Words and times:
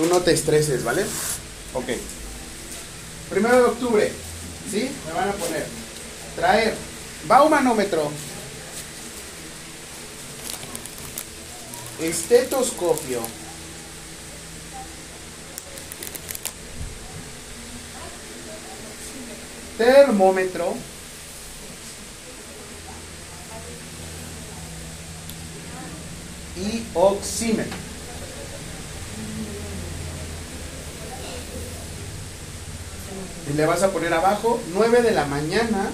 Tú 0.00 0.06
no 0.06 0.22
te 0.22 0.32
estreses, 0.32 0.82
¿vale? 0.82 1.04
Ok. 1.74 1.84
Primero 3.28 3.56
de 3.56 3.64
octubre, 3.64 4.12
¿sí? 4.70 4.90
Me 5.06 5.12
van 5.12 5.28
a 5.28 5.32
poner. 5.32 5.66
Traer. 6.34 6.74
Va 7.30 7.42
un 7.42 7.50
manómetro. 7.50 8.10
Estetoscopio. 12.00 13.20
Termómetro. 19.76 20.76
Y 26.56 26.84
oxímetro. 26.94 27.89
Y 33.50 33.56
le 33.56 33.66
vas 33.66 33.82
a 33.82 33.90
poner 33.90 34.14
abajo 34.14 34.60
9 34.74 35.02
de 35.02 35.10
la 35.10 35.24
mañana. 35.26 35.90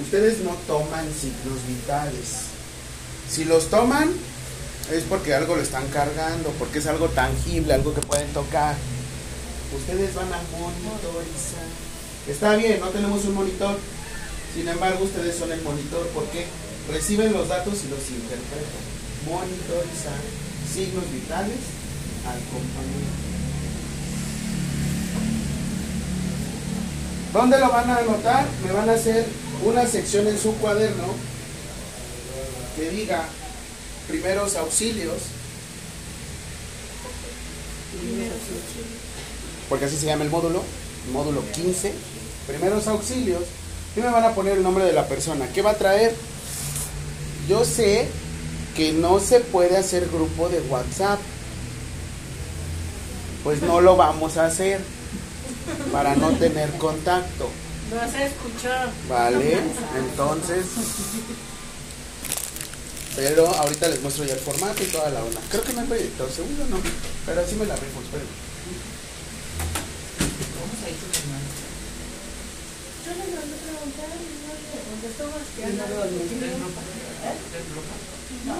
Ustedes 0.00 0.38
no 0.40 0.52
toman 0.68 1.06
signos 1.12 1.66
vitales. 1.66 2.54
Si 3.28 3.44
los 3.44 3.70
toman 3.70 4.12
es 4.92 5.02
porque 5.04 5.34
algo 5.34 5.56
lo 5.56 5.62
están 5.62 5.86
cargando, 5.88 6.50
porque 6.58 6.78
es 6.78 6.86
algo 6.86 7.08
tangible, 7.08 7.74
algo 7.74 7.92
que 7.92 8.02
pueden 8.02 8.32
tocar. 8.32 8.76
Ustedes 9.74 10.14
van 10.14 10.32
a 10.32 10.40
monitorizar. 10.52 11.66
Está 12.28 12.54
bien, 12.54 12.78
no 12.78 12.90
tenemos 12.90 13.24
un 13.24 13.34
monitor. 13.34 13.76
Sin 14.54 14.68
embargo, 14.68 15.04
ustedes 15.04 15.36
son 15.36 15.50
el 15.50 15.62
monitor 15.62 16.08
porque 16.14 16.46
reciben 16.88 17.32
los 17.32 17.48
datos 17.48 17.74
y 17.84 17.88
los 17.88 18.08
interpretan. 18.10 18.84
Monitorizar 19.26 20.20
signos 20.72 21.10
vitales 21.10 21.73
al 22.26 22.40
compañero. 22.50 23.24
¿Dónde 27.32 27.58
lo 27.58 27.68
van 27.68 27.90
a 27.90 27.96
anotar? 27.96 28.46
Me 28.64 28.72
van 28.72 28.88
a 28.88 28.92
hacer 28.92 29.26
una 29.64 29.86
sección 29.86 30.26
en 30.28 30.38
su 30.38 30.54
cuaderno 30.58 31.04
que 32.76 32.90
diga 32.90 33.24
primeros 34.08 34.54
auxilios. 34.56 35.16
Porque 39.68 39.86
así 39.86 39.96
se 39.96 40.06
llama 40.06 40.24
el 40.24 40.30
módulo, 40.30 40.62
módulo 41.12 41.42
15. 41.52 41.92
Primeros 42.46 42.86
auxilios. 42.86 43.42
Y 43.96 44.00
me 44.00 44.10
van 44.10 44.24
a 44.24 44.34
poner 44.34 44.58
el 44.58 44.62
nombre 44.62 44.84
de 44.84 44.92
la 44.92 45.08
persona. 45.08 45.48
¿Qué 45.52 45.62
va 45.62 45.70
a 45.70 45.78
traer? 45.78 46.14
Yo 47.48 47.64
sé 47.64 48.08
que 48.76 48.92
no 48.92 49.20
se 49.20 49.40
puede 49.40 49.76
hacer 49.76 50.08
grupo 50.08 50.48
de 50.48 50.60
WhatsApp. 50.60 51.20
Pues 53.44 53.60
no 53.62 53.80
lo 53.82 53.96
vamos 53.96 54.38
a 54.38 54.46
hacer 54.46 54.80
para 55.92 56.16
no 56.16 56.30
tener 56.30 56.70
contacto. 56.78 57.50
No 57.92 58.10
se 58.10 58.24
escuchó. 58.26 58.72
Vale, 59.08 59.58
entonces. 59.96 60.64
Pero 63.14 63.46
ahorita 63.46 63.88
les 63.88 64.00
muestro 64.00 64.24
ya 64.24 64.32
el 64.34 64.40
formato 64.40 64.82
y 64.82 64.86
toda 64.86 65.10
la 65.10 65.22
onda. 65.22 65.40
Creo 65.50 65.62
que 65.62 65.74
no 65.74 65.82
hay 65.82 65.86
proyector, 65.86 66.30
seguro 66.30 66.64
no. 66.70 66.78
Pero 67.26 67.40
así 67.42 67.54
me 67.54 67.66
la 67.66 67.76
rifo, 67.76 68.00
espérenme. 68.00 68.32
Yo 73.04 73.10
le 73.12 73.18
mandé 73.36 73.56
preguntar 73.60 74.08
no 74.08 74.54
le 74.56 74.80
contestó 74.88 75.28
más 75.28 75.44
que 75.54 75.62
Ana. 78.44 78.56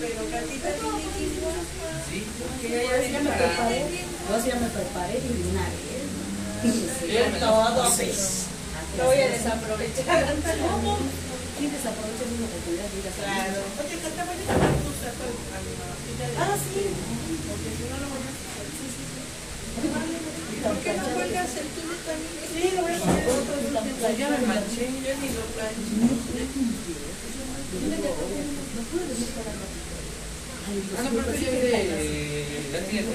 Pero 0.00 0.20
Catita 0.32 0.70
tiene 0.80 1.04
Sí. 2.08 2.18
Que 2.60 2.68
ya 2.72 2.80
ya 2.82 2.96
ya 3.08 3.20
me 3.20 3.30
preparé. 3.30 3.78
Yo 4.00 4.34
sí 4.40 4.48
ya 4.48 4.56
me 4.56 4.68
preparé 4.68 5.14
y 5.18 5.28
de 5.28 5.48
una 5.50 5.64
vez. 5.68 6.00
Todo. 7.40 7.84
Lo 8.98 9.04
voy 9.06 9.20
a 9.20 9.28
desaprovechar. 9.28 10.24
¿Cómo? 10.70 10.98
¿Quién 11.56 11.70
desaprovecha 11.76 12.24
una 12.24 12.46
oportunidad 12.48 12.88
de 12.90 12.96
ir 13.00 13.06
a 13.06 13.12
salir? 13.12 13.28
Claro. 13.28 13.60
Oye, 13.80 13.96
Cata, 14.00 14.22
voy 14.24 14.34
a 14.34 14.40
dejar 14.40 14.56
tu 14.80 14.92
saco 14.98 15.24
a 15.28 15.58
mi 15.60 15.72
mamacita 15.76 16.24
de- 16.24 16.36
Ah, 16.40 16.56
sí. 16.56 16.82
Porque 16.90 17.68
si 17.76 17.84
no, 17.86 17.96
lo 18.00 18.06
voy 18.10 18.24
a 18.24 18.32
hacer. 18.32 18.66
Sí, 18.80 18.86
sí, 18.96 19.04
sí. 19.04 19.20
¿Por 20.64 20.76
qué 20.80 20.90
no 20.96 21.04
cuelgas 21.14 21.52
el 21.60 21.68
tuyo 21.76 21.96
también? 22.08 22.44
Sí, 22.50 22.62
lo 22.76 22.80
voy 22.82 22.92
a 22.92 22.98
hacer. 22.98 24.16
Ya 24.18 24.26
me 24.32 24.40
manché, 24.48 24.84
yo 24.88 25.12
ni 25.20 25.28
lo 25.36 25.44
planché. 25.54 25.94
Ah, 27.70 27.76
no, 31.04 31.10
pero 31.10 31.30
yo 31.38 31.50
de. 31.50 31.70
La 32.72 32.80
mi 32.80 32.98
Es. 32.98 33.06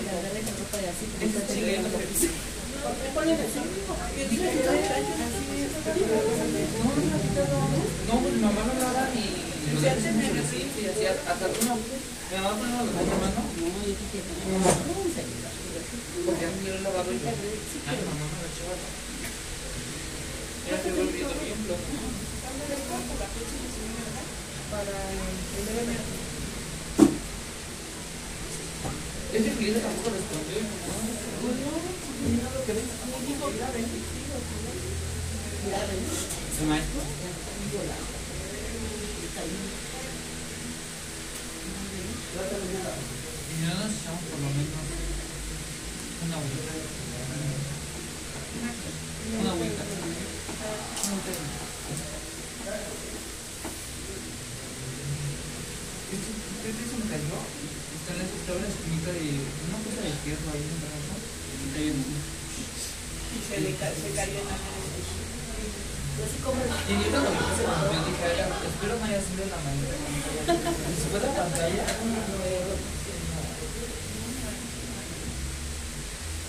No, 8.08 8.14
pues 8.22 8.34
mi 8.34 8.40
mamá 8.40 8.64
me 8.64 8.72
hablaba 8.72 9.10
y 9.14 9.16
Sí, 9.76 9.88
antes 9.90 10.16
me 10.16 10.24
hacía 10.32 11.12
hasta 11.28 11.48
uno. 11.48 11.76
Mi. 11.76 11.84
No, 12.32 12.56
yo 13.52 13.92
dije, 13.92 14.24
no, 14.48 14.64
un 15.04 15.12
celular. 15.12 15.52
Porque 16.26 16.48
yo 16.64 16.72
lo 16.76 16.80
lavaba 16.80 17.12
y. 17.12 17.20
Ay, 17.20 18.00
mamá 18.08 18.24
me 18.32 18.40
lo 18.40 18.48
echaba. 18.48 18.76
Se 20.82 20.90
volvió 20.92 21.28
bien 21.44 21.60
flojo. 21.66 21.92
Para 24.72 24.82
el 24.82 24.88
primero 25.54 25.78
de 25.78 25.84
enero. 25.84 26.04
Ese 29.34 29.52
cliente 29.58 29.80
tampoco 29.80 30.10
respondió. 30.10 30.58
"Ah, 30.58 31.04
mira 32.30 32.50
lo 32.54 32.66
que 32.66 32.74
ven". 32.74 32.86
¿Sí, 36.58 36.64
maestro? 36.66 37.02
Y 42.36 43.62
no 43.62 43.74
nos 43.76 43.92
echamos 43.94 44.22
por 44.30 44.40
lo 44.40 44.50
menos 44.50 44.84
una 46.26 46.36
agüita. 46.36 46.74
Una 49.42 49.52
agüita. 49.52 49.84
¿Qué 56.64 56.72
te 56.72 56.84
se 56.90 56.96
me 56.98 57.05
cayó? 57.16 57.40
Está 57.96 58.10
en 58.12 58.20
la, 58.20 58.26
estaba 58.28 58.58
en 58.60 58.64
la 58.68 58.72
esquinita 58.76 59.10
de 59.16 59.24
una 59.40 59.78
cosa 59.80 60.00
de 60.04 60.12
fierro 60.24 60.48
ahí 60.52 60.64
en 60.68 60.72
el 60.76 60.80
brazo. 60.84 61.16
Y 61.16 61.88
se. 63.40 63.56
Y 63.56 63.60
le 63.64 63.72
ca- 63.80 63.96
se 63.96 64.10
cayó 64.16 64.40
en 64.44 64.48
la 64.52 64.58
mano. 64.60 64.84
Y 66.16 66.94
yo 66.96 67.08
cuando 67.12 67.30
vi 67.32 67.40
que 67.40 67.56
se 67.56 67.64
rompió 67.68 68.00
dije, 68.08 68.24
"Ay, 68.24 68.68
espero 68.72 68.94
no 69.00 69.04
haya 69.06 69.20
sido 69.20 69.44
la 69.52 69.60
manera 69.64 69.96
como 70.00 70.16
que 70.24 70.30
haya 70.32 70.44
sido". 70.48 70.72
Y 70.76 70.96
se 70.96 71.08
fue 71.12 71.20
la 71.20 71.32
pantalla. 71.36 71.84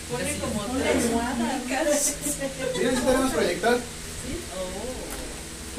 Pone 0.07 0.31
como 0.39 0.61
tres 0.79 1.11
muecas. 1.11 2.15
¿Miren 2.77 2.95
si 2.97 3.03
tenemos 3.03 3.33
proyector? 3.33 3.79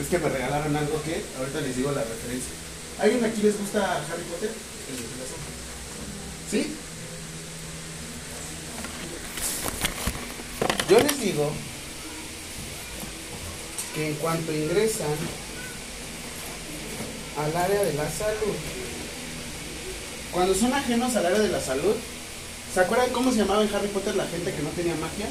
Es 0.02 0.08
que 0.08 0.20
me 0.20 0.30
regalaron 0.30 0.76
algo 0.76 1.02
que 1.03 1.24
ahorita 1.40 1.62
les 1.62 1.76
digo 1.78 1.92
la 1.92 2.02
referencia. 2.03 2.52
¿Alguien 3.00 3.24
aquí 3.26 3.42
les 3.42 3.58
gusta 3.58 3.97
Harry 3.97 4.24
Potter? 4.30 4.52
¿Sí? 6.50 6.75
Yo 10.90 11.00
les 11.00 11.20
digo 11.20 11.52
que 13.94 14.08
en 14.09 14.16
cuanto 14.16 14.53
ingresan 14.53 15.08
al 17.38 17.58
área 17.58 17.84
de 17.84 17.94
la 17.94 18.09
salud, 18.09 18.56
cuando 20.31 20.56
son 20.56 20.74
ajenos 20.74 21.16
al 21.16 21.26
área 21.26 21.40
de 21.40 21.50
la 21.50 21.59
salud, 21.61 21.96
¿se 22.73 22.79
acuerdan 22.79 23.09
cómo 23.11 23.32
se 23.32 23.40
llamaba 23.40 23.64
en 23.64 23.73
Harry 23.76 23.90
Potter 23.90 24.16
la 24.16 24.28
gente 24.28 24.53
que 24.53 24.64
no 24.64 24.70
tenía 24.70 24.96
magia? 24.96 25.28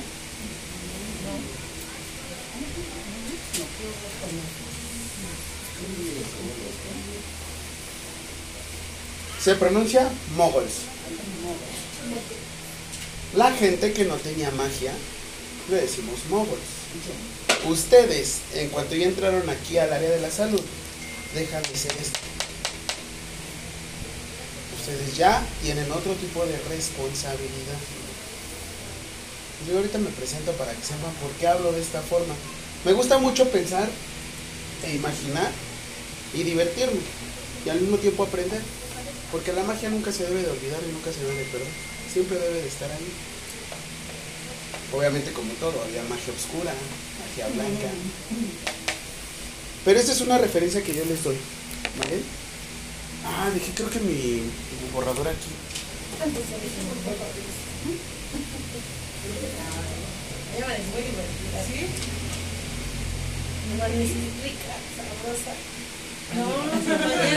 Se 9.46 9.54
pronuncia 9.54 10.10
moguls. 10.36 10.72
La 13.36 13.52
gente 13.52 13.92
que 13.92 14.04
no 14.04 14.16
tenía 14.16 14.50
magia, 14.50 14.92
le 15.70 15.76
decimos 15.82 16.18
moguls. 16.28 16.58
Ustedes, 17.68 18.38
en 18.54 18.70
cuanto 18.70 18.96
ya 18.96 19.06
entraron 19.06 19.48
aquí 19.48 19.78
al 19.78 19.92
área 19.92 20.10
de 20.10 20.20
la 20.20 20.32
salud, 20.32 20.60
dejan 21.32 21.62
de 21.62 21.78
ser 21.78 21.92
esto. 21.92 22.18
Ustedes 24.80 25.16
ya 25.16 25.46
tienen 25.62 25.92
otro 25.92 26.14
tipo 26.14 26.44
de 26.44 26.58
responsabilidad. 26.68 27.78
Yo 29.68 29.76
ahorita 29.76 29.98
me 29.98 30.10
presento 30.10 30.50
para 30.54 30.72
que 30.72 30.82
sepan 30.82 31.14
por 31.22 31.30
qué 31.38 31.46
hablo 31.46 31.70
de 31.70 31.82
esta 31.82 32.02
forma. 32.02 32.34
Me 32.84 32.94
gusta 32.94 33.18
mucho 33.18 33.48
pensar 33.50 33.88
e 34.84 34.96
imaginar 34.96 35.52
y 36.34 36.42
divertirme 36.42 36.98
y 37.64 37.68
al 37.68 37.80
mismo 37.80 37.98
tiempo 37.98 38.24
aprender. 38.24 38.60
Porque 39.32 39.52
la 39.52 39.64
magia 39.64 39.90
nunca 39.90 40.12
se 40.12 40.24
debe 40.24 40.42
de 40.42 40.50
olvidar 40.50 40.80
y 40.82 40.92
nunca 40.92 41.12
se 41.12 41.20
debe 41.20 41.34
de 41.34 41.44
perder. 41.44 41.68
Siempre 42.12 42.38
debe 42.38 42.62
de 42.62 42.68
estar 42.68 42.90
ahí. 42.90 43.08
Obviamente 44.92 45.32
como 45.32 45.52
todo, 45.54 45.82
había 45.82 46.02
magia 46.04 46.32
oscura, 46.32 46.72
magia 46.72 47.48
blanca. 47.54 47.90
Pero 49.84 50.00
esta 50.00 50.12
es 50.12 50.20
una 50.20 50.38
referencia 50.38 50.82
que 50.82 50.94
yo 50.94 51.04
les 51.04 51.22
doy. 51.22 51.36
¿Vale? 51.98 52.22
Ah, 53.24 53.50
dejé 53.52 53.72
creo 53.72 53.90
que 53.90 54.00
mi, 54.00 54.42
mi 54.42 54.90
borrador 54.92 55.26
aquí. 55.28 55.50
Ella 60.56 60.76
es 60.76 60.86
muy 60.86 61.02
divertida. 61.02 61.64
¿Sí? 61.66 61.86
Rica, 64.42 64.74
sabrosa. 64.96 65.52
Esto, 66.28 66.42
esto 66.74 66.98
de 66.98 67.16
verme. 67.16 67.36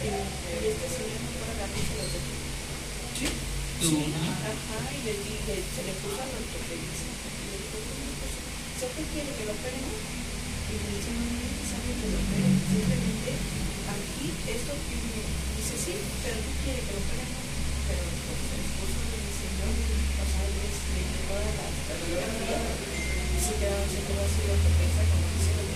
Y 0.00 0.08
este 0.08 0.88
señor 0.96 1.20
no 1.20 1.28
puede 1.28 1.52
agarrar 1.60 1.76
se 1.76 1.94
los 2.00 2.08
dejó. 2.08 2.32
¿Sí? 3.20 3.28
Sí, 3.84 3.96
ajá, 4.16 4.80
y 4.96 5.00
le 5.04 5.12
di, 5.12 5.34
le- 5.44 5.66
se 5.76 5.82
le 5.84 5.92
puso 6.00 6.20
al 6.24 6.32
ortopedista. 6.40 7.04
Y 7.04 7.44
le 7.52 7.56
dijo, 7.60 7.76
"Bueno, 7.84 8.08
pues, 8.16 8.32
¿usted 8.80 8.90
qué 8.96 9.04
quiere 9.12 9.30
que 9.36 9.44
lo 9.44 9.52
operen? 9.52 9.84
Y 10.72 10.74
le 10.80 10.88
dice, 10.96 11.10
no, 11.16 11.20
no 11.20 11.36
es 11.36 11.52
necesario 11.52 11.92
que 12.00 12.08
lo 12.12 12.18
operen, 12.20 12.54
simplemente 12.64 13.30
aquí, 13.92 14.26
esto, 14.56 14.72
dice, 14.80 15.74
sí, 15.84 15.94
pero 16.24 16.36
¿qué 16.48 16.52
quiere 16.64 16.80
que 16.80 16.92
lo 16.96 17.00
operen? 17.04 17.30
Pero 17.90 18.02
pues, 18.08 18.40
el 18.56 18.60
esposo 18.64 19.00
del 19.04 19.26
señor, 19.36 19.72
o 19.76 20.24
sea, 20.32 20.44
le 20.48 21.02
llegó 21.12 21.34
a 21.36 21.50
la 21.60 21.66
radiografía 21.92 22.58
y 23.36 23.38
se 23.44 23.52
quedó, 23.60 23.78
quedó 23.84 24.22
así 24.24 24.40
como 24.48 24.64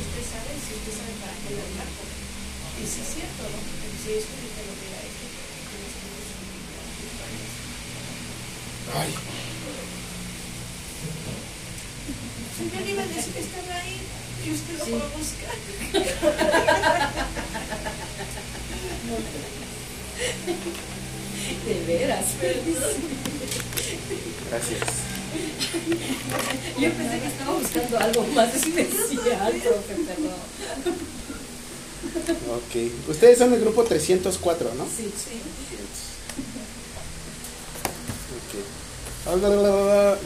usted 0.00 0.24
sabe, 0.32 0.52
si 0.64 0.70
usted 0.80 0.92
sabe 0.96 1.12
para 1.20 1.34
qué 1.44 1.50
lo. 1.60 2.23
Y 2.80 2.86
sí 2.86 3.00
es 3.00 3.08
cierto, 3.14 3.42
¿no? 3.44 3.58
Porque 3.64 3.96
si 4.02 4.10
es 4.18 4.24
que 4.24 4.34
ahorita 4.34 4.60
lo 4.66 4.72
hubiera 4.74 4.98
hecho, 5.04 5.24
los 5.80 5.94
que. 5.98 6.08
Ay, 8.98 9.10
Señor, 12.56 12.88
iba 12.88 13.02
a 13.02 13.06
decir 13.06 13.32
que 13.32 13.40
estaba 13.40 13.74
ahí 13.80 13.98
y 14.46 14.50
usted 14.52 14.78
lo 14.78 14.84
Sí. 14.84 14.90
fue 14.90 15.00
a 15.00 15.16
buscar. 15.16 15.54
De 21.66 21.74
veras. 21.86 22.24
gracias. 24.50 24.80
Yo 26.80 26.90
pensé 26.92 27.20
que 27.20 27.26
estaba 27.26 27.52
buscando 27.58 27.98
algo 27.98 28.26
más 28.34 28.54
especial, 28.54 29.52
profe, 29.62 29.94
perdón. 30.06 30.40
Ok. 32.04 33.08
Ustedes 33.08 33.38
son 33.38 33.52
el 33.52 33.60
grupo 33.60 33.84
304, 33.84 34.74
¿no? 34.74 34.84
Sí, 34.84 35.12
Sí. 35.12 35.40
Ok. 38.34 38.52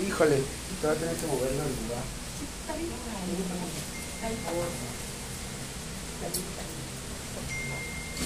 Híjole, 0.07 0.37
te 0.37 0.87
voy 0.87 0.97
a 0.97 0.99
tener 0.99 1.15
que 1.17 1.27
moverlo 1.27 1.63
en 1.63 1.75
lugar. 1.87 2.05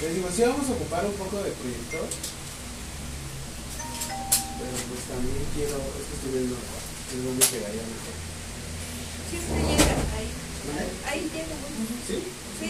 Les 0.02 0.14
digo, 0.14 0.28
sí 0.34 0.42
vamos 0.42 0.68
a 0.68 0.72
ocupar 0.72 1.06
un 1.06 1.12
poco 1.12 1.36
de 1.42 1.50
proyector. 1.52 2.08
Pero 4.58 4.76
pues 4.88 5.02
también 5.06 5.44
quiero, 5.54 5.76
es 5.78 6.04
que 6.08 6.14
estoy 6.16 6.32
viendo 6.32 6.56
mejor. 6.56 6.82
Siempre 9.30 9.58
llega 9.62 9.94
ahí. 10.16 10.30
Ahí 11.06 11.22
llega. 11.30 11.54
¿Sí? 12.08 12.16
Sí, 12.58 12.68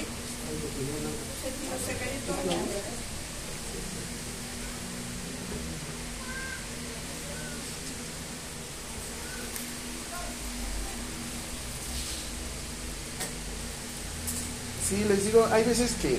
Sí, 14.89 15.05
les 15.09 15.25
digo, 15.25 15.47
hay 15.51 15.65
veces 15.65 15.93
que 16.03 16.19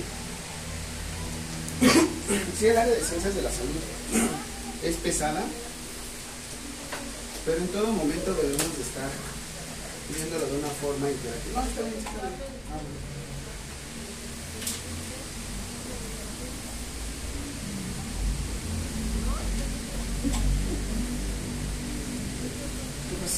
sí 2.58 2.66
el 2.66 2.76
área 2.76 2.94
de 2.94 3.04
ciencias 3.04 3.34
de 3.34 3.42
la 3.42 3.50
salud 3.50 3.80
es 4.82 4.96
pesada, 4.96 5.42
pero 7.44 7.58
en 7.58 7.68
todo 7.68 7.92
momento 7.92 8.34
debemos 8.34 8.76
de 8.76 8.82
estar 8.82 9.10
viéndolo 10.08 10.46
de 10.46 10.58
una 10.58 10.68
forma 10.68 11.10
interactiva. 11.10 11.62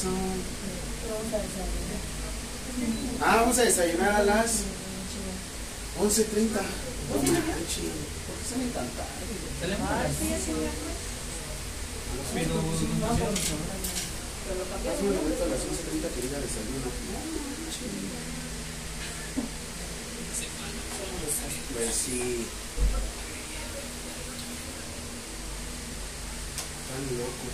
Desayunar. 0.07 1.77
Ah, 3.21 3.35
vamos 3.37 3.57
a 3.57 3.63
desayunar 3.63 4.11
a 4.15 4.23
las 4.23 4.63
11.30. 5.99 6.61
No 7.07 7.15
manches, 7.17 7.89
¿por 8.27 8.35
qué 8.37 8.45
salen 8.49 8.71
tan 8.71 8.87
tarde? 8.89 9.25
Sale 9.59 9.75
Hazme 14.87 15.09
un 15.09 15.15
momento 15.17 15.43
a 15.43 15.47
las 15.47 15.59
11.30 15.59 16.13
que 16.13 16.21
diga 16.21 16.39
desayuno. 16.39 16.89
Pues 21.73 21.95
sí. 21.95 22.47
Están 26.97 27.17
locos. 27.17 27.53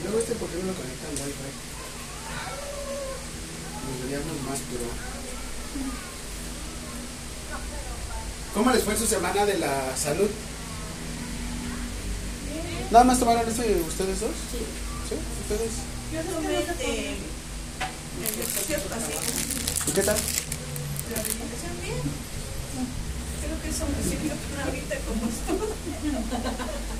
Y 0.00 0.02
luego 0.04 0.18
este, 0.18 0.34
¿por 0.36 0.48
qué 0.48 0.56
no 0.56 0.66
lo 0.68 0.74
conectan 0.74 1.10
Wi-Fi? 1.12 1.50
Nos 3.84 3.96
veríamos 4.02 4.40
más, 4.48 4.58
pero... 4.72 4.86
¿Cómo 8.54 8.70
les 8.70 8.82
fue 8.82 8.94
en 8.94 9.00
su 9.00 9.06
semana 9.06 9.44
de 9.44 9.58
la 9.58 9.94
salud? 9.94 10.30
¿Nada 12.90 13.04
más 13.04 13.18
tomaron 13.18 13.46
este 13.46 13.76
ustedes 13.86 14.20
dos? 14.20 14.30
Sí. 14.50 14.64
¿Sí? 15.10 15.16
¿Ustedes? 15.42 15.72
Yo 16.14 16.22
tomé 16.32 16.64
pasivos. 18.88 19.24
¿Y 19.86 19.90
qué 19.92 20.02
tal? 20.02 20.16
La 20.16 21.20
alimentación 21.20 21.76
bien. 21.82 22.00
Creo 23.42 23.60
que 23.60 23.68
eso 23.68 23.84
me 23.84 24.00
sirvió 24.02 24.32
para 24.32 24.64
ahorita 24.64 24.96
como 25.04 25.28
estoy. 25.28 26.95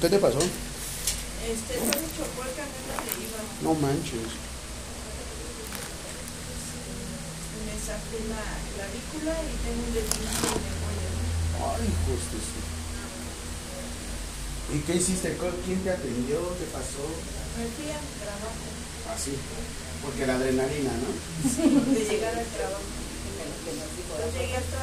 ¿Qué 0.00 0.08
te 0.08 0.18
pasó? 0.18 0.38
Este, 0.38 1.74
fue 1.78 1.86
mucho 2.04 2.24
puerca, 2.36 2.64
no 2.68 2.94
le 3.00 3.12
iba. 3.24 3.40
No 3.62 3.72
manches. 3.80 4.28
Me 7.64 7.74
saqué 7.80 8.18
la 8.28 8.44
clavícula 8.76 9.34
y 9.40 9.52
tengo 9.64 9.80
un 9.88 9.92
deslize 9.94 10.44
en 10.52 10.60
el 10.68 10.76
cuello. 10.84 11.10
Ay, 11.64 11.88
hijos 11.88 12.28
¿Y 14.72 14.78
qué 14.80 14.94
hiciste? 14.96 15.36
¿Con- 15.38 15.56
¿Quién 15.64 15.80
te 15.82 15.90
atendió? 15.90 16.38
¿Qué 16.58 16.66
pasó? 16.72 17.04
Me 17.56 17.64
fui 17.72 17.88
al 17.90 18.04
trabajo, 18.20 18.68
Así. 19.16 19.32
Porque 20.04 20.26
la 20.26 20.36
adrenalina, 20.36 20.92
¿no? 20.92 21.08
de 21.92 22.04
llegar 22.04 22.36
al 22.38 22.46
trabajo. 22.46 22.99
Yo 23.50 24.30
llegué 24.32 24.56
me. 24.56 24.78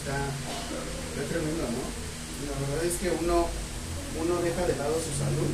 Está, 0.00 0.16
está 1.10 1.22
tremendo, 1.28 1.64
¿no? 1.64 1.84
La 2.46 2.54
verdad 2.66 2.84
es 2.84 2.96
que 3.00 3.10
uno, 3.10 3.48
uno 4.20 4.42
deja 4.42 4.66
de 4.66 4.76
lado 4.76 4.94
su 4.94 5.12
salud. 5.18 5.50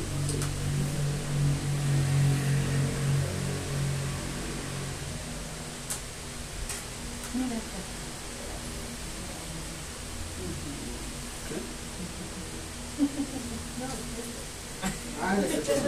Ah, 15.19 15.35
¿le 15.41 15.47
estetoscopio? 15.47 15.86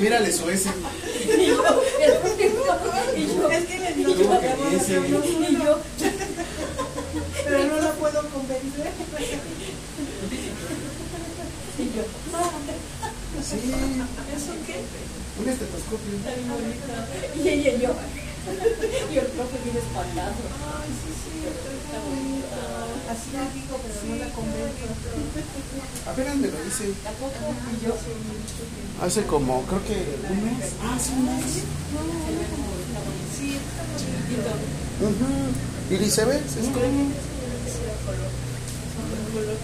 Mírale 0.00 0.32
su 0.32 0.50
ese. 0.50 0.70
Y 1.24 1.46
yo, 1.46 1.62
y 3.16 3.26
yo, 3.26 3.50
es 3.50 3.64
que 3.64 3.78
le 3.78 3.92
digo, 3.94 4.10
y 4.10 4.16
yo, 5.56 5.80
pero 7.44 7.64
no 7.64 7.76
la 7.80 7.92
puedo 7.92 8.28
convencer. 8.30 8.90
Y 11.78 11.84
yo, 11.84 12.02
madre. 12.32 12.74
Sí. 13.42 13.56
¿Eso 14.34 14.52
qué? 14.66 14.76
Un 15.40 15.48
estetoscopio. 15.48 16.14
Y 17.42 17.48
ella 17.48 17.70
y 17.72 17.80
yo. 17.80 17.94
Y 19.12 19.18
el 19.18 19.26
profe 19.26 19.56
bien 19.64 19.76
espantado. 19.76 20.36
Ay, 20.76 20.90
sí, 21.00 21.10
sí, 21.16 21.48
está 21.48 21.96
bonito. 22.04 22.44
Así 23.08 23.32
la 23.32 23.44
digo, 23.52 23.80
pero 23.80 23.94
no 24.04 24.16
la 24.16 24.28
convenzo. 24.34 24.84
Apenas 26.06 26.36
me 26.36 26.48
lo 26.48 26.64
dice. 26.64 26.92
Tampoco. 27.02 27.32
Y 27.72 27.84
yo, 27.84 27.94
Hace 29.02 29.24
como, 29.24 29.62
creo 29.62 29.84
que 29.84 29.96
un 30.30 30.44
mes. 30.44 30.72
Ah, 30.82 30.98
sí, 31.00 31.12
un 31.16 31.24
mes. 31.24 31.44
Sí, 33.36 33.56
está 33.56 33.82
bonito. 33.84 34.74
¿Y 35.90 35.96
dice, 35.96 36.24
ves? 36.24 36.42
Es 36.56 36.68
como 36.68 36.80
de 36.80 36.90
color. 38.04 38.30
De 39.14 39.32
color. 39.32 39.58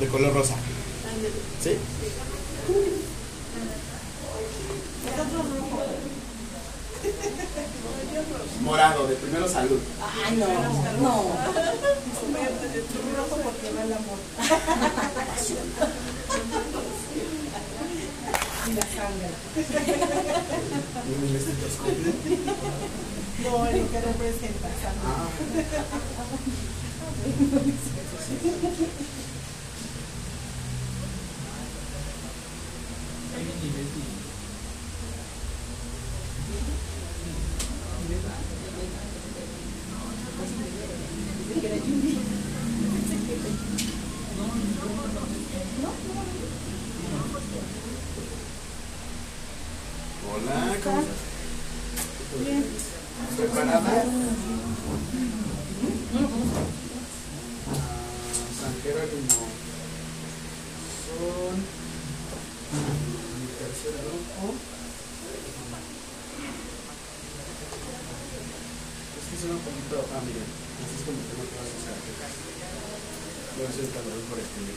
de 0.00 0.06
color 0.08 0.34
rosa. 0.34 0.54
¿Sí? 1.62 1.76
Nosotros 5.04 5.58
rojo. 5.58 6.01
Morado, 8.62 9.06
de 9.06 9.14
primero 9.16 9.48
salud. 9.48 9.78
ay, 10.24 10.36
no, 10.36 10.46
no. 11.00 11.12
Rojo 13.16 13.36
porque 13.44 13.72
va 13.76 13.82
el 13.84 13.92
amor. 13.92 14.18
Y 18.64 18.72
la 18.74 18.82
sangre. 18.82 19.30
Y 21.08 21.10
un 21.14 21.36
estetoscopio. 21.36 22.12
No, 23.42 23.66
el 23.66 23.86
que 23.88 24.00
representa. 24.00 24.68
Ah, 25.04 25.28
Hay 33.34 33.42
un 33.42 33.58
nivel 33.62 33.86
hola, 50.32 50.56
¿cómo 50.82 51.00
estás? 51.00 51.20
Bien. 52.40 52.64
¿Preparada? 53.36 53.78
Ah, 53.78 54.06
San 58.60 58.74
Jerónimo. 58.82 59.44
Son 61.02 61.56
mi 63.40 63.46
tercer 63.58 63.94
grupo. 64.02 64.44
Es 69.12 69.24
que 69.28 69.36
son 69.40 69.50
un 69.52 69.60
poquito. 69.60 69.96
Ah, 70.12 70.20
miren. 70.24 70.48
Así 70.82 70.94
es 70.96 71.02
como 71.04 71.20
tengo 71.28 71.44
todas 71.52 71.68
sus 71.68 71.82
carpetas. 71.84 72.32
Voy 73.56 73.66
a 73.66 73.68
hacer 73.68 73.84
el 73.84 73.92
cabrón 73.92 74.22
por 74.28 74.38
escribir. 74.40 74.76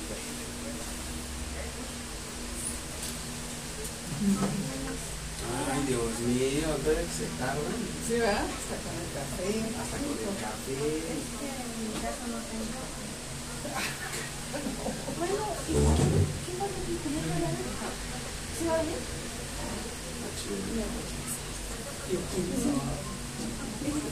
Ay, 5.46 5.82
Dios 5.88 6.20
mío, 6.25 6.70
todavía 6.84 7.06
se 7.06 7.27
tardan. 7.38 7.77
Sí, 8.08 8.13
¿verdad? 8.18 8.44
Hasta 8.44 8.75
con 8.82 8.96
el 8.98 9.10
café. 9.13 9.50
Hasta 9.75 9.98
con 10.01 10.10
el 10.10 10.36
café. 10.42 10.80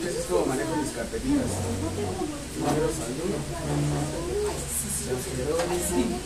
Así 0.03 0.17
es 0.19 0.25
como 0.25 0.45
manejo 0.45 0.75
mis 0.75 0.91
carpetitas. 0.91 1.51
Número 2.59 2.89
salud. 2.93 3.33
San 5.03 5.19
Jerónimo. 5.23 6.19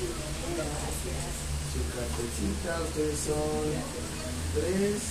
Su 1.71 1.79
carpetita, 1.93 2.71
ustedes 2.83 3.19
son 3.19 3.67
tres. 4.55 5.01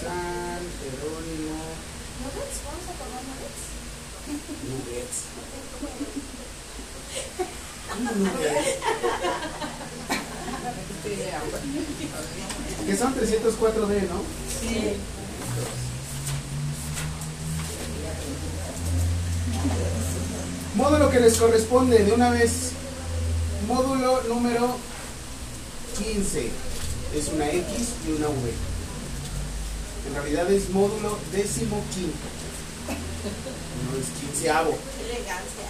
San 0.00 0.62
Jerónimo. 0.80 1.60
Nuggets. 4.68 5.18
¿Cómo 7.90 8.10
nuggets? 8.12 8.70
Que 12.86 12.94
son 12.96 13.14
304D, 13.14 14.08
¿no? 14.08 14.18
Sí. 14.60 14.96
Módulo 20.74 21.10
que 21.10 21.20
les 21.72 21.78
corresponde 21.78 22.04
de 22.04 22.12
una 22.12 22.30
vez. 22.30 22.72
Módulo 23.66 24.22
número 24.28 24.76
15. 25.98 26.50
Es 27.16 27.28
una 27.28 27.48
X 27.48 27.88
y 28.06 28.12
una 28.12 28.28
V. 28.28 28.52
En 30.08 30.14
realidad 30.14 30.50
es 30.50 30.68
módulo 30.70 31.18
décimo 31.32 31.82
quinto. 31.94 32.28
No 33.90 33.98
es 33.98 34.06
quinceavo. 34.20 34.76
Elegancia. 35.04 35.68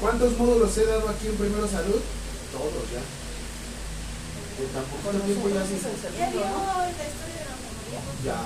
¿Cuántos 0.00 0.38
módulos 0.38 0.78
he 0.78 0.86
dado 0.86 1.08
aquí 1.10 1.26
en 1.26 1.36
Primero 1.36 1.68
Salud? 1.68 2.00
Todos 2.52 2.90
ya. 2.92 3.19
Tampoco 4.74 5.10
el 5.10 5.20
tiempo 5.22 5.48
ya 5.50 5.62
sí. 5.66 5.76
¿Ya 5.82 6.30
vio 6.30 6.40
la 6.40 6.88
historia 6.90 7.38
de 7.40 7.46
la 7.50 7.56
memoria? 7.58 8.00
Ya. 8.24 8.38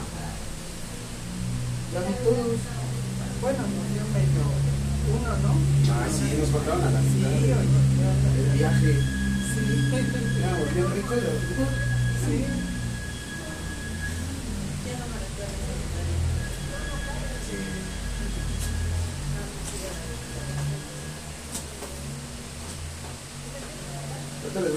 Ya 1.93 2.01
vi 2.09 2.15
todos. 2.25 2.59
Bueno, 3.41 3.61
nos 3.61 3.87
dio 3.93 4.05
medio 4.15 4.45
uno, 5.05 5.31
¿no? 5.45 5.53
Ah, 5.93 6.07
sí, 6.09 6.27
nos 6.41 6.49
faltaron 6.49 6.83
a 6.83 6.91
la 6.91 7.01
Sí, 7.01 7.21
mitad. 7.21 7.37
oye. 7.37 7.69
El 8.41 8.49
viaje. 8.59 8.93
Sí. 9.53 9.63
Ya, 10.41 10.51
rico. 10.95 11.15
y- 11.15 11.25
Sí. 12.25 12.37
Sí. 12.41 12.74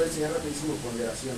Enseñar 0.07 0.31
rapidísimo 0.31 0.73
ponderación. 0.75 1.35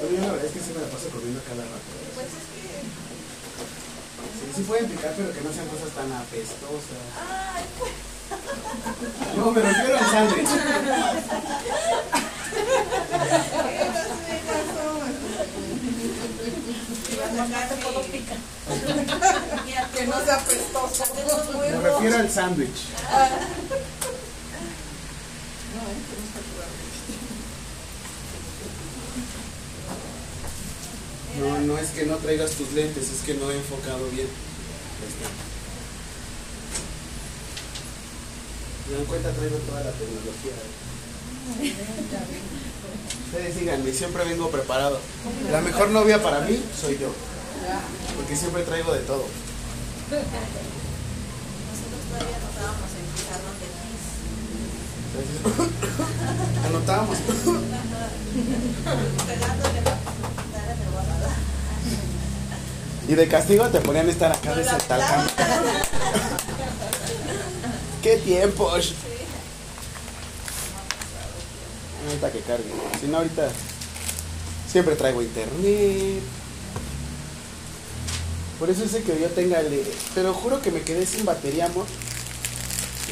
Pero 0.00 0.12
yo 0.12 0.20
la 0.20 0.32
verdad 0.32 0.44
es 0.44 0.52
que 0.52 0.58
sí 0.58 0.72
me 0.74 0.80
la 0.80 0.88
paso 0.88 1.08
comiendo 1.10 1.38
a 1.38 1.44
cada 1.44 1.62
rato. 1.62 1.90
Pues 2.14 2.26
es 2.26 2.32
que. 2.50 2.62
Sí, 4.38 4.44
sí 4.56 4.62
pueden 4.62 4.90
picar, 4.90 5.14
pero 5.16 5.32
que 5.32 5.40
no 5.40 5.52
sean 5.52 5.68
cosas 5.68 5.90
tan 5.94 6.12
apestosas. 6.12 6.98
Ay, 7.16 7.64
pues. 7.78 7.92
No, 9.36 9.50
me 9.50 9.60
refiero 9.60 9.98
al 9.98 10.10
sándwich. 10.10 10.48
Que 19.94 20.06
no 20.06 20.24
sea 20.24 20.36
apestoso. 20.36 21.04
Me 21.58 21.80
refiero 21.80 22.16
al 22.16 22.30
sándwich. 22.30 22.86
No, 31.38 31.58
no 31.58 31.78
es 31.78 31.90
que 31.90 32.06
no 32.06 32.16
traigas 32.16 32.52
tus 32.52 32.72
lentes, 32.72 33.10
es 33.10 33.20
que 33.26 33.34
no 33.34 33.50
he 33.50 33.56
enfocado 33.56 34.08
bien. 34.10 34.28
Ahí 34.28 35.08
está. 35.08 35.28
Traigo 39.22 39.56
toda 39.58 39.84
la 39.84 39.92
tecnología. 39.92 40.50
¿eh? 40.50 41.72
Ustedes 43.26 43.54
díganme, 43.56 43.92
siempre 43.92 44.24
vengo 44.24 44.50
preparado. 44.50 44.98
La 45.52 45.60
mejor 45.60 45.90
novia 45.90 46.20
para 46.20 46.40
mí 46.40 46.60
soy 46.78 46.98
yo. 46.98 47.12
Porque 48.16 48.34
siempre 48.36 48.64
traigo 48.64 48.92
de 48.92 48.98
todo. 49.00 49.24
Nosotros 50.10 50.32
todavía 52.10 52.38
no 52.40 52.48
estábamos 52.50 52.90
en 52.98 53.06
pizarrón 53.14 53.54
de. 53.62 53.68
Anotábamos. 56.66 57.16
Y 63.08 63.14
de 63.14 63.28
castigo 63.28 63.68
te 63.68 63.80
ponían 63.80 64.10
estar 64.10 64.32
acá 64.32 64.54
de. 64.56 64.64
¡Qué 68.02 68.16
tiempos! 68.16 68.94
Ahorita 72.22 72.38
que 72.38 72.44
cargue. 72.46 72.70
Si 73.00 73.06
no, 73.08 73.16
ahorita 73.16 73.50
siempre 74.70 74.94
traigo 74.94 75.22
internet. 75.22 76.22
Por 78.60 78.70
eso 78.70 78.84
ese 78.84 79.02
que 79.02 79.20
yo 79.20 79.28
tenga 79.30 79.58
el... 79.58 79.84
Pero 80.14 80.32
juro 80.32 80.62
que 80.62 80.70
me 80.70 80.82
quedé 80.82 81.04
sin 81.04 81.24
batería, 81.24 81.66
amor. 81.66 81.86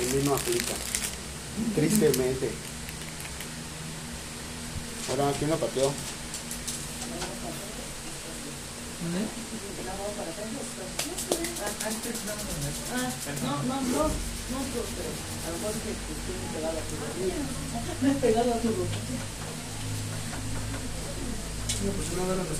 En 0.00 0.16
mí 0.16 0.22
no 0.24 0.36
aplica. 0.36 0.74
Tristemente. 1.74 2.52
Ahora, 5.10 5.32
¿quién 5.38 5.50
lo 5.50 5.56
pateó? 5.56 5.92
Ah, 12.94 13.10
no, 13.42 13.62
no, 13.64 13.80
no, 13.80 14.10
no, 14.50 14.58
pero 14.72 14.84
pero 14.96 15.10
a 15.10 15.48
lo 15.50 15.56
mejor 15.58 15.74
que 15.78 15.92
pues, 15.94 16.18
tiene 16.26 16.46
pegado 16.54 16.78
a 16.78 16.84
tu 16.88 16.94
rodilla. 16.98 17.38
Pegado 18.20 18.50
a 18.54 18.58
tu 18.60 18.68
rodilla. 18.68 19.22
No, 21.80 21.92
pues 21.92 22.12
una 22.12 22.22
hora 22.24 22.36
no 22.36 22.44
se 22.44 22.50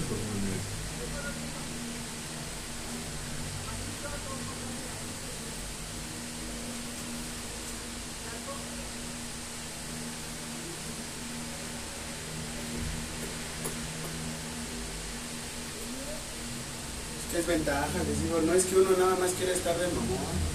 Es 17.20 17.32
que 17.32 17.38
es 17.40 17.47
ventaja, 17.47 17.87
les 18.09 18.23
digo, 18.23 18.40
no 18.40 18.54
es 18.54 18.64
que 18.64 18.76
uno 18.76 18.90
nada 18.97 19.16
más 19.16 19.30
quiera 19.32 19.52
estar 19.52 19.78
de 19.78 19.87
mamón, 19.87 20.50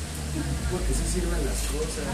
porque 0.71 0.93
sí 0.93 1.05
sirven 1.13 1.45
las 1.45 1.59
cosas. 1.71 2.05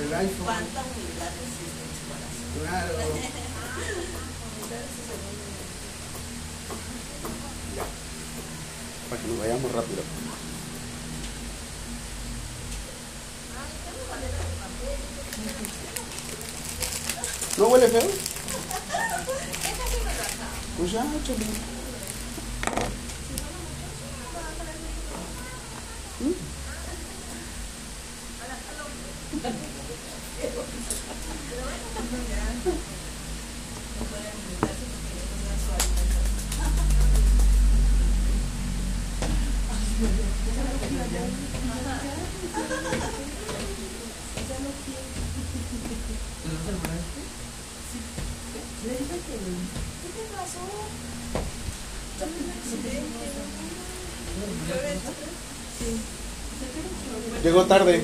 El 0.00 0.14
iPhone, 0.14 0.44
¿Cuánta 0.46 0.80
humildad 0.86 1.32
existe 1.34 1.80
en 1.82 1.92
su 1.96 2.02
corazón? 2.08 2.46
claro. 2.62 2.94
Para 9.10 9.20
que 9.22 9.28
nos 9.28 9.38
vayamos 9.40 9.72
rápido. 9.72 10.02
¿No 17.58 17.66
huele 17.68 17.88
feo? 17.88 18.00
Pues 20.78 20.92
ya, 20.92 21.00
échale. 21.02 21.44
¿Mm? 26.20 26.32
¿Te 45.20 46.48
lo 46.48 46.56
aseguraste? 46.58 47.20
Le 48.86 48.92
dije 48.92 49.16
que 49.26 49.36
¿Qué 50.00 50.08
te 50.16 50.22
pasó? 50.34 50.60
Llegó 57.42 57.59
tarde. 57.70 58.02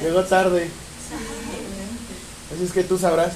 Llegó 0.00 0.24
tarde. 0.24 0.70
Así 2.54 2.64
es 2.64 2.72
que 2.72 2.84
tú 2.84 2.96
sabrás. 2.96 3.32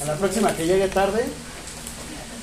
A 0.00 0.04
la 0.06 0.16
próxima 0.16 0.56
que 0.56 0.66
llegue 0.66 0.88
tarde, 0.88 1.26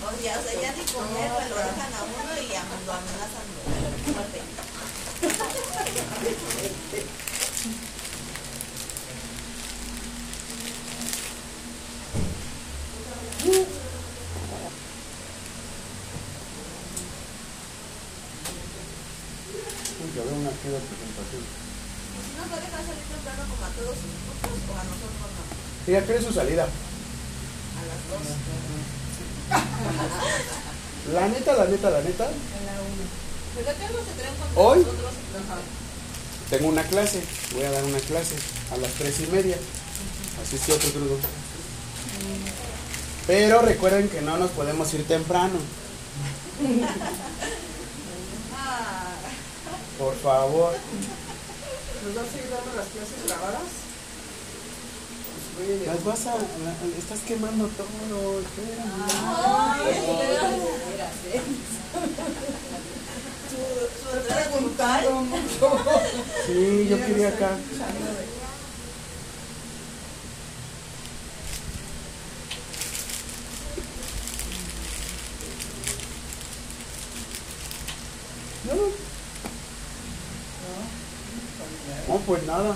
Oye, 0.07 0.29
o 0.29 0.41
sea, 0.41 0.61
ya 0.61 0.71
ni 0.73 0.83
comer, 0.93 1.31
pues 1.35 1.49
lo 1.49 1.55
dejan 1.57 1.93
a 1.93 2.03
uno 2.03 2.41
y 2.41 2.47
ya 2.47 2.63
lo 2.85 2.93
amenazan 2.93 3.45
de 4.05 4.11
muerte. 4.13 4.41
Uy, 13.47 13.53
que 20.13 20.19
habrá 20.19 20.35
una 20.35 20.49
aquí 20.49 20.67
de 20.67 20.83
presentación. 20.83 21.43
Si 21.47 22.35
nos 22.35 22.51
va 22.51 22.57
a 22.57 22.59
dejar 22.59 22.83
salir 22.83 23.07
temprano 23.07 23.43
como 23.47 23.63
a 23.63 23.71
todos 23.71 23.95
sus 23.95 24.11
grupos 24.19 24.57
o 24.67 24.73
a 24.75 24.83
nosotros 24.83 25.76
no. 25.87 25.91
¿Y 25.91 25.93
ya 25.93 26.05
qué 26.05 26.15
es 26.15 26.23
su 26.25 26.33
salida? 26.33 26.63
A 26.63 26.67
las 27.87 28.01
dos. 28.09 28.21
La 31.13 31.27
neta, 31.29 31.53
la 31.55 31.65
neta, 31.65 31.89
la 31.89 32.01
neta, 32.01 32.27
Pero 33.55 33.77
¿qué 33.77 33.85
algo 33.85 33.99
se 33.99 34.19
traen 34.21 34.35
contra 34.35 34.61
¿Hoy? 34.61 34.85
tengo 36.49 36.67
una 36.69 36.83
clase. 36.83 37.21
Voy 37.53 37.63
a 37.63 37.71
dar 37.71 37.83
una 37.83 37.99
clase 37.99 38.35
a 38.73 38.77
las 38.77 38.91
tres 38.93 39.19
y 39.21 39.27
media. 39.31 39.57
Así 40.43 40.55
es 40.57 40.69
otro 40.69 40.89
crudo. 40.91 41.17
Pero 43.25 43.61
recuerden 43.61 44.09
que 44.09 44.21
no 44.21 44.37
nos 44.37 44.51
podemos 44.51 44.93
ir 44.93 45.05
temprano. 45.07 45.55
Ah, 48.55 49.11
Por 49.97 50.15
favor. 50.17 50.73
¿Nos 52.05 52.15
vas 52.15 52.25
a 52.25 52.31
seguir 52.31 52.49
dando 52.49 52.73
las 52.75 52.87
clases 52.87 53.25
grabadas? 53.27 53.61
Las 55.85 56.03
vas 56.03 56.25
a. 56.27 56.35
la- 56.35 56.97
estás 56.99 57.19
quemando 57.27 57.67
todo. 57.69 58.41
Sí, 66.45 66.87
yo 66.89 66.97
quería 67.05 67.29
acá. 67.29 67.49
No, 82.07 82.17
pues 82.25 82.43
nada. 82.43 82.75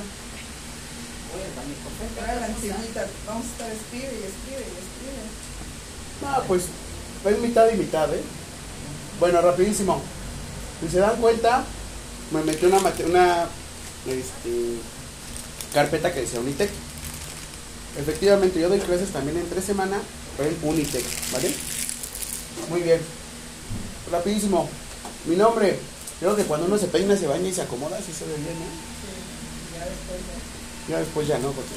Vamos 2.69 3.45
a 3.45 3.49
estar 3.49 3.71
escribe 3.71 4.13
y 4.13 4.23
escribe 4.23 4.61
y 4.61 4.77
escribe. 4.77 5.21
No, 6.21 6.43
pues 6.47 6.63
es 7.25 7.39
mitad 7.39 7.67
y 7.71 7.77
mitad, 7.77 8.13
¿eh? 8.13 8.21
Bueno, 9.19 9.41
rapidísimo. 9.41 9.99
Si 10.79 10.89
se 10.89 10.99
dan 10.99 11.19
cuenta, 11.19 11.63
me 12.31 12.43
metí 12.43 12.67
una, 12.67 12.77
una 12.77 13.47
este, 14.05 14.77
carpeta 15.73 16.13
que 16.13 16.21
decía 16.21 16.39
Unitec. 16.39 16.69
Efectivamente, 17.99 18.59
yo 18.59 18.69
doy 18.69 18.79
clases 18.79 19.09
también 19.09 19.37
en 19.37 19.49
tres 19.49 19.65
semanas 19.65 20.01
en 20.37 20.57
Unitec, 20.61 21.03
¿vale? 21.31 21.51
Muy 22.69 22.81
bien. 22.81 23.01
Rapidísimo. 24.11 24.69
Mi 25.25 25.35
nombre. 25.35 25.79
Creo 26.19 26.35
que 26.35 26.43
cuando 26.43 26.67
uno 26.67 26.77
se 26.77 26.85
peina, 26.85 27.17
se 27.17 27.25
baña 27.25 27.47
y 27.47 27.53
se 27.53 27.63
acomoda, 27.63 27.97
así 27.97 28.13
se 28.13 28.25
ve 28.25 28.35
bien, 28.35 28.53
¿no? 28.53 28.65
Ya 30.87 30.99
después 30.99 31.27
ya 31.27 31.39
no, 31.39 31.51
porque 31.51 31.73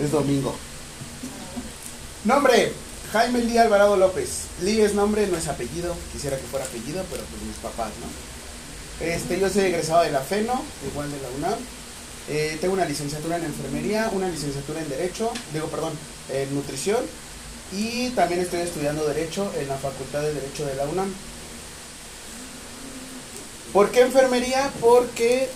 es 0.00 0.10
domingo. 0.10 0.54
Nombre, 2.24 2.72
Jaime 3.12 3.40
Lee 3.40 3.58
Alvarado 3.58 3.96
López. 3.96 4.46
Lee 4.62 4.80
es 4.80 4.94
nombre, 4.94 5.26
no 5.26 5.36
es 5.36 5.48
apellido. 5.48 5.94
Quisiera 6.12 6.36
que 6.36 6.44
fuera 6.44 6.64
apellido, 6.64 7.04
pero 7.10 7.22
pues 7.24 7.42
mis 7.42 7.56
papás, 7.56 7.90
¿no? 8.00 9.06
Este, 9.06 9.38
yo 9.38 9.50
soy 9.50 9.64
egresado 9.64 10.02
de 10.02 10.12
la 10.12 10.20
FENO, 10.20 10.62
igual 10.90 11.10
de 11.10 11.20
la 11.20 11.28
UNAM. 11.36 11.58
Eh, 12.28 12.56
tengo 12.60 12.74
una 12.74 12.84
licenciatura 12.84 13.36
en 13.36 13.44
enfermería, 13.44 14.08
una 14.12 14.28
licenciatura 14.28 14.80
en 14.80 14.88
Derecho, 14.88 15.30
digo, 15.52 15.66
perdón, 15.66 15.92
en 16.30 16.54
Nutrición. 16.54 17.00
Y 17.72 18.10
también 18.10 18.40
estoy 18.40 18.60
estudiando 18.60 19.06
Derecho 19.06 19.50
en 19.58 19.68
la 19.68 19.76
Facultad 19.76 20.22
de 20.22 20.34
Derecho 20.34 20.64
de 20.64 20.76
la 20.76 20.84
UNAM. 20.84 21.12
¿Por 23.72 23.90
qué 23.90 24.02
enfermería? 24.02 24.70
Porque 24.80 25.48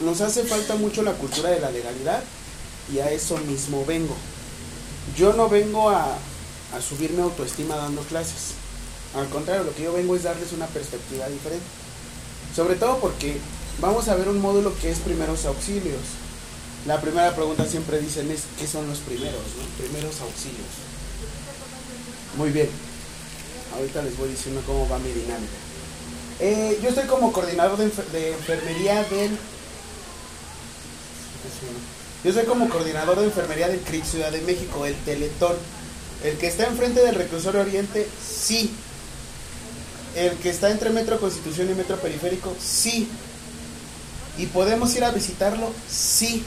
nos 0.00 0.20
hace 0.20 0.44
falta 0.44 0.76
mucho 0.76 1.02
la 1.02 1.12
cultura 1.12 1.50
de 1.50 1.60
la 1.60 1.70
legalidad 1.70 2.22
y 2.92 2.98
a 2.98 3.10
eso 3.10 3.36
mismo 3.38 3.84
vengo. 3.84 4.14
Yo 5.16 5.32
no 5.32 5.48
vengo 5.48 5.90
a, 5.90 6.04
a 6.74 6.80
subirme 6.80 7.22
autoestima 7.22 7.76
dando 7.76 8.02
clases. 8.02 8.54
Al 9.14 9.28
contrario, 9.28 9.64
lo 9.64 9.74
que 9.74 9.84
yo 9.84 9.92
vengo 9.92 10.14
es 10.16 10.24
darles 10.24 10.52
una 10.52 10.66
perspectiva 10.66 11.28
diferente. 11.28 11.64
Sobre 12.54 12.76
todo 12.76 12.98
porque 12.98 13.38
vamos 13.80 14.08
a 14.08 14.14
ver 14.14 14.28
un 14.28 14.40
módulo 14.40 14.72
que 14.80 14.90
es 14.90 14.98
primeros 14.98 15.44
auxilios. 15.46 16.00
La 16.86 17.00
primera 17.00 17.34
pregunta 17.34 17.64
siempre 17.66 17.98
dicen 17.98 18.30
es 18.30 18.42
¿qué 18.58 18.66
son 18.66 18.88
los 18.88 18.98
primeros? 18.98 19.40
Primeros 19.78 20.20
auxilios. 20.20 20.68
Muy 22.36 22.50
bien. 22.50 22.68
Ahorita 23.74 24.02
les 24.02 24.16
voy 24.16 24.28
diciendo 24.28 24.62
cómo 24.66 24.88
va 24.88 24.98
mi 24.98 25.10
dinámica. 25.10 25.52
Eh, 26.38 26.78
yo 26.82 26.90
estoy 26.90 27.06
como 27.06 27.32
coordinador 27.32 27.78
de 27.78 28.32
enfermería 28.32 29.02
del... 29.04 29.38
Yo 32.26 32.32
soy 32.32 32.44
como 32.44 32.68
coordinador 32.68 33.20
de 33.20 33.26
enfermería 33.26 33.68
del 33.68 33.78
CRIC 33.78 34.04
Ciudad 34.04 34.32
de 34.32 34.40
México, 34.40 34.84
el 34.84 34.96
Teletón. 34.96 35.54
El 36.24 36.36
que 36.38 36.48
está 36.48 36.66
enfrente 36.66 37.00
del 37.00 37.14
reclusorio 37.14 37.60
Oriente, 37.60 38.04
sí. 38.20 38.72
El 40.16 40.32
que 40.38 40.50
está 40.50 40.70
entre 40.70 40.90
Metro 40.90 41.20
Constitución 41.20 41.70
y 41.70 41.74
Metro 41.74 41.98
Periférico, 41.98 42.52
sí. 42.60 43.08
¿Y 44.38 44.46
podemos 44.46 44.92
ir 44.96 45.04
a 45.04 45.12
visitarlo? 45.12 45.70
Sí. 45.88 46.44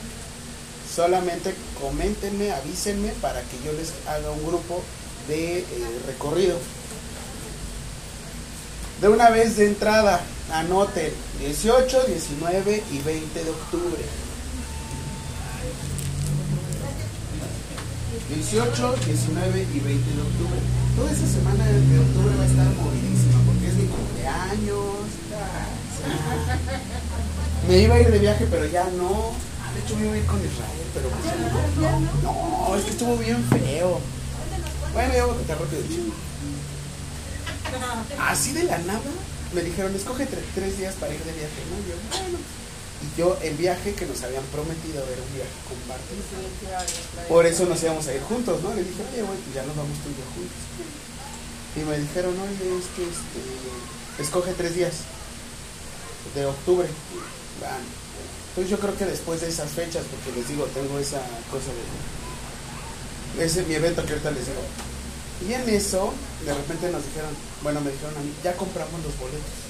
Solamente 0.94 1.54
coméntenme, 1.80 2.52
avísenme 2.52 3.12
para 3.22 3.40
que 3.40 3.56
yo 3.64 3.72
les 3.72 3.94
haga 4.06 4.32
un 4.32 4.46
grupo 4.46 4.82
de 5.28 5.60
eh, 5.60 5.64
recorrido. 6.08 6.58
De 9.00 9.08
una 9.08 9.30
vez 9.30 9.56
de 9.56 9.68
entrada, 9.68 10.20
anoten 10.52 11.10
18, 11.38 12.04
19 12.06 12.84
y 12.92 12.98
20 12.98 13.44
de 13.44 13.48
octubre. 13.48 14.29
18, 18.34 18.96
19 19.06 19.66
y 19.74 19.80
20 19.80 20.10
de 20.14 20.20
octubre. 20.22 20.60
Toda 20.96 21.10
esa 21.10 21.26
semana 21.26 21.64
de 21.66 21.98
octubre 21.98 22.36
va 22.36 22.42
a 22.44 22.46
estar 22.46 22.66
movidísima 22.78 23.38
porque 23.46 23.66
es 23.68 23.74
mi 23.74 23.86
cumpleaños. 23.86 25.06
Me 27.68 27.78
iba 27.78 27.94
a 27.94 28.00
ir 28.00 28.10
de 28.10 28.18
viaje, 28.18 28.46
pero 28.50 28.66
ya 28.66 28.84
no. 28.96 29.32
Ah, 29.62 29.70
De 29.74 29.80
hecho, 29.80 29.96
me 29.96 30.06
iba 30.06 30.14
a 30.14 30.18
ir 30.18 30.26
con 30.26 30.38
Israel, 30.38 30.86
pero 30.94 31.08
pues 31.10 31.24
ya 31.24 31.90
no. 31.92 32.68
No, 32.70 32.76
es 32.76 32.84
que 32.84 32.90
estuvo 32.90 33.16
bien 33.18 33.42
feo. 33.50 34.00
Bueno, 34.94 35.14
ya 35.14 35.24
voy 35.24 35.34
a 35.34 35.38
contar 35.38 35.58
rápido. 35.60 35.82
Así 38.28 38.52
de 38.52 38.64
la 38.64 38.78
nada 38.78 39.00
me 39.54 39.62
dijeron, 39.62 39.94
escoge 39.94 40.24
tre- 40.24 40.42
tres 40.54 40.78
días 40.78 40.94
para 40.94 41.12
ir 41.14 41.20
de 41.24 41.32
viaje, 41.32 41.62
¿no? 41.70 41.76
Yo. 41.88 42.38
Y 43.00 43.18
yo, 43.18 43.36
el 43.40 43.56
viaje 43.56 43.94
que 43.94 44.04
nos 44.04 44.22
habían 44.22 44.44
prometido 44.52 45.00
era 45.00 45.22
un 45.22 45.32
viaje 45.32 45.56
compartido. 45.64 46.20
Por 47.28 47.46
eso 47.46 47.64
nos 47.64 47.82
íbamos 47.82 48.06
a 48.06 48.14
ir 48.14 48.20
juntos, 48.22 48.62
¿no? 48.62 48.74
Le 48.74 48.84
dije, 48.84 49.00
oye, 49.00 49.22
güey, 49.22 49.38
pues 49.40 49.54
ya 49.54 49.64
nos 49.64 49.76
vamos 49.76 49.96
tú 50.04 50.10
y 50.12 50.16
yo 50.20 50.26
juntos. 50.36 50.60
Y 51.76 51.80
me 51.80 51.98
dijeron, 51.98 52.34
oye, 52.36 52.76
es 52.76 52.86
que 52.92 53.04
este, 53.08 53.40
escoge 54.20 54.52
tres 54.52 54.74
días 54.74 54.92
de 56.34 56.44
octubre. 56.44 56.88
Van. 57.62 57.80
Entonces 58.50 58.70
yo 58.70 58.78
creo 58.78 58.96
que 58.98 59.06
después 59.06 59.40
de 59.40 59.48
esas 59.48 59.70
fechas, 59.70 60.04
porque 60.10 60.38
les 60.38 60.48
digo, 60.48 60.66
tengo 60.74 60.98
esa 60.98 61.22
cosa 61.50 61.72
de... 61.72 63.44
Ese 63.44 63.60
es 63.60 63.66
mi 63.68 63.74
evento 63.74 64.04
que 64.04 64.12
ahorita 64.12 64.30
les 64.32 64.44
digo. 64.44 64.60
Y 65.48 65.54
en 65.54 65.68
eso, 65.70 66.12
de 66.44 66.52
repente 66.52 66.90
nos 66.90 67.04
dijeron, 67.06 67.30
bueno, 67.62 67.80
me 67.80 67.92
dijeron 67.92 68.16
a 68.16 68.20
mí, 68.20 68.34
ya 68.44 68.54
compramos 68.56 69.00
los 69.02 69.16
boletos. 69.18 69.69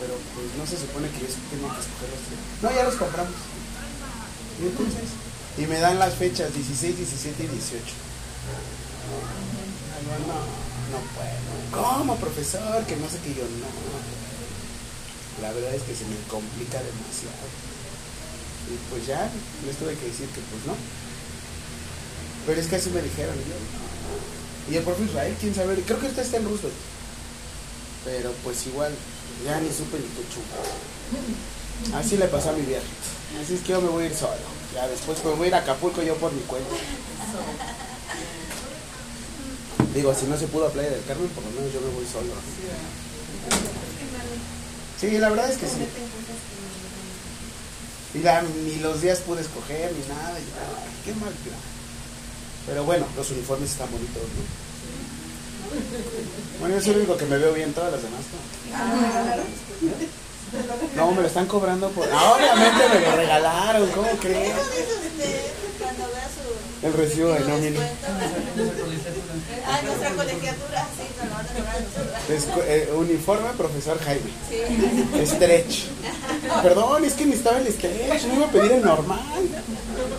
Pero 0.00 0.14
pues 0.34 0.46
no 0.56 0.64
se 0.66 0.76
supone 0.76 1.08
que 1.10 1.20
yo 1.24 1.30
tengo 1.50 1.68
que 1.72 1.80
escoger 1.80 2.08
los 2.10 2.22
tres. 2.26 2.40
No, 2.62 2.68
ya 2.72 2.84
los 2.84 2.96
compramos. 2.96 3.34
Y 4.60 4.66
entonces, 4.68 5.08
y 5.56 5.66
me 5.66 5.80
dan 5.80 5.98
las 5.98 6.14
fechas 6.14 6.52
16, 6.52 6.96
17 6.96 7.44
y 7.44 7.48
18. 7.48 7.84
Ah, 9.10 10.00
No, 10.04 10.16
no, 10.26 10.38
no 10.92 10.98
puedo. 11.16 11.40
¿Cómo, 11.70 12.16
profesor? 12.16 12.84
Que 12.86 12.96
no 12.96 13.08
sé 13.08 13.18
qué 13.24 13.34
yo 13.34 13.44
no. 13.44 13.68
La 15.42 15.52
verdad 15.52 15.74
es 15.74 15.82
que 15.82 15.94
se 15.94 16.04
me 16.04 16.16
complica 16.28 16.78
demasiado. 16.78 17.48
Y 18.68 18.76
pues 18.90 19.06
ya 19.06 19.30
les 19.66 19.76
tuve 19.76 19.94
que 19.96 20.06
decir 20.06 20.28
que 20.28 20.40
pues 20.52 20.66
no. 20.66 20.74
Pero 22.46 22.60
es 22.60 22.66
que 22.68 22.76
así 22.76 22.90
me 22.90 23.02
dijeron 23.02 23.34
yo. 23.36 23.56
Y 24.72 24.76
el 24.76 24.84
profe 24.84 25.04
Israel, 25.04 25.36
quién 25.40 25.54
sabe, 25.54 25.80
creo 25.82 25.98
que 25.98 26.06
usted 26.06 26.22
está 26.22 26.36
en 26.36 26.44
Roosevelt. 26.44 26.74
Pero 28.04 28.32
pues 28.44 28.66
igual, 28.66 28.92
ya 29.44 29.60
ni 29.60 29.68
supe 29.72 29.96
ni 29.98 30.06
qué 30.06 30.22
chupo. 30.32 31.96
Así 31.96 32.16
le 32.16 32.26
pasó 32.28 32.50
a 32.50 32.52
mi 32.52 32.62
viaje. 32.62 32.86
Así 33.42 33.54
es 33.54 33.60
que 33.60 33.72
yo 33.72 33.80
me 33.80 33.88
voy 33.88 34.04
a 34.04 34.06
ir 34.08 34.14
solo. 34.14 34.36
Ya 34.74 34.86
después 34.88 35.22
me 35.24 35.30
voy 35.32 35.44
a 35.46 35.48
ir 35.48 35.54
a 35.54 35.58
Acapulco 35.58 36.02
yo 36.02 36.14
por 36.16 36.32
mi 36.32 36.40
cuenta. 36.42 36.68
Digo, 39.94 40.14
si 40.14 40.26
no 40.26 40.38
se 40.38 40.46
pudo 40.46 40.66
a 40.66 40.70
Playa 40.70 40.90
del 40.90 41.04
Carmen, 41.04 41.28
por 41.30 41.42
lo 41.44 41.50
menos 41.50 41.72
yo 41.72 41.80
me 41.80 41.88
voy 41.94 42.06
solo. 42.06 42.30
Sí, 45.00 45.18
la 45.18 45.30
verdad 45.30 45.50
es 45.50 45.56
que 45.58 45.66
sí. 45.66 45.86
Y 48.14 48.18
la- 48.22 48.42
ni 48.42 48.76
los 48.76 49.00
días 49.02 49.18
pude 49.20 49.40
escoger 49.40 49.92
ni 49.92 50.06
nada. 50.14 50.34
qué 51.04 51.14
mal. 51.14 51.32
Pero 52.66 52.84
bueno, 52.84 53.06
los 53.16 53.30
uniformes 53.30 53.70
están 53.70 53.90
bonitos, 53.90 54.22
¿no? 54.22 54.69
Bueno, 56.60 56.80
soy 56.80 56.90
el 56.90 56.96
único 56.98 57.16
que 57.16 57.26
me 57.26 57.38
veo 57.38 57.52
bien, 57.54 57.72
todas 57.72 57.92
las 57.92 58.02
demás 58.02 58.20
no. 58.32 58.40
No, 60.96 61.12
me 61.12 61.22
lo 61.22 61.26
están 61.28 61.46
cobrando 61.46 61.88
por... 61.90 62.08
Ah, 62.12 62.34
obviamente 62.36 62.88
me 62.88 63.00
lo 63.06 63.16
regalaron, 63.16 63.88
¿cómo 63.90 64.08
crees? 64.20 64.52
Cuando 65.78 66.06
vea 66.12 66.28
su 66.28 66.86
El 66.86 66.92
recibo 66.92 67.28
de 67.32 67.40
nómina. 67.40 67.80
Ah, 69.66 69.80
nuestra 69.84 70.10
colegiatura, 70.10 70.86
sí, 70.96 71.04
nos 71.16 71.28
lo 71.28 71.34
van 71.34 71.46
a 71.46 71.48
cobrar. 71.94 72.22
Es 72.30 72.44
co- 72.46 72.62
eh, 72.64 72.90
uniforme 72.96 73.48
profesor 73.56 73.98
Jaime. 74.04 74.30
Sí. 74.48 75.26
Stretch. 75.26 75.84
Perdón, 76.62 77.04
es 77.04 77.12
que 77.14 77.26
necesitaba 77.26 77.58
el 77.58 77.72
stretch, 77.72 78.24
no 78.24 78.34
iba 78.34 78.46
a 78.46 78.50
pedir 78.50 78.72
el 78.72 78.84
normal. 78.84 79.20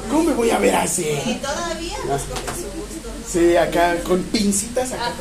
¿Cómo 0.09 0.23
me 0.23 0.33
voy 0.33 0.49
a 0.51 0.59
ver 0.59 0.75
así? 0.75 1.07
Y 1.25 1.35
todavía, 1.35 1.97
pues 2.07 2.21
su. 2.21 2.80
Sí, 3.31 3.55
acá 3.55 3.95
con 4.03 4.21
pincitas 4.23 4.91
acá 4.91 5.11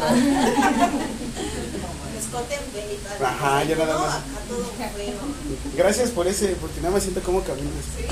y 2.32 2.96
tal. 3.04 3.26
Ajá, 3.26 3.64
yo 3.64 3.76
nada 3.76 3.98
más. 3.98 4.18
Gracias 5.76 6.10
por 6.10 6.26
ese, 6.26 6.48
porque 6.60 6.80
nada 6.80 6.92
más 6.94 7.02
siento 7.02 7.20
cómo 7.22 7.42
caminas. 7.42 7.84
¿Y 8.00 8.06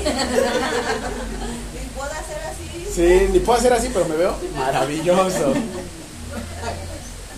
puedo 1.97 2.11
hacer 2.11 2.37
así? 2.45 2.87
Sí, 2.93 3.27
ni 3.31 3.39
puedo 3.39 3.59
hacer 3.59 3.73
así, 3.73 3.89
pero 3.93 4.05
me 4.05 4.15
veo 4.15 4.35
maravilloso. 4.55 5.53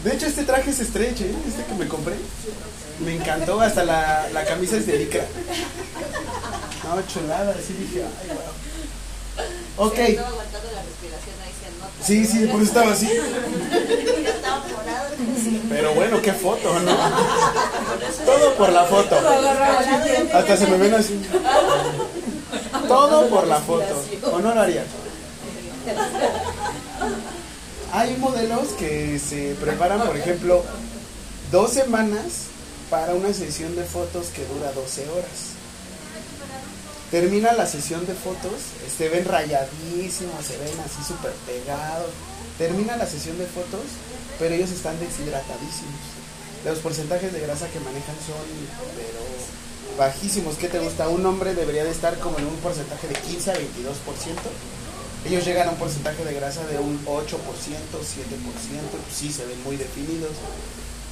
De 0.04 0.14
hecho, 0.14 0.26
este 0.26 0.44
traje 0.44 0.72
es 0.72 0.80
stretch, 0.80 1.22
¿eh? 1.22 1.34
Este 1.48 1.64
que 1.64 1.74
me 1.74 1.88
compré. 1.88 2.16
Me 3.06 3.16
encantó, 3.16 3.62
hasta 3.62 3.84
la, 3.84 4.30
la 4.34 4.46
camisa 4.46 4.78
es 4.78 4.86
de 4.88 4.98
licra. 4.98 5.26
No, 6.84 7.02
chulada, 7.08 7.52
así 7.52 7.74
dije, 7.74 8.04
ay, 8.04 8.30
wow. 8.30 9.88
Ok. 9.88 9.98
Estaba 9.98 10.28
aguantando 10.30 10.72
la 10.74 10.82
respiración, 10.82 11.36
ahí. 11.46 11.51
Sí, 12.04 12.26
sí, 12.26 12.46
por 12.48 12.62
eso 12.62 12.72
estaba 12.72 12.92
así. 12.92 13.10
Pero 15.70 15.94
bueno, 15.94 16.22
qué 16.22 16.34
foto, 16.34 16.80
¿no? 16.80 16.92
Todo 18.26 18.54
por 18.56 18.72
la 18.72 18.84
foto. 18.86 19.16
Hasta 20.34 20.58
se 20.58 20.68
me 20.68 20.78
ven 20.78 20.94
así. 20.94 21.22
Todo 22.88 23.28
por 23.30 23.48
la 23.48 23.60
foto. 23.60 24.04
¿O 24.32 24.40
no 24.40 24.54
lo 24.54 24.62
harías? 24.62 24.86
Hay 27.94 28.16
modelos 28.18 28.70
que 28.80 29.20
se 29.20 29.56
preparan, 29.56 30.02
por 30.02 30.16
ejemplo, 30.16 30.64
dos 31.52 31.72
semanas 31.72 32.48
para 32.90 33.14
una 33.14 33.34
sesión 33.34 33.76
de 33.76 33.84
fotos 33.84 34.28
que 34.28 34.46
dura 34.46 34.72
12 34.74 35.10
horas. 35.10 35.51
Termina 37.12 37.52
la 37.52 37.68
sesión 37.68 38.08
de 38.08 38.14
fotos, 38.14 38.56
se 38.98 39.10
ven 39.10 39.26
rayadísimos, 39.26 40.46
se 40.46 40.58
ven 40.58 40.80
así 40.80 41.04
súper 41.06 41.34
pegados. 41.46 42.08
Termina 42.58 42.96
la 42.96 43.06
sesión 43.06 43.38
de 43.38 43.46
fotos, 43.48 43.84
pero 44.40 44.56
ellos 44.56 44.72
están 44.72 44.98
deshidratadísimos. 44.98 46.00
Los 46.64 46.80
porcentajes 46.80 47.34
de 47.34 47.42
grasa 47.42 47.68
que 47.68 47.82
manejan 47.82 48.16
son, 48.26 48.48
pero 48.96 49.20
bajísimos. 49.98 50.56
¿Qué 50.56 50.70
te 50.70 50.80
gusta? 50.80 51.10
Un 51.10 51.26
hombre 51.26 51.54
debería 51.54 51.84
de 51.84 51.92
estar 51.92 52.18
como 52.20 52.40
en 52.40 52.46
un 52.46 52.56
porcentaje 52.58 53.10
de 53.10 53.16
15 53.16 53.52
a 53.52 53.56
22%. 53.56 53.60
Ellos 55.26 55.46
llegan 55.46 55.68
a 55.68 55.72
un 55.72 55.78
porcentaje 55.78 56.24
de 56.24 56.34
grasa 56.34 56.66
de 56.68 56.80
un 56.80 56.98
8%, 57.06 57.28
7%, 57.28 57.38
sí 59.14 59.34
se 59.34 59.46
ven 59.46 59.62
muy 59.64 59.76
definidos. 59.76 60.32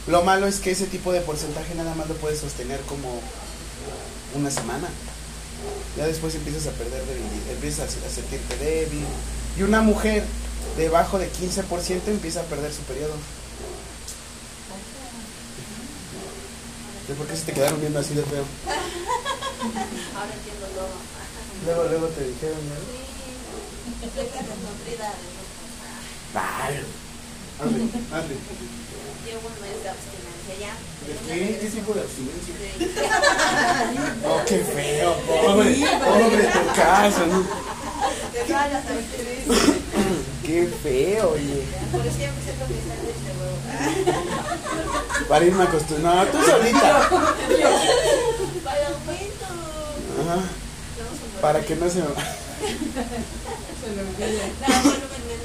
Lo 0.08 0.24
malo 0.24 0.48
es 0.48 0.60
que 0.60 0.72
ese 0.72 0.88
tipo 0.88 1.12
de 1.12 1.22
porcentaje 1.22 1.76
nada 1.76 1.94
más 1.94 2.08
lo 2.08 2.16
puedes 2.16 2.40
sostener 2.40 2.80
como 2.82 3.20
una 4.34 4.50
semana. 4.50 4.88
Ya 5.98 6.08
después 6.08 6.36
empiezas 6.36 6.68
a 6.68 6.72
perder 6.72 7.04
debilidad, 7.06 7.52
empiezas 7.52 7.90
a 7.90 8.10
sentirte 8.10 8.58
débil. 8.58 9.06
Y 9.58 9.64
una 9.64 9.82
mujer 9.82 10.24
debajo 10.78 11.20
de 11.20 11.30
15% 11.32 12.08
empieza 12.08 12.42
a 12.42 12.44
perder 12.44 12.72
su 12.72 12.82
periodo. 12.84 13.16
¿De 17.08 17.16
por 17.16 17.28
qué 17.28 17.36
se 17.36 17.46
te 17.46 17.54
quedaron 17.54 17.82
viendo 17.82 18.00
así 18.00 18.14
de 18.14 18.24
feo? 18.24 18.46
Ahora 20.16 20.34
entiendo 20.34 20.68
todo. 20.78 20.94
Luego, 21.66 21.84
luego 21.90 22.08
te 22.08 22.24
dijeron, 22.24 22.60
¿no? 22.70 22.76
Sí, 22.76 23.10
desnutrida. 24.00 25.14
Ay, 26.36 26.86
hazle, 27.60 27.84
hazle. 28.14 28.36
Llevo 29.26 29.48
un 29.50 29.58
mes 29.62 29.84
de 29.84 29.90
abstinencia 29.90 30.29
¿De 30.50 31.14
qué? 31.28 31.58
¿Qué 31.62 31.68
tipo 31.70 31.94
de 31.94 32.02
abstinencia? 32.02 32.54
Sí. 32.78 32.90
Oh, 34.26 34.42
qué 34.48 34.58
feo, 34.60 35.16
pobre, 35.26 35.76
pobre 36.06 36.44
tu 36.48 36.62
caso, 36.76 37.26
¿no? 37.32 37.40
De 38.34 38.40
todas 38.48 38.72
las 38.72 38.86
abstinencias. 38.86 39.76
Qué 40.46 40.68
feo, 40.82 41.32
oye. 41.32 41.64
Por 41.92 42.02
eso 42.06 42.18
ya 42.20 42.28
empecé 42.30 42.52
con 42.58 42.68
mis 42.70 42.84
sándwiches 42.88 43.24
de 43.26 43.32
huevo. 43.40 43.58
Para 45.30 45.46
irme 45.46 45.64
acostumbrando. 45.64 46.24
No, 46.26 46.32
tú 46.32 46.38
solita. 46.52 47.10
Para 48.64 48.88
aumento. 48.88 49.46
Ajá. 50.22 50.40
Para 51.42 51.60
que 51.62 51.76
no 51.76 51.90
se 51.90 51.96
me. 52.00 52.06
No, 52.06 52.12
me- 52.12 52.16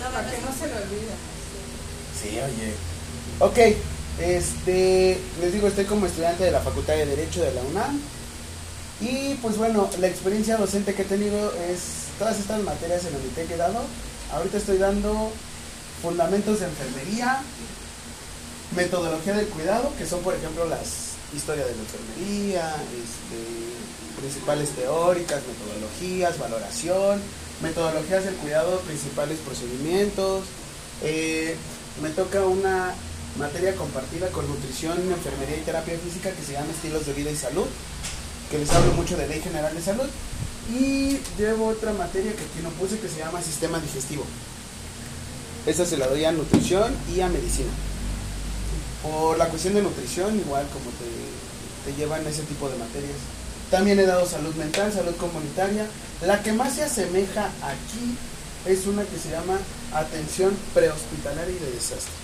no, 0.01 0.11
Para 0.12 0.31
que 0.31 0.38
no, 0.38 0.47
no 0.47 0.53
se 0.59 0.67
le 0.67 0.73
olvide. 0.75 1.14
Sí, 2.21 2.29
oye. 2.40 2.75
Ok, 3.40 3.59
este, 4.20 5.18
les 5.40 5.53
digo, 5.53 5.68
estoy 5.68 5.85
como 5.85 6.07
estudiante 6.07 6.44
de 6.44 6.50
la 6.50 6.61
Facultad 6.61 6.94
de 6.94 7.07
Derecho 7.07 7.42
de 7.42 7.53
la 7.53 7.62
UNAM. 7.62 8.00
Y 9.00 9.35
pues 9.42 9.57
bueno, 9.57 9.90
la 9.98 10.07
experiencia 10.07 10.57
docente 10.57 10.94
que 10.94 11.03
he 11.03 11.07
tenido 11.07 11.53
es 11.68 12.09
todas 12.18 12.38
estas 12.38 12.62
materias 12.62 13.05
en 13.05 13.12
las 13.12 13.22
que 13.35 13.42
he 13.42 13.46
quedado. 13.46 13.81
Ahorita 14.33 14.59
estoy 14.59 14.79
dando 14.79 15.31
fundamentos 16.00 16.61
de 16.61 16.66
enfermería, 16.66 17.40
metodología 18.77 19.35
del 19.35 19.48
cuidado, 19.48 19.92
que 19.98 20.07
son 20.07 20.20
por 20.20 20.35
ejemplo 20.35 20.66
las 20.66 21.14
historias 21.35 21.66
de 21.66 21.74
la 21.74 21.81
enfermería, 21.83 22.77
este, 22.92 24.20
principales 24.20 24.70
teóricas, 24.70 25.42
metodologías, 25.46 26.38
valoración, 26.38 27.20
metodologías 27.62 28.24
del 28.24 28.35
cuidado, 28.37 28.79
principales 28.81 29.38
procedimientos. 29.40 30.44
Eh, 31.03 31.57
me 32.00 32.11
toca 32.11 32.44
una 32.44 32.94
materia 33.38 33.75
compartida 33.75 34.29
con 34.29 34.47
nutrición, 34.47 34.99
enfermería 35.12 35.57
y 35.57 35.64
terapia 35.64 35.99
física 35.99 36.31
que 36.31 36.42
se 36.42 36.53
llama 36.53 36.70
estilos 36.73 37.07
de 37.07 37.12
vida 37.12 37.31
y 37.31 37.37
salud, 37.37 37.66
que 38.51 38.59
les 38.59 38.70
hablo 38.70 38.92
mucho 38.92 39.16
de 39.16 39.27
ley 39.27 39.40
general 39.40 39.75
de 39.75 39.83
salud. 39.83 40.09
Y 40.73 41.18
llevo 41.37 41.68
otra 41.68 41.92
materia 41.92 42.33
que 42.33 42.42
aquí 42.42 42.61
no 42.62 42.70
puse 42.70 42.99
que 42.99 43.09
se 43.09 43.18
llama 43.18 43.42
sistema 43.42 43.79
digestivo. 43.81 44.25
Esa 45.66 45.85
se 45.85 45.99
la 45.99 46.07
doy 46.07 46.25
a 46.25 46.33
nutrición 46.33 46.94
y 47.14 47.20
a 47.20 47.29
medicina. 47.29 47.70
Por 49.03 49.37
la 49.37 49.49
cuestión 49.49 49.75
de 49.75 49.83
nutrición, 49.83 50.38
igual 50.38 50.66
como 50.68 50.90
te, 50.97 51.90
te 51.90 51.97
llevan 51.99 52.27
ese 52.27 52.42
tipo 52.42 52.68
de 52.68 52.79
materias. 52.79 53.16
También 53.70 53.99
he 53.99 54.07
dado 54.07 54.27
salud 54.27 54.55
mental, 54.55 54.92
salud 54.92 55.14
comunitaria. 55.16 55.87
La 56.23 56.42
que 56.42 56.53
más 56.53 56.75
se 56.75 56.85
asemeja 56.85 57.51
aquí 57.62 58.16
es 58.66 58.87
una 58.87 59.05
que 59.05 59.18
se 59.18 59.31
llama 59.31 59.59
atención 59.92 60.57
prehospitalaria 60.73 61.55
y 61.55 61.59
de 61.59 61.70
desastre. 61.73 62.24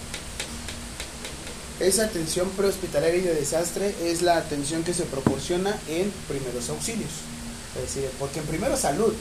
Esa 1.80 2.04
atención 2.04 2.48
prehospitalaria 2.50 3.16
y 3.18 3.22
de 3.22 3.34
desastre 3.34 3.94
es 4.04 4.20
la 4.20 4.36
atención 4.36 4.84
que 4.84 4.92
se 4.92 5.04
proporciona 5.04 5.76
en 5.88 6.12
primeros 6.28 6.68
auxilios. 6.68 7.10
Es 7.74 7.82
decir, 7.94 8.10
porque 8.18 8.40
en 8.40 8.46
primero 8.46 8.76
salud, 8.76 9.14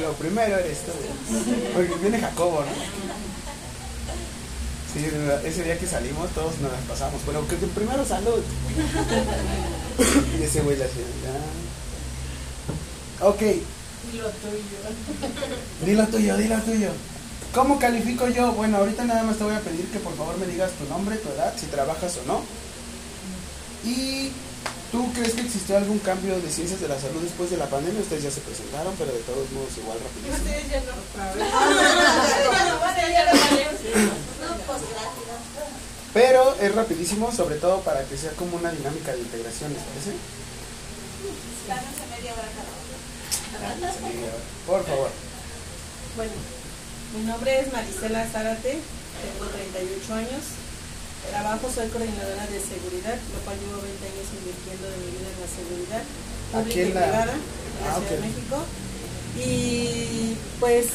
lo 0.00 0.12
primero 0.14 0.56
eres 0.56 0.78
tú. 0.78 0.92
Porque 1.74 1.94
viene 2.00 2.18
Jacobo, 2.20 2.60
¿no? 2.60 2.72
Sí, 4.94 5.04
ese 5.44 5.64
día 5.64 5.78
que 5.78 5.86
salimos 5.86 6.30
todos 6.30 6.58
nos 6.60 6.72
las 6.72 6.80
pasamos, 6.88 7.20
pero 7.26 7.46
que 7.46 7.56
primero 7.56 8.06
salud. 8.06 8.40
y 10.40 10.42
ese 10.42 10.62
güey 10.62 10.78
la 10.78 10.86
ya. 10.86 10.92
Ok, 13.26 13.42
Y 13.42 14.16
lo 14.16 14.30
tuyo. 14.30 14.62
dilo 15.84 16.06
tuyo, 16.06 16.36
dilo 16.38 16.56
tuyo. 16.62 16.90
¿Cómo 17.54 17.78
califico 17.78 18.28
yo? 18.28 18.52
Bueno, 18.52 18.76
ahorita 18.76 19.04
nada 19.04 19.22
más 19.22 19.36
te 19.38 19.44
voy 19.44 19.54
a 19.54 19.60
pedir 19.60 19.86
que 19.90 19.98
por 19.98 20.16
favor 20.16 20.36
me 20.38 20.46
digas 20.46 20.70
tu 20.72 20.84
nombre, 20.84 21.16
tu 21.16 21.28
edad, 21.30 21.54
si 21.56 21.66
trabajas 21.66 22.18
o 22.18 22.26
no. 22.26 22.42
Y 23.84 24.30
¿tú 24.92 25.12
crees 25.14 25.32
que 25.32 25.40
existió 25.42 25.76
algún 25.76 25.98
cambio 25.98 26.38
de 26.40 26.50
ciencias 26.50 26.80
de 26.80 26.88
la 26.88 27.00
salud 27.00 27.22
después 27.22 27.50
de 27.50 27.56
la 27.56 27.66
pandemia? 27.66 28.00
Ustedes 28.00 28.24
ya 28.24 28.30
se 28.30 28.40
presentaron, 28.40 28.94
pero 28.98 29.12
de 29.12 29.20
todos 29.20 29.50
modos 29.52 29.76
igual 29.78 29.98
rapidísimo. 29.98 30.36
Ustedes 30.36 30.70
ya 30.70 30.80
no. 30.80 30.92
Pero 36.14 36.54
es 36.60 36.74
rapidísimo, 36.74 37.32
sobre 37.32 37.56
todo 37.56 37.80
para 37.80 38.02
que 38.04 38.16
sea 38.16 38.32
como 38.32 38.56
una 38.56 38.70
dinámica 38.70 39.12
de 39.12 39.20
integración, 39.20 39.72
¿les 39.72 39.82
parece? 39.82 40.12
Gánense 41.68 42.06
media 42.10 42.32
hora 42.32 42.48
cada 42.52 42.68
uno. 43.76 43.88
Por 44.66 44.84
favor. 44.84 45.10
Bueno, 46.16 46.32
mi 47.16 47.24
nombre 47.24 47.60
es 47.60 47.72
Marisela 47.72 48.26
Zárate, 48.26 48.78
tengo 48.78 49.44
38 49.50 50.14
años. 50.14 50.44
Trabajo, 51.30 51.68
soy 51.68 51.88
coordinadora 51.88 52.46
de 52.46 52.60
seguridad, 52.62 53.18
lo 53.34 53.38
cual 53.44 53.58
llevo 53.60 53.82
20 53.82 54.00
años 54.06 54.26
invirtiendo 54.38 54.86
de 54.88 54.96
mi 55.02 55.08
vida 55.18 55.28
en 55.28 55.40
la 55.42 55.50
seguridad 55.50 56.02
pública 56.52 56.80
y 56.80 56.84
privada 56.88 57.32
en 57.34 57.84
la 57.84 57.90
Ah, 57.90 57.98
Ciudad 58.00 58.16
de. 58.16 58.26
México. 58.26 58.56
Y 59.36 60.36
pues 60.60 60.86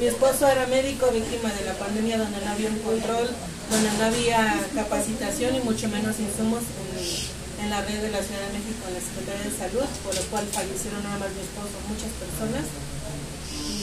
mi 0.00 0.06
esposo 0.06 0.48
era 0.48 0.66
médico 0.66 1.10
víctima 1.12 1.52
de 1.52 1.64
la 1.66 1.74
pandemia 1.74 2.18
donde 2.18 2.40
no 2.40 2.50
había 2.50 2.70
un 2.70 2.78
control, 2.80 3.28
donde 3.70 3.90
no 3.98 4.04
había 4.06 4.60
capacitación 4.74 5.56
y 5.56 5.60
mucho 5.60 5.88
menos 5.88 6.16
insumos 6.20 6.62
en, 6.64 7.64
en 7.64 7.70
la 7.70 7.82
red 7.82 8.00
de 8.00 8.10
la 8.10 8.22
Ciudad 8.22 8.42
de 8.48 8.56
México, 8.56 8.80
en 8.88 8.94
la 8.96 9.02
Secretaría 9.02 9.44
de 9.50 9.54
Salud, 9.56 9.86
por 10.04 10.14
lo 10.14 10.22
cual 10.30 10.46
fallecieron 10.50 11.02
nada 11.04 11.18
más 11.20 11.30
mi 11.36 11.42
esposo, 11.42 11.74
muchas 11.90 12.12
personas. 12.16 12.64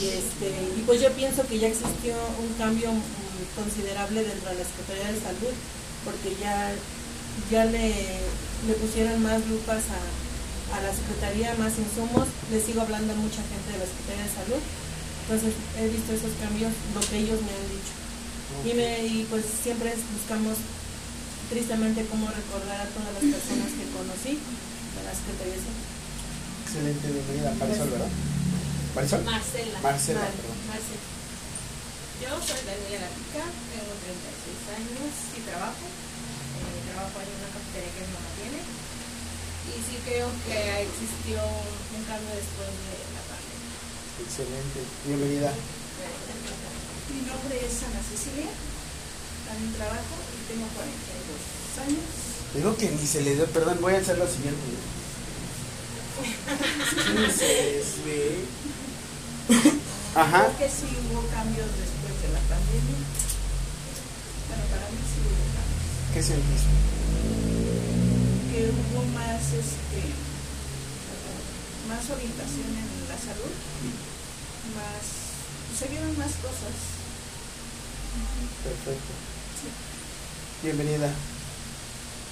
Y, 0.04 0.08
este, 0.12 0.52
y 0.76 0.84
pues 0.84 1.00
yo 1.00 1.08
pienso 1.16 1.46
que 1.48 1.58
ya 1.58 1.68
existió 1.68 2.12
un 2.44 2.52
cambio 2.60 2.92
considerable 3.56 4.20
dentro 4.20 4.50
de 4.52 4.60
la 4.60 4.66
Secretaría 4.68 5.08
de 5.16 5.20
Salud, 5.24 5.54
porque 6.04 6.36
ya, 6.36 6.76
ya 7.50 7.64
le, 7.64 7.88
le 8.68 8.74
pusieron 8.84 9.22
más 9.22 9.40
lupas 9.48 9.80
a, 9.88 10.76
a 10.76 10.82
la 10.84 10.92
Secretaría, 10.92 11.56
más 11.56 11.72
insumos. 11.80 12.28
Le 12.52 12.60
sigo 12.60 12.82
hablando 12.84 13.16
a 13.16 13.16
mucha 13.16 13.40
gente 13.48 13.72
de 13.72 13.80
la 13.80 13.88
Secretaría 13.88 14.28
de 14.28 14.36
Salud. 14.44 14.62
Entonces 15.24 15.52
he 15.80 15.88
visto 15.88 16.12
esos 16.12 16.36
cambios, 16.36 16.72
lo 16.92 17.00
que 17.00 17.16
ellos 17.24 17.40
me 17.40 17.52
han 17.56 17.66
dicho. 17.72 17.94
Y, 18.60 18.70
me, 18.76 18.88
y 19.08 19.24
pues 19.32 19.40
siempre 19.48 19.96
buscamos 20.12 20.60
tristemente 21.48 22.04
cómo 22.12 22.28
recordar 22.28 22.76
a 22.76 22.92
todas 22.92 23.08
las 23.08 23.24
personas 23.24 23.72
que 23.72 23.88
conocí 23.88 24.36
de 24.36 25.00
la 25.00 25.16
Secretaría 25.16 25.56
de 25.56 25.64
Salud. 25.64 25.84
Excelente, 26.68 27.06
bienvenida. 27.08 27.56
Marisol, 27.56 27.88
¿verdad? 27.88 28.12
¿Marisol? 28.94 29.24
Marcela. 29.26 29.78
Marcela, 29.82 30.20
Mar-. 30.22 30.70
Marcela. 30.70 31.04
Yo 32.22 32.30
soy 32.38 32.62
Daniela 32.62 33.10
Pica, 33.10 33.42
tengo 33.74 33.90
36 33.90 34.70
años 34.70 35.10
y 35.34 35.40
trabajo. 35.50 35.82
Eh, 35.82 36.94
trabajo 36.94 37.16
en 37.18 37.30
una 37.34 37.50
cafetería 37.50 37.90
que 37.90 38.06
mi 38.06 38.14
mamá 38.14 38.30
tiene. 38.38 38.60
Y 38.62 39.74
sí 39.82 39.96
creo 40.06 40.30
que 40.46 40.86
existió 40.86 41.42
un 41.42 42.02
cambio 42.06 42.38
después 42.38 42.70
de 42.70 42.94
la 43.18 43.22
pandemia. 43.26 43.74
Excelente, 44.22 44.78
bienvenida. 45.10 45.50
Mi 47.10 47.20
nombre 47.26 47.54
es 47.58 47.74
Ana 47.82 47.98
Cecilia, 47.98 48.50
también 49.50 49.74
trabajo 49.74 50.14
y 50.22 50.38
tengo 50.54 50.70
42 50.70 51.82
años. 51.82 52.06
Digo 52.54 52.70
que 52.78 52.94
ni 52.94 53.06
se 53.06 53.26
le 53.26 53.34
dio, 53.34 53.46
perdón, 53.50 53.78
voy 53.82 53.94
a 53.94 53.98
hacer 53.98 54.18
lo 54.18 54.28
siguiente. 54.30 54.62
¿Quién 56.94 57.24
es 57.24 57.42
ese? 57.42 58.38
Ajá. 60.14 60.46
Creo 60.46 60.56
que 60.56 60.68
sí 60.72 60.88
hubo 61.04 61.20
cambios 61.28 61.68
después 61.68 62.14
de 62.24 62.28
la 62.32 62.40
pandemia. 62.48 63.00
Bueno, 64.48 64.64
para 64.72 64.88
mí 64.88 65.00
sí 65.04 65.20
hubo 65.20 65.44
cambios. 65.52 65.84
¿Qué 66.14 66.22
sentiste? 66.24 66.72
Que 68.48 68.72
hubo 68.72 69.04
más, 69.12 69.42
este, 69.52 70.00
más 71.92 72.04
orientación 72.08 72.72
en 72.72 72.88
la 73.04 73.18
salud, 73.20 73.52
más, 74.72 75.04
se 75.76 75.92
vieron 75.92 76.16
más 76.16 76.32
cosas. 76.40 76.76
Perfecto. 78.64 79.12
Bienvenida. 80.62 81.12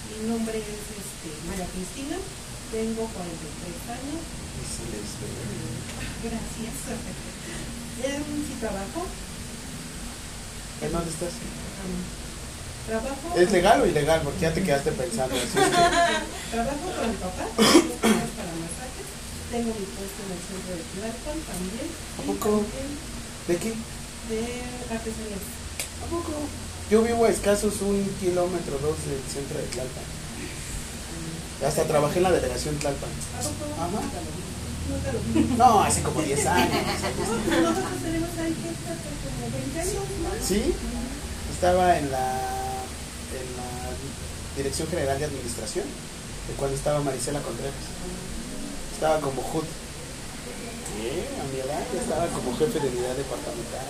Mi 0.08 0.28
nombre 0.32 0.56
es 0.56 0.64
este, 0.64 1.28
María 1.44 1.66
Cristina, 1.76 2.16
tengo 2.72 3.04
43 3.04 4.00
años. 4.00 4.22
Les 4.62 5.12
ve. 5.20 6.11
Gracias. 6.22 6.74
Em, 8.04 8.22
sí 8.46 8.54
trabajo. 8.60 9.06
¿En 10.82 10.92
dónde 10.92 11.10
estás? 11.10 11.30
Trabajo. 12.86 13.34
¿Es 13.36 13.52
legal 13.52 13.82
o 13.82 13.86
ilegal? 13.86 14.20
Porque 14.22 14.40
ya 14.40 14.52
te 14.54 14.62
quedaste 14.62 14.92
pensando. 14.92 15.34
así 15.36 15.44
es 15.46 15.52
que- 15.52 15.60
Trabajo 15.60 16.86
con 16.98 17.10
mi 17.10 17.16
papá, 17.16 17.46
para 17.56 18.52
masajes. 18.62 19.06
Tengo 19.50 19.70
mi 19.74 19.86
puesto 19.86 20.20
en 20.26 20.30
el 20.34 20.42
centro 20.42 20.72
de 20.76 20.82
Tlalpan 20.94 21.38
también. 21.46 21.88
¿A 22.18 22.22
poco? 22.26 22.64
¿De 23.48 23.56
qué? 23.56 23.70
De 24.30 24.62
artesanías. 24.94 25.44
¿A 26.02 26.06
poco? 26.10 26.32
Yo 26.90 27.02
vivo 27.02 27.24
a 27.24 27.30
escasos 27.30 27.80
un 27.82 28.04
kilómetro 28.20 28.78
dos 28.78 28.96
del 29.06 29.22
centro 29.32 29.58
de 29.58 29.66
Tlalpan. 29.66 30.04
Hasta 31.66 31.84
trabajé 31.84 32.16
en 32.18 32.22
la 32.24 32.32
delegación 32.32 32.76
Tlalpan. 32.78 33.10
¿A 33.10 33.42
poco? 33.42 33.64
Ajá. 33.78 34.02
No, 35.56 35.82
hace 35.82 36.02
como 36.02 36.22
10 36.22 36.46
años. 36.46 36.68
Nosotros 36.72 38.02
tenemos 38.02 38.30
ahí 38.38 38.54
que 38.54 38.70
como 38.72 39.50
20 39.52 39.80
años. 39.80 40.04
¿Sí? 40.46 40.74
Estaba 41.52 41.98
en 41.98 42.10
la, 42.10 42.26
en 43.32 43.46
la 43.56 44.56
Dirección 44.56 44.88
General 44.88 45.18
de 45.18 45.24
Administración, 45.26 45.84
de 46.48 46.54
cuando 46.54 46.76
estaba 46.76 47.00
Marisela 47.00 47.40
Contreras. 47.40 47.74
Estaba 48.92 49.20
como 49.20 49.40
HUD. 49.42 49.64
¿Qué? 50.92 51.24
A 51.40 51.44
mi 51.52 51.60
edad 51.60 51.82
ya 51.94 52.00
estaba 52.00 52.26
como 52.28 52.56
jefe 52.56 52.80
de 52.80 52.88
unidad 52.88 53.16
departamental. 53.16 53.86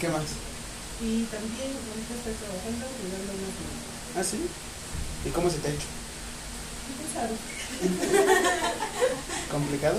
¿Qué 0.00 0.08
más? 0.08 0.24
Y 1.02 1.24
también 1.26 1.74
ahorita 1.74 2.14
estoy 2.14 2.34
trabajando 2.38 2.86
cuidando 2.98 3.32
unas 3.34 3.54
niñas. 3.58 4.16
¿Ah, 4.16 4.24
sí? 4.24 4.38
¿Y 5.26 5.30
cómo 5.30 5.50
se 5.50 5.58
te 5.58 5.68
ha 5.68 5.70
hecho? 5.72 5.86
¿Tú 6.86 7.04
¿Complicado? 9.50 9.98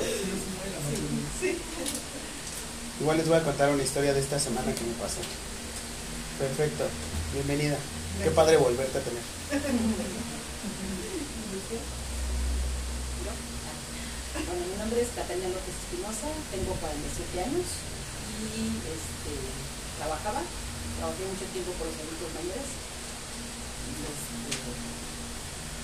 Igual 3.02 3.17
les 3.17 3.28
voy 3.28 3.38
a 3.38 3.43
contar 3.43 3.69
una 3.72 3.84
historia 3.84 4.13
de 4.13 4.22
esta 4.22 4.39
semana 4.39 4.74
que 4.74 4.84
me 4.84 4.93
pasó. 4.93 5.19
Perfecto. 6.39 6.86
Bienvenida. 7.34 7.78
Qué 8.24 8.32
padre 8.32 8.58
volverte 8.58 8.98
a 8.98 9.02
tener. 9.02 9.22
Bueno, 14.34 14.65
mi 14.65 14.78
nombre 14.80 15.02
es 15.02 15.10
Catalina 15.15 15.48
López 15.50 15.76
Espinosa, 15.76 16.28
tengo 16.50 16.74
47 16.74 17.43
años 17.43 17.67
y 18.54 18.80
este, 18.88 19.34
trabajaba, 20.00 20.41
trabajé 20.98 21.24
mucho 21.26 21.46
tiempo 21.52 21.72
por 21.78 21.88
los 21.88 21.98
adultos 22.00 22.32
mayores. 22.34 22.69
Este, 24.04 24.92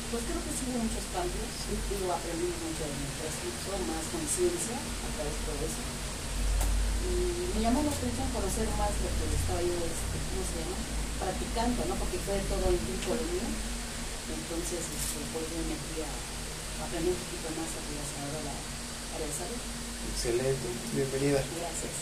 pues 0.10 0.26
creo 0.26 0.41
que 0.41 0.54
sí 0.58 0.63
hubo 0.74 0.82
muchos 0.82 1.06
cambios, 1.13 1.50
digo, 1.69 2.10
aprendí 2.10 2.50
mucho 2.50 2.82
de 2.82 2.98
mi 2.98 3.10
transcurso, 3.13 3.69
más 3.86 4.06
conciencia 4.10 4.78
a 4.82 5.10
través 5.13 5.34
de 5.38 5.43
todo 5.45 5.62
eso. 5.62 5.84
Y 7.06 7.13
me 7.54 7.60
llamó 7.62 7.86
la 7.86 7.93
atención 7.93 8.26
conocer 8.34 8.65
más 8.74 8.89
lo 8.89 9.10
que 9.13 9.38
estaba 9.38 9.62
yo, 9.62 9.78
este, 9.78 10.17
¿cómo 10.17 10.41
se 10.50 10.56
llama? 10.65 10.78
Practicando, 11.22 11.80
¿no? 11.86 11.93
Porque 12.02 12.17
fue 12.26 12.41
todo 12.50 12.65
el 12.74 12.80
tiempo 12.82 13.10
de 13.13 13.26
mí. 13.38 13.41
Entonces, 14.34 14.82
este, 14.82 15.19
pues 15.30 15.45
yo 15.45 15.62
me 15.62 15.78
metí 15.78 16.02
a 16.02 16.10
aprender 16.10 17.13
un 17.13 17.22
poquito 17.22 17.48
más 17.54 17.69
a 17.69 17.82
la 18.50 18.56
área 19.13 19.28
de 19.30 19.36
salud. 19.38 19.62
Excelente. 20.10 20.67
Bienvenida. 20.98 21.38
Gracias. 21.38 21.95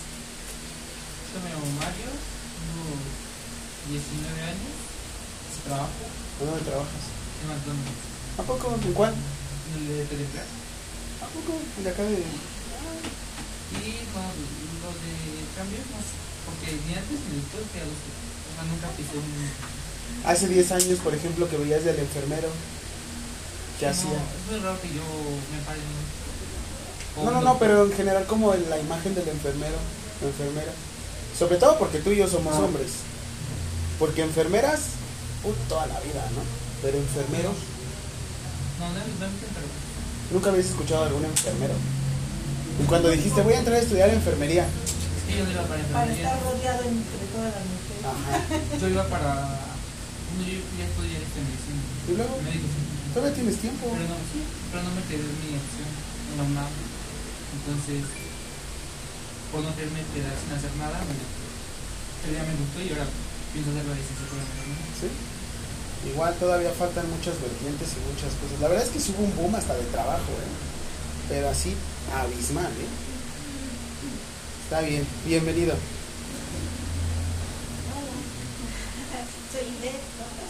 Yo 1.27 1.37
me 1.43 1.51
llamo 1.51 1.67
Mario, 1.75 2.07
tengo 2.07 2.87
19 3.91 4.31
años, 4.47 4.75
trabajo 5.67 6.07
¿Dónde 6.39 6.63
trabajas? 6.63 7.26
En 7.41 7.47
McDonald's, 7.49 8.01
¿A 8.37 8.43
poco? 8.43 8.65
¿En 8.73 8.93
cuál? 8.93 9.13
en 9.13 9.73
el 9.81 9.87
de 9.87 10.05
Teleplas. 10.05 10.45
¿A 11.21 11.27
poco? 11.33 11.57
De 11.83 11.89
acá 11.89 12.03
de... 12.03 12.17
Y 13.67 13.99
no, 14.15 14.23
lo 14.81 14.89
de 14.95 15.13
sé, 15.57 16.15
porque 16.45 16.67
ni 16.87 16.93
antes 16.95 17.19
ni 17.27 17.41
después 17.41 17.63
fui 17.71 17.81
a 17.81 17.85
los 17.89 17.97
o 17.99 18.51
sea, 18.55 18.63
nunca 18.63 18.87
pisé 18.95 19.17
un... 19.17 19.27
Hace 20.25 20.47
10 20.47 20.71
años, 20.71 20.99
por 20.99 21.13
ejemplo, 21.13 21.49
que 21.49 21.57
veías 21.57 21.83
del 21.83 21.99
enfermero. 21.99 22.47
¿Qué 23.79 23.85
no, 23.85 23.91
hacía? 23.91 24.17
Es 24.17 24.51
muy 24.51 24.59
raro 24.61 24.81
que 24.81 24.87
yo 24.89 25.03
me 25.51 25.59
pare 25.65 25.79
No, 27.23 27.31
no, 27.31 27.41
no, 27.41 27.59
pero 27.59 27.85
en 27.85 27.93
general 27.93 28.25
como 28.25 28.53
en 28.53 28.69
la 28.69 28.79
imagen 28.79 29.13
del 29.13 29.27
enfermero, 29.27 29.75
o 30.23 30.27
enfermera. 30.27 30.71
Sobre 31.37 31.57
todo 31.57 31.77
porque 31.77 31.99
tú 31.99 32.11
y 32.11 32.17
yo 32.17 32.27
somos 32.27 32.55
Ah. 32.55 32.59
hombres. 32.61 32.89
Porque 33.99 34.21
enfermeras, 34.23 34.79
uh, 35.43 35.53
toda 35.69 35.85
la 35.87 35.99
vida, 35.99 36.23
¿no? 36.33 36.66
Pero 36.81 36.97
enfermeros, 36.97 37.55
No, 38.79 38.85
no, 38.89 38.93
no, 38.93 39.27
nunca 40.31 40.49
habías 40.51 40.67
escuchado 40.67 41.03
a 41.03 41.07
algún 41.07 41.25
enfermero. 41.25 41.73
Y 42.81 42.85
cuando 42.85 43.09
dijiste, 43.09 43.41
voy 43.41 43.53
a 43.53 43.59
entrar 43.59 43.77
a 43.77 43.81
estudiar 43.81 44.09
enfermería, 44.09 44.65
Es 44.69 45.23
que 45.25 45.37
yo 45.39 45.43
no 45.45 45.51
iba 45.51 45.63
para 45.65 45.81
Para 45.89 46.05
enfermería. 46.05 46.29
estar 46.29 46.43
rodeado 46.45 46.81
entre 46.85 47.23
todas 47.33 47.51
las 47.57 47.65
mujeres. 47.65 48.05
ajá. 48.05 48.77
Yo 48.77 48.87
iba 48.93 49.05
para... 49.09 49.33
No, 50.37 50.41
yo 50.45 50.61
ya 50.77 50.85
estudié 50.85 51.17
este 51.17 51.39
medicina. 51.41 51.81
Y 52.05 52.13
luego, 52.13 52.33
Médico, 52.45 52.67
todavía 53.17 53.33
tienes 53.33 53.57
tiempo. 53.57 53.83
Pero 53.89 54.05
no, 54.13 54.17
sí, 54.29 54.39
pero 54.69 54.79
no 54.85 54.91
me 54.93 55.01
quedé 55.09 55.25
en 55.25 55.37
mi 55.41 55.49
opción 55.57 55.89
en 55.89 56.35
la 56.37 56.43
UNAM. 56.45 56.69
Entonces, 57.57 58.05
por 59.49 59.65
no 59.65 59.73
quererme 59.73 60.05
quedar 60.13 60.35
sin 60.37 60.53
hacer 60.53 60.69
nada, 60.77 61.01
me, 61.09 61.17
pero 62.21 62.31
ya 62.37 62.43
me 62.45 62.53
gustó 62.61 62.77
y 62.85 62.93
ahora 62.93 63.09
pienso 63.55 63.73
hacer 63.73 63.85
la 63.89 63.95
licenciatura 63.97 64.39
en 64.45 64.49
enfermería. 64.53 64.93
¿Sí? 65.01 65.09
Igual 66.05 66.33
todavía 66.35 66.71
faltan 66.71 67.09
muchas 67.09 67.41
vertientes 67.41 67.89
y 67.97 67.99
muchas 68.11 68.33
cosas. 68.39 68.59
La 68.61 68.67
verdad 68.67 68.85
es 68.85 68.91
que 68.91 68.99
sí 68.99 69.13
hubo 69.17 69.25
un 69.25 69.35
boom 69.35 69.55
hasta 69.55 69.73
de 69.73 69.83
trabajo, 69.85 70.31
¿eh? 70.31 70.51
Pero 71.29 71.49
así, 71.49 71.75
abismal, 72.13 72.71
¿eh? 72.71 72.87
Está 74.63 74.81
bien, 74.81 75.07
bienvenido. 75.25 75.75
Soy 79.47 79.71
de 79.79 79.95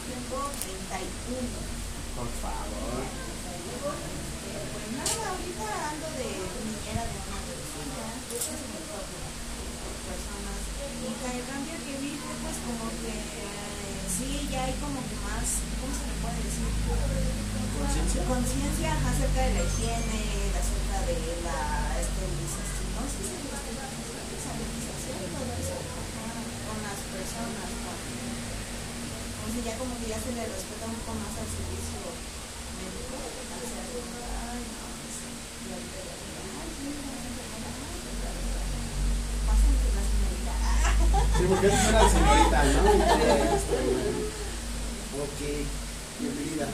tengo 0.08 0.42
31. 0.58 0.98
Por 2.18 2.30
favor. 2.42 3.06
Pues 3.78 4.88
nada, 4.98 5.22
ahorita 5.30 5.68
ando 5.94 6.08
de 6.18 6.34
niñera 6.66 7.04
de 7.06 7.18
una 7.22 7.40
persona, 7.46 8.04
eso 8.34 8.50
es 8.58 8.62
mi 8.68 8.74
entorno, 8.82 9.22
personas. 10.02 10.60
Y 10.98 11.14
con 11.14 11.30
el 11.30 11.46
cambio 11.46 11.78
que 11.78 11.94
vi 12.02 12.18
fue 12.18 12.34
pues 12.42 12.58
como 12.66 12.90
que 13.06 13.14
eh, 13.14 14.07
sí, 14.18 14.50
ya 14.50 14.66
hay 14.66 14.74
como 14.82 14.98
que 15.06 15.14
más, 15.22 15.62
¿cómo 15.78 15.94
se 15.94 16.10
le 16.10 16.16
puede 16.18 16.42
decir? 16.42 16.66
¿Conciencia? 17.78 18.26
Conciencia 18.26 18.98
acerca 18.98 19.42
de 19.46 19.54
la 19.54 19.62
higiene, 19.62 20.58
acerca 20.58 20.98
de 21.06 21.18
la 21.46 21.94
esterilización, 22.02 22.98
¿no? 22.98 23.06
Sí, 23.06 23.22
sí, 23.22 23.38
la 23.46 23.62
esterilización, 23.62 25.22
todo 25.38 25.54
eso, 25.62 25.78
con 25.78 26.78
las 26.82 27.00
personas, 27.14 27.70
con, 27.86 27.94
como 27.94 29.48
si 29.54 29.62
ya 29.62 29.78
como 29.78 29.94
que 30.02 30.10
ya 30.10 30.18
se 30.18 30.34
le 30.34 30.50
respeta 30.50 30.90
un 30.90 30.98
poco 30.98 31.14
más 31.22 31.38
al 31.38 31.46
servicio 31.46 32.02
médico, 32.82 33.22
al 33.22 33.62
ay, 33.62 34.66
no, 34.66 34.90
y 34.98 35.70
ahorita 35.78 36.00
ya 36.02 36.18
ay, 36.18 36.70
no, 36.82 36.90
no, 36.90 37.14
no, 37.14 37.48
Sí, 41.38 41.44
porque 41.48 41.68
es 41.68 41.74
una 41.74 42.10
señorita, 42.10 42.64
¿no? 42.64 42.82
Este, 43.58 43.78
ok, 45.18 45.40
bienvenida. 46.20 46.68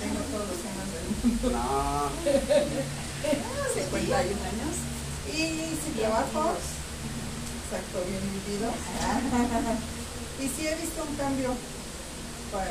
Tengo 0.00 0.20
todos 0.32 0.46
los 0.48 0.58
temas 0.62 0.88
del 0.92 1.04
mundo. 1.10 1.50
No, 1.50 2.10
51 3.74 4.16
años. 4.16 4.74
Y 5.28 5.38
sin 5.78 5.94
trabajo. 5.98 6.56
Exacto, 7.62 7.96
bien 8.08 8.24
vivido. 8.32 8.68
Y 10.40 10.44
sí 10.48 10.66
he 10.66 10.74
visto 10.76 11.04
un 11.08 11.14
cambio. 11.16 11.54
Pues, 12.50 12.68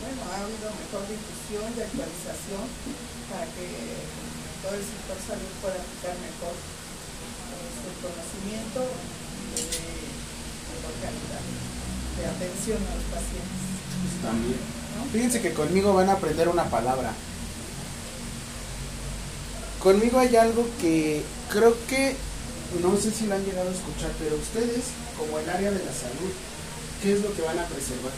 bueno, 0.00 0.20
ha 0.32 0.42
habido 0.42 0.68
mejor 0.74 1.02
difusión 1.06 1.68
y 1.76 1.80
actualización 1.80 2.64
para 3.30 3.46
que 3.46 3.66
todo 4.62 4.74
el 4.76 4.84
sector 4.84 5.16
salud 5.24 5.52
pueda 5.64 5.80
aplicar 5.80 6.14
mejor 6.20 6.52
este, 6.52 7.84
el 7.88 7.96
conocimiento 8.04 8.80
de 9.56 9.64
mejor 10.68 10.94
calidad 11.00 11.44
de 12.20 12.24
atención 12.28 12.80
a 12.84 12.92
los 12.94 13.08
pacientes. 13.08 13.60
también. 14.20 14.60
¿no? 14.96 15.08
Fíjense 15.12 15.40
que 15.40 15.54
conmigo 15.54 15.94
van 15.94 16.10
a 16.10 16.20
aprender 16.20 16.48
una 16.48 16.64
palabra. 16.68 17.12
Conmigo 19.80 20.18
hay 20.18 20.36
algo 20.36 20.68
que 20.78 21.24
creo 21.48 21.74
que, 21.88 22.14
no 22.82 22.96
sé 23.00 23.10
si 23.10 23.26
lo 23.26 23.34
han 23.34 23.44
llegado 23.44 23.70
a 23.70 23.72
escuchar, 23.72 24.12
pero 24.18 24.36
ustedes, 24.36 24.92
como 25.16 25.38
el 25.38 25.48
área 25.48 25.70
de 25.70 25.80
la 25.80 25.92
salud, 25.92 26.32
¿qué 27.02 27.14
es 27.14 27.22
lo 27.22 27.32
que 27.34 27.40
van 27.40 27.58
a 27.58 27.64
preservar? 27.64 28.12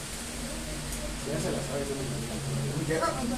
Ya 1.30 1.38
se 1.38 1.54
la 1.54 1.62
sabe, 1.62 1.86
yo 1.86 1.94
no 1.94 2.02
me 2.02 2.18
pregunto. 2.98 3.36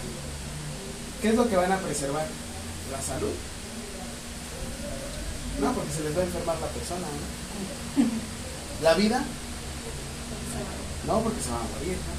¿Qué 1.21 1.29
es 1.29 1.35
lo 1.35 1.49
que 1.49 1.57
van 1.57 1.73
a 1.73 1.79
preservar? 1.79 2.27
¿La 2.93 3.01
salud? 3.03 3.33
No, 5.61 5.73
porque 5.73 5.93
se 5.93 6.03
les 6.05 6.17
va 6.17 6.21
a 6.23 6.25
enfermar 6.25 6.59
la 6.61 6.67
persona, 6.69 7.07
¿no? 7.07 8.05
¿La 8.83 8.95
vida? 8.95 9.25
No, 11.07 11.21
porque 11.21 11.41
se 11.43 11.51
van 11.51 11.61
a 11.63 11.71
morir, 11.79 11.97
¿no? 11.97 12.15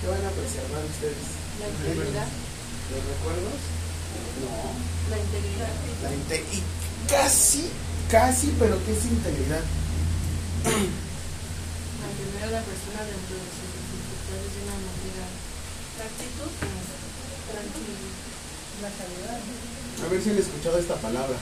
¿Qué 0.00 0.06
van 0.10 0.24
a 0.26 0.30
preservar 0.34 0.82
ustedes? 0.84 1.24
La 1.60 1.68
integridad. 1.70 2.28
¿Los 2.90 3.02
recuerdos? 3.06 3.60
No. 4.44 4.74
La 5.10 5.18
integridad. 5.18 5.72
La 6.02 6.10
inte- 6.12 6.44
y 6.52 6.60
casi, 7.08 7.70
casi, 8.10 8.52
pero 8.58 8.76
¿qué 8.84 8.92
es 8.92 9.04
integridad? 9.04 9.62
Mantener 10.64 12.42
a 12.44 12.50
la 12.50 12.62
persona 12.66 13.00
dentro 13.06 13.34
de 13.38 13.48
sus 13.48 13.68
dificultades 13.78 14.48
de 14.52 14.60
una 14.64 14.76
manera 14.76 15.24
la 15.98 16.04
actitud. 16.10 16.50
La. 18.82 18.88
A 20.04 20.08
ver 20.10 20.22
si 20.22 20.30
han 20.30 20.38
escuchado 20.38 20.78
esta 20.78 20.94
palabra. 20.96 21.36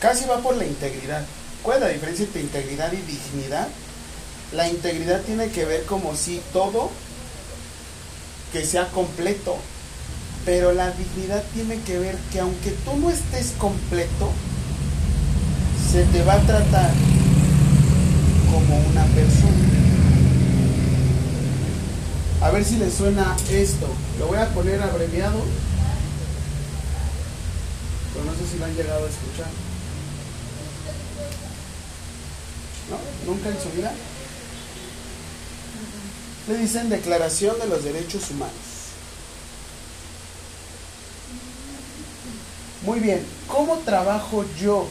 Casi 0.00 0.24
va 0.24 0.38
por 0.38 0.56
la 0.56 0.64
integridad. 0.64 1.26
¿Cuál 1.62 1.76
es 1.76 1.82
la 1.82 1.88
diferencia 1.90 2.24
entre 2.24 2.40
integridad 2.40 2.92
y 2.92 2.96
dignidad? 2.96 3.68
La 4.52 4.66
integridad 4.66 5.20
tiene 5.22 5.50
que 5.50 5.66
ver 5.66 5.84
como 5.84 6.16
si 6.16 6.40
todo 6.52 6.90
que 8.52 8.64
sea 8.64 8.88
completo. 8.88 9.58
Pero 10.46 10.72
la 10.72 10.90
dignidad 10.92 11.44
tiene 11.52 11.80
que 11.82 11.98
ver 11.98 12.16
que 12.32 12.40
aunque 12.40 12.70
tú 12.70 12.96
no 12.96 13.10
estés 13.10 13.52
completo, 13.58 14.32
se 15.92 16.04
te 16.04 16.24
va 16.24 16.34
a 16.34 16.40
tratar 16.40 16.90
como 18.50 18.76
una 18.88 19.04
persona. 19.06 19.70
A 22.42 22.50
ver 22.50 22.64
si 22.64 22.76
les 22.76 22.94
suena 22.94 23.36
esto. 23.50 23.86
Lo 24.18 24.26
voy 24.26 24.38
a 24.38 24.48
poner 24.48 24.82
abreviado. 24.82 25.40
Pero 28.12 28.24
no 28.24 28.32
sé 28.32 28.50
si 28.50 28.58
lo 28.58 28.64
han 28.64 28.74
llegado 28.74 29.04
a 29.04 29.08
escuchar. 29.08 29.50
¿No? 32.90 33.32
¿Nunca 33.32 33.50
en 33.50 33.62
su 33.62 33.70
vida? 33.70 33.92
Le 36.48 36.58
dicen 36.58 36.88
Declaración 36.88 37.58
de 37.60 37.66
los 37.66 37.84
Derechos 37.84 38.30
Humanos. 38.30 38.54
Muy 42.82 42.98
bien, 42.98 43.24
¿cómo 43.46 43.76
trabajo 43.78 44.44
yo? 44.58 44.88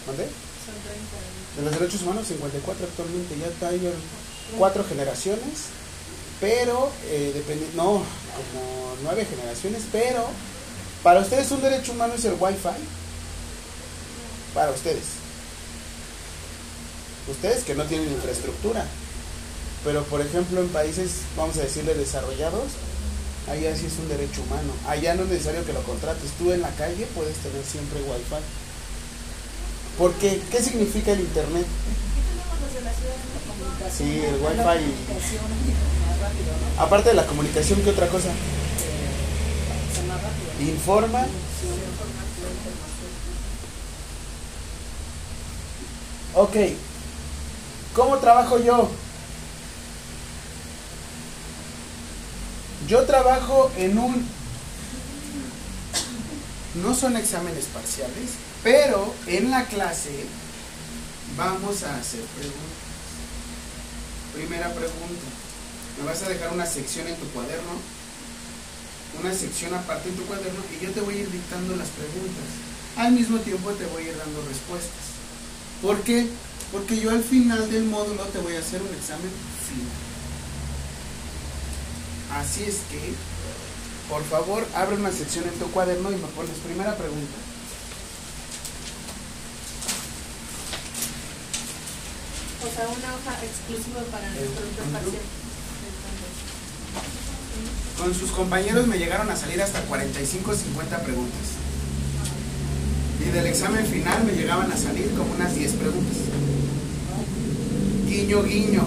Que 0.00 0.06
son 0.06 0.16
30, 0.16 0.24
¿Dónde? 0.24 0.24
son 0.24 0.74
30. 0.82 1.56
De 1.56 1.62
los 1.62 1.72
derechos 1.78 2.02
humanos, 2.02 2.26
54 2.28 2.86
actualmente, 2.86 3.36
ya 3.38 3.46
está 3.46 3.68
ahí 3.68 3.84
en 3.86 4.58
cuatro 4.58 4.84
generaciones, 4.84 5.68
pero, 6.40 6.90
eh, 7.08 7.32
dependi- 7.36 7.74
no, 7.74 8.02
como 8.04 8.96
nueve 9.02 9.26
generaciones, 9.28 9.82
pero 9.92 10.26
para 11.02 11.20
ustedes 11.20 11.50
un 11.50 11.60
derecho 11.62 11.92
humano 11.92 12.14
es 12.14 12.24
el 12.24 12.34
Wi-Fi. 12.38 12.80
Para 14.54 14.70
ustedes. 14.72 15.04
Ustedes 17.30 17.64
que 17.64 17.74
no 17.74 17.84
tienen 17.84 18.10
infraestructura. 18.12 18.84
Pero, 19.84 20.02
por 20.04 20.20
ejemplo, 20.20 20.60
en 20.60 20.68
países, 20.68 21.22
vamos 21.36 21.56
a 21.56 21.62
decirle, 21.62 21.94
desarrollados, 21.94 22.64
ahí 23.48 23.66
así 23.66 23.86
es 23.86 23.92
un 23.98 24.08
derecho 24.08 24.42
humano. 24.42 24.72
Allá 24.88 25.14
no 25.14 25.22
es 25.22 25.28
necesario 25.30 25.64
que 25.64 25.72
lo 25.72 25.82
contrates. 25.84 26.30
Tú 26.38 26.52
en 26.52 26.60
la 26.60 26.70
calle 26.70 27.06
puedes 27.14 27.36
tener 27.38 27.64
siempre 27.64 28.00
Wi-Fi. 28.00 28.42
¿Por 30.00 30.14
qué? 30.14 30.40
¿Qué 30.50 30.62
significa 30.62 31.12
el 31.12 31.20
Internet? 31.20 31.66
Sí, 33.94 34.22
el 34.24 34.36
wifi. 34.36 34.94
Aparte 36.78 37.10
de 37.10 37.16
la 37.16 37.26
comunicación, 37.26 37.82
¿qué 37.82 37.90
otra 37.90 38.08
cosa? 38.08 38.30
Informa. 40.58 41.26
Ok. 46.34 46.56
¿Cómo 47.94 48.16
trabajo 48.20 48.58
yo? 48.58 48.88
Yo 52.88 53.02
trabajo 53.04 53.70
en 53.76 53.98
un... 53.98 54.26
No 56.82 56.94
son 56.94 57.18
exámenes 57.18 57.66
parciales, 57.66 58.30
pero 58.62 59.14
en 59.26 59.50
la 59.50 59.64
clase 59.66 60.10
vamos 61.36 61.82
a 61.82 61.96
hacer 61.96 62.20
preguntas. 62.20 62.80
Primera 64.34 64.68
pregunta. 64.72 65.26
Me 65.98 66.06
vas 66.06 66.22
a 66.22 66.28
dejar 66.28 66.52
una 66.52 66.66
sección 66.66 67.06
en 67.08 67.16
tu 67.16 67.26
cuaderno, 67.28 67.72
una 69.20 69.34
sección 69.34 69.74
aparte 69.74 70.08
en 70.08 70.16
tu 70.16 70.24
cuaderno 70.24 70.60
y 70.74 70.84
yo 70.84 70.90
te 70.92 71.00
voy 71.00 71.16
a 71.16 71.20
ir 71.20 71.30
dictando 71.30 71.76
las 71.76 71.88
preguntas. 71.88 72.44
Al 72.96 73.12
mismo 73.12 73.38
tiempo 73.38 73.70
te 73.72 73.86
voy 73.86 74.04
a 74.04 74.08
ir 74.10 74.16
dando 74.16 74.42
respuestas. 74.46 75.20
¿Por 75.82 76.00
qué? 76.02 76.26
Porque 76.72 76.98
yo 77.00 77.10
al 77.10 77.22
final 77.22 77.70
del 77.70 77.84
módulo 77.84 78.24
te 78.26 78.38
voy 78.38 78.56
a 78.56 78.60
hacer 78.60 78.80
un 78.80 78.94
examen 78.94 79.30
final. 79.66 80.10
Así 82.40 82.62
es 82.62 82.76
que, 82.90 83.14
por 84.08 84.24
favor, 84.24 84.66
abre 84.74 84.96
una 84.96 85.10
sección 85.10 85.44
en 85.46 85.58
tu 85.58 85.70
cuaderno 85.72 86.10
y 86.12 86.16
me 86.16 86.28
pones 86.28 86.56
primera 86.58 86.96
pregunta. 86.96 87.49
O 92.60 92.68
sea, 92.74 92.84
una 92.88 93.14
hoja 93.14 93.38
exclusiva 93.42 94.00
para 94.12 94.28
nuestro 94.28 94.84
parcial. 94.92 95.22
Con 97.98 98.14
sus 98.14 98.30
compañeros 98.32 98.86
me 98.86 98.98
llegaron 98.98 99.30
a 99.30 99.36
salir 99.36 99.62
hasta 99.62 99.80
45 99.82 100.54
50 100.54 100.98
preguntas. 101.00 101.40
Y 103.20 103.30
del 103.30 103.46
examen 103.46 103.86
final 103.86 104.24
me 104.24 104.32
llegaban 104.32 104.70
a 104.70 104.76
salir 104.76 105.10
como 105.16 105.32
unas 105.34 105.54
10 105.54 105.72
preguntas. 105.72 106.16
Guiño, 108.06 108.42
guiño, 108.42 108.82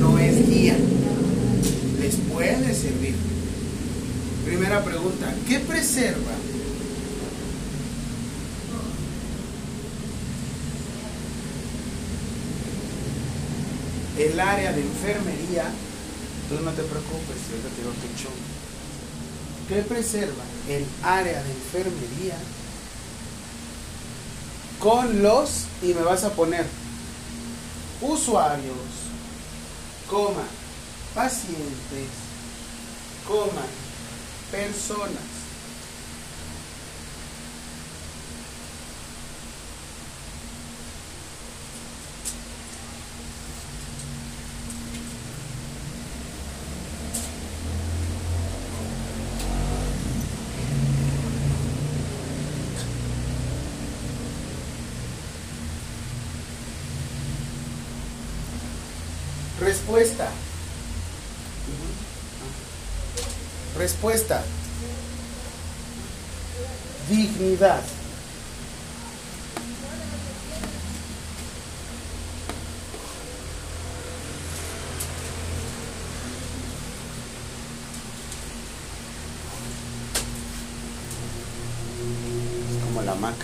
no 0.00 0.18
es 0.18 0.48
guía. 0.48 0.76
Les 2.00 2.16
puede 2.32 2.74
servir. 2.74 3.16
Primera 4.44 4.84
pregunta, 4.84 5.34
¿qué 5.48 5.58
preserva? 5.58 6.32
El 14.18 14.38
área 14.38 14.72
de 14.72 14.82
enfermería 14.82 15.70
Tú 16.52 16.60
no 16.62 16.70
te 16.72 16.82
preocupes, 16.82 17.36
yo 17.50 17.56
te 17.56 17.80
digo 17.80 17.92
que 17.92 18.22
chon. 18.22 18.32
¿Qué 19.68 19.82
preserva 19.88 20.44
el 20.68 20.84
área 21.02 21.42
de 21.42 21.50
enfermería 21.50 22.36
con 24.78 25.22
los, 25.22 25.64
y 25.80 25.94
me 25.94 26.02
vas 26.02 26.24
a 26.24 26.30
poner, 26.34 26.66
usuarios, 28.02 28.76
coma, 30.10 30.44
pacientes, 31.14 32.10
coma, 33.26 33.64
personas? 34.50 35.31
Respuesta. 59.92 60.26
Respuesta. 63.76 64.42
Dignidad. 67.10 67.82
Es 82.70 82.84
como 82.84 83.02
la 83.02 83.14
Mac. 83.16 83.34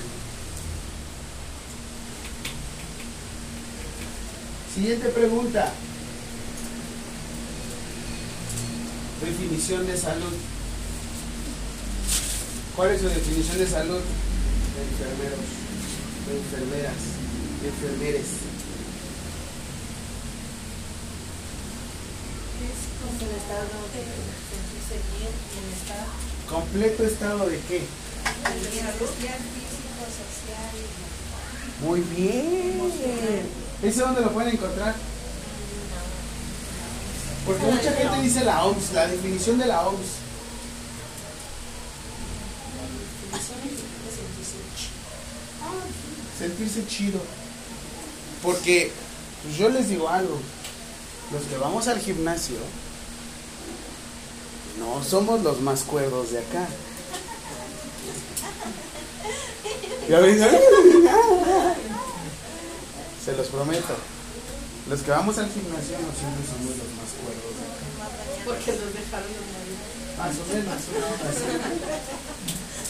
Siguiente 4.75 5.11
pregunta. 5.11 5.75
Definición 9.59 9.89
de 9.89 9.97
salud. 9.99 10.35
¿Cuál 12.77 12.91
es 12.93 13.01
su 13.01 13.09
definición 13.09 13.59
de 13.59 13.67
salud? 13.67 13.99
De 13.99 14.83
enfermeros, 14.87 15.47
de 16.29 16.33
enfermeras, 16.39 17.01
de 17.61 17.69
enfermeres. 17.69 18.27
Es 22.63 22.79
como 23.03 23.19
el 23.19 23.35
estado 23.35 23.83
de 23.99 24.03
sentirse 24.47 24.95
bien, 25.19 25.35
bienestar. 25.51 26.07
¿Completo 26.49 27.03
estado 27.03 27.51
de 27.51 27.59
qué? 27.67 27.83
Social, 28.95 29.41
físico, 29.59 30.07
social 30.07 30.71
y 30.79 31.85
Muy 31.85 32.01
bien. 32.15 32.79
¿Ese 33.83 34.01
dónde 34.03 34.21
lo 34.21 34.31
pueden 34.31 34.55
encontrar? 34.55 34.95
Porque 37.49 37.65
mucha 37.65 37.93
gente 37.93 38.21
dice 38.21 38.45
la 38.45 38.63
OMS, 38.63 38.93
la 38.93 39.07
definición 39.07 39.59
de 39.59 39.65
la 39.65 39.89
OMS. 39.89 39.97
Sentirse 46.39 46.87
chido. 46.87 47.19
Porque 48.43 48.93
pues 49.43 49.57
yo 49.57 49.71
les 49.71 49.89
digo 49.89 50.11
algo. 50.11 50.39
Los 51.33 51.43
que 51.45 51.57
vamos 51.57 51.89
al 51.89 51.99
gimnasio, 51.99 52.59
No, 54.79 55.03
somos 55.03 55.41
los 55.43 55.63
más 55.63 55.85
cuerdos 55.85 56.33
de 56.33 56.41
acá. 56.41 56.69
¿Ya 60.07 60.21
ves? 60.21 60.39
Se 63.25 63.33
los 63.33 63.47
prometo. 63.49 63.97
Los 64.89 65.03
que 65.03 65.11
vamos 65.11 65.37
al 65.37 65.51
gimnasio 65.51 65.99
no 66.01 66.11
siempre 66.17 66.45
somos 66.49 66.73
los 66.79 66.91
más 66.97 67.13
cuerdos. 67.21 67.53
Porque 68.45 68.73
los 68.73 68.95
dejaron 68.95 69.29
vida. 69.29 69.85
Más 70.17 70.35
o 70.35 70.45
menos, 70.53 70.81
¿no? 70.89 71.07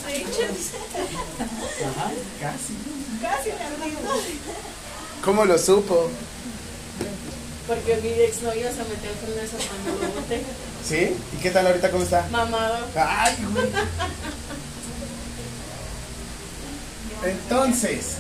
Ay, 0.07 0.25
chis. 0.31 0.73
Así. 0.95 1.85
Ajá, 1.85 2.11
casi. 2.41 2.75
Casi 3.21 3.51
me. 3.51 3.89
¿Cómo 5.25 5.45
lo 5.45 5.59
supo? 5.59 6.09
Porque 7.67 7.97
mi 7.97 8.11
exnovio 8.23 8.69
se 8.71 8.85
metió 8.85 9.11
con 9.21 9.31
eso 9.45 9.57
cuando 9.69 10.07
lo 10.07 10.13
boté. 10.21 10.43
¿Sí? 10.89 11.17
¿Y 11.37 11.43
qué 11.43 11.51
tal 11.51 11.67
ahorita? 11.67 11.91
¿Cómo 11.91 12.05
está? 12.05 12.27
Mamado. 12.31 12.79
Ay, 12.95 13.37
güey. 13.53 13.69
Entonces. 17.25 18.15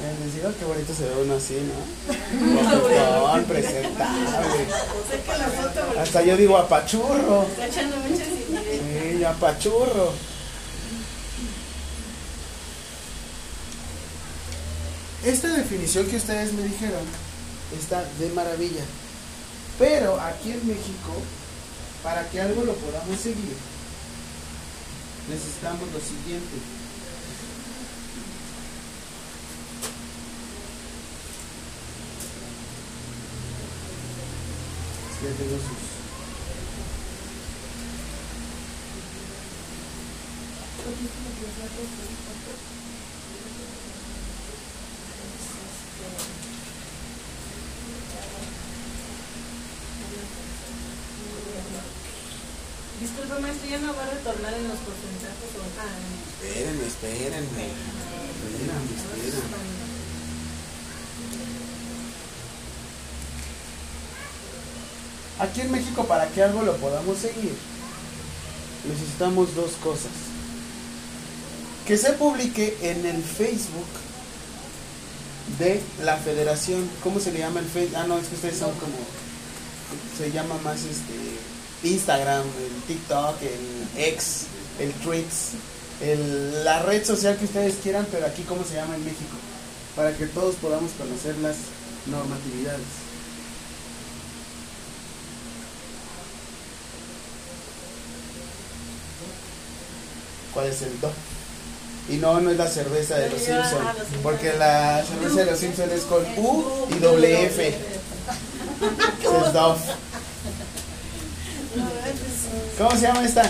Eh, 0.00 0.14
Les 0.24 0.34
digo 0.34 0.52
qué 0.58 0.64
bonito 0.64 0.94
se 0.94 1.04
ve 1.04 1.22
uno 1.22 1.34
así, 1.34 1.54
¿no? 1.60 2.54
Bofetón, 2.62 3.44
presentable. 3.44 4.66
Hasta 6.00 6.22
yo 6.22 6.36
digo 6.36 6.56
apachurro. 6.56 7.42
está 7.50 7.66
echando 7.66 7.96
muchas. 7.96 8.28
Sí, 8.28 9.24
apachurro. 9.24 10.12
Esta 15.24 15.48
definición 15.48 16.06
que 16.06 16.16
ustedes 16.16 16.52
me 16.52 16.62
dijeron 16.62 17.02
está 17.76 18.04
de 18.20 18.28
maravilla. 18.30 18.84
Pero 19.78 20.20
aquí 20.20 20.52
en 20.52 20.66
México, 20.66 21.12
para 22.02 22.28
que 22.30 22.40
algo 22.40 22.64
lo 22.64 22.74
podamos 22.74 23.18
seguir, 23.20 23.56
necesitamos 25.28 25.88
lo 25.92 25.98
siguiente. 26.00 26.56
Ya 35.22 35.30
tengo 35.36 35.56
sus- 35.58 35.88
Disculpe, 53.00 53.38
maestro, 53.40 53.68
¿ya 53.70 53.78
no 53.78 53.94
va 53.94 54.02
a 54.02 54.10
retornar 54.10 54.54
en 54.54 54.68
los 54.68 54.78
porcentajes 54.78 55.50
o 55.54 55.62
ah, 55.78 55.86
Espérenme, 56.42 56.86
espérenme. 56.86 57.66
Espérenme, 58.42 58.90
espérenme. 58.98 59.77
Aquí 65.38 65.60
en 65.60 65.70
México, 65.70 66.04
para 66.04 66.26
que 66.28 66.42
algo 66.42 66.62
lo 66.62 66.76
podamos 66.76 67.18
seguir, 67.18 67.54
necesitamos 68.88 69.54
dos 69.54 69.72
cosas. 69.82 70.12
Que 71.86 71.96
se 71.96 72.12
publique 72.12 72.76
en 72.82 73.06
el 73.06 73.22
Facebook 73.22 73.86
de 75.58 75.80
la 76.02 76.16
federación. 76.16 76.88
¿Cómo 77.02 77.20
se 77.20 77.32
le 77.32 77.38
llama 77.38 77.60
el 77.60 77.66
Facebook? 77.66 77.96
Ah, 77.96 78.06
no, 78.06 78.18
es 78.18 78.26
que 78.26 78.34
ustedes 78.34 78.58
son 78.58 78.72
como... 78.72 78.96
Se 80.18 80.30
llama 80.30 80.56
más 80.64 80.80
este 80.80 81.88
Instagram, 81.88 82.42
el 82.42 82.82
TikTok, 82.86 83.36
el 83.42 84.02
X, 84.14 84.42
el 84.80 84.92
Tweets, 84.92 85.52
la 86.64 86.82
red 86.82 87.04
social 87.04 87.36
que 87.36 87.46
ustedes 87.46 87.76
quieran, 87.82 88.06
pero 88.10 88.26
aquí 88.26 88.42
cómo 88.42 88.64
se 88.64 88.74
llama 88.74 88.96
en 88.96 89.04
México, 89.04 89.36
para 89.96 90.14
que 90.16 90.26
todos 90.26 90.56
podamos 90.56 90.90
conocer 90.98 91.36
las 91.38 91.56
normatividades. 92.06 93.07
¿Cuál 100.54 100.66
es 100.66 100.82
el 100.82 101.00
do? 101.00 101.10
Y 102.08 102.16
no, 102.16 102.40
no 102.40 102.50
es 102.50 102.56
la 102.56 102.66
cerveza 102.68 103.16
de 103.16 103.28
los 103.30 103.40
Ah, 103.42 103.44
Simpson, 103.44 103.84
los 103.84 103.96
Simpson. 103.96 104.22
porque 104.22 104.52
la 104.54 105.04
cerveza 105.04 105.36
de 105.40 105.44
los 105.50 105.58
Simpson 105.58 105.90
es 105.90 106.02
con 106.02 106.24
U 106.38 106.64
y 106.90 106.98
doble 107.00 107.44
F. 107.46 107.68
Es 109.20 109.52
Dove. 109.52 109.78
¿Cómo 112.78 112.90
se 112.92 113.00
llama 113.02 113.24
esta? 113.24 113.42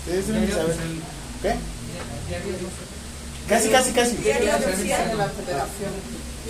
Ustedes 0.00 0.26
deben 0.28 0.46
de 0.46 0.52
saber. 0.52 0.76
¿Qué? 1.42 1.54
Casi, 3.48 3.68
casi, 3.70 3.90
casi. 3.92 4.16
Diario 4.16 4.54
oficial 4.56 5.08
de 5.08 5.14
la 5.16 5.28
Federación. 5.28 5.90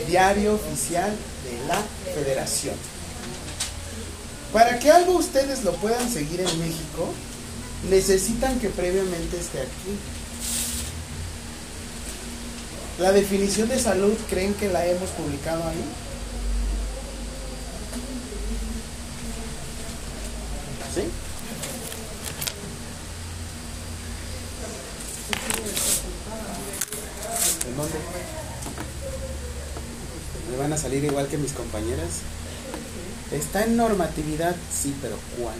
Diario 0.07 0.55
oficial 0.55 1.11
de 1.11 1.66
la 1.68 1.82
Federación. 2.14 2.74
Para 4.53 4.78
que 4.78 4.91
algo 4.91 5.12
ustedes 5.12 5.64
lo 5.64 5.72
puedan 5.74 6.09
seguir 6.11 6.41
en 6.41 6.59
México, 6.59 7.12
necesitan 7.90 8.58
que 8.58 8.68
previamente 8.70 9.38
esté 9.38 9.60
aquí. 9.60 9.98
La 12.98 13.12
definición 13.12 13.68
de 13.68 13.78
salud, 13.78 14.14
¿creen 14.28 14.54
que 14.54 14.68
la 14.68 14.84
hemos 14.86 15.10
publicado 15.10 15.62
ahí? 15.62 15.84
¿Sí? 20.94 21.02
¿En 27.68 27.76
dónde? 27.76 27.98
¿Me 30.50 30.56
van 30.56 30.72
a 30.72 30.76
salir 30.76 31.04
igual 31.04 31.28
que 31.28 31.38
mis 31.38 31.52
compañeras? 31.52 32.08
Está 33.30 33.62
en 33.62 33.76
normatividad, 33.76 34.56
sí, 34.74 34.92
pero 35.00 35.16
¿cuál? 35.38 35.58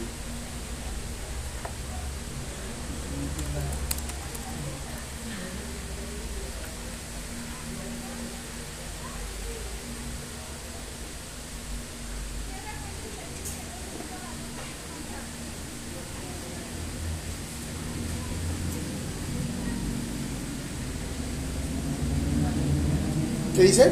¿Qué 23.59 23.65
dice? 23.65 23.91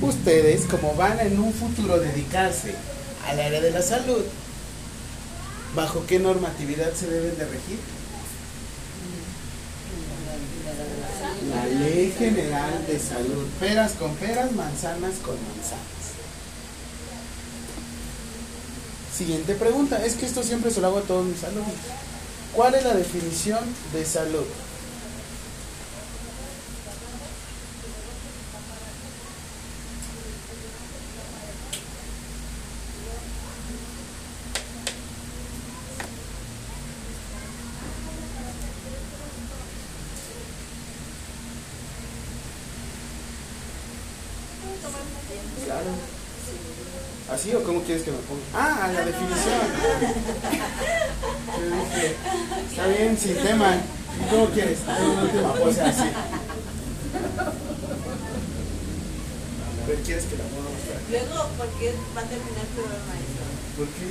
Ustedes, 0.00 0.64
como 0.66 0.94
van 0.94 1.18
en 1.18 1.40
un 1.40 1.52
futuro 1.52 1.98
dedicarse 1.98 2.72
al 3.28 3.40
área 3.40 3.60
de 3.60 3.72
la 3.72 3.82
salud, 3.82 4.22
¿bajo 5.76 6.04
qué 6.06 6.18
normatividad 6.18 6.92
se 6.94 7.06
deben 7.06 7.36
de 7.36 7.44
regir? 7.44 7.78
La 11.50 11.66
Ley 11.66 12.12
General 12.18 12.86
de 12.86 12.98
Salud. 12.98 13.46
Peras 13.60 13.92
con 13.92 14.14
peras, 14.16 14.50
manzanas 14.52 15.16
con 15.22 15.34
manzanas. 15.34 15.84
Siguiente 19.16 19.54
pregunta. 19.54 20.04
Es 20.04 20.14
que 20.14 20.26
esto 20.26 20.42
siempre 20.42 20.70
se 20.70 20.80
lo 20.80 20.88
hago 20.88 20.98
a 20.98 21.02
todos 21.02 21.26
mis 21.26 21.44
alumnos. 21.44 21.74
¿Cuál 22.54 22.74
es 22.74 22.84
la 22.84 22.94
definición 22.94 23.60
de 23.92 24.04
salud? 24.04 24.46
Claro. 45.64 45.90
¿Así 47.30 47.52
o 47.54 47.64
cómo 47.76 47.84
quieres 47.86 48.04
que 48.04 48.10
me 48.10 48.18
ponga? 48.18 48.40
Ah, 48.54 48.88
la 48.90 49.04
definición. 49.04 49.60
Yo 51.60 51.64
dije, 51.76 52.16
está 52.70 52.86
bien, 52.86 53.18
sin 53.18 53.36
tema. 53.36 53.76
¿Y 53.76 54.30
cómo 54.30 54.46
quieres? 54.46 54.78
En 54.88 55.04
una 55.04 55.22
última 55.22 55.52
pose 55.54 55.82
así. 55.82 56.08
Pero 59.86 59.98
quieres 60.04 60.24
que 60.24 60.36
la 60.36 60.44
ponga 60.44 60.70
más? 60.72 61.10
Luego, 61.10 61.50
porque 61.58 61.94
va 62.16 62.20
a 62.20 62.24
terminar 62.24 62.66
peor, 62.72 62.96
maestro. 63.12 63.44
¿Por 63.76 63.86
qué? 63.92 64.08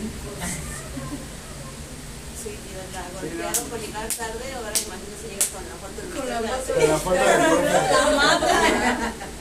seguido 2.45 2.85
la 2.93 3.01
golpearon 3.19 3.65
por 3.65 3.79
llegar 3.79 4.05
tarde, 4.05 4.45
ahora 4.53 4.77
imagínense 4.77 5.25
llega 5.25 5.45
con 5.49 5.65
la 5.65 5.75
foto 5.81 5.97
de 5.97 6.09
Con 6.13 6.29
la 6.29 6.97
foto. 6.99 7.17
Profe. 7.17 7.65
La 7.95 8.05
mata. 8.15 9.35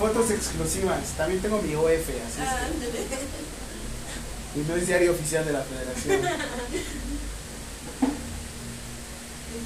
Fotos 0.00 0.30
exclusivas. 0.30 1.12
También 1.18 1.42
tengo 1.42 1.60
mi 1.60 1.74
OF, 1.74 1.92
así 1.92 2.40
es. 2.40 2.48
Y 4.56 4.60
no 4.66 4.74
es 4.74 4.86
diario 4.86 5.12
oficial 5.12 5.44
de 5.44 5.52
la 5.52 5.60
federación. 5.60 6.14
El 6.14 6.24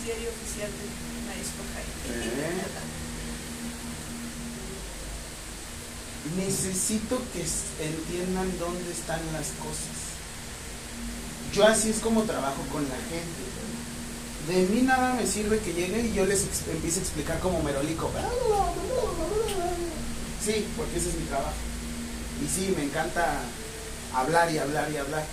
diario 0.04 0.30
oficial 0.30 0.70
de 0.74 0.86
Marisco 1.28 1.62
Jaime. 1.72 1.94
Eh. 2.18 2.66
Necesito 6.36 7.22
que 7.32 7.46
entiendan 7.84 8.58
dónde 8.58 8.90
están 8.90 9.20
las 9.32 9.52
cosas. 9.62 10.18
Yo 11.54 11.64
así 11.64 11.90
es 11.90 12.00
como 12.00 12.24
trabajo 12.24 12.60
con 12.72 12.82
la 12.82 12.96
gente. 13.08 13.44
De 14.48 14.66
mí 14.66 14.82
nada 14.82 15.14
me 15.14 15.28
sirve 15.28 15.60
que 15.60 15.72
llegue 15.72 16.00
y 16.00 16.12
yo 16.12 16.26
les 16.26 16.44
empiece 16.68 16.98
a 16.98 17.02
explicar 17.02 17.38
como 17.38 17.62
merolico. 17.62 18.10
Sí, 20.44 20.66
porque 20.76 20.98
ese 20.98 21.08
es 21.08 21.16
mi 21.16 21.24
trabajo. 21.24 21.56
Y 22.44 22.46
sí, 22.48 22.74
me 22.76 22.84
encanta 22.84 23.40
hablar 24.12 24.52
y 24.52 24.58
hablar 24.58 24.90
y 24.92 24.98
hablar. 24.98 25.24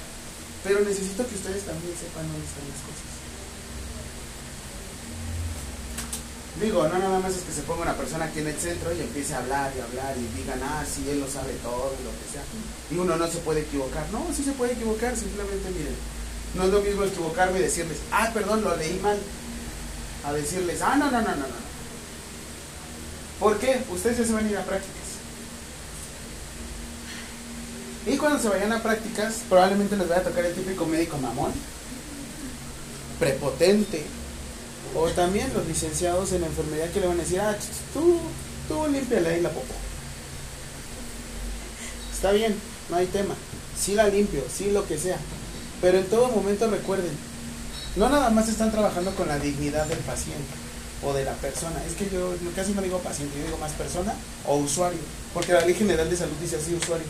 Pero 0.64 0.80
necesito 0.82 1.28
que 1.28 1.36
ustedes 1.36 1.66
también 1.66 1.94
sepan 2.00 2.28
dónde 2.32 2.48
están 2.48 2.64
las 2.70 2.80
cosas. 2.80 3.12
Digo, 6.62 6.88
no 6.88 7.00
nada 7.00 7.20
más 7.20 7.34
es 7.34 7.44
que 7.44 7.52
se 7.52 7.64
ponga 7.64 7.82
una 7.82 7.98
persona 7.98 8.26
aquí 8.26 8.40
en 8.40 8.48
el 8.48 8.58
centro 8.58 8.94
y 8.94 9.02
empiece 9.02 9.34
a 9.34 9.40
hablar 9.40 9.74
y 9.76 9.82
hablar 9.82 10.16
y 10.16 10.40
digan, 10.40 10.62
ah, 10.64 10.86
sí, 10.86 11.04
él 11.10 11.20
lo 11.20 11.28
sabe 11.28 11.54
todo 11.64 11.92
y 12.00 12.04
lo 12.04 12.12
que 12.12 12.32
sea. 12.32 12.44
Y 12.92 12.96
uno 12.98 13.18
no 13.18 13.28
se 13.28 13.40
puede 13.40 13.62
equivocar. 13.62 14.06
No, 14.12 14.28
sí 14.36 14.44
se 14.44 14.52
puede 14.52 14.74
equivocar, 14.74 15.18
simplemente 15.18 15.72
miren. 15.72 15.96
No 16.54 16.64
es 16.66 16.70
lo 16.70 16.82
mismo 16.82 17.04
equivocarme 17.04 17.60
y 17.60 17.64
decirles, 17.64 17.98
ah, 18.12 18.30
perdón, 18.34 18.64
lo 18.64 18.78
leí 18.78 19.00
mal. 19.00 19.18
A 20.24 20.34
decirles, 20.34 20.82
ah, 20.82 20.96
no, 20.98 21.10
no, 21.10 21.22
no, 21.22 21.30
no, 21.30 21.36
no. 21.36 21.62
¿Por 23.40 23.58
qué? 23.58 23.82
Ustedes 23.90 24.20
ya 24.20 24.26
se 24.26 24.34
van 24.34 24.46
a 24.46 24.50
ir 24.52 24.58
a 24.58 24.64
prácticas. 24.64 25.01
Y 28.06 28.18
cuando 28.18 28.40
se 28.40 28.50
vayan 28.50 28.74
a 28.74 28.82
prácticas, 28.82 29.42
probablemente 29.48 29.96
les 29.96 30.08
vaya 30.08 30.22
a 30.22 30.24
tocar 30.26 30.46
el 30.46 30.56
típico 30.56 30.86
médico 30.86 31.18
mamón, 31.18 31.52
prepotente, 33.20 34.04
o 34.96 35.08
también 35.10 35.54
los 35.54 35.68
licenciados 35.68 36.32
en 36.34 36.44
enfermería 36.44 36.92
que 36.92 37.00
le 37.00 37.08
van 37.08 37.20
a 37.20 37.24
decir, 37.24 37.40
ah, 37.40 37.56
tú, 37.94 38.20
tú 38.68 38.88
límpiale 38.92 39.30
ahí 39.30 39.42
la 39.42 39.50
popo. 39.50 39.74
Está 42.12 42.32
bien, 42.32 42.56
no 42.90 42.98
hay 42.98 43.06
tema. 43.08 43.36
Sí 43.80 43.94
la 43.94 44.08
limpio, 44.08 44.44
sí 44.52 44.72
lo 44.72 44.88
que 44.88 44.98
sea. 44.98 45.18
Pero 45.80 46.00
en 46.00 46.06
todo 46.06 46.28
momento 46.28 46.70
recuerden, 46.70 47.12
no 47.96 48.10
nada 48.10 48.30
más 48.30 48.50
están 48.50 48.72
trabajando 48.72 49.14
con 49.16 49.28
la 49.28 49.40
dignidad 49.40 49.86
del 49.86 50.00
paciente 50.00 50.54
o 51.04 51.14
de 51.14 51.24
la 51.24 51.34
persona. 51.34 51.84
Es 51.88 51.94
que 51.94 52.10
yo 52.10 52.34
casi 52.56 52.74
no 52.74 52.82
digo 52.82 53.00
paciente, 53.00 53.38
yo 53.40 53.46
digo 53.46 53.58
más 53.58 53.72
persona 53.74 54.14
o 54.48 54.58
usuario. 54.58 55.00
Porque 55.34 55.54
la 55.54 55.66
ley 55.66 55.76
general 55.76 56.10
de 56.10 56.18
salud 56.18 56.36
dice 56.42 56.58
así, 56.58 56.74
usuario. 56.74 57.08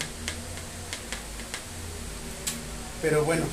Pero 3.02 3.24
bueno, 3.26 3.46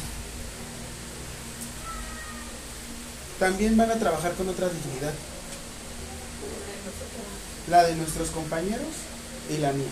también 3.38 3.76
van 3.76 3.90
a 3.90 3.99
trabajar 3.99 4.32
con 4.34 4.49
otra 4.49 4.68
dignidad. 4.68 5.14
La 7.68 7.84
de 7.84 7.94
nuestros 7.96 8.30
compañeros 8.30 8.94
y 9.51 9.59
la 9.59 9.72
mía. 9.72 9.86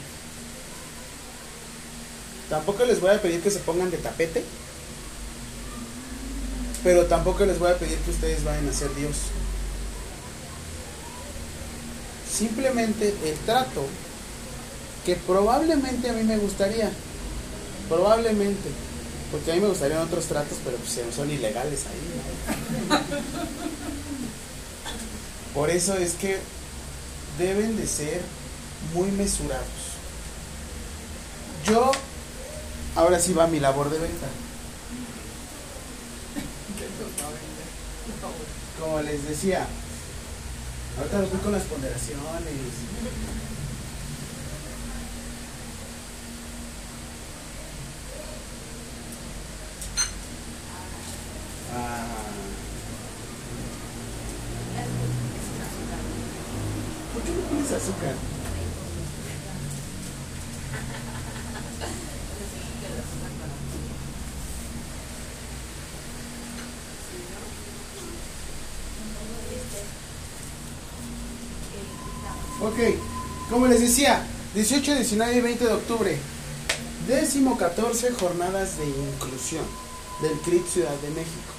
Tampoco 2.51 2.85
les 2.85 3.01
voy 3.01 3.11
a 3.11 3.21
pedir 3.21 3.43
que 3.43 3.51
se 3.51 3.59
pongan 3.61 3.91
de 3.91 3.99
tapete, 3.99 4.45
pero 6.85 7.07
tampoco 7.07 7.45
les 7.45 7.59
voy 7.59 7.71
a 7.71 7.79
pedir 7.79 7.99
que 7.99 8.11
ustedes 8.11 8.45
vayan 8.45 8.69
a 8.69 8.73
ser 8.73 8.95
Dios. 8.95 9.17
Simplemente 12.33 13.15
el 13.25 13.37
trato 13.39 13.87
que 15.05 15.17
probablemente 15.17 16.11
a 16.11 16.13
mí 16.13 16.23
me 16.23 16.37
gustaría, 16.39 16.91
probablemente, 17.89 18.69
porque 19.31 19.53
a 19.53 19.55
mí 19.55 19.61
me 19.61 19.69
gustarían 19.69 20.01
otros 20.01 20.25
tratos, 20.27 20.59
pero 20.65 20.77
pues 20.77 21.01
son 21.15 21.31
ilegales 21.31 21.81
ahí. 21.87 22.99
Por 25.55 25.71
eso 25.71 25.95
es 25.97 26.15
que 26.15 26.39
deben 27.39 27.77
de 27.77 27.87
ser 27.87 28.21
muy 28.95 29.11
mesurados. 29.11 29.65
Yo, 31.67 31.91
ahora 32.95 33.19
sí 33.19 33.33
va 33.33 33.47
mi 33.47 33.61
labor 33.61 33.91
de 33.91 33.99
venta. 33.99 34.27
Como 38.81 39.01
les 39.01 39.27
decía, 39.27 39.67
ahorita 40.99 41.19
los 41.21 41.31
voy 41.31 41.41
con 41.41 41.53
las 41.53 41.63
ponderaciones. 41.65 42.21
Ah. 51.75 52.07
¿Por 57.13 57.23
qué 57.23 57.31
no 57.31 57.41
pones 57.49 57.73
azúcar? 57.73 58.15
Ok, 72.59 72.79
como 73.51 73.67
les 73.67 73.76
decía, 73.87 74.21
18, 74.55 74.95
19 74.97 75.37
y 75.37 75.41
20 75.41 75.65
de 75.65 75.73
octubre, 75.73 76.19
décimo 77.07 77.57
14 77.57 78.11
jornadas 78.13 78.79
de 78.79 78.87
inclusión 78.87 79.65
del 80.23 80.33
CRIT 80.41 80.67
Ciudad 80.67 80.95
de 81.03 81.11
México. 81.11 81.53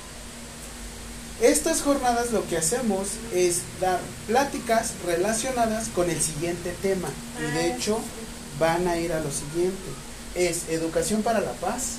Estas 1.42 1.82
jornadas 1.82 2.32
lo 2.32 2.46
que 2.48 2.58
hacemos 2.58 3.10
es 3.34 3.62
dar 3.80 4.00
pláticas 4.26 4.94
relacionadas 5.06 5.88
con 5.90 6.10
el 6.10 6.20
siguiente 6.20 6.74
tema 6.82 7.08
y 7.40 7.52
de 7.54 7.74
hecho 7.74 8.00
van 8.60 8.88
a 8.88 8.98
ir 8.98 9.14
a 9.14 9.20
lo 9.20 9.32
siguiente. 9.32 9.78
Es 10.36 10.68
educación 10.70 11.22
para 11.22 11.40
la 11.40 11.54
paz, 11.54 11.98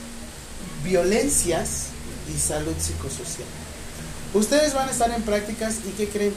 violencias 0.85 1.87
y 2.35 2.39
salud 2.39 2.75
psicosocial. 2.79 3.49
Ustedes 4.35 4.75
van 4.75 4.89
a 4.89 4.93
estar 4.93 5.11
en 5.11 5.23
prácticas 5.23 5.77
y 5.89 5.93
¿qué 5.93 6.09
creen? 6.09 6.35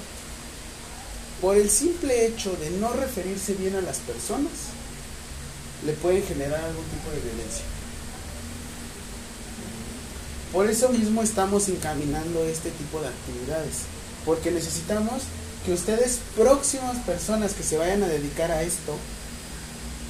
Por 1.42 1.58
el 1.58 1.70
simple 1.72 2.28
hecho 2.28 2.56
de 2.58 2.70
no 2.70 2.94
referirse 2.94 3.56
bien 3.56 3.76
a 3.76 3.82
las 3.82 3.98
personas, 3.98 4.52
le 5.84 5.94
pueden 5.94 6.24
generar 6.24 6.64
algún 6.64 6.86
tipo 6.86 7.10
de 7.10 7.20
violencia. 7.20 7.66
Por 10.54 10.70
eso 10.70 10.90
mismo 10.90 11.24
estamos 11.24 11.68
encaminando 11.70 12.46
este 12.46 12.70
tipo 12.72 13.02
de 13.02 13.08
actividades, 13.08 13.86
porque 14.24 14.52
necesitamos 14.52 15.24
que 15.66 15.74
ustedes, 15.74 16.20
próximas 16.36 16.98
personas 17.06 17.54
que 17.54 17.64
se 17.64 17.78
vayan 17.78 18.04
a 18.04 18.08
dedicar 18.08 18.52
a 18.52 18.62
esto, 18.62 18.96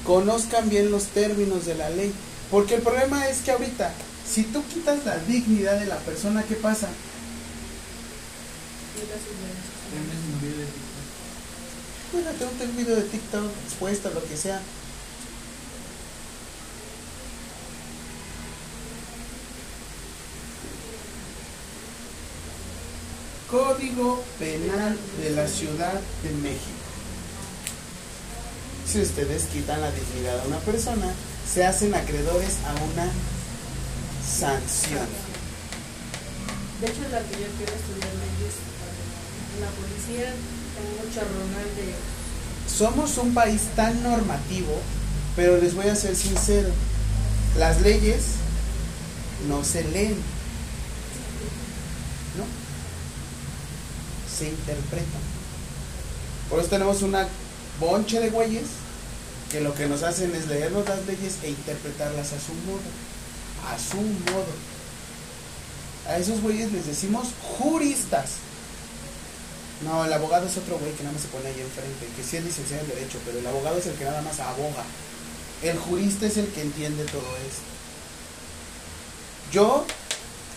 conozcan 0.04 0.68
bien 0.68 0.90
los 0.90 1.04
términos 1.06 1.64
de 1.64 1.76
la 1.76 1.90
ley. 1.90 2.12
Porque 2.50 2.74
el 2.74 2.82
problema 2.82 3.28
es 3.28 3.38
que 3.38 3.52
ahorita, 3.52 3.92
si 4.30 4.42
tú 4.44 4.62
quitas 4.72 5.04
la 5.06 5.16
dignidad 5.18 5.78
de 5.78 5.86
la 5.86 5.96
persona, 5.98 6.42
¿qué 6.42 6.56
pasa? 6.56 6.88
Bueno, 12.12 12.28
tengo 12.38 12.52
un 12.70 12.76
video 12.76 12.96
de 12.96 13.02
TikTok 13.04 13.50
expuesto, 13.64 14.10
lo 14.10 14.22
que 14.22 14.36
sea. 14.36 14.60
Código 23.50 24.22
Penal 24.38 24.98
de 25.22 25.30
la 25.30 25.48
Ciudad 25.48 26.00
de 26.22 26.30
México. 26.42 26.82
Si 28.86 29.00
ustedes 29.00 29.44
quitan 29.44 29.80
la 29.80 29.90
dignidad 29.90 30.38
a 30.40 30.48
una 30.48 30.58
persona, 30.58 31.14
se 31.50 31.64
hacen 31.64 31.94
acreedores 31.94 32.58
a 32.66 32.74
una 32.92 33.10
sanción. 34.22 35.08
De 36.78 36.88
hecho, 36.88 37.04
es 37.06 37.10
la 37.10 37.20
que 37.20 37.40
yo 37.40 37.48
quiero 37.56 37.72
estudiar 37.72 38.10
para 38.76 39.64
la 39.64 39.70
policía. 39.70 40.61
Somos 42.66 43.18
un 43.18 43.34
país 43.34 43.62
tan 43.76 44.02
normativo, 44.02 44.80
pero 45.36 45.58
les 45.58 45.74
voy 45.74 45.88
a 45.88 45.96
ser 45.96 46.16
sincero, 46.16 46.70
las 47.58 47.80
leyes 47.82 48.22
no 49.48 49.64
se 49.64 49.84
leen, 49.84 50.16
¿no? 52.36 52.44
Se 54.36 54.48
interpretan. 54.48 55.20
Por 56.48 56.60
eso 56.60 56.68
tenemos 56.68 57.02
una 57.02 57.28
bonche 57.80 58.20
de 58.20 58.30
güeyes 58.30 58.64
que 59.50 59.60
lo 59.60 59.74
que 59.74 59.86
nos 59.86 60.02
hacen 60.02 60.34
es 60.34 60.46
leernos 60.46 60.88
las 60.88 61.04
leyes 61.06 61.34
e 61.42 61.50
interpretarlas 61.50 62.32
a 62.32 62.40
su 62.40 62.54
modo, 62.66 62.80
a 63.70 63.78
su 63.78 64.00
modo. 64.32 64.52
A 66.08 66.16
esos 66.16 66.40
güeyes 66.40 66.72
les 66.72 66.86
decimos 66.86 67.28
juristas. 67.58 68.41
No, 69.84 70.04
el 70.04 70.12
abogado 70.12 70.46
es 70.46 70.56
otro 70.56 70.78
güey 70.78 70.92
que 70.92 71.02
nada 71.02 71.14
más 71.14 71.22
se 71.22 71.28
pone 71.28 71.48
ahí 71.48 71.60
enfrente, 71.60 72.06
que 72.16 72.22
sí 72.22 72.36
es 72.36 72.44
licenciado 72.44 72.84
en 72.84 72.90
Derecho, 72.90 73.18
pero 73.26 73.38
el 73.38 73.46
abogado 73.46 73.78
es 73.78 73.86
el 73.86 73.94
que 73.94 74.04
nada 74.04 74.22
más 74.22 74.38
aboga. 74.38 74.84
El 75.62 75.78
jurista 75.78 76.26
es 76.26 76.36
el 76.36 76.46
que 76.48 76.62
entiende 76.62 77.04
todo 77.04 77.26
esto. 77.48 77.62
Yo, 79.52 79.84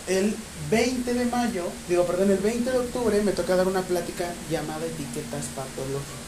el 0.06 0.34
20 0.70 1.14
de 1.14 1.24
mayo, 1.26 1.64
digo, 1.88 2.04
perdón, 2.06 2.30
el 2.30 2.38
20 2.38 2.70
de 2.70 2.78
octubre 2.78 3.22
me 3.22 3.32
toca 3.32 3.56
dar 3.56 3.66
una 3.66 3.82
plática 3.82 4.32
llamada 4.50 4.86
etiquetas 4.86 5.46
patológicas. 5.56 6.26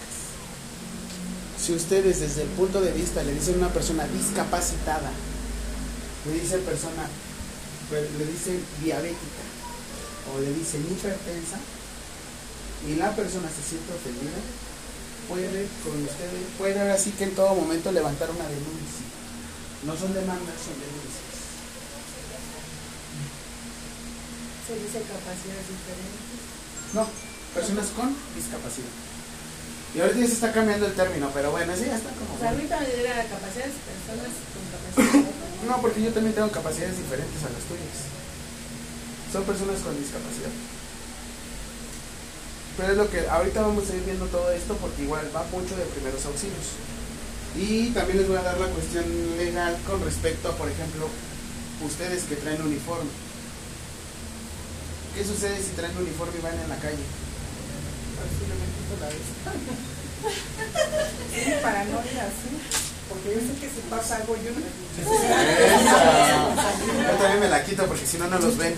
Si 1.59 1.73
ustedes 1.73 2.21
desde 2.21 2.43
el 2.43 2.49
punto 2.49 2.81
de 2.81 2.93
vista 2.93 3.23
le 3.23 3.35
dicen 3.35 3.55
a 3.55 3.59
una 3.59 3.73
persona 3.73 4.07
discapacitada, 4.09 5.11
le 6.27 6.41
dicen 6.41 6.61
persona, 6.63 7.09
le 7.91 8.27
dicen 8.27 8.63
diabética 8.83 9.45
o 10.35 10.41
le 10.41 10.53
dicen 10.53 10.87
hipertensa, 10.91 11.59
y 12.87 12.95
la 12.95 13.11
persona 13.17 13.49
se 13.51 13.63
siente 13.63 13.91
ofendida, 13.91 14.39
puede 15.29 15.67
con 15.83 15.99
ustedes, 16.03 16.47
puede 16.57 16.79
ahora 16.81 16.97
sí 16.97 17.11
que 17.13 17.25
en 17.25 17.35
todo 17.35 17.55
momento 17.55 17.91
levantar 17.91 18.31
una 18.31 18.47
denuncia. 18.47 19.07
No 19.85 19.97
son 19.97 20.15
demandas, 20.15 20.55
son 20.63 20.79
denuncias. 20.79 21.27
Se 24.67 24.75
dice 24.75 24.99
capacidades 25.07 25.67
diferentes. 25.67 26.39
No, 26.95 27.07
personas 27.55 27.87
con 27.95 28.15
discapacidad. 28.35 28.95
Y 29.95 30.01
ahorita 30.01 30.21
ya 30.21 30.27
se 30.27 30.33
está 30.35 30.53
cambiando 30.53 30.87
el 30.87 30.95
término, 30.95 31.31
pero 31.33 31.51
bueno, 31.51 31.73
sí, 31.75 31.87
ya 31.87 31.97
está 31.97 32.11
como... 32.13 32.35
O 32.37 32.39
sea, 32.39 32.51
ahorita 32.51 32.79
me 32.81 32.91
diría 32.93 33.25
capacidades 33.25 33.73
de 33.73 33.83
personas 33.89 34.33
con 34.53 34.63
capacidades. 34.69 35.35
No, 35.67 35.81
porque 35.81 36.03
yo 36.03 36.13
también 36.13 36.35
tengo 36.35 36.51
capacidades 36.53 36.99
diferentes 36.99 37.41
a 37.43 37.51
las 37.51 37.65
tuyas. 37.67 37.99
Son 39.33 39.45
personas 39.45 39.81
con 39.81 39.97
discapacidad. 39.97 40.53
Pero 42.79 42.93
es 42.93 42.97
lo 42.97 43.11
que 43.11 43.27
ahorita 43.29 43.61
vamos 43.61 43.91
a 43.91 43.97
ir 43.97 44.05
viendo 44.05 44.27
todo 44.27 44.53
esto 44.53 44.77
porque 44.77 45.03
igual 45.03 45.27
va 45.35 45.43
mucho 45.51 45.75
de 45.75 45.83
primeros 45.99 46.25
auxilios. 46.25 46.79
Y 47.59 47.91
también 47.91 48.19
les 48.19 48.29
voy 48.29 48.37
a 48.39 48.43
dar 48.43 48.57
la 48.57 48.69
cuestión 48.69 49.05
legal 49.37 49.77
con 49.85 50.01
respecto 50.05 50.49
a, 50.49 50.57
por 50.57 50.71
ejemplo, 50.71 51.09
ustedes 51.85 52.23
que 52.23 52.37
traen 52.37 52.63
uniforme. 52.63 53.11
¿Qué 55.17 55.25
sucede 55.25 55.59
si 55.59 55.75
traen 55.75 55.97
uniforme 55.99 56.39
y 56.39 56.43
van 56.43 56.55
en 56.55 56.69
la 56.69 56.77
calle? 56.77 57.03
Posiblemente 58.15 58.79
por 58.89 59.01
la 59.03 59.09
vista. 59.11 59.51
Sí, 60.19 61.53
para 61.63 61.85
no 61.85 62.01
ir 62.03 62.19
así. 62.19 62.51
Porque 63.09 63.35
yo 63.35 63.41
sé 63.41 63.55
que 63.61 63.69
si 63.71 63.81
pasa 63.89 64.17
algo, 64.17 64.35
yo 64.37 64.51
no. 64.51 64.59
Yo 67.03 67.17
también 67.17 67.41
me 67.41 67.49
la 67.49 67.65
quito 67.65 67.87
porque 67.87 68.05
si 68.05 68.19
no, 68.19 68.27
no 68.27 68.39
los 68.41 68.57
ven. 68.57 68.75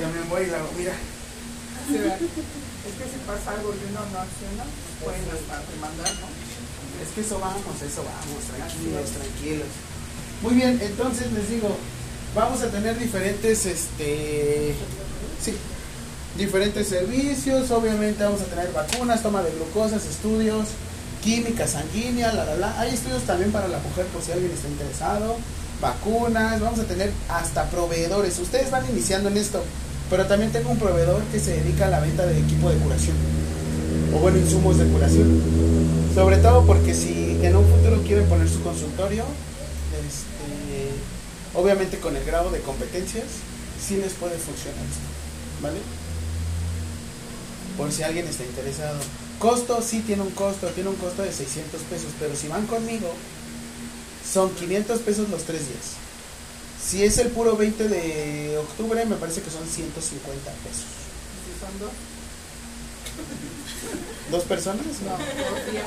También 0.00 0.28
voy 0.28 0.42
y 0.42 0.46
la 0.46 0.58
mira. 0.76 0.94
Es 1.88 2.94
que 2.96 3.04
si 3.04 3.18
pasa 3.26 3.52
algo 3.52 3.74
y 3.74 3.80
uno 3.90 4.00
no 4.12 4.18
acciona, 4.20 4.64
pueden 5.02 5.24
hasta 5.28 5.60
demandar, 5.72 6.12
¿no? 6.20 6.28
Es 7.02 7.10
que 7.14 7.20
eso 7.20 7.38
vamos, 7.38 7.82
eso 7.82 8.04
vamos, 8.04 8.44
tranquilos, 8.48 9.10
tranquilos. 9.10 9.68
Muy 10.42 10.54
bien, 10.54 10.78
entonces 10.82 11.32
les 11.32 11.48
digo, 11.48 11.76
vamos 12.34 12.62
a 12.62 12.70
tener 12.70 12.98
diferentes, 12.98 13.66
este, 13.66 14.74
sí, 15.42 15.54
diferentes 16.36 16.88
servicios, 16.88 17.70
obviamente 17.70 18.24
vamos 18.24 18.40
a 18.42 18.44
tener 18.44 18.72
vacunas, 18.72 19.22
toma 19.22 19.42
de 19.42 19.50
glucosas, 19.52 20.04
estudios, 20.06 20.68
química 21.22 21.66
sanguínea, 21.66 22.32
la, 22.32 22.44
la, 22.44 22.56
la. 22.56 22.80
Hay 22.80 22.94
estudios 22.94 23.22
también 23.22 23.50
para 23.52 23.68
la 23.68 23.78
mujer 23.78 24.06
por 24.06 24.22
si 24.22 24.32
alguien 24.32 24.52
está 24.52 24.68
interesado, 24.68 25.36
vacunas, 25.80 26.60
vamos 26.60 26.80
a 26.80 26.84
tener 26.84 27.10
hasta 27.28 27.70
proveedores. 27.70 28.38
Ustedes 28.38 28.70
van 28.70 28.88
iniciando 28.90 29.28
en 29.28 29.38
esto, 29.38 29.62
pero 30.10 30.26
también 30.26 30.52
tengo 30.52 30.70
un 30.70 30.78
proveedor 30.78 31.22
que 31.32 31.40
se 31.40 31.52
dedica 31.62 31.86
a 31.86 31.90
la 31.90 32.00
venta 32.00 32.26
de 32.26 32.38
equipo 32.38 32.70
de 32.70 32.76
curación, 32.78 33.16
o 34.14 34.18
bueno, 34.18 34.38
insumos 34.38 34.78
de 34.78 34.86
curación. 34.86 35.40
Sobre 36.14 36.36
todo 36.38 36.64
porque 36.64 36.94
si 36.94 37.38
en 37.42 37.56
un 37.56 37.64
futuro 37.66 38.02
quieren 38.02 38.26
poner 38.26 38.48
su 38.48 38.62
consultorio, 38.62 39.24
este, 40.06 41.58
obviamente 41.58 41.98
con 41.98 42.16
el 42.16 42.24
grado 42.24 42.50
de 42.50 42.60
competencias, 42.60 43.24
sí 43.80 43.96
les 43.96 44.12
puede 44.12 44.36
funcionar 44.36 44.80
esto, 44.84 45.62
¿vale? 45.62 45.78
Por 47.76 47.90
si 47.90 48.02
alguien 48.02 48.26
está 48.26 48.44
interesado. 48.44 48.98
Costo, 49.38 49.82
sí 49.82 50.00
tiene 50.06 50.22
un 50.22 50.30
costo, 50.30 50.68
tiene 50.68 50.90
un 50.90 50.96
costo 50.96 51.22
de 51.22 51.32
600 51.32 51.80
pesos, 51.82 52.12
pero 52.20 52.36
si 52.36 52.46
van 52.48 52.66
conmigo, 52.66 53.12
son 54.32 54.50
500 54.50 55.00
pesos 55.00 55.28
los 55.28 55.42
tres 55.42 55.68
días. 55.68 56.03
Si 56.84 57.02
es 57.02 57.18
el 57.18 57.28
puro 57.28 57.56
20 57.56 57.88
de 57.88 58.58
octubre, 58.58 59.04
me 59.06 59.16
parece 59.16 59.40
que 59.40 59.50
son 59.50 59.66
150 59.66 60.50
pesos. 60.50 60.84
Si 61.44 61.58
son 61.58 61.78
dos, 61.80 61.90
¿Dos 64.30 64.44
personas? 64.44 64.84
no, 64.84 65.10
dos 65.12 65.72
días. 65.72 65.86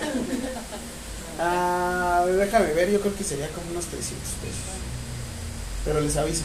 Ah, 1.39 2.25
déjame 2.27 2.73
ver, 2.73 2.89
yo 2.89 2.99
creo 2.99 3.15
que 3.15 3.23
sería 3.23 3.47
como 3.49 3.69
unos 3.69 3.85
300 3.85 4.17
pesos. 4.17 4.73
Pero 5.85 6.01
les 6.01 6.17
aviso. 6.17 6.43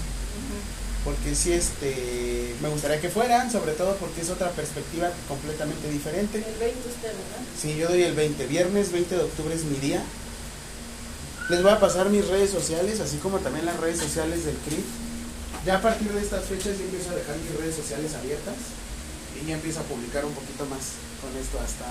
Porque 1.05 1.35
si 1.35 1.53
este, 1.53 2.55
me 2.61 2.69
gustaría 2.69 3.01
que 3.01 3.09
fueran, 3.09 3.51
sobre 3.51 3.73
todo 3.73 3.97
porque 3.97 4.21
es 4.21 4.31
otra 4.31 4.51
perspectiva 4.51 5.11
completamente 5.29 5.91
diferente. 5.91 6.39
El 6.39 6.59
20 6.59 6.79
usted, 6.89 7.09
¿verdad? 7.09 7.43
Sí, 7.61 7.75
yo 7.77 7.89
doy 7.89 8.03
el 8.03 8.15
20, 8.15 8.47
viernes 8.47 8.93
20 8.93 9.17
de 9.17 9.23
octubre 9.23 9.55
es 9.55 9.65
mi 9.65 9.79
día. 9.79 10.03
Les 11.49 11.63
voy 11.63 11.73
a 11.73 11.81
pasar 11.81 12.09
mis 12.09 12.27
redes 12.29 12.51
sociales, 12.51 13.01
así 13.01 13.17
como 13.17 13.39
también 13.39 13.67
las 13.67 13.79
redes 13.81 13.99
sociales 13.99 14.45
del 14.45 14.57
CRIP. 14.59 14.85
Ya 15.67 15.77
a 15.77 15.83
partir 15.83 16.13
de 16.13 16.21
estas 16.23 16.45
fechas 16.45 16.79
yo 16.79 16.85
empiezo 16.85 17.11
a 17.11 17.15
dejar 17.15 17.37
mis 17.37 17.55
redes 17.59 17.77
sociales 17.77 18.15
abiertas 18.15 18.55
y 19.41 19.47
ya 19.47 19.55
empiezo 19.55 19.81
a 19.81 19.83
publicar 19.85 20.25
un 20.25 20.33
poquito 20.33 20.67
más 20.67 21.03
con 21.21 21.31
esto 21.39 21.59
hasta... 21.59 21.87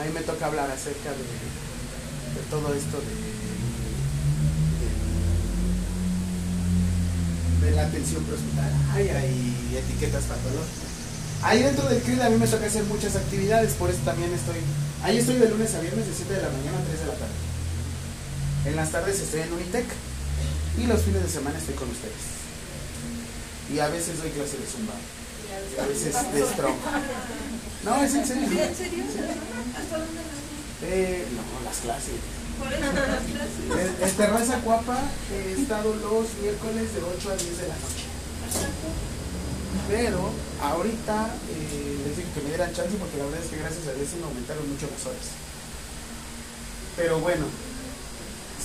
A 0.00 0.04
mí 0.04 0.12
me 0.14 0.22
toca 0.22 0.46
hablar 0.46 0.70
acerca 0.70 1.10
de, 1.10 1.26
todo 2.50 2.74
esto 2.74 2.98
de, 7.62 7.70
la 7.70 7.86
atención 7.86 8.22
prehospitalaria 8.24 9.26
y 9.26 9.76
etiquetas 9.76 10.24
patológicas. 10.24 10.94
Ahí 11.42 11.62
dentro 11.62 11.88
del 11.88 12.00
CRIP 12.00 12.20
a 12.22 12.30
mí 12.30 12.36
me 12.36 12.46
toca 12.46 12.66
hacer 12.66 12.84
muchas 12.84 13.16
actividades, 13.16 13.74
por 13.74 13.90
eso 13.90 13.98
también 14.04 14.32
estoy... 14.32 14.60
Ahí 15.02 15.18
estoy 15.18 15.36
de 15.36 15.48
lunes 15.48 15.74
a 15.74 15.80
viernes 15.80 16.06
de 16.06 16.14
7 16.14 16.32
de 16.34 16.42
la 16.42 16.48
mañana 16.48 16.78
a 16.78 16.84
3 16.84 17.00
de 17.00 17.06
la 17.06 17.14
tarde. 17.14 17.43
En 18.64 18.76
las 18.76 18.90
tardes 18.90 19.20
estoy 19.20 19.40
en 19.40 19.52
Unitec 19.52 19.84
y 20.78 20.86
los 20.86 21.02
fines 21.02 21.22
de 21.22 21.28
semana 21.28 21.58
estoy 21.58 21.74
con 21.74 21.90
ustedes. 21.90 22.34
Y 23.72 23.78
a 23.78 23.88
veces 23.88 24.18
doy 24.18 24.30
clase 24.30 24.56
de 24.58 24.66
zumba. 24.66 24.94
Y 25.44 25.80
a 25.80 25.86
veces 25.86 26.14
de 26.32 26.42
strong. 26.42 26.76
No, 27.84 28.02
es 28.02 28.14
en 28.14 28.26
serio. 28.26 28.44
¿En 28.44 28.76
serio? 28.76 29.04
¿Hasta 29.76 29.98
dónde 29.98 30.20
Eh, 30.82 31.26
no, 31.36 31.64
las 31.64 31.78
clases. 31.78 32.16
Por 32.58 32.72
eso 32.72 32.80
las 32.80 33.24
clases. 33.28 33.98
En, 34.00 34.08
en 34.08 34.14
Terraza 34.16 34.58
Cuapa 34.60 34.98
he 35.32 35.60
estado 35.60 35.94
los 35.94 36.26
miércoles 36.40 36.94
de 36.94 37.02
8 37.02 37.30
a 37.30 37.36
10 37.36 37.58
de 37.58 37.68
la 37.68 37.74
noche. 37.74 38.04
Pero 39.88 40.30
ahorita 40.62 41.34
eh, 41.50 41.98
les 42.06 42.16
dije 42.16 42.28
que 42.34 42.40
me 42.40 42.48
dieran 42.48 42.72
chance 42.72 42.96
porque 42.96 43.18
la 43.18 43.24
verdad 43.24 43.40
es 43.44 43.50
que 43.50 43.58
gracias 43.58 43.86
a 43.88 43.92
Dios 43.92 44.08
me 44.18 44.24
aumentaron 44.24 44.64
mucho 44.70 44.88
las 44.88 45.04
horas. 45.06 45.28
Pero 46.96 47.20
bueno, 47.20 47.44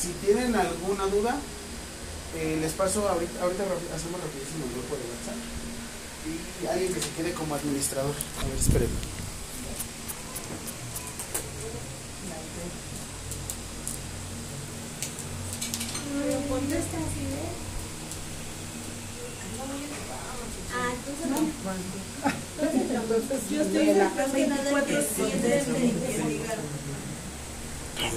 si 0.02 0.08
tienen 0.26 0.56
alguna 0.56 1.06
duda, 1.08 1.36
eh, 2.38 2.58
les 2.62 2.72
paso 2.74 3.08
ahorita, 3.10 3.42
ahorita 3.42 3.64
hacemos 3.96 4.22
rapidísimo 4.22 4.66
el 4.66 4.72
grupo 4.74 4.96
de 4.96 5.04
WhatsApp. 5.10 5.40
Y 6.64 6.68
alguien 6.68 6.94
que 6.94 7.02
se 7.02 7.10
quede 7.18 7.34
como 7.34 7.56
administrador. 7.56 8.14
A 8.42 8.46
ver, 8.48 8.58
espérenme. 8.58 9.00
Pero 16.14 16.40
contesta 16.50 16.98
así, 16.98 17.24
¿eh? 17.24 17.50
Ah, 20.76 20.90
entonces 20.94 21.28
no. 21.30 21.40
Entonces, 23.02 23.50
Yo 23.50 23.62
estoy 23.62 23.86
de 23.86 23.92
en 23.92 23.98
la- 23.98 24.04
la 24.06 24.12
clase 24.12 24.32
24 24.34 24.98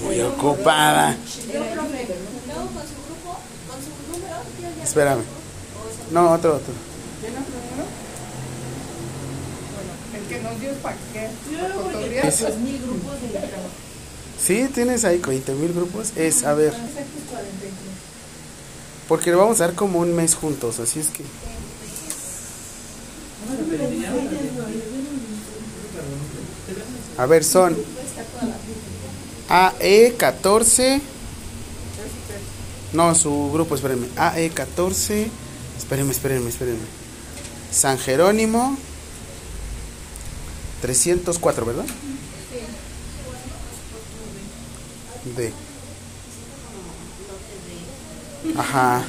Muy 0.03 0.21
ocupada. 0.21 1.15
Yo, 1.15 1.59
profe, 1.73 2.07
luego 2.47 2.67
con 2.67 2.83
su 2.83 2.95
grupo, 3.05 3.39
con 3.67 3.79
su 3.81 3.91
número, 4.11 4.35
yo 4.61 4.67
ya- 4.77 4.83
Espérame. 4.83 5.21
No, 6.11 6.31
otro, 6.31 6.55
otro. 6.55 6.73
¿Tiene 7.21 7.37
otro 7.37 7.53
número? 7.53 7.87
Bueno, 9.73 9.91
el 10.23 10.27
que 10.29 10.39
nos 10.41 10.59
dio 10.59 10.73
para 10.81 10.95
qué. 11.13 11.29
Sí, 14.39 14.67
tienes 14.73 15.05
ahí 15.05 15.19
20 15.19 15.53
mil 15.53 15.73
grupos. 15.73 16.11
Es, 16.15 16.43
a 16.43 16.53
ver, 16.53 16.67
Exacto, 16.73 16.91
43. 17.31 17.73
porque 19.07 19.31
lo 19.31 19.37
vamos 19.37 19.61
a 19.61 19.67
dar 19.67 19.75
como 19.75 19.99
un 19.99 20.13
mes 20.15 20.35
juntos, 20.35 20.79
así 20.79 20.99
es 20.99 21.07
que. 21.07 21.23
A 27.17 27.25
ver, 27.25 27.43
son 27.43 27.75
AE14. 29.49 31.01
No, 32.93 33.15
su 33.15 33.51
grupo, 33.51 33.75
espérenme. 33.75 34.07
AE14 34.15 35.29
Espérenme, 35.83 36.11
espérenme, 36.11 36.49
espérenme. 36.49 36.85
San 37.71 37.99
Jerónimo 37.99 38.77
304, 40.81 41.65
¿verdad? 41.65 41.85
D. 45.35 45.53
Ajá. 48.57 49.03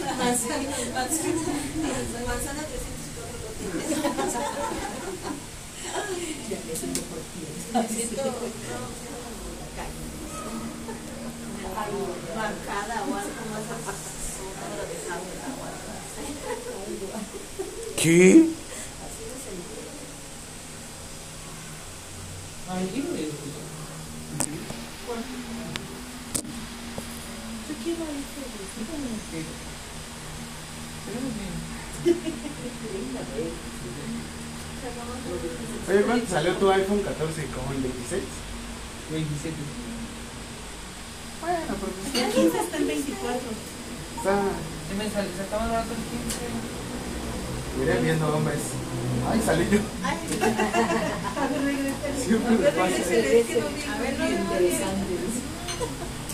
Manzana 11.74 11.90
304 11.90 12.36
Marcada 12.36 13.02
o 13.02 13.14
algo 13.14 13.34
más. 17.12 17.24
¿Qué? 18.00 18.48
¿cuánto 36.06 36.26
salió 36.30 36.52
tu 36.56 36.70
iPhone 36.70 37.02
14? 37.02 37.46
¿Como 37.46 37.72
en 37.74 37.82
26? 37.82 38.22
27. 39.10 39.56
Bueno, 41.40 41.74
pues 41.80 42.24
El 42.24 42.32
15 42.32 42.58
está 42.58 42.76
en 42.78 42.86
24. 42.86 43.40
está. 44.16 44.40
Se 45.14 45.20
acaba 45.20 45.68
barato 45.68 45.94
el 45.94 46.02
15. 46.10 46.42
Miré 47.78 48.02
viendo 48.02 48.36
hombres. 48.36 48.58
Ay, 49.30 49.40
salí 49.46 49.68
yo. 49.70 49.78
A 50.02 51.46
ver, 51.46 51.62
regresa. 51.64 52.08
Siempre 52.18 52.56
pasa. 52.72 52.90
regresa, 52.90 53.10
les 53.14 53.46
quedó 53.46 53.68
bien. 53.68 53.90
A 53.90 53.98
ver, 53.98 54.18
no 54.18 54.26
vimos 54.26 54.58
bien. 54.58 54.82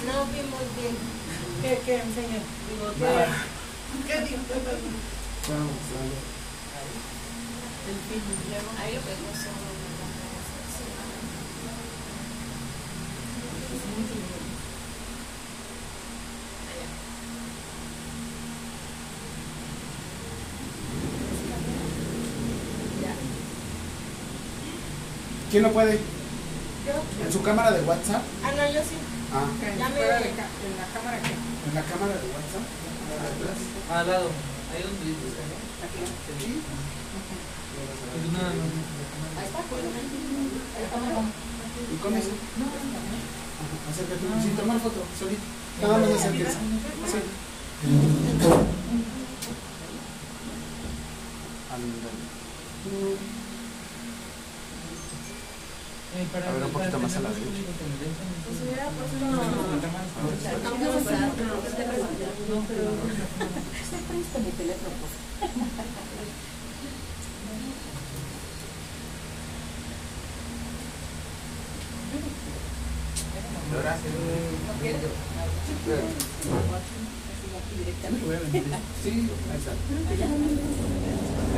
No 0.07 0.24
vimos 0.33 0.64
bien. 0.81 0.97
¿Qué, 1.61 1.70
qué 1.85 1.95
enseña? 2.01 2.41
Digo, 2.41 2.89
¿qué? 2.97 3.05
¿Qué 4.09 4.16
digo? 4.24 4.41
Vamos. 4.49 5.76
El 7.85 7.99
film. 8.09 8.24
Ahí 8.81 8.95
lo 8.95 9.01
vemos 9.05 9.37
solo. 9.37 9.68
¿Quién 25.51 25.63
lo 25.65 25.73
puede? 25.73 25.99
Yo. 26.87 27.25
¿En 27.27 27.33
su 27.33 27.43
cámara 27.43 27.73
de 27.73 27.83
WhatsApp? 27.83 28.23
Ah, 28.45 28.53
no, 28.57 28.73
yo 28.73 28.81
sí. 28.81 28.97
Ah, 29.33 29.47
Ya 29.79 29.89
me- 29.89 30.01
en 30.01 30.37
la 30.79 30.87
cámara 30.95 31.19
que 31.23 31.33
en 31.35 31.75
la 31.75 31.83
cámara 31.83 32.15
de 32.15 32.27
WhatsApp. 32.31 32.67
Atrás. 33.21 33.59
Al 33.91 34.07
lado. 34.09 34.31
Ahí 34.73 34.83
donde 34.83 35.05
dices, 35.07 35.35
¿no? 35.35 35.59
Sí. 36.41 36.63
Pues 38.11 38.33
nada 38.33 38.51
más. 38.55 38.71
Ahí 39.39 39.47
está, 39.47 39.61
pues. 39.71 39.83
¿Y 41.91 41.97
con 42.03 42.15
eso? 42.15 42.31
Ajá, 42.31 43.91
Acércate. 43.91 44.43
Sin 44.43 44.57
tomar 44.57 44.79
foto, 44.81 45.03
solito. 45.19 45.43
Nada 45.83 45.99
más 45.99 46.11
acérquese. 46.11 46.51
Sí. 46.51 47.21
Ándale. 51.71 52.11
Eh, 56.13 56.27
A 56.35 56.53
ver, 56.53 56.65
un 56.65 56.71
poquito 56.73 56.99
más 56.99 57.17
a 57.17 57.21
la 57.21 57.29
derecha. 57.29 57.51
Sí, 79.03 79.11
ahí 79.51 79.59
está. 79.59 79.73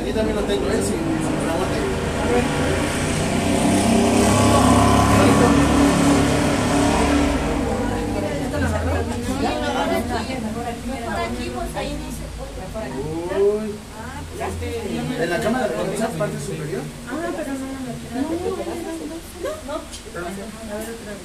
Aquí 0.01 0.11
también 0.13 0.35
lo 0.35 0.41
tengo, 0.43 0.67
¿eh? 0.69 0.81
Sin. 0.83 0.99
Por 10.23 10.65
aquí, 11.19 11.51
pues 11.53 11.75
ahí 11.75 11.91
no 11.99 12.07
se 12.07 12.25
puede. 12.37 12.63
Uy. 13.41 13.75
¿En 15.19 15.29
la 15.29 15.39
cámara 15.39 15.67
de 15.67 15.75
WhatsApp, 15.75 16.13
parte 16.17 16.39
superior? 16.39 16.81
Ah, 17.07 17.29
pero 17.35 17.53
no, 17.53 17.59
no 17.59 17.81
me 17.85 17.93
queda. 17.93 18.23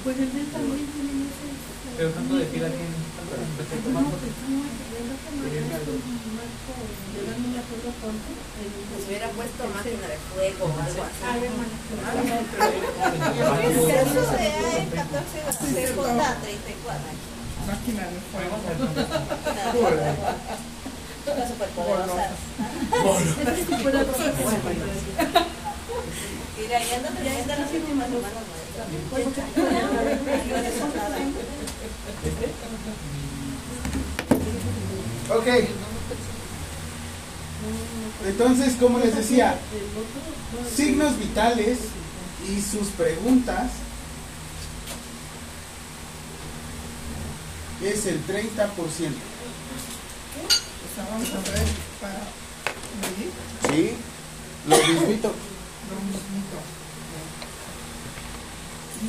Pues 0.05 0.16
el 0.18 0.28
también 0.28 0.86
tiene 0.92 1.12
ese. 1.24 1.49
Pero 1.96 2.11
tanto 2.11 2.34
de 2.36 2.44
fila 2.46 2.68
tiene. 2.68 2.96
Pues 8.88 9.03
hubiera 9.07 9.28
puesto 9.30 9.62
máquina 9.74 10.07
de 10.09 10.18
fuego 10.18 10.64
o 10.64 10.68
algo 10.68 11.03
así. 11.03 11.22
A 11.24 11.38
ver, 11.38 11.51
mana. 11.57 11.76
Eso 14.03 14.22
de 14.32 14.49
A14 14.78 15.32
CJ34. 15.59 17.28
Máquina 17.69 18.03
de 18.09 18.19
fuego. 18.33 18.57
Las 21.27 21.49
superpoderosas. 21.49 22.33
Mira, 26.59 26.79
ya 26.85 26.97
ando 26.97 27.09
tremenda 27.11 27.57
las 27.57 27.73
últimas. 27.73 28.09
Ok. 35.31 35.49
Entonces, 38.27 38.77
como 38.81 38.99
les 38.99 39.14
decía, 39.14 39.59
signos 40.75 41.19
vitales 41.19 41.79
y 42.49 42.62
sus 42.62 42.89
preguntas 42.89 43.71
es 47.83 48.07
el 48.07 48.26
30%. 48.26 48.39
O 48.39 48.95
sea, 50.95 51.05
vamos 51.11 51.29
a 51.31 51.39
ver 51.51 51.66
para 52.01 52.20
medir 53.01 53.31
¿Sí? 53.70 53.97
Lo 54.68 54.76
mismito. 54.76 55.29
lo 55.29 55.97
mismito. 56.07 56.59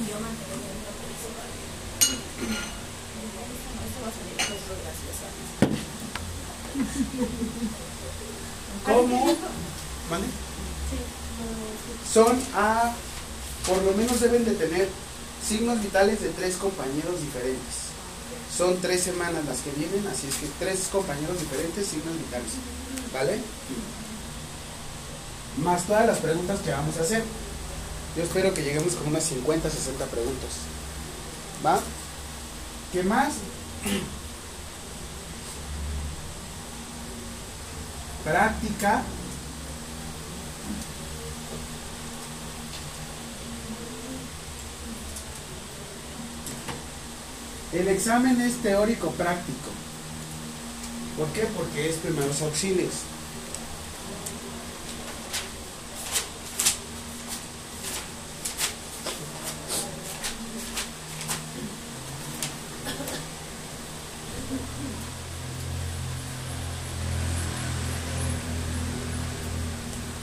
Yo 0.07 0.19
mantengo. 0.19 0.79
¿Cómo? 8.85 9.35
¿Vale? 10.09 10.25
Son 12.11 12.39
a, 12.55 12.93
por 13.67 13.81
lo 13.83 13.93
menos 13.93 14.19
deben 14.19 14.45
de 14.45 14.53
tener 14.53 14.89
signos 15.47 15.81
vitales 15.81 16.21
de 16.21 16.29
tres 16.29 16.55
compañeros 16.55 17.21
diferentes. 17.21 17.88
Son 18.55 18.79
tres 18.81 19.03
semanas 19.03 19.45
las 19.45 19.59
que 19.59 19.71
vienen, 19.71 20.05
así 20.07 20.27
es 20.27 20.35
que 20.35 20.47
tres 20.59 20.89
compañeros 20.91 21.39
diferentes, 21.39 21.87
signos 21.87 22.17
vitales. 22.17 22.51
¿Vale? 23.13 23.39
Más 25.57 25.83
todas 25.83 26.07
las 26.07 26.19
preguntas 26.19 26.59
que 26.61 26.71
vamos 26.71 26.97
a 26.97 27.01
hacer. 27.01 27.23
Yo 28.15 28.23
espero 28.23 28.53
que 28.53 28.63
lleguemos 28.63 28.93
con 28.95 29.07
unas 29.07 29.23
50, 29.23 29.69
60 29.69 30.05
preguntas. 30.05 30.49
¿Va? 31.65 31.79
¿Qué 32.91 33.03
más? 33.03 33.33
Práctica. 38.23 39.03
El 47.71 47.87
examen 47.87 48.41
es 48.41 48.55
teórico 48.63 49.11
práctico. 49.11 49.69
¿Por 51.17 51.27
qué? 51.33 51.41
Porque 51.55 51.89
es 51.89 51.97
primeros 51.97 52.41
auxilios. 52.41 52.93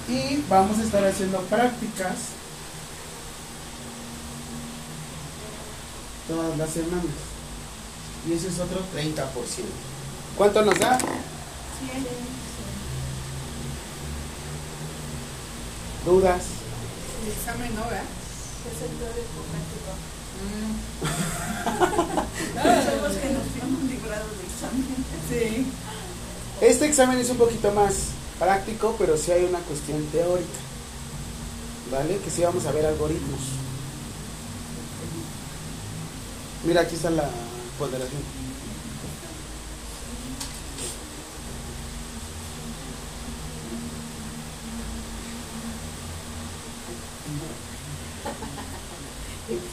Y 0.08 0.42
vamos 0.48 0.78
a 0.78 0.82
estar 0.82 1.04
haciendo 1.04 1.40
prácticas 1.42 2.16
todas 6.26 6.58
las 6.58 6.70
semanas. 6.70 7.35
Y 8.28 8.32
ese 8.32 8.48
es 8.48 8.58
otro 8.58 8.80
30%. 8.94 9.24
¿Cuánto 10.36 10.64
nos 10.64 10.78
da? 10.78 10.98
¿Dudas? 16.04 16.42
El 17.22 17.32
examen 17.32 17.74
no, 17.74 17.84
¿verdad? 17.84 18.02
Es 18.66 18.82
el 18.82 18.90
teórico 18.98 19.42
práctico. 19.50 19.92
Mm. 20.42 20.74
Somos 23.00 23.16
que 23.16 23.28
nos 23.30 23.46
hemos 23.62 23.82
librado 23.90 24.26
de 24.26 24.44
examen. 24.44 25.04
Sí. 25.28 25.66
Este 26.60 26.86
examen 26.86 27.18
es 27.18 27.30
un 27.30 27.36
poquito 27.38 27.70
más 27.72 27.94
práctico, 28.38 28.96
pero 28.98 29.16
sí 29.16 29.30
hay 29.30 29.44
una 29.44 29.60
cuestión 29.60 30.04
teórica. 30.06 30.60
¿Vale? 31.92 32.18
Que 32.18 32.30
sí 32.30 32.42
vamos 32.42 32.66
a 32.66 32.72
ver 32.72 32.86
algoritmos. 32.86 33.40
Mira, 36.64 36.80
aquí 36.80 36.96
está 36.96 37.10
la 37.10 37.30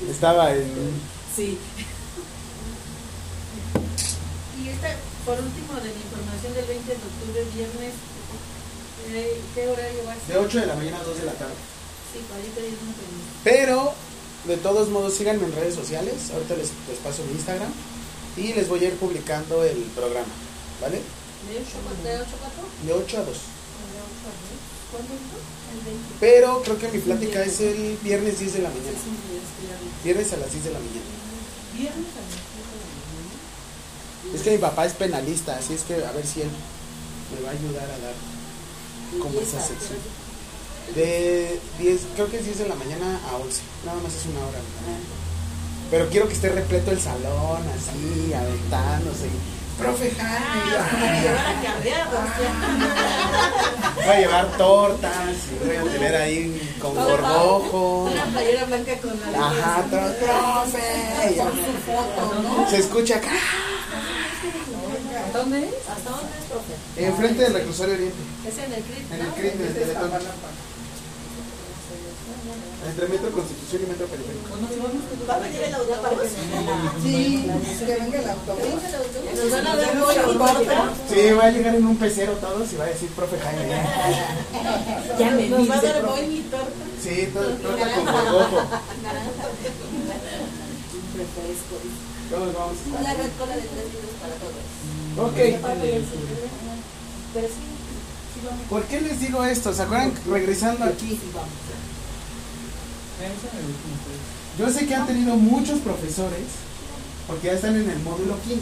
Estaba 0.09 0.53
en... 0.53 0.71
Sí. 1.35 1.57
Y 4.61 4.69
esta, 4.69 4.95
por 5.25 5.39
último, 5.39 5.73
de 5.75 5.89
la 5.89 5.99
información 5.99 6.53
del 6.53 6.65
20 6.65 6.87
de 6.87 6.95
octubre, 6.95 7.45
viernes, 7.55 7.93
eh, 9.11 9.41
¿qué 9.55 9.67
horario 9.67 10.05
va 10.05 10.13
a 10.13 10.15
ser? 10.15 10.27
De 10.27 10.37
8 10.37 10.59
de 10.59 10.65
la 10.67 10.75
mañana 10.75 10.99
a 10.99 11.03
2 11.03 11.17
de 11.17 11.25
la 11.25 11.33
tarde. 11.33 11.53
Sí, 12.13 12.19
para 12.29 12.39
no 12.41 12.53
tengo. 12.53 12.73
Pero, 13.43 13.93
de 14.45 14.57
todos 14.57 14.89
modos, 14.89 15.13
síganme 15.15 15.45
en 15.45 15.53
redes 15.53 15.73
sociales. 15.75 16.29
Ahorita 16.31 16.55
les, 16.55 16.69
les 16.87 16.99
paso 16.99 17.23
mi 17.23 17.31
Instagram. 17.33 17.71
Y 18.37 18.53
les 18.53 18.67
voy 18.67 18.83
a 18.83 18.87
ir 18.87 18.95
publicando 18.95 19.63
el 19.63 19.77
programa. 19.95 20.33
¿Vale? 20.81 20.97
¿De 20.97 21.57
8 21.59 21.67
a 21.77 21.93
4? 22.03 22.63
De 22.85 22.93
8 22.93 23.17
a 23.17 23.23
2. 23.23 23.37
¿Cuándo 24.91 25.13
dijo? 25.13 25.37
El 25.73 25.85
20. 25.85 26.15
Pero 26.19 26.61
creo 26.63 26.79
que 26.79 26.87
mi 26.89 26.99
plática 26.99 27.43
es 27.43 27.59
el 27.61 27.97
viernes 28.01 28.39
10 28.39 28.53
de 28.53 28.61
la 28.61 28.69
mañana. 28.69 28.97
Viernes 30.03 30.33
a 30.33 30.37
las 30.37 30.51
10 30.51 30.63
de 30.63 30.71
la 30.71 30.79
mañana. 30.79 31.11
Viernes 31.73 32.09
a 32.13 32.21
las 32.21 32.31
7 32.31 32.47
de 32.47 32.77
la 32.79 32.87
mañana. 32.93 33.03
Es 34.33 34.41
que 34.41 34.51
mi 34.51 34.57
papá 34.57 34.85
es 34.85 34.93
penalista, 34.93 35.57
así 35.57 35.73
es 35.73 35.81
que 35.81 35.95
a 35.95 36.11
ver 36.11 36.25
si 36.25 36.41
él 36.41 36.49
me 37.33 37.41
va 37.41 37.49
a 37.49 37.53
ayudar 37.53 37.83
a 37.83 37.97
dar 37.99 38.15
como 39.19 39.39
¿Y 39.39 39.43
esa 39.43 39.59
sección. 39.59 39.99
De 40.95 41.59
10, 41.79 42.01
creo 42.15 42.29
que 42.29 42.37
es 42.37 42.45
10 42.45 42.59
de 42.59 42.69
la 42.69 42.75
mañana 42.75 43.19
a 43.29 43.35
11. 43.37 43.61
Nada 43.85 43.99
más 44.01 44.13
es 44.13 44.25
una 44.25 44.45
hora. 44.45 44.59
Pero 45.93 46.09
quiero 46.09 46.27
que 46.27 46.33
esté 46.33 46.49
repleto 46.49 46.89
el 46.89 46.99
salón, 46.99 47.61
así, 47.69 48.33
aventándose. 48.33 49.29
Profe 49.77 50.09
Jaime. 50.09 50.71
Para 50.99 51.21
llevar 51.21 51.45
a 51.45 51.61
carreados, 51.61 52.29
Voy 53.97 54.05
a 54.05 54.19
llevar 54.19 54.57
tortas 54.57 55.13
y 55.51 55.67
voy 55.67 55.75
a 55.75 55.83
tener 55.83 56.15
ahí 56.15 56.75
con 56.81 56.95
gorgojo. 56.95 58.05
Una 58.11 58.25
playera 58.25 58.65
blanca 58.65 58.97
con 58.97 59.19
la 59.31 59.47
Ajá, 59.47 59.83
profe. 59.83 61.29
y 61.31 61.35
ya. 61.35 61.43
Con 61.43 61.53
su 61.57 61.61
foto, 61.85 62.41
¿no? 62.41 62.69
Se 62.71 62.77
escucha 62.77 63.17
acá. 63.17 63.29
¿Dónde 65.31 65.59
es? 65.59 65.73
¿Hasta 65.87 66.09
dónde 66.09 66.37
es, 66.39 66.45
profe? 66.49 67.05
Enfrente 67.05 67.43
del 67.43 67.53
reclusorio 67.53 67.93
Oriente. 67.93 68.15
Es 68.47 68.57
en 68.57 68.73
el 68.73 68.81
CRIT, 68.83 69.11
En 69.11 69.21
el 69.21 69.27
CRIT, 69.33 69.53
en 69.53 69.61
el 69.61 69.67
Esta 69.67 69.79
es 69.79 69.85
Teletón. 69.85 70.05
Iztapalapa. 70.07 70.49
Entre 72.87 73.07
Metro 73.07 73.31
Constitución 73.31 73.81
y 73.83 73.85
Metro 73.87 74.07
Periférico. 74.07 74.49
Va 75.29 75.35
a 75.35 75.39
venir 75.39 75.61
el 75.63 75.73
autobús. 75.73 76.29
Sí, 77.01 77.49
que 77.85 77.95
venga 77.95 78.19
el 78.19 78.29
autobús. 78.29 78.81
Nos 79.35 79.51
van 79.51 79.67
a 79.67 80.57
torta. 80.59 80.93
Sí, 81.09 81.31
va 81.31 81.43
a 81.45 81.49
llegar 81.51 81.75
en 81.75 81.87
un 81.87 81.95
pecero 81.97 82.33
todos 82.33 82.73
y 82.73 82.75
va 82.75 82.83
a 82.85 82.87
decir 82.87 83.09
profe 83.09 83.37
Jaime. 83.39 83.69
Ya 85.19 85.31
me 85.35 85.47
Nos 85.49 85.69
va 85.69 85.75
a 85.75 85.81
dice, 85.81 85.87
dar 85.93 86.01
profe. 86.01 86.21
boing 86.21 86.31
y 86.37 86.41
torta. 86.41 86.83
Sí, 87.01 87.29
to- 87.33 87.39
torta 87.41 87.93
con. 87.95 88.05
Refresco. 91.13 91.75
Todos 92.29 92.53
vamos 92.53 92.77
a 92.95 92.99
Una 92.99 93.13
red 93.13 93.29
cola 93.37 93.55
de 93.55 93.61
tres 93.61 93.85
litros 93.93 94.15
para 94.19 94.33
todos. 94.41 95.29
Ok. 95.29 95.37
Pero 97.33 97.47
sí. 97.47 97.53
¿Por 98.69 98.83
qué 98.85 98.99
les 99.01 99.19
digo 99.21 99.43
esto? 99.45 99.73
¿Se 99.73 99.83
acuerdan 99.83 100.13
regresando 100.29 100.83
aquí? 100.85 101.19
Yo 104.57 104.69
sé 104.69 104.85
que 104.85 104.95
han 104.95 105.07
tenido 105.07 105.35
muchos 105.35 105.79
profesores, 105.79 106.47
porque 107.27 107.47
ya 107.47 107.53
están 107.53 107.75
en 107.75 107.89
el 107.89 107.99
módulo 107.99 108.37
15. 108.41 108.61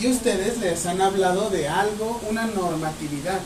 Y 0.00 0.08
ustedes 0.08 0.58
les 0.58 0.86
han 0.86 1.00
hablado 1.00 1.50
de 1.50 1.68
algo, 1.68 2.20
una 2.28 2.46
normatividad. 2.46 3.40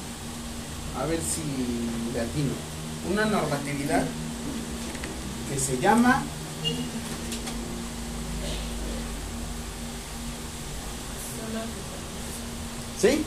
A 1.01 1.07
ver 1.07 1.19
si 1.21 2.13
de 2.13 2.21
aquí 2.21 2.43
no. 2.43 3.13
Una 3.13 3.25
normatividad 3.25 4.05
que 5.51 5.59
se 5.59 5.79
llama 5.79 6.23
¿Sí? 13.01 13.25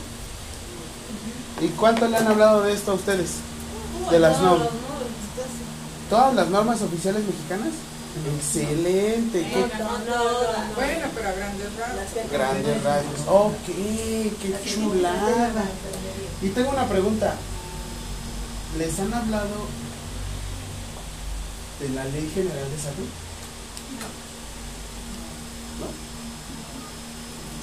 ¿Y 1.62 1.68
cuánto 1.70 2.08
le 2.08 2.18
han 2.18 2.28
hablado 2.28 2.62
de 2.62 2.74
esto 2.74 2.92
a 2.92 2.96
ustedes? 2.96 3.32
De 4.12 4.20
las 4.20 4.40
normas. 4.40 4.70
¿Todas 6.10 6.34
las 6.36 6.48
normas 6.50 6.82
oficiales 6.82 7.24
mexicanas? 7.26 7.74
Excelente. 8.38 9.40
qué 9.40 9.66
Bueno, 10.76 11.08
pero 11.16 11.30
a 11.30 11.32
grandes 11.32 11.76
rasgos. 11.76 12.32
grandes 12.32 12.84
rasgos. 12.84 13.20
Ok, 13.28 13.66
qué 13.66 14.56
chulada. 14.66 15.66
Y 16.42 16.50
tengo 16.50 16.70
una 16.70 16.88
pregunta. 16.88 17.36
¿Les 18.78 19.00
han 19.00 19.14
hablado 19.14 19.68
de 21.80 21.90
la 21.90 22.06
Ley 22.06 22.32
General 22.34 22.70
de 22.70 22.78
Salud? 22.78 23.08
¿No? 25.80 25.88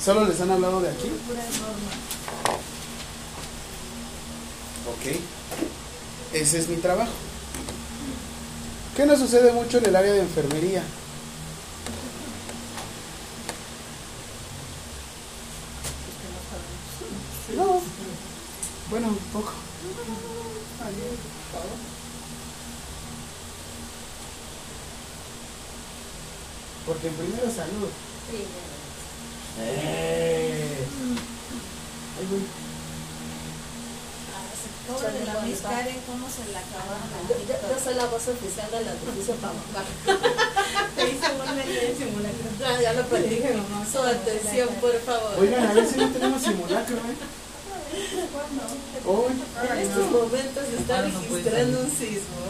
¿Solo 0.05 0.25
les 0.27 0.41
han 0.41 0.51
hablado 0.51 0.81
de 0.81 0.89
aquí? 0.89 1.11
Ok. 4.89 5.21
Ese 6.33 6.59
es 6.59 6.69
mi 6.69 6.77
trabajo. 6.77 7.13
¿Qué 9.01 9.07
nos 9.07 9.19
sucede 9.19 9.51
mucho 9.51 9.79
en 9.79 9.87
el 9.87 9.97
área 9.97 10.13
de 10.13 10.21
enfermería? 10.21 10.83
No. 17.57 17.81
Bueno, 18.91 19.09
un 19.09 19.17
poco. 19.33 19.53
Porque 26.85 27.09
primero 27.09 27.51
salud. 27.51 27.89
Eh. 29.61 30.85
Ay, 32.19 32.27
güey. 32.29 32.43
Miss 35.61 35.69
Karen, 35.69 35.97
¿cómo 36.07 36.27
se 36.31 36.41
la 36.53 36.61
acabaron? 36.61 37.05
Yo 37.29 37.85
soy 37.85 37.95
la 37.95 38.07
voz 38.07 38.29
oficial 38.29 38.71
de 38.71 38.81
la 38.81 38.93
justicia 38.97 39.35
para 39.37 39.53
Te 40.97 41.03
hice 41.05 41.27
una 41.37 41.65
idea 41.65 41.85
de 41.85 41.97
simulacro. 41.97 42.49
Ya, 42.59 42.81
ya 42.81 42.93
lo 42.95 43.07
perdí. 43.07 43.43
Su 43.93 43.99
atención, 43.99 44.69
por 44.81 44.99
favor. 45.01 45.35
Oigan, 45.39 45.67
a 45.67 45.73
ver 45.75 45.87
si 45.87 45.97
no 45.99 46.09
tenemos 46.09 46.43
simulacro, 46.43 46.97
¿eh? 46.97 47.17
Hoy. 49.05 49.33
En 49.71 49.79
estos 49.79 50.11
momentos 50.11 50.65
se 50.71 50.77
está 50.81 50.99
Ah, 51.01 51.03
no 51.03 51.21
registrando 51.21 51.81
un 51.81 51.91
sismo. 51.91 52.41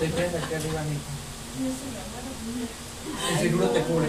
Te 0.00 0.10
quedas 0.10 0.34
aquí 0.42 0.54
arriba, 0.54 0.82
mijo. 0.88 1.10
El 3.30 3.38
seguro 3.40 3.68
te 3.70 3.82
cubre. 3.82 4.08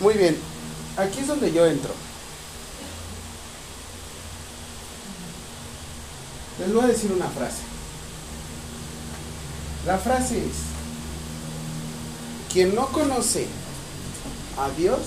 Muy 0.00 0.14
bien. 0.14 0.53
Aquí 0.96 1.20
es 1.20 1.26
donde 1.26 1.52
yo 1.52 1.66
entro. 1.66 1.92
Les 6.60 6.72
voy 6.72 6.84
a 6.84 6.88
decir 6.88 7.10
una 7.10 7.28
frase. 7.28 7.62
La 9.86 9.98
frase 9.98 10.38
es, 10.38 10.56
quien 12.52 12.74
no 12.74 12.86
conoce 12.88 13.46
a 14.56 14.70
Dios, 14.70 15.00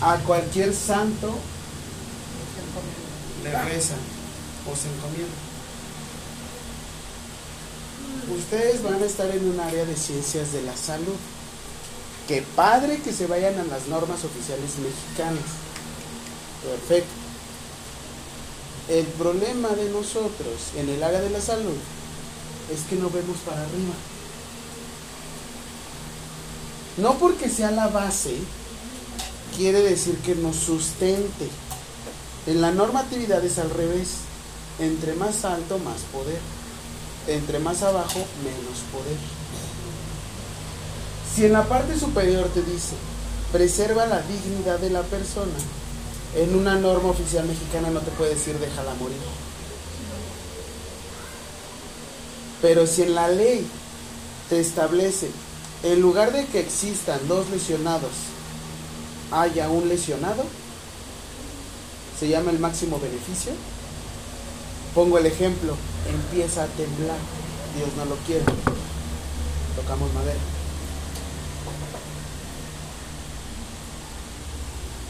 a 0.00 0.16
cualquier 0.18 0.74
santo 0.74 1.34
le 3.44 3.50
reza 3.50 3.94
o 4.70 4.76
se 4.76 4.88
encomienda. 4.88 5.34
Ustedes 8.36 8.82
van 8.82 9.02
a 9.02 9.06
estar 9.06 9.30
en 9.30 9.48
un 9.48 9.60
área 9.60 9.84
de 9.84 9.96
ciencias 9.96 10.52
de 10.52 10.62
la 10.62 10.76
salud. 10.76 11.16
Qué 12.28 12.44
padre 12.54 13.00
que 13.00 13.14
se 13.14 13.26
vayan 13.26 13.58
a 13.58 13.64
las 13.64 13.88
normas 13.88 14.22
oficiales 14.22 14.72
mexicanas. 14.76 15.48
Perfecto. 16.62 17.08
El 18.90 19.06
problema 19.06 19.70
de 19.70 19.88
nosotros 19.88 20.72
en 20.76 20.90
el 20.90 21.02
área 21.02 21.22
de 21.22 21.30
la 21.30 21.40
salud 21.40 21.76
es 22.70 22.80
que 22.82 22.96
no 22.96 23.08
vemos 23.08 23.38
para 23.46 23.62
arriba. 23.62 23.94
No 26.98 27.14
porque 27.14 27.48
sea 27.48 27.70
la 27.70 27.88
base, 27.88 28.36
quiere 29.56 29.80
decir 29.80 30.18
que 30.18 30.34
nos 30.34 30.56
sustente. 30.56 31.48
En 32.46 32.60
la 32.60 32.72
normatividad 32.72 33.42
es 33.42 33.58
al 33.58 33.70
revés. 33.70 34.08
Entre 34.78 35.14
más 35.14 35.46
alto, 35.46 35.78
más 35.78 36.02
poder. 36.12 36.40
Entre 37.26 37.58
más 37.58 37.82
abajo, 37.82 38.18
menos 38.44 38.80
poder. 38.92 39.37
Si 41.38 41.46
en 41.46 41.52
la 41.52 41.68
parte 41.68 41.96
superior 41.96 42.48
te 42.48 42.62
dice, 42.62 42.96
preserva 43.52 44.06
la 44.06 44.20
dignidad 44.22 44.80
de 44.80 44.90
la 44.90 45.02
persona, 45.02 45.52
en 46.34 46.56
una 46.56 46.74
norma 46.74 47.10
oficial 47.10 47.46
mexicana 47.46 47.90
no 47.90 48.00
te 48.00 48.10
puede 48.10 48.34
decir 48.34 48.58
déjala 48.58 48.92
morir. 48.94 49.18
Pero 52.60 52.88
si 52.88 53.02
en 53.02 53.14
la 53.14 53.28
ley 53.28 53.64
te 54.48 54.58
establece, 54.58 55.30
en 55.84 56.00
lugar 56.00 56.32
de 56.32 56.44
que 56.46 56.58
existan 56.58 57.20
dos 57.28 57.48
lesionados, 57.50 58.10
haya 59.30 59.68
un 59.68 59.88
lesionado, 59.88 60.42
se 62.18 62.26
llama 62.26 62.50
el 62.50 62.58
máximo 62.58 62.98
beneficio. 62.98 63.52
Pongo 64.92 65.18
el 65.18 65.26
ejemplo, 65.26 65.76
empieza 66.10 66.64
a 66.64 66.66
temblar, 66.66 67.18
Dios 67.76 67.90
no 67.96 68.06
lo 68.06 68.16
quiere, 68.26 68.44
tocamos 69.76 70.12
madera. 70.14 70.57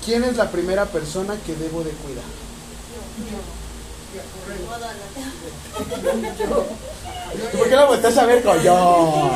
¿Quién 0.09 0.25
es 0.25 0.39
la 0.39 0.51
primera 0.51 0.87
persona 0.87 1.37
que 1.45 1.55
debo 1.55 1.85
de 1.85 1.91
cuidar? 1.91 2.25
¿Y 7.53 7.57
¿Por 7.59 7.69
qué 7.69 7.77
la 7.77 7.85
volteas 7.85 8.17
a 8.17 8.25
ver 8.25 8.43
con 8.43 8.59
yo? 8.63 9.31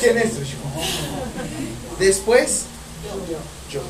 ¿Quién 0.00 0.18
es? 0.18 0.34
Yo. 0.34 0.56
Después, 2.00 2.62
yo. 3.70 3.82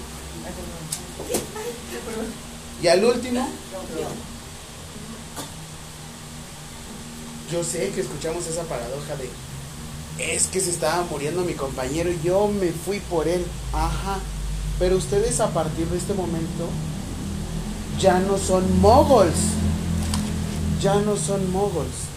Y 2.82 2.88
al 2.88 3.02
último, 3.02 3.48
yo 7.50 7.64
sé 7.64 7.88
que 7.92 8.02
escuchamos 8.02 8.46
esa 8.46 8.64
paradoja 8.64 9.16
de, 9.16 9.30
es 10.34 10.48
que 10.48 10.60
se 10.60 10.68
estaba 10.68 11.02
muriendo 11.04 11.40
mi 11.44 11.54
compañero 11.54 12.10
y 12.10 12.20
yo 12.22 12.48
me 12.48 12.72
fui 12.72 13.00
por 13.00 13.26
él. 13.26 13.42
Ajá. 13.72 14.20
Pero 14.80 14.96
ustedes 14.96 15.38
a 15.40 15.50
partir 15.50 15.86
de 15.88 15.98
este 15.98 16.14
momento 16.14 16.64
ya 18.00 18.18
no 18.18 18.38
son 18.38 18.80
moguls. 18.80 19.36
Ya 20.82 20.94
no 21.02 21.16
son 21.18 21.52
moguls. 21.52 22.08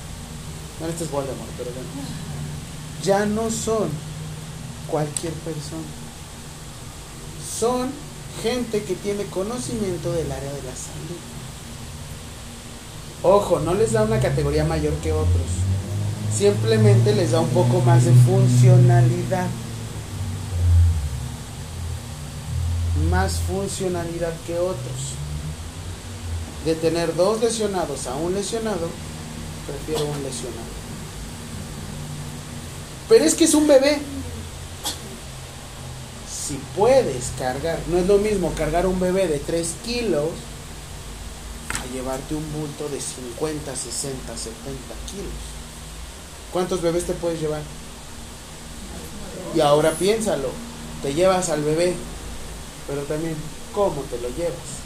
No, 0.79 0.87
este 0.87 1.03
es 1.03 1.11
Voldemort, 1.11 1.49
pero 1.57 1.69
ya 1.69 1.81
no. 1.81 2.23
Ya 3.03 3.25
no 3.25 3.51
son 3.51 3.89
cualquier 4.89 5.33
persona. 5.33 5.83
Son 7.59 7.89
gente 8.41 8.81
que 8.83 8.95
tiene 8.95 9.25
conocimiento 9.25 10.13
del 10.13 10.31
área 10.31 10.53
de 10.53 10.63
la 10.63 10.71
salud. 10.71 11.19
Ojo, 13.23 13.59
no 13.59 13.73
les 13.73 13.91
da 13.91 14.03
una 14.03 14.21
categoría 14.21 14.63
mayor 14.63 14.93
que 15.03 15.11
otros. 15.11 15.47
Simplemente 16.33 17.13
les 17.13 17.31
da 17.31 17.41
un 17.41 17.49
poco 17.49 17.81
más 17.81 18.05
de 18.05 18.13
funcionalidad. 18.13 19.47
Más 23.09 23.39
funcionalidad 23.47 24.33
que 24.45 24.57
otros. 24.57 25.13
De 26.65 26.75
tener 26.75 27.15
dos 27.15 27.41
lesionados 27.41 28.07
a 28.07 28.15
un 28.15 28.33
lesionado, 28.33 28.89
prefiero 29.67 30.05
un 30.09 30.23
lesionado. 30.23 30.73
Pero 33.09 33.25
es 33.25 33.35
que 33.35 33.45
es 33.45 33.53
un 33.53 33.67
bebé. 33.67 33.99
Si 36.47 36.59
puedes 36.75 37.31
cargar, 37.37 37.79
no 37.87 37.97
es 37.97 38.07
lo 38.07 38.17
mismo 38.17 38.53
cargar 38.53 38.85
un 38.85 38.99
bebé 38.99 39.27
de 39.27 39.39
3 39.39 39.67
kilos 39.85 40.29
a 41.71 41.93
llevarte 41.93 42.35
un 42.35 42.53
bulto 42.53 42.89
de 42.89 42.99
50, 42.99 43.75
60, 43.75 44.37
70 44.37 44.53
kilos. 45.09 45.33
¿Cuántos 46.51 46.81
bebés 46.81 47.05
te 47.05 47.13
puedes 47.13 47.41
llevar? 47.41 47.61
Y 49.55 49.59
ahora 49.61 49.91
piénsalo, 49.91 50.49
te 51.01 51.13
llevas 51.13 51.49
al 51.49 51.63
bebé, 51.63 51.95
pero 52.87 53.01
también 53.03 53.35
cómo 53.73 54.01
te 54.03 54.19
lo 54.19 54.29
llevas. 54.29 54.83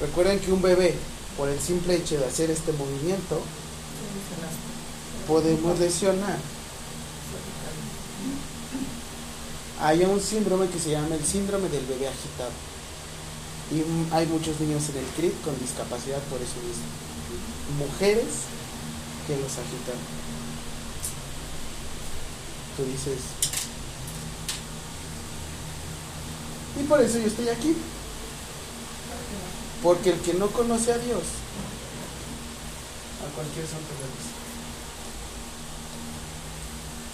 Recuerden 0.00 0.40
que 0.40 0.52
un 0.52 0.62
bebé, 0.62 0.94
por 1.36 1.48
el 1.48 1.60
simple 1.60 1.96
hecho 1.96 2.18
de 2.18 2.26
hacer 2.26 2.50
este 2.50 2.72
movimiento, 2.72 3.40
podemos 5.26 5.78
lesionar. 5.78 6.38
Hay 9.80 10.04
un 10.04 10.20
síndrome 10.20 10.68
que 10.68 10.78
se 10.78 10.90
llama 10.90 11.14
el 11.14 11.24
síndrome 11.24 11.68
del 11.68 11.84
bebé 11.86 12.08
agitado. 12.08 12.52
Y 13.72 14.14
hay 14.14 14.26
muchos 14.26 14.60
niños 14.60 14.82
en 14.90 14.98
el 14.98 15.06
CRIP 15.16 15.42
con 15.42 15.58
discapacidad 15.58 16.18
por 16.30 16.40
eso 16.40 16.56
mismo. 16.66 16.84
Mujeres 17.78 18.26
que 19.26 19.36
los 19.36 19.52
agitan. 19.52 19.98
Tú 22.76 22.84
dices. 22.84 23.51
Y 26.80 26.84
por 26.84 27.00
eso 27.00 27.18
yo 27.18 27.26
estoy 27.26 27.48
aquí. 27.48 27.76
Porque 29.82 30.10
el 30.10 30.20
que 30.20 30.34
no 30.34 30.46
conoce 30.48 30.92
a 30.92 30.98
Dios, 30.98 31.22
a 33.20 33.34
cualquier 33.34 33.66
santo 33.66 33.88
le 33.98 34.06
reza. 34.06 34.32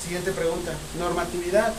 Siguiente 0.02 0.32
pregunta. 0.32 0.74
Normatividad. 0.98 1.74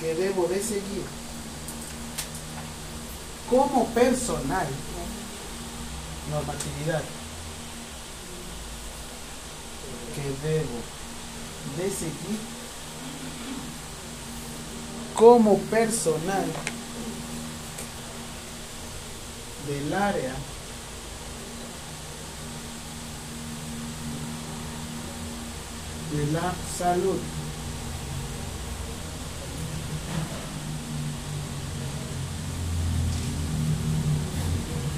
que 0.00 0.14
debo 0.14 0.46
de 0.46 0.62
seguir 0.62 1.02
como 3.50 3.86
personal 3.88 4.66
normatividad 6.30 7.02
que 10.14 10.48
debo 10.48 10.97
de 11.76 11.90
seguir 11.90 12.38
como 15.14 15.58
personal 15.58 16.46
del 19.66 19.92
área 19.92 20.34
de 26.12 26.32
la 26.32 26.54
salud. 26.76 27.18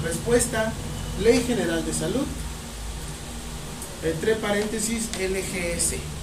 Respuesta, 0.03 0.71
Ley 1.21 1.43
General 1.43 1.85
de 1.85 1.93
Salud, 1.93 2.25
entre 4.03 4.35
paréntesis 4.35 5.09
LGS. 5.19 6.20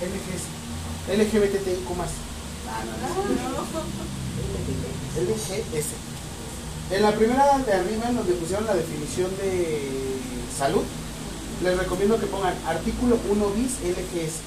LGS. 0.00 0.44
LGBTIQ 1.08 1.96
más. 1.96 2.10
LGS. 5.16 5.86
En 6.90 7.02
la 7.02 7.14
primera 7.14 7.58
de 7.58 7.72
arriba, 7.72 8.08
en 8.08 8.16
donde 8.16 8.32
pusieron 8.34 8.66
la 8.66 8.74
definición 8.74 9.30
de 9.36 10.18
salud, 10.56 10.82
les 11.62 11.78
recomiendo 11.78 12.18
que 12.18 12.26
pongan 12.26 12.54
artículo 12.66 13.18
1 13.30 13.50
bis 13.50 13.72
LGS 13.84 14.40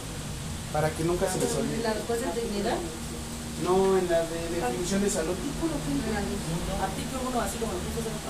para 0.73 0.89
que 0.89 1.03
nunca 1.03 1.31
se 1.31 1.39
les 1.39 1.53
olvide. 1.55 1.83
¿La 1.83 1.93
respuesta 1.93 2.29
es 2.29 2.35
dignidad? 2.35 2.77
No, 3.63 3.97
en 3.97 4.09
la 4.09 4.21
de 4.25 4.49
definición 4.59 5.03
de 5.03 5.09
salud. 5.09 5.35
Artículo 6.81 7.29
1, 7.29 7.41
así 7.41 7.57
como. 7.59 7.71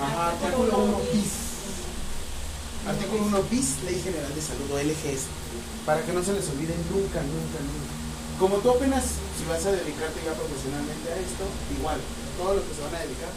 Ajá, 0.04 0.28
artículo 0.28 0.78
1 0.78 1.00
bis. 1.12 1.53
Artículo 2.84 3.24
1 3.32 3.42
bis, 3.48 3.80
Ley 3.88 3.96
General 3.96 4.28
de 4.28 4.42
Salud 4.44 4.68
o 4.68 4.76
LGS. 4.76 5.32
Para 5.88 6.04
que 6.04 6.12
no 6.12 6.20
se 6.20 6.36
les 6.36 6.44
olvide 6.52 6.76
nunca, 6.92 7.24
nunca, 7.24 7.58
nunca. 7.64 7.94
Como 8.38 8.60
tú 8.60 8.76
apenas, 8.76 9.04
si 9.40 9.48
vas 9.48 9.64
a 9.64 9.72
dedicarte 9.72 10.20
ya 10.20 10.36
profesionalmente 10.36 11.08
a 11.08 11.16
esto, 11.16 11.48
igual, 11.80 11.96
todo 12.36 12.60
lo 12.60 12.60
que 12.60 12.74
se 12.76 12.84
van 12.84 12.94
a 12.94 13.04
dedicar. 13.08 13.32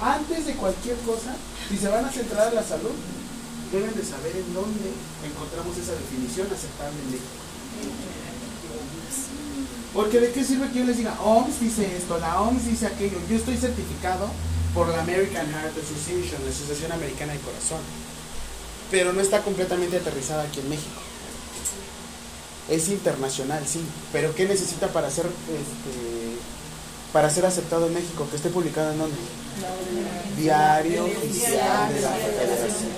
Antes 0.00 0.46
de 0.46 0.54
cualquier 0.54 0.96
cosa, 1.08 1.32
si 1.68 1.76
se 1.76 1.88
van 1.88 2.04
a 2.04 2.12
centrar 2.12 2.48
en 2.48 2.56
la 2.56 2.64
salud, 2.64 2.92
deben 3.72 3.94
de 3.96 4.04
saber 4.04 4.36
en 4.36 4.52
dónde 4.52 4.92
encontramos 5.24 5.76
esa 5.78 5.96
definición 5.96 6.48
aceptable 6.52 7.00
en 7.00 7.10
ley. 7.16 7.24
Porque 9.94 10.20
de 10.20 10.32
qué 10.32 10.44
sirve 10.44 10.70
que 10.70 10.80
yo 10.80 10.84
les 10.84 10.98
diga, 10.98 11.16
OMS 11.24 11.60
dice 11.60 11.96
esto, 11.96 12.18
la 12.18 12.40
OMS 12.42 12.66
dice 12.66 12.86
aquello, 12.86 13.18
yo 13.28 13.36
estoy 13.36 13.56
certificado 13.56 14.28
por 14.74 14.88
la 14.88 15.00
American 15.02 15.46
Heart 15.48 15.74
Association, 15.78 16.44
la 16.44 16.50
Asociación 16.50 16.92
Americana 16.92 17.32
del 17.32 17.42
Corazón. 17.42 17.80
Pero 18.90 19.12
no 19.12 19.20
está 19.20 19.42
completamente 19.42 19.96
aterrizada 19.96 20.44
aquí 20.44 20.60
en 20.60 20.68
México. 20.68 21.00
Es 22.68 22.88
internacional, 22.88 23.64
sí. 23.66 23.80
Pero 24.12 24.34
¿qué 24.34 24.46
necesita 24.46 24.88
para 24.88 25.10
ser 25.10 25.26
este, 25.26 26.36
para 27.12 27.30
ser 27.30 27.46
aceptado 27.46 27.86
en 27.86 27.94
México? 27.94 28.26
Que 28.30 28.36
esté 28.36 28.48
publicado 28.50 28.92
en 28.92 28.98
dónde? 28.98 29.16
Diario 30.36 31.04
Oficial 31.04 31.92
de 31.92 32.00
la 32.00 32.10
Federación. 32.10 32.90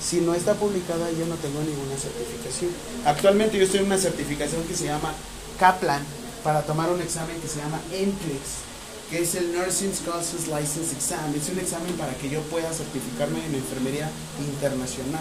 Si 0.00 0.20
no 0.20 0.34
está 0.34 0.54
publicada, 0.54 1.10
yo 1.12 1.26
no 1.26 1.36
tengo 1.36 1.60
ninguna 1.60 1.96
certificación. 1.96 2.70
Actualmente 3.04 3.56
yo 3.56 3.64
estoy 3.64 3.80
en 3.80 3.86
una 3.86 3.98
certificación 3.98 4.64
que 4.64 4.74
se 4.74 4.86
llama 4.86 5.14
Kaplan 5.60 6.02
para 6.42 6.62
tomar 6.62 6.90
un 6.90 7.00
examen 7.00 7.40
que 7.40 7.46
se 7.46 7.58
llama 7.58 7.80
NCLEX, 7.90 8.71
que 9.12 9.20
es 9.20 9.34
el 9.34 9.52
Nursing 9.52 9.92
Courses 10.08 10.48
License 10.48 10.96
Exam. 10.96 11.36
Es 11.36 11.52
un 11.52 11.60
examen 11.60 11.92
para 12.00 12.16
que 12.16 12.32
yo 12.32 12.40
pueda 12.48 12.72
certificarme 12.72 13.44
en 13.44 13.60
enfermería 13.60 14.08
internacional. 14.40 15.20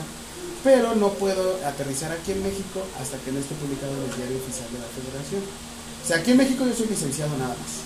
Pero 0.63 0.95
no 0.95 1.11
puedo 1.19 1.59
aterrizar 1.68 2.09
aquí 2.13 2.31
en 2.31 2.41
México 2.41 2.80
hasta 2.95 3.19
que 3.19 3.35
no 3.35 3.43
esté 3.43 3.51
publicado 3.59 3.91
en 3.91 4.07
el 4.07 4.15
diario 4.15 4.39
oficial 4.39 4.72
de 4.72 4.80
la 4.80 4.88
Federación. 4.95 5.43
O 5.43 6.07
sea, 6.07 6.23
aquí 6.23 6.31
en 6.31 6.39
México 6.39 6.63
yo 6.63 6.72
soy 6.72 6.88
licenciado 6.88 7.35
nada 7.35 7.51
más. 7.51 7.84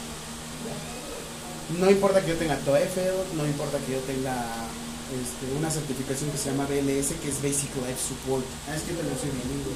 No 1.81 1.89
importa 1.89 2.21
que 2.21 2.29
yo 2.29 2.37
tenga 2.37 2.61
TOEFL, 2.61 3.33
no 3.33 3.47
importa 3.49 3.81
que 3.81 3.97
yo 3.97 4.01
tenga 4.05 4.69
este, 5.09 5.57
una 5.57 5.73
certificación 5.73 6.29
que 6.29 6.37
se 6.37 6.53
llama 6.53 6.69
BLS, 6.69 7.17
que 7.17 7.33
es 7.33 7.41
Basic 7.41 7.73
Life 7.81 8.13
Support. 8.13 8.45
Ah, 8.69 8.77
es 8.77 8.85
que 8.85 8.93
también 8.93 9.17
soy 9.17 9.33
bilingüe. 9.33 9.73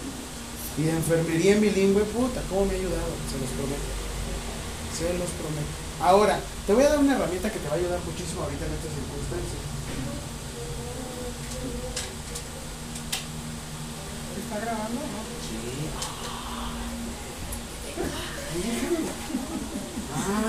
Y 0.77 0.81
de 0.85 0.93
enfermería 0.93 1.57
en 1.57 1.61
bilingüe, 1.65 2.05
puta, 2.13 2.45
¿cómo 2.53 2.69
me 2.69 2.77
ha 2.77 2.77
ayudado? 2.77 3.17
Se 3.25 3.41
los 3.41 3.49
prometo. 3.57 3.89
Se 4.93 5.09
los 5.17 5.33
prometo. 5.33 5.88
Ahora, 6.01 6.39
te 6.65 6.73
voy 6.73 6.83
a 6.83 6.89
dar 6.89 6.99
una 6.99 7.15
herramienta 7.15 7.51
que 7.51 7.59
te 7.59 7.67
va 7.67 7.75
a 7.75 7.77
ayudar 7.77 7.99
muchísimo 8.05 8.43
ahorita 8.43 8.65
en 8.65 8.71
estas 8.73 8.93
circunstancias. 8.93 9.59
¿Está 14.39 14.59
grabando? 14.59 15.01
No. 15.01 15.19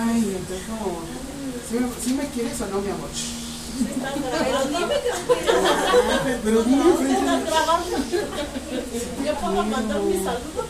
Ay, 0.01 0.36
entonces 0.36 0.66
como... 0.68 1.01
¿Sí, 1.68 1.78
me- 1.78 2.01
sí 2.05 2.12
me 2.14 2.27
quieres 2.28 2.60
o 2.60 2.66
no, 2.66 2.81
mi 2.81 2.90
amor? 2.90 3.09
Pero 3.81 4.64
dime 4.64 4.94
que. 5.01 5.10
Pero 6.44 6.62
dime, 6.64 6.82
Yo 9.24 9.35
puedo 9.36 9.62
mandar 9.62 10.01
mi 10.01 10.14
saludo. 10.14 10.66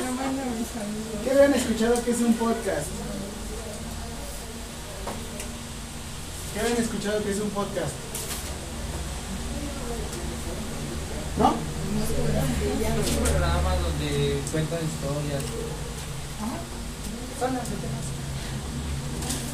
No 0.00 0.12
manda 0.12 0.44
mi 0.44 0.64
saludo. 0.64 1.24
¿Qué 1.24 1.30
habían 1.30 1.54
escuchado 1.54 2.02
que 2.04 2.10
es 2.12 2.20
un 2.20 2.34
podcast? 2.34 2.86
¿Qué 6.58 6.64
habían 6.64 6.82
escuchado 6.82 7.22
que 7.22 7.30
es 7.30 7.38
un 7.38 7.50
podcast? 7.50 7.92
¿No? 11.38 11.54
Es 13.00 13.16
un 13.16 13.24
programa 13.24 13.76
donde 13.76 14.40
cuentan 14.50 14.80
historias. 14.82 15.42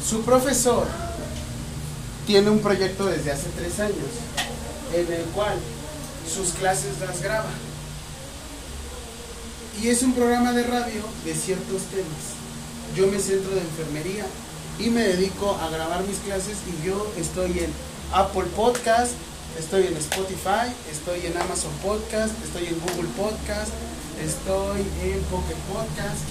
Su 0.09 0.23
profesor 0.23 0.87
tiene 2.25 2.49
un 2.49 2.57
proyecto 2.57 3.05
desde 3.05 3.33
hace 3.33 3.49
tres 3.55 3.79
años 3.81 4.09
en 4.91 5.13
el 5.13 5.25
cual 5.25 5.59
sus 6.27 6.53
clases 6.53 6.99
las 7.01 7.21
graba. 7.21 7.51
Y 9.79 9.89
es 9.89 10.01
un 10.01 10.13
programa 10.15 10.53
de 10.53 10.63
radio 10.63 11.03
de 11.23 11.35
ciertos 11.35 11.83
temas. 11.83 12.33
Yo 12.95 13.05
me 13.05 13.19
centro 13.19 13.51
de 13.51 13.61
enfermería 13.61 14.25
y 14.79 14.89
me 14.89 15.01
dedico 15.01 15.55
a 15.61 15.69
grabar 15.69 16.03
mis 16.03 16.17
clases 16.19 16.57
y 16.67 16.85
yo 16.85 17.07
estoy 17.17 17.59
en 17.59 17.71
Apple 18.13 18.45
Podcast, 18.55 19.13
estoy 19.57 19.87
en 19.87 19.95
Spotify, 19.97 20.67
estoy 20.91 21.25
en 21.25 21.37
Amazon 21.37 21.71
Podcast, 21.81 22.33
estoy 22.43 22.67
en 22.67 22.79
Google 22.79 23.09
Podcast, 23.15 23.71
estoy 24.19 24.83
en 25.03 25.19
Pocket 25.31 25.59
Podcast 25.71 26.23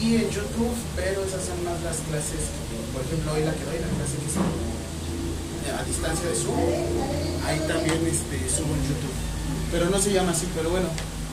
y 0.00 0.16
en 0.16 0.28
YouTube, 0.30 0.76
pero 0.94 1.24
esas 1.24 1.44
son 1.44 1.64
más 1.64 1.80
las 1.80 1.96
clases, 2.04 2.52
por 2.92 3.00
ejemplo, 3.00 3.32
hoy 3.32 3.44
la 3.44 3.52
que 3.52 3.64
doy, 3.64 3.80
la 3.80 3.88
clase 3.96 4.16
que 4.20 4.28
es 4.28 4.36
a 5.70 5.84
distancia 5.84 6.28
de 6.28 6.36
Zoom, 6.36 6.56
ahí 7.46 7.60
también 7.68 8.00
este, 8.04 8.36
subo 8.48 8.74
en 8.74 8.82
YouTube. 8.84 9.16
Pero 9.70 9.88
no 9.88 9.98
se 10.00 10.12
llama 10.12 10.32
así, 10.32 10.48
pero 10.54 10.68
bueno, 10.68 10.88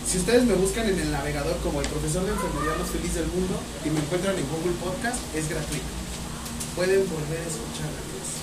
si 0.05 0.19
ustedes 0.19 0.45
me 0.45 0.53
buscan 0.53 0.87
en 0.87 0.99
el 0.99 1.11
navegador 1.11 1.57
como 1.57 1.81
el 1.81 1.87
profesor 1.87 2.23
de 2.23 2.31
enfermería 2.31 2.77
más 2.79 2.89
feliz 2.89 3.15
del 3.15 3.27
mundo 3.27 3.59
y 3.83 3.89
me 3.89 3.99
encuentran 3.99 4.35
en 4.37 4.45
Google 4.47 4.77
Podcast, 4.79 5.19
es 5.35 5.49
gratuito. 5.49 6.06
Pueden 6.77 7.09
volver 7.09 7.39
a 7.39 7.49
escuchar 7.49 7.89
la 7.89 8.03
clase. 8.05 8.37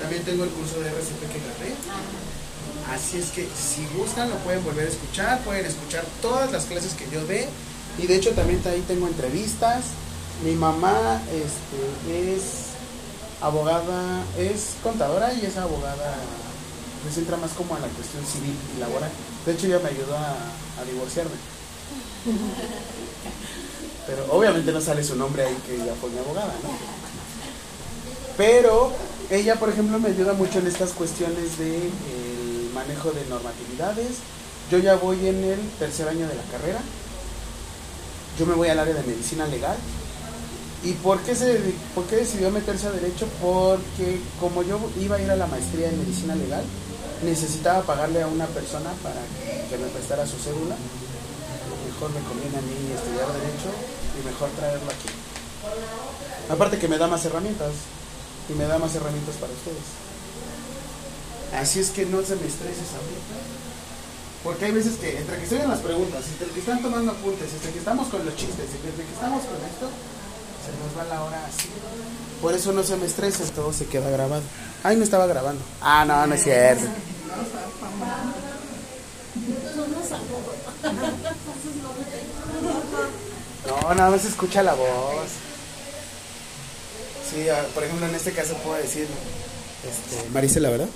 También 0.00 0.24
tengo 0.24 0.44
el 0.44 0.50
curso 0.50 0.80
de 0.80 0.88
RCP 0.88 1.20
que 1.30 1.38
grabé. 1.38 1.76
Así 2.90 3.18
es 3.18 3.26
que 3.28 3.46
si 3.54 3.86
gustan 3.94 4.30
lo 4.30 4.36
pueden 4.36 4.64
volver 4.64 4.86
a 4.86 4.90
escuchar, 4.90 5.40
pueden 5.40 5.66
escuchar 5.66 6.06
todas 6.22 6.50
las 6.50 6.64
clases 6.64 6.94
que 6.94 7.04
yo 7.10 7.26
dé. 7.26 7.46
Y 7.98 8.06
de 8.06 8.16
hecho 8.16 8.30
también 8.32 8.62
ahí 8.64 8.82
tengo 8.88 9.06
entrevistas. 9.06 9.84
Mi 10.42 10.52
mamá 10.52 11.20
este, 11.30 12.34
es 12.34 12.68
abogada, 13.42 14.24
es 14.38 14.76
contadora 14.82 15.34
y 15.34 15.44
es 15.44 15.58
abogada, 15.58 16.14
se 17.04 17.14
centra 17.14 17.36
más 17.36 17.50
como 17.52 17.74
a 17.74 17.80
la 17.80 17.88
cuestión 17.88 18.24
civil 18.24 18.56
y 18.74 18.80
laboral. 18.80 19.10
De 19.44 19.52
hecho 19.52 19.66
ella 19.66 19.80
me 19.80 19.90
ayudó 19.90 20.16
a, 20.16 20.30
a 20.80 20.84
divorciarme. 20.90 21.36
Pero 24.08 24.24
obviamente 24.30 24.72
no 24.72 24.80
sale 24.80 25.04
su 25.04 25.14
nombre 25.16 25.44
ahí 25.44 25.56
que 25.66 25.74
ella 25.74 25.92
fue 26.00 26.08
mi 26.08 26.18
abogada, 26.18 26.54
¿no? 26.62 26.70
Pero 28.38 28.90
ella, 29.28 29.56
por 29.56 29.68
ejemplo, 29.68 29.98
me 29.98 30.08
ayuda 30.08 30.32
mucho 30.32 30.60
en 30.60 30.66
estas 30.66 30.92
cuestiones 30.92 31.58
de 31.58 31.76
el 31.76 32.70
manejo 32.72 33.10
de 33.10 33.26
normatividades. 33.26 34.16
Yo 34.70 34.78
ya 34.78 34.96
voy 34.96 35.26
en 35.26 35.44
el 35.44 35.60
tercer 35.78 36.08
año 36.08 36.26
de 36.26 36.34
la 36.34 36.42
carrera. 36.44 36.80
Yo 38.38 38.46
me 38.46 38.54
voy 38.54 38.68
al 38.68 38.78
área 38.78 38.94
de 38.94 39.02
medicina 39.02 39.46
legal. 39.46 39.76
¿Y 40.82 40.92
por 40.92 41.20
qué, 41.20 41.34
se, 41.34 41.60
por 41.94 42.04
qué 42.04 42.16
decidió 42.16 42.50
meterse 42.50 42.86
a 42.86 42.92
derecho? 42.92 43.26
Porque 43.42 44.20
como 44.40 44.62
yo 44.62 44.78
iba 44.98 45.16
a 45.16 45.20
ir 45.20 45.30
a 45.30 45.36
la 45.36 45.48
maestría 45.48 45.90
en 45.90 45.98
medicina 45.98 46.34
legal, 46.34 46.64
necesitaba 47.24 47.82
pagarle 47.82 48.22
a 48.22 48.26
una 48.26 48.46
persona 48.46 48.90
para 49.02 49.20
que 49.68 49.76
me 49.76 49.88
prestara 49.88 50.26
su 50.26 50.38
cédula. 50.38 50.76
Mejor 51.84 52.10
me 52.14 52.20
conviene 52.20 52.56
a 52.56 52.62
mí 52.62 52.92
estudiar 52.94 53.26
derecho 53.32 53.97
y 54.18 54.26
mejor 54.26 54.50
traerlo 54.50 54.90
aquí. 54.90 55.08
Aparte 56.50 56.78
que 56.78 56.88
me 56.88 56.98
da 56.98 57.06
más 57.06 57.24
herramientas 57.24 57.72
y 58.48 58.52
me 58.54 58.64
da 58.66 58.78
más 58.78 58.94
herramientas 58.94 59.36
para 59.36 59.52
ustedes. 59.52 59.84
Así 61.54 61.80
es 61.80 61.90
que 61.90 62.04
no 62.06 62.22
se 62.22 62.36
me 62.36 62.46
estreses 62.46 62.92
ahorita. 62.94 63.36
Porque 64.44 64.66
hay 64.66 64.72
veces 64.72 64.96
que 64.96 65.18
entre 65.18 65.36
que 65.36 65.42
estoy 65.44 65.58
en 65.58 65.68
las 65.68 65.80
preguntas, 65.80 66.24
entre 66.28 66.48
que 66.48 66.60
están 66.60 66.80
tomando 66.80 67.12
apuntes, 67.12 67.52
entre 67.52 67.72
que 67.72 67.78
estamos 67.78 68.08
con 68.08 68.24
los 68.24 68.36
chistes, 68.36 68.66
entre 68.72 69.04
que 69.04 69.12
estamos 69.12 69.44
con 69.44 69.56
esto, 69.56 69.88
se 70.64 70.70
nos 70.78 70.96
va 70.96 71.04
la 71.12 71.24
hora 71.24 71.44
así. 71.46 71.68
Por 72.40 72.54
eso 72.54 72.72
no 72.72 72.82
se 72.82 72.96
me 72.96 73.06
estresa, 73.06 73.44
todo 73.54 73.72
se 73.72 73.86
queda 73.86 74.10
grabado. 74.10 74.42
Ay, 74.84 74.96
no 74.96 75.04
estaba 75.04 75.26
grabando. 75.26 75.62
Ah, 75.80 76.04
no, 76.04 76.26
no 76.26 76.34
es 76.34 76.42
cierto. 76.44 76.84
No, 76.84 76.90
nada 83.94 84.10
más 84.10 84.24
escucha 84.24 84.62
la 84.62 84.74
voz. 84.74 85.28
Sí, 87.30 87.48
ah, 87.48 87.62
por 87.74 87.84
ejemplo, 87.84 88.06
en 88.06 88.14
este 88.14 88.32
caso 88.32 88.54
puedo 88.64 88.76
decir, 88.76 89.06
este, 89.86 90.28
Marisela, 90.30 90.70
¿verdad? 90.70 90.88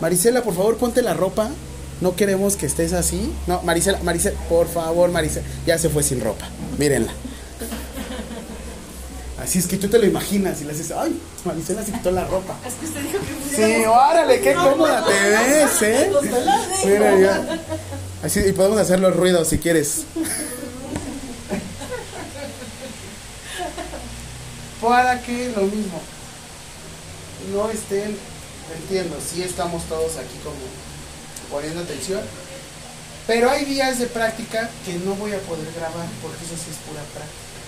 Marisela, 0.00 0.42
por 0.42 0.54
favor, 0.54 0.76
ponte 0.76 1.02
la 1.02 1.14
ropa. 1.14 1.50
No 2.00 2.16
queremos 2.16 2.56
que 2.56 2.66
estés 2.66 2.92
así. 2.92 3.32
No, 3.46 3.62
Marisela, 3.62 3.98
Marisela, 4.02 4.38
por 4.48 4.68
favor, 4.68 5.10
Marisela. 5.10 5.46
Ya 5.66 5.78
se 5.78 5.88
fue 5.88 6.02
sin 6.02 6.20
ropa. 6.20 6.48
Mírenla. 6.78 7.12
Así 9.42 9.58
es 9.58 9.66
que 9.66 9.76
tú 9.76 9.88
te 9.88 9.98
lo 9.98 10.06
imaginas 10.06 10.62
y 10.62 10.64
le 10.64 10.72
dices, 10.72 10.90
ay, 10.96 11.20
Marisela 11.44 11.84
se 11.84 11.92
quitó 11.92 12.10
la 12.10 12.24
ropa. 12.24 12.56
Es 12.66 12.74
que 12.74 12.86
usted 12.86 13.00
dijo 13.02 13.18
que 13.18 13.56
Sí, 13.56 13.84
órale, 13.84 14.40
qué 14.40 14.54
cómoda 14.54 15.04
te 15.04 15.12
ves, 15.12 15.82
¿eh? 15.82 16.12
Mira, 16.86 17.18
ya. 17.18 17.58
Así, 18.22 18.40
y 18.40 18.52
podemos 18.52 18.78
hacer 18.78 19.00
los 19.00 19.14
ruidos 19.14 19.48
si 19.48 19.58
quieres. 19.58 20.04
Para 24.84 25.18
que 25.22 25.50
lo 25.56 25.62
mismo. 25.62 25.98
No 27.54 27.70
estén, 27.70 28.14
entiendo, 28.76 29.16
sí 29.18 29.42
estamos 29.42 29.82
todos 29.84 30.18
aquí 30.18 30.36
como 30.44 30.60
poniendo 31.50 31.80
atención. 31.80 32.20
Pero 33.26 33.50
hay 33.50 33.64
días 33.64 33.98
de 33.98 34.06
práctica 34.06 34.68
que 34.84 34.92
no 34.98 35.14
voy 35.14 35.32
a 35.32 35.38
poder 35.40 35.72
grabar 35.72 36.06
porque 36.20 36.44
eso 36.44 36.54
sí 36.54 36.70
es 36.70 36.76
pura 36.86 37.00
práctica. 37.14 37.60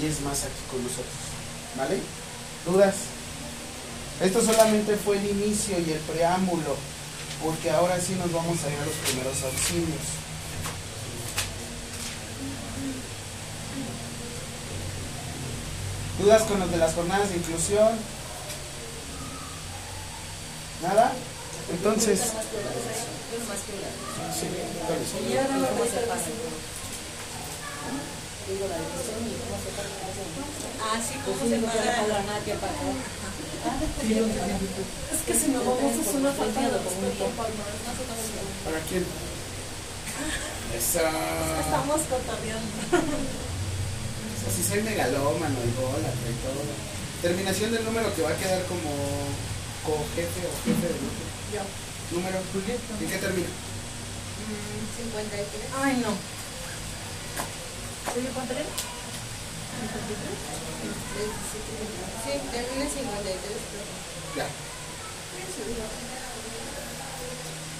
Y 0.00 0.06
es 0.06 0.20
más 0.20 0.44
aquí 0.44 0.62
con 0.70 0.80
nosotros. 0.80 1.26
¿Vale? 1.76 1.98
¿Dudas? 2.64 2.94
Esto 4.20 4.40
solamente 4.44 4.96
fue 4.96 5.18
el 5.18 5.26
inicio 5.26 5.76
y 5.80 5.90
el 5.90 5.98
preámbulo, 5.98 6.76
porque 7.42 7.70
ahora 7.70 8.00
sí 8.00 8.14
nos 8.14 8.32
vamos 8.32 8.58
a 8.62 8.70
ir 8.70 8.78
a 8.78 8.86
los 8.86 8.94
primeros 8.94 9.42
auxilios. 9.42 10.27
Dudas 16.18 16.42
con 16.42 16.60
los 16.60 16.70
de 16.70 16.76
las 16.76 16.94
jornadas 16.94 17.30
de 17.30 17.36
inclusión? 17.36 17.98
¿Nada? 20.82 21.12
Entonces, 21.70 22.20
la 22.20 22.42
sí, 24.32 24.46
la. 24.48 25.48
Ah, 30.80 30.98
sí, 31.02 31.18
¿cómo 31.24 31.38
se 31.48 31.58
paga? 31.58 32.40
que 32.44 32.54
pagar. 32.54 32.74
Es 35.12 35.20
que 35.26 35.34
si 35.34 35.48
no 35.50 35.58
vamos 35.60 35.92
es 36.00 36.14
una 36.14 36.32
falta 36.32 36.60
de 36.60 36.68
respeto. 36.68 37.26
¿para 38.64 38.80
quién? 38.88 39.04
Esa. 40.76 41.10
Estamos 41.60 42.00
cotorreando. 42.08 42.72
Si 44.54 44.62
soy 44.64 44.82
megalómano 44.82 45.56
y 45.64 45.70
golatra 45.80 46.28
y 46.30 46.36
todo. 46.42 46.60
Terminación 47.22 47.70
del 47.72 47.84
número 47.84 48.14
que 48.14 48.22
va 48.22 48.30
a 48.30 48.36
quedar 48.36 48.62
como 48.66 48.90
co-jefe 49.84 50.40
o 50.46 50.52
jefe 50.64 50.86
de 50.88 50.94
grupo. 50.98 51.22
Yo. 51.52 51.62
Número. 52.16 52.38
¿En 52.38 53.08
qué 53.08 53.18
termina? 53.18 53.48
Mm, 53.48 54.82
53. 54.96 55.44
Ay, 55.82 55.94
no. 56.02 56.10
¿Sí, 58.14 58.20
cuánto 58.34 58.52
era? 58.54 58.62
Sí, 62.24 62.32
termina 62.50 62.84
en 62.84 62.90
53. 62.90 63.56
pero- 63.72 64.36
Ya. 64.36 64.46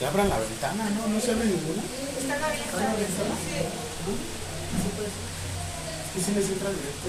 Ya 0.01 0.09
abran 0.09 0.29
la 0.29 0.39
ventana, 0.39 0.91
¿no? 0.91 1.09
No 1.09 1.21
se 1.21 1.33
abre 1.33 1.47
ninguna. 1.47 1.83
Están 1.83 2.43
abiertas. 2.45 2.81
Sí. 3.49 3.59
Es 3.59 5.28
que 6.19 6.25
sí 6.25 6.33
les 6.33 6.51
entra 6.51 6.71
directo. 6.71 7.09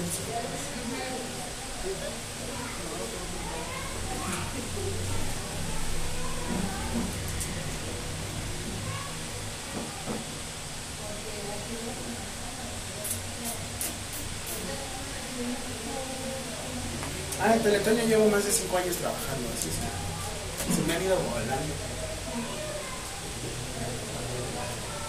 Ah, 17.42 17.54
en 17.54 17.62
Teletón 17.62 17.96
yo 17.96 18.04
llevo 18.04 18.28
más 18.28 18.44
de 18.44 18.52
5 18.52 18.76
años 18.76 18.96
trabajando, 18.96 19.48
así 19.58 19.70
es 19.70 20.68
que 20.68 20.74
se 20.74 20.82
me 20.86 20.94
han 20.94 21.02
ido 21.02 21.16
volando. 21.16 21.74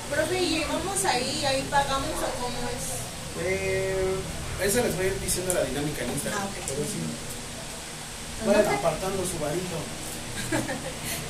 Profe, 0.09 0.41
¿y 0.41 0.49
llegamos 0.49 1.05
ahí, 1.05 1.45
ahí 1.45 1.67
pagamos 1.69 2.09
o 2.09 2.41
cómo 2.41 2.57
es? 2.69 3.00
Eh, 3.39 4.15
eso 4.63 4.83
les 4.83 4.95
voy 4.95 5.05
a 5.05 5.07
ir 5.09 5.19
diciendo 5.19 5.53
la 5.53 5.63
dinámica 5.63 6.03
en 6.03 6.11
Instagram. 6.11 6.41
Ah, 6.41 6.45
ok. 6.45 6.55
Pero 6.67 6.83
sí. 6.83 6.99
Vayan 8.45 8.75
apartando 8.75 9.23
su 9.25 9.39
varito. 9.39 9.77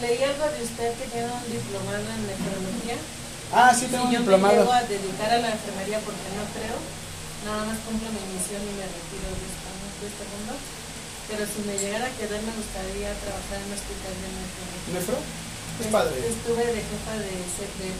Leí 0.00 0.22
algo 0.22 0.44
de 0.52 0.60
usted 0.62 0.92
que 1.00 1.06
tiene 1.08 1.32
un 1.32 1.46
diplomado 1.48 2.04
en 2.04 2.22
nefrología. 2.28 2.98
Ah, 3.52 3.72
sí, 3.72 3.86
Si 3.86 3.92
tengo 3.92 4.04
un 4.04 4.12
yo 4.12 4.20
me 4.20 4.24
diplomado. 4.28 4.60
llego 4.60 4.72
a 4.72 4.82
dedicar 4.84 5.30
a 5.32 5.38
la 5.40 5.50
enfermería 5.56 5.98
porque 6.04 6.28
no 6.36 6.44
creo, 6.52 6.76
nada 7.48 7.64
más 7.64 7.78
cumplo 7.88 8.08
mi 8.12 8.20
misión 8.36 8.60
y 8.60 8.72
me 8.76 8.84
retiro 8.84 9.28
de, 9.32 9.44
esta, 9.48 9.70
de 9.72 10.06
este 10.12 10.24
mundo. 10.36 10.52
Pero 11.26 11.42
si 11.42 11.58
me 11.66 11.74
llegara 11.74 12.06
a 12.06 12.16
quedar, 12.16 12.38
me 12.42 12.54
gustaría 12.54 13.10
trabajar 13.18 13.58
en 13.58 13.66
un 13.66 13.74
hospital 13.74 14.14
de 14.14 14.28
nefrología. 14.30 14.94
¿Nefro? 14.94 15.18
Es 15.76 15.88
padre. 15.92 16.16
Estuve 16.22 16.64
de 16.72 16.80
jefa 16.80 17.14
de, 17.20 17.34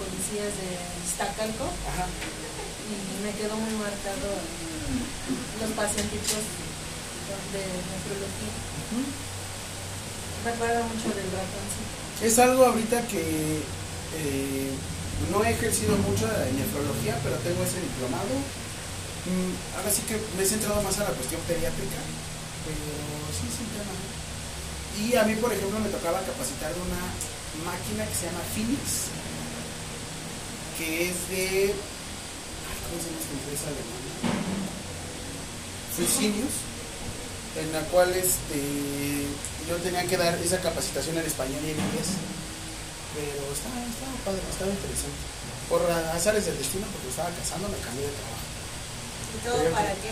policías 0.00 0.52
de 0.54 0.68
Iztacalco 1.04 1.68
Ajá. 1.90 2.06
y 2.08 2.94
me 3.20 3.34
quedó 3.36 3.52
muy 3.58 3.74
marcado 3.76 4.30
los 5.60 5.70
pacientitos 5.76 6.42
de 7.52 7.62
nefrología. 7.66 8.54
Me 10.46 10.50
acuerdo 10.54 10.80
mucho 10.88 11.10
del 11.10 11.28
ratoncito. 11.34 11.96
Es 12.22 12.38
algo 12.38 12.64
ahorita 12.64 13.02
que 13.08 13.60
eh, 13.60 14.70
no 15.30 15.44
he 15.44 15.50
ejercido 15.50 15.96
mucho 15.98 16.24
de 16.30 16.52
nefrología, 16.54 17.18
pero 17.22 17.36
tengo 17.42 17.60
ese 17.66 17.82
diplomado. 17.82 18.30
Mm, 19.26 19.52
ahora 19.76 19.90
sí 19.90 20.02
que 20.06 20.16
me 20.38 20.44
he 20.44 20.46
centrado 20.46 20.80
más 20.80 20.96
a 21.02 21.04
la 21.04 21.18
cuestión 21.18 21.42
pediátrica, 21.50 21.98
pero 22.66 22.92
sí 23.30 23.46
es 23.46 23.56
un 23.62 23.70
tema. 23.72 23.94
Y 24.98 25.14
a 25.16 25.22
mí, 25.24 25.34
por 25.38 25.52
ejemplo, 25.52 25.78
me 25.78 25.88
tocaba 25.88 26.20
capacitar 26.26 26.72
una 26.74 27.02
máquina 27.64 28.02
que 28.04 28.14
se 28.16 28.26
llama 28.26 28.42
Phoenix, 28.52 29.12
que 30.78 31.08
es 31.10 31.16
de. 31.30 31.72
ay, 31.72 32.76
¿Cómo 32.84 32.96
se 32.98 33.06
llama 33.08 33.22
esta 33.22 33.34
empresa 33.38 33.66
alemana? 33.70 34.02
Fresenius, 35.96 36.54
en 37.56 37.72
la 37.72 37.80
cual 37.88 38.12
este, 38.12 38.60
yo 39.68 39.76
tenía 39.80 40.04
que 40.04 40.16
dar 40.16 40.34
esa 40.36 40.60
capacitación 40.60 41.16
en 41.18 41.24
español 41.26 41.60
y 41.64 41.70
en 41.72 41.80
inglés. 41.80 42.10
Pero 43.16 43.48
estaba, 43.48 43.80
estaba 43.80 44.12
padre, 44.28 44.42
estaba 44.44 44.70
interesante. 44.70 45.20
Por 45.72 45.80
azares 45.90 46.44
del 46.44 46.58
destino, 46.58 46.84
porque 46.92 47.08
estaba 47.08 47.30
casando, 47.32 47.68
me 47.68 47.80
cambié 47.80 48.04
de 48.04 48.12
trabajo. 48.12 48.44
¿Y 49.32 49.38
todo 49.40 49.56
Pero- 49.56 49.72
para 49.74 49.92
qué? 50.04 50.10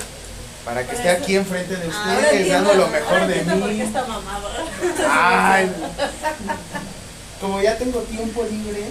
Para 0.64 0.80
que 0.80 0.86
Para 0.86 0.98
esté 0.98 1.12
eso- 1.12 1.22
aquí 1.22 1.36
enfrente 1.36 1.76
de 1.76 1.90
Ahora 1.92 2.18
ustedes, 2.20 2.48
dando 2.48 2.74
lo 2.74 2.88
mejor 2.88 3.12
ahora 3.12 3.26
de 3.26 3.38
entiendo 3.38 3.60
por 3.66 3.68
qué 3.68 3.74
mí. 3.74 3.80
está. 3.82 4.06
Ay, 5.54 5.70
como 7.40 7.60
ya 7.60 7.76
tengo 7.78 8.00
tiempo 8.00 8.44
libre. 8.44 8.84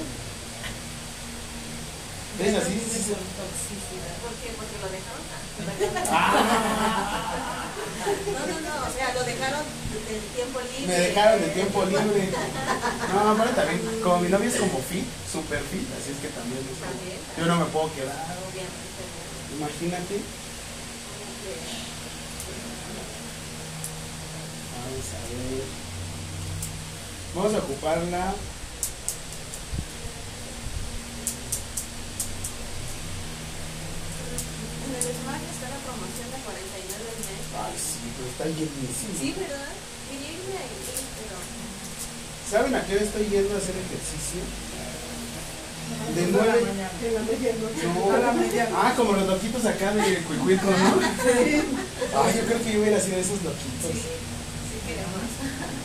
¿Ves 2.39 2.55
así? 2.55 2.73
Sí, 2.73 3.03
sí. 3.07 3.13
¿Por 3.13 4.33
qué? 4.41 4.53
Porque 4.57 4.77
lo 4.81 4.89
dejaron. 4.89 5.21
Ah, 6.11 7.65
No, 8.05 8.39
no, 8.47 8.59
no, 8.61 8.73
o 8.87 8.91
sea, 8.93 9.13
lo 9.13 9.23
dejaron 9.23 9.63
del 10.09 10.21
tiempo 10.35 10.59
libre. 10.61 10.87
me 10.87 10.99
dejaron 11.07 11.41
de 11.41 11.47
tiempo 11.47 11.85
libre. 11.85 12.29
No, 13.13 13.29
aparte 13.31 13.53
también, 13.55 13.81
como 14.03 14.19
mi 14.19 14.29
novia 14.29 14.49
es 14.49 14.55
como 14.55 14.79
fit, 14.79 15.05
super 15.31 15.59
fit, 15.61 15.87
así 15.97 16.11
es 16.11 16.19
que 16.21 16.27
también 16.29 16.59
es 16.61 16.77
como- 16.77 16.93
yo 17.39 17.45
no 17.45 17.55
me 17.65 17.71
puedo 17.71 17.93
quedar. 17.95 18.15
Imagínate. 19.57 20.21
Vamos 24.79 25.07
a 25.11 25.19
ver. 25.27 25.67
Vamos 27.35 27.53
a 27.53 27.57
ocuparla. 27.57 28.33
En 34.83 34.91
el 34.95 35.03
Smart 35.03 35.43
está 35.43 35.67
la 35.67 35.79
promoción 35.83 36.31
de 36.31 36.39
49 36.47 37.11
al 37.11 37.19
mes. 37.27 37.43
Ay, 37.59 37.75
sí, 37.75 38.07
pero 38.15 38.27
está 38.31 38.45
llenísimo. 38.47 39.11
Sí, 39.19 39.35
¿verdad? 39.35 39.75
Quería 40.07 40.31
irme 40.31 40.55
ahí, 40.63 40.79
pero... 41.19 41.35
¿Saben 42.49 42.71
a 42.75 42.85
qué 42.85 42.95
hora 42.95 43.03
estoy 43.03 43.27
yendo 43.27 43.55
a 43.55 43.57
hacer 43.57 43.75
ejercicio? 43.75 44.39
De 46.15 46.23
En 46.23 46.31
nueve. 46.31 46.59
en. 46.59 47.93
No. 47.95 48.11
A 48.13 48.17
la 48.19 48.31
medianoche. 48.33 48.75
Ah, 48.75 48.93
como 48.95 49.13
los 49.13 49.27
loquitos 49.27 49.65
acá 49.65 49.91
de 49.93 50.17
Cuicuico, 50.23 50.65
¿no? 50.65 50.99
Ay, 51.01 52.33
yo 52.37 52.45
creo 52.45 52.63
que 52.63 52.73
yo 52.73 52.79
hubiera 52.81 52.99
sido 52.99 53.15
de 53.15 53.21
esos 53.21 53.41
loquitos. 53.43 53.91
Sí, 53.91 53.99
sí 53.99 54.77
queremos. 54.87 55.13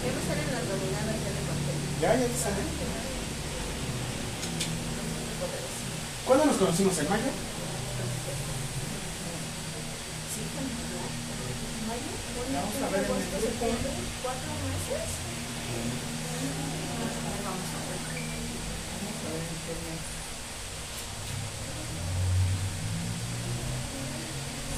Ya 0.00 0.08
me 0.16 0.20
salen 0.24 0.48
las 0.48 0.64
dominadas 0.64 1.16
ya 1.20 1.30
de 1.36 1.42
contenido. 1.44 2.00
Ya, 2.00 2.10
ya 2.16 2.26
te 2.26 2.38
sale. 2.40 2.62
¿Cuándo 6.26 6.44
nos 6.46 6.56
conocimos? 6.56 6.96
¿En 6.98 7.08
mayo? 7.10 7.30
Sí, 10.32 10.40
¿no? 10.40 11.04
¿Mayo? 11.90 12.10
¿Junio? 12.32 12.56
Vamos 12.60 12.80
a 12.80 12.88
ver 12.88 13.04
en 13.04 13.04
el 13.04 13.12
¿Agosto? 13.12 13.36
grupo. 13.36 13.44
¿Septiembre? 13.44 13.92
¿Cuatro 14.24 14.50
meses? 14.64 15.08
A 15.70 17.30
ver, 17.30 17.42
vamos 17.44 17.70
a 17.70 17.80
ver. 17.90 18.00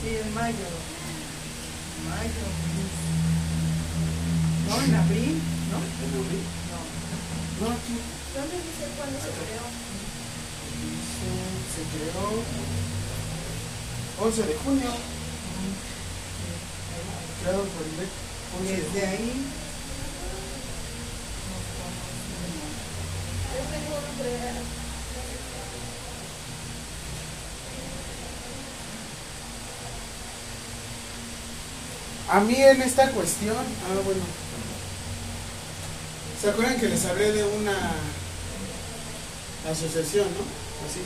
Sí, 0.03 0.09
en 0.17 0.35
mayo. 0.35 0.69
Mayo. 2.11 2.47
No, 4.69 4.75
en 4.85 4.95
abril, 4.95 5.37
¿no? 5.71 5.79
¿En 5.79 6.11
abril? 6.25 6.45
No. 6.73 7.67
No, 7.67 7.73
aquí. 7.75 7.97
¿Dónde 8.35 8.57
dice 8.57 8.85
cuándo 8.97 9.19
se 9.21 9.31
creó? 9.39 9.67
Se 11.73 11.83
creó 11.93 12.27
11 14.27 14.43
de 14.43 14.55
junio. 14.65 14.91
Creado 17.43 17.63
por 17.65 17.85
IBEC. 17.87 18.11
11 18.59 18.71
de 18.73 18.77
Desde 18.83 19.07
ahí. 19.07 19.33
Yo 23.53 23.61
tengo 23.71 23.87
un 23.87 23.93
pre- 23.93 24.01
A 32.29 32.41
mí 32.41 32.55
en 32.55 32.81
esta 32.81 33.11
cuestión, 33.11 33.57
ah 33.57 34.01
bueno, 34.05 34.23
¿Se 36.43 36.51
acuerdan 36.51 36.77
que 36.81 36.89
les 36.89 37.05
hablé 37.05 37.31
de 37.31 37.45
una 37.45 37.93
asociación, 39.71 40.27
no? 40.35 40.43
Así. 40.85 41.03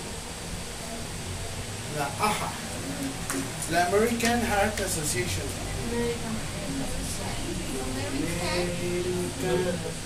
La 1.98 2.06
AHA. 2.24 2.50
La 3.70 3.86
American 3.88 4.40
Heart 4.40 4.80
Association. 4.80 5.44
American 9.42 10.05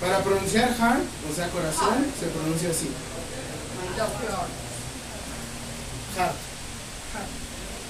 Para 0.00 0.22
pronunciar 0.22 0.74
heart, 0.78 1.02
o 1.28 1.34
sea, 1.34 1.48
corazón, 1.50 2.06
se 2.18 2.26
pronuncia 2.26 2.70
así. 2.70 2.88
Heart. 6.16 6.36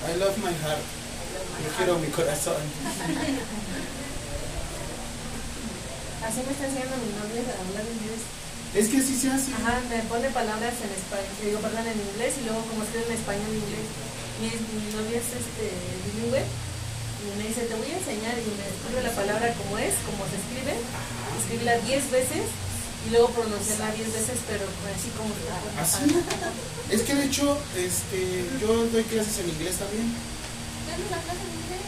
I 0.08 0.16
love 0.16 0.38
my 0.38 0.52
heart. 0.64 0.80
Yo 1.64 1.68
quiero 1.76 1.98
mi 1.98 2.08
corazón. 2.08 2.56
Así 6.18 6.42
me 6.42 6.50
está 6.50 6.66
enseñando 6.66 6.96
mi 6.98 7.12
novio 7.14 7.40
a 7.46 7.62
hablar 7.62 7.86
inglés. 7.86 8.26
Es 8.74 8.88
que 8.88 8.98
así 8.98 9.14
se 9.14 9.30
hace. 9.30 9.54
Ajá, 9.54 9.80
me 9.88 10.02
pone 10.10 10.28
palabras 10.30 10.74
en 10.82 10.90
español, 10.90 11.30
digo, 11.40 11.60
perdón, 11.60 11.86
en 11.86 11.94
inglés 11.94 12.34
y 12.42 12.44
luego 12.44 12.60
como 12.68 12.82
escribe 12.82 13.06
en 13.06 13.12
español 13.16 13.54
y 13.54 13.62
inglés. 13.62 13.86
Mi, 14.42 14.50
mi 14.50 14.92
novia 14.92 15.18
es 15.22 15.30
este, 15.30 15.72
bilingüe 16.04 16.42
y 17.28 17.38
me 17.38 17.48
dice, 17.48 17.62
te 17.68 17.74
voy 17.74 17.90
a 17.92 17.98
enseñar 17.98 18.34
y 18.40 18.48
me 18.56 18.64
escribe 18.64 19.02
la 19.04 19.12
palabra 19.12 19.52
como 19.54 19.78
es, 19.78 19.94
como 20.08 20.24
se 20.28 20.40
escribe, 20.40 20.74
escribirla 21.38 21.76
10 21.84 22.10
veces 22.10 22.44
y 23.06 23.10
luego 23.10 23.28
pronunciarla 23.30 23.92
10 23.92 24.12
veces, 24.12 24.38
pero 24.48 24.64
así 24.64 25.10
como 25.16 25.30
está. 25.36 25.56
Así. 25.80 26.04
Es 26.90 27.02
que 27.02 27.14
de 27.14 27.24
hecho, 27.24 27.58
este, 27.76 28.48
yo 28.60 28.86
doy 28.88 29.04
clases 29.04 29.38
en 29.44 29.50
inglés 29.50 29.76
también. 29.76 30.08
Dame 30.88 31.04
la 31.10 31.20
clase 31.20 31.44
en 31.44 31.52
inglés. 31.52 31.84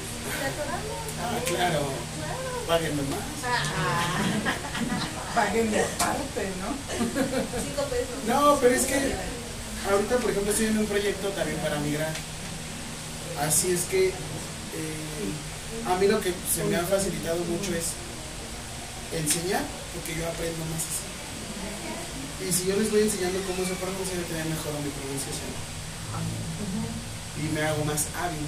Ah, 1.21 1.41
claro. 1.47 1.89
Claro. 1.89 2.41
Páguenme 2.69 3.03
más. 3.09 3.25
Paguen 5.35 5.71
de 5.71 5.83
parte, 5.99 6.49
¿no? 6.61 6.69
Cinco 7.65 7.83
pesos. 7.89 8.25
No, 8.27 8.59
pero 8.61 8.75
es 8.75 8.85
que 8.85 9.15
ahorita, 9.91 10.17
por 10.19 10.31
ejemplo, 10.31 10.53
estoy 10.53 10.67
en 10.67 10.79
un 10.79 10.87
proyecto 10.87 11.29
también 11.31 11.59
para 11.59 11.81
migrar. 11.81 12.12
Así 13.41 13.73
es 13.73 13.83
que 13.85 14.12
eh, 14.76 15.86
a 15.86 15.97
mí 15.97 16.06
lo 16.06 16.20
que 16.20 16.32
se 16.52 16.64
me 16.64 16.76
ha 16.76 16.84
facilitado 16.84 17.38
mucho 17.44 17.74
es 17.74 17.94
enseñar, 19.12 19.62
porque 19.94 20.14
yo 20.18 20.26
aprendo 20.28 20.64
más 20.70 20.82
así. 20.82 21.06
Y 22.40 22.52
si 22.52 22.66
yo 22.66 22.76
les 22.76 22.90
voy 22.90 23.02
enseñando 23.02 23.38
cómo 23.47 23.66
se 23.66 23.74
pronuncia, 23.76 24.16
yo 24.16 24.24
también 24.24 24.48
mejoro 24.51 24.78
mi 24.80 24.90
pronunciación. 24.90 25.52
Y 27.40 27.42
me 27.55 27.62
hago 27.62 27.84
más 27.84 28.06
hábil. 28.16 28.47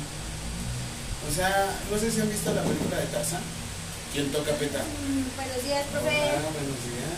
O 1.28 1.30
sea, 1.34 1.50
no 1.90 1.98
sé 1.98 2.10
si 2.10 2.20
han 2.20 2.30
visto 2.30 2.52
la 2.52 2.62
película 2.62 2.98
de 2.98 3.06
Tarzan. 3.06 3.42
¿Quién 4.12 4.30
toca 4.32 4.52
peta? 4.56 4.80
Mm, 4.82 5.24
Buenos 5.36 5.62
días, 5.64 5.86
profe. 5.92 6.08
Hola, 6.08 6.50
buenos 6.52 6.80
días. 6.84 7.16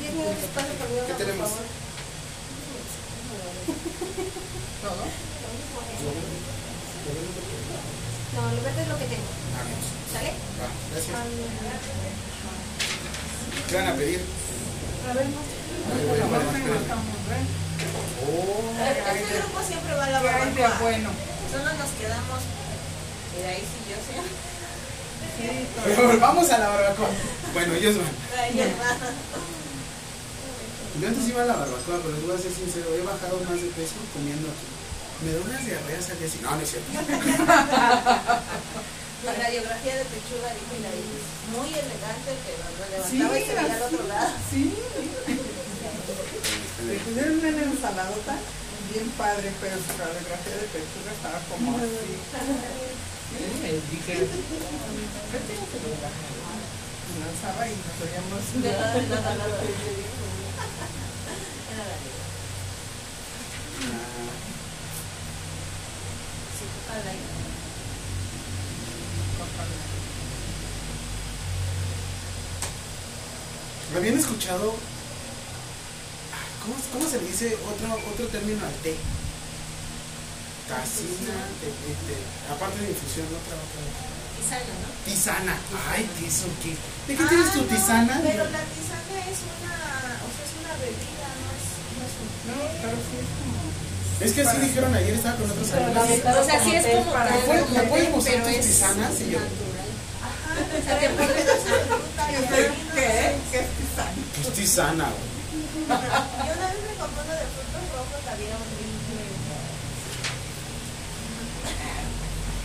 Minutos 0.00 0.34
de 0.38 0.44
espacio 0.46 0.74
conmigo, 0.78 1.06
¿Qué 1.06 1.12
por 1.14 1.22
tenemos? 1.26 1.48
favor. 1.50 1.66
¿Todo? 4.82 5.04
No, 8.34 8.42
lo 8.54 8.62
verde 8.62 8.82
es 8.82 8.88
lo 8.88 8.98
que 8.98 9.06
tengo. 9.06 9.30
Vamos. 9.54 9.84
¿Sale? 10.12 10.30
Va, 10.58 10.68
gracias. 10.90 11.14
¿Qué 13.68 13.74
van 13.76 13.86
a 13.88 13.94
pedir? 13.94 14.20
A 15.08 15.12
ver, 15.14 15.26
no. 15.26 15.40
Oh. 18.24 18.72
Este 18.80 19.38
grupo 19.38 19.60
siempre 19.66 19.94
va 19.94 20.04
a 20.04 20.10
la 20.10 20.20
¿Qué 20.20 20.28
hay 20.28 20.50
de 20.54 20.62
barbacoa. 20.62 20.80
bueno? 20.80 21.10
Solo 21.52 21.64
nos 21.64 21.90
quedamos. 22.00 22.40
Y 23.36 23.42
ahí 23.46 23.60
sí 23.62 23.78
yo 23.90 23.98
sé. 24.00 24.16
Sí, 25.36 25.66
todo. 25.74 25.84
Pero 26.10 26.20
vamos 26.20 26.50
a 26.50 26.58
la 26.58 26.68
barbacoa. 26.68 27.08
Bueno, 27.52 27.74
ellos 27.74 27.96
van. 27.96 28.06
Va. 28.06 28.96
Yo 31.00 31.08
antes 31.08 31.28
iba 31.28 31.42
a 31.42 31.46
la 31.46 31.56
barbacoa, 31.56 31.98
pero 32.02 32.14
les 32.14 32.22
voy 32.24 32.36
a 32.36 32.38
ser 32.38 32.52
sincero, 32.54 32.86
he 32.94 33.02
bajado 33.02 33.40
más 33.50 33.60
de 33.60 33.66
peso 33.74 33.98
comiendo 34.14 34.46
aquí. 34.46 34.73
Me 35.22 35.32
da 35.32 35.40
unas 35.44 35.64
diarreas 35.64 36.10
al 36.10 36.18
día 36.18 36.28
siguiente. 36.28 36.50
No, 36.50 36.56
no 36.56 36.62
es 36.62 36.70
cierto. 36.70 36.90
La 39.24 39.32
radiografía 39.32 39.94
de 39.96 40.04
pechuga 40.04 40.52
dijo 40.52 40.76
la. 40.84 40.90
Muy 41.56 41.68
elegante, 41.72 42.30
pero 42.44 42.60
lo 42.76 42.84
Sí, 43.08 43.16
levantaba 43.16 43.38
y 43.38 43.40
se 43.46 43.54
veía 43.54 43.74
al 43.74 43.82
otro 43.88 44.04
lado. 44.06 44.36
Sí. 44.50 44.62
Le 46.84 46.94
pusieron 47.00 47.38
una 47.40 47.48
ensaladota 47.48 48.34
bien 48.92 49.08
padre, 49.16 49.48
pero 49.62 49.76
su 49.80 49.96
radiografía 49.96 50.56
de 50.60 50.68
pechuga 50.68 51.08
estaba 51.16 51.40
como 51.48 51.72
así. 51.78 52.20
Dije, 53.90 54.28
Y 57.08 57.16
lanzaba 57.24 57.64
y 57.64 57.72
nos 57.80 57.96
oíamos. 58.04 58.44
De 58.60 58.68
nada, 58.76 58.92
de 58.92 59.08
nada, 59.08 59.30
nada. 59.40 59.56
Era 61.72 61.84
la 61.88 61.96
Iris. 62.04 62.20
Iris. 66.90 67.44
¿Habían 73.96 74.18
escuchado? 74.18 74.74
¿Cómo, 76.64 76.74
cómo 76.92 77.08
se 77.08 77.20
le 77.20 77.28
dice 77.28 77.54
otro, 77.54 77.94
otro 78.10 78.26
término 78.28 78.64
al 78.66 78.72
té? 78.82 78.96
Té. 80.64 80.80
aparte 82.50 82.80
de 82.80 82.88
infusión, 82.90 83.26
otra, 83.28 83.54
otra. 83.54 83.84
Tisana, 84.34 84.74
¿no? 84.80 84.88
Tisana. 85.04 85.54
Ay, 85.92 86.08
¿qué 86.18 86.26
es 86.26 86.42
qué? 86.64 86.72
¿De 87.06 87.12
qué 87.16 87.24
tienes 87.28 87.52
tu 87.52 87.60
Ah, 87.60 87.62
no, 87.62 87.68
tisana? 87.68 88.20
Pero 88.24 88.44
la 88.48 88.64
tisana 88.72 89.14
es 89.28 89.38
una, 89.44 89.76
o 90.24 90.28
sea, 90.32 90.42
es 90.42 90.52
una 90.58 90.74
bebida, 90.80 91.28
no 91.36 91.48
es, 91.52 91.68
no 91.94 92.02
es 92.08 92.14
un 92.16 92.28
No, 92.48 92.56
pero 92.80 92.96
sí 92.96 93.14
es 93.20 93.28
como. 93.28 93.53
Es 94.20 94.32
que 94.32 94.42
así 94.42 94.56
dijeron 94.58 94.94
ayer, 94.94 95.14
estaba 95.14 95.36
con 95.36 95.50
otros 95.50 95.72
amigos. 95.72 96.08
O 96.40 96.44
sea, 96.44 96.62
sí 96.64 96.74
es 96.76 96.86
como 96.86 97.12
para- 97.12 97.30
¿Me 97.30 97.36
tal, 97.38 97.46
puedes- 97.46 97.70
¿Me 97.70 97.82
puedes 97.82 98.04
pero 98.06 98.16
mostrar 98.16 98.42
tus 98.44 98.60
tisanas? 98.60 99.20
Y 99.20 99.30
yo. 99.30 99.38
Ajá, 99.38 100.98
¿Qué? 101.00 101.08
¿Qué? 102.94 103.34
¿Qué 103.50 103.58
es 103.58 103.68
tisana? 103.74 104.12
pues 104.42 104.54
tisana, 104.54 105.04
güey. 105.10 105.34
Yo 105.84 105.92
una 106.54 106.66
vez 106.70 106.80
me 106.88 106.94
compré 106.94 107.20
uno 107.24 107.34
de 107.34 107.46
frutos 107.52 107.84
rojos, 107.92 108.22
había 108.32 108.54
horrible. 108.54 109.22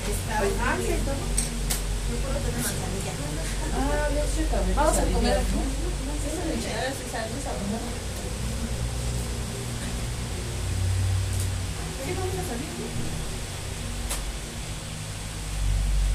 Está 0.09 0.33
horrible. 0.39 0.95
Yo 2.09 2.15
puedo 2.23 2.37
tener 2.39 2.61
manzanilla. 2.61 3.13
Ah, 3.75 4.07
leche 4.13 4.43
también. 4.49 4.75
Vamos 4.75 4.97
a 4.97 5.03
comer 5.03 5.37
quesadillas, 6.23 6.95
aquí. 7.09 7.69
¿no? 7.69 8.08
Sí. 12.09 12.15
Sí, 12.15 12.19
vamos 12.19 12.33
a 12.33 12.43
salir, 12.49 12.69
¿no? 12.73 12.89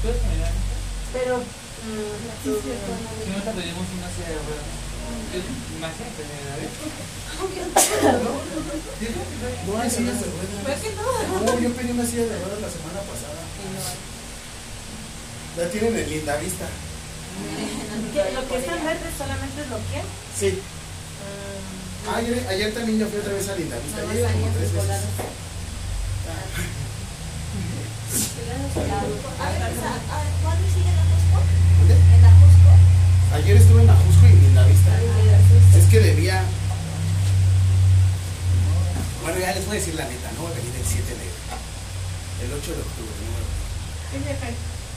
¿puedes 0.03 0.19
caminar? 0.21 0.51
Pero, 1.15 1.33
mm, 1.39 2.15
Si 2.43 2.49
no, 2.51 3.39
te 3.41 3.51
pedimos 3.55 3.85
una 3.95 4.09
silla 4.11 4.29
de 4.35 4.39
ruedas. 4.43 4.75
Imagínate, 5.75 6.21
¿verdad? 6.25 6.59
No 9.67 9.71
hay 9.79 9.89
sillas 9.89 10.19
de 10.19 10.25
ruedas. 10.27 10.59
¿Por 10.65 10.75
qué 10.81 10.89
no? 10.95 11.05
No, 11.45 11.59
yo 11.59 11.69
pedí 11.75 11.91
una 11.91 12.05
silla 12.05 12.25
de 12.27 12.37
ruedas 12.39 12.61
la 12.61 12.69
semana 12.71 12.99
pasada. 13.07 13.39
La 15.57 15.69
tienen 15.71 15.95
en 15.97 16.09
linda 16.09 16.35
vista. 16.37 16.65
¿qué- 18.13 18.31
lo 18.35 18.47
que 18.47 18.55
está 18.57 18.75
en 18.77 18.83
verde 18.85 19.09
solamente 19.17 19.61
es 19.61 19.69
lo 19.69 19.77
que. 19.77 19.99
Sí. 20.37 20.59
Ah, 22.07 22.17
Ayer, 22.17 22.45
ayer 22.49 22.73
también 22.73 22.99
yo 22.99 23.07
fui 23.07 23.19
otra 23.19 23.33
vez 23.33 23.47
a 23.49 23.55
linda 23.55 23.77
vista. 23.79 23.97
Nada 24.01 24.13
Llegué 24.13 24.23
más 24.23 24.33
como 24.33 24.47
tres 24.53 24.73
veces. 24.73 25.01
Ayer 33.35 33.57
estuve 33.57 33.83
en 33.83 33.89
Ajusco 33.89 34.25
y 34.25 34.31
linda 34.31 34.65
vista. 34.65 34.91
Es 35.77 35.85
que 35.85 35.99
debía. 35.99 36.41
Bueno, 39.21 39.39
ya 39.39 39.53
les 39.53 39.65
voy 39.65 39.77
a 39.77 39.79
decir 39.79 39.95
la 39.95 40.05
neta, 40.05 40.31
no 40.33 40.41
voy 40.43 40.51
a 40.51 40.55
venir 40.55 40.73
el 40.73 40.85
7 40.85 41.03
de. 41.03 41.27
El 42.45 42.53
8 42.53 42.73
de 42.73 42.81
octubre, 42.81 43.11
no 43.21 43.31
venir. 43.35 44.33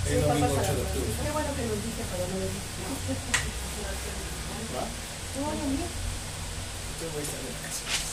¿Qué? 0.06 0.14
El 0.14 0.22
domingo 0.22 0.54
8 0.54 0.74
de 0.74 0.82
octubre. 0.82 1.10
Qué 1.18 1.30
bueno 1.30 1.50
que 1.52 1.62
nos 1.66 1.82
dice, 1.82 2.02
pero 2.08 2.24
no 2.30 2.38
lo 2.38 2.46
dice. 2.46 2.72
¿Va? 4.76 4.84
No, 4.88 5.50
no, 5.52 5.64
no. 5.76 5.84
Yo 5.84 7.04
voy 7.12 7.20
a 7.20 7.26
estar 7.26 7.40
de 7.42 7.50
vacaciones. 7.52 8.08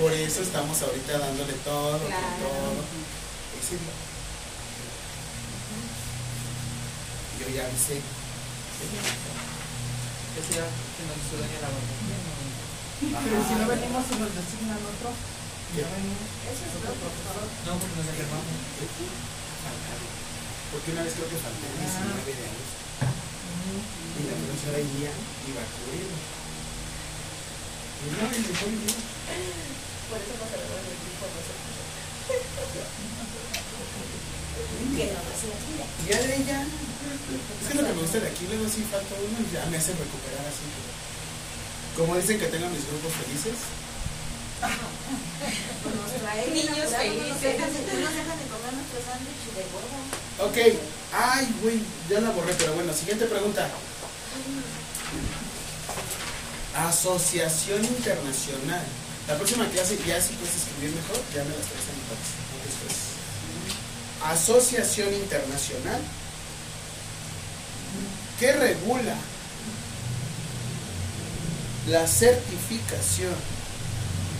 Por 0.00 0.12
eso 0.12 0.42
estamos 0.42 0.80
ahorita 0.82 1.18
dándole 1.18 1.52
todo, 1.64 1.98
Claro. 1.98 2.40
todo. 2.40 2.80
Yo 7.40 7.46
ya 7.54 7.66
avisé. 7.68 8.00
Ese 10.40 10.52
ya 10.56 10.64
que 10.64 11.02
nos 11.04 11.16
hizo 11.20 11.36
daño 11.36 11.56
a 11.60 11.64
la 11.64 11.68
barbacoa. 11.68 12.16
Pero 13.00 13.36
si 13.44 13.54
no 13.60 13.64
venimos 13.68 14.04
y 14.08 14.14
nos 14.20 14.32
designan 14.32 14.80
otro, 14.80 15.08
¿Qué? 15.12 15.84
ya 15.84 15.88
venimos. 16.00 16.24
Eso 16.48 16.62
es 16.64 16.72
Otro 16.80 16.96
profesor. 16.96 17.44
No, 17.68 17.72
porque 17.76 17.96
nos 18.00 18.08
enfermamos. 18.08 18.56
Faltar. 19.60 20.00
Porque 20.72 20.88
una 20.96 21.02
vez 21.04 21.12
creo 21.12 21.28
que 21.28 21.38
falté 21.44 21.64
el 21.68 21.76
19 21.76 22.24
de 22.24 22.44
agosto. 22.48 22.80
Y 24.20 24.28
la 24.28 24.36
profesora 24.36 24.76
Iría 24.84 25.12
iba 25.48 25.60
a 25.64 25.68
cubrirme. 25.72 26.20
Y 28.00 28.06
no, 28.12 28.28
y 28.28 28.40
me 28.44 28.52
fue 28.52 28.68
bien. 28.68 29.00
Por 30.12 30.20
eso 30.20 30.32
no 30.36 30.44
se 30.44 30.56
lo 30.60 30.64
voy 30.68 30.76
a 30.76 30.84
decir 30.84 31.12
por 31.16 31.30
nosotros. 31.32 31.64
Que 34.92 35.06
no 35.08 35.30
ya 36.10 36.18
de 36.18 36.36
ella. 36.36 36.66
Es 36.66 37.68
que 37.68 37.74
lo 37.74 37.86
que 37.86 37.92
me 37.94 38.02
gusta 38.02 38.18
de 38.20 38.28
aquí, 38.28 38.44
luego 38.50 38.66
sí 38.68 38.84
falta 38.90 39.14
uno 39.14 39.38
y 39.40 39.54
ya 39.54 39.64
me 39.70 39.76
hace 39.78 39.92
recuperar 39.92 40.44
así. 40.44 40.66
Como 41.96 42.16
dicen 42.16 42.38
que 42.38 42.46
tengan 42.46 42.72
mis 42.72 42.86
grupos 42.86 43.12
felices. 43.14 43.56
Pues 44.60 45.94
nos 45.94 46.12
trae 46.20 46.50
Niños 46.50 46.90
felices. 46.92 47.56
nos 47.56 48.12
dejan 48.12 48.36
de 48.36 48.46
comer 48.50 48.72
nuestro 48.74 48.98
sándwich 49.00 49.44
de 49.54 49.62
huevo. 49.70 49.98
Ok. 50.44 50.58
Ay, 51.12 51.48
güey, 51.62 51.80
ya 52.08 52.20
la 52.20 52.30
borré, 52.30 52.54
pero 52.54 52.74
bueno, 52.74 52.92
siguiente 52.92 53.26
pregunta. 53.26 53.68
Asociación 56.76 57.84
Internacional. 57.84 58.84
La 59.28 59.36
próxima 59.36 59.66
clase 59.68 59.98
ya 60.06 60.20
si 60.20 60.34
puedes 60.34 60.56
escribir 60.56 60.94
mejor, 60.94 61.16
ya 61.34 61.44
me 61.44 61.50
las 61.50 61.66
traes 61.66 61.88
a 61.88 61.94
mi 61.94 62.02
parte. 62.08 62.40
Asociación 64.32 65.14
Internacional. 65.14 66.00
que 68.38 68.52
regula 68.52 69.14
la 71.88 72.06
certificación? 72.06 73.34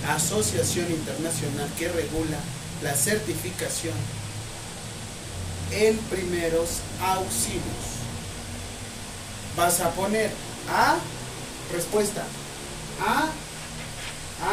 Asociación 0.09 0.91
Internacional 0.91 1.69
que 1.79 1.89
regula 1.89 2.39
la 2.83 2.95
certificación 2.95 3.95
en 5.73 5.99
primeros 5.99 6.79
auxilios. 7.03 7.90
Vas 9.57 9.81
a 9.81 9.91
poner 9.91 10.31
A, 10.69 10.99
respuesta 11.73 12.25
A, 13.01 13.31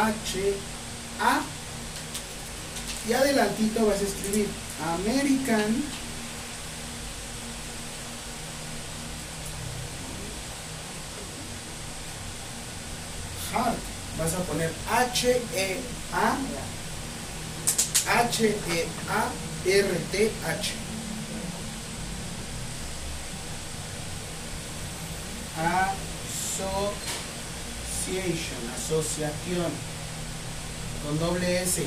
H, 0.06 0.54
A, 1.20 1.40
y 3.08 3.12
adelantito 3.12 3.86
vas 3.86 4.00
a 4.00 4.04
escribir 4.04 4.48
American 4.82 5.82
Heart. 13.52 13.78
Vas 14.18 14.34
a 14.34 14.38
poner 14.42 14.70
H, 14.90 15.28
E, 15.54 15.76
A, 16.12 16.36
H, 18.20 18.44
E, 18.44 18.86
A, 19.08 19.30
R, 19.64 19.98
T, 20.12 20.30
H. 20.46 20.87
Association, 25.58 26.70
asociación, 28.76 29.72
con 31.04 31.18
doble 31.18 31.62
S. 31.62 31.84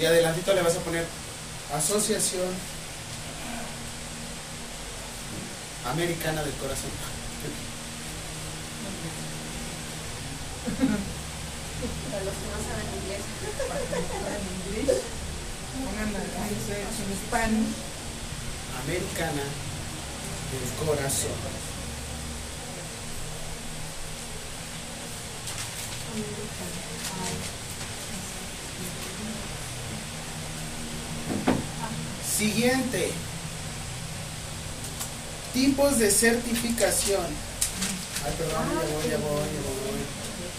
Y 0.00 0.04
adelantito 0.04 0.54
le 0.54 0.62
vas 0.62 0.76
a 0.76 0.80
poner 0.80 1.04
Asociación 1.74 2.54
Americana 5.90 6.44
del 6.44 6.54
Corazón. 6.54 6.90
Para 12.10 12.24
los 12.24 12.34
que 12.34 12.46
no 12.46 12.58
saben 12.68 12.86
inglés. 13.02 13.22
Spanish. 17.26 17.92
Americana 18.84 19.44
del 20.52 20.86
Corazón. 20.86 21.30
Siguiente. 32.36 33.12
Tipos 35.54 35.98
de 35.98 36.10
certificación. 36.10 37.26
Ay, 38.24 38.32
perdón, 38.36 38.68
ya 38.68 38.86
voy, 38.92 39.10
ya 39.10 39.16
voy, 39.18 39.48
ya 39.48 39.62
voy. 39.62 40.02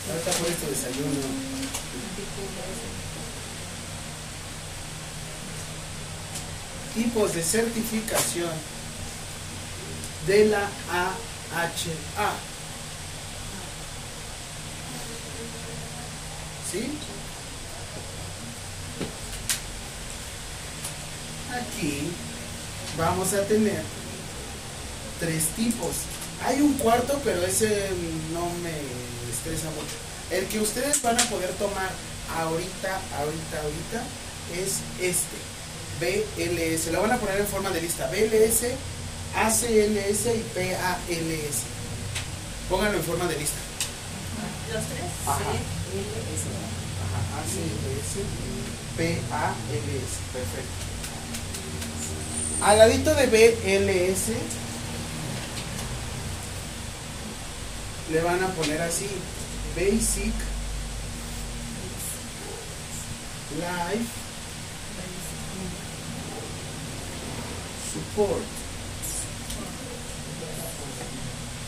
Ahorita 0.10 0.32
por 0.32 0.48
este 0.48 0.70
desayuno. 0.70 1.54
Tipos 6.94 7.34
de 7.34 7.42
certificación 7.42 8.52
de 10.28 10.46
la 10.46 10.70
AHA. 10.92 12.34
¿Sí? 16.72 16.90
Aquí 21.52 22.12
vamos 22.98 23.34
a 23.34 23.44
tener 23.46 23.84
tres 25.20 25.48
tipos. 25.56 25.96
Hay 26.46 26.62
un 26.62 26.74
cuarto, 26.74 27.20
pero 27.24 27.44
ese 27.46 27.90
no 28.34 28.50
me 28.62 28.72
estresa 29.32 29.70
mucho. 29.72 29.96
El 30.30 30.46
que 30.48 30.60
ustedes 30.60 31.02
van 31.02 31.20
a 31.20 31.24
poder 31.26 31.52
tomar 31.54 31.90
ahorita, 32.38 33.02
ahorita, 33.18 33.62
ahorita, 33.62 34.04
es 34.58 34.80
este. 35.00 35.53
BLS. 36.04 36.92
Lo 36.92 37.02
van 37.02 37.12
a 37.12 37.18
poner 37.18 37.40
en 37.40 37.48
forma 37.48 37.70
de 37.70 37.82
lista. 37.82 38.08
BLS, 38.08 38.64
ACLS 39.36 40.26
y 40.36 40.44
PALS. 40.54 41.56
Pónganlo 42.70 42.98
en 42.98 43.04
forma 43.04 43.28
de 43.28 43.38
lista. 43.38 43.58
Los 44.74 44.84
tres. 44.86 45.02
Ajá. 45.28 45.38
Sí. 45.40 46.00
Ajá, 47.10 47.42
ACLS, 47.42 48.14
PALS. 48.98 50.12
Perfecto. 50.34 50.94
Al 52.62 52.78
ladito 52.78 53.14
de 53.16 53.28
BLS 53.28 54.28
le 58.12 58.22
van 58.22 58.44
a 58.44 58.48
poner 58.50 58.82
así 58.82 59.08
Basic 59.76 60.34
Life 63.56 64.23
Support. 67.94 68.42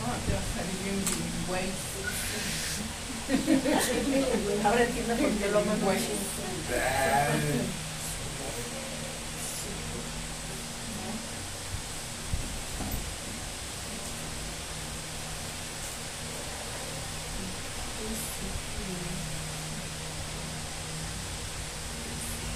Ah, 0.02 0.16
te 0.26 0.34
va 0.34 0.40
a 0.40 0.48
salir 0.56 0.78
bien 0.84 1.00
güey. 1.48 1.70
Ahora 4.66 4.84
entiendo 4.84 5.16
por 5.16 5.30
qué 5.30 5.48
lo 5.52 5.62
mando 5.66 5.86
Güey. 5.86 5.98
Ah, 6.74 7.30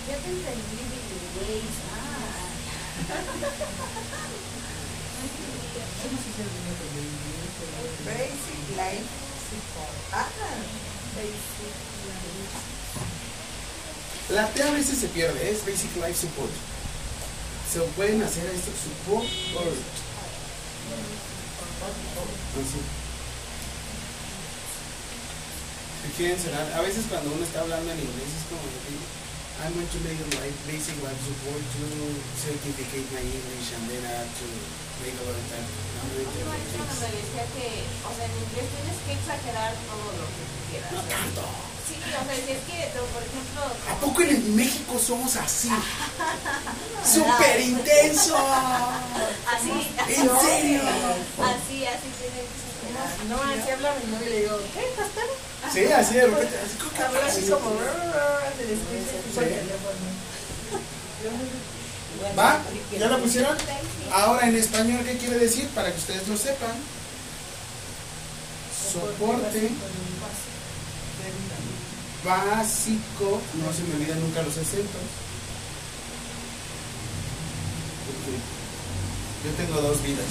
Ya 0.09 0.15
te 0.17 0.29
entendí, 0.29 0.81
Billy 0.89 1.29
Ways. 1.37 1.77
Ah. 1.93 2.39
Basic 8.05 8.77
life 8.77 9.09
support. 9.49 9.97
Ah, 10.13 10.27
La 14.29 14.47
T 14.47 14.61
a 14.61 14.71
veces 14.71 14.99
se 14.99 15.07
pierde, 15.07 15.49
es 15.49 15.65
Basic 15.65 15.95
Life 15.95 16.13
Support. 16.21 16.51
Se 17.65 17.79
pueden 17.97 18.21
hacer 18.21 18.45
esto 18.45 18.69
support 18.77 19.25
or 19.57 19.73
así. 22.61 22.81
Si 26.01 26.09
quieren 26.17 26.37
cerrar, 26.37 26.65
a 26.73 26.81
veces 26.81 27.05
cuando 27.09 27.31
uno 27.33 27.43
está 27.43 27.61
hablando 27.61 27.91
en 27.91 27.99
inglés 27.99 28.29
es 28.37 28.45
como 28.49 28.61
I'm 29.59 29.73
going 29.75 29.91
to 29.91 29.99
make 30.07 30.15
my 30.39 30.49
basic 30.71 30.95
life 31.03 31.19
support 31.19 31.59
to 31.59 31.83
certificate 32.39 33.11
my 33.11 33.19
English 33.19 33.75
and 33.75 33.83
then 33.91 34.01
I 34.07 34.23
have 34.23 34.31
to 34.31 34.47
make 35.03 35.17
a 35.19 35.23
lot 35.25 35.35
of 35.35 35.45
time. 35.51 35.67
No, 35.99 36.15
no, 36.15 36.23
no, 36.23 36.55
no, 36.79 36.95
me 36.95 37.09
decía 37.11 37.43
que, 37.57 37.83
o 38.07 38.11
sea, 38.15 38.23
en 38.23 38.35
inglés 38.39 38.65
tienes 38.71 38.97
que 39.03 39.13
exagerar 39.19 39.75
todo 39.83 40.05
lo 40.15 40.25
que 40.31 40.43
tú 40.47 40.57
quieras. 40.71 40.91
no 40.93 41.01
tanto. 41.11 41.78
Sí, 41.89 41.95
o 41.97 42.25
sea, 42.25 42.35
si 42.45 42.51
es 42.51 42.61
que, 42.69 42.77
por 42.93 43.23
ejemplo, 43.23 43.61
¿A 43.89 43.95
poco 43.99 44.21
en 44.21 44.29
el 44.29 44.43
México 44.53 44.99
somos 44.99 45.35
así? 45.35 45.69
¡Súper 47.03 47.59
intenso! 47.61 48.37
así, 48.37 49.71
¿En 50.07 50.29
serio? 50.39 50.81
así, 50.85 51.85
así 51.85 52.09
tiene. 52.19 52.45
No, 53.29 53.35
así 53.41 53.71
habla 53.71 53.95
mi 54.05 54.11
novio 54.11 54.27
y 54.27 54.29
le 54.29 54.39
digo, 54.41 54.57
¿qué? 54.73 54.85
¿Estás 54.89 55.09
tarde? 55.09 55.33
Sí, 55.73 55.91
así 55.91 56.13
de 56.15 56.27
repente. 56.27 56.57
Así 56.65 56.77
como 56.77 56.91
que- 56.91 57.03
Habla 57.03 57.25
así 57.27 57.41
como, 57.49 57.69
se 57.69 58.63
el 58.63 59.49
teléfono. 59.49 60.09
¿Va? 62.37 62.59
¿Ya 62.99 63.07
la 63.07 63.17
pusieron? 63.17 63.57
Ahora 64.11 64.47
en 64.47 64.55
español, 64.55 65.03
¿qué 65.05 65.17
quiere 65.17 65.39
decir? 65.39 65.67
Para 65.69 65.91
que 65.91 65.97
ustedes 65.97 66.27
lo 66.27 66.37
sepan. 66.37 66.71
Soporte 68.91 69.69
básico. 72.23 73.41
No 73.55 73.73
se 73.73 73.83
me 73.83 73.95
olvidan 73.95 74.19
nunca 74.19 74.41
los 74.41 74.57
acentos. 74.57 75.01
Yo 79.45 79.51
tengo 79.55 79.81
dos 79.81 80.03
vidas. 80.03 80.25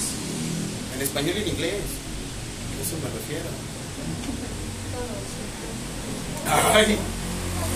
En 0.95 1.01
español 1.01 1.35
y 1.37 1.41
en 1.41 1.47
inglés. 1.47 1.73
A 1.73 2.81
eso 2.81 2.95
me 3.03 3.09
refiero. 3.09 3.49
Ay, 6.73 6.97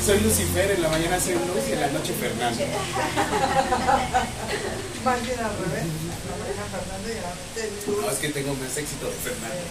soy 0.05 0.19
Lucifer, 0.19 0.71
en 0.71 0.81
la 0.81 0.89
mañana 0.89 1.19
soy 1.19 1.33
Luz 1.33 1.67
y 1.69 1.73
en 1.73 1.81
la 1.81 1.87
noche 1.87 2.13
Fernando. 2.19 2.63
Más 5.05 5.17
al 5.17 5.25
revés. 5.25 5.85
La 6.29 6.35
mañana 6.39 6.63
Fernando 6.71 7.07
y 7.09 7.15
la 7.21 7.33
Luz. 7.33 8.01
No, 8.01 8.09
es 8.09 8.17
que 8.19 8.29
tengo 8.29 8.53
más 8.55 8.77
éxito 8.77 9.05
de 9.05 9.13
Fernando. 9.13 9.63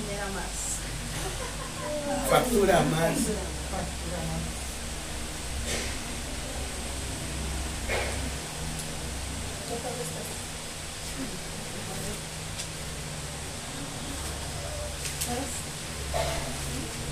Genera 0.00 0.26
más. 0.28 0.80
Factura 2.30 2.80
más. 2.80 3.16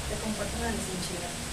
Te 0.08 0.14
comparto 0.24 0.56
una 0.58 0.68
desenchilada. 0.68 1.28
¿Sí? 1.28 1.47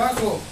Abajo. 0.00 0.49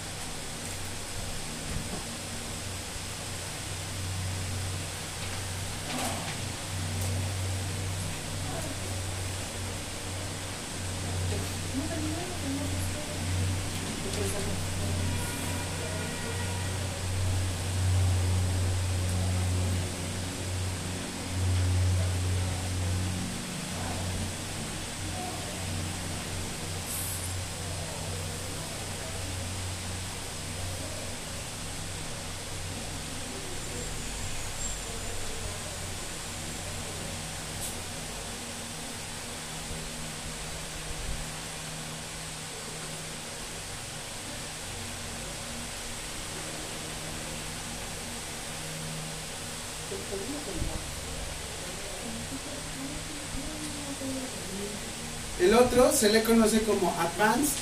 Otro 55.68 55.92
se 55.92 56.08
le 56.08 56.22
conoce 56.22 56.62
como 56.62 56.94
Advanced 56.98 57.58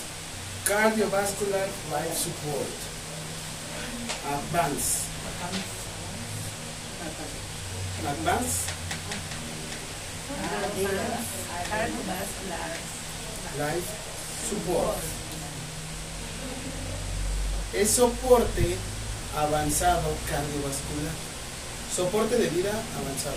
Cardiovascular 0.65 1.67
Life 1.91 2.17
Support. 2.17 2.77
Advanced. 4.33 5.07
Advanced 8.07 8.71
Life 13.59 13.89
Support. 14.51 14.99
Es 17.73 17.91
soporte 17.91 18.77
avanzado 19.37 20.17
cardiovascular. 20.29 21.13
Soporte 21.95 22.37
de 22.37 22.49
vida 22.51 22.71
avanzado. 22.71 23.37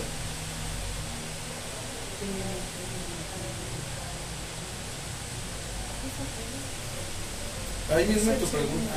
Ahí 7.90 8.06
mismo 8.06 8.32
tu 8.34 8.46
pregunta. 8.46 8.94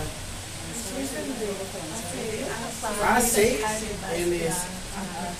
A6LS 3.17 4.53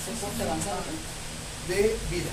Soporte 0.06 0.44
avanzado. 0.44 0.82
de 1.68 1.96
vida. 2.10 2.32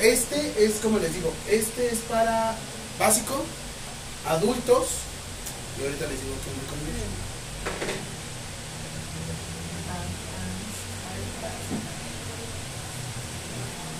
Este 0.00 0.64
es, 0.64 0.74
como 0.82 0.98
les 0.98 1.14
digo, 1.14 1.32
este 1.48 1.92
es 1.92 1.98
para 2.00 2.56
básico, 2.98 3.44
adultos, 4.26 4.88
y 5.78 5.84
ahorita 5.84 6.06
les 6.06 6.20
digo 6.20 6.34
que 6.42 6.50
me 6.50 6.66
conviene. 6.68 6.98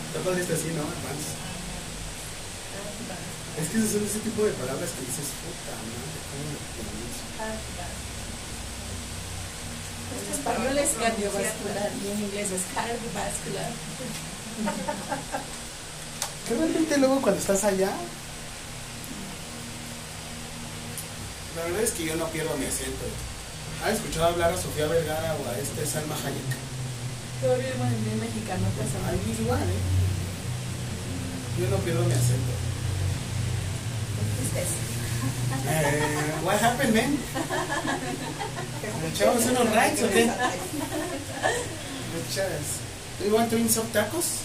Está 0.09 0.21
padre 0.25 0.41
este 0.43 0.55
así, 0.55 0.69
¿no? 0.75 0.83
Advance. 0.83 1.48
Es 3.59 3.69
que 3.71 3.79
esos 3.79 3.91
son 3.91 4.07
ese 4.07 4.21
tipo 4.21 4.45
de 4.45 4.53
palabras 4.53 4.91
que 4.95 5.03
dices, 5.03 5.27
puta 5.43 5.75
madre, 5.83 6.19
¿cómo 6.31 6.47
lo 6.55 6.63
pronuncio? 6.79 7.27
En 10.09 10.31
español 10.33 10.79
es 10.79 10.91
cardiovascular 10.95 11.91
y 11.99 12.07
en 12.07 12.19
inglés 12.23 12.49
es 12.55 12.63
cardiovascular. 12.75 13.71
Realmente 16.49 16.99
luego 16.99 17.21
cuando 17.21 17.41
estás 17.41 17.65
allá, 17.65 17.91
la 21.57 21.63
verdad 21.65 21.83
es 21.83 21.91
que 21.91 22.05
yo 22.05 22.17
no 22.17 22.29
pierdo 22.29 22.57
mi 22.57 22.67
acento. 22.67 23.05
¿Has 23.85 23.95
escuchado 23.95 24.27
hablar 24.27 24.53
a 24.55 24.57
Sofía 24.57 24.87
Vergara 24.87 25.35
o 25.35 25.49
a 25.51 25.59
este 25.59 25.85
Salma 25.85 26.15
Hayek? 26.15 26.51
Yo 27.43 27.55
vivo 27.59 27.85
en 27.85 28.11
el 28.11 28.19
mexicano, 28.21 28.67
pues 28.77 28.89
a 28.95 29.09
Ahí 29.11 29.37
igual, 29.39 29.63
¿eh? 29.63 29.83
Yo 31.61 31.71
no 31.71 31.77
pierdo 31.79 32.05
mi 32.05 32.13
acento. 32.13 32.68
Eh, 35.71 36.33
what 36.45 36.61
happened, 36.61 36.95
man? 36.95 37.19
¿Le 39.03 39.09
echamos 39.09 39.45
unos 39.47 39.75
rights 39.75 40.03
o 40.03 40.09
qué? 40.09 40.25
¿Le 40.25 42.19
echas? 42.29 42.81
Do 43.19 43.27
you 43.27 43.35
want 43.35 43.51
to 43.51 43.59
eat 43.59 43.71
some 43.71 43.87
tacos? 43.93 44.43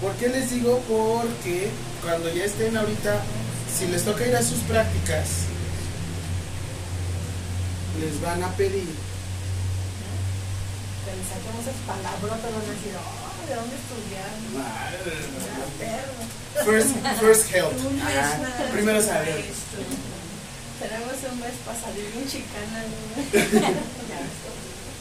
¿Por 0.00 0.12
qué 0.14 0.28
les 0.28 0.50
digo? 0.50 0.80
Porque 0.88 1.68
cuando 2.02 2.32
ya 2.32 2.44
estén 2.44 2.76
ahorita, 2.76 3.20
si 3.78 3.86
les 3.88 4.02
toca 4.04 4.26
ir 4.26 4.34
a 4.34 4.42
sus 4.42 4.60
prácticas, 4.60 5.28
les 8.00 8.20
van 8.22 8.42
a 8.42 8.48
pedir 8.56 8.88
Que 11.04 11.12
le 11.16 11.22
saquemos 11.24 11.60
esas 11.62 11.76
palabrotas, 11.86 12.50
van 12.52 12.64
a 12.64 12.72
decir, 12.72 12.96
¿de 13.50 13.56
dónde 13.56 13.76
estudiaron? 13.82 14.38
Perro. 15.78 16.14
First, 16.64 16.94
first 17.18 17.50
help. 17.50 17.74
Primero 18.72 19.02
saber. 19.02 19.44
Tenemos 20.78 21.16
un 21.32 21.40
mes 21.40 21.54
para 21.66 21.80
salir 21.80 22.06
bien 22.14 22.28
chicana. 22.28 22.84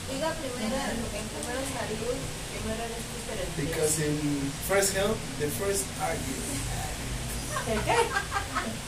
Diga 0.09 0.33
primero, 0.41 0.75
en 0.81 1.25
primero 1.29 1.61
salud, 1.77 2.17
primero 2.49 2.83
en. 2.89 3.09
Because 3.55 3.99
in 3.99 4.51
first 4.67 4.95
help, 4.95 5.17
the 5.39 5.47
first 5.47 5.85
are 6.01 6.15
you. 6.15 6.37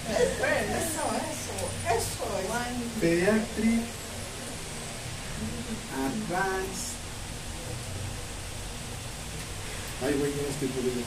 Eso, 0.10 1.06
eso, 1.30 1.56
eso 1.88 2.26
es. 2.40 3.00
Pediatric 3.00 3.84
Advanced 5.94 6.91
Ay, 10.04 10.14
güey, 10.18 10.32
ya 10.36 10.50
estoy 10.50 10.68
poniendo. 10.70 11.02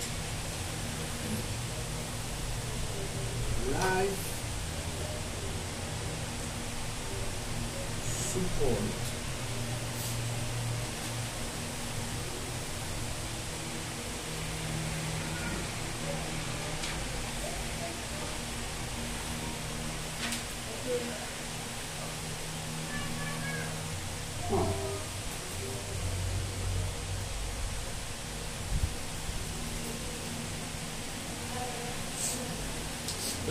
Live 3.72 4.34
support. 8.32 9.03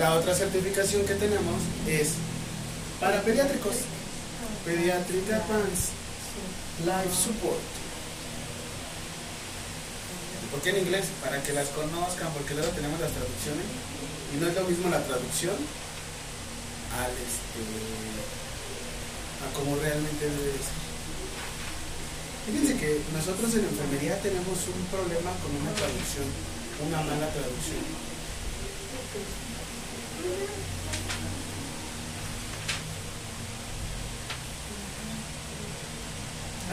La 0.04 0.16
otra 0.16 0.36
certificación 0.36 1.06
que 1.06 1.16
tenemos 1.16 1.64
es 1.88 2.20
para 3.00 3.22
pediátricos. 3.22 3.88
Pediatric 4.66 5.32
Advanced 5.32 5.96
Life 6.84 7.16
Support. 7.16 7.64
¿Por 10.52 10.60
qué 10.60 10.72
en 10.72 10.84
inglés? 10.84 11.08
Para 11.24 11.42
que 11.42 11.54
las 11.54 11.70
conozcan, 11.70 12.28
porque 12.36 12.54
luego 12.54 12.68
tenemos 12.76 13.00
las 13.00 13.16
traducciones 13.16 13.64
y 14.36 14.44
no 14.44 14.52
es 14.52 14.56
lo 14.60 14.68
mismo 14.68 14.90
la 14.92 15.00
traducción 15.08 15.56
al 17.00 17.12
este 17.24 17.64
a 19.40 19.56
como 19.56 19.80
realmente 19.80 20.20
debe 20.20 20.60
ser. 20.60 20.84
Fíjense 22.44 22.76
que 22.76 23.00
nosotros 23.16 23.56
en 23.56 23.72
enfermería 23.72 24.20
tenemos 24.20 24.68
un 24.68 24.84
problema 24.92 25.32
con 25.40 25.56
una 25.64 25.72
traducción, 25.72 26.28
una 26.92 27.00
mala 27.08 27.32
traducción. 27.32 27.88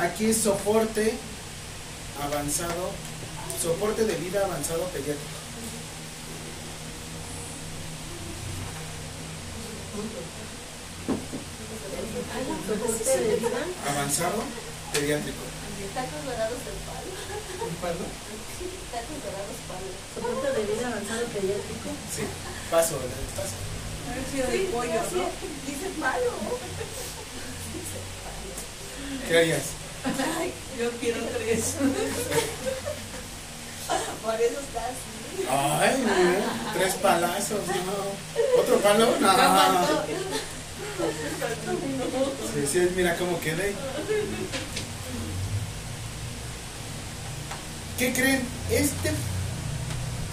Aquí 0.01 0.27
es 0.31 0.39
soporte 0.39 1.15
avanzado, 2.23 2.91
soporte 3.61 4.05
de 4.05 4.15
vida 4.17 4.45
avanzado 4.45 4.85
pediátrico. 4.89 5.41
Soporte 12.67 13.19
de 13.19 13.37
vida. 13.37 13.51
Avanzado 13.89 14.45
pediátrico. 14.93 15.43
Tacos 15.95 16.25
dorados 16.25 16.59
del 16.65 16.79
palo. 16.87 17.11
¿Perdón? 17.83 18.11
Tacos 18.93 19.19
dorados 19.21 19.57
palo. 19.69 19.91
Soporte 20.15 20.49
de 20.61 20.63
vida 20.73 20.87
avanzado 20.87 21.25
pediátrico. 21.27 21.89
Sí, 22.15 22.25
paso, 22.71 22.97
paso. 23.37 23.57
¿Qué 29.29 29.39
harías? 29.39 29.63
Ay, 30.39 30.53
yo 30.79 30.91
quiero 30.93 31.21
tres. 31.37 31.75
Por 34.23 34.35
eso 34.41 34.61
está 34.61 34.85
así. 34.87 35.11
Ay, 35.49 36.05
no, 36.07 36.15
tres 36.75 36.95
palazos, 36.95 37.67
no. 37.67 38.61
¿Otro 38.61 38.79
palo? 38.81 39.19
No. 39.19 39.31
Sí, 42.55 42.67
sí, 42.71 42.79
mira 42.95 43.17
cómo 43.17 43.41
quedé. 43.41 43.75
¿Qué 47.99 48.13
creen? 48.13 48.47
Este, 48.71 49.13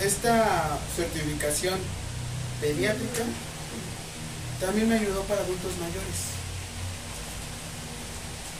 esta 0.01 0.77
certificación 0.95 1.80
pediátrica 2.61 3.23
también 4.59 4.89
me 4.89 4.95
ayudó 4.95 5.21
para 5.23 5.41
adultos 5.41 5.71
mayores. 5.79 6.38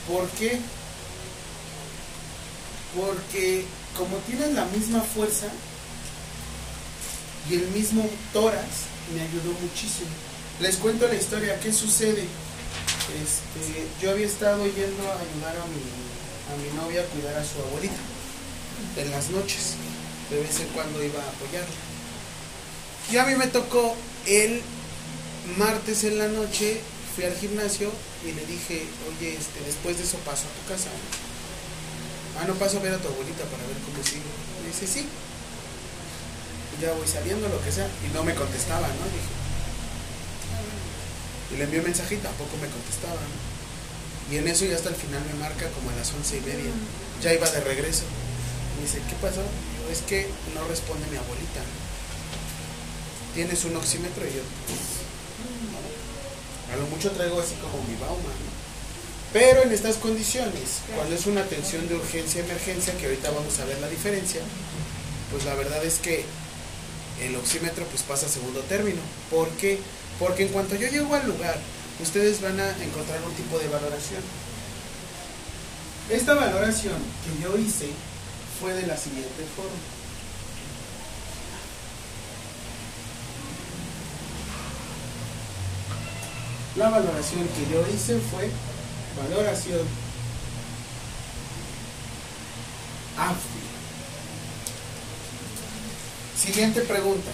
¿Por 0.06 0.28
qué? 0.30 0.60
Porque 2.96 3.64
como 3.96 4.16
tienen 4.18 4.54
la 4.54 4.64
misma 4.66 5.00
fuerza 5.00 5.46
y 7.50 7.54
el 7.54 7.68
mismo 7.68 8.08
tórax, 8.32 8.66
me 9.14 9.22
ayudó 9.22 9.52
muchísimo. 9.60 10.10
Les 10.60 10.76
cuento 10.76 11.08
la 11.08 11.14
historia, 11.14 11.58
¿qué 11.60 11.72
sucede? 11.72 12.26
Este, 13.22 13.86
yo 14.00 14.10
había 14.10 14.26
estado 14.26 14.64
yendo 14.66 15.02
a 15.02 15.18
ayudar 15.18 15.56
a 15.56 15.66
mi, 15.66 15.82
a 16.52 16.56
mi 16.62 16.76
novia 16.76 17.02
a 17.02 17.04
cuidar 17.06 17.36
a 17.36 17.44
su 17.44 17.60
abuelita 17.60 17.96
en 18.96 19.10
las 19.10 19.30
noches. 19.30 19.74
De 20.30 20.40
vez 20.40 20.60
en 20.60 20.68
cuando 20.68 21.02
iba 21.02 21.20
a 21.20 21.28
apoyarla. 21.28 21.97
Y 23.10 23.16
a 23.16 23.24
mí 23.24 23.34
me 23.36 23.46
tocó 23.46 23.96
el 24.26 24.60
martes 25.56 26.04
en 26.04 26.18
la 26.18 26.28
noche, 26.28 26.80
fui 27.14 27.24
al 27.24 27.34
gimnasio 27.34 27.90
y 28.24 28.32
le 28.32 28.44
dije, 28.44 28.84
oye, 29.08 29.34
este, 29.34 29.60
después 29.64 29.96
de 29.96 30.04
eso 30.04 30.18
paso 30.18 30.44
a 30.44 30.52
tu 30.60 30.68
casa. 30.68 30.90
Ah, 32.38 32.44
no 32.46 32.54
paso 32.54 32.78
a 32.78 32.82
ver 32.82 32.92
a 32.92 32.98
tu 32.98 33.08
abuelita 33.08 33.44
para 33.44 33.64
ver 33.64 33.76
cómo 33.84 34.04
sigue. 34.04 34.28
Me 34.62 34.68
dice, 34.68 34.86
sí. 34.86 35.08
Y 36.76 36.82
ya 36.82 36.92
voy 36.92 37.08
saliendo, 37.08 37.48
lo 37.48 37.64
que 37.64 37.72
sea. 37.72 37.88
Y 38.04 38.12
no 38.12 38.22
me 38.22 38.34
contestaba, 38.34 38.86
¿no? 38.86 39.04
Dije. 39.08 39.32
Y 41.50 41.56
le 41.56 41.64
envié 41.64 41.80
un 41.80 41.86
mensaje 41.86 42.14
y 42.14 42.18
tampoco 42.18 42.56
me 42.60 42.68
contestaba. 42.68 43.16
¿no? 43.16 43.48
Y 44.30 44.36
en 44.36 44.46
eso 44.46 44.66
ya 44.66 44.76
hasta 44.76 44.90
el 44.90 44.94
final 44.94 45.24
me 45.24 45.40
marca 45.40 45.66
como 45.70 45.90
a 45.90 45.96
las 45.96 46.12
once 46.12 46.36
y 46.36 46.40
media. 46.42 46.70
Ya 47.22 47.32
iba 47.32 47.50
de 47.50 47.60
regreso. 47.60 48.04
Me 48.76 48.84
dice, 48.84 49.00
¿qué 49.08 49.16
pasó? 49.22 49.40
Yo, 49.40 49.90
es 49.90 50.02
que 50.02 50.28
no 50.54 50.62
responde 50.68 51.06
mi 51.10 51.16
abuelita. 51.16 51.64
¿Tienes 53.38 53.64
un 53.66 53.76
oxímetro? 53.76 54.26
Y 54.26 54.34
yo, 54.34 54.42
pues. 54.66 54.98
A 56.74 56.76
lo 56.76 56.88
mucho 56.88 57.12
traigo 57.12 57.40
así 57.40 57.54
como 57.62 57.78
mi 57.84 57.94
bauma, 57.94 58.18
¿no? 58.18 58.50
Pero 59.32 59.62
en 59.62 59.70
estas 59.70 59.94
condiciones, 59.94 60.82
cuando 60.92 61.14
es 61.14 61.24
una 61.24 61.42
atención 61.42 61.86
de 61.86 61.94
urgencia 61.94 62.42
emergencia, 62.42 62.96
que 62.98 63.06
ahorita 63.06 63.30
vamos 63.30 63.56
a 63.60 63.64
ver 63.64 63.78
la 63.78 63.88
diferencia, 63.88 64.40
pues 65.30 65.44
la 65.44 65.54
verdad 65.54 65.84
es 65.84 66.00
que 66.00 66.24
el 67.22 67.36
oxímetro 67.36 67.84
pues 67.84 68.02
pasa 68.02 68.26
a 68.26 68.28
segundo 68.28 68.58
término. 68.62 68.98
¿Por 69.30 69.48
qué? 69.50 69.78
Porque 70.18 70.42
en 70.42 70.48
cuanto 70.48 70.74
yo 70.74 70.88
llego 70.88 71.14
al 71.14 71.28
lugar, 71.28 71.60
ustedes 72.02 72.40
van 72.40 72.58
a 72.58 72.70
encontrar 72.82 73.22
un 73.22 73.34
tipo 73.34 73.56
de 73.60 73.68
valoración. 73.68 74.22
Esta 76.10 76.34
valoración 76.34 76.98
que 77.22 77.40
yo 77.40 77.56
hice 77.56 77.86
fue 78.60 78.74
de 78.74 78.88
la 78.88 78.96
siguiente 78.96 79.44
forma. 79.54 79.97
La 86.78 86.90
valoración 86.90 87.40
que 87.48 87.74
yo 87.74 87.84
hice 87.92 88.20
fue 88.20 88.48
valoración 89.20 89.80
AFI. 93.18 93.58
Siguiente 96.40 96.82
pregunta. 96.82 97.32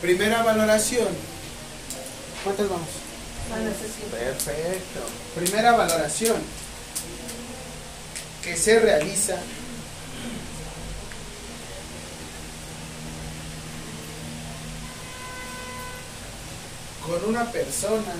Primera 0.00 0.42
valoración. 0.42 1.06
¿Cuántas 2.42 2.68
vamos? 2.68 2.88
Perfecto. 4.10 5.00
Primera 5.36 5.72
valoración 5.76 6.63
que 8.44 8.56
se 8.58 8.78
realiza. 8.78 9.38
Con 17.06 17.24
una 17.30 17.50
persona 17.50 18.14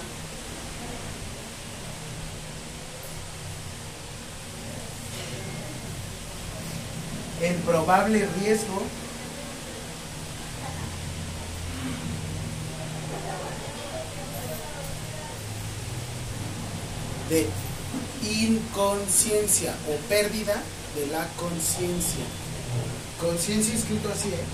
en 7.42 7.56
probable 7.62 8.26
riesgo 8.40 8.82
de 17.28 17.46
inconsciencia 18.24 19.74
o 19.88 19.96
pérdida 20.08 20.62
de 20.94 21.06
la 21.08 21.26
conciencia. 21.36 22.24
Conciencia 23.20 23.74
escrito 23.74 24.08
así, 24.10 24.28
¿eh? 24.28 24.44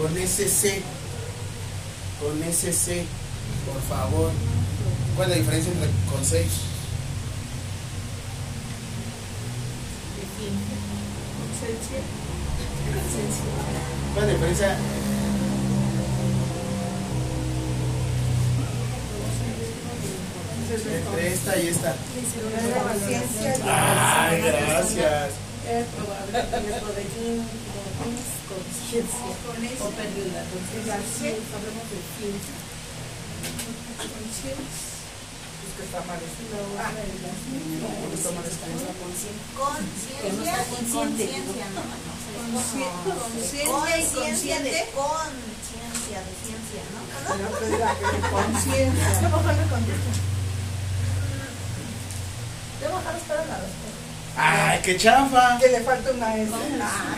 Con 0.00 0.16
ese 0.18 0.48
C. 0.48 0.82
Con 2.20 2.42
ese 2.42 2.72
C, 2.72 3.04
por 3.66 3.80
favor. 3.82 4.30
¿Cuál 5.16 5.30
es 5.30 5.36
la 5.36 5.42
diferencia 5.42 5.72
entre 5.72 5.88
con 6.10 6.24
6? 6.24 6.46
Conciencia. 11.56 11.98
¿Cuál 14.14 14.24
es 14.24 14.32
la 14.32 14.34
diferencia? 14.34 14.78
Entre 20.70 21.32
esta 21.32 21.56
y 21.58 21.68
esta. 21.68 21.94
Conciencia. 22.82 23.54
Ay, 24.28 24.40
gracias. 24.42 25.30
Conciencia. 28.46 29.26
Que 35.76 35.84
está 35.84 36.00
mal 36.08 36.16
escrito. 36.16 36.56
Ah, 36.80 36.88
Conciencia 39.56 40.56
y 40.56 40.58
conciencia, 40.90 41.66
no, 41.74 41.82
no, 41.84 41.92
Consci- 42.56 42.88
Conciencia 43.04 43.12
Conciencia 43.12 43.60
y 43.62 43.64
conciencia 43.66 44.56
de 44.60 44.70
conciencia, 44.96 46.18
de 46.24 46.32
ciencia, 46.40 46.80
¿no? 46.94 47.00
No 47.36 47.48
te 47.58 47.64
diga 47.68 47.90
que 47.98 48.06
de 48.06 48.20
conciencia. 48.36 49.20
Debo 52.80 52.98
dejar 52.98 53.16
esperar 53.16 53.46
la 53.46 53.56
respuesta. 53.56 53.96
Ay, 54.38 54.80
qué 54.82 54.96
chafa. 54.96 55.58
Que 55.58 55.68
le 55.68 55.80
falta 55.80 56.10
una 56.12 56.36
S. 56.36 56.50
Ah, 56.82 57.16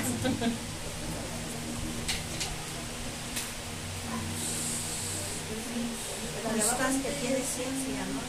Constancia 6.44 7.02
que 7.02 7.10
tiene 7.20 7.40
ciencia, 7.44 8.00
¿no? 8.08 8.20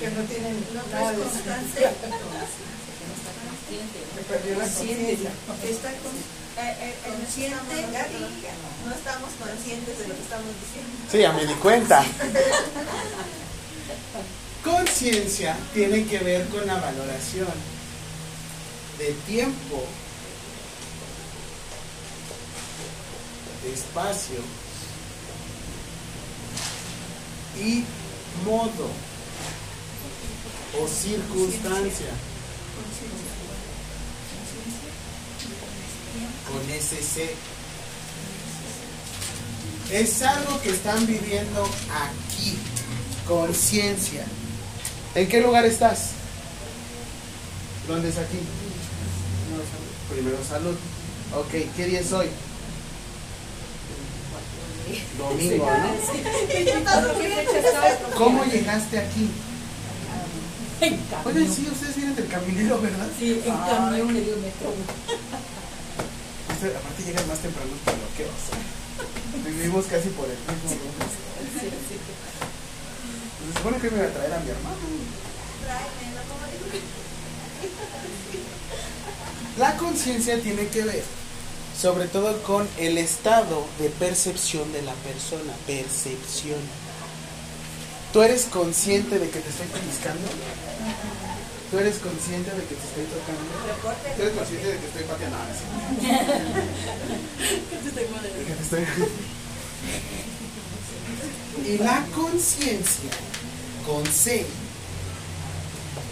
Que 0.00 0.08
no 0.10 0.22
tienen 0.28 0.56
No, 0.72 0.82
nada 0.92 1.12
es 1.12 1.18
de. 1.18 1.24
Consciente, 3.56 3.98
Que 4.16 4.22
perdió 4.22 4.52
la 4.58 4.64
conciencia. 4.64 5.30
Que 5.60 5.70
está 5.70 5.90
con- 6.00 6.16
eh, 6.58 6.74
eh, 6.80 6.94
consciente, 7.04 7.76
no 8.86 8.94
estamos 8.94 9.30
conscientes 9.38 9.98
de 9.98 10.08
lo 10.08 10.14
que 10.14 10.22
estamos 10.22 10.48
diciendo. 10.64 10.92
Sí, 11.10 11.18
ya 11.18 11.32
me 11.32 11.44
di 11.44 11.54
cuenta. 11.54 12.04
Conciencia 14.66 15.56
tiene 15.72 16.04
que 16.06 16.18
ver 16.18 16.48
con 16.48 16.66
la 16.66 16.74
valoración 16.74 17.46
de 18.98 19.12
tiempo, 19.24 19.84
de 23.62 23.72
espacio 23.72 24.40
y 27.62 27.84
modo 28.44 28.90
o 30.82 30.88
circunstancia 30.88 32.10
con 36.50 36.70
ese 36.70 37.02
C. 37.04 37.34
Es 39.92 40.22
algo 40.22 40.60
que 40.60 40.70
están 40.70 41.06
viviendo 41.06 41.62
aquí, 41.62 42.58
conciencia. 43.28 44.26
¿En 45.16 45.26
qué 45.28 45.40
lugar 45.40 45.64
estás? 45.64 46.10
¿Dónde 47.88 48.10
es 48.10 48.18
aquí? 48.18 48.38
Primero 50.12 50.36
salud. 50.46 50.76
Ok, 51.34 51.52
¿qué 51.74 51.86
día 51.86 52.00
es 52.00 52.12
hoy? 52.12 52.26
Domingo, 55.16 55.70
¿no? 55.70 55.88
¿Cómo 58.18 58.44
llegaste 58.44 58.98
aquí? 58.98 59.30
En 60.82 60.98
cambio. 60.98 61.46
sí, 61.50 61.66
ustedes 61.72 61.96
vienen 61.96 62.14
del 62.14 62.28
caminero, 62.28 62.78
¿verdad? 62.82 63.08
Sí, 63.18 63.40
en 63.42 63.52
Ay, 63.52 64.02
querido 64.02 64.36
metro. 64.36 64.74
Usted, 66.52 66.76
aparte 66.76 67.02
llegan 67.02 67.26
más 67.26 67.38
temprano 67.38 67.70
que 67.86 67.90
lo 67.90 68.16
que 68.18 68.24
vas. 68.24 68.52
Vivimos 69.56 69.86
casi 69.86 70.10
por 70.10 70.26
el 70.26 70.36
mismo 70.36 70.76
rumbo. 70.76 71.08
Sí, 71.58 71.70
sí. 71.70 71.96
Se 71.98 72.15
supone 73.56 73.78
que 73.78 73.90
me 73.90 73.96
iba 73.98 74.06
a 74.06 74.10
traer 74.10 74.32
a 74.32 74.38
mi 74.40 74.50
hermano. 74.50 74.76
Tráemelo, 75.64 76.22
como 76.28 76.46
digo. 76.46 76.66
La 79.58 79.76
conciencia 79.76 80.40
tiene 80.40 80.66
que 80.68 80.82
ver 80.84 81.02
sobre 81.80 82.06
todo 82.08 82.42
con 82.42 82.66
el 82.78 82.96
estado 82.98 83.66
de 83.78 83.88
percepción 83.90 84.72
de 84.72 84.82
la 84.82 84.94
persona, 84.94 85.52
percepción. 85.66 86.58
¿Tú 88.12 88.22
eres 88.22 88.46
consciente 88.46 89.18
de 89.18 89.28
que 89.28 89.40
te 89.40 89.48
estoy 89.50 89.66
pellizcando? 89.66 90.26
¿Tú 91.70 91.78
eres 91.78 91.98
consciente 91.98 92.50
de 92.50 92.62
que 92.62 92.74
te 92.76 92.86
estoy 92.86 93.04
tocando? 93.04 93.42
¿Tú 94.16 94.22
eres 94.22 94.34
consciente 94.34 94.68
de 94.68 94.78
que 94.78 94.86
estoy 94.86 95.02
pateando? 95.04 95.36
Ah, 95.36 95.46
que 98.46 98.54
te 98.54 98.62
estoy- 98.62 98.86
Y 101.74 101.78
la 101.78 102.06
conciencia, 102.14 103.10
con 103.86 104.04
C, 104.04 104.44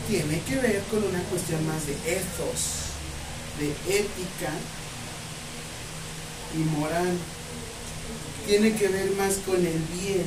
tiene 0.09 0.41
que 0.43 0.57
ver 0.57 0.83
con 0.91 1.03
una 1.03 1.23
cuestión 1.25 1.67
más 1.67 1.87
de 1.87 1.93
ethos, 1.93 2.85
de 3.59 3.71
ética 3.97 4.53
y 6.55 6.59
moral. 6.79 7.19
Tiene 8.47 8.75
que 8.75 8.89
ver 8.89 9.11
más 9.13 9.35
con 9.47 9.57
el 9.57 9.79
bien 9.79 10.27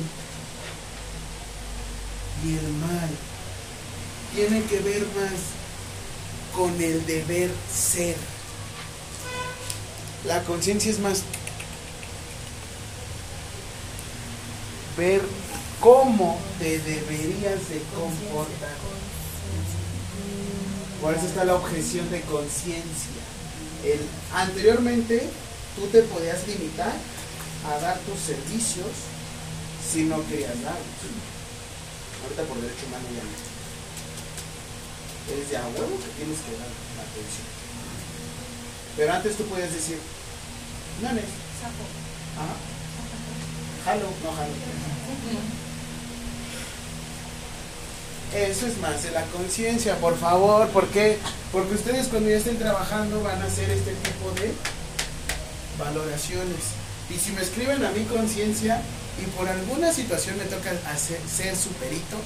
y 2.44 2.56
el 2.58 2.68
mal. 2.74 3.10
Tiene 4.34 4.62
que 4.64 4.80
ver 4.80 5.06
más 5.16 5.40
con 6.54 6.82
el 6.82 7.06
deber 7.06 7.50
ser. 7.72 8.16
La 10.26 10.42
conciencia 10.42 10.90
es 10.90 10.98
más 10.98 11.22
ver 14.96 15.22
cómo 15.80 16.38
te 16.58 16.78
deberías 16.80 17.68
de 17.68 17.82
comportar. 17.94 18.76
Por 21.00 21.14
eso 21.14 21.26
está 21.26 21.44
la 21.44 21.54
objeción 21.54 22.10
de 22.10 22.20
conciencia. 22.22 23.22
El, 23.84 24.00
anteriormente 24.34 25.28
tú 25.76 25.86
te 25.86 26.02
podías 26.02 26.46
limitar 26.48 26.92
a 27.66 27.80
dar 27.80 27.98
tus 28.00 28.18
servicios 28.18 28.88
si 29.92 30.04
no 30.04 30.26
querías 30.26 30.60
darlos. 30.62 30.98
Ahorita 32.22 32.42
por 32.42 32.60
derecho 32.60 32.86
humano 32.86 33.06
ya 33.14 33.22
no. 33.22 33.48
Es 35.40 35.50
de 35.50 35.56
a 35.56 35.62
huevo 35.62 35.98
que 36.00 36.10
tienes 36.18 36.38
que 36.40 36.52
dar 36.58 36.68
la 36.96 37.02
atención. 37.02 37.46
Pero 38.96 39.12
antes 39.12 39.36
tú 39.36 39.44
podías 39.44 39.72
decir, 39.72 39.98
no 41.00 41.08
es. 41.10 41.24
Ajá. 42.34 42.56
Jalo, 43.84 44.08
no 44.24 44.32
jalo. 44.32 45.67
Eso 48.34 48.66
es 48.66 48.76
más 48.78 49.02
de 49.02 49.10
la 49.10 49.22
conciencia, 49.26 49.96
por 49.96 50.18
favor. 50.18 50.68
¿Por 50.68 50.86
qué? 50.88 51.18
Porque 51.50 51.74
ustedes 51.74 52.08
cuando 52.08 52.28
ya 52.28 52.36
estén 52.36 52.58
trabajando 52.58 53.22
van 53.22 53.40
a 53.40 53.46
hacer 53.46 53.70
este 53.70 53.92
tipo 53.92 54.30
de 54.40 54.52
valoraciones. 55.78 56.76
Y 57.08 57.18
si 57.18 57.32
me 57.32 57.42
escriben 57.42 57.84
a 57.84 57.90
mi 57.90 58.04
conciencia 58.04 58.82
y 59.18 59.24
por 59.36 59.48
alguna 59.48 59.92
situación 59.92 60.36
me 60.36 60.44
toca 60.44 60.72
hacer, 60.92 61.20
ser 61.26 61.56
su 61.56 61.70
perito 61.70 62.16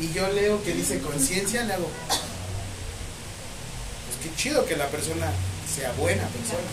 y 0.00 0.12
yo 0.12 0.28
leo 0.32 0.62
que 0.62 0.72
dice 0.72 1.00
conciencia, 1.00 1.64
le 1.64 1.74
hago... 1.74 1.88
Pues 4.06 4.18
qué 4.22 4.36
chido 4.36 4.64
que 4.66 4.76
la 4.76 4.88
persona 4.88 5.32
sea 5.74 5.92
buena 5.92 6.26
persona. 6.28 6.68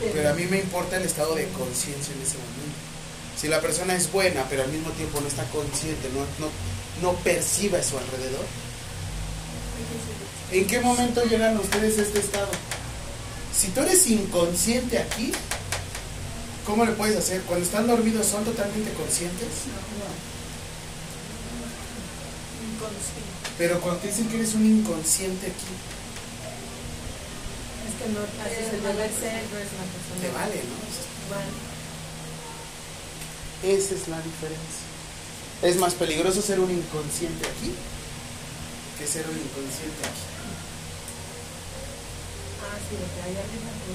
Pero 0.12 0.30
a 0.30 0.32
mí 0.32 0.46
me 0.46 0.58
importa 0.58 0.96
el 0.96 1.04
estado 1.04 1.34
de 1.34 1.48
conciencia 1.48 2.14
en 2.14 2.22
ese 2.22 2.38
momento. 2.38 2.71
Si 3.40 3.48
la 3.48 3.60
persona 3.60 3.94
es 3.96 4.10
buena, 4.12 4.44
pero 4.48 4.62
al 4.62 4.68
mismo 4.70 4.90
tiempo 4.90 5.20
no 5.20 5.26
está 5.26 5.44
consciente, 5.46 6.08
no, 6.10 6.20
no, 6.44 6.50
no 7.02 7.18
percibe 7.20 7.78
a 7.78 7.82
su 7.82 7.98
alrededor, 7.98 8.44
¿en 10.52 10.66
qué 10.66 10.80
momento 10.80 11.24
llegan 11.24 11.56
ustedes 11.58 11.98
a 11.98 12.02
este 12.02 12.20
estado? 12.20 12.48
Si 13.56 13.68
tú 13.68 13.80
eres 13.80 14.06
inconsciente 14.06 14.98
aquí, 14.98 15.32
¿cómo 16.66 16.84
le 16.84 16.92
puedes 16.92 17.16
hacer? 17.16 17.40
Cuando 17.42 17.64
están 17.64 17.86
dormidos, 17.86 18.26
¿son 18.26 18.44
totalmente 18.44 18.92
conscientes? 18.92 19.48
Pero 23.58 23.80
cuando 23.80 24.00
te 24.00 24.08
dicen 24.08 24.28
que 24.28 24.36
eres 24.36 24.54
un 24.54 24.66
inconsciente 24.66 25.46
aquí, 25.46 25.72
Es 27.86 27.94
que 27.98 28.12
no 28.12 28.20
haces 28.42 28.74
el 28.74 28.82
deber 28.82 29.10
ser, 29.10 29.42
no 29.52 29.58
es 29.58 29.68
una 29.74 29.86
persona. 29.92 30.20
te 30.20 30.30
vale, 30.32 30.56
¿no? 30.62 31.34
Vale. 31.34 31.71
Esa 33.62 33.94
es 33.94 34.08
la 34.08 34.20
diferencia. 34.20 34.86
Es 35.62 35.76
más 35.76 35.94
peligroso 35.94 36.42
ser 36.42 36.58
un 36.58 36.70
inconsciente 36.70 37.46
aquí 37.46 37.72
que 38.98 39.06
ser 39.06 39.24
un 39.28 39.36
inconsciente 39.36 40.00
aquí. 40.02 40.22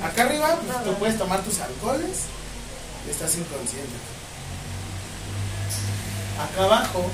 Ah. 0.01 0.07
Acá 0.07 0.23
arriba, 0.23 0.59
pues, 0.65 0.83
tú 0.83 0.93
puedes 0.99 1.17
tomar 1.17 1.43
tus 1.43 1.59
alcoholes 1.59 2.19
y 3.05 3.09
estás 3.11 3.35
inconsciente. 3.35 3.97
Acá 6.39 6.63
abajo, 6.63 7.09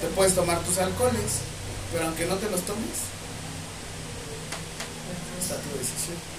te 0.00 0.08
puedes 0.08 0.34
tomar 0.34 0.60
tus 0.60 0.78
alcoholes, 0.78 1.40
pero 1.92 2.06
aunque 2.06 2.26
no 2.26 2.36
te 2.36 2.50
los 2.50 2.62
tomes, 2.62 2.98
está 5.40 5.56
tu 5.56 5.76
decisión. 5.78 6.29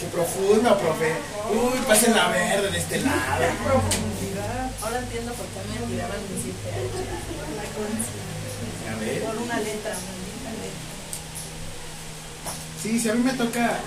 Qué 0.00 0.06
profundo, 0.06 0.78
profe. 0.78 1.12
Uy, 1.52 1.78
pasen 1.86 2.16
la 2.16 2.28
verde 2.28 2.70
de 2.70 2.78
este 2.78 3.00
lado. 3.02 3.44
Profundidad. 3.62 4.70
Ahora 4.80 4.98
entiendo 5.00 5.34
por 5.34 5.44
qué 5.44 5.60
me 5.68 5.76
siete 6.40 6.72
años. 6.72 7.04
A 8.88 8.96
ver. 8.98 9.22
Por 9.24 9.36
una 9.36 9.60
letra, 9.60 9.92
maldita 9.92 10.50
letra. 10.56 10.80
Sí, 12.82 12.98
si 12.98 13.10
a 13.10 13.14
mí 13.14 13.22
me 13.22 13.34
toca 13.34 13.78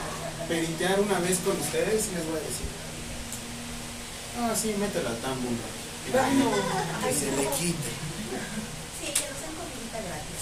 peritear 0.47 0.99
una 0.99 1.17
vez 1.19 1.39
con 1.39 1.59
ustedes, 1.59 2.09
les 2.13 2.25
voy 2.29 2.37
a 2.37 2.45
decir. 2.45 2.69
Ah, 4.37 4.53
sí, 4.55 4.75
métela 4.79 5.15
tan 5.17 5.41
mundo. 5.41 5.63
Que 6.05 6.11
se 7.11 7.25
le 7.31 7.47
quite. 7.57 7.89
Sí, 8.99 9.07
que 9.07 9.25
comidita 9.57 9.97
gratis. 9.97 10.41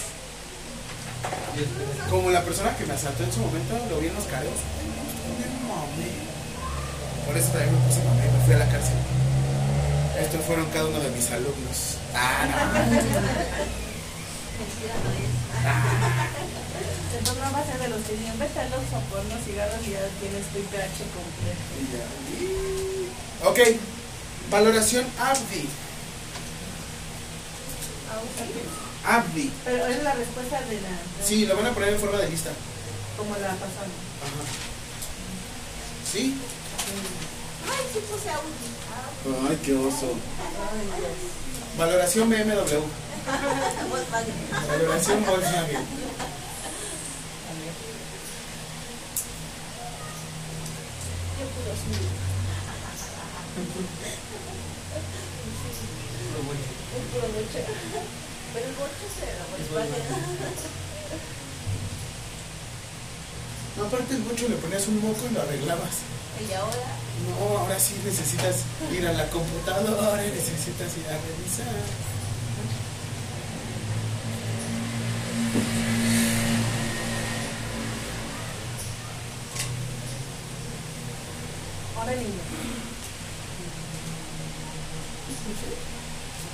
Como 2.10 2.30
la 2.30 2.44
persona 2.44 2.76
que 2.76 2.86
me 2.86 2.94
asaltó 2.94 3.24
en 3.24 3.32
su 3.32 3.40
momento, 3.40 3.80
lo 3.90 4.00
vi 4.00 4.08
en 4.08 4.16
los 4.16 4.26
caros. 4.26 4.60
Por 7.26 7.38
eso 7.38 7.50
también 7.50 7.74
me 7.74 7.80
puse 7.88 8.04
mamé, 8.04 8.24
me 8.24 8.46
fui 8.46 8.54
a 8.54 8.58
la 8.58 8.70
cárcel. 8.70 8.98
Estos 10.20 10.46
fueron 10.46 10.66
cada 10.70 10.86
uno 10.86 11.00
de 11.00 11.10
mis 11.12 11.32
alumnos. 11.32 11.98
Ah, 12.14 12.46
no. 12.46 12.56
Es. 12.98 13.06
Entonces 17.18 17.44
no 17.44 17.52
va 17.52 17.60
a 17.60 17.66
ser 17.66 17.80
de 17.80 17.88
los 17.90 18.02
que 18.02 18.14
al 18.14 18.74
Oxxo 18.74 19.00
por 19.10 19.20
unos 19.26 19.44
cigarros 19.46 19.88
y 19.88 19.92
ya 19.92 20.02
tienes 20.20 20.46
tu 20.52 20.60
IPH 20.60 21.06
completo. 21.14 21.64
Ok, 23.46 23.60
valoración 24.50 25.06
ABDI. 25.20 25.70
ABDI. 29.06 29.52
Pero 29.66 29.86
es 29.88 30.04
la 30.04 30.14
respuesta 30.14 30.62
de 30.62 30.82
la... 30.82 30.90
Sí, 31.26 31.46
lo 31.46 31.56
van 31.56 31.68
a 31.68 31.72
poner 31.74 31.94
en 31.94 32.00
forma 32.00 32.18
de 32.18 32.30
lista. 32.30 32.52
Como 33.18 33.34
la 33.36 33.50
pasada. 33.50 33.88
Ajá. 34.22 34.71
¿Sí? 36.12 36.36
Ay, 37.72 37.86
sí 37.94 38.00
puse 38.12 38.30
Audi. 38.32 39.48
Ay, 39.50 39.58
qué 39.64 39.74
oso. 39.76 40.14
Valoración 41.78 42.30
BMW. 42.30 42.82
Volkswagen. 43.90 44.36
Valoración 44.68 45.26
Volkswagen. 45.26 45.86
Pero 58.54 58.68
el 58.68 58.74
será. 59.16 60.81
No, 63.78 63.86
aparte 63.86 64.16
el 64.16 64.20
mucho 64.22 64.48
le 64.48 64.56
ponías 64.56 64.88
un 64.88 65.02
moco 65.02 65.20
y 65.30 65.34
lo 65.34 65.42
arreglabas. 65.42 65.96
Y 66.48 66.54
ahora, 66.54 66.98
No, 67.30 67.58
ahora 67.60 67.80
sí 67.80 67.96
necesitas 68.04 68.64
ir 68.92 69.08
a 69.08 69.14
la 69.14 69.28
computadora 69.30 70.26
y 70.26 70.32
necesitas 70.32 70.98
ir 70.98 71.06
a 71.08 71.18
revisar. 71.18 71.84
Ahora 81.98 82.14
inglés. 82.14 82.32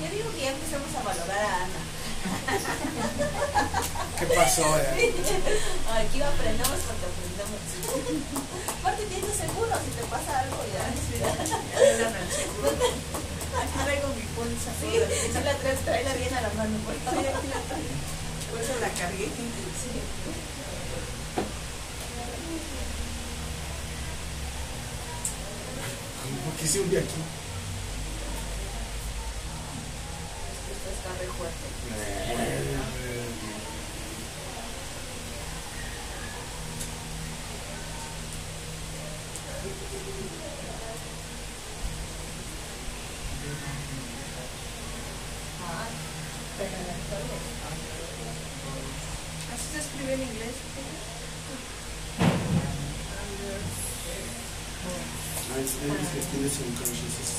yo 0.02 0.10
digo 0.15 0.31
que 0.35 0.41
ya 0.41 0.52
empezamos 0.52 0.95
a 0.95 1.03
valorar 1.03 1.39
a 1.39 1.56
Ana. 1.64 1.81
¿Qué 4.38 4.43
pasó? 4.43 4.77
eh? 4.77 4.85
Aquí 5.97 6.22
aprendemos 6.22 6.77
porque 6.85 7.05
aprendemos. 7.09 7.57
Aparte 8.80 9.03
tienes 9.09 9.34
seguro, 9.35 9.73
si 9.81 9.89
te 9.97 10.03
pasa 10.14 10.39
algo 10.41 10.61
ya. 10.69 10.85
Aquí 13.57 13.77
traigo 13.84 14.07
mi 14.14 14.22
bolsa. 14.38 14.69
Sí, 14.80 14.93
sí 15.34 15.39
la 15.43 15.57
traes, 15.57 15.80
tráela 15.80 16.14
bien 16.14 16.34
a 16.35 16.41
la 16.41 16.49
mano. 16.53 16.77
Por 16.85 16.93
favor. 17.01 17.26
Por 17.26 18.61
eso 18.61 18.73
la 18.80 18.89
cargué. 18.89 19.27
¿Por 26.45 26.53
qué 26.59 26.68
se 26.68 26.80
hunde 26.81 26.99
aquí? 26.99 27.22
Esto 30.69 30.89
está 30.91 31.09
re 31.19 31.26
fuerte. 31.26 31.68
Ah, 45.64 45.88
pero 46.57 46.69
en 46.69 46.88
el 46.89 47.01
todo. 47.09 47.35
Así 49.53 49.65
se 49.73 49.80
escribe 49.80 50.14
en 50.14 50.22
inglés. 50.22 50.55
Ah, 55.49 55.59
es 55.59 55.65
es 55.65 56.07
que 56.09 56.31
tienes 56.31 56.59
unconscious. 56.59 57.30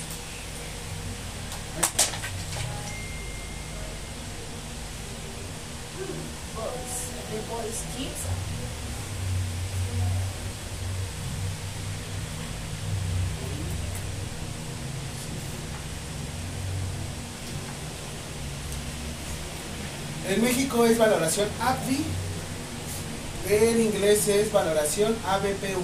Boys. 6.54 7.10
The 7.30 7.40
boys 7.50 7.82
kids. 7.96 8.24
En 20.38 20.44
México 20.44 20.86
es 20.86 20.96
valoración 20.96 21.48
ABDI. 21.60 22.04
En 23.48 23.80
inglés 23.80 24.28
es 24.28 24.52
valoración 24.52 25.16
ABPU. 25.26 25.82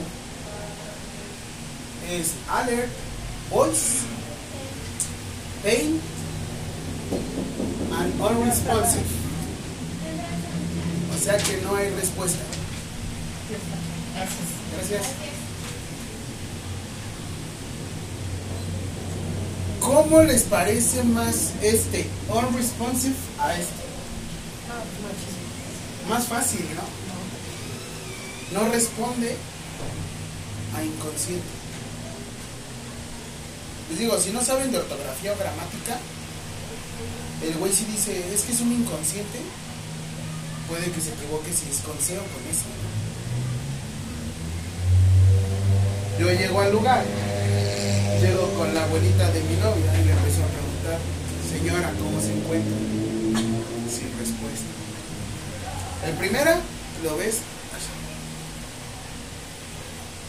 Es 2.09 2.35
Alert, 2.49 2.89
Voice, 3.51 4.03
Pain, 5.65 6.01
and 7.99 8.21
Unresponsive. 8.21 9.03
O 11.13 11.25
sea 11.25 11.37
que 11.37 11.61
no 11.63 11.75
hay 11.75 11.91
respuesta. 11.91 12.45
Gracias. 14.77 15.03
¿Cómo 19.81 20.23
les 20.23 20.43
parece 20.43 21.03
más 21.03 21.55
este 21.61 22.07
unresponsive 22.29 23.17
a 23.41 23.53
este? 23.55 23.84
Más 26.09 26.27
fácil, 26.27 26.67
¿no? 26.75 28.61
No 28.61 28.71
responde 28.71 29.37
a 30.77 30.85
inconsciente. 30.85 31.45
Les 33.91 33.99
digo, 33.99 34.19
si 34.19 34.31
no 34.31 34.43
saben 34.43 34.71
de 34.71 34.79
ortografía 34.79 35.33
o 35.33 35.37
gramática, 35.37 35.99
el 37.43 37.55
güey 37.55 37.73
si 37.73 37.85
dice, 37.85 38.33
es 38.33 38.43
que 38.43 38.53
es 38.53 38.61
un 38.61 38.73
inconsciente, 38.73 39.39
puede 40.69 40.91
que 40.91 41.01
se 41.01 41.13
equivoque 41.13 41.53
si 41.53 41.71
es 41.71 41.81
con 41.81 41.99
C 41.99 42.19
o 42.19 42.23
con 42.23 42.43
S. 42.51 42.65
Yo 46.19 46.31
llego 46.31 46.61
al 46.61 46.73
lugar, 46.73 47.05
llego 48.21 48.49
con 48.55 48.73
la 48.75 48.85
abuelita 48.85 49.31
de 49.31 49.41
mi 49.43 49.57
novia 49.57 50.01
y 50.01 50.05
le 50.05 50.13
empiezo 50.13 50.41
a 50.45 50.49
preguntar, 50.49 50.99
señora, 51.51 51.93
¿cómo 51.99 52.21
se 52.21 52.33
encuentra? 52.33 52.77
El 56.07 56.13
primera, 56.15 56.61
lo 57.03 57.17
ves, 57.17 57.37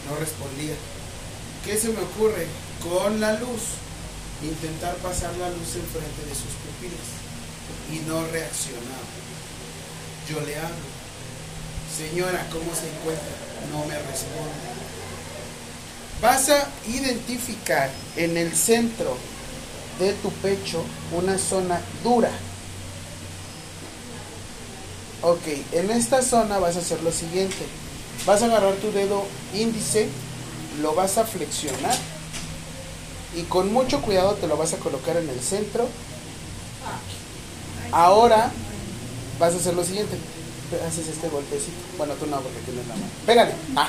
no 0.08 0.16
respondía. 0.16 0.74
¿Qué 1.64 1.76
se 1.76 1.88
me 1.88 2.00
ocurre? 2.00 2.46
Con 2.82 3.20
la 3.20 3.34
luz, 3.34 3.76
intentar 4.42 4.94
pasar 4.96 5.34
la 5.36 5.50
luz 5.50 5.74
enfrente 5.74 6.22
de 6.28 6.34
sus 6.34 6.54
pupilas 6.64 7.08
y 7.92 8.08
no 8.08 8.24
reaccionaba. 8.28 9.06
Yo 10.30 10.40
le 10.40 10.56
hablo, 10.56 10.86
señora, 11.96 12.46
¿cómo 12.50 12.74
se 12.74 12.88
encuentra? 12.88 13.36
No 13.72 13.84
me 13.86 13.94
responde. 13.94 14.86
Vas 16.22 16.48
a 16.48 16.68
identificar 16.88 17.90
en 18.16 18.36
el 18.36 18.54
centro 18.54 19.18
de 19.98 20.12
tu 20.14 20.30
pecho 20.30 20.84
una 21.12 21.36
zona 21.38 21.80
dura. 22.02 22.30
Ok, 25.22 25.42
en 25.72 25.90
esta 25.90 26.22
zona 26.22 26.58
vas 26.58 26.76
a 26.76 26.80
hacer 26.80 27.02
lo 27.02 27.12
siguiente. 27.12 27.64
Vas 28.26 28.42
a 28.42 28.46
agarrar 28.46 28.74
tu 28.74 28.92
dedo 28.92 29.24
índice, 29.54 30.08
lo 30.80 30.94
vas 30.94 31.18
a 31.18 31.24
flexionar 31.24 31.96
y 33.36 33.42
con 33.42 33.72
mucho 33.72 34.00
cuidado 34.00 34.34
te 34.34 34.46
lo 34.46 34.56
vas 34.56 34.72
a 34.72 34.78
colocar 34.78 35.16
en 35.16 35.28
el 35.28 35.40
centro. 35.40 35.88
Ahora 37.92 38.50
vas 39.38 39.54
a 39.54 39.56
hacer 39.56 39.74
lo 39.74 39.84
siguiente. 39.84 40.16
haces 40.86 41.08
este 41.08 41.28
golpecito. 41.28 41.76
Bueno, 41.98 42.14
tú 42.14 42.26
no, 42.26 42.40
porque 42.40 42.58
tienes 42.60 42.86
la 42.86 42.94
mano. 42.94 43.06
Pégale. 43.26 43.52
Ah. 43.76 43.88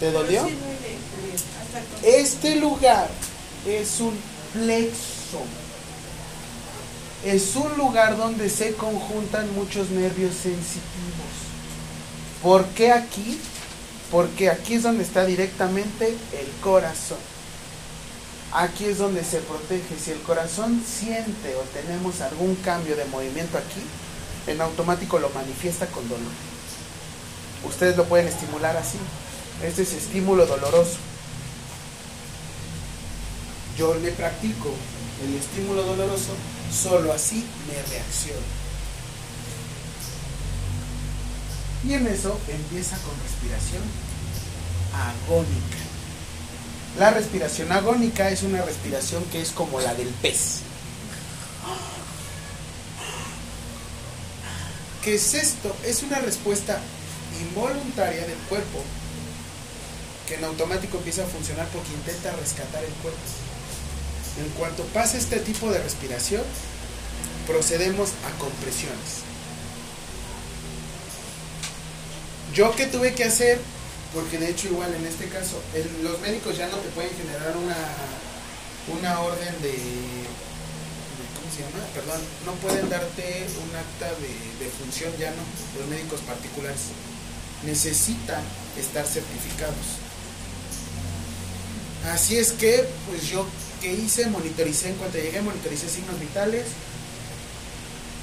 ¿Te 0.00 0.12
dolió? 0.12 0.48
Este 2.02 2.56
lugar 2.56 3.08
es 3.66 4.00
un 4.00 4.18
plexo. 4.52 5.40
Es 7.24 7.56
un 7.56 7.76
lugar 7.76 8.16
donde 8.16 8.48
se 8.48 8.74
conjuntan 8.74 9.52
muchos 9.54 9.90
nervios 9.90 10.34
sensitivos. 10.34 11.48
¿Por 12.42 12.64
qué 12.66 12.92
aquí? 12.92 13.38
Porque 14.10 14.50
aquí 14.50 14.74
es 14.74 14.84
donde 14.84 15.02
está 15.02 15.24
directamente 15.24 16.08
el 16.08 16.48
corazón. 16.62 17.18
Aquí 18.52 18.86
es 18.86 18.98
donde 18.98 19.24
se 19.24 19.40
protege. 19.40 19.96
Si 20.02 20.12
el 20.12 20.20
corazón 20.22 20.82
siente 20.86 21.54
o 21.56 21.60
tenemos 21.74 22.20
algún 22.20 22.54
cambio 22.56 22.96
de 22.96 23.04
movimiento 23.06 23.58
aquí, 23.58 23.82
en 24.46 24.60
automático 24.60 25.18
lo 25.18 25.28
manifiesta 25.30 25.86
con 25.86 26.08
dolor. 26.08 26.32
Ustedes 27.64 27.96
lo 27.96 28.04
pueden 28.04 28.28
estimular 28.28 28.76
así. 28.76 28.98
Este 29.62 29.82
es 29.82 29.92
estímulo 29.92 30.46
doloroso. 30.46 30.96
Yo 33.76 33.94
le 33.96 34.12
practico 34.12 34.70
el 35.24 35.34
estímulo 35.34 35.82
doloroso, 35.82 36.32
solo 36.72 37.12
así 37.12 37.44
me 37.66 37.74
reacciono. 37.74 38.58
Y 41.84 41.94
en 41.94 42.06
eso 42.06 42.38
empieza 42.48 42.96
con 42.98 43.14
respiración 43.22 43.82
agónica. 44.92 45.78
La 46.98 47.10
respiración 47.10 47.70
agónica 47.70 48.30
es 48.30 48.42
una 48.42 48.62
respiración 48.62 49.24
que 49.26 49.40
es 49.40 49.50
como 49.50 49.80
la 49.80 49.94
del 49.94 50.08
pez. 50.08 50.60
¿Qué 55.04 55.14
es 55.14 55.34
esto? 55.34 55.74
Es 55.84 56.02
una 56.02 56.18
respuesta 56.18 56.80
involuntaria 57.40 58.26
del 58.26 58.38
cuerpo 58.48 58.82
que 60.26 60.34
en 60.34 60.44
automático 60.44 60.98
empieza 60.98 61.22
a 61.22 61.26
funcionar 61.26 61.66
porque 61.68 61.92
intenta 61.92 62.32
rescatar 62.32 62.84
el 62.84 62.92
cuerpo. 62.94 63.18
En 64.38 64.48
cuanto 64.50 64.84
pasa 64.94 65.18
este 65.18 65.40
tipo 65.40 65.70
de 65.70 65.82
respiración, 65.82 66.42
procedemos 67.46 68.10
a 68.26 68.38
compresiones. 68.38 69.26
Yo 72.54 72.74
qué 72.76 72.86
tuve 72.86 73.14
que 73.14 73.24
hacer, 73.24 73.58
porque 74.14 74.38
de 74.38 74.50
hecho 74.50 74.68
igual 74.68 74.94
en 74.94 75.06
este 75.06 75.28
caso, 75.28 75.60
los 76.02 76.20
médicos 76.20 76.56
ya 76.56 76.68
no 76.68 76.76
te 76.76 76.88
pueden 76.90 77.10
generar 77.16 77.56
una, 77.56 77.76
una 78.98 79.20
orden 79.20 79.54
de, 79.62 79.74
¿cómo 81.34 81.48
se 81.54 81.62
llama? 81.62 81.84
Perdón, 81.94 82.20
no 82.46 82.52
pueden 82.54 82.88
darte 82.88 83.46
un 83.62 83.76
acta 83.76 84.08
de 84.18 84.70
función 84.78 85.12
ya 85.18 85.30
no, 85.30 85.42
los 85.78 85.88
médicos 85.88 86.20
particulares. 86.20 86.94
Necesitan 87.64 88.42
estar 88.78 89.04
certificados. 89.04 89.98
Así 92.06 92.36
es 92.36 92.52
que, 92.52 92.88
pues 93.08 93.28
yo, 93.28 93.44
¿qué 93.80 93.92
hice? 93.92 94.26
Monitoricé, 94.26 94.90
en 94.90 94.94
cuanto 94.96 95.18
llegué, 95.18 95.40
monitoricé 95.40 95.88
signos 95.88 96.18
vitales. 96.20 96.64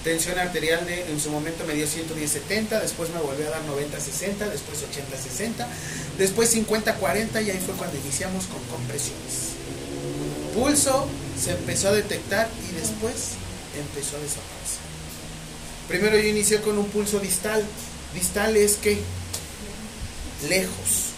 Tensión 0.04 0.38
arterial 0.38 0.86
de, 0.86 1.10
en 1.10 1.20
su 1.20 1.32
momento 1.32 1.66
me 1.66 1.74
dio 1.74 1.88
110-70, 1.88 2.80
después 2.80 3.10
me 3.10 3.20
volvió 3.20 3.48
a 3.48 3.52
dar 3.52 3.62
90-60, 3.64 4.52
después 4.52 4.84
80-60, 4.84 5.66
después 6.20 6.56
50-40 6.56 7.44
y 7.44 7.50
ahí 7.50 7.60
fue 7.66 7.74
cuando 7.74 7.98
iniciamos 7.98 8.46
con 8.46 8.62
compresiones. 8.66 9.56
Pulso 10.54 11.08
se 11.42 11.52
empezó 11.52 11.90
a 11.90 11.94
detectar 11.94 12.48
y 12.70 12.76
después 12.76 13.32
empezó 13.76 14.18
a 14.18 14.20
desaparecer. 14.20 14.86
Primero 15.88 16.18
yo 16.18 16.28
inicié 16.28 16.62
con 16.62 16.78
un 16.78 16.86
pulso 16.86 17.20
distal. 17.20 17.64
Distal 18.14 18.56
es 18.58 18.76
que 18.76 19.02
lejos, 20.48 21.14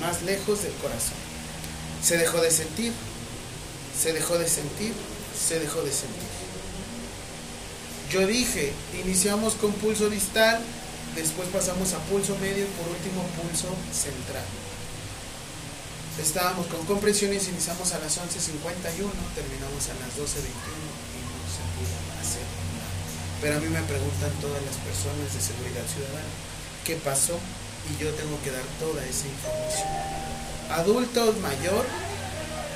más 0.00 0.22
lejos 0.22 0.62
del 0.62 0.72
corazón. 0.74 1.16
Se 2.02 2.16
dejó 2.16 2.40
de 2.40 2.50
sentir, 2.50 2.92
se 4.00 4.12
dejó 4.12 4.38
de 4.38 4.48
sentir, 4.48 4.92
se 5.34 5.58
dejó 5.58 5.82
de 5.82 5.92
sentir. 5.92 6.28
Yo 8.10 8.26
dije, 8.26 8.72
iniciamos 9.04 9.54
con 9.54 9.72
pulso 9.72 10.08
distal, 10.08 10.60
después 11.14 11.48
pasamos 11.48 11.92
a 11.92 11.98
pulso 12.06 12.36
medio 12.38 12.64
y 12.64 12.72
por 12.78 12.88
último 12.88 13.22
pulso 13.36 13.68
central. 13.92 14.44
Estábamos 16.18 16.66
con 16.66 16.84
compresiones, 16.86 17.48
iniciamos 17.48 17.92
a 17.92 17.98
las 17.98 18.18
11.51, 18.18 19.06
terminamos 19.34 19.82
a 19.86 19.94
las 20.00 20.10
12.21 20.16 20.48
y 21.14 21.20
no 21.22 21.38
se 21.46 21.62
pudo 21.76 21.94
hacer 22.18 22.42
nada. 22.74 22.90
Pero 23.42 23.56
a 23.56 23.60
mí 23.60 23.68
me 23.68 23.82
preguntan 23.82 24.32
todas 24.40 24.62
las 24.62 24.76
personas 24.82 25.30
de 25.34 25.40
seguridad 25.40 25.86
ciudadana, 25.86 26.32
¿qué 26.84 26.96
pasó? 26.96 27.38
Y 27.86 28.02
yo 28.02 28.10
tengo 28.14 28.40
que 28.42 28.50
dar 28.50 28.64
toda 28.80 29.04
esa 29.04 29.28
información. 29.28 29.88
Adultos 30.70 31.38
mayor, 31.38 31.84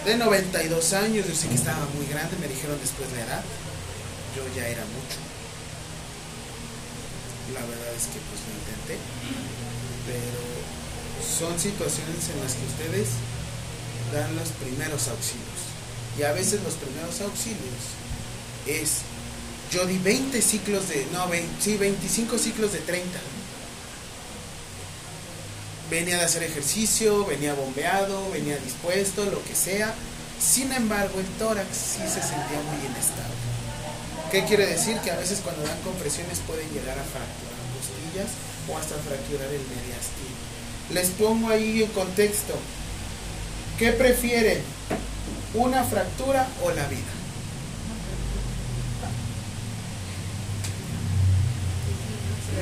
de 0.04 0.16
92 0.16 0.92
años, 0.94 1.26
yo 1.26 1.34
sé 1.34 1.48
que 1.48 1.54
estaba 1.54 1.86
muy 1.94 2.06
grande, 2.06 2.36
me 2.40 2.48
dijeron 2.48 2.78
después 2.80 3.10
la 3.12 3.22
edad, 3.22 3.44
yo 4.34 4.42
ya 4.56 4.66
era 4.66 4.82
mucho. 4.82 5.18
La 7.54 7.60
verdad 7.60 7.94
es 7.94 8.06
que 8.10 8.18
pues 8.18 8.40
lo 8.48 8.52
intenté, 8.58 8.98
pero 10.06 10.42
son 11.22 11.58
situaciones 11.58 12.28
en 12.34 12.40
las 12.42 12.54
que 12.54 12.66
ustedes 12.66 13.08
dan 14.12 14.34
los 14.34 14.48
primeros 14.58 15.08
auxilios. 15.08 15.60
Y 16.18 16.22
a 16.24 16.32
veces 16.32 16.60
los 16.62 16.74
primeros 16.74 17.20
auxilios 17.20 17.94
es, 18.66 19.02
yo 19.70 19.86
di 19.86 19.98
20 19.98 20.42
ciclos 20.42 20.88
de, 20.88 21.06
no, 21.12 21.28
20, 21.28 21.62
sí, 21.62 21.76
25 21.76 22.38
ciclos 22.38 22.72
de 22.72 22.80
30. 22.80 23.18
Venía 25.92 26.16
de 26.16 26.24
hacer 26.24 26.42
ejercicio, 26.42 27.26
venía 27.26 27.52
bombeado, 27.52 28.30
venía 28.30 28.56
dispuesto, 28.56 29.26
lo 29.26 29.44
que 29.44 29.54
sea. 29.54 29.92
Sin 30.40 30.72
embargo, 30.72 31.20
el 31.20 31.26
tórax 31.38 31.68
sí 31.76 32.00
se 32.08 32.22
sentía 32.22 32.62
muy 32.64 32.86
inestable. 32.86 33.36
¿Qué 34.30 34.42
quiere 34.46 34.64
decir? 34.64 34.96
Que 35.00 35.10
a 35.10 35.16
veces 35.16 35.40
cuando 35.44 35.62
dan 35.62 35.78
compresiones 35.82 36.38
pueden 36.46 36.66
llegar 36.70 36.98
a 36.98 37.04
fracturar 37.04 37.60
costillas 37.76 38.30
o 38.70 38.78
hasta 38.78 38.94
fracturar 39.06 39.48
el 39.48 39.60
mediastino. 39.68 40.32
Les 40.94 41.10
pongo 41.10 41.50
ahí 41.50 41.82
en 41.82 41.90
contexto. 41.90 42.54
¿Qué 43.78 43.92
prefieren? 43.92 44.62
¿Una 45.52 45.84
fractura 45.84 46.48
o 46.64 46.70
la 46.70 46.88
vida? 46.88 47.12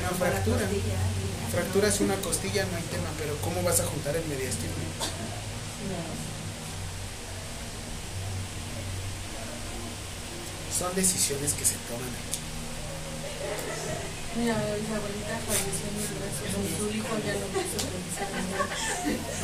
Una 0.01 0.17
fractura. 0.17 0.67
Fractura 1.51 1.87
es 1.89 1.99
una 1.99 2.15
costilla, 2.17 2.65
no 2.65 2.77
hay 2.77 2.83
tema, 2.83 3.09
pero 3.17 3.35
¿cómo 3.41 3.61
vas 3.63 3.79
a 3.81 3.85
juntar 3.85 4.15
el 4.15 4.25
mediastino? 4.25 4.71
Son 10.77 10.93
decisiones 10.95 11.53
que 11.53 11.65
se 11.65 11.75
toman 11.89 12.09
aquí. 12.09 12.39
Mira, 14.39 14.55
mi 14.55 14.87
abuelita 14.95 15.35
falleció 15.43 15.85
en 15.91 15.95
mis 15.99 16.07
brazos 16.15 16.47
su 16.79 16.87
hijo 16.95 17.13
ya 17.19 17.35
no 17.35 17.47
quiso. 17.51 17.83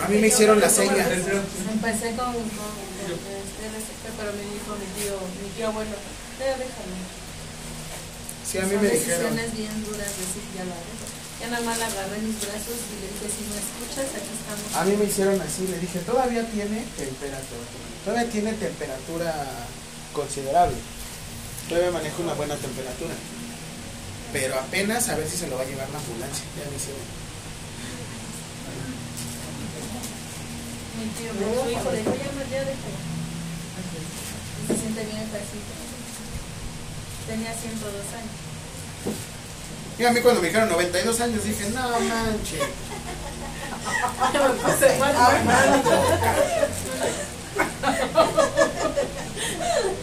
A 0.02 0.08
mí 0.08 0.16
me 0.18 0.28
hicieron 0.28 0.60
la 0.62 0.70
seña. 0.70 1.04
Empecé 1.04 2.16
con, 2.16 2.32
con, 2.32 2.42
con 2.56 3.20
este 3.36 3.64
RCP, 3.68 4.04
pero 4.16 4.32
me 4.32 4.44
dijo 4.48 4.72
mi 4.80 4.88
tío, 4.96 5.20
mi 5.44 5.50
tío 5.58 5.68
abuelo, 5.68 5.92
"Eh, 5.92 6.56
déjalo. 6.56 6.96
Sí, 8.48 8.58
a 8.60 8.62
mí 8.64 8.72
Son 8.72 8.82
me 8.82 8.88
dijeron. 8.90 9.36
decisiones 9.36 9.54
bien 9.54 9.76
duras 9.84 10.08
de 10.08 10.24
decir, 10.24 10.44
ya 10.56 10.64
la 10.64 10.76
dejo. 10.80 11.07
Ya 11.40 11.48
nada 11.50 11.64
más 11.64 11.78
la 11.78 11.86
agarré 11.86 12.18
en 12.18 12.28
mis 12.28 12.42
brazos 12.42 12.82
y 12.90 12.96
le 12.98 13.08
dije, 13.14 13.30
si 13.30 13.46
me 13.46 13.62
escuchas, 13.62 14.10
aquí 14.10 14.34
estamos. 14.34 14.74
A 14.74 14.86
mí 14.86 14.98
me 14.98 15.06
hicieron 15.06 15.40
así, 15.40 15.68
le 15.68 15.78
dije, 15.78 16.00
todavía 16.00 16.50
tiene 16.50 16.82
temperatura. 16.98 17.66
Todavía 18.04 18.30
tiene 18.32 18.54
temperatura 18.54 19.46
considerable. 20.14 20.78
Todavía 21.70 21.92
manejo 21.92 22.24
una 22.24 22.34
buena 22.34 22.56
temperatura. 22.56 23.14
Pero 24.34 24.60
apenas 24.60 25.10
a 25.10 25.16
ver 25.16 25.30
si 25.30 25.38
se 25.38 25.48
lo 25.48 25.58
va 25.58 25.62
a 25.62 25.66
llevar 25.66 25.90
la 25.90 26.00
ambulancia. 26.00 26.44
Ya 26.58 26.66
me 26.72 26.76
hicieron. 26.76 27.06
Mi 30.98 31.06
tío, 31.14 31.30
me 31.38 31.46
su 31.54 31.70
hijo 31.70 31.92
le 31.92 31.98
dijo, 32.02 32.16
ya 32.18 32.32
no, 32.34 32.42
ya 32.50 32.62
déjalo. 32.66 32.98
Y 34.58 34.68
se 34.68 34.74
siente 34.74 35.06
bien 35.06 35.18
el 35.22 35.30
casito. 35.30 35.70
Tenía 37.30 37.54
102 37.54 37.94
años. 38.18 39.37
Y 40.00 40.06
a 40.06 40.12
mí 40.12 40.22
cuando 40.22 40.42
me 40.42 40.48
dijeron 40.50 40.70
92 40.70 41.20
años 41.22 41.44
dije, 41.44 41.70
no 41.72 42.00
manches. 42.00 42.62
Ya 44.34 44.48
me 44.48 44.50
puse 44.56 44.98
mal. 45.00 45.16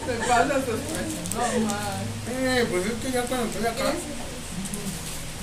Se 0.06 0.14
pasa 0.28 0.54
su 0.64 0.70
expresión. 0.72 1.24
No 1.34 1.66
más. 1.66 2.02
Eh, 2.28 2.66
pues 2.70 2.86
es 2.86 2.92
que 2.94 3.12
ya 3.12 3.22
cuando 3.22 3.46
estoy 3.46 3.66
acá. 3.66 3.92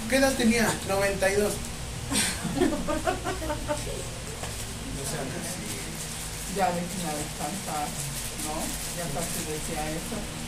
¿Qué 0.09 0.15
edad 0.17 0.33
tenía? 0.33 0.69
92. 0.89 1.53
No 2.59 2.67
sean 5.07 5.27
así. 5.39 5.71
Ya 6.57 6.67
ves 6.67 6.83
que 6.83 7.07
vez 7.07 7.31
tanta, 7.39 7.77
¿no? 8.43 8.53
Ya 8.97 9.05
casi 9.15 9.39
decía 9.47 9.83
eso. 9.91 10.40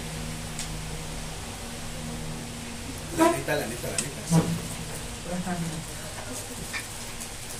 La 3.17 3.31
neta, 3.31 3.55
la 3.55 3.65
neta, 3.67 3.87
la 3.87 3.97
neta. 3.97 4.21
sí. 4.29 4.35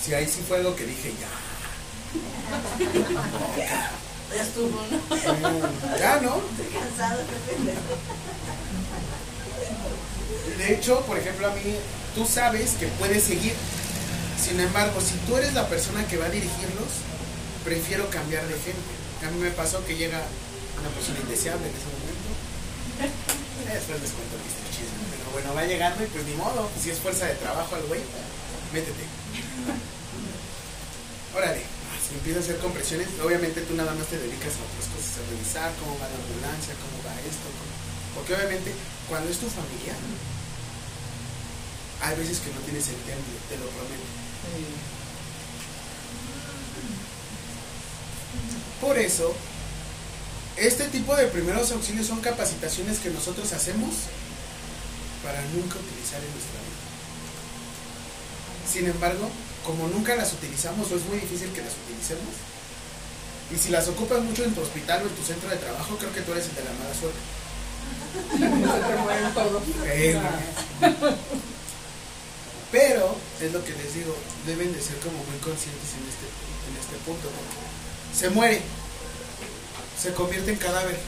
Sí, 0.03 0.13
ahí 0.13 0.27
sí 0.27 0.41
fue 0.45 0.57
algo 0.57 0.75
que 0.75 0.85
dije, 0.85 1.13
ya. 1.19 1.27
Ya 4.35 4.43
estuvo, 4.43 4.81
¿no? 4.91 5.97
Ya, 5.97 6.19
¿no? 6.21 6.41
Estoy 6.51 6.67
cansado, 6.79 7.21
Pepe. 7.23 7.73
De 10.57 10.73
hecho, 10.73 11.01
por 11.01 11.17
ejemplo, 11.17 11.47
a 11.47 11.51
mí, 11.55 11.61
tú 12.15 12.25
sabes 12.25 12.71
que 12.71 12.87
puedes 12.87 13.23
seguir. 13.23 13.53
Sin 14.43 14.59
embargo, 14.59 14.99
si 14.99 15.15
tú 15.25 15.37
eres 15.37 15.53
la 15.53 15.69
persona 15.69 16.05
que 16.07 16.17
va 16.17 16.25
a 16.25 16.29
dirigirlos, 16.29 16.89
prefiero 17.63 18.09
cambiar 18.09 18.45
de 18.47 18.55
gente. 18.55 19.25
A 19.25 19.31
mí 19.31 19.39
me 19.39 19.51
pasó 19.51 19.85
que 19.85 19.95
llega 19.95 20.21
una 20.81 20.89
persona 20.89 21.19
indeseable 21.21 21.65
en 21.69 21.75
ese 21.75 21.85
momento. 21.85 22.29
Después 23.71 24.01
les 24.01 24.11
cuento 24.11 24.35
bueno, 25.33 25.53
va 25.53 25.65
llegando 25.65 26.03
y 26.03 26.07
pues 26.07 26.23
ni 26.25 26.35
modo. 26.35 26.69
Si 26.79 26.91
es 26.91 26.99
fuerza 26.99 27.25
de 27.25 27.35
trabajo 27.35 27.75
al 27.75 27.83
güey, 27.83 28.01
métete. 28.71 29.03
Órale. 31.35 31.61
Si 32.07 32.13
empieza 32.15 32.39
a 32.39 32.43
hacer 32.43 32.57
compresiones, 32.59 33.07
obviamente 33.23 33.61
tú 33.61 33.73
nada 33.73 33.93
más 33.95 34.05
te 34.07 34.17
dedicas 34.17 34.53
a 34.53 34.63
otras 34.69 34.85
cosas, 34.93 35.17
a 35.17 35.29
revisar 35.31 35.71
cómo 35.81 35.97
va 35.97 36.05
la 36.05 36.15
ambulancia, 36.21 36.75
cómo 36.77 37.01
va 37.01 37.15
esto. 37.25 37.49
Porque 38.13 38.35
obviamente 38.35 38.71
cuando 39.09 39.31
es 39.31 39.37
tu 39.39 39.49
familia, 39.49 39.95
hay 42.01 42.15
veces 42.17 42.39
que 42.39 42.51
no 42.53 42.59
tienes 42.61 42.87
el 42.89 42.95
temple, 42.95 43.33
te 43.49 43.57
lo 43.57 43.65
prometo. 43.73 44.03
Por 48.81 48.97
eso, 48.99 49.33
este 50.57 50.85
tipo 50.89 51.15
de 51.15 51.27
primeros 51.27 51.71
auxilios 51.71 52.07
son 52.07 52.19
capacitaciones 52.19 52.99
que 52.99 53.09
nosotros 53.09 53.51
hacemos 53.53 54.11
para 55.23 55.41
nunca 55.55 55.79
utilizar 55.79 56.19
en 56.19 56.31
nuestra 56.35 56.59
vida. 56.59 56.83
Sin 58.67 58.85
embargo, 58.87 59.29
como 59.65 59.87
nunca 59.87 60.15
las 60.15 60.33
utilizamos 60.33 60.91
o 60.91 60.95
es 60.95 61.05
muy 61.05 61.19
difícil 61.19 61.51
que 61.53 61.63
las 61.63 61.73
utilicemos, 61.73 62.35
y 63.51 63.57
si 63.57 63.69
las 63.69 63.87
ocupas 63.87 64.21
mucho 64.21 64.43
en 64.43 64.53
tu 64.53 64.61
hospital 64.61 65.03
o 65.03 65.07
en 65.07 65.15
tu 65.15 65.23
centro 65.23 65.49
de 65.49 65.57
trabajo, 65.57 65.97
creo 65.97 66.13
que 66.13 66.21
tú 66.21 66.31
eres 66.31 66.47
el 66.47 66.55
de 66.55 66.63
la 66.63 66.71
mala 66.73 66.93
suerte. 66.93 67.19
Pero, 72.71 73.15
es 73.39 73.53
lo 73.53 73.63
que 73.63 73.73
les 73.73 73.93
digo, 73.93 74.15
deben 74.47 74.73
de 74.73 74.81
ser 74.81 74.97
como 74.97 75.17
muy 75.17 75.37
conscientes 75.37 75.93
en 75.93 76.09
este, 76.09 76.25
en 76.25 76.77
este 76.81 76.95
punto. 77.05 77.29
porque 77.29 78.17
se 78.17 78.29
muere, 78.29 78.61
se 80.01 80.13
convierte 80.13 80.51
en 80.51 80.57
cadáver. 80.57 80.99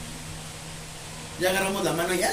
Ya 1.40 1.50
agarramos 1.50 1.84
la 1.84 1.92
mano 1.92 2.14
y 2.14 2.18
ya. 2.18 2.30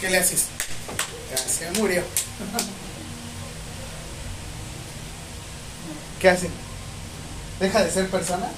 ¿Qué 0.00 0.08
le 0.10 0.18
haces? 0.18 0.46
Ya 1.30 1.36
se 1.36 1.70
murió. 1.72 2.02
¿Qué 6.20 6.30
hacen? 6.30 6.50
¿Deja 7.60 7.84
de 7.84 7.90
ser 7.90 8.08
persona? 8.08 8.48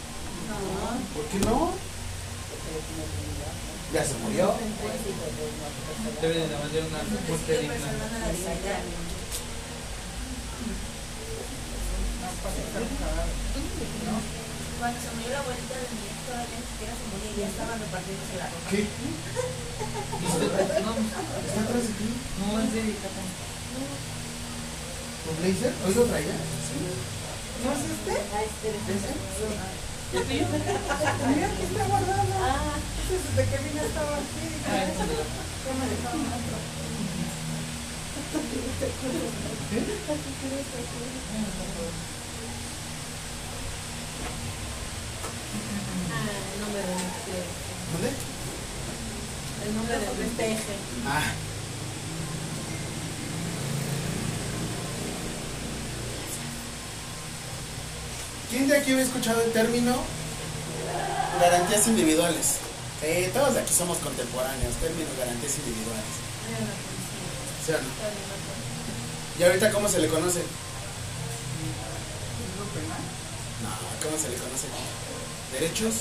¿Por 1.14 1.24
qué 1.26 1.38
no? 1.46 1.72
Ya 3.92 4.04
se 4.04 4.14
murió. 4.14 4.54
Debe 6.22 6.34
de 6.34 6.44
una 6.44 6.58
muerte 7.28 7.58
digna. 7.58 7.74
Cuando 14.78 15.00
se 15.00 15.10
murió 15.14 15.30
la 15.30 15.40
abuelita 15.40 15.74
de 15.74 15.80
mi 15.92 16.00
ex, 16.08 16.09
ya 16.30 17.46
estaban 17.46 17.78
repartiéndose 17.80 18.36
la 18.38 18.46
ropa. 18.46 18.70
¿Qué? 18.70 18.80
¿Está 21.48 21.60
atrás 21.62 21.82
de 21.82 21.92
ti? 21.98 22.08
no, 22.38 22.60
es 22.60 22.72
de 22.74 22.82
Catán. 23.02 23.28
¿Tu 25.24 25.30
blazer? 25.40 25.72
¿Hoy 25.86 25.94
lo 25.94 26.04
traía? 26.04 26.34
¿No 26.34 27.68
es 27.72 27.82
este? 27.90 28.12
Ah, 28.30 28.42
este. 28.44 28.68
Mira, 31.28 31.46
aquí 31.46 31.62
está 31.62 31.84
guardado. 31.86 32.32
Ah, 32.40 32.76
Desde 33.10 33.42
que 33.50 33.58
vine 33.64 33.80
estaba 33.86 34.16
aquí. 34.16 34.44
Ah, 34.66 34.84
este 34.84 35.04
Ya 35.06 35.72
me 35.74 35.86
dejaron 35.90 36.26
otro. 36.26 36.56
Ah, 41.32 42.19
el 46.10 46.60
nombre 46.60 46.80
de 46.80 46.94
¿Dónde? 47.92 48.10
el 49.66 49.76
nombre 49.76 49.98
de 49.98 50.26
este 50.26 50.52
eje. 50.52 50.74
Ah. 51.06 51.22
¿Quién 58.50 58.66
de 58.68 58.76
aquí 58.76 58.92
había 58.92 59.04
escuchado 59.04 59.40
el 59.42 59.52
término 59.52 59.94
garantías 61.40 61.86
individuales? 61.86 62.56
Eh, 63.02 63.30
todos 63.32 63.54
de 63.54 63.60
aquí 63.60 63.72
somos 63.72 63.98
contemporáneos, 63.98 64.74
término 64.76 65.08
garantías 65.18 65.54
individuales. 65.58 66.04
¿Sí 67.64 67.72
o 67.72 67.78
no? 67.78 67.88
¿Y 69.38 69.42
ahorita 69.44 69.70
cómo 69.70 69.88
se 69.88 70.00
le 70.00 70.08
conoce? 70.08 70.40
No, 73.62 73.70
¿cómo 74.02 74.16
se 74.20 74.28
le 74.28 74.36
conoce? 74.36 74.66
Derechos 75.52 75.94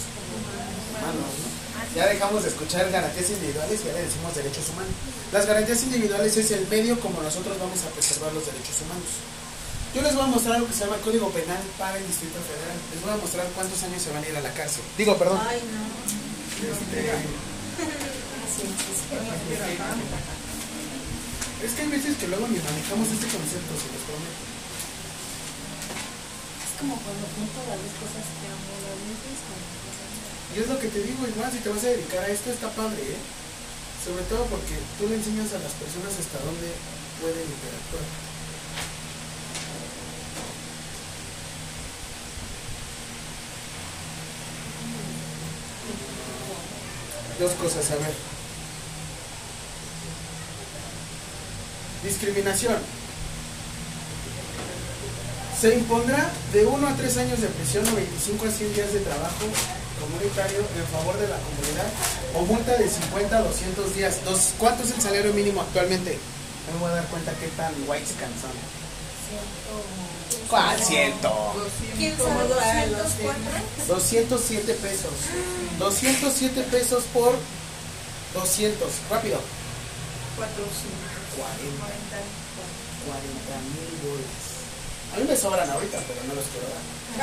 humanos, 0.93 1.33
¿no? 1.41 1.49
Ya 1.95 2.05
dejamos 2.05 2.43
de 2.43 2.49
escuchar 2.49 2.91
garantías 2.91 3.29
individuales 3.29 3.79
y 3.81 3.85
ya 3.87 3.93
le 3.93 4.01
decimos 4.03 4.35
derechos 4.35 4.69
humanos. 4.69 4.91
Las 5.31 5.45
garantías 5.47 5.81
individuales 5.83 6.37
es 6.37 6.51
el 6.51 6.67
medio 6.67 6.99
como 6.99 7.21
nosotros 7.21 7.57
vamos 7.57 7.79
a 7.83 7.89
preservar 7.89 8.31
los 8.33 8.45
derechos 8.45 8.81
humanos. 8.85 9.09
Yo 9.95 10.01
les 10.03 10.13
voy 10.13 10.23
a 10.23 10.27
mostrar 10.27 10.55
algo 10.55 10.67
que 10.67 10.73
se 10.73 10.85
llama 10.85 10.97
Código 11.01 11.31
Penal 11.31 11.57
para 11.79 11.97
el 11.97 12.05
Distrito 12.05 12.37
Federal. 12.45 12.77
Les 12.93 13.01
voy 13.01 13.09
a 13.09 13.17
mostrar 13.17 13.47
cuántos 13.57 13.81
años 13.81 13.99
se 14.01 14.11
van 14.13 14.23
a 14.23 14.29
ir 14.29 14.37
a 14.37 14.41
la 14.41 14.53
cárcel. 14.53 14.83
Digo, 14.97 15.17
perdón. 15.17 15.39
ay, 15.41 15.59
no. 15.65 15.81
Este, 16.59 17.09
es 21.65 21.71
que 21.73 21.81
hay 21.81 21.87
veces 21.87 22.17
que 22.17 22.27
luego 22.27 22.47
ni 22.47 22.59
manejamos 22.59 23.07
este 23.09 23.25
concepto, 23.33 23.73
se 23.81 23.87
los 23.89 24.03
prometo. 24.05 24.58
Como 26.79 26.95
cuando 26.95 27.27
junto 27.35 27.59
las 27.67 27.91
cosas 27.99 28.23
que 28.39 28.47
amo, 28.47 28.71
las 28.87 28.95
mismas 29.03 29.43
como 29.43 29.67
cosas. 29.83 30.09
Y 30.55 30.63
es 30.63 30.67
lo 30.71 30.79
que 30.79 30.87
te 30.87 31.03
digo, 31.03 31.27
igual 31.27 31.51
si 31.51 31.59
te 31.59 31.67
vas 31.67 31.83
a 31.83 31.91
dedicar 31.91 32.23
a 32.23 32.31
esto 32.31 32.51
está 32.55 32.71
padre, 32.71 33.03
¿eh? 33.03 33.19
Sobre 33.99 34.23
todo 34.31 34.45
porque 34.45 34.79
tú 34.97 35.09
le 35.09 35.15
enseñas 35.15 35.51
a 35.51 35.59
las 35.59 35.75
personas 35.75 36.15
hasta 36.15 36.39
dónde 36.39 36.71
pueden 37.19 37.43
interactuar. 37.43 38.07
Dos 47.39 47.51
cosas, 47.59 47.91
a 47.91 47.95
ver. 47.95 48.15
Discriminación. 52.03 52.98
Se 55.59 55.75
impondrá 55.75 56.31
de 56.53 56.65
1 56.65 56.87
a 56.87 56.95
3 56.95 57.17
años 57.17 57.41
de 57.41 57.47
prisión 57.49 57.85
o 57.85 57.93
25 57.93 58.45
a 58.45 58.49
100 58.49 58.73
días 58.75 58.93
de 58.93 58.99
trabajo 59.01 59.43
comunitario 59.99 60.59
en 60.59 60.87
favor 60.87 61.19
de 61.19 61.27
la 61.27 61.35
comunidad 61.35 61.91
o 62.33 62.45
multa 62.45 62.77
de 62.77 62.87
50 62.87 63.37
a 63.37 63.41
200 63.41 63.95
días. 63.95 64.23
Dos, 64.23 64.53
¿Cuánto 64.57 64.83
es 64.83 64.91
el 64.91 65.01
salario 65.01 65.33
mínimo 65.33 65.59
actualmente? 65.59 66.17
No 66.67 66.73
me 66.75 66.79
voy 66.79 66.91
a 66.91 66.95
dar 66.95 67.07
cuenta 67.07 67.33
qué 67.41 67.47
tan 67.57 67.73
white 67.87 68.07
son. 68.07 68.55
¿Cuál 70.49 70.79
ciento? 70.81 71.29
¿Quién 71.97 72.15
Como 72.15 72.39
sabe? 72.39 72.87
200 72.87 73.19
204. 73.19 73.43
207 73.87 74.73
pesos. 74.75 75.11
207 75.77 76.61
pesos 76.71 77.03
por 77.13 77.35
200. 78.33 78.89
Rápido. 79.11 79.41
40. 80.37 80.57
40 83.05 83.59
mil 83.75 83.91
dólares. 84.07 84.48
A 85.13 85.17
mí 85.17 85.25
me 85.27 85.35
sobran 85.35 85.69
ahorita, 85.69 85.97
pero 86.07 86.19
no 86.27 86.35
los 86.35 86.45
quiero 86.45 86.67
dar. 86.69 86.79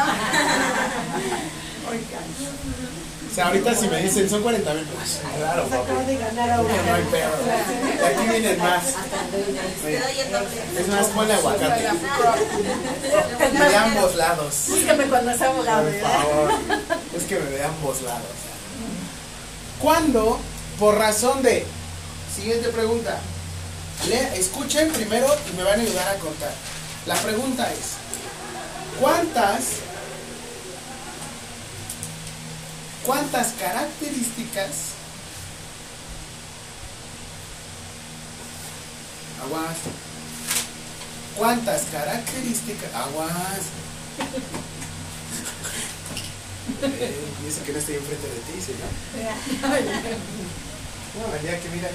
O 1.86 3.34
sea, 3.34 3.48
ahorita 3.48 3.74
si 3.74 3.86
me 3.88 4.02
dicen 4.02 4.30
son 4.30 4.42
40 4.42 4.72
mil 4.74 4.84
pesos. 4.84 5.20
Claro, 5.36 5.64
papi. 5.64 6.16
ganar 6.16 6.56
Porque 6.56 6.74
no 6.74 6.94
hay 6.94 7.02
pedo. 7.04 7.30
Aquí 8.06 8.30
vienen 8.30 8.58
más. 8.58 8.84
Es 10.78 10.88
más, 10.88 11.06
ponle 11.08 11.34
aguacate. 11.34 11.82
De 13.52 13.76
ambos 13.76 14.14
lados. 14.14 14.54
Búscame 14.68 15.04
cuando 15.04 15.36
sea 15.36 15.48
abogado. 15.48 15.90
Por 15.90 16.00
favor. 16.00 16.50
Es 17.14 17.24
que 17.24 17.38
me 17.38 17.50
de 17.50 17.64
ambos 17.64 18.02
lados. 18.02 18.22
¿Cuándo? 19.80 20.40
Por 20.78 20.96
razón 20.96 21.42
de. 21.42 21.66
Siguiente 22.34 22.70
pregunta. 22.70 23.18
Le, 24.08 24.38
escuchen 24.38 24.90
primero 24.92 25.26
y 25.52 25.56
me 25.56 25.62
van 25.62 25.80
a 25.80 25.82
ayudar 25.82 26.08
a 26.08 26.14
contar. 26.14 26.52
La 27.06 27.14
pregunta 27.14 27.72
es: 27.72 27.96
¿cuántas. 29.00 29.64
¿Cuántas 33.04 33.52
características 33.52 34.96
Aguas. 39.46 39.76
¿Cuántas 41.36 41.82
características? 41.92 42.92
Aguas. 42.94 43.60
Eh, 46.82 47.14
dice 47.44 47.62
que 47.62 47.72
no 47.72 47.78
estoy 47.78 47.94
enfrente 47.94 48.26
de 48.26 48.40
ti, 48.40 48.60
¿sí, 48.60 48.72
no? 48.74 48.86
Día 51.42 51.60
que 51.60 51.68
mira 51.68 51.88
ahí, 51.88 51.94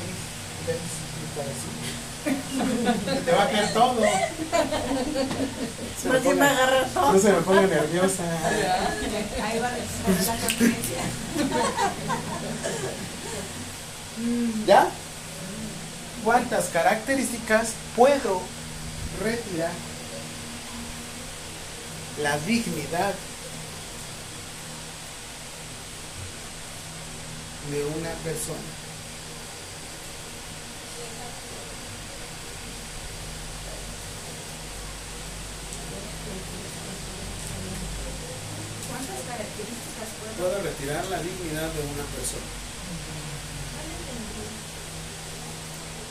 ves 0.65 0.77
mi 0.77 1.27
parecito. 1.35 1.80
Te 2.23 3.31
va 3.31 3.43
a 3.43 3.49
caer 3.49 3.73
todo. 3.73 3.95
Se 6.01 6.07
me 6.07 6.13
Más 6.13 6.23
bien 6.23 6.39
va 6.39 6.45
a 6.45 6.49
ponga- 6.49 6.51
agarrar 6.51 6.85
todo. 6.89 7.13
No 7.13 7.19
se 7.19 7.31
me 7.33 7.41
ponga 7.41 7.61
nerviosa. 7.61 8.23
Ahí 9.43 9.59
va 9.59 9.71
la 9.71 9.77
conciencia. 10.41 11.03
¿Ya? 14.67 14.87
¿Cuántas 16.23 16.65
características 16.65 17.69
puedo 17.95 18.41
retirar? 19.23 19.71
La 22.21 22.37
dignidad 22.39 23.13
de 27.71 27.85
una 27.85 28.09
persona. 28.23 28.59
Puedo 40.41 40.57
retirar 40.63 41.05
la 41.05 41.21
dignidad 41.21 41.69
de 41.69 41.81
una 41.85 42.01
persona. 42.17 42.49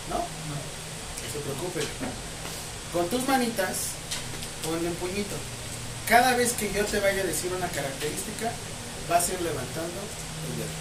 ¿No? 0.07 0.19
No. 0.23 0.55
No 0.55 1.27
se 1.32 1.40
preocupe. 1.40 1.82
Con 2.93 3.09
tus 3.09 3.27
manitas, 3.27 3.98
ponle 4.62 4.89
un 4.89 4.94
puñito. 5.02 5.35
Cada 6.09 6.36
vez 6.36 6.52
que 6.52 6.73
yo 6.73 6.85
te 6.85 7.01
vaya 7.01 7.23
a 7.23 7.27
decir 7.27 7.52
una 7.52 7.66
característica, 7.66 8.52
vas 9.09 9.28
a 9.28 9.32
ir 9.32 9.40
levantando 9.43 9.98
el 9.98 10.62
dedo. 10.62 10.78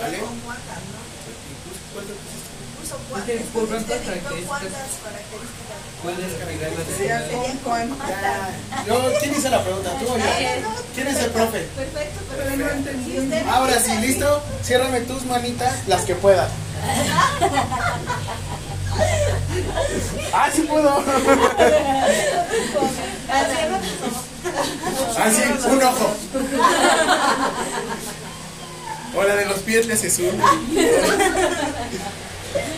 ¿Vale? 0.00 0.18
con 0.20 0.38
cuántas, 3.10 3.28
¿no? 3.28 3.38
¿Y 3.38 3.40
tú 3.40 3.58
cuál 3.58 3.58
te 3.58 3.58
pusiste? 3.58 3.58
Puso 3.58 3.76
Es 3.76 4.22
que 4.22 4.34
por 4.38 4.48
cuántas 4.48 4.92
características. 5.04 5.62
características. 7.78 8.86
Yo, 8.86 8.94
¿Quién 9.20 9.32
hizo 9.36 9.48
la 9.48 9.62
pregunta? 9.64 9.90
¿Tú 9.98 10.04
o 10.06 10.18
yo? 10.18 10.24
¿Quién 10.94 11.06
es 11.08 11.18
el 11.18 11.30
profe? 11.30 11.60
Perfecto, 11.76 12.20
usted 12.30 13.46
Ahora 13.48 13.80
sí, 13.80 13.96
listo. 13.98 14.42
Ciérrame 14.62 15.00
tus 15.02 15.24
manitas, 15.24 15.74
las 15.86 16.02
que 16.02 16.14
puedas. 16.14 16.50
Ah, 20.32 20.48
sí 20.54 20.62
puedo. 20.62 20.98
Así. 25.18 25.42
Ah, 25.52 25.68
un 25.68 25.82
ojo. 25.82 26.14
O 29.16 29.22
la 29.24 29.34
de 29.36 29.46
los 29.46 29.58
pies 29.60 29.86
le 29.86 29.94
haces 29.94 30.18
uno. 30.20 30.44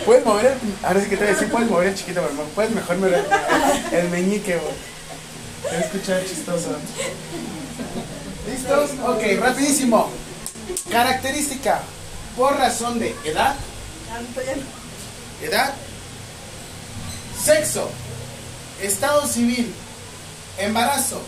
Puedes 0.04 0.24
mover. 0.24 0.56
Ahora 0.82 1.00
sí 1.00 1.08
que 1.08 1.16
te 1.16 1.24
voy 1.24 1.32
a 1.32 1.34
decir, 1.34 1.50
puedes 1.50 1.70
mover 1.70 1.88
el 1.88 1.94
chiquito, 1.94 2.22
pero 2.22 2.48
puedes 2.48 2.70
mejor 2.72 2.96
mover 2.98 3.26
el, 3.92 4.08
meñique, 4.08 4.56
güey. 4.56 4.74
Te 5.62 5.68
voy 5.68 5.76
a 5.76 5.80
escuchar 5.80 6.24
chistoso. 6.24 6.76
¿Listos? 8.50 8.90
Ok, 9.06 9.22
rapidísimo. 9.40 10.10
Característica. 10.90 11.80
Por 12.36 12.56
razón 12.56 12.98
de 12.98 13.14
edad, 13.24 13.54
edad, 15.42 15.74
sexo, 17.44 17.90
estado 18.80 19.26
civil, 19.26 19.74
embarazo, 20.58 21.20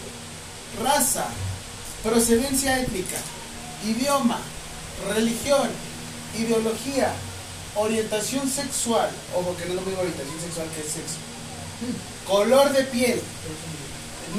raza, 0.83 1.27
procedencia 2.03 2.81
étnica, 2.81 3.17
idioma, 3.85 4.39
religión, 5.15 5.69
ideología, 6.39 7.13
orientación 7.77 8.49
sexual, 8.51 9.09
ojo 9.35 9.57
que 9.57 9.65
no 9.65 9.71
es 9.71 9.77
lo 9.77 9.83
mismo 9.83 10.01
orientación 10.01 10.41
sexual 10.41 10.67
que 10.75 10.81
es 10.81 10.93
sexo, 10.93 11.17
color 12.27 12.73
de 12.73 12.85
piel, 12.85 13.21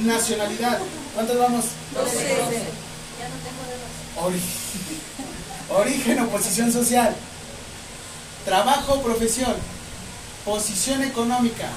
nacionalidad, 0.06 0.80
¿cuántos 1.14 1.38
vamos? 1.38 1.66
Ya 3.20 3.30
no 3.30 3.36
tengo. 3.44 4.28
Ori- 4.30 4.42
origen 5.82 6.20
o 6.20 6.30
posición 6.30 6.72
social, 6.72 7.16
trabajo 8.46 8.94
o 8.94 9.02
profesión, 9.02 9.56
posición 10.46 11.04
económica, 11.04 11.70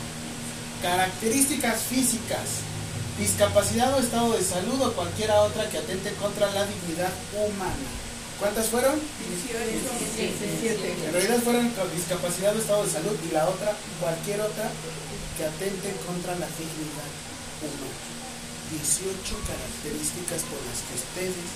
características 0.82 1.80
físicas, 1.82 2.40
discapacidad 3.18 3.94
o 3.94 4.00
estado 4.00 4.32
de 4.36 4.44
salud 4.44 4.80
o 4.82 4.92
cualquiera 4.92 5.40
otra 5.42 5.68
que 5.70 5.78
atente 5.78 6.12
contra 6.14 6.50
la 6.52 6.66
dignidad 6.66 7.10
humana. 7.34 7.74
¿Cuántas 8.38 8.68
fueron? 8.68 9.00
17. 9.00 11.06
En 11.06 11.12
realidad 11.12 11.40
fueron 11.40 11.70
con 11.70 11.90
discapacidad 11.94 12.54
o 12.54 12.58
estado 12.58 12.84
de 12.84 12.90
salud 12.90 13.16
y 13.24 13.30
la 13.32 13.48
otra, 13.48 13.74
cualquier 14.00 14.42
otra 14.42 14.70
que 15.36 15.44
atente 15.44 15.94
contra 16.04 16.34
la 16.36 16.46
dignidad 16.52 17.08
humana. 17.64 17.96
18 18.70 19.40
características 19.46 20.42
por 20.52 20.60
las 20.68 20.82
que 20.84 20.94
ustedes 21.00 21.48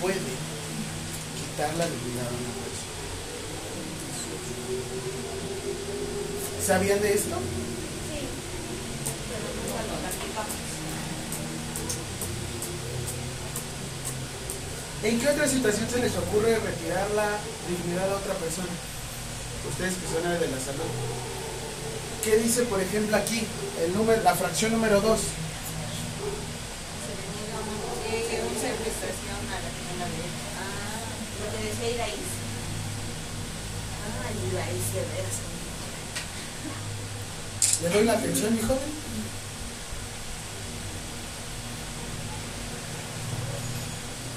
pueden 0.00 0.22
quitar 1.34 1.74
la 1.74 1.90
dignidad 1.90 2.26
a 2.26 2.38
una 2.38 2.52
persona. 2.62 2.86
¿Sabían 6.62 7.00
de 7.00 7.14
esto? 7.14 7.34
Sí. 7.34 8.20
Pero 9.26 9.42
lo 9.58 9.66
¿En 15.02 15.20
qué 15.20 15.28
otra 15.28 15.46
situación 15.46 15.88
se 15.88 16.00
les 16.00 16.16
ocurre 16.16 16.58
retirar 16.58 17.08
la 17.14 17.38
dignidad 17.68 18.10
a 18.10 18.16
otra 18.16 18.34
persona? 18.34 18.68
Ustedes 19.70 19.94
que 19.94 20.06
son 20.10 20.22
de 20.24 20.48
la 20.48 20.58
salud. 20.58 20.90
¿Qué 22.24 22.36
dice, 22.38 22.62
por 22.64 22.80
ejemplo, 22.80 23.16
aquí, 23.16 23.46
el 23.84 23.94
número, 23.94 24.20
la 24.22 24.34
fracción 24.34 24.72
número 24.72 25.00
2? 25.00 25.18
Se 25.20 25.26
le 27.14 27.22
niega 27.30 28.42
un 28.42 28.58
servicio 28.58 29.06
a 29.38 29.54
la 29.54 29.70
persona 29.70 30.04
de 30.04 30.22
Ah, 30.58 31.14
lo 31.38 31.46
que 31.54 31.58
decía 31.68 31.94
Iraíz. 31.94 32.26
Ah. 34.02 34.34
¿Le 37.82 37.88
doy 37.90 38.04
la 38.04 38.12
atención, 38.14 38.54
mi 38.54 38.62
joven? 38.62 39.07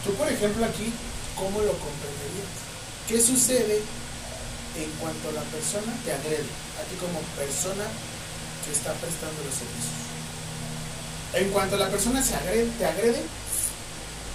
Tú, 0.03 0.13
por 0.17 0.25
ejemplo, 0.25 0.65
aquí, 0.65 0.89
¿cómo 1.37 1.61
lo 1.61 1.77
comprenderías? 1.77 2.49
¿Qué 3.07 3.21
sucede 3.21 3.77
en 4.73 4.89
cuanto 4.97 5.29
la 5.31 5.45
persona 5.53 5.93
te 6.01 6.09
agrede? 6.09 6.49
A 6.79 6.83
ti 6.89 6.97
como 6.97 7.21
persona 7.37 7.85
que 8.65 8.71
está 8.73 8.97
prestando 8.97 9.45
los 9.45 9.53
servicios. 9.53 10.09
En 11.37 11.53
cuanto 11.53 11.77
la 11.77 11.93
persona 11.93 12.17
se 12.25 12.33
agrede, 12.33 12.65
te 12.81 12.85
agrede, 12.85 13.21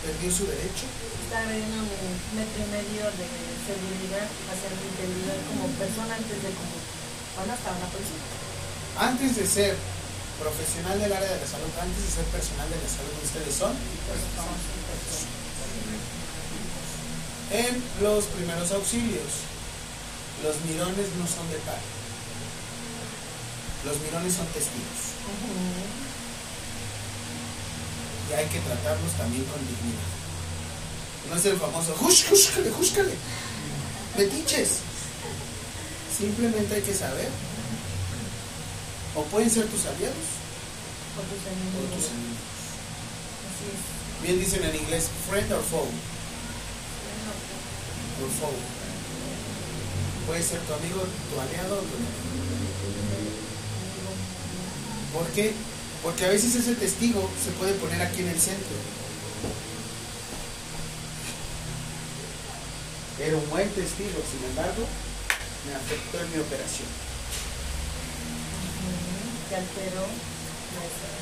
perdió 0.07 0.31
su 0.31 0.47
derecho. 0.47 0.87
Está 1.27 1.43
agrediendo 1.43 1.83
mi 1.83 2.39
metro 2.39 2.59
y 2.63 2.69
medio 2.71 3.03
de 3.19 3.27
seguridad, 3.67 4.27
hacia 4.47 4.71
mi 4.71 4.87
integridad 4.87 5.39
como 5.51 5.67
persona 5.83 6.15
antes 6.15 6.39
de 6.47 6.51
como, 6.55 6.79
bueno, 7.43 7.51
hasta 7.59 7.75
una 7.75 7.91
persona. 7.91 8.23
Antes 9.03 9.35
de 9.35 9.45
ser 9.51 9.75
profesional 10.39 10.95
del 11.03 11.11
área 11.11 11.27
de 11.27 11.43
la 11.43 11.49
salud, 11.51 11.75
antes 11.75 12.01
de 12.07 12.11
ser 12.23 12.27
personal 12.31 12.71
de 12.71 12.79
la 12.79 12.87
salud, 12.87 13.15
ustedes 13.19 13.51
son 13.51 13.75
En 17.51 17.83
los 18.03 18.25
primeros 18.25 18.71
auxilios, 18.73 19.47
los 20.43 20.57
mirones 20.67 21.07
no 21.19 21.27
son 21.27 21.49
de 21.51 21.59
par. 21.65 21.79
Los 23.85 24.01
mirones 24.01 24.35
son 24.35 24.47
testigos. 24.47 25.15
Y 28.29 28.33
hay 28.35 28.47
que 28.47 28.59
tratarlos 28.61 29.13
también 29.17 29.45
con 29.45 29.61
dignidad. 29.61 30.11
No 31.31 31.37
es 31.37 31.45
el 31.47 31.57
famoso, 31.59 31.95
¡Jush, 31.95 32.27
júscale, 32.29 32.71
júscale! 32.71 33.15
Metiches. 34.19 34.79
Simplemente 36.19 36.75
hay 36.75 36.83
que 36.83 36.95
saber. 36.95 37.29
O 39.15 39.23
pueden 39.25 39.51
ser 39.51 39.67
tus 39.67 39.87
aliados 39.87 40.29
Con 41.17 41.25
tus 41.25 41.41
o 41.47 41.49
enemigos. 41.49 41.95
tus 41.97 42.11
enemigos. 42.11 42.47
Así 43.49 43.65
es. 43.71 44.23
Bien 44.23 44.41
dicen 44.41 44.65
en 44.65 44.77
inglés, 44.77 45.09
friend 45.29 45.53
or 45.53 45.63
foe. 45.63 45.89
Or 48.23 48.31
foe. 48.31 48.57
Puede 50.27 50.43
ser 50.43 50.61
tu 50.61 50.73
amigo, 50.75 51.01
tu 51.01 51.41
aliado 51.41 51.77
tu 51.77 51.95
enemigo. 51.97 52.27
¿Por 55.13 55.27
qué? 55.29 55.53
Porque 56.03 56.25
a 56.25 56.29
veces 56.29 56.55
ese 56.55 56.75
testigo 56.75 57.31
se 57.43 57.51
puede 57.53 57.75
poner 57.75 58.01
aquí 58.03 58.23
en 58.23 58.29
el 58.29 58.41
centro. 58.41 58.77
Era 63.19 63.37
un 63.37 63.51
buen 63.51 63.69
testigo, 63.71 64.21
sin 64.31 64.45
embargo, 64.51 64.87
me 65.67 65.75
afectó 65.75 66.21
en 66.21 66.31
mi 66.33 66.39
operación. 66.39 66.89
que 69.49 69.57
alteró 69.57 70.01
la 70.75 70.83
escena. 70.87 71.17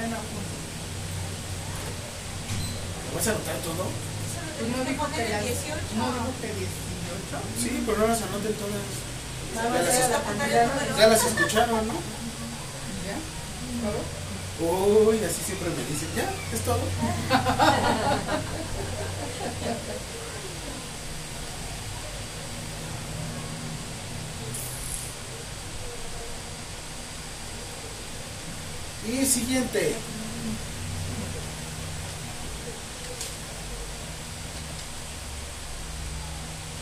Bueno, 0.00 0.16
pues, 0.16 0.48
¿vas 3.14 3.26
a 3.26 3.30
anotar 3.36 3.56
todo? 3.56 3.84
pues 3.84 4.68
no 4.72 4.80
dijo 4.84 5.04
que 5.12 5.28
las, 5.28 5.42
18. 5.44 5.76
no 5.96 6.06
dijo 6.08 6.32
que 6.40 6.48
18. 6.48 6.64
Sí, 7.60 7.82
pero 7.84 7.98
no 7.98 8.06
las 8.08 8.22
anoten 8.22 8.54
todas. 8.56 8.80
Nada 9.54 9.76
Ya 9.76 9.82
las, 10.08 10.22
cantidad. 10.24 10.96
ya 10.96 11.06
las 11.06 11.22
escucharon, 11.24 11.86
¿no? 11.86 11.92
¿Ya? 13.04 13.16
¿Todo? 13.84 14.00
Uy, 15.10 15.18
así 15.22 15.42
siempre 15.44 15.68
me 15.68 15.84
dicen, 15.84 16.08
ya, 16.16 16.32
es 16.56 16.60
todo. 16.64 16.80
Y 29.08 29.24
siguiente. 29.24 29.94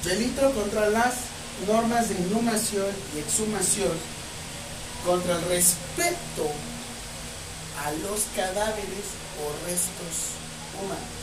Delito 0.04 0.52
contra 0.52 0.88
las 0.90 1.14
normas 1.66 2.08
de 2.08 2.14
inhumación 2.16 2.86
y 3.14 3.18
exhumación 3.20 3.92
contra 5.04 5.36
el 5.36 5.42
respeto 5.48 6.50
a 7.84 7.92
los 7.92 8.22
cadáveres 8.34 9.06
o 9.38 9.66
restos 9.66 10.34
humanos. 10.80 11.18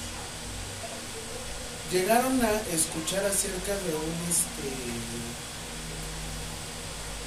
Llegaron 1.92 2.42
a 2.44 2.52
escuchar 2.74 3.26
acerca 3.26 3.74
de 3.74 3.96
un 3.96 4.12
este 4.30 4.70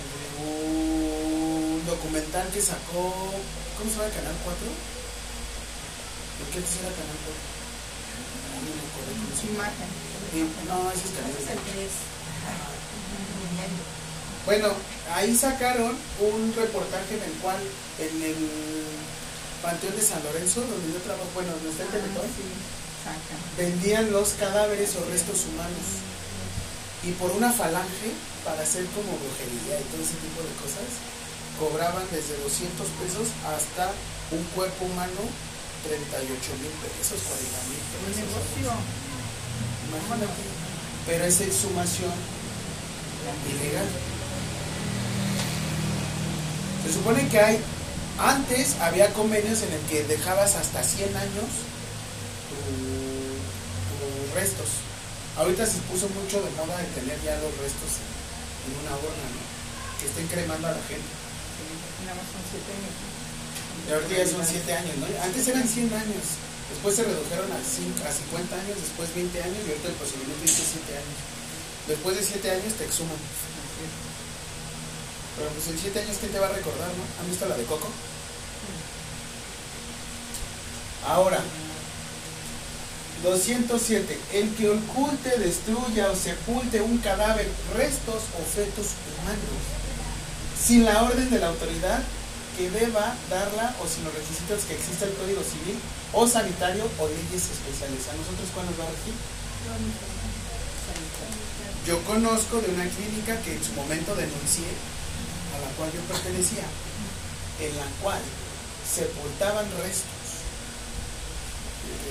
de 0.09 0.43
un 0.43 1.87
documental 1.99 2.47
que 2.55 2.63
sacó 2.63 3.03
¿cómo 3.77 3.91
se 3.91 3.97
llama 3.99 4.15
Canal 4.15 4.37
4? 4.47 4.55
¿De 6.39 6.45
qué 6.55 6.59
antes 6.63 6.75
era 6.79 6.95
Canal 6.95 7.19
4? 7.27 7.35
Ah, 7.35 8.59
no 8.63 8.71
me 8.71 8.83
acuerdo 8.87 9.11
cómo 9.19 9.33
se 9.35 9.43
llama. 9.51 9.67
Imagen. 9.67 9.91
Sí, 10.31 10.39
No, 10.71 10.77
ese 10.95 11.05
es 11.11 11.13
Canal 11.19 11.35
4. 11.35 11.59
tres. 11.75 11.93
Bueno, 14.47 14.69
ahí 15.13 15.37
sacaron 15.37 15.93
un 15.93 16.55
reportaje 16.57 17.19
en 17.19 17.23
el 17.23 17.33
cual 17.43 17.61
en 17.99 18.15
el 18.23 18.39
Panteón 19.61 19.95
de 19.97 20.01
San 20.03 20.23
Lorenzo, 20.25 20.61
donde 20.63 20.89
yo 20.95 21.01
trabajo, 21.05 21.29
bueno, 21.35 21.53
donde 21.53 21.69
está 21.71 21.83
el 21.85 21.91
Teletón, 21.91 22.25
Ah, 22.25 23.13
sacan. 23.13 23.41
vendían 23.59 24.13
los 24.13 24.31
cadáveres 24.41 24.97
o 24.97 25.05
restos 25.11 25.45
humanos. 25.53 26.01
Y 27.05 27.13
por 27.21 27.31
una 27.33 27.53
falange, 27.53 28.11
para 28.45 28.63
hacer 28.63 28.87
como 28.97 29.13
brujería 29.21 29.81
y 29.81 29.85
todo 29.93 30.01
ese 30.01 30.17
tipo 30.25 30.41
de 30.41 30.53
cosas, 30.65 30.89
cobraban 31.59 32.05
desde 32.13 32.37
200 32.43 32.87
pesos 33.03 33.29
hasta 33.47 33.91
un 34.31 34.43
cuerpo 34.55 34.85
humano 34.87 35.23
38 35.87 36.29
mil 36.63 36.75
pesos, 36.83 37.19
40 37.23 37.59
mil 37.71 37.79
Un 37.79 38.05
pesos. 38.07 38.23
negocio. 38.25 38.71
Imagínate. 39.89 40.43
Pero 41.07 41.25
es 41.25 41.41
exhumación 41.41 42.13
ilegal. 43.49 43.89
Se 46.85 46.93
supone 46.93 47.29
que 47.29 47.39
hay, 47.41 47.61
antes 48.19 48.77
había 48.81 49.13
convenios 49.13 49.63
en 49.63 49.73
el 49.73 49.81
que 49.89 50.05
dejabas 50.05 50.55
hasta 50.57 50.83
100 50.83 51.17
años 51.17 51.49
tu- 52.49 53.39
tus 53.99 54.35
restos. 54.35 54.69
Ahorita 55.37 55.67
se 55.67 55.79
puso 55.89 56.09
mucho 56.11 56.43
de 56.43 56.51
moda 56.53 56.81
el 56.81 56.87
tener 56.95 57.19
ya 57.23 57.35
los 57.37 57.53
restos 57.59 58.01
en, 58.03 58.73
en 58.73 58.81
una 58.83 58.97
urna, 58.97 59.27
¿no? 59.33 59.43
Que 60.01 60.07
estén 60.07 60.27
cremando 60.27 60.67
a 60.69 60.73
la 60.73 60.83
gente. 60.89 61.07
Más 62.17 62.29
son 62.33 62.43
siete 62.51 62.71
años. 62.73 62.95
Y 63.89 63.93
ahorita 63.93 64.15
ya 64.21 64.27
son 64.29 64.45
7 64.45 64.69
años, 64.75 64.95
¿no? 65.01 65.07
Antes 65.25 65.49
eran 65.49 65.65
100 65.67 65.89
años. 65.95 66.25
Después 66.69 66.93
se 66.97 67.05
redujeron 67.09 67.49
a, 67.53 67.57
cinco- 67.65 68.05
a 68.05 68.13
50 68.13 68.53
años, 68.61 68.77
después 68.77 69.09
20 69.17 69.33
años 69.43 69.57
y 69.65 69.69
ahorita 69.73 69.89
el 69.89 69.95
procedimiento 69.97 70.43
dice 70.45 70.61
7 70.61 70.93
años. 70.93 71.19
Después 71.89 72.13
de 72.21 72.23
7 72.23 72.51
años 72.53 72.75
te 72.77 72.85
exhuman. 72.85 73.17
Pero 75.41 75.49
pues 75.57 75.67
en 75.73 75.79
7 75.81 76.01
años, 76.05 76.17
¿quién 76.21 76.33
te 76.33 76.39
va 76.39 76.49
a 76.49 76.53
recordar, 76.53 76.89
no? 76.93 77.05
¿Han 77.17 77.29
visto 77.33 77.49
la 77.49 77.57
de 77.57 77.65
Coco? 77.65 77.89
Ahora, 81.07 81.41
207. 83.23 84.19
El 84.35 84.55
que 84.55 84.69
oculte, 84.69 85.39
destruya 85.39 86.11
o 86.11 86.17
sepulte 86.17 86.83
un 86.83 86.99
cadáver, 86.99 87.49
restos 87.75 88.23
o 88.37 88.45
fetos 88.45 88.93
humanos, 89.17 89.63
sin 90.59 90.85
la 90.85 91.03
orden 91.03 91.31
de 91.31 91.39
la 91.39 91.49
autoridad 91.49 92.03
que 92.57 92.71
deba 92.71 93.15
darla 93.31 93.75
o 93.81 93.87
sin 93.87 94.05
los 94.05 94.15
requisitos 94.15 94.65
que 94.67 94.75
exista 94.75 95.07
el 95.07 95.15
Código 95.15 95.43
Civil 95.43 95.79
o 96.13 96.27
Sanitario 96.27 96.85
o 96.99 97.07
leyes 97.07 97.47
especiales. 97.47 98.03
¿A 98.11 98.19
nosotros 98.19 98.51
cuál 98.53 98.67
nos 98.67 98.79
va 98.81 98.85
a 98.85 98.91
regir? 98.91 99.15
Yo 101.87 102.03
conozco 102.05 102.61
de 102.61 102.69
una 102.75 102.85
clínica 102.85 103.41
que 103.43 103.55
en 103.55 103.65
su 103.65 103.73
momento 103.73 104.15
denuncié, 104.15 104.69
a 105.55 105.59
la 105.63 105.71
cual 105.77 105.91
yo 105.95 106.01
pertenecía, 106.13 106.67
en 107.61 107.77
la 107.77 107.87
cual 108.03 108.21
sepultaban 108.85 109.65
restos 109.81 110.19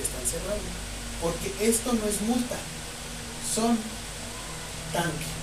están 0.02 0.24
cerrados. 0.26 0.66
Porque 1.22 1.52
esto 1.60 1.92
no 1.92 2.06
es 2.06 2.20
multa, 2.22 2.56
son 3.54 3.78
tanque. 4.92 5.37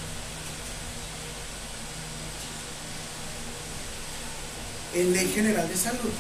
En 4.96 5.14
Ley 5.14 5.30
General 5.34 5.68
de 5.68 5.76
Salud, 5.76 6.14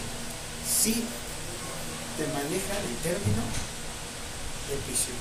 sí 0.67 1.03
te 2.17 2.23
maneja 2.27 2.75
el 2.83 2.95
término 3.03 3.43
de 4.69 4.75
prisión. 4.85 5.17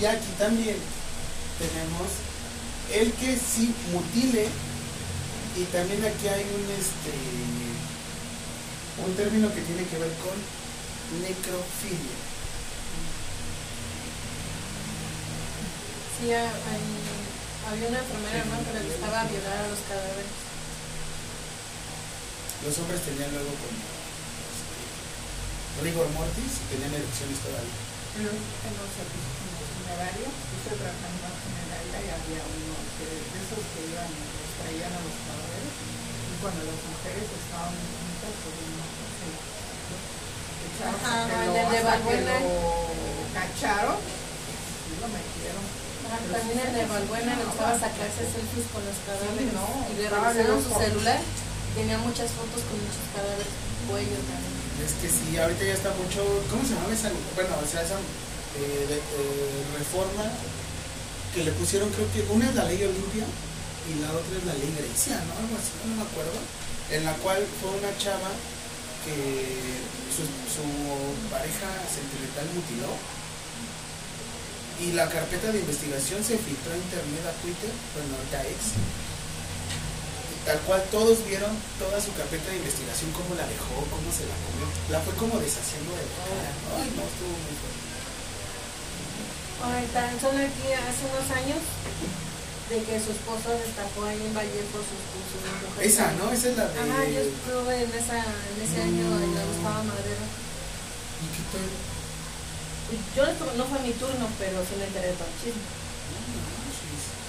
Y 0.00 0.04
aquí 0.04 0.30
también 0.38 0.76
tenemos 1.58 2.08
el 2.94 3.12
que 3.14 3.36
sí 3.36 3.74
mutile 3.92 4.46
y 5.56 5.64
también 5.74 6.04
aquí 6.04 6.28
hay 6.28 6.42
un 6.44 6.70
este 6.78 7.12
un 9.04 9.14
término 9.14 9.48
que 9.52 9.60
tiene 9.62 9.82
que 9.86 9.98
ver 9.98 10.12
con 10.22 10.38
necrofilia. 11.22 12.18
Sí, 16.18 16.32
hay- 16.32 17.70
había 17.70 17.88
una 17.88 17.98
enfermera, 17.98 18.44
¿no? 18.46 18.58
Que 18.64 18.78
le 18.78 18.86
gustaba 18.90 19.24
violar 19.24 19.58
a 19.64 19.68
los 19.68 19.78
cadáveres. 19.88 20.47
Los 22.64 22.74
hombres 22.82 22.98
tenían 23.06 23.30
luego 23.30 23.54
como 23.54 23.78
este, 23.78 25.86
rigor 25.86 26.10
mortis 26.10 26.58
y 26.58 26.64
tenían 26.74 26.90
erecciones 26.90 27.38
todavía. 27.38 27.78
Pero 28.18 28.34
en 28.34 28.72
los 28.74 28.90
servicios 28.98 29.30
como 29.38 29.62
funerario, 29.78 30.26
yo 30.26 30.54
estoy 30.58 30.74
trabajando 30.74 31.22
en 31.22 31.38
funeraria 31.38 31.98
y 32.02 32.08
había 32.18 32.42
uno 32.42 32.74
que 32.98 33.06
de 33.06 33.38
esos 33.38 33.62
que 33.62 33.94
iban 33.94 34.10
los 34.10 34.50
traían 34.58 34.90
a 34.90 34.98
los 35.06 35.16
cadáveres 35.22 35.70
y 35.70 36.34
cuando 36.42 36.66
las 36.66 36.82
mujeres 36.82 37.30
estaban 37.30 37.70
muy 37.78 37.94
bonitas, 37.94 38.34
pues 38.42 38.58
uno 38.58 38.82
se 38.90 39.06
echaron 40.66 40.98
hasta 40.98 41.38
que 41.38 42.18
lo, 42.26 42.38
cacharon 43.38 44.02
y 44.02 44.98
lo 44.98 45.06
metieron. 45.14 45.62
Ah, 46.10 46.18
También 46.26 46.58
el 46.58 46.74
de 46.74 46.84
Valbuena 46.90 47.38
le 47.38 47.46
gustaba 47.46 47.78
sacarse 47.78 48.26
selfies 48.26 48.66
con 48.74 48.82
los 48.82 48.98
cadáveres 49.06 49.46
Sí, 49.46 49.54
no, 49.54 49.62
y 49.62 49.94
le 49.94 50.10
revisaron 50.10 50.58
su 50.58 50.74
celular. 50.74 51.22
Tenía 51.78 51.94
muchas 52.02 52.26
fotos 52.34 52.66
con 52.66 52.74
muchos 52.74 53.06
cadáveres, 53.14 53.54
cuello 53.86 54.18
también. 54.26 54.50
Es 54.82 54.98
que 54.98 55.06
sí, 55.06 55.38
ahorita 55.38 55.62
ya 55.62 55.78
está 55.78 55.94
mucho. 55.94 56.26
¿Cómo 56.50 56.66
se 56.66 56.74
llama 56.74 56.90
esa? 56.90 57.06
Bueno, 57.38 57.54
o 57.54 57.68
sea, 57.70 57.86
esa 57.86 57.94
eh, 57.94 58.98
eh, 58.98 59.62
reforma 59.78 60.26
que 61.30 61.46
le 61.46 61.54
pusieron, 61.54 61.86
creo 61.94 62.10
que 62.10 62.26
una 62.34 62.50
es 62.50 62.54
la 62.58 62.66
ley 62.66 62.82
Olimpia 62.82 63.22
y 63.86 64.02
la 64.02 64.10
otra 64.10 64.34
es 64.34 64.42
la 64.42 64.58
ley 64.58 64.74
Grecia, 64.74 65.22
¿no? 65.22 65.38
Algo 65.38 65.54
así, 65.54 65.70
no 65.86 66.02
me 66.02 66.02
acuerdo. 66.02 66.34
En 66.90 67.06
la 67.06 67.14
cual 67.22 67.46
fue 67.62 67.70
una 67.70 67.94
chava 67.94 68.34
que 69.06 69.14
su, 70.10 70.26
su 70.50 70.66
pareja 71.30 71.70
sentimental 71.86 72.58
mutiló 72.58 72.90
y 74.82 74.98
la 74.98 75.06
carpeta 75.06 75.54
de 75.54 75.62
investigación 75.62 76.26
se 76.26 76.42
filtró 76.42 76.74
a 76.74 76.82
internet, 76.90 77.22
a 77.22 77.34
Twitter, 77.38 77.70
bueno, 77.94 78.18
ahorita 78.18 78.50
ex. 78.50 78.74
Tal 80.48 80.56
cual 80.64 80.80
todos 80.88 81.28
vieron 81.28 81.52
toda 81.76 82.00
su 82.00 82.08
carpeta 82.16 82.48
de 82.48 82.56
investigación, 82.56 83.12
cómo 83.12 83.36
la 83.36 83.44
dejó, 83.44 83.84
cómo 83.92 84.08
se 84.08 84.24
la 84.24 84.32
comió. 84.48 84.64
La 84.88 84.96
fue 85.04 85.12
como 85.20 85.36
deshaciendo 85.36 85.92
de 85.92 86.00
la 86.08 86.24
cara. 86.24 86.48
Ay, 86.72 86.88
no, 86.96 87.04
estuvo 87.04 87.36
muy 87.36 87.52
fuerte. 87.52 87.84
Ay, 89.60 89.84
tan 89.92 90.16
solo 90.16 90.40
aquí 90.40 90.72
hace 90.72 91.04
unos 91.04 91.28
años 91.36 91.60
de 91.60 92.80
que 92.80 92.96
su 92.96 93.12
esposo 93.12 93.52
destapó 93.60 94.08
ahí 94.08 94.24
en 94.24 94.32
Valle 94.32 94.64
por 94.72 94.80
sus 94.88 94.96
mujeres. 94.96 95.84
Esa, 95.84 96.16
¿no? 96.16 96.32
Esa 96.32 96.48
es 96.48 96.56
la 96.56 96.64
de. 96.64 96.80
Ajá, 96.80 97.04
yo 97.04 97.20
estuve 97.28 97.84
en, 97.84 97.92
esa, 97.92 98.16
en 98.16 98.56
ese 98.64 98.78
año 98.88 99.04
en 99.20 99.30
la 99.36 99.44
Gustavo 99.52 99.84
Madero. 99.84 100.24
¿Y 101.20 101.28
qué 101.28 101.44
tal? 101.52 101.68
Yo 103.12 103.22
no 103.28 103.52
no 103.52 103.64
fue 103.68 103.84
mi 103.84 103.92
turno, 104.00 104.24
pero 104.40 104.64
sí 104.64 104.80
me 104.80 104.88
enteré 104.88 105.12
de 105.12 105.16
todo 105.20 105.28
el 105.28 105.36
chisme. 105.44 105.60
Ahí 105.60 106.24
estaban 106.24 106.72
también. 106.72 107.26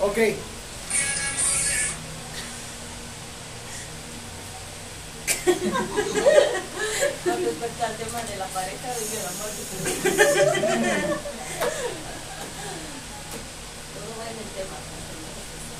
Ok. 0.00 0.18
Con 7.24 7.44
respecto 7.44 7.84
al 7.84 7.96
tema 7.96 8.22
de 8.22 8.36
la 8.36 8.46
pareja, 8.46 8.88
el 8.92 9.26
amor 9.26 9.50
que 9.50 9.62
Todo 13.94 14.10
va 14.18 14.24
en 14.28 14.38
el 14.38 14.48
tema. 14.52 14.76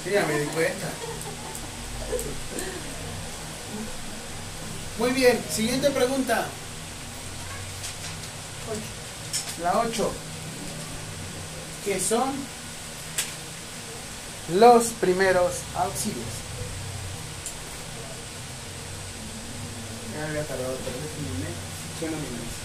Sí, 0.04 0.10
ya 0.10 0.24
me 0.26 0.38
di 0.38 0.46
cuenta. 0.46 0.88
Muy 4.98 5.10
bien, 5.10 5.44
siguiente 5.50 5.90
pregunta. 5.90 6.46
La 9.62 9.80
8. 9.80 10.31
¿Qué 11.84 11.98
son 11.98 12.32
los 14.54 14.84
primeros 15.00 15.52
auxilios? 15.74 16.24
Ya 20.14 20.28
había 20.28 20.46
tardado, 20.46 20.76
pero 20.84 20.96
déjenme. 20.96 21.50
Suena 21.98 22.16
mi 22.16 22.22
nariz. 22.22 22.62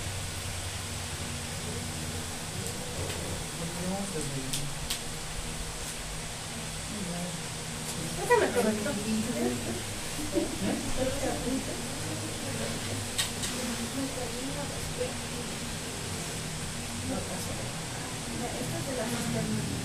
Déjame 8.21 8.47
correcto. 8.51 8.91
¿Ya 18.39 19.76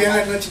y 0.00 0.04
en 0.04 0.16
la 0.16 0.24
noche. 0.24 0.50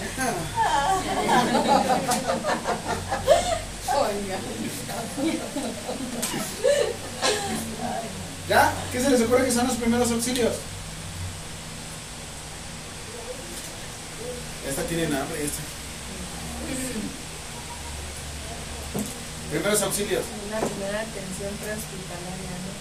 ¿Ya? 8.47 8.73
¿Qué 8.91 9.01
se 9.01 9.09
les 9.09 9.21
ocurre 9.21 9.45
que 9.45 9.51
son 9.51 9.67
los 9.67 9.77
primeros 9.77 10.11
auxilios? 10.11 10.53
Esta 14.67 14.83
tiene 14.83 15.05
hambre, 15.05 15.43
esta. 15.43 15.61
Primeros 19.51 19.81
auxilios. 19.81 20.23
Una 20.47 20.59
primera 20.59 21.01
atención 21.01 21.53
prehospitalaria, 21.61 22.53
¿no? 22.65 22.71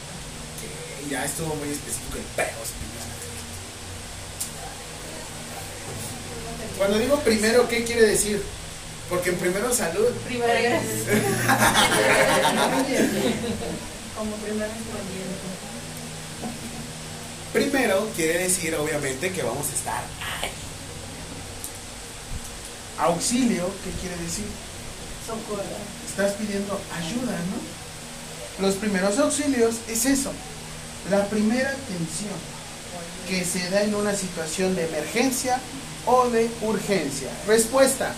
Que 0.61 1.11
ya 1.11 1.25
estuvo 1.25 1.55
muy 1.57 1.71
específico 1.71 2.19
el 2.19 2.25
prehospitalario. 2.37 2.89
Cuando 6.89 7.05
digo 7.05 7.21
primero, 7.21 7.69
¿qué 7.69 7.85
quiere 7.85 8.01
decir? 8.01 8.43
Porque 9.11 9.29
en 9.29 9.37
primero 9.37 9.75
salud. 9.75 10.07
Primero, 10.25 10.53
como 14.17 14.33
primer. 14.37 14.71
Primero 17.53 18.09
quiere 18.17 18.45
decir, 18.45 18.75
obviamente, 18.75 19.31
que 19.33 19.43
vamos 19.43 19.67
a 19.69 19.75
estar 19.75 20.03
ahí. 20.41 20.49
Auxilio, 23.01 23.71
¿qué 23.85 23.91
quiere 24.01 24.17
decir? 24.23 24.47
Socorro. 25.27 25.63
Estás 26.09 26.33
pidiendo 26.37 26.81
ayuda, 26.97 27.37
¿no? 27.51 28.67
Los 28.67 28.77
primeros 28.77 29.19
auxilios 29.19 29.75
es 29.89 30.07
eso. 30.07 30.33
La 31.11 31.27
primera 31.27 31.69
atención 31.69 32.33
que 33.29 33.45
se 33.45 33.69
da 33.69 33.83
en 33.83 33.95
una 33.95 34.15
situación 34.15 34.75
de 34.75 34.87
emergencia 34.87 35.61
o 36.09 36.31
de 36.31 36.51
urgencia. 36.63 37.29
Respuesta. 37.47 38.15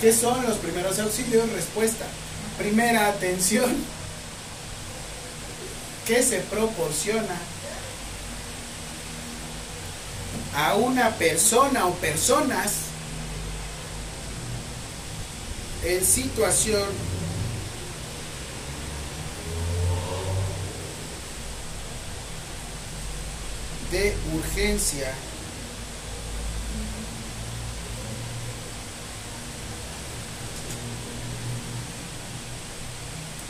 ¿Qué 0.00 0.12
son 0.12 0.46
los 0.46 0.58
primeros 0.58 0.98
auxilios? 1.00 1.50
Respuesta. 1.50 2.04
Primera 2.58 3.08
atención 3.08 3.74
que 6.06 6.22
se 6.22 6.40
proporciona 6.40 7.36
a 10.56 10.74
una 10.74 11.10
persona 11.10 11.86
o 11.86 11.94
personas 11.94 12.83
en 15.84 16.04
situación 16.04 16.88
de 23.90 24.16
urgencia 24.34 25.12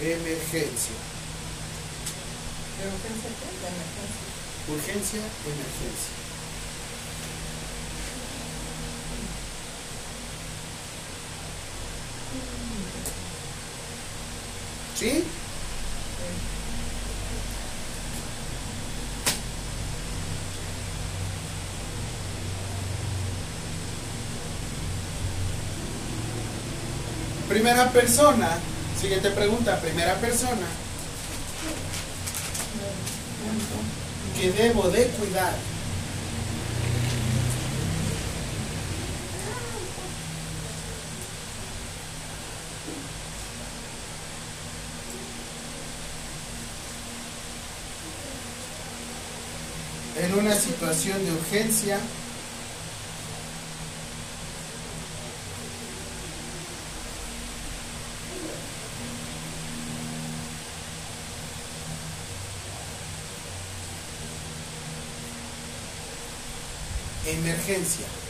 emergencia 0.00 0.94
¿De 2.76 2.88
urgencia 2.88 3.30
qué? 3.38 3.46
De 3.46 3.68
emergencia. 3.70 4.24
urgencia 4.68 5.20
emergencia 5.20 6.23
Primera 27.48 27.90
persona, 27.90 28.48
siguiente 28.98 29.30
pregunta, 29.30 29.80
primera 29.80 30.14
persona. 30.14 30.66
que 34.40 34.50
debo 34.50 34.88
de 34.88 35.06
cuidar. 35.08 35.73
En 50.34 50.40
una 50.40 50.54
situación 50.56 51.24
de 51.24 51.30
urgencia, 51.30 51.96
emergencia. 67.24 68.23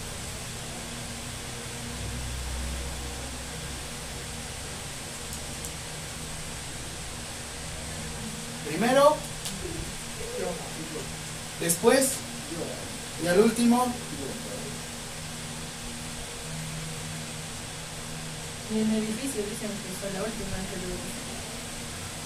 Y 19.24 19.26
edificio 19.26 19.48
dicen 19.48 19.72
que 19.72 19.88
fue 19.96 20.12
la 20.12 20.20
última 20.20 20.60
que 20.68 20.76
lo 20.84 20.92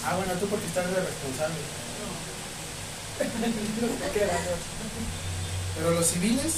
ah 0.03 0.19
bueno, 0.19 0.35
tú 0.41 0.49
porque 0.51 0.67
estás 0.67 0.91
de 0.91 0.99
responsable. 0.99 1.55
Pero 5.79 5.95
los 5.95 6.07
civiles, 6.07 6.55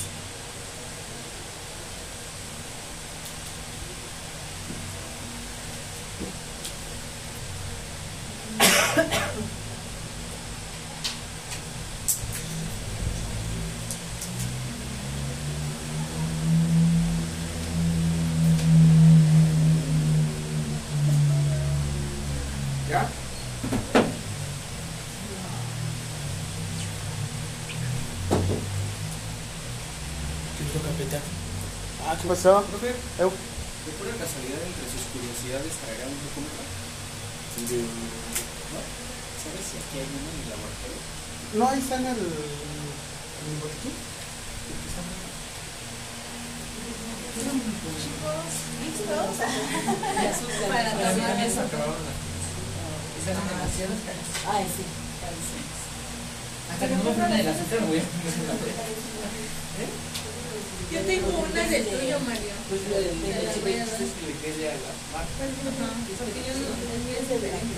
pasó? 32.31 32.63
Profe, 32.63 32.95
Eu. 33.19 33.27
de 33.27 33.91
pura 33.99 34.15
casualidad 34.15 34.63
entre 34.63 34.87
sus 34.87 35.03
curiosidades 35.11 35.75
traerá 35.83 36.07
un 36.07 36.15
documento. 36.31 36.63
¿No? 38.71 38.79
¿Sabes 39.43 39.67
si 39.67 39.75
aquí 39.83 39.99
hay 39.99 40.07
uno 40.15 40.31
en 40.31 40.39
el 40.39 40.55
laboratorio? 40.55 41.03
No, 41.59 41.67
ahí 41.67 41.83
está 41.83 41.99
en 41.99 42.07
el, 42.07 42.23
en 42.23 43.47
el 43.51 43.59
boletín. 43.59 43.99
¿Listos? 48.79 49.11
Para 50.71 50.91
tomar 50.95 51.35
eso. 51.43 51.67
las 51.67 53.43
demasiadas 53.43 54.01
caras. 54.07 54.27
Ay, 54.55 54.65
sí, 54.71 54.87
carísimas. 55.19 55.83
Hasta 56.71 56.87
que 56.87 56.95
no 56.95 57.03
me 57.03 57.11
el 57.11 57.49
azúcar 57.51 57.81
me 57.83 57.91
voy 57.91 57.99
a 57.99 58.07
poner 58.07 58.39
una 58.39 58.55
vez. 58.55 58.79
Yo 60.91 60.99
tengo 61.11 61.43
una 61.43 61.63
del 61.67 61.85
tuyo, 61.87 62.21
Mario. 62.21 62.55
Pues 62.69 62.81
lo 62.89 62.97
del 63.03 63.21
de 63.21 63.29
la 63.43 63.53
chica 63.53 63.67
que 63.67 64.27
le 64.31 64.35
quede 64.39 64.71
a 64.71 64.75
la 64.75 64.95
marca. 65.11 65.43
Porque 66.23 66.41
yo 66.47 66.53
no, 66.55 66.71
el 66.71 67.03
mío 67.03 67.19
es 67.19 67.29
de 67.29 67.39
verano. 67.39 67.75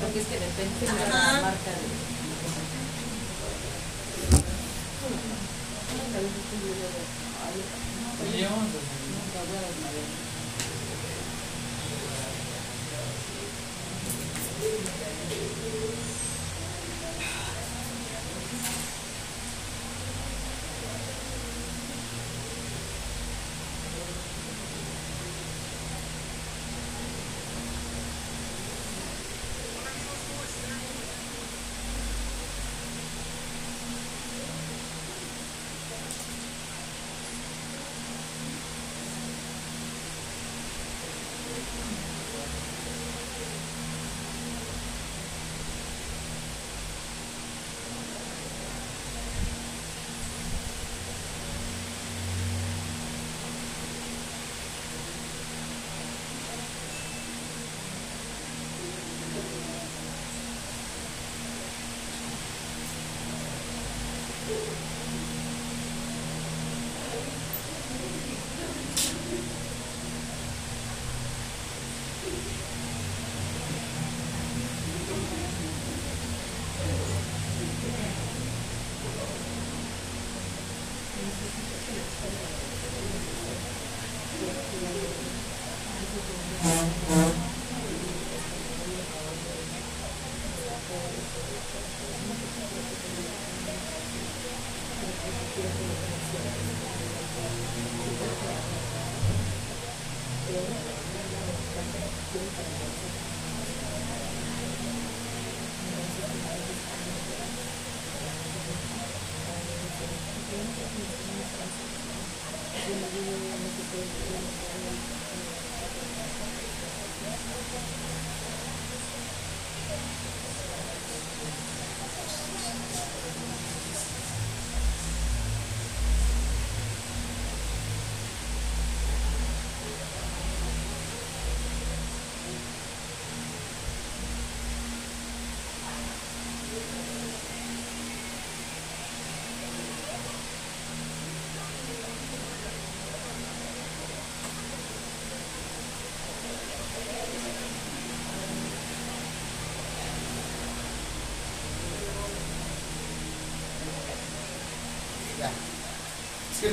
Porque 0.00 0.18
es 0.18 0.26
que 0.26 0.38
depende 0.42 0.80
de 0.80 0.86
la 0.86 1.40
marca 1.42 1.70
de... 1.70 2.14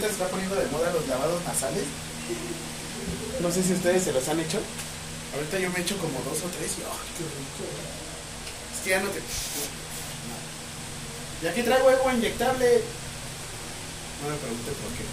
se 0.07 0.13
está 0.13 0.27
poniendo 0.27 0.55
de 0.55 0.65
moda 0.67 0.91
los 0.93 1.07
lavados 1.07 1.43
nasales. 1.45 1.83
No 3.41 3.51
sé 3.51 3.63
si 3.63 3.73
ustedes 3.73 4.03
se 4.03 4.11
los 4.11 4.27
han 4.27 4.39
hecho. 4.39 4.59
Ahorita 5.33 5.59
yo 5.59 5.69
me 5.69 5.79
he 5.79 5.81
hecho 5.81 5.97
como 5.97 6.19
dos 6.23 6.39
o 6.43 6.49
tres 6.57 6.71
y 6.77 6.83
¡ay, 6.83 7.09
qué 7.17 7.23
rico! 7.23 7.63
Es 8.73 8.81
que 8.83 8.89
ya 8.89 8.99
no 9.01 9.09
te. 9.09 9.21
Y 11.43 11.47
aquí 11.47 11.63
traigo 11.63 11.89
algo 11.89 12.11
inyectable. 12.11 12.81
No 14.21 14.29
me 14.29 14.37
pregunte 14.37 14.71
por 14.71 14.91
qué. 14.93 15.03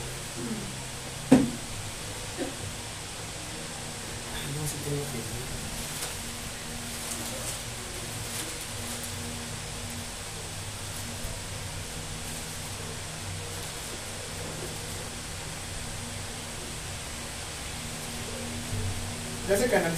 Ay, 4.34 4.52
no, 4.56 4.62
sí 4.68 4.76
tengo 4.84 5.02
que 5.12 5.18
ir. 5.18 5.48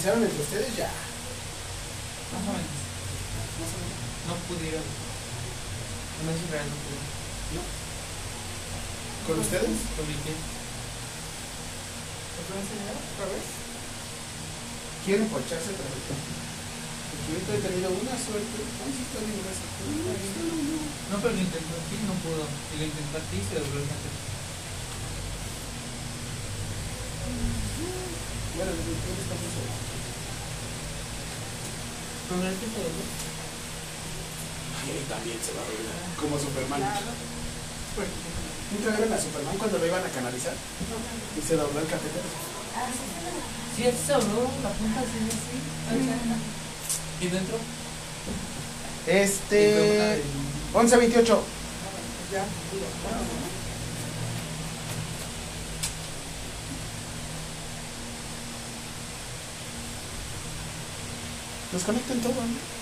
¿Ya 0.01 0.17
se 0.17 0.17
canalizaron 0.17 0.25
entre 0.25 0.41
ustedes? 0.41 0.77
Ya. 0.81 0.89
Más 2.33 2.41
o 2.41 2.57
menos. 2.57 2.73
Más 3.61 3.69
o 3.69 3.77
menos. 3.85 4.01
No 4.29 4.35
pudieron. 4.49 4.81
No 4.81 6.29
es 6.33 6.41
real, 6.49 6.65
no 6.65 6.77
pude. 6.81 7.05
¿Con 9.29 9.37
ustedes? 9.45 9.77
Con 9.93 10.05
mi 10.09 10.17
pie. 10.25 10.33
¿Te 12.33 12.41
puedo 12.49 12.65
enseñar 12.65 12.97
otra 12.97 13.29
vez? 13.29 13.45
¿Quieren 15.05 15.29
pocharse 15.29 15.69
otra 15.69 15.85
vez? 15.85 16.01
Porque 16.09 17.37
ahorita 17.37 17.61
he 17.61 17.65
tenido 17.69 17.93
una 17.93 18.17
suerte. 18.17 18.57
Ay, 18.57 18.93
sí, 18.97 19.05
está 19.05 19.21
bien, 19.21 19.37
gracias. 19.45 19.69
No, 21.13 21.21
pero 21.21 21.37
lo 21.37 21.45
intentó 21.45 21.77
aquí, 21.77 22.01
no 22.09 22.17
pudo. 22.25 22.49
Y 22.49 22.75
lo 22.81 22.85
intentó 22.89 23.21
aquí 23.21 23.37
y 23.37 23.45
se 23.45 23.61
dobló 23.61 23.85
el 23.85 23.89
Bueno, 28.57 28.71
desde 28.73 28.93
que 28.93 29.23
está 29.23 29.35
muy 29.39 29.51
solo. 29.51 29.73
Pero 32.29 32.47
el 32.47 32.57
que 32.59 32.67
se 32.67 32.79
dobló. 32.81 33.05
Ay, 34.81 35.05
también 35.09 35.39
se 35.43 35.53
va 35.55 35.63
a 35.63 35.69
doblar. 35.71 35.97
Como 36.19 36.39
Superman. 36.39 36.83
¿Nunca 38.71 38.89
vieron 38.97 39.13
a 39.13 39.19
Superman 39.19 39.59
cuando 39.59 39.79
lo 39.79 39.87
iban 39.87 40.05
a 40.05 40.09
canalizar? 40.09 40.55
Y 40.55 41.41
se 41.43 41.57
dobló 41.57 41.81
el 41.81 41.87
catéter. 41.87 42.23
Sí, 43.77 43.87
así 43.87 43.99
se 44.07 44.13
dobló 44.13 44.47
la 44.63 44.71
punta, 44.71 45.01
así, 45.01 45.19
así. 45.27 45.59
¿Y 47.21 47.27
dentro? 47.29 47.59
Este. 49.07 50.23
11.28. 50.73 51.41
Ya. 52.33 52.45
Desconecten 61.73 62.21
todo, 62.21 62.33
¿no? 62.33 62.81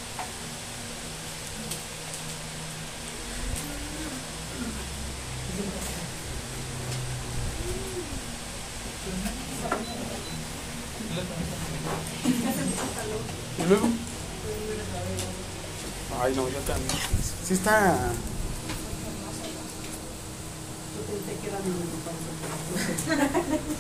¿Y 13.59 13.69
luego? 13.69 13.89
Ay, 16.23 16.35
no, 16.35 16.49
yo 16.49 16.59
también. 16.61 16.91
Sí 17.47 17.55
está. 17.55 18.11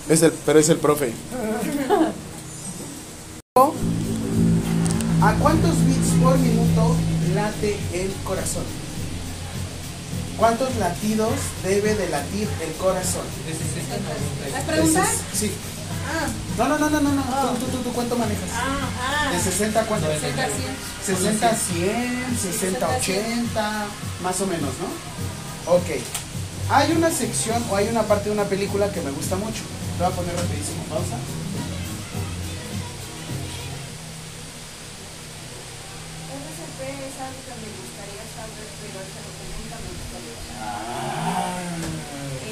Es 0.08 0.22
el, 0.22 0.32
pero 0.32 0.58
es 0.58 0.68
el 0.68 0.78
profe. 0.78 1.12
¿A 5.28 5.34
cuántos 5.34 5.84
bits 5.84 6.10
por 6.22 6.38
minuto 6.38 6.96
late 7.34 7.76
el 7.92 8.10
corazón? 8.24 8.64
¿Cuántos 10.38 10.74
latidos 10.76 11.32
debe 11.62 11.94
de 11.94 12.08
latir 12.08 12.48
el 12.62 12.72
corazón? 12.74 13.26
De 13.46 13.52
60 13.52 13.94
a 13.94 13.98
90. 13.98 14.58
¿La 14.58 14.64
pregunta? 14.72 15.06
Sí. 15.34 15.50
Ah, 16.08 16.26
No, 16.56 16.68
no, 16.68 16.78
no, 16.78 16.88
no, 16.88 17.00
no, 17.00 17.10
no. 17.12 17.22
Tú, 17.22 17.56
tú, 17.58 17.66
tú, 17.72 17.78
tú, 17.82 17.92
¿cuánto 17.92 18.16
manejas? 18.16 18.48
ah, 18.54 18.88
ah. 19.28 19.32
¿De 19.32 19.38
60 19.38 19.80
a 19.80 19.84
cuánto? 19.84 20.06
60 20.08 20.42
a 20.42 20.48
60 21.04 21.48
a 21.50 21.54
100, 21.54 22.38
60 22.40 22.86
a 22.86 22.96
80, 22.96 23.86
más 24.22 24.40
o 24.40 24.46
menos, 24.46 24.70
¿no? 24.80 25.72
Ok. 25.74 25.88
Hay 26.70 26.92
una 26.92 27.10
sección 27.10 27.62
o 27.70 27.76
hay 27.76 27.88
una 27.88 28.02
parte 28.04 28.26
de 28.30 28.34
una 28.34 28.44
película 28.44 28.90
que 28.92 29.00
me 29.02 29.10
gusta 29.10 29.36
mucho. 29.36 29.60
Te 29.98 30.04
voy 30.04 30.12
a 30.12 30.16
poner 30.16 30.34
rapidísimo 30.36 30.82
pausa. 30.88 31.16
RCP 36.28 36.80
es 36.84 37.16
algo 37.24 37.40
que 37.48 37.54
me 37.56 37.70
gustaría 37.80 38.24
saber, 38.36 38.68
pero 38.84 38.96
es 39.00 39.12
algo 39.16 39.32
que 39.32 39.46
nunca 39.48 39.76
me 39.80 39.90
gustaría 39.96 40.36
saber. 40.44 40.60
Ah, 40.60 41.72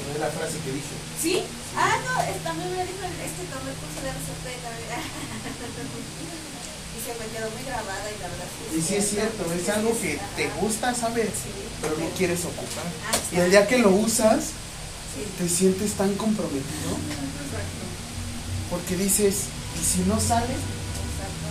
fue 0.08 0.18
la 0.18 0.30
frase 0.32 0.56
que 0.64 0.72
dije. 0.72 0.94
¿Sí? 1.20 1.34
Ah, 1.76 1.96
no, 2.08 2.12
es- 2.24 2.40
también 2.40 2.72
me 2.72 2.84
dijo 2.88 3.04
el- 3.04 3.20
este 3.20 3.42
tomé 3.52 3.68
el 3.68 3.76
curso 3.76 4.00
de 4.00 4.10
RCP 4.16 4.46
también. 4.64 4.88
y 6.96 6.98
se 7.04 7.12
me 7.20 7.26
quedó 7.28 7.46
muy 7.52 7.62
grabada 7.68 8.08
y 8.76 8.82
sí 8.82 8.94
es 8.96 9.10
cierto, 9.10 9.44
es 9.52 9.68
algo 9.70 9.98
que 10.00 10.18
te 10.36 10.48
gusta 10.60 10.94
saber, 10.94 11.26
Sí. 11.26 11.50
pero 11.80 11.96
no 11.98 12.08
quieres 12.16 12.44
ocupar. 12.44 12.84
Ah, 13.10 13.16
Y 13.32 13.36
el 13.40 13.50
día 13.50 13.66
que 13.66 13.78
lo 13.78 13.90
usas, 13.90 14.50
te 15.38 15.48
sientes 15.48 15.92
tan 15.92 16.14
comprometido 16.14 16.90
porque 18.70 18.96
dices, 18.96 19.44
¿y 19.80 19.84
si 19.84 20.00
no 20.08 20.20
sale? 20.20 20.52
Exacto. 20.52 21.46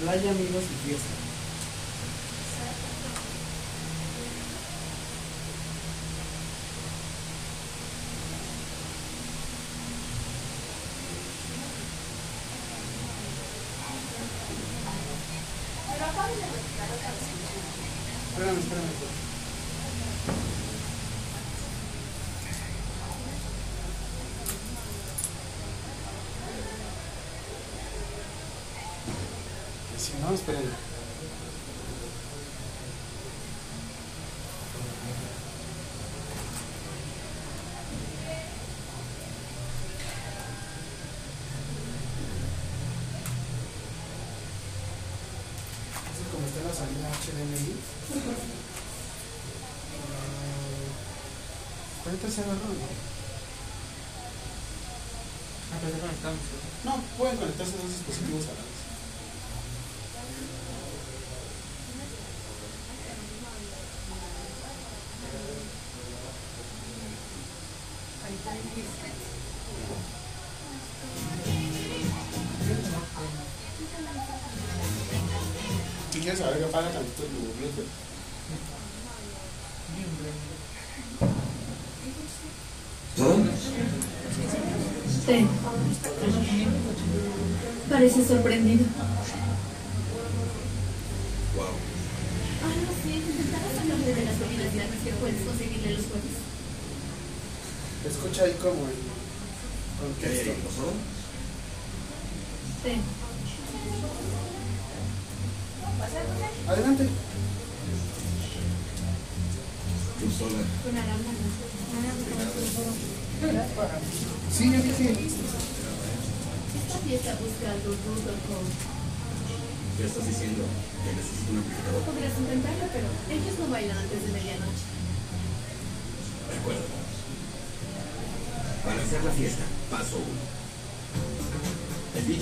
Playa, 0.00 0.30
amigos 0.30 0.64
y 0.64 0.88
fiesta. 0.88 1.14
Espérame, 18.30 18.58
espérame. 18.58 18.92
Si 29.96 30.12
no, 30.22 30.32
espérenme. 30.32 30.72
Así 46.08 46.22
como 46.32 46.46
está 46.46 46.60
la 46.64 46.74
salida 46.74 47.08
HDMI. 47.08 47.72
eh, 52.06 52.18
Agarró, 52.38 52.54
¿no? 52.54 52.86
Ah, 55.70 55.78
pero 55.80 55.92
está 55.92 56.06
conectado. 56.06 56.36
No, 56.84 57.02
pueden 57.18 57.36
conectarse 57.36 57.72
dos 57.76 57.88
dispositivos 57.90 58.44
a 58.44 58.48
la 58.48 58.62
vez. 58.62 58.78
Quieres 76.12 76.38
saber, 76.40 76.64
apaga 76.64 76.90
tantito 76.90 76.97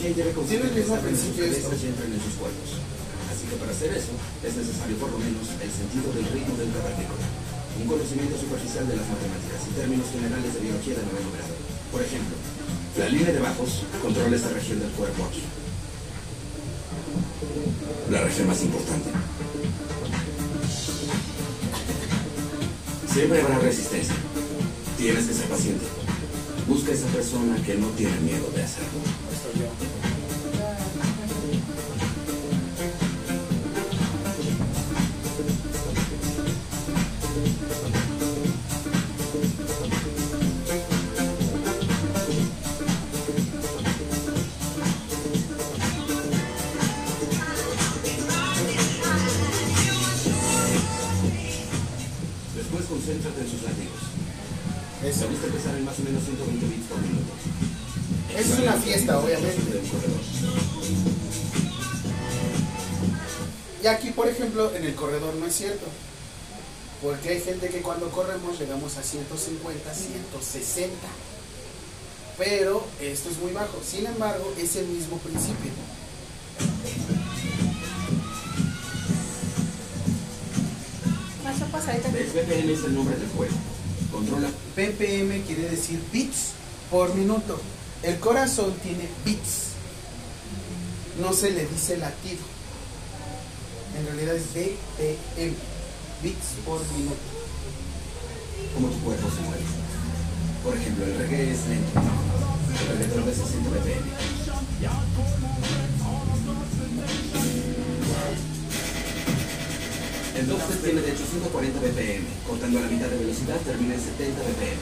Tiene 0.06 0.30
el 0.30 0.74
mismo 0.74 0.94
principio 1.02 1.44
esto. 1.46 1.66
entren 1.66 2.12
en 2.14 2.22
sus 2.22 2.38
cuerpos. 2.38 2.78
Así 3.26 3.42
que 3.50 3.56
para 3.58 3.72
hacer 3.74 3.90
eso, 3.90 4.14
es 4.46 4.54
necesario 4.54 4.94
por 5.02 5.10
lo 5.10 5.18
menos 5.18 5.50
el 5.58 5.66
sentido 5.66 6.14
del 6.14 6.30
ritmo 6.30 6.54
del 6.54 6.70
cavernícola. 6.70 7.26
Un 7.82 7.90
conocimiento 7.90 8.38
superficial 8.38 8.86
de 8.86 9.02
las 9.02 9.06
matemáticas 9.10 9.66
y 9.66 9.74
términos 9.74 10.06
generales 10.14 10.54
de 10.54 10.60
biología 10.62 10.94
de 10.94 11.02
noveno 11.10 11.30
grado. 11.34 11.54
Por 11.90 12.02
ejemplo, 12.06 12.38
la 13.02 13.08
línea 13.10 13.32
de 13.34 13.40
bajos 13.40 13.82
controla 14.00 14.36
esta 14.36 14.50
región 14.50 14.78
del 14.78 14.94
cuerpo 14.94 15.26
aquí. 15.26 15.42
La 18.06 18.22
región 18.22 18.46
más 18.46 18.62
importante. 18.62 19.10
Siempre 23.10 23.42
habrá 23.42 23.58
resistencia. 23.58 24.14
Tienes 24.96 25.26
que 25.26 25.34
ser 25.34 25.48
paciente. 25.50 25.84
Busca 26.68 26.92
a 26.92 26.94
esa 26.94 27.08
persona 27.08 27.58
que 27.66 27.74
no 27.74 27.88
tiene 27.98 28.14
miedo 28.22 28.46
de 28.54 28.62
hacerlo. 28.62 29.25
Cierto. 65.56 65.86
Porque 67.02 67.30
hay 67.30 67.40
gente 67.40 67.68
que 67.68 67.82
cuando 67.82 68.10
corremos 68.10 68.58
llegamos 68.58 68.96
a 68.96 69.02
150, 69.02 69.94
160. 69.94 70.94
Pero 72.38 72.86
esto 73.00 73.30
es 73.30 73.38
muy 73.38 73.52
bajo. 73.52 73.80
Sin 73.84 74.06
embargo, 74.06 74.52
es 74.58 74.76
el 74.76 74.86
mismo 74.86 75.18
principio. 75.18 75.72
BPM 82.32 82.70
es 82.70 82.84
el 82.84 82.94
nombre 82.94 83.16
del 83.16 83.28
juego. 83.30 83.54
Controla 84.10 84.48
BPM 84.76 85.42
quiere 85.42 85.70
decir 85.70 86.00
bits 86.12 86.50
por 86.90 87.14
minuto. 87.14 87.60
El 88.02 88.18
corazón 88.18 88.74
tiene 88.82 89.08
bits. 89.24 89.72
No 91.20 91.32
se 91.32 91.50
le 91.50 91.66
dice 91.66 91.96
latido. 91.96 92.55
Realidad 94.16 94.36
es 94.36 94.48
BPM. 94.54 95.52
Bits 96.22 96.56
por 96.64 96.80
minuto. 96.96 97.20
cómo 98.72 98.88
tu 98.88 98.98
cuerpo 99.00 99.28
se 99.28 99.42
mueve. 99.42 99.60
Por 100.64 100.74
ejemplo, 100.74 101.04
el 101.04 101.18
reggae 101.18 101.52
es 101.52 101.68
lento. 101.68 102.00
El 102.80 102.96
reggaetón 102.96 103.26
de 103.26 103.34
60 103.34 103.68
BPM. 103.68 104.08
El 110.34 110.48
dubstep 110.48 110.82
tiene 110.82 111.00
de 111.02 111.12
hecho 111.12 111.24
140 111.26 111.78
BPM. 111.78 112.24
Cortando 112.48 112.78
a 112.78 112.82
la 112.82 112.88
mitad 112.88 113.08
de 113.08 113.18
velocidad 113.18 113.60
termina 113.68 113.94
en 113.96 114.00
70 114.00 114.40
BPM. 114.40 114.80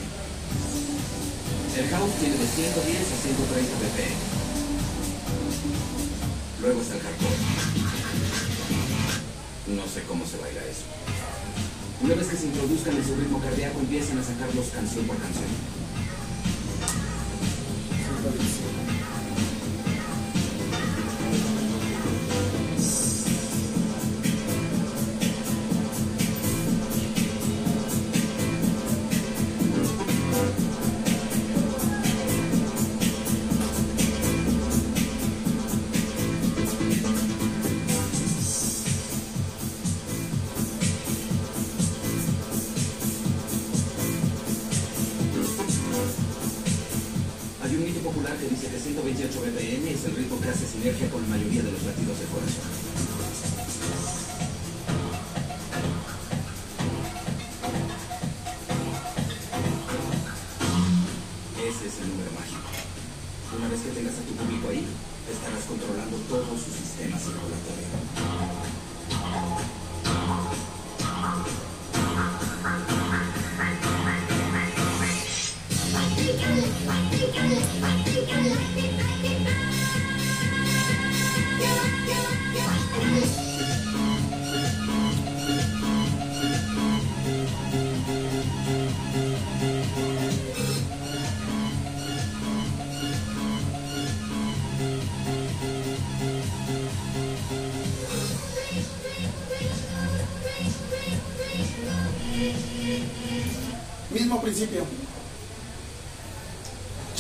El 1.75 1.89
house 1.91 2.15
tiene 2.21 2.37
de 2.39 2.47
110 2.47 3.03
a 3.03 3.17
130 3.19 3.75
BPM. 3.83 4.15
Luego 6.63 6.81
está 6.83 6.95
el 6.95 7.01
hardcore. 7.03 7.84
No 9.75 9.83
sé 9.89 10.03
cómo 10.07 10.25
se 10.25 10.39
baila 10.39 10.61
eso. 10.65 10.86
Una 12.01 12.15
vez 12.15 12.28
que 12.28 12.36
se 12.36 12.47
introduzcan 12.47 12.97
en 12.97 13.05
su 13.05 13.17
ritmo 13.17 13.41
cardíaco, 13.41 13.81
empiezan 13.81 14.19
a 14.19 14.23
sacarlos 14.23 14.69
canción 14.69 15.05
por 15.05 15.17
canción. 15.17 15.84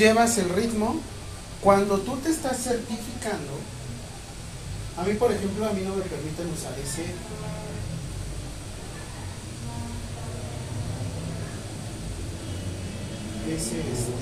Llevas 0.04 0.36
el 0.36 0.50
ritmo. 0.50 1.00
Cuando 1.62 1.96
tú 1.96 2.14
te 2.18 2.28
estás 2.28 2.62
certificando, 2.62 3.52
a 4.98 5.02
mí, 5.02 5.14
por 5.14 5.32
ejemplo, 5.32 5.66
a 5.66 5.72
mí 5.72 5.80
no 5.80 5.96
me 5.96 6.02
permiten 6.02 6.46
usar 6.52 6.74
ese. 6.78 7.04
Ese, 13.48 13.80
este. 13.80 14.12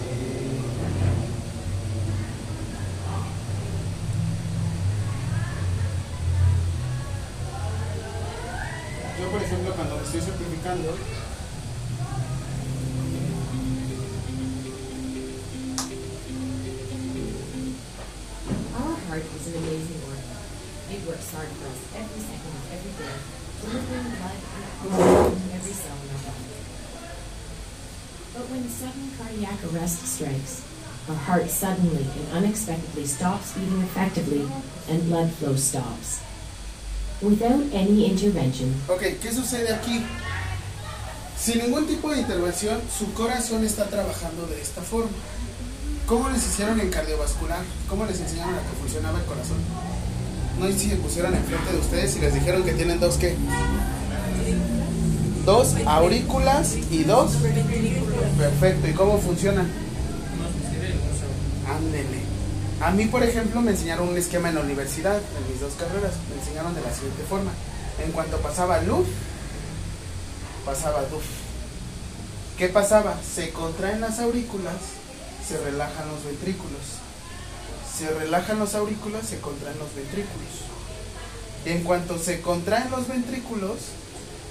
Yo, 9.21 9.31
por 9.33 9.43
ejemplo, 9.43 9.75
cuando 9.75 9.97
me 9.97 10.03
estoy 10.05 10.21
certificando, 10.21 10.95
Every 21.23 22.19
second 22.19 22.55
every 22.75 22.93
day, 22.99 23.15
every 25.55 25.73
cell 25.73 25.95
in 26.03 26.11
our 26.11 26.23
body. 26.27 26.51
But 28.35 28.51
when 28.51 28.69
sudden 28.69 29.11
cardiac 29.17 29.59
arrest 29.71 30.03
strikes, 30.05 30.67
our 31.09 31.15
heart 31.15 31.49
suddenly 31.49 32.03
and 32.19 32.45
unexpectedly 32.45 33.07
stops 33.07 33.53
beating 33.55 33.83
effectively 33.83 34.49
and 34.91 35.05
blood 35.07 35.31
flow 35.35 35.55
stops. 35.55 36.21
Without 37.23 37.63
any 37.73 38.11
intervention, 38.11 38.75
Ok, 38.89 39.03
¿qué 39.23 39.33
sucede 39.33 39.73
aquí? 39.73 40.05
Sin 41.39 41.59
ningún 41.61 41.87
tipo 41.87 42.11
de 42.11 42.21
intervención, 42.21 42.83
su 42.91 43.13
corazón 43.15 43.65
está 43.65 43.87
trabajando 43.89 44.45
de 44.49 44.61
esta 44.61 44.83
forma. 44.83 45.13
¿Cómo 46.07 46.29
les 46.31 46.45
hicieron 46.45 46.81
en 46.81 46.91
cardiovascular? 46.91 47.63
¿Cómo 47.89 48.07
les 48.07 48.19
enseñaron 48.21 48.55
a 48.57 48.63
que 48.63 48.77
funcionaba 48.81 49.21
el 49.21 49.25
corazón? 49.25 49.59
No 50.63 50.69
sé 50.69 50.79
si 50.79 50.91
se 50.91 50.97
pusieron 50.97 51.35
enfrente 51.35 51.73
de 51.73 51.79
ustedes 51.79 52.15
y 52.15 52.21
les 52.21 52.35
dijeron 52.35 52.63
que 52.63 52.73
tienen 52.75 53.01
dos 53.01 53.17
qué? 53.17 53.35
Dos 55.45 55.75
aurículas 55.87 56.77
y 56.89 57.03
dos. 57.03 57.33
Perfecto. 58.39 58.87
¿Y 58.87 58.93
cómo 58.93 59.19
funcionan? 59.19 59.67
Ándele. 61.69 62.23
A 62.81 62.93
mí, 62.93 63.07
por 63.07 63.25
ejemplo, 63.25 63.61
me 63.61 63.73
enseñaron 63.73 64.09
un 64.09 64.17
esquema 64.17 64.51
en 64.51 64.55
la 64.55 64.61
universidad, 64.61 65.17
en 65.17 65.53
mis 65.53 65.61
dos 65.61 65.73
carreras. 65.75 66.13
Me 66.31 66.41
enseñaron 66.41 66.73
de 66.77 66.81
la 66.83 66.95
siguiente 66.95 67.25
forma. 67.29 67.51
En 67.99 68.13
cuanto 68.13 68.37
pasaba 68.37 68.81
luz, 68.83 69.09
pasaba 70.65 71.01
luz. 71.11 71.25
¿Qué 72.57 72.69
pasaba? 72.69 73.19
Se 73.35 73.51
contraen 73.51 74.01
las 74.01 74.21
aurículas, 74.21 74.77
se 75.45 75.59
relajan 75.59 76.07
los 76.07 76.25
ventrículos. 76.25 77.02
Se 77.97 78.09
relajan 78.09 78.59
los 78.59 78.75
aurículas, 78.75 79.27
se 79.27 79.41
contraen 79.41 79.79
los 79.79 79.95
ventrículos. 79.95 80.49
En 81.65 81.85
cuanto 81.85 82.19
se 82.19 82.41
contraen 82.41 82.91
los 82.91 83.07
ventrículos, 83.07 83.79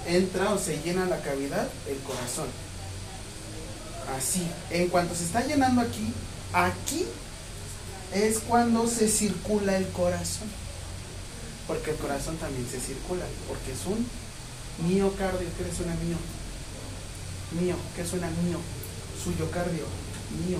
entra 0.06 0.52
o 0.52 0.58
se 0.58 0.80
llena 0.82 1.06
la 1.06 1.20
cavidad 1.20 1.68
el 1.88 1.98
corazón. 1.98 2.48
Así. 4.16 4.48
En 4.70 4.88
cuanto 4.88 5.14
se 5.14 5.24
está 5.24 5.44
llenando 5.44 5.80
aquí, 5.80 6.12
aquí 6.52 7.04
es 8.14 8.40
cuando 8.40 8.86
se 8.86 9.08
circula 9.08 9.76
el 9.76 9.88
corazón. 9.88 10.48
Porque 11.66 11.90
el 11.92 11.96
corazón 11.96 12.36
también 12.36 12.66
se 12.68 12.80
circula, 12.80 13.24
porque 13.48 13.72
es 13.72 13.86
un 13.86 14.06
miocardio. 14.88 15.48
¿Qué 15.56 15.64
le 15.64 15.74
suena 15.74 15.94
mío? 15.94 16.16
Mío, 17.60 17.76
¿qué 17.94 18.04
suena 18.04 18.28
mío? 18.42 18.58
Suyo 19.22 19.50
cardio, 19.50 19.84
mío. 20.46 20.58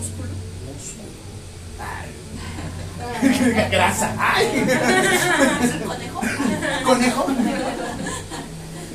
Músculo. 0.00 0.32
Músculo. 0.66 1.10
Ay. 1.78 2.08
Grasa. 3.70 4.16
Ay. 4.18 4.66
¿Conejo? 5.84 6.20
Conejo. 6.84 7.26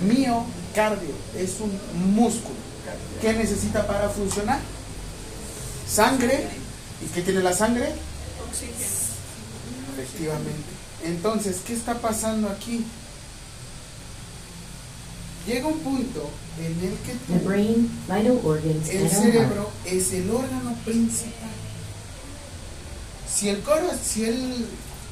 Miocardio 0.02 1.16
es 1.38 1.60
un 1.60 1.80
músculo. 2.16 2.56
¿Qué 3.22 3.34
necesita 3.34 3.86
para 3.86 4.10
funcionar? 4.10 4.60
Sangre. 5.88 6.48
¿Y 7.04 7.08
qué 7.14 7.22
tiene 7.22 7.42
la 7.42 7.54
sangre? 7.54 7.94
Oxígeno. 8.48 8.76
Efectivamente. 9.94 10.76
Entonces, 11.04 11.58
¿qué 11.66 11.74
está 11.74 11.96
pasando 11.96 12.50
aquí? 12.50 12.84
Llega 15.48 15.68
un 15.68 15.80
punto 15.80 16.30
en 16.60 16.66
el 16.66 16.98
que 17.06 17.14
the 17.28 17.40
brain, 17.46 17.90
vital 18.08 18.40
organs, 18.44 18.90
el 18.90 19.10
cerebro 19.10 19.70
es 19.86 20.12
el 20.14 20.30
órgano 20.32 20.76
principal. 20.84 21.52
Si 23.32 23.50
el 23.50 23.62
coro, 23.62 23.92
si 24.04 24.26
el, 24.26 24.66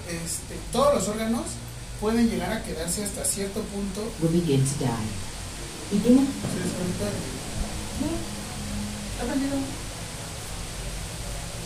este, 0.07 0.55
todos 0.71 0.95
los 0.95 1.07
órganos 1.07 1.43
pueden 2.01 2.29
llegar 2.29 2.51
a 2.51 2.63
quedarse 2.63 3.03
hasta 3.03 3.23
cierto 3.25 3.61
punto. 3.61 4.01
will 4.21 4.31
begin 4.31 4.63
to 4.63 4.79
die. 4.79 4.87
Begin 5.91 6.25
¿Se 6.25 6.59
desconectó? 6.63 7.05
¿Ha 9.21 9.25
prendido? 9.25 9.55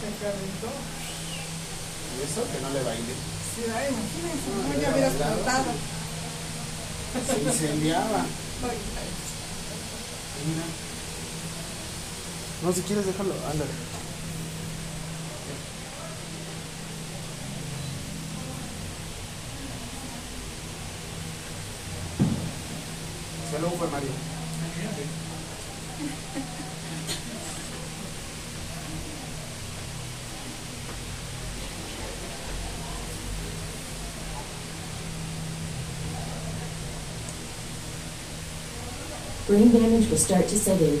Se 0.00 0.08
calentó. 0.20 0.70
Y 2.10 2.22
eso 2.24 2.40
que 2.52 2.60
no 2.60 2.68
le 2.70 2.82
baile. 2.82 3.14
Sí, 3.54 3.62
imagínense, 3.64 4.48
no, 4.56 4.80
ya 4.80 4.90
hubiera 4.90 5.08
explotado. 5.08 5.72
Se 7.26 7.34
incendiaba. 7.42 8.24
Mira. 10.46 10.64
No, 12.62 12.72
si 12.72 12.82
quieres 12.82 13.06
déjalo, 13.06 13.34
ándale. 13.50 13.70
Solo 23.50 23.70
fue 23.70 23.88
Mario. 23.88 24.10
brain 39.50 39.72
damage 39.72 40.08
will 40.08 40.16
start 40.16 40.46
to 40.46 40.56
set 40.56 40.80
in. 40.80 40.98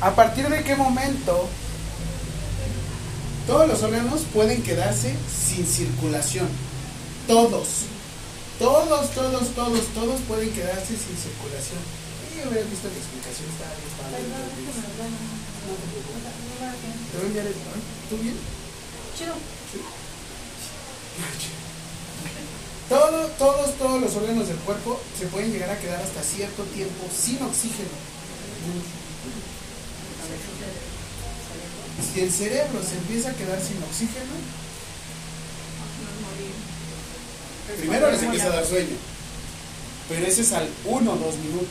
¿A 0.00 0.14
partir 0.14 0.48
de 0.48 0.62
qué 0.62 0.76
momento 0.76 1.48
todos 3.48 3.66
los 3.66 3.82
órganos 3.82 4.20
pueden 4.32 4.62
quedarse 4.62 5.16
sin 5.26 5.66
circulación? 5.66 6.46
Todos. 7.26 7.97
Todos, 8.58 9.10
todos, 9.14 9.48
todos, 9.54 9.86
todos 9.94 10.20
pueden 10.26 10.50
quedarse 10.50 10.96
sin 10.96 11.16
circulación. 11.16 11.78
Y 12.34 12.48
hubieras 12.48 12.70
visto 12.70 12.88
mi 12.90 12.98
explicación, 12.98 13.46
está 13.54 13.70
bien 13.78 13.92
padre. 13.94 14.18
Te 17.10 17.16
voy 17.18 17.24
a 17.24 17.28
enviar 17.28 17.46
el... 17.46 17.54
¿Tú 18.10 18.16
bien? 18.18 18.34
Chido. 19.16 19.34
Todo, 22.88 23.26
todos, 23.38 23.74
todos 23.76 24.00
los 24.00 24.16
órganos 24.16 24.48
del 24.48 24.56
cuerpo 24.58 25.00
se 25.18 25.26
pueden 25.26 25.52
llegar 25.52 25.70
a 25.70 25.78
quedar 25.78 26.00
hasta 26.02 26.22
cierto 26.22 26.64
tiempo 26.64 27.06
sin 27.14 27.42
oxígeno. 27.42 27.94
Si 32.12 32.20
el 32.20 32.32
cerebro 32.32 32.80
se 32.82 32.96
empieza 32.96 33.30
a 33.30 33.34
quedar 33.34 33.60
sin 33.60 33.82
oxígeno, 33.82 34.34
primero 37.76 38.10
les 38.10 38.22
empieza 38.22 38.46
a 38.46 38.50
dar 38.50 38.66
sueño. 38.66 38.96
Pero 40.08 40.26
ese 40.26 40.42
es 40.42 40.52
al 40.52 40.68
1 40.84 41.12
o 41.12 41.16
2 41.16 41.36
minutos. 41.36 41.68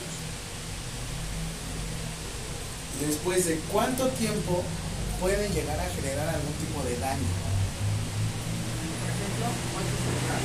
Después 3.06 3.46
de 3.46 3.58
cuánto 3.72 4.08
tiempo 4.08 4.62
pueden 5.20 5.52
llegar 5.52 5.78
a 5.78 5.88
generar 5.94 6.28
algún 6.28 6.52
tipo 6.54 6.82
de 6.82 6.98
daño. 6.98 7.30
Por 8.98 9.10
ejemplo, 9.10 9.46
muerte 9.74 9.94
cerebral. 10.02 10.42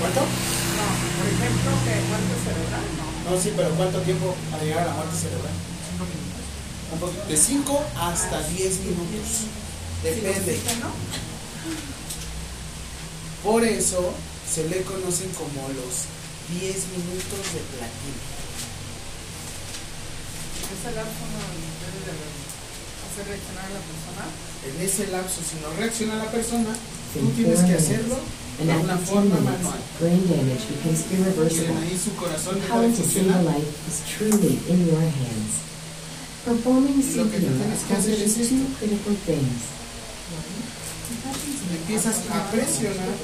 ¿Cuánto? 0.00 0.20
No, 0.20 0.86
por 1.18 1.26
ejemplo, 1.26 1.70
que 1.86 1.94
muerte 2.06 2.34
cerebral, 2.42 2.86
no. 2.98 3.30
No, 3.30 3.42
sí, 3.42 3.52
pero 3.56 3.70
¿cuánto 3.70 4.00
tiempo 4.02 4.34
para 4.50 4.62
llegar 4.62 4.82
a 4.84 4.86
la 4.86 4.94
muerte 4.94 5.16
cerebral? 5.16 5.54
Un 6.92 6.98
poquito. 6.98 7.26
De 7.28 7.36
5 7.36 7.84
hasta 7.98 8.42
10 8.42 8.80
minutos. 8.80 9.50
Depende. 10.02 10.60
Por 13.42 13.64
eso 13.64 14.14
se 14.52 14.68
le 14.68 14.82
conocen 14.82 15.30
como 15.36 15.68
los 15.68 16.06
10 16.48 16.62
minutos 16.94 17.42
de 17.52 17.60
platino. 17.74 18.20
Ese 20.66 20.90
lapso 20.94 21.24
no 21.30 21.40
debe 21.82 22.00
de 22.06 22.14
hacer 23.06 23.24
reaccionar 23.26 23.64
a 23.66 23.74
la 23.74 23.82
persona. 23.86 24.24
En 24.66 24.74
ese 24.82 25.06
lapso, 25.08 25.38
si 25.42 25.56
no 25.62 25.68
reacciona 25.78 26.14
la 26.16 26.30
persona, 26.30 26.70
tú 27.14 27.30
tienes 27.36 27.60
que 27.60 27.74
hacerlo 27.74 28.16
de 28.58 28.64
una 28.64 28.96
10 28.96 29.08
forma 29.08 29.34
minutes, 29.36 29.44
manual. 29.44 29.80
brain 30.00 30.22
damage 30.26 30.64
becomes 30.70 31.00
Miren 31.06 31.20
irreversible. 31.22 31.76
ahí 31.82 31.94
su 31.98 32.12
corazón 32.16 32.54
The 32.54 32.60
deja 32.62 32.74
power 32.74 32.88
de 32.90 32.96
to 32.96 33.02
save 33.02 33.30
a 33.30 33.34
funcionar. 33.36 33.42
life 33.44 33.72
is 33.90 33.96
truly 34.10 34.54
in 34.70 34.78
your 34.86 35.02
hands. 35.02 35.52
Performing 36.46 36.98
lo 37.16 37.24
que 37.30 37.38
tienes 37.38 37.80
que 37.86 37.94
hacer 37.94 38.22
es 38.22 38.38
esto. 38.38 38.54
Empiezas 41.80 42.16
a 42.30 42.50
presionar 42.50 43.14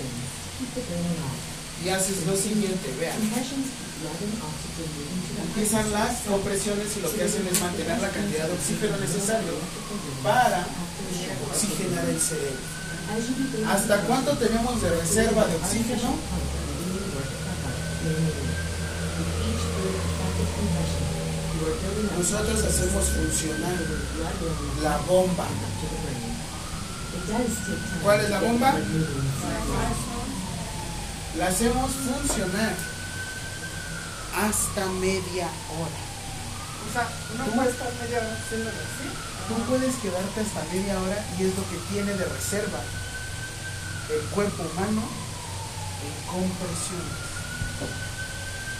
y 1.85 1.89
haces 1.89 2.27
lo 2.27 2.37
siguiente, 2.37 2.95
vean. 3.01 3.17
Empiezan 5.49 5.91
las 5.93 6.23
compresiones 6.29 6.97
y 6.97 7.01
lo 7.01 7.13
que 7.13 7.25
hacen 7.25 7.47
es 7.47 7.61
mantener 7.61 8.01
la 8.01 8.11
cantidad 8.11 8.47
de 8.47 8.53
oxígeno 8.53 8.97
necesario 8.99 9.53
para 10.23 10.67
oxigenar 11.51 12.09
el 12.09 12.21
cerebro. 12.21 12.73
¿Hasta 13.69 14.01
cuánto 14.03 14.37
tenemos 14.39 14.81
de 14.81 14.91
reserva 14.91 15.47
de 15.47 15.57
oxígeno? 15.57 16.17
Nosotros 22.19 22.65
hacemos 22.65 23.05
funcionar 23.05 23.77
la 24.83 24.97
bomba. 24.99 25.47
¿Cuál 28.03 28.21
es 28.21 28.31
la 28.31 28.41
bomba? 28.41 28.75
La 31.39 31.49
hacemos 31.49 31.91
funcionar 31.93 32.75
hasta 34.37 34.87
media 35.01 35.49
hora. 35.73 36.01
O 36.85 36.89
sea, 36.93 37.09
no 37.39 37.45
puede 37.57 37.71
estar 37.71 37.89
media 38.05 38.21
hora 38.21 38.37
así. 38.37 38.61
Tú 39.49 39.55
puedes 39.65 39.95
quedarte 39.97 40.41
hasta 40.41 40.61
media 40.73 41.01
hora 41.01 41.17
y 41.39 41.45
es 41.49 41.57
lo 41.57 41.65
que 41.73 41.79
tiene 41.89 42.13
de 42.13 42.25
reserva 42.25 42.81
el 44.13 44.21
cuerpo 44.29 44.63
humano 44.63 45.01
en 46.05 46.15
compresiones. 46.29 47.17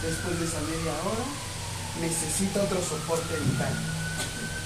Después 0.05 0.39
de 0.39 0.45
esa 0.45 0.61
media 0.61 0.93
hora 1.09 1.25
necesita 2.01 2.61
otro 2.61 2.77
soporte 2.85 3.33
vital. 3.33 3.73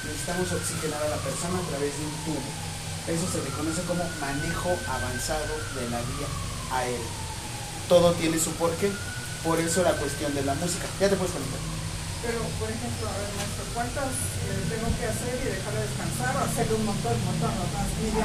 Necesitamos 0.03 0.51
oxigenar 0.51 1.03
a 1.07 1.15
la 1.15 1.21
persona 1.23 1.55
a 1.55 1.67
través 1.71 1.95
de 1.95 2.03
un 2.03 2.15
tubo. 2.27 2.51
Eso 3.07 3.31
se 3.31 3.39
le 3.47 3.49
conoce 3.55 3.79
como 3.87 4.03
manejo 4.19 4.75
avanzado 4.91 5.55
de 5.79 5.89
la 5.89 6.03
vía 6.03 6.27
aérea. 6.71 7.26
Todo 7.87 8.11
tiene 8.13 8.37
su 8.39 8.51
porqué. 8.51 8.91
Por 9.43 9.59
eso 9.59 9.83
la 9.83 9.93
cuestión 9.93 10.33
de 10.35 10.43
la 10.43 10.53
música. 10.55 10.85
Ya 10.99 11.09
te 11.09 11.15
puedes 11.15 11.33
conectar. 11.33 11.59
Pero, 12.23 12.39
por 12.59 12.67
ejemplo, 12.69 13.07
a 13.07 13.15
ver, 13.15 13.29
maestro, 13.37 13.63
¿cuántas 13.73 14.05
eh, 14.05 14.63
tengo 14.67 14.89
que 14.99 15.05
hacer 15.05 15.33
y 15.39 15.45
dejar 15.55 15.73
de 15.73 15.81
descansar 15.87 16.35
o 16.35 16.39
hacerle 16.43 16.75
un 16.75 16.85
montón, 16.85 17.13
un 17.13 17.25
montón, 17.25 17.51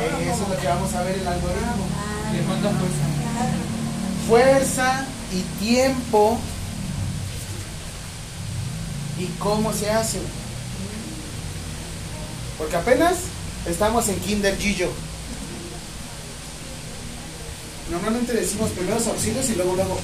Eh, 0.01 0.33
Eso 0.33 0.43
es 0.43 0.49
lo 0.49 0.57
que 0.59 0.67
vamos 0.67 0.95
a 0.95 1.03
ver 1.03 1.19
el 1.19 1.27
algoritmo. 1.29 1.87
Le 2.33 2.43
manda 2.43 2.71
fuerza. 2.71 3.07
fuerza 4.27 5.07
y 5.31 5.43
tiempo 5.63 6.39
y 9.19 9.27
cómo 9.39 9.73
se 9.73 9.91
hace. 9.91 10.21
Porque 12.59 12.77
apenas 12.77 13.15
estamos 13.67 14.09
en 14.09 14.19
Kinder 14.21 14.57
Gillo. 14.59 14.91
Normalmente 17.91 18.33
decimos 18.33 18.71
primeros 18.71 19.07
auxilios 19.07 19.51
y 19.51 19.55
luego 19.55 19.75
luego. 19.75 19.97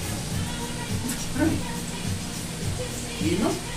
¿Y 3.21 3.31
no? 3.43 3.68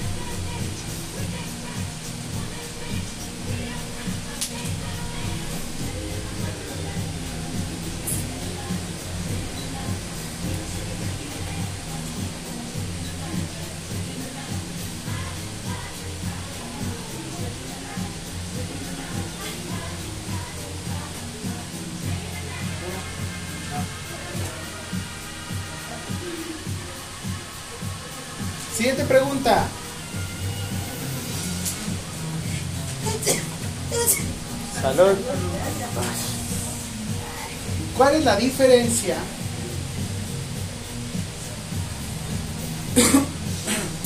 ¿Cuál 37.97 38.15
es 38.15 38.25
la 38.25 38.35
diferencia 38.35 39.17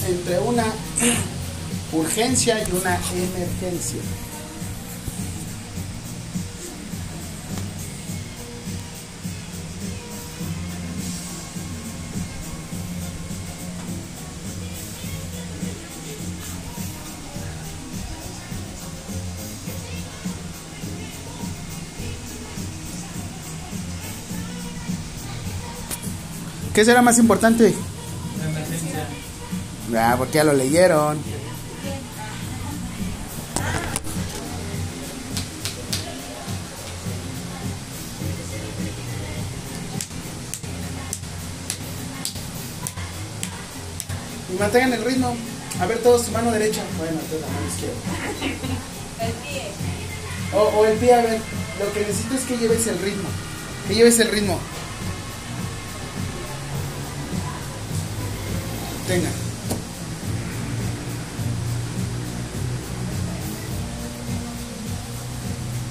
entre 0.07 0.39
una 0.39 0.65
urgencia 1.91 2.59
y 2.59 2.71
una 2.71 2.99
emergencia? 3.13 4.01
¿Qué 26.75 26.83
será 26.83 27.01
más 27.01 27.17
importante? 27.19 27.73
La 28.37 28.49
emergencia. 28.49 29.07
Ah, 29.97 30.15
porque 30.17 30.33
ya 30.33 30.43
lo 30.43 30.51
leyeron. 30.51 31.17
Y 44.53 44.59
mantengan 44.59 44.91
el 44.91 45.05
ritmo. 45.05 45.33
A 45.79 45.85
ver, 45.85 45.99
todos 45.99 46.23
su 46.23 46.31
mano 46.31 46.51
derecha. 46.51 46.81
Bueno, 46.97 47.13
entonces 47.13 47.39
la 47.39 47.47
mano 47.47 47.67
izquierda. 47.69 47.95
El 49.21 49.31
pie. 49.31 49.63
O, 50.53 50.59
o 50.59 50.85
el 50.85 50.97
pie, 50.97 51.13
a 51.13 51.21
ver. 51.21 51.39
Lo 51.79 51.93
que 51.93 52.01
necesito 52.01 52.35
es 52.35 52.41
que 52.41 52.57
lleves 52.57 52.85
el 52.87 52.99
ritmo. 52.99 53.29
Que 53.87 53.95
lleves 53.95 54.19
el 54.19 54.27
ritmo. 54.27 54.59
Tenga. 59.07 59.29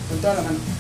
Con 0.09 0.19
toda 0.19 0.35
la 0.35 0.43
mano. 0.43 0.74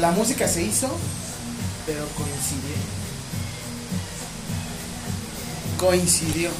La 0.00 0.12
música 0.12 0.46
se 0.46 0.62
hizo, 0.62 0.88
pero 1.84 2.06
coincidió. 2.16 2.76
Coincidió. 5.76 6.50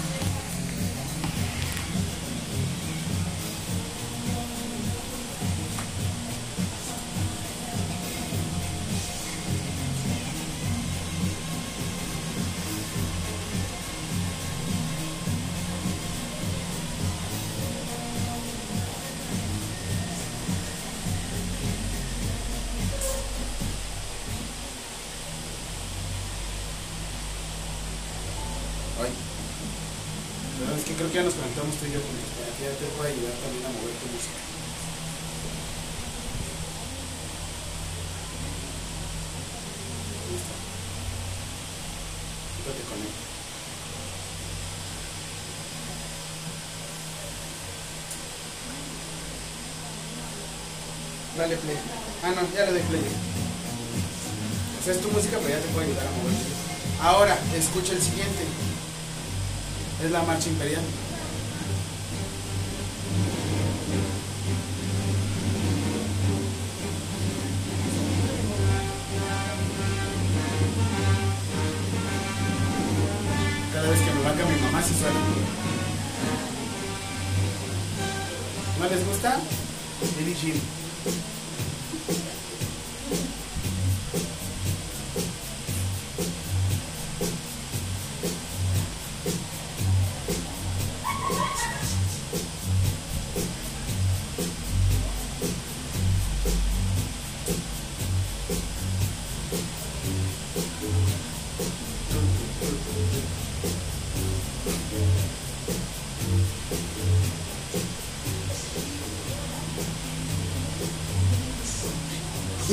Es 60.08 60.12
la 60.12 60.22
marcha 60.22 60.48
imperial. 60.48 60.80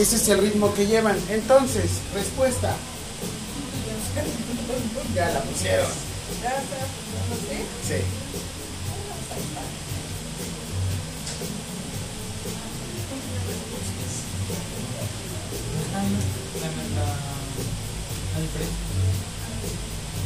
Ese 0.05 0.17
es 0.17 0.29
el 0.29 0.37
ritmo 0.37 0.71
que 0.75 0.85
llevan. 0.85 1.17
Entonces, 1.29 1.89
respuesta. 2.13 2.75
Ya 5.15 5.29
la 5.31 5.39
pusieron. 5.41 5.87
Ya 6.43 6.49
está, 6.49 6.77
¿sí? 7.87 8.03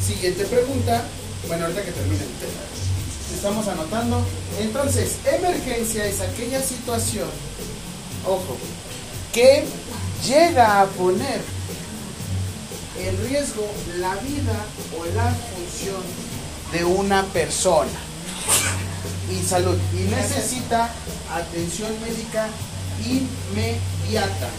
Siguiente 0.06 0.44
pregunta. 0.44 1.04
Bueno, 1.48 1.64
ahorita 1.64 1.84
que 1.84 1.92
termine. 1.92 2.24
Estamos 3.34 3.66
anotando. 3.66 4.22
Entonces, 4.60 5.16
emergencia 5.24 6.04
es 6.04 6.20
aquella 6.20 6.62
situación, 6.62 7.30
ojo, 8.26 8.58
que 9.40 9.64
llega 10.28 10.82
a 10.82 10.86
poner 10.86 11.40
en 12.98 13.26
riesgo 13.26 13.66
la 13.96 14.14
vida 14.16 14.66
o 14.98 15.04
la 15.16 15.30
función 15.30 16.02
de 16.72 16.84
una 16.84 17.24
persona 17.24 17.98
y 19.30 19.42
salud 19.42 19.78
y 19.94 20.02
necesita 20.14 20.90
atención 21.32 21.90
médica 22.02 22.48
inmediata. 23.02 24.50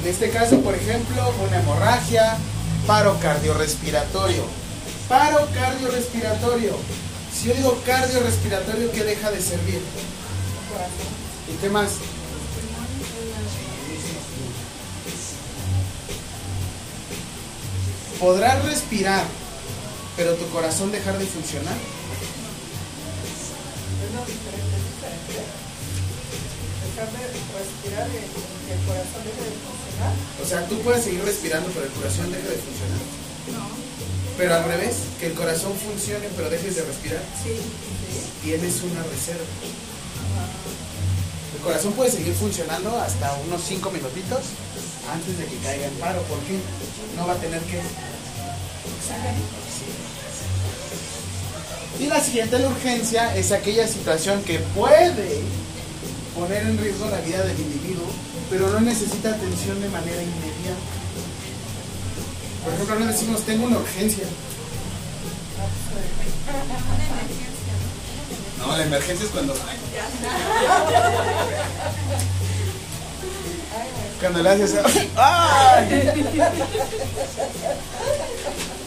En 0.00 0.08
este 0.08 0.30
caso, 0.30 0.58
por 0.60 0.74
ejemplo, 0.74 1.34
una 1.46 1.60
hemorragia, 1.60 2.38
paro 2.86 3.18
cardiorrespiratorio. 3.20 4.44
Paro 5.06 5.46
cardiorrespiratorio. 5.52 6.78
Si 7.42 7.48
yo 7.48 7.54
digo 7.54 7.82
cardiorrespiratorio, 7.84 8.92
¿qué 8.92 9.02
deja 9.02 9.32
de 9.32 9.42
servir? 9.42 9.80
¿Y 11.52 11.56
qué 11.60 11.68
más? 11.70 11.90
¿Podrás 18.20 18.64
respirar, 18.64 19.24
pero 20.16 20.34
tu 20.34 20.48
corazón 20.50 20.92
dejar 20.92 21.18
de 21.18 21.26
funcionar? 21.26 21.74
Respirar 27.58 28.06
el 28.06 28.86
corazón 28.86 29.24
deje 29.24 29.42
de 29.42 29.56
funcionar. 29.66 30.14
O 30.40 30.46
sea, 30.46 30.68
tú 30.68 30.78
puedes 30.82 31.02
seguir 31.02 31.24
respirando, 31.24 31.68
pero 31.70 31.86
el 31.86 31.92
corazón 31.92 32.30
deja 32.30 32.48
de 32.48 32.58
funcionar. 32.58 33.81
Pero 34.42 34.56
al 34.56 34.64
revés, 34.64 34.96
que 35.20 35.26
el 35.28 35.34
corazón 35.34 35.72
funcione, 35.72 36.26
pero 36.34 36.50
dejes 36.50 36.74
de 36.74 36.82
respirar. 36.82 37.22
Sí. 37.44 37.54
Tienes 38.42 38.82
una 38.82 39.00
reserva. 39.04 39.46
El 41.54 41.62
corazón 41.62 41.92
puede 41.92 42.10
seguir 42.10 42.34
funcionando 42.34 42.90
hasta 43.00 43.32
unos 43.46 43.62
5 43.62 43.88
minutitos 43.92 44.40
antes 45.14 45.38
de 45.38 45.44
que 45.44 45.56
caiga 45.58 45.86
en 45.86 45.94
paro. 45.94 46.22
¿Por 46.22 46.40
qué? 46.40 46.58
No 47.16 47.24
va 47.24 47.34
a 47.34 47.36
tener 47.36 47.60
que. 47.60 47.80
Y 52.02 52.06
la 52.08 52.20
siguiente, 52.20 52.58
la 52.58 52.66
urgencia, 52.66 53.36
es 53.36 53.52
aquella 53.52 53.86
situación 53.86 54.42
que 54.42 54.58
puede 54.74 55.38
poner 56.34 56.66
en 56.66 56.78
riesgo 56.78 57.08
la 57.08 57.20
vida 57.20 57.44
del 57.44 57.60
individuo, 57.60 58.06
pero 58.50 58.70
no 58.70 58.80
necesita 58.80 59.28
atención 59.28 59.80
de 59.80 59.88
manera 59.88 60.20
inmediata. 60.20 61.01
Por 62.64 62.72
ejemplo, 62.72 62.98
no 63.00 63.06
decimos, 63.06 63.42
tengo 63.42 63.66
una 63.66 63.78
urgencia. 63.78 64.24
No, 68.58 68.76
la 68.76 68.84
emergencia 68.84 69.26
es 69.26 69.32
cuando... 69.32 69.54
Cuando 74.20 74.42
le 74.42 74.48
haces... 74.48 74.74
¡Ay! 75.16 76.24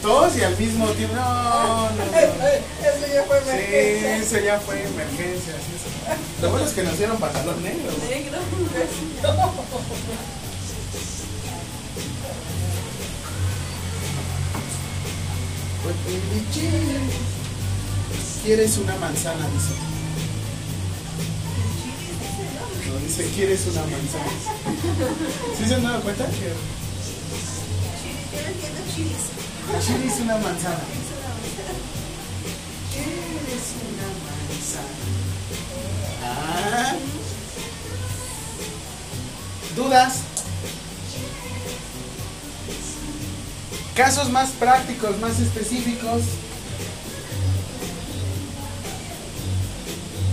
Todos 0.00 0.36
y 0.38 0.42
al 0.42 0.56
mismo 0.56 0.88
tiempo... 0.92 1.14
No, 1.16 1.90
no, 1.90 1.90
no. 1.90 2.02
Eso 2.02 3.06
ya 3.12 3.24
fue 3.24 3.38
emergencia. 3.38 4.16
Sí, 4.16 4.22
eso 4.22 4.38
ya 4.44 4.60
fue 4.60 4.82
emergencia. 4.82 5.52
sí, 5.52 5.72
eso. 5.76 6.42
Lo 6.42 6.50
bueno 6.50 6.66
es 6.66 6.72
que 6.72 6.82
nos 6.82 6.96
dieron 6.96 7.18
pantalón 7.18 7.62
negro. 7.62 7.92
Negro. 8.08 8.38
¿Quieres 18.44 18.78
una 18.78 18.96
manzana? 18.96 19.48
Dice. 19.48 19.74
No, 22.86 22.98
dice, 22.98 23.30
¿quieres 23.34 23.66
una 23.66 23.80
manzana? 23.82 24.30
¿Sí 25.58 25.64
se 25.66 25.74
han 25.74 25.82
dado 25.82 26.00
cuenta? 26.02 26.26
Chile 29.84 30.06
es 30.06 30.20
una 30.20 30.38
manzana. 30.38 30.78
¿Quieres 32.92 33.66
una 33.82 34.06
manzana? 34.26 34.96
Ah. 36.24 36.94
¿Dudas? 39.76 40.35
Casos 43.96 44.30
más 44.30 44.50
prácticos, 44.50 45.18
más 45.20 45.40
específicos. 45.40 46.20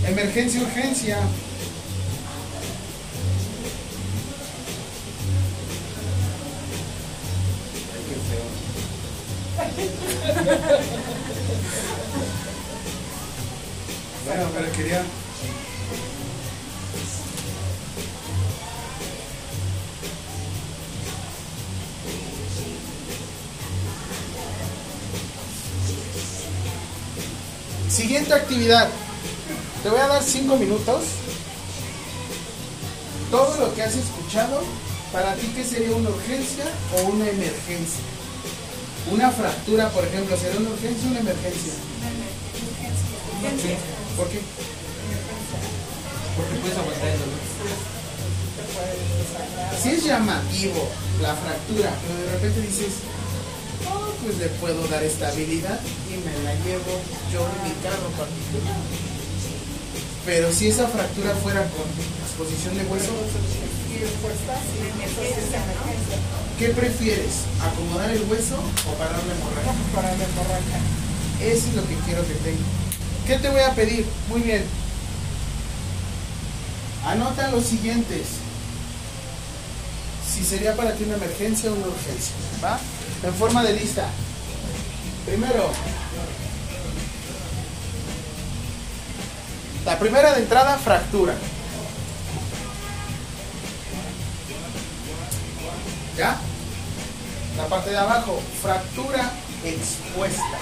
Emergencia, 0.06 0.60
urgencia. 0.60 1.18
Bueno, 14.26 14.50
pero 14.54 14.72
quería. 14.72 15.02
Siguiente 27.94 28.34
actividad. 28.34 28.88
Te 29.84 29.88
voy 29.88 30.00
a 30.00 30.08
dar 30.08 30.20
cinco 30.20 30.56
minutos. 30.56 31.04
Todo 33.30 33.56
lo 33.58 33.72
que 33.72 33.84
has 33.84 33.94
escuchado, 33.94 34.62
para 35.12 35.36
ti, 35.36 35.46
¿qué 35.54 35.62
sería 35.62 35.94
una 35.94 36.10
urgencia 36.10 36.64
o 36.96 37.12
una 37.12 37.28
emergencia? 37.28 38.02
Una 39.12 39.30
fractura, 39.30 39.90
por 39.90 40.04
ejemplo, 40.04 40.36
¿sería 40.36 40.58
una 40.58 40.70
urgencia 40.70 41.06
o 41.06 41.10
una 41.12 41.20
emergencia? 41.20 41.72
Urgencia. 43.38 43.76
¿Por 44.16 44.28
qué? 44.28 44.40
Porque 46.36 46.54
puedes 46.62 46.76
aguantar 46.76 47.08
el 47.10 47.18
dolor. 47.20 47.38
Si 49.80 49.88
es 49.90 50.04
llamativo 50.04 50.88
la 51.22 51.34
fractura, 51.36 51.90
pero 52.02 52.18
de 52.18 52.32
repente 52.32 52.60
dices, 52.60 53.06
pues 54.22 54.38
le 54.38 54.48
puedo 54.60 54.86
dar 54.88 55.02
estabilidad 55.02 55.80
y 56.08 56.16
me 56.18 56.32
la 56.44 56.54
llevo 56.64 57.00
yo 57.32 57.40
en 57.40 57.68
mi 57.68 57.74
carro 57.82 58.08
particular. 58.16 58.76
Pero 60.26 60.52
si 60.52 60.68
esa 60.68 60.86
fractura 60.88 61.34
fuera 61.42 61.60
con 61.70 61.84
exposición 62.24 62.76
de 62.76 62.84
hueso. 62.84 63.12
¿qué 66.58 66.68
prefieres? 66.68 67.44
¿Acomodar 67.62 68.10
el 68.10 68.22
hueso 68.22 68.56
o 68.56 68.94
parar 68.94 69.20
la 69.24 69.34
hemorragia? 69.34 69.72
Para 69.94 70.08
la 70.08 70.24
hemorragia. 70.24 70.78
Eso 71.40 71.68
es 71.68 71.74
lo 71.74 71.82
que 71.86 71.94
quiero 72.06 72.26
que 72.26 72.34
tenga. 72.34 72.64
¿Qué 73.26 73.38
te 73.38 73.48
voy 73.50 73.60
a 73.60 73.74
pedir? 73.74 74.06
Muy 74.28 74.40
bien. 74.40 74.64
Anota 77.06 77.50
los 77.50 77.64
siguientes. 77.64 78.26
Si 80.32 80.44
sería 80.44 80.74
para 80.74 80.94
ti 80.94 81.04
una 81.04 81.16
emergencia 81.16 81.70
o 81.70 81.74
una 81.74 81.86
urgencia. 81.86 82.34
¿Va? 82.62 82.80
En 83.24 83.32
forma 83.32 83.62
de 83.62 83.72
lista. 83.72 84.06
Primero. 85.24 85.70
La 89.86 89.98
primera 89.98 90.34
de 90.34 90.40
entrada, 90.42 90.76
fractura. 90.76 91.34
¿Ya? 96.18 96.36
La 97.56 97.66
parte 97.66 97.90
de 97.90 97.96
abajo, 97.96 98.42
fractura 98.60 99.32
expuesta. 99.64 100.58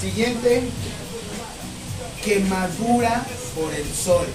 Siguiente, 0.00 0.62
quemadura 2.24 3.26
por 3.54 3.74
el 3.74 3.92
sol. 3.92 4.26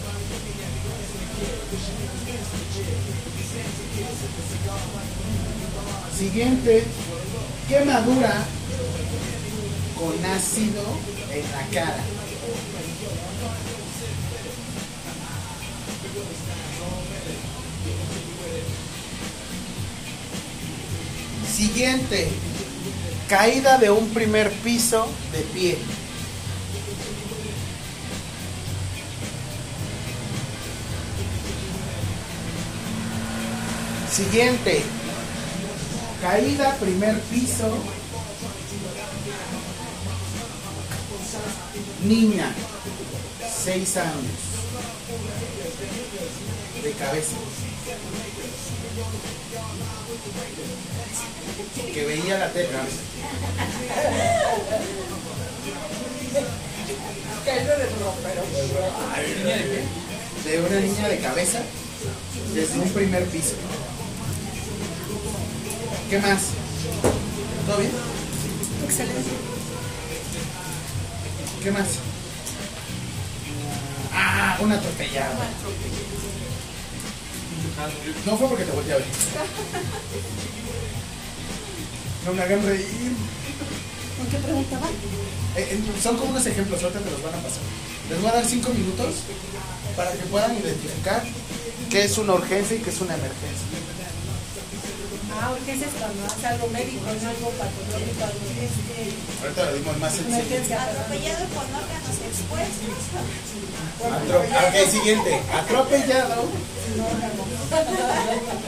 Siguiente, 6.18 6.84
quemadura 7.68 8.46
con 9.98 10.26
ácido 10.26 10.84
en 11.32 11.52
la 11.52 11.82
cara. 11.82 12.04
Siguiente, 21.56 22.30
caída 23.28 23.78
de 23.78 23.90
un 23.90 24.10
primer 24.10 24.52
piso 24.52 25.08
de 25.32 25.40
pie. 25.42 25.78
Siguiente, 34.12 34.84
caída 36.22 36.76
primer 36.76 37.20
piso. 37.22 37.78
Niña, 42.04 42.54
seis 43.64 43.98
años, 43.98 44.14
de 46.84 46.92
cabeza. 46.92 47.38
Que 51.94 52.06
veía 52.06 52.40
la 52.40 52.52
tele. 52.52 52.70
De 57.46 57.60
ropero. 58.00 58.44
De 60.44 60.62
una 60.62 60.80
niña 60.80 61.10
de 61.10 61.20
cabeza 61.20 61.60
desde 62.54 62.80
un 62.80 62.90
primer 62.90 63.26
piso. 63.26 63.56
¿Qué 66.10 66.20
más? 66.20 66.42
¿Todo 67.68 67.78
bien? 67.78 67.92
Excelente. 68.86 69.32
¿Qué 71.64 71.72
más? 71.72 71.88
Ah, 74.14 74.58
una 74.62 74.76
atropellada. 74.76 75.48
No 78.26 78.38
fue 78.38 78.48
porque 78.48 78.66
te 78.66 78.72
volteé 78.72 78.94
a 78.94 78.98
ver. 78.98 79.06
No 82.26 82.34
me 82.34 82.42
hagan 82.42 82.66
reír. 82.66 83.12
¿Con 84.18 84.28
qué 84.28 84.38
preguntaba? 84.38 84.88
Eh, 85.56 85.68
eh, 85.72 85.80
son 86.02 86.18
como 86.18 86.32
unos 86.32 86.46
ejemplos, 86.46 86.82
ahorita 86.82 87.00
te 87.02 87.12
los 87.12 87.22
van 87.22 87.34
a 87.34 87.38
pasar. 87.38 87.62
Les 88.10 88.22
voy 88.22 88.30
a 88.30 88.34
dar 88.34 88.46
cinco 88.46 88.70
minutos 88.74 89.16
para 89.96 90.12
que 90.12 90.26
puedan 90.26 90.58
identificar 90.58 91.24
qué 91.90 92.06
es 92.06 92.18
una 92.18 92.34
urgencia 92.34 92.78
y 92.78 92.80
qué 92.80 92.90
es 92.90 93.02
una 93.02 93.16
emergencia. 93.16 93.68
Ah, 95.42 95.52
urgencias 95.52 95.92
cuando 96.00 96.26
hace 96.26 96.48
algo 96.48 96.68
médico, 96.70 97.04
no 97.06 97.30
algo 97.30 97.50
patológico, 97.60 98.24
algo 98.24 98.46
este, 98.64 99.12
Ahorita 99.42 99.66
lo 99.66 99.74
dimos 99.78 99.98
más 100.00 100.14
sencillo. 100.14 100.38
Atropellado 100.80 101.46
con 101.54 101.66
órganos 101.76 102.16
expuestos. 102.30 102.96
Ok, 104.04 104.76
siguiente. 104.92 105.42
Atropellado 105.54 106.46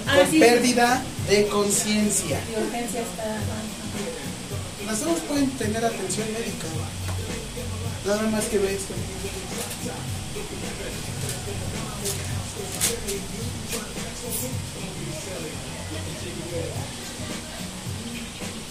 Ah, 0.08 0.18
con 0.18 0.32
sí. 0.32 0.40
pérdida 0.40 1.02
de 1.30 1.48
conciencia. 1.48 2.40
Y 2.50 2.64
urgencia 2.64 3.02
está. 3.02 3.38
Las 4.86 5.00
dos 5.04 5.20
pueden 5.28 5.50
tener 5.52 5.84
atención 5.86 6.28
médica. 6.34 6.68
Nada 8.06 8.24
más 8.30 8.46
que 8.46 8.58
ve 8.60 8.74
esto. 8.76 8.94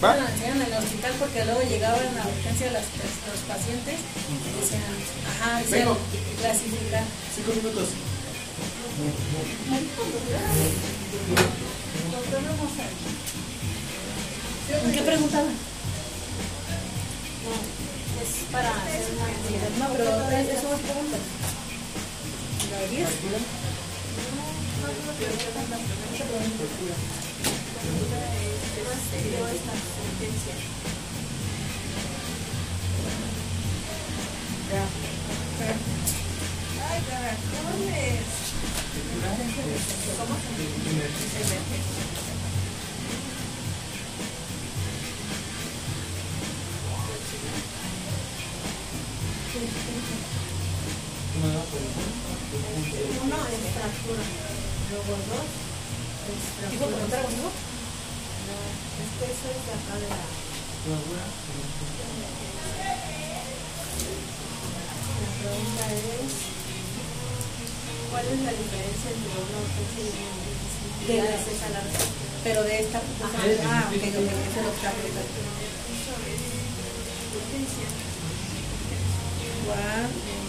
¿Va? 0.03 0.11
Bueno, 0.13 0.27
en 0.43 0.61
el 0.61 0.73
hospital 0.73 1.13
porque 1.19 1.45
luego 1.45 1.61
llegaban 1.61 2.17
a 2.19 2.27
urgencia 2.27 2.71
las, 2.71 2.83
los 2.83 3.39
pacientes 3.47 3.95
y 3.95 4.59
decían, 4.59 4.83
ajá, 5.31 5.59
decían 5.61 5.87
clasificar. 6.41 7.03
Cinco 7.35 7.51
minutos. 7.55 7.89
¿En 14.83 14.91
qué 14.91 15.01
preguntaban? 15.01 15.53
Es 18.21 18.51
para 18.51 18.69
hacer 18.69 19.05
una 19.15 19.25
actividad. 19.27 19.69
No, 19.79 19.87
pero 19.93 20.29
es- 20.31 21.45
eso 28.75 28.91
es 28.91 29.03
preguntas. 29.09 29.79
¿La 34.71 34.83
oías? 35.65 35.81
Ay, 36.89 37.01
caracoles. 37.09 38.45
Uno 52.05 53.35
es 53.35 53.73
fractura. 53.73 54.25
Luego 54.91 55.13
dos 55.27 55.47
es 56.29 56.71
¿Dijo 56.71 56.85
que 56.87 56.95
fractura. 56.95 57.21
conmigo? 57.23 57.49
Es 58.45 59.09
que 59.17 59.25
eso 59.25 59.45
es 59.49 59.61
de 59.65 59.73
acá 59.73 59.93
de 59.99 60.07
la... 60.09 60.23
La 63.95 65.31
pregunta 65.39 65.85
es, 65.93 66.31
¿cuál 68.11 68.25
es 68.25 68.39
la 68.45 68.53
diferencia 68.53 69.09
entre 69.15 69.37
una 69.45 69.57
urgencia 69.65 70.01
y 70.01 70.09
una 70.13 70.29
emergencia? 70.35 70.85
De 71.05 71.15
la- 71.21 71.37
la. 71.73 71.81
Pero 72.43 72.59
de 72.63 72.73
esta. 72.81 72.99
Ah, 72.99 73.25
eso 73.89 74.05
es 74.05 74.13
lo 74.13 74.21
que 74.21 74.35
estaba 74.45 74.93
preguntando. 74.95 75.33
Eso 75.89 76.13
es 76.25 76.41
urgencia. 77.33 77.87
¿Cuál 79.65 80.05
es 80.05 80.44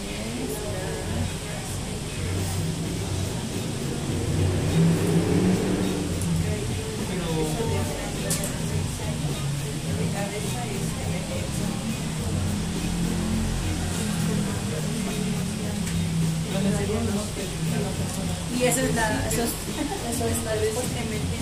Y 18.57 18.63
esa 18.63 18.81
es 18.81 18.95
la, 18.95 19.27
eso 19.27 19.43
es, 19.43 19.49
eso 20.15 20.27
es 20.27 20.43
la 20.43 20.55
respuesta. 20.55 21.36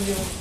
¿Cuánto 0.00 0.14
llevo? 0.14 0.39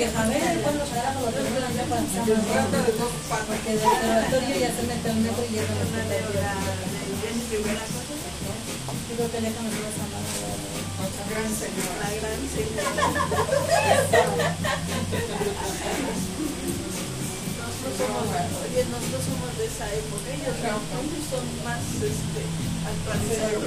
Ay, 0.00 0.06
vieja, 0.06 0.22
a 0.22 0.28
ver, 0.28 0.62
cuando 0.62 0.80
agarramos 0.80 1.24
los 1.24 1.34
dos 1.34 1.44
plan 1.44 1.76
ya 1.76 1.84
para 1.84 2.00
Porque 3.44 3.68
del 3.76 3.84
observatorio 3.84 4.56
ya 4.56 4.72
se 4.72 4.82
mete 4.88 5.10
el 5.10 5.16
metro 5.20 5.44
y 5.44 5.52
ya 5.52 5.60
no 5.60 5.76
me 5.76 5.84
mete 5.92 6.24
Yo 8.80 9.12
creo 9.12 9.28
que 9.28 9.40
déjame 9.44 9.68
ver 9.68 9.92
esa 9.92 10.08
mano. 10.08 10.24
Gran 11.28 11.52
señora. 11.52 12.00
La 12.00 12.08
gran 12.16 12.40
señora. 12.48 12.96
Nosotros 18.80 19.20
somos, 19.28 19.52
de 19.58 19.64
esa 19.66 19.84
época, 19.92 20.32
ellos 20.32 20.56
son 21.28 21.44
más 21.62 21.84
este, 22.00 22.40
actualizados. 22.88 23.59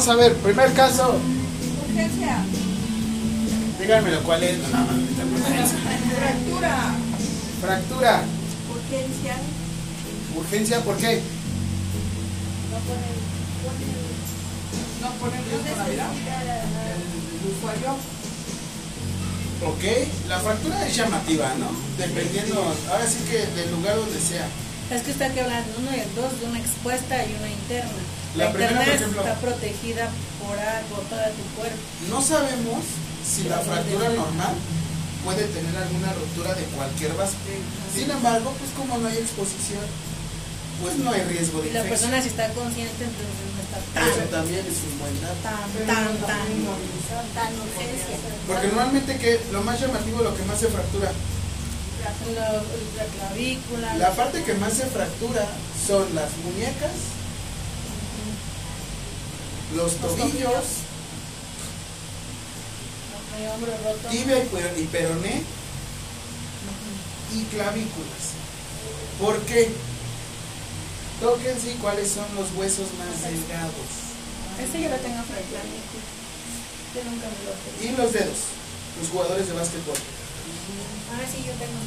Vamos 0.00 0.14
a 0.14 0.16
ver, 0.16 0.34
primer 0.36 0.72
caso. 0.72 1.20
Urgencia. 1.86 2.42
Díganmelo 3.78 4.22
cuál 4.22 4.42
es. 4.44 4.56
No. 4.56 4.66
Fractura. 6.16 6.94
Fractura. 7.60 8.22
Urgencia. 8.72 9.34
Urgencia, 10.34 10.80
¿por 10.80 10.96
qué? 10.96 11.20
No 12.70 12.78
ponen, 12.88 13.12
ponen, 13.60 13.92
No 15.02 15.10
ponen 15.20 15.44
riesgo 15.44 15.76
la 15.76 15.88
vida. 15.90 16.08
usuario. 17.58 17.90
Ok, 19.68 19.84
la 20.30 20.38
fractura 20.38 20.86
es 20.88 20.96
llamativa, 20.96 21.52
¿no? 21.58 21.68
Dependiendo, 21.98 22.74
ahora 22.90 23.06
sí 23.06 23.18
que 23.30 23.44
del 23.54 23.70
lugar 23.72 23.96
donde 23.96 24.18
sea. 24.18 24.48
Es 24.90 25.02
que 25.02 25.10
está 25.10 25.28
que 25.28 25.42
hablar 25.42 25.62
de 25.62 25.76
una 25.76 25.94
y 25.94 26.00
dos, 26.16 26.40
de 26.40 26.46
una 26.46 26.58
expuesta 26.58 27.22
y 27.22 27.36
una 27.38 27.50
interna. 27.50 27.99
La 28.36 28.44
La, 28.46 28.52
primera, 28.52 28.78
por 28.84 28.88
ejemplo- 28.94 29.22
está 29.22 29.34
protegida 29.40 30.08
por 30.38 30.56
algo, 30.58 30.96
todo 31.10 31.20
tu 31.34 31.44
cuerpo. 31.58 31.78
No 32.08 32.22
sabemos 32.22 32.78
si 33.26 33.44
la 33.44 33.58
fractura 33.58 34.08
normal 34.10 34.54
puede 35.24 35.44
tener 35.50 35.74
alguna 35.76 36.12
ruptura 36.14 36.54
de 36.54 36.62
cualquier 36.76 37.12
vaso. 37.14 37.34
Sin 37.94 38.10
embargo, 38.10 38.54
pues 38.58 38.70
como 38.78 38.98
no 38.98 39.08
hay 39.08 39.18
exposición, 39.18 39.82
pues 40.80 40.96
no 40.96 41.10
hay 41.10 41.22
riesgo 41.24 41.60
de 41.60 41.68
Y 41.68 41.72
la 41.72 41.80
infección. 41.84 42.10
persona 42.10 42.22
si 42.22 42.28
está 42.30 42.48
consciente, 42.54 43.02
entonces 43.04 43.46
no 43.50 43.60
está 43.60 43.78
Eso 44.00 44.20
tan, 44.30 44.30
también 44.30 44.62
es 44.64 44.78
un 44.86 44.94
buen 45.02 45.14
dato. 45.20 45.42
tan, 45.42 45.66
Pero 45.74 45.86
tan, 45.90 46.06
tan. 46.24 46.46
tan 47.34 47.50
urgencia. 47.60 48.16
Porque 48.46 48.66
normalmente 48.68 49.18
que 49.18 49.40
lo 49.52 49.60
más 49.62 49.76
llamativo, 49.80 50.22
lo 50.22 50.32
que 50.36 50.44
más 50.44 50.58
se 50.58 50.68
fractura, 50.68 51.10
la 52.30 53.04
clavícula, 53.12 53.94
la 53.98 54.10
parte 54.14 54.42
que 54.42 54.54
más 54.54 54.72
se 54.72 54.86
fractura 54.86 55.44
son 55.86 56.14
las 56.14 56.30
muñecas, 56.44 56.96
los 59.76 59.94
tobillos, 59.96 60.64
tibia 64.10 64.38
y 64.44 64.46
per- 64.48 64.74
y 64.78 64.84
peroné 64.86 65.42
y 67.34 67.42
clavículas. 67.54 68.24
¿Por 69.20 69.38
qué? 69.42 69.70
Tóquense 71.20 71.74
cuáles 71.80 72.10
son 72.10 72.26
los 72.34 72.50
huesos 72.56 72.86
más 72.98 73.22
delgados. 73.22 73.88
Este 74.60 74.82
yo 74.82 74.88
lo 74.88 74.96
tengo 74.96 75.22
fracturado. 75.22 75.68
Yo 76.94 77.04
nunca 77.04 77.26
me 77.28 77.40
lo. 77.46 77.92
Y 77.92 77.96
los 77.96 78.12
dedos, 78.12 78.38
los 79.00 79.08
jugadores 79.10 79.46
de 79.46 79.52
básquetbol 79.52 79.94
Ah, 79.96 81.22
sí, 81.30 81.38
yo 81.46 81.52
tengo. 81.54 81.78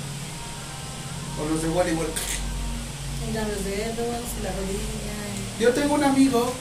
o 1.42 1.50
los 1.54 1.62
de 1.62 1.70
voleibol. 1.70 2.08
Y 2.08 3.34
la- 3.34 3.48
los 3.48 3.64
dedos, 3.66 4.22
la 4.44 4.52
rodilla. 4.52 5.60
Yo 5.60 5.74
tengo 5.74 5.96
un 5.96 6.04
amigo 6.04 6.54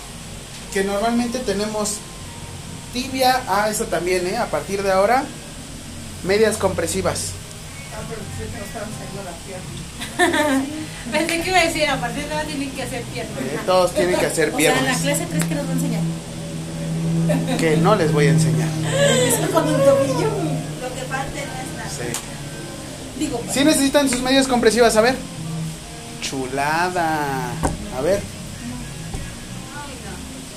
que 0.72 0.84
normalmente 0.84 1.38
tenemos 1.40 1.96
tibia, 2.92 3.42
ah, 3.48 3.68
eso 3.70 3.84
también, 3.84 4.26
¿eh? 4.26 4.36
A 4.36 4.46
partir 4.46 4.82
de 4.82 4.90
ahora, 4.90 5.24
medias 6.24 6.56
compresivas. 6.56 7.32
Ah, 7.94 8.00
pero 8.08 8.20
están 8.64 8.88
saliendo 8.98 9.22
la 9.24 9.32
pierna. 9.46 10.64
Pensé 11.12 11.42
que 11.42 11.50
iba 11.50 11.58
a 11.58 11.64
decir, 11.64 11.88
a 11.88 12.00
partir 12.00 12.24
de 12.24 12.32
ahora 12.32 12.46
tienen 12.46 12.70
que 12.70 12.82
hacer 12.82 13.02
piernas. 13.02 13.38
Eh, 13.38 13.58
todos 13.66 13.94
tienen 13.94 14.18
que 14.18 14.26
hacer 14.26 14.52
O 14.54 14.58
sea, 14.58 14.68
en 14.68 14.74
la 14.74 14.80
piernas, 14.80 15.00
clase 15.02 15.26
3 15.26 15.44
que 15.44 15.54
nos 15.54 15.66
va 15.66 15.70
a 15.70 15.72
enseñar. 15.72 16.02
que 17.58 17.76
no 17.76 17.94
les 17.96 18.12
voy 18.12 18.26
a 18.26 18.30
enseñar. 18.30 18.68
Eso 19.26 19.52
con 19.52 19.68
un 19.68 19.84
tobillo. 19.84 20.28
Lo 20.80 20.94
que 20.94 21.02
parte 21.08 21.46
no 21.46 21.52
es 21.52 21.76
nada. 21.76 21.90
Sí. 21.90 23.18
Digo, 23.18 23.38
pues, 23.40 23.54
Sí 23.54 23.64
necesitan 23.64 24.08
sus 24.08 24.20
medias 24.22 24.48
compresivas, 24.48 24.96
a 24.96 25.00
ver. 25.02 25.16
Chulada. 26.22 27.50
A 27.96 28.00
ver. 28.00 28.20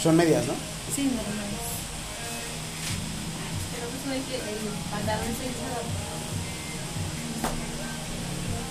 Son 0.05 0.15
medias, 0.17 0.45
¿no? 0.45 0.53
sí, 0.95 1.05
no, 1.05 1.13
no. 1.17 1.21
Pero 3.73 3.87
pues 3.89 4.05
no 4.05 4.11
hay 4.13 4.21
que 4.21 4.35
el 4.35 4.41
pantalón 4.91 5.33
se 5.33 5.45
hizo 5.49 5.65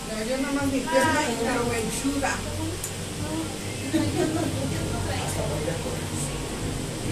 No, 0.07 0.15
yo 0.31 0.39
nada 0.39 0.55
más 0.55 0.67
mi 0.67 0.79
pierna, 0.79 1.23
pero 1.43 1.63
enchuda. 1.75 2.31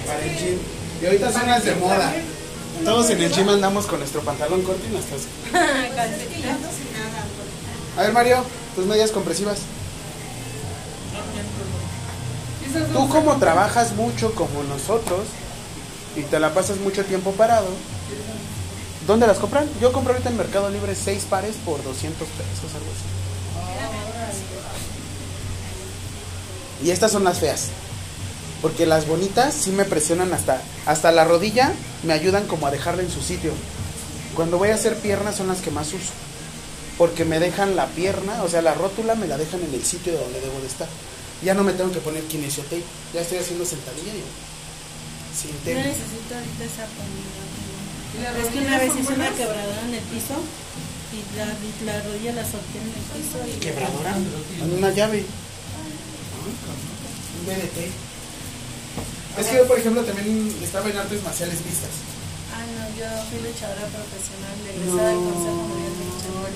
Para 0.07 0.23
el 0.25 0.39
gym. 0.39 0.59
Y 1.02 1.07
ahorita 1.07 1.33
son 1.33 1.47
las 1.49 1.65
de 1.65 1.75
moda. 1.75 2.15
Todos 2.84 3.10
en 3.10 3.23
el 3.23 3.33
gym 3.33 3.49
andamos 3.49 3.86
con 3.86 3.99
nuestro 3.99 4.20
pantalón 4.20 4.62
corto 4.62 4.86
y 4.89 4.92
nuestras... 4.92 5.23
A 7.99 8.02
ver, 8.02 8.12
Mario, 8.12 8.44
tus 8.76 8.86
medias 8.86 9.10
compresivas. 9.10 9.59
Tú 12.92 13.09
como 13.09 13.36
trabajas 13.36 13.92
mucho 13.94 14.34
como 14.34 14.62
nosotros 14.65 15.26
y 16.17 16.23
te 16.23 16.41
la 16.41 16.55
pasas 16.55 16.78
mucho 16.78 17.05
tiempo 17.05 17.33
parado, 17.33 17.68
¿dónde 19.07 19.26
las 19.26 19.39
compran? 19.39 19.68
Yo 19.81 19.92
compro 19.92 20.12
ahorita 20.12 20.31
en 20.31 20.36
Mercado 20.36 20.70
Libre 20.70 20.94
6 20.94 21.26
pares 21.28 21.57
por 21.65 21.83
200 21.83 22.28
pesos, 22.28 22.75
algo 22.75 22.91
así. 22.91 23.12
Y 26.86 26.91
estas 26.91 27.12
son 27.12 27.25
las 27.25 27.39
feas. 27.39 27.68
Porque 28.60 28.86
las 28.86 29.07
bonitas 29.07 29.55
sí 29.55 29.70
me 29.70 29.84
presionan 29.84 30.33
hasta, 30.33 30.62
hasta 30.86 31.12
la 31.12 31.25
rodilla, 31.25 31.73
me 32.05 32.12
ayudan 32.12 32.47
como 32.47 32.67
a 32.67 32.70
dejarla 32.70 33.02
en 33.02 33.10
su 33.10 33.20
sitio. 33.20 33.52
Cuando 34.34 34.57
voy 34.59 34.70
a 34.70 34.76
hacer 34.76 34.97
piernas 34.97 35.36
son 35.36 35.49
las 35.49 35.60
que 35.60 35.70
más 35.70 35.89
uso. 35.89 36.12
Porque 36.97 37.25
me 37.25 37.41
dejan 37.41 37.76
la 37.76 37.86
pierna, 37.86 38.42
o 38.44 38.49
sea, 38.49 38.62
la 38.62 38.75
rótula 38.75 39.15
me 39.15 39.26
la 39.26 39.36
dejan 39.36 39.62
en 39.62 39.75
el 39.75 39.83
sitio 39.83 40.12
donde 40.12 40.41
debo 40.41 40.60
de 40.60 40.67
estar. 40.67 40.89
Ya 41.45 41.55
no 41.55 41.62
me 41.65 41.73
tengo 41.73 41.91
que 41.93 42.01
poner 42.01 42.23
kinesiotape. 42.25 42.83
Ya 43.15 43.21
estoy 43.21 43.39
haciendo 43.39 43.65
sentadilla 43.65 44.12
y 44.15 44.23
sin 45.37 45.51
Yo 45.51 45.59
tema. 45.65 45.81
necesito 45.83 46.35
ahorita 46.35 46.65
esa 46.65 46.87
pandilla. 46.95 47.43
¿Y 48.12 48.23
las 48.23 48.37
Es 48.37 48.53
que 48.53 48.59
una 48.61 48.79
vez 48.79 48.93
hice 49.01 49.12
una 49.15 49.31
quebradora 49.31 49.81
en 49.89 49.95
el 49.95 50.05
piso 50.12 50.37
y 51.12 51.37
la, 51.37 51.47
la 51.93 52.03
rodilla 52.03 52.33
la 52.33 52.45
solté 52.45 52.79
en 52.79 52.89
el 52.89 53.05
piso 53.17 53.39
y 53.49 53.59
¿Quebradora? 53.61 54.15
En 54.62 54.73
una 54.79 54.91
llave. 54.91 55.25
Un 57.41 57.47
DDT. 57.47 57.79
Es 59.41 59.47
que 59.47 59.57
yo, 59.57 59.67
por 59.67 59.79
ejemplo, 59.79 60.03
también 60.05 60.55
estaba 60.62 60.89
en 60.91 60.97
artes 60.99 61.23
marciales 61.23 61.59
mixtas. 61.65 61.91
Ah, 62.52 62.64
no, 62.76 62.84
yo 62.98 63.06
fui 63.28 63.39
luchadora 63.40 63.86
profesional, 63.89 64.55
egresada 64.68 65.08
del 65.08 65.20
Consejo 65.24 65.60
Mundial 65.68 65.92
de 65.98 66.05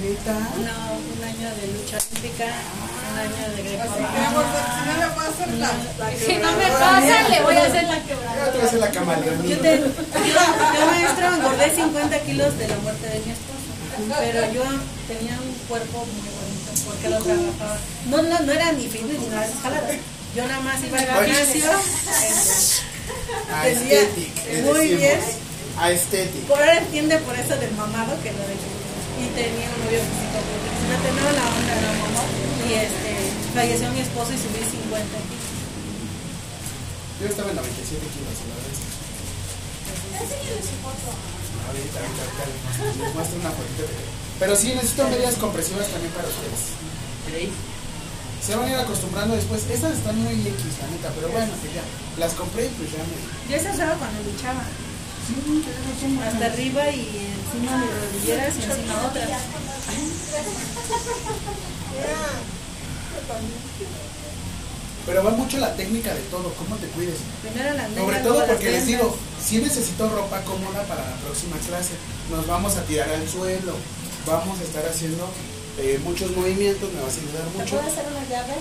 Lucha. 0.07 0.37
No, 0.67 0.77
un 1.01 1.21
año 1.25 1.49
de 1.57 1.65
lucha 1.73 1.97
olímpica, 1.97 2.47
un 2.47 3.17
año 3.19 3.43
de 3.57 3.61
greco 3.65 3.83
Así 3.87 4.03
que 4.05 4.21
si 4.21 4.81
no 4.87 4.93
le 5.01 5.09
puedo 5.17 5.29
hacer 5.33 5.49
la, 5.57 5.71
la 5.99 6.07
Si 6.17 6.35
no 6.37 6.49
me 6.53 6.65
quebradora, 6.65 7.01
pasa, 7.01 7.29
le 7.29 7.39
voy 7.43 7.57
a 7.57 7.65
hacer 7.65 7.85
la 7.85 7.97
te 8.01 8.07
quebrada. 8.09 8.51
voy 8.53 8.61
a 8.61 8.65
hacer 8.67 8.81
la 8.81 8.91
camaleonía. 8.91 9.49
Yo, 9.51 9.61
te, 9.63 9.73
yo, 9.79 9.87
yo, 10.77 10.87
maestro, 10.87 11.25
engordé 11.35 11.67
50 11.75 12.21
kilos 12.21 12.59
de 12.59 12.69
la 12.69 12.77
muerte 12.79 13.07
de 13.09 13.19
mi 13.25 13.31
esposo. 13.33 13.71
Pero 14.21 14.41
yo 14.53 14.63
tenía 15.09 15.35
un 15.41 15.53
cuerpo 15.69 16.05
muy 16.05 16.29
bonito 16.37 16.71
porque 16.85 17.09
lo 17.09 17.19
trabajaba. 17.25 17.79
No, 18.11 18.23
no, 18.23 18.41
no 18.41 18.53
era 18.53 18.73
ni 18.73 18.87
fitness 18.89 19.19
ni 19.21 19.29
nada 19.29 19.47
de 19.47 19.53
esas. 19.53 20.07
Yo 20.37 20.47
nada 20.47 20.61
más 20.61 20.77
iba 20.85 20.99
al 20.99 21.25
gimnasio. 21.27 21.73
le 23.65 24.63
muy 24.63 24.89
decimos. 24.89 25.01
bien. 25.01 25.21
Aesthetic. 25.79 26.45
Por 26.49 26.59
ahora 26.59 26.79
entiende 26.79 27.19
por 27.19 27.35
eso 27.37 27.55
del 27.57 27.73
mamado 27.77 28.17
que 28.23 28.33
lo 28.33 28.45
de 28.49 28.57
y 29.17 29.27
tenía 29.33 29.65
un 29.73 29.81
novio 29.85 30.01
físico 30.05 30.39
no 30.45 30.97
tenía 31.01 31.33
la 31.33 31.45
onda 31.49 31.73
de 31.73 31.83
la 31.89 31.93
mamá 32.05 32.23
y 32.69 32.73
este 32.77 33.13
falleció 33.57 33.89
mi 33.93 34.01
esposo 34.01 34.33
y 34.33 34.39
subí 34.41 34.61
50 34.61 34.93
kilos. 35.25 35.49
Yo 37.21 37.27
estaba 37.33 37.49
en 37.49 37.57
97 37.57 37.97
kilos, 38.13 38.37
la 38.45 38.55
verdad. 38.61 38.73
es 38.77 38.81
que- 38.85 38.97
Enséñale 40.17 40.61
su 40.65 40.77
foto. 40.85 41.09
Ahorita, 41.13 41.97
ahorita, 41.97 42.23
ahorita 42.29 42.45
les- 42.45 43.15
muestro 43.17 43.37
una 43.41 43.53
fotito. 43.57 43.85
Pero 44.41 44.53
sí, 44.57 44.69
necesito 44.77 45.09
medias 45.09 45.35
compresivas 45.41 45.89
también 45.89 46.13
para 46.13 46.29
ustedes. 46.29 46.77
Se 48.45 48.55
van 48.55 48.69
a 48.69 48.73
ir 48.73 48.77
acostumbrando 48.79 49.35
después. 49.35 49.65
Estas 49.69 49.97
están 49.97 50.17
muy 50.23 50.37
X, 50.45 50.61
la 50.81 50.89
neta, 50.93 51.09
pero 51.17 51.29
bueno, 51.33 51.53
que 51.65 51.73
ya. 51.73 51.83
Las 52.21 52.33
compré 52.37 52.67
y 52.67 52.73
pues 52.77 52.93
ya 52.93 53.01
me. 53.01 53.17
Yo 53.49 53.57
esa 53.57 53.73
usaba 53.73 53.97
cuando 53.97 54.21
luchaba. 54.23 54.61
Hasta 55.27 56.47
arriba 56.47 56.89
y 56.91 57.01
encima 57.01 57.81
de 57.81 57.87
rodilleras 57.87 58.55
y 58.57 58.63
encima 58.63 59.07
otras. 59.07 59.31
Pero 65.07 65.25
va 65.25 65.31
mucho 65.31 65.59
la 65.59 65.75
técnica 65.75 66.15
de 66.15 66.21
todo, 66.23 66.53
cómo 66.55 66.77
te 66.77 66.87
cuides. 66.89 67.17
Primero 67.43 67.75
las 67.75 67.93
Sobre 67.93 68.19
todo 68.21 68.47
porque 68.47 68.71
les 68.71 68.87
digo, 68.87 69.17
si 69.45 69.59
necesito 69.59 70.09
ropa 70.09 70.43
cómoda 70.43 70.83
para 70.85 71.09
la 71.09 71.17
próxima 71.17 71.57
clase. 71.59 71.95
Nos 72.31 72.47
vamos 72.47 72.77
a 72.77 72.83
tirar 72.83 73.09
al 73.09 73.29
suelo, 73.29 73.75
vamos 74.27 74.59
a 74.61 74.63
estar 74.65 74.85
haciendo 74.85 75.29
eh, 75.79 76.01
muchos 76.03 76.31
movimientos, 76.37 76.93
me 76.93 77.01
vas 77.01 77.15
a 77.15 77.21
ayudar 77.21 77.45
¿Te 77.47 77.59
mucho. 77.59 77.77
puedo 77.77 77.87
hacer 77.87 78.05
una 78.11 78.29
llave? 78.29 78.55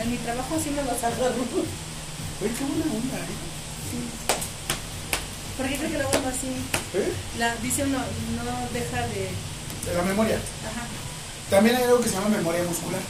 En 0.00 0.10
mi 0.10 0.16
trabajo 0.18 0.56
sí 0.62 0.70
me 0.70 0.82
los 0.82 1.04
agarro. 1.04 1.34
Uy, 2.40 2.48
qué 2.48 2.64
buena 2.64 2.84
onda, 2.84 3.18
¿eh? 3.18 3.47
¿Por 5.56 5.68
qué 5.68 5.76
creo 5.76 5.90
que 5.90 5.98
lo 5.98 6.08
vuelvo 6.08 6.28
así? 6.28 6.48
¿Eh? 6.94 7.12
La, 7.38 7.56
dice 7.56 7.82
uno, 7.82 7.98
no 7.98 8.68
deja 8.72 9.06
de... 9.08 9.28
De 9.86 9.94
la 9.96 10.02
memoria. 10.02 10.36
Ajá. 10.36 10.86
También 11.50 11.76
hay 11.76 11.84
algo 11.84 12.00
que 12.00 12.08
se 12.08 12.14
llama 12.14 12.28
memoria 12.28 12.62
muscular. 12.62 13.00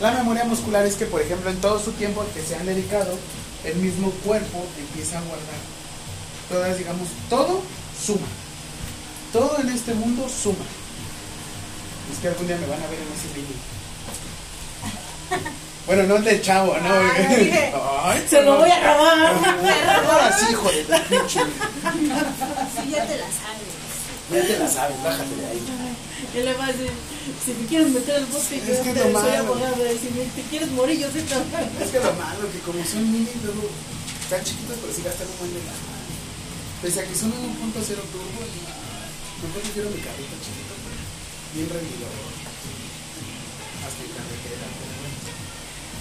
La 0.00 0.12
memoria 0.12 0.44
muscular 0.44 0.86
es 0.86 0.94
que, 0.94 1.06
por 1.06 1.20
ejemplo, 1.20 1.50
en 1.50 1.60
todo 1.60 1.82
su 1.82 1.92
tiempo 1.92 2.24
que 2.34 2.42
se 2.42 2.54
han 2.54 2.66
dedicado, 2.66 3.18
el 3.64 3.76
mismo 3.76 4.10
cuerpo 4.24 4.64
empieza 4.78 5.18
a 5.18 5.22
guardar. 5.22 5.58
Todas, 6.48 6.78
digamos, 6.78 7.08
todo 7.28 7.62
suma. 8.00 8.28
Todo 9.32 9.58
en 9.58 9.70
este 9.70 9.94
mundo 9.94 10.28
suma. 10.28 10.64
Es 12.12 12.18
que 12.20 12.28
algún 12.28 12.46
día 12.46 12.56
me 12.58 12.66
van 12.66 12.80
a 12.80 12.86
ver 12.86 13.00
en 13.00 13.08
ese 13.12 13.28
vídeo. 13.34 13.56
Bueno, 15.86 16.02
no 16.04 16.16
el 16.16 16.24
del 16.24 16.42
chavo, 16.42 16.76
¿no? 16.78 16.90
Ah, 16.94 17.12
dije, 17.28 17.72
Ay, 18.02 18.26
se 18.28 18.42
lo 18.42 18.56
voy 18.58 18.70
a 18.70 18.80
robar. 18.80 19.18
Ahora 20.10 20.36
sí, 20.36 20.46
hijo 20.50 20.68
de 20.70 20.82
tu 20.82 20.92
pinche. 21.08 21.40
Sí, 21.40 22.90
ya 22.90 23.06
te 23.06 23.16
la 23.18 23.28
sabes. 23.30 23.70
Ya 24.32 24.42
te 24.42 24.58
la 24.58 24.68
sabes, 24.68 25.02
bájate 25.04 25.34
de 25.36 25.46
ahí. 25.46 25.62
Y 26.34 26.38
le 26.42 26.54
va 26.54 26.64
a 26.64 26.72
decir, 26.72 26.90
si 27.44 27.52
me 27.54 27.66
quieres 27.68 27.88
meter 27.90 28.16
al 28.16 28.26
bosque, 28.26 28.60
yo 28.66 28.72
Es 28.74 28.80
que 28.80 28.92
te 28.92 29.02
soy 29.02 29.12
malo. 29.12 29.38
abogado. 29.38 29.86
Y 29.86 29.98
si 29.98 30.10
me, 30.10 30.24
te 30.34 30.42
quieres 30.50 30.70
morir, 30.72 30.98
yo 30.98 31.06
sé 31.06 31.22
que 31.28 31.34
Es 31.84 31.90
que 31.92 32.00
lo 32.02 32.12
malo, 32.18 32.50
que 32.50 32.58
como 32.66 32.82
son 32.84 33.06
mini, 33.12 33.30
luego 33.44 33.70
están 34.26 34.42
chiquitos, 34.42 34.76
pero 34.82 34.92
sí 34.92 35.02
gastan 35.06 35.28
un 35.30 35.38
buen 35.38 35.54
de 35.54 35.60
lana. 35.62 35.86
Pese 36.82 36.98
a 37.00 37.04
que 37.06 37.14
son 37.14 37.30
un 37.30 37.70
1.0 37.72 37.86
turbo, 38.10 38.40
y 38.42 38.58
mejor 39.46 39.62
prefiero 39.62 39.88
mi 39.90 40.02
carrito 40.02 40.34
chiquito, 40.42 40.74
pero 40.82 40.98
bien 41.54 41.68
rendidor. 41.70 42.10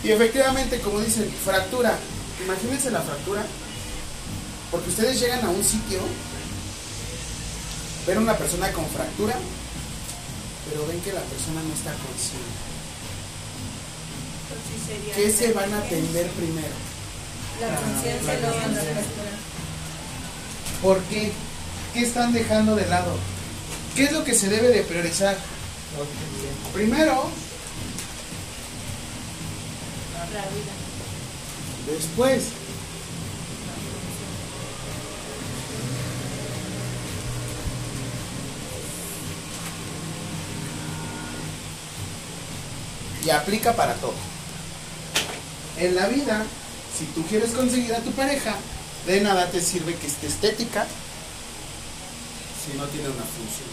Y 0.05 0.11
efectivamente, 0.11 0.79
como 0.81 0.99
dicen, 1.01 1.27
fractura. 1.43 1.97
Imagínense 2.43 2.91
la 2.91 3.01
fractura. 3.01 3.43
Porque 4.69 4.89
ustedes 4.89 5.19
llegan 5.19 5.43
a 5.45 5.49
un 5.49 5.63
sitio, 5.63 5.99
ven 8.05 8.17
a 8.17 8.21
una 8.21 8.37
persona 8.37 8.71
con 8.71 8.85
fractura, 8.87 9.35
pero 10.69 10.85
ven 10.87 10.99
que 11.01 11.13
la 11.13 11.21
persona 11.21 11.61
no 11.67 11.73
está 11.73 11.91
consciente. 11.93 12.45
Sería 14.85 15.15
¿Qué 15.15 15.31
se 15.31 15.53
van 15.53 15.73
a 15.73 15.77
atender 15.79 16.27
primero? 16.31 16.67
la 17.61 17.75
conciencia 17.79 18.33
la 18.33 18.39
lo 18.41 18.47
van 18.47 18.57
a 18.57 18.63
conciencia. 18.65 18.93
fracturar. 18.93 19.39
¿Por 20.81 20.99
qué? 21.03 21.31
¿Qué 21.93 21.99
están 22.01 22.33
dejando 22.33 22.75
de 22.75 22.85
lado? 22.87 23.15
¿Qué 23.95 24.03
es 24.05 24.11
lo 24.11 24.23
que 24.23 24.35
se 24.35 24.49
debe 24.49 24.67
de 24.69 24.83
priorizar? 24.83 25.37
Primero, 26.73 27.29
Después. 31.87 32.43
Y 43.23 43.29
aplica 43.29 43.75
para 43.75 43.93
todo. 43.95 44.13
En 45.77 45.95
la 45.95 46.07
vida, 46.07 46.45
si 46.97 47.05
tú 47.05 47.25
quieres 47.27 47.51
conseguir 47.51 47.93
a 47.93 47.99
tu 47.99 48.11
pareja, 48.11 48.55
de 49.07 49.21
nada 49.21 49.49
te 49.49 49.61
sirve 49.61 49.95
que 49.95 50.07
esté 50.07 50.27
estética 50.27 50.85
si 52.65 52.77
no 52.77 52.85
tiene 52.85 53.09
una 53.09 53.23
función. 53.23 53.69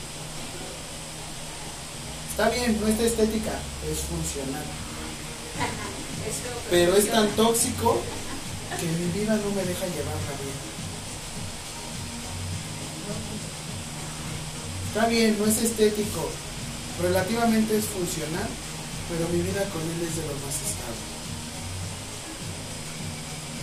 Está 2.30 2.48
bien, 2.50 2.80
no 2.80 2.86
está 2.86 3.02
estética, 3.04 3.52
es 3.90 3.98
funcional. 4.00 4.64
Pero 6.70 6.96
es 6.96 7.10
tan 7.10 7.28
tóxico 7.36 8.00
que 8.80 8.86
mi 8.86 9.20
vida 9.20 9.36
no 9.36 9.50
me 9.50 9.64
deja 9.64 9.86
llevarla 9.86 10.32
bien. 10.40 10.72
Está 14.88 15.06
bien, 15.06 15.38
no 15.38 15.46
es 15.46 15.56
estético, 15.62 16.28
relativamente 17.00 17.76
es 17.78 17.84
funcional, 17.86 18.48
pero 19.08 19.28
mi 19.32 19.40
vida 19.40 19.64
con 19.72 19.80
él 19.80 20.00
es 20.04 20.16
de 20.16 20.22
lo 20.28 20.36
más 20.44 20.52
estable. 20.52 21.12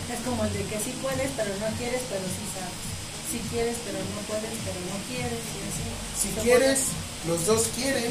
Es 0.10 0.20
como 0.26 0.44
el 0.44 0.54
de 0.54 0.64
que 0.66 0.78
sí 0.82 0.90
puedes, 1.02 1.30
pero 1.38 1.54
no 1.62 1.70
quieres, 1.78 2.02
pero 2.10 2.26
sí 2.26 2.46
sabes. 2.50 2.82
Sí 3.30 3.38
quieres, 3.54 3.78
pero 3.86 4.00
no 4.02 4.22
puedes, 4.26 4.58
pero 4.66 4.80
no 4.90 4.98
quieres. 5.06 5.38
Y 5.38 5.60
así. 5.70 5.86
Si 6.18 6.30
quieres, 6.42 6.80
los 7.28 7.46
dos 7.46 7.70
quieren, 7.78 8.10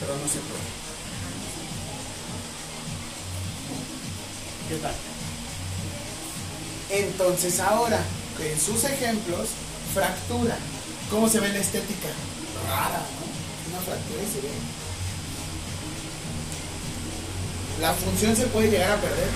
pero 0.00 0.12
no 0.20 0.28
se 0.28 0.40
puede. 0.44 0.89
¿Qué 4.70 4.76
tal? 4.76 4.94
Entonces 6.90 7.58
ahora, 7.58 7.98
en 8.38 8.60
sus 8.60 8.84
ejemplos, 8.84 9.48
fractura. 9.92 10.56
¿Cómo 11.10 11.28
se 11.28 11.40
ve 11.40 11.48
la 11.48 11.58
estética? 11.58 12.06
Rara, 12.68 13.02
¿no? 13.02 13.72
Una 13.72 13.84
fractura 13.84 14.22
y 14.22 14.32
se 14.32 14.40
ve. 14.42 14.48
La 17.80 17.92
función 17.94 18.36
se 18.36 18.46
puede 18.46 18.70
llegar 18.70 18.92
a 18.92 19.00
perder. 19.00 19.30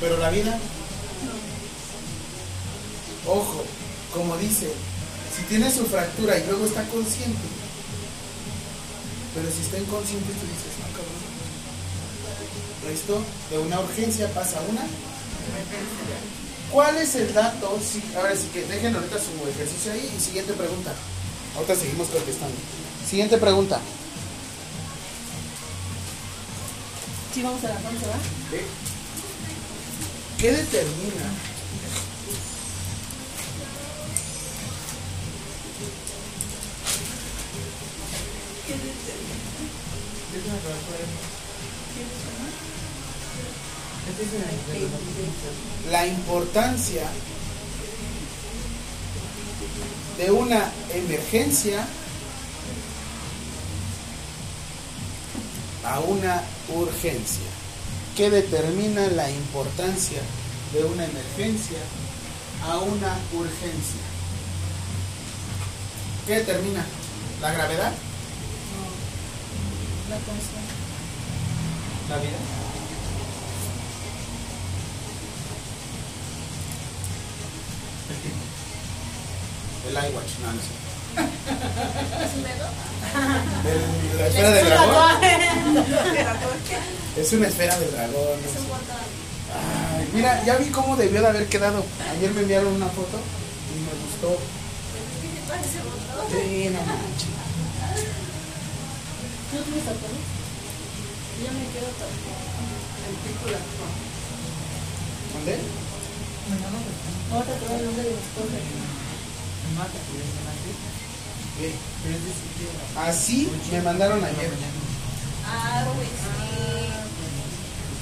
Pero 0.00 0.16
la 0.16 0.30
vida, 0.30 0.58
ojo, 3.26 3.62
como 4.14 4.38
dice, 4.38 4.72
si 5.36 5.42
tiene 5.42 5.70
su 5.70 5.84
fractura 5.84 6.38
y 6.38 6.46
luego 6.46 6.64
está 6.64 6.82
consciente, 6.88 7.46
pero 9.34 9.50
si 9.50 9.60
está 9.60 9.76
inconsciente, 9.76 10.32
tú 10.32 10.46
dices. 10.46 10.75
Esto 12.92 13.22
de 13.50 13.58
una 13.58 13.80
urgencia 13.80 14.28
pasa 14.32 14.58
a 14.58 14.62
una. 14.62 14.82
¿Cuál 16.70 16.96
es 16.98 17.14
el 17.14 17.32
dato? 17.32 17.78
Sí, 17.80 18.02
ahora 18.16 18.34
sí 18.36 18.48
que 18.52 18.64
dejen 18.64 18.94
ahorita 18.94 19.16
su 19.16 19.48
ejercicio 19.48 19.92
ahí 19.92 20.12
y 20.16 20.20
siguiente 20.20 20.52
pregunta. 20.52 20.92
Ahorita 21.56 21.74
seguimos 21.74 22.08
contestando. 22.08 22.56
Siguiente 23.08 23.38
pregunta. 23.38 23.80
Sí, 27.34 27.42
vamos 27.42 27.64
a 27.64 27.68
la 27.68 27.74
fondo, 27.76 28.06
¿va? 28.06 28.16
¿Qué? 28.50 28.64
¿Qué 30.38 30.52
determina 30.52 31.32
la 45.90 46.06
importancia 46.06 47.02
de 50.18 50.30
una 50.30 50.72
emergencia 50.94 51.86
a 55.84 56.00
una 56.00 56.42
urgencia? 56.74 57.46
¿Qué 58.16 58.30
determina 58.30 59.06
la 59.08 59.30
importancia 59.30 60.20
de 60.72 60.84
una 60.84 61.04
emergencia 61.04 61.78
a 62.66 62.78
una 62.78 63.18
urgencia? 63.32 64.00
¿Qué 66.26 66.36
determina? 66.36 66.84
¿La 67.40 67.52
gravedad? 67.52 67.92
La 70.08 70.16
conciencia. 70.16 70.62
La 72.08 72.16
vida. 72.18 72.55
El 79.88 79.92
iWatch, 79.94 80.32
no, 80.42 80.52
no 80.52 80.60
sé. 80.60 80.74
¿Es 81.16 82.34
un 82.36 82.42
dedo? 82.42 82.66
Del- 83.64 84.18
la 84.18 84.26
esfera 84.26 84.50
del 84.50 84.66
dragón. 84.66 85.16
Es 87.16 87.32
una 87.32 87.48
esfera 87.48 87.78
del 87.78 87.90
dragón. 87.92 88.12
no 88.42 88.46
Es 88.46 88.52
sé. 88.52 88.58
un 88.58 88.68
botón. 88.68 89.06
Ay, 89.96 90.08
mira, 90.12 90.44
ya 90.44 90.56
vi 90.56 90.66
cómo 90.70 90.96
debió 90.96 91.20
de 91.22 91.28
haber 91.28 91.46
quedado. 91.48 91.84
Ayer 92.16 92.32
me 92.32 92.40
enviaron 92.42 92.72
una 92.74 92.86
foto 92.86 93.18
y 93.72 93.78
me 93.80 93.92
gustó. 94.02 94.38
Sí, 96.30 96.68
no 96.70 96.80
manches. 96.80 97.30
¿Tú 99.52 99.56
tienes? 99.62 99.84
Yo 99.86 101.48
me 101.52 101.64
quedo 101.72 101.86
tapón. 101.96 102.36
¿Dónde? 105.34 105.54
Ahorita 107.32 107.52
te 107.54 107.64
voy 107.66 107.74
a 107.74 107.78
hablar 107.78 107.92
de 107.94 108.02
mi 108.02 108.08
esposa. 108.08 108.58
Mata, 109.76 109.90
mate. 109.90 110.70
Sí. 111.58 111.68
Pero 112.02 112.14
es 112.16 112.22
de 112.24 112.30
sitio. 112.30 112.68
Así 113.00 113.50
me 113.72 113.82
mandaron 113.82 114.24
ayer. 114.24 114.50
Ah, 115.46 115.84
pues 115.96 116.08
sí. 116.08 116.46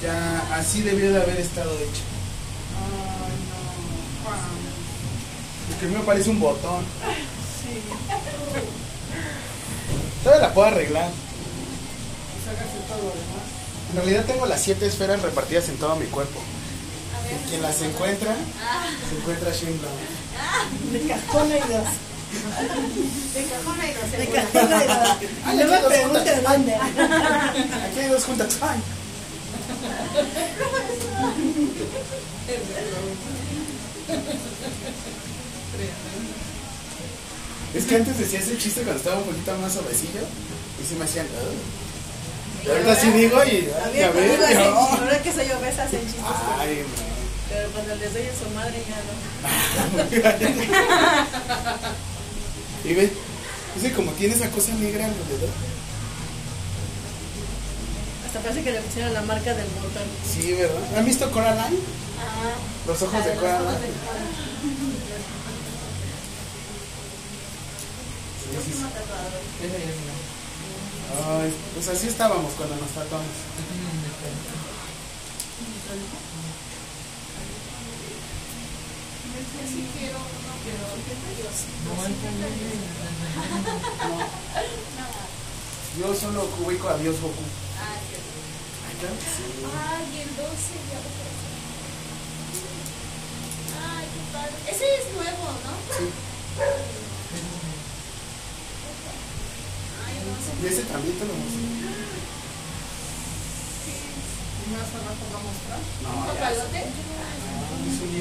Ya, 0.03 0.55
así 0.55 0.81
debió 0.81 1.11
de 1.11 1.21
haber 1.21 1.39
estado 1.39 1.71
hecho. 1.79 2.03
Porque 5.69 5.85
a 5.85 5.89
mí 5.89 5.95
me 5.95 6.03
parece 6.03 6.29
un 6.29 6.39
botón. 6.39 6.85
Todavía 10.23 10.47
la 10.47 10.53
puedo 10.53 10.67
arreglar. 10.67 11.09
En 13.89 13.95
realidad 13.95 14.25
tengo 14.25 14.45
las 14.45 14.61
siete 14.61 14.85
esferas 14.85 15.21
repartidas 15.21 15.69
en 15.69 15.77
todo 15.77 15.95
mi 15.95 16.05
cuerpo. 16.05 16.39
Quien 17.49 17.61
las 17.61 17.81
encuentra, 17.81 18.35
Ah, 18.61 18.87
se 19.09 19.15
encuentra 19.17 19.51
Shane 19.51 19.77
Brown. 19.79 20.91
De 20.93 21.07
cajón 21.07 21.47
y 21.49 21.51
dos. 21.73 21.89
De 23.33 23.43
cajón 23.45 23.77
y 23.83 23.93
no 23.93 24.11
se 24.11 24.17
De 24.17 24.27
cajón 24.27 24.69
y 24.81 24.87
no- 24.87 24.93
Ay, 25.45 25.57
No 25.57 25.63
aquí 25.63 25.71
me 25.71 25.81
dos 25.81 26.43
dónde. 26.43 26.75
Aquí 26.75 27.99
hay 27.99 28.09
dos 28.09 28.23
juntas. 28.25 28.57
Ay. 28.61 28.79
Es 37.73 37.85
que 37.85 37.95
antes 37.97 38.17
decía 38.17 38.39
ese 38.39 38.57
chiste 38.57 38.81
cuando 38.81 38.97
estaba 38.99 39.17
un 39.17 39.25
poquito 39.25 39.57
más 39.57 39.73
suavecillo 39.73 40.21
y 40.81 40.87
se 40.87 40.95
me 40.95 41.03
hacían. 41.05 41.25
"Ugh". 41.25 42.65
Y 42.65 42.69
ahorita 42.69 42.95
sí 42.95 43.09
digo 43.11 43.43
y. 43.43 43.49
ay, 43.49 43.69
Había 43.85 44.07
a 44.07 44.11
ver, 44.11 44.27
conmigo 44.29 44.45
hacen 44.45 44.57
no. 44.71 44.79
chistes, 44.79 44.99
ahora 45.01 45.21
que 45.23 45.33
soy 45.33 45.51
obesa 45.51 45.83
hacen 45.83 46.01
chistes. 46.01 46.23
Ay, 46.57 46.83
Pero 47.49 47.69
cuando 47.71 47.95
les 47.95 48.13
doy 48.13 48.23
a 48.23 48.35
su 48.35 48.49
madre 48.55 48.83
ya 48.87 48.97
no. 49.05 49.13
y 52.89 52.93
ve, 52.93 53.11
dice 53.75 53.93
como 53.93 54.11
tiene 54.13 54.33
esa 54.33 54.49
cosa 54.49 54.73
negra 54.73 55.05
alrededor. 55.05 55.49
Hasta 58.25 58.39
parece 58.39 58.63
que 58.63 58.71
le 58.71 58.81
pusieron 58.81 59.13
la 59.13 59.21
marca 59.21 59.53
del 59.53 59.67
botón. 59.67 60.07
Sí, 60.27 60.53
¿verdad? 60.53 60.97
¿Han 60.97 61.05
visto 61.05 61.31
Coraline? 61.31 61.79
Los 62.87 63.01
ojos 63.01 63.25
de 63.25 63.35
Coraline. 63.35 63.77
Sí, 68.65 68.71
sí, 68.71 68.73
Ay, 71.27 71.53
pues 71.73 71.87
así 71.87 72.07
estábamos 72.07 72.53
cuando 72.53 72.75
nos 72.75 72.89
tratamos. 72.89 73.25
Yo 79.35 79.43
tengo 79.43 79.43
un 79.43 79.43
detalle. 79.43 79.67
Sí 79.67 79.83
quiero 79.97 80.17
uno, 80.17 80.51
pero 80.63 80.85
No, 81.85 81.91
el 82.05 82.13
Yo 85.99 86.07
solo 86.13 86.43
ubico 86.59 86.89
a 86.89 86.97
Dios 86.97 87.15
Goku. 87.21 87.43
Ah, 87.79 87.95
cierto. 88.07 88.35
Ay, 88.83 88.95
claro 88.99 89.15
que 89.15 89.29
sí. 89.31 89.43
Ay, 89.63 90.07
el 90.23 90.29
12 90.35 90.43
ya 90.91 90.99
lo. 90.99 91.07
Ay, 93.95 94.05
qué 94.11 94.19
padre. 94.35 94.55
Ese 94.67 94.83
es 94.83 95.07
nuevo, 95.15 95.45
¿no? 95.63 95.71
Sí. 95.95 96.03
Ay, 100.03 100.15
no 100.19 100.35
sé. 100.35 100.51
Y 100.59 100.67
ese 100.67 100.83
también 100.91 101.15
te 101.15 101.23
lo 101.25 101.31
mostré. 101.33 101.63
Y 104.65 104.67
más 104.75 104.89
abajo 104.99 105.23
va 105.31 105.39
a 105.39 105.47
mostrar. 105.47 105.79
No, 106.03 106.09
¿Un 106.11 106.27
papalote? 106.27 106.81
Es 107.87 107.97
un 108.03 108.11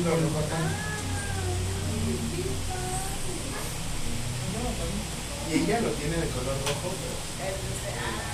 Y 5.50 5.54
ella 5.54 5.80
lo 5.80 5.90
tiene 5.90 6.16
de 6.16 6.28
color 6.28 6.56
rojo, 6.66 6.88
pero 6.98 7.48
El 7.48 7.54
12. 7.54 7.64
Ah. 7.94 8.24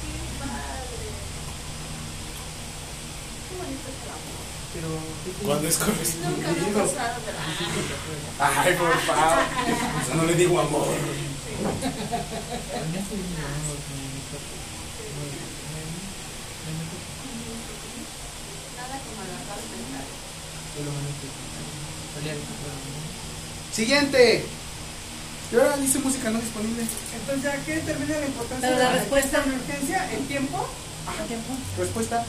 Qué 0.00 0.12
padre. 0.38 1.06
Qué 3.48 3.52
bonito 3.58 3.86
es 3.90 3.98
el 4.04 4.10
amor. 4.14 4.44
Pero, 4.74 4.88
¿qué 5.24 5.30
te- 5.30 5.44
cuando 5.44 5.66
es 5.68 5.78
Nunca 5.78 5.86
me 5.86 5.92
ha 5.92 5.98
correspondido. 5.98 6.78
¿verdad? 8.08 8.52
Ay, 8.64 8.72
por 8.74 8.94
favor. 9.00 10.16
No 10.16 10.22
le 10.24 10.34
digo 10.34 10.60
amor. 10.60 10.86
Nada 18.76 18.96
como 19.04 19.22
la 19.24 19.38
paz 19.48 19.62
mental. 19.72 20.06
Siguiente. 23.74 24.44
Y 25.52 25.56
ahora 25.56 25.76
dice 25.76 25.98
música 25.98 26.30
no 26.30 26.38
disponible. 26.40 26.82
Entonces, 27.20 27.42
ya 27.44 27.56
que 27.64 27.78
termina 27.80 28.18
la 28.18 28.26
importancia 28.26 28.68
Pero 28.68 28.78
de 28.78 28.84
la 28.84 28.92
respuesta- 28.92 29.42
emergencia, 29.44 30.10
el 30.12 30.26
tiempo. 30.26 30.58
¿A 31.06 31.12
tiempo? 31.26 31.52
Respuesta. 31.78 32.24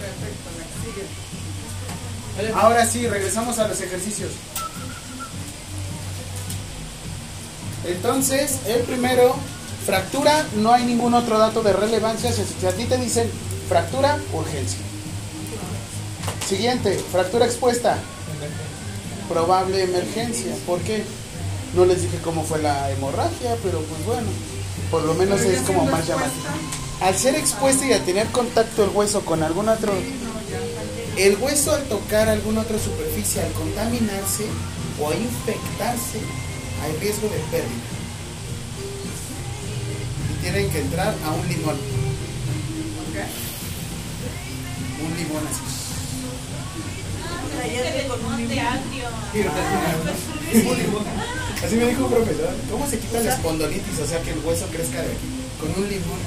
Perfecto, 0.00 0.50
la 0.58 0.64
que 0.64 0.76
sigue. 2.44 2.52
Ahora 2.54 2.86
sí, 2.86 3.06
regresamos 3.08 3.58
a 3.58 3.68
los 3.68 3.80
ejercicios. 3.80 4.30
Entonces, 7.86 8.58
el 8.66 8.82
primero, 8.82 9.34
fractura, 9.86 10.44
no 10.56 10.72
hay 10.72 10.84
ningún 10.84 11.14
otro 11.14 11.38
dato 11.38 11.62
de 11.62 11.72
relevancia. 11.72 12.32
Si 12.32 12.42
si 12.44 12.66
a 12.66 12.72
ti 12.72 12.84
te 12.84 12.96
dicen 12.96 13.28
fractura, 13.68 14.18
urgencia. 14.32 14.78
Siguiente, 16.48 16.98
fractura 17.10 17.46
expuesta, 17.46 17.98
probable 19.32 19.82
emergencia. 19.82 20.54
¿Por 20.66 20.80
qué? 20.80 21.04
No 21.74 21.84
les 21.84 22.02
dije 22.02 22.18
cómo 22.22 22.44
fue 22.44 22.60
la 22.60 22.90
hemorragia, 22.90 23.56
pero 23.62 23.80
pues 23.80 24.04
bueno, 24.04 24.28
por 24.90 25.02
lo 25.04 25.14
menos 25.14 25.40
es 25.40 25.62
como 25.62 25.86
más 25.86 26.06
llamativo. 26.06 26.44
Al 27.00 27.16
ser 27.16 27.34
expuesta 27.34 27.86
y 27.86 27.92
al 27.92 28.04
tener 28.04 28.26
contacto 28.28 28.84
el 28.84 28.90
hueso 28.90 29.24
con 29.24 29.42
algún 29.42 29.68
otro 29.68 29.92
el 31.16 31.36
hueso 31.36 31.74
al 31.74 31.84
tocar 31.84 32.28
alguna 32.28 32.62
otra 32.62 32.78
superficie, 32.78 33.42
al 33.42 33.52
contaminarse 33.52 34.46
o 35.00 35.10
a 35.10 35.14
infectarse, 35.14 36.18
hay 36.82 36.96
riesgo 37.00 37.28
de 37.28 37.38
pérdida. 37.50 37.68
Y 40.30 40.42
tienen 40.42 40.70
que 40.70 40.80
entrar 40.80 41.14
a 41.24 41.30
un 41.32 41.48
limón. 41.48 41.76
Un 45.04 45.16
limón 45.16 45.42
así. 45.46 45.71
Así 51.64 51.76
me 51.76 51.86
dijo 51.86 52.04
un 52.04 52.10
profesor. 52.10 52.50
¿Cómo 52.70 52.88
se 52.88 52.98
quita 52.98 53.20
la 53.20 53.34
espondilitis? 53.34 53.98
O 54.02 54.06
sea, 54.06 54.20
que 54.22 54.30
el 54.30 54.38
hueso 54.44 54.66
crezca 54.66 55.00
de 55.02 55.12
aquí. 55.12 55.28
Con 55.60 55.70
un 55.70 55.88
limón. 55.88 56.18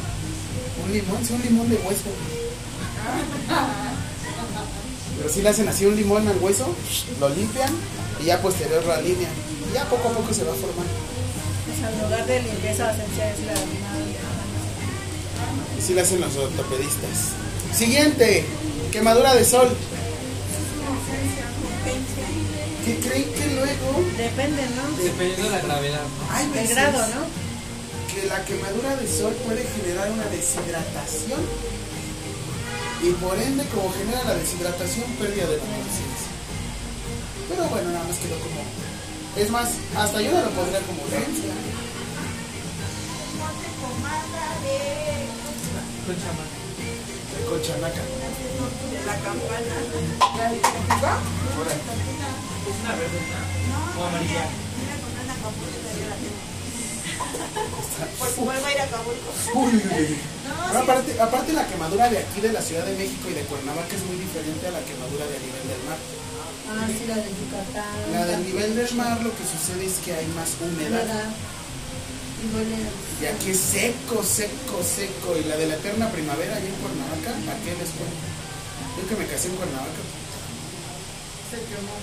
Un 0.85 0.93
limón, 0.93 1.25
sí, 1.25 1.33
un 1.33 1.41
limón 1.41 1.69
de 1.69 1.75
hueso. 1.75 2.09
Pero 5.17 5.29
si 5.29 5.41
le 5.41 5.49
hacen 5.49 5.67
así 5.67 5.85
un 5.85 5.95
limón 5.95 6.27
al 6.27 6.37
hueso, 6.39 6.73
lo 7.19 7.29
limpian 7.29 7.69
y 8.21 8.25
ya 8.25 8.41
posterior 8.41 8.83
la 8.85 9.01
línea. 9.01 9.29
Y 9.69 9.73
ya 9.73 9.85
poco 9.85 10.09
a 10.09 10.11
poco 10.11 10.33
se 10.33 10.43
va 10.43 10.53
formando. 10.53 10.93
O 11.71 11.79
sea, 11.79 11.89
en 11.91 12.01
lugar 12.01 12.25
de 12.25 12.41
limpieza 12.43 12.91
esencial 12.91 13.29
es 13.29 13.39
la 13.45 13.53
Así 15.77 15.93
lo 15.93 16.01
hacen 16.01 16.21
los 16.21 16.35
ortopedistas. 16.35 17.33
Siguiente, 17.73 18.45
quemadura 18.91 19.35
de 19.35 19.45
sol. 19.45 19.69
¿Qué 22.85 22.99
creen 22.99 23.33
que 23.33 23.55
luego 23.55 24.03
Depende, 24.17 24.61
¿no? 24.75 25.03
Dependiendo 25.03 25.43
de 25.43 25.49
la 25.49 25.61
gravedad, 25.61 26.01
¿no? 26.01 26.35
hay 26.35 26.45
Del 26.45 26.53
veces 26.53 26.75
grado, 26.75 26.99
¿no? 26.99 27.45
que 28.13 28.27
la 28.27 28.45
quemadura 28.45 28.95
de 28.95 29.07
sol 29.07 29.33
puede 29.45 29.63
generar 29.63 30.09
una 30.09 30.25
deshidratación 30.25 31.41
y 33.03 33.11
por 33.11 33.37
ende 33.37 33.65
como 33.65 33.91
genera 33.91 34.23
la 34.23 34.35
deshidratación 34.35 35.05
pérdida 35.19 35.45
de 35.47 35.57
la 35.57 35.63
conciencia. 35.63 36.31
Pero 37.49 37.63
bueno, 37.69 37.91
nada 37.91 38.05
más 38.05 38.17
quedó 38.17 38.39
como... 38.39 38.63
Es 39.35 39.49
más, 39.51 39.69
hasta 39.95 40.21
yo 40.21 40.31
no 40.31 40.41
lo 40.41 40.49
pondría 40.51 40.79
como 40.81 41.03
urgencia. 41.03 41.51
Con 46.07 46.15
chamán. 46.15 46.64
Cochanaca. 47.45 48.01
la 49.05 49.15
campana. 49.21 49.75
Es 52.65 52.75
una 52.81 52.95
verde, 52.95 53.19
¿no? 53.29 54.01
O 54.01 54.05
amarilla. 54.07 54.45
mira 54.49 54.95
con 55.01 55.11
una 55.13 55.33
Acapulco 55.33 55.77
yo 55.95 56.05
la 56.09 56.17
tengo. 56.17 56.41
Por 58.19 58.27
si 58.29 58.41
vuelvo 58.41 58.65
a 58.65 58.71
ir 58.71 58.79
a 58.79 58.83
Acapulco. 58.83 59.29
uy, 59.55 59.73
uy, 59.75 59.81
uy. 59.85 60.17
No, 60.45 60.53
Pero 60.67 60.73
sí. 60.73 60.83
aparte, 60.83 61.21
aparte 61.21 61.53
la 61.53 61.67
quemadura 61.67 62.09
de 62.09 62.17
aquí 62.19 62.41
de 62.41 62.51
la 62.51 62.61
Ciudad 62.61 62.85
de 62.85 62.95
México 62.97 63.29
y 63.29 63.33
de 63.33 63.41
Cuernavaca 63.45 63.95
es 63.95 64.03
muy 64.03 64.17
diferente 64.17 64.67
a 64.67 64.71
la 64.71 64.81
quemadura 64.81 65.25
de 65.29 65.37
nivel 65.39 65.65
del 65.69 65.81
mar. 65.87 65.97
Ah, 66.65 66.87
sí, 66.89 67.05
la 67.07 67.15
de 67.21 67.29
Yucatán. 67.29 68.11
La 68.11 68.25
del 68.25 68.43
nivel 68.45 68.75
del 68.75 68.93
mar 68.95 69.21
lo 69.21 69.29
que 69.29 69.45
sucede 69.45 69.85
es 69.85 69.97
que 70.03 70.13
hay 70.13 70.25
más 70.33 70.49
humedad. 70.59 71.05
Humedad. 71.05 71.29
Y 73.21 73.25
aquí 73.25 73.51
es 73.51 73.59
seco, 73.59 74.23
seco, 74.23 74.83
seco. 74.83 75.37
Y 75.37 75.43
la 75.45 75.57
de 75.57 75.67
la 75.67 75.75
eterna 75.75 76.11
primavera 76.11 76.55
allá 76.55 76.67
en 76.67 76.75
Cuernavaca, 76.83 77.31
¿a 77.31 77.55
qué 77.63 77.71
les 77.73 77.89
cuento? 77.95 78.25
Yo 78.97 79.07
que 79.07 79.15
me 79.15 79.25
casé 79.25 79.47
en 79.49 79.55
Cuernavaca. 79.55 80.01
Se 81.49 81.57
quemó. 81.67 81.95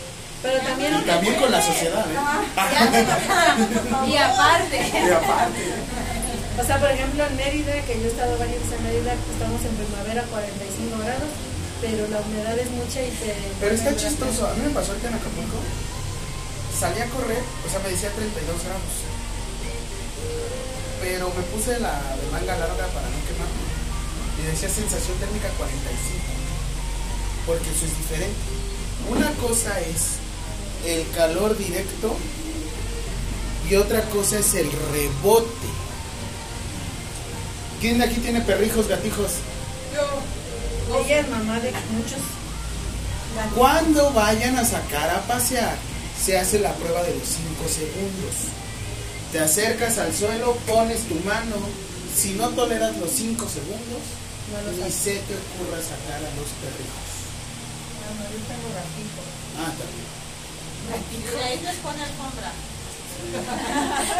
Pero 0.42 0.58
también, 0.58 0.98
Y 0.98 1.06
también 1.06 1.34
con 1.36 1.50
la 1.52 1.62
sociedad, 1.62 2.04
¿eh? 2.10 2.18
Y 4.10 4.16
aparte. 4.16 4.76
Y 4.90 5.10
aparte. 5.14 5.62
o 6.58 6.64
sea, 6.66 6.80
por 6.80 6.90
ejemplo, 6.90 7.24
en 7.24 7.36
Mérida, 7.36 7.78
que 7.86 7.94
yo 8.00 8.06
he 8.06 8.10
estado 8.10 8.36
varias 8.38 8.58
veces 8.58 8.74
en 8.74 8.82
Mérida, 8.82 9.14
estamos 9.14 9.62
en 9.62 9.74
primavera, 9.78 10.26
45 10.26 10.98
grados, 10.98 11.30
pero 11.80 12.08
la 12.10 12.18
humedad 12.26 12.58
es 12.58 12.70
mucha 12.74 13.06
y 13.06 13.10
te... 13.22 13.36
Pero 13.60 13.74
está 13.74 13.94
chistoso. 13.94 14.48
A 14.48 14.54
mí 14.54 14.66
me 14.66 14.74
pasó 14.74 14.90
ahorita 14.90 15.08
en 15.08 15.14
Acapulco. 15.14 15.62
Salí 16.74 16.98
a 16.98 17.06
correr, 17.06 17.38
o 17.38 17.70
sea, 17.70 17.78
me 17.78 17.90
decía 17.94 18.10
32 18.10 18.64
grados. 18.66 19.11
Pero 21.02 21.28
me 21.36 21.42
puse 21.52 21.78
la 21.80 21.92
de 22.16 22.30
manga 22.30 22.56
larga 22.56 22.86
para 22.86 23.08
no 23.10 23.18
quemarme. 23.26 23.62
Y 24.38 24.46
decía 24.46 24.68
sensación 24.68 25.18
térmica 25.18 25.48
45. 25.58 26.22
Porque 27.46 27.68
eso 27.70 27.84
es 27.84 27.96
diferente. 27.98 28.38
Una 29.10 29.30
cosa 29.32 29.78
es 29.80 30.22
el 30.86 31.04
calor 31.10 31.58
directo 31.58 32.16
y 33.68 33.74
otra 33.74 34.02
cosa 34.10 34.38
es 34.38 34.54
el 34.54 34.70
rebote. 34.92 35.68
¿Quién 37.80 37.98
de 37.98 38.04
aquí 38.04 38.20
tiene 38.20 38.40
perrijos, 38.42 38.86
gatijos? 38.86 39.32
Ella 41.04 41.20
es 41.20 41.28
mamá 41.28 41.58
de 41.58 41.72
muchos. 41.90 42.20
Cuando 43.56 44.12
vayan 44.12 44.56
a 44.56 44.64
sacar 44.64 45.10
a 45.10 45.22
pasear, 45.22 45.76
se 46.22 46.38
hace 46.38 46.60
la 46.60 46.72
prueba 46.74 47.02
de 47.02 47.14
los 47.14 47.26
5 47.26 47.68
segundos. 47.68 48.61
Te 49.32 49.40
acercas 49.40 49.96
al 49.98 50.14
suelo, 50.14 50.54
pones 50.66 51.08
tu 51.08 51.14
mano. 51.24 51.56
Si 52.14 52.34
no 52.34 52.50
toleras 52.50 52.94
los 52.98 53.10
5 53.10 53.48
segundos, 53.48 54.02
No 54.52 54.60
lo 54.60 54.84
ni 54.84 54.92
se 54.92 55.14
te 55.24 55.32
ocurra 55.32 55.80
sacar 55.80 56.20
a 56.20 56.30
los 56.36 56.48
perrijos. 56.60 57.08
Ah, 58.04 58.12
no, 58.12 58.24
yo 58.28 58.38
tengo 58.44 58.68
gatito. 58.76 59.22
Ah, 59.56 59.72
también. 59.80 60.12
Y 60.92 61.42
ahí 61.42 61.60
les 61.64 61.76
pone 61.76 62.02
alfombra. 62.04 62.52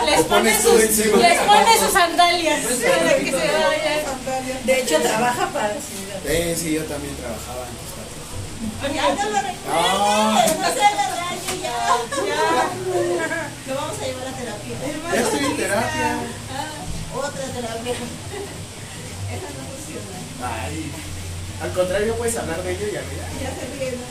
Les 0.06 0.24
pone 0.24 0.62
sus, 0.62 0.80
les 0.80 1.38
pone 1.40 1.78
sus 1.78 1.92
sandalias 1.92 2.64
que 2.64 2.74
se. 2.76 4.62
De 4.64 4.80
hecho, 4.80 5.00
trabaja 5.00 5.48
para 5.48 5.74
chingar. 5.74 6.20
Eh, 6.24 6.56
sí, 6.58 6.72
yo 6.72 6.84
también 6.84 7.14
trabajaba. 7.16 7.66
Ya 8.94 9.14
no 9.14 9.30
lo 9.30 9.38
recuerdes, 9.42 10.58
no 10.58 10.68
se 10.68 10.74
le 10.74 11.04
daño 11.12 11.52
ya. 11.62 11.76
Ya. 12.26 12.40
Lo 13.66 13.74
vamos 13.74 13.98
a 13.98 14.04
llevar 14.06 14.26
a 14.28 14.32
terapia. 14.32 14.76
Ya 15.12 15.20
estoy 15.20 15.44
en 15.46 15.56
terapia. 15.56 16.08
Ah, 16.52 17.16
Otra 17.16 17.42
terapia. 17.54 17.92
Esa 17.92 19.48
no 19.50 19.62
funciona. 19.66 20.16
Ay, 20.42 20.92
al 21.62 21.72
contrario, 21.72 22.14
puedes 22.16 22.36
hablar 22.36 22.62
de 22.62 22.70
ello 22.72 22.86
y 22.88 22.92
ya. 22.92 23.00
Ya 23.42 23.50
se 23.54 23.66
ríe, 23.78 23.92
¿no? 23.92 24.06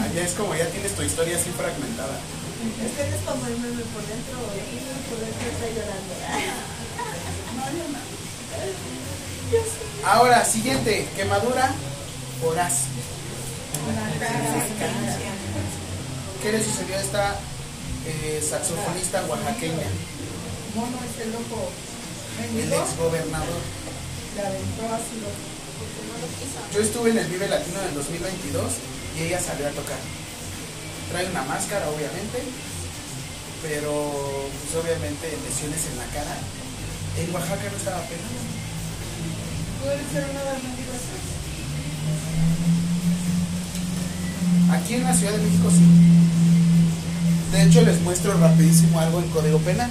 Ah, 0.00 0.06
ya 0.14 0.22
es 0.22 0.32
como 0.34 0.54
ya 0.54 0.66
tienes 0.66 0.92
tu 0.94 1.02
historia 1.02 1.36
así 1.36 1.50
fragmentada. 1.50 2.18
Es 2.84 2.92
que 2.96 3.02
eres 3.02 3.20
como 3.26 3.46
el 3.46 3.56
meme 3.58 3.82
por 3.94 4.02
dentro 4.06 4.34
y 4.54 4.78
por 5.08 5.18
dentro 5.18 5.46
está 5.48 5.66
llorando. 5.74 6.14
Ahora, 10.04 10.44
siguiente, 10.44 11.08
quemadura 11.16 11.70
por 12.42 12.58
ácido. 12.58 13.17
¿Qué 16.42 16.52
le 16.52 16.64
sucedió 16.64 16.96
a 16.96 17.00
esta 17.00 17.36
eh, 18.06 18.40
saxofonista 18.42 19.24
oaxaqueña? 19.26 19.88
Mono 20.74 20.98
es 21.02 21.22
el 21.26 21.32
loco. 21.32 21.70
El 22.38 22.52
Mendigo, 22.52 22.82
ex 22.82 22.96
gobernador. 22.96 23.60
le 24.36 24.46
aventó 24.46 24.82
ácido. 24.94 25.28
Yo 26.72 26.80
estuve 26.80 27.10
en 27.10 27.18
el 27.18 27.26
Vive 27.26 27.48
Latino 27.48 27.80
del 27.80 27.94
2022 27.94 28.62
y 29.18 29.22
ella 29.22 29.40
salió 29.40 29.66
a 29.66 29.70
tocar. 29.70 29.98
Trae 31.10 31.26
una 31.30 31.42
máscara, 31.44 31.88
obviamente, 31.88 32.38
pero 33.62 34.48
pues, 34.62 34.84
obviamente 34.84 35.26
lesiones 35.48 35.86
en 35.90 35.98
la 35.98 36.06
cara. 36.14 36.36
En 37.18 37.34
Oaxaca 37.34 37.70
no 37.70 37.76
estaba 37.76 38.00
penado. 38.06 38.38
Puede 39.82 40.02
ser 40.12 40.30
una 40.30 40.38
de 40.38 40.52
las 40.52 40.62
mendigas. 40.62 41.02
Aquí 44.72 44.94
en 44.94 45.04
la 45.04 45.14
Ciudad 45.14 45.32
de 45.32 45.38
México 45.38 45.70
sí. 45.70 45.84
De 47.52 47.62
hecho, 47.62 47.82
les 47.82 48.00
muestro 48.02 48.36
rapidísimo 48.38 49.00
algo 49.00 49.20
en 49.20 49.28
Código 49.30 49.58
Penal. 49.58 49.90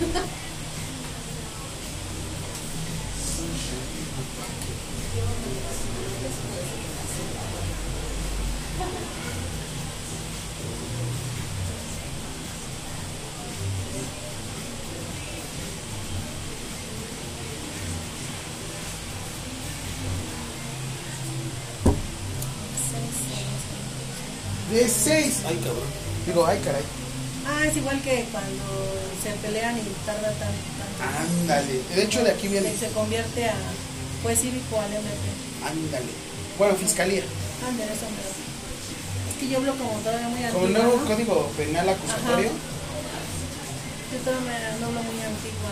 De 24.70 24.88
6. 24.88 25.42
Ay, 25.46 25.56
cabrón. 25.56 25.88
Digo, 26.26 26.46
ay, 26.46 26.60
caray. 26.64 26.82
Ah, 27.46 27.66
es 27.66 27.76
igual 27.76 28.00
que 28.02 28.24
cuando 28.30 28.64
se 29.22 29.30
pelean 29.42 29.76
y 29.76 29.82
tarda 30.06 30.30
tan, 30.38 30.52
tanto. 30.78 31.18
Ándale. 31.18 31.80
De 31.94 32.02
hecho, 32.04 32.22
de 32.22 32.30
aquí 32.30 32.48
viene. 32.48 32.72
Y 32.72 32.76
se 32.78 32.88
convierte 32.90 33.48
a 33.48 33.54
pues 34.22 34.38
cívico 34.40 34.78
al 34.78 34.92
MP. 34.92 35.26
Ándale. 35.66 36.12
Bueno, 36.58 36.74
fiscalía. 36.76 37.24
Ándale, 37.66 37.92
eso 37.92 38.06
hombre. 38.06 38.22
Es 38.22 39.36
que 39.40 39.48
yo 39.48 39.58
hablo 39.58 39.74
como 39.74 39.90
todavía 40.00 40.28
muy 40.28 40.40
Como 40.52 40.66
antigua. 40.66 40.82
nuevo 40.84 40.96
¿no? 41.00 41.06
código 41.08 41.46
penal 41.56 41.88
acusatorio. 41.88 42.50
Yo 44.12 44.18
todavía 44.24 44.46
me 44.46 44.80
no 44.80 44.86
hablo 44.86 45.02
muy 45.02 45.18
antigua. 45.24 45.70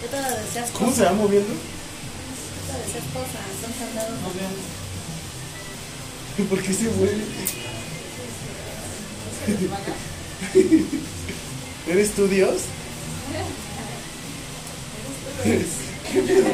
Yo 0.00 0.08
todavía 0.08 0.38
esposa. 0.40 0.72
¿Cómo 0.78 0.92
se 0.94 1.02
va 1.04 1.12
moviendo? 1.12 1.52
Yo 1.52 2.60
todavía 2.66 2.86
decía 2.86 3.00
esposa, 3.04 3.38
son 3.60 3.72
candados. 3.76 4.16
¿Por 6.48 6.62
qué 6.62 6.72
se 6.72 6.84
mueve? 6.84 7.24
¿Eres 11.88 12.10
tú 12.12 12.26
Dios? 12.28 12.62
¿Qué 15.42 16.22
pedo? 16.22 16.46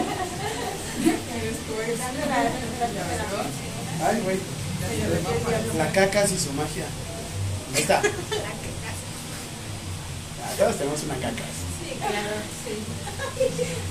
Ay, 4.04 4.20
güey. 4.22 4.38
La 5.76 5.92
cacas 5.92 6.32
y 6.32 6.38
su 6.38 6.52
magia. 6.52 6.86
Ahí 7.74 7.82
está. 7.82 8.00
Ah, 10.40 10.52
Todos 10.58 10.76
tenemos 10.76 11.02
una 11.04 11.14
cacas. 11.14 11.54
Sí, 11.84 11.94
claro, 11.98 12.36
sí. 12.64 12.72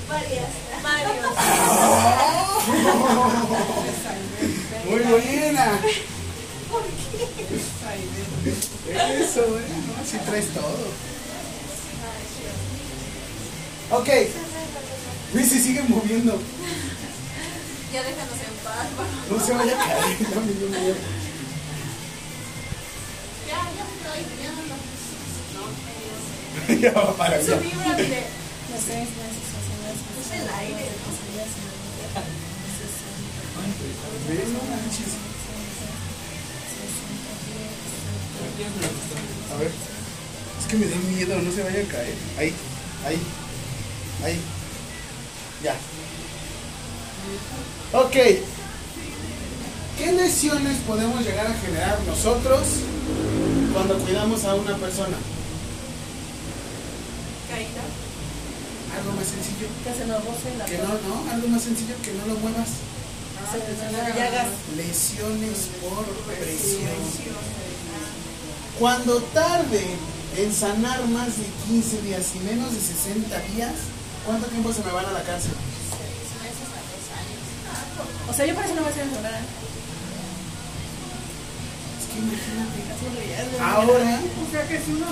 Varias. 0.07 0.51
Varios. 0.83 1.33
Muy 4.85 4.99
buena. 5.01 5.79
¿Por 6.71 6.83
qué? 6.83 7.19
Eso, 9.23 9.41
güey. 9.49 9.63
No, 9.63 9.67
sí 10.09 10.17
traes 10.25 10.47
todo. 10.53 10.87
Ok. 13.91 14.09
Luis 15.33 15.49
se 15.49 15.59
sigue 15.61 15.81
moviendo. 15.83 16.39
Ya 17.93 18.03
déjanos 18.03 18.33
en 18.33 18.55
paz, 18.63 18.87
por 18.95 19.05
favor. 19.05 19.31
No 19.31 19.39
se 19.45 19.53
vaya 19.53 19.73
a 19.73 19.77
caer. 19.85 20.17
Dame 20.19 20.51
un 20.51 20.71
miedo. 20.71 20.95
Ya, 23.47 23.59
ya 23.75 23.83
estoy, 23.87 24.21
ya 24.43 24.49
no 24.51 24.61
lo. 24.67 24.75
No, 26.67 26.73
Ya 26.81 26.91
va 26.91 27.13
para 27.15 27.35
allá. 27.37 27.55
Los 28.71 28.81
seis 28.83 29.07
meses, 29.15 29.47
Es 30.19 30.41
el 30.41 30.49
aire. 30.49 30.85
A 39.53 39.57
ver. 39.57 39.71
Es 40.59 40.65
que 40.67 40.77
me 40.77 40.85
da 40.87 40.95
miedo, 40.97 41.41
no 41.41 41.51
se 41.51 41.63
vaya 41.63 41.81
a 41.81 41.87
caer. 41.87 42.13
Ahí, 42.37 42.53
ahí, 43.05 43.19
ahí. 44.25 44.39
Ya. 45.63 45.75
Ok. 47.93 48.15
¿Qué 49.97 50.11
lesiones 50.11 50.77
podemos 50.85 51.21
llegar 51.21 51.47
a 51.47 51.53
generar 51.53 51.99
nosotros 52.05 52.67
cuando 53.73 53.97
cuidamos 53.99 54.43
a 54.45 54.55
una 54.55 54.75
persona? 54.77 55.17
Caída. 57.49 58.06
Algo 58.95 59.11
más 59.13 59.27
sencillo. 59.27 59.67
Que 59.83 59.93
se 59.93 60.05
nos 60.05 60.23
roce 60.23 60.55
la 60.57 60.65
Que 60.65 60.77
no, 60.77 60.87
no, 60.87 61.31
algo 61.31 61.47
más 61.49 61.61
sencillo 61.61 61.95
que 62.01 62.13
no 62.13 62.25
lo 62.27 62.39
muevas. 62.39 62.69
Se 63.51 63.91
nos 63.91 64.15
llagas. 64.15 64.47
Lesiones 64.75 65.69
por 65.81 66.05
presión. 66.25 67.37
Cuando 68.79 69.21
tarde 69.33 69.85
en 70.37 70.53
sanar 70.53 71.05
más 71.07 71.37
de 71.37 71.45
15 71.67 72.01
días 72.03 72.25
y 72.35 72.39
menos 72.39 72.73
de 72.73 72.79
60 72.79 73.39
días, 73.53 73.73
¿cuánto 74.25 74.47
tiempo 74.47 74.71
se 74.71 74.83
me 74.83 74.91
van 74.91 75.05
a 75.05 75.11
la 75.11 75.23
cárcel? 75.23 75.51
O 78.29 78.33
sea, 78.33 78.45
yo 78.45 78.53
por 78.53 78.63
eso 78.63 78.75
no 78.75 78.81
voy 78.81 78.91
a 78.91 79.03
enfermera. 79.03 79.39
Es 81.97 82.05
que 82.11 82.19
imagínate. 82.19 82.77
Ahora. 83.63 83.81
Ahora, 83.81 84.21
O 84.47 84.51
sea 84.51 84.67
que 84.67 84.79
si 84.79 84.91
uno 84.91 85.05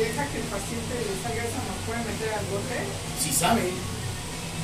deja 0.00 0.24
que 0.32 0.38
el 0.40 0.48
paciente 0.48 0.92
le 1.04 1.14
salga 1.20 1.42
eso, 1.44 1.60
nos 1.60 1.80
puede 1.84 2.00
meter 2.08 2.32
al 2.32 2.46
bote. 2.48 2.78
si 3.20 3.30
sabe, 3.32 3.68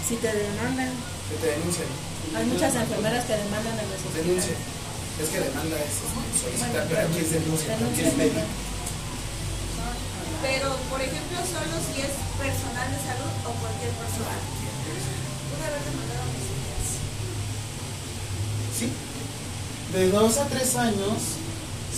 Si 0.06 0.16
te 0.16 0.30
demandan. 0.32 0.90
que 1.28 1.36
te 1.42 1.46
denuncien. 1.58 1.88
Hay 2.34 2.46
muchas 2.46 2.74
enfermeras 2.74 3.24
que 3.26 3.34
demandan 3.36 3.74
el 3.78 3.88
resultado. 3.90 4.24
Denuncien. 4.24 4.58
Es 5.16 5.28
que 5.32 5.40
demanda 5.40 5.76
es 5.80 5.92
solicitar, 5.96 6.84
pero 6.88 7.00
aquí 7.08 7.18
es 7.24 7.30
denuncia, 7.32 7.72
aquí 7.74 8.00
es 8.04 8.16
medio. 8.16 8.44
Pero, 10.42 10.76
por 10.92 11.00
ejemplo, 11.00 11.38
solo 11.40 11.74
si 11.80 12.00
es 12.04 12.12
personal 12.36 12.86
de 12.92 13.00
salud 13.00 13.32
o 13.48 13.50
cualquier 13.56 13.92
persona. 13.96 14.36
Pude 14.36 15.64
haber 15.64 15.82
demandado 15.88 16.20
a 16.20 16.30
mis 16.36 16.46
hijas. 16.52 16.84
Sí. 18.76 18.86
De 19.96 20.10
2 20.12 20.38
a 20.38 20.44
3 20.46 20.76
años, 20.76 21.16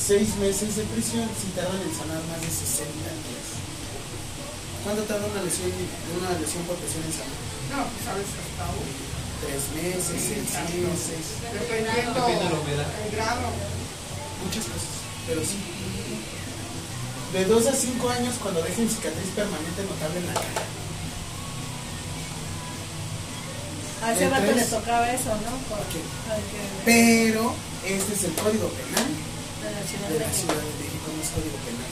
6 0.07 0.37
meses 0.37 0.77
de 0.77 0.85
prisión 0.95 1.27
si 1.35 1.49
tardan 1.59 1.83
en 1.83 1.91
sanar 1.91 2.23
más 2.31 2.41
de 2.41 2.47
60 2.47 2.87
días. 2.87 3.28
¿Cuánto 4.85 5.03
tarda 5.05 5.27
una 5.27 5.43
lesión, 5.43 5.71
una 6.19 6.33
lesión 6.39 6.63
por 6.65 6.77
presión 6.77 7.03
en 7.05 7.13
salud? 7.13 7.39
No, 7.75 7.85
pues 7.93 8.03
sabes 8.05 8.27
hasta 8.33 8.65
un. 8.73 8.89
3 9.39 9.55
meses, 9.79 10.19
6 10.19 10.83
meses, 10.83 11.23
Dependiendo 11.55 12.11
Depende 12.11 12.43
de 12.43 12.51
la 12.51 12.59
humedad. 12.59 12.91
el 13.07 13.11
grado. 13.15 13.47
muchas 14.43 14.65
cosas, 14.67 14.95
pero 15.31 15.41
sí. 15.47 15.55
De 17.33 17.45
2 17.45 17.67
a 17.67 17.73
5 17.75 18.11
años 18.11 18.35
cuando 18.43 18.63
dejen 18.63 18.91
cicatriz 18.91 19.31
permanente 19.39 19.83
notable 19.87 20.19
en 20.19 20.27
la 20.27 20.35
cara. 20.35 20.67
A 24.03 24.13
ese 24.13 24.25
De 24.25 24.31
vato 24.31 24.43
tres. 24.47 24.57
le 24.57 24.65
tocaba 24.65 25.07
eso, 25.13 25.31
¿no? 25.43 25.53
Por, 25.71 25.79
Ok. 25.87 25.95
al 26.35 26.43
que- 26.51 26.83
Pero 26.87 27.55
este 27.87 28.15
es 28.15 28.23
el 28.25 28.35
código 28.35 28.69
penal 28.75 29.07
de 29.07 29.71
la 29.71 29.83
Ciudad 29.87 30.07
de 30.09 30.15
de 30.15 30.21
la 30.23 30.27
México. 30.27 30.51
Ciudad 30.51 30.63
de 30.67 30.75
México, 30.83 31.07
no 31.15 31.21
es 31.23 31.31
código 31.35 31.59
penal. 31.67 31.91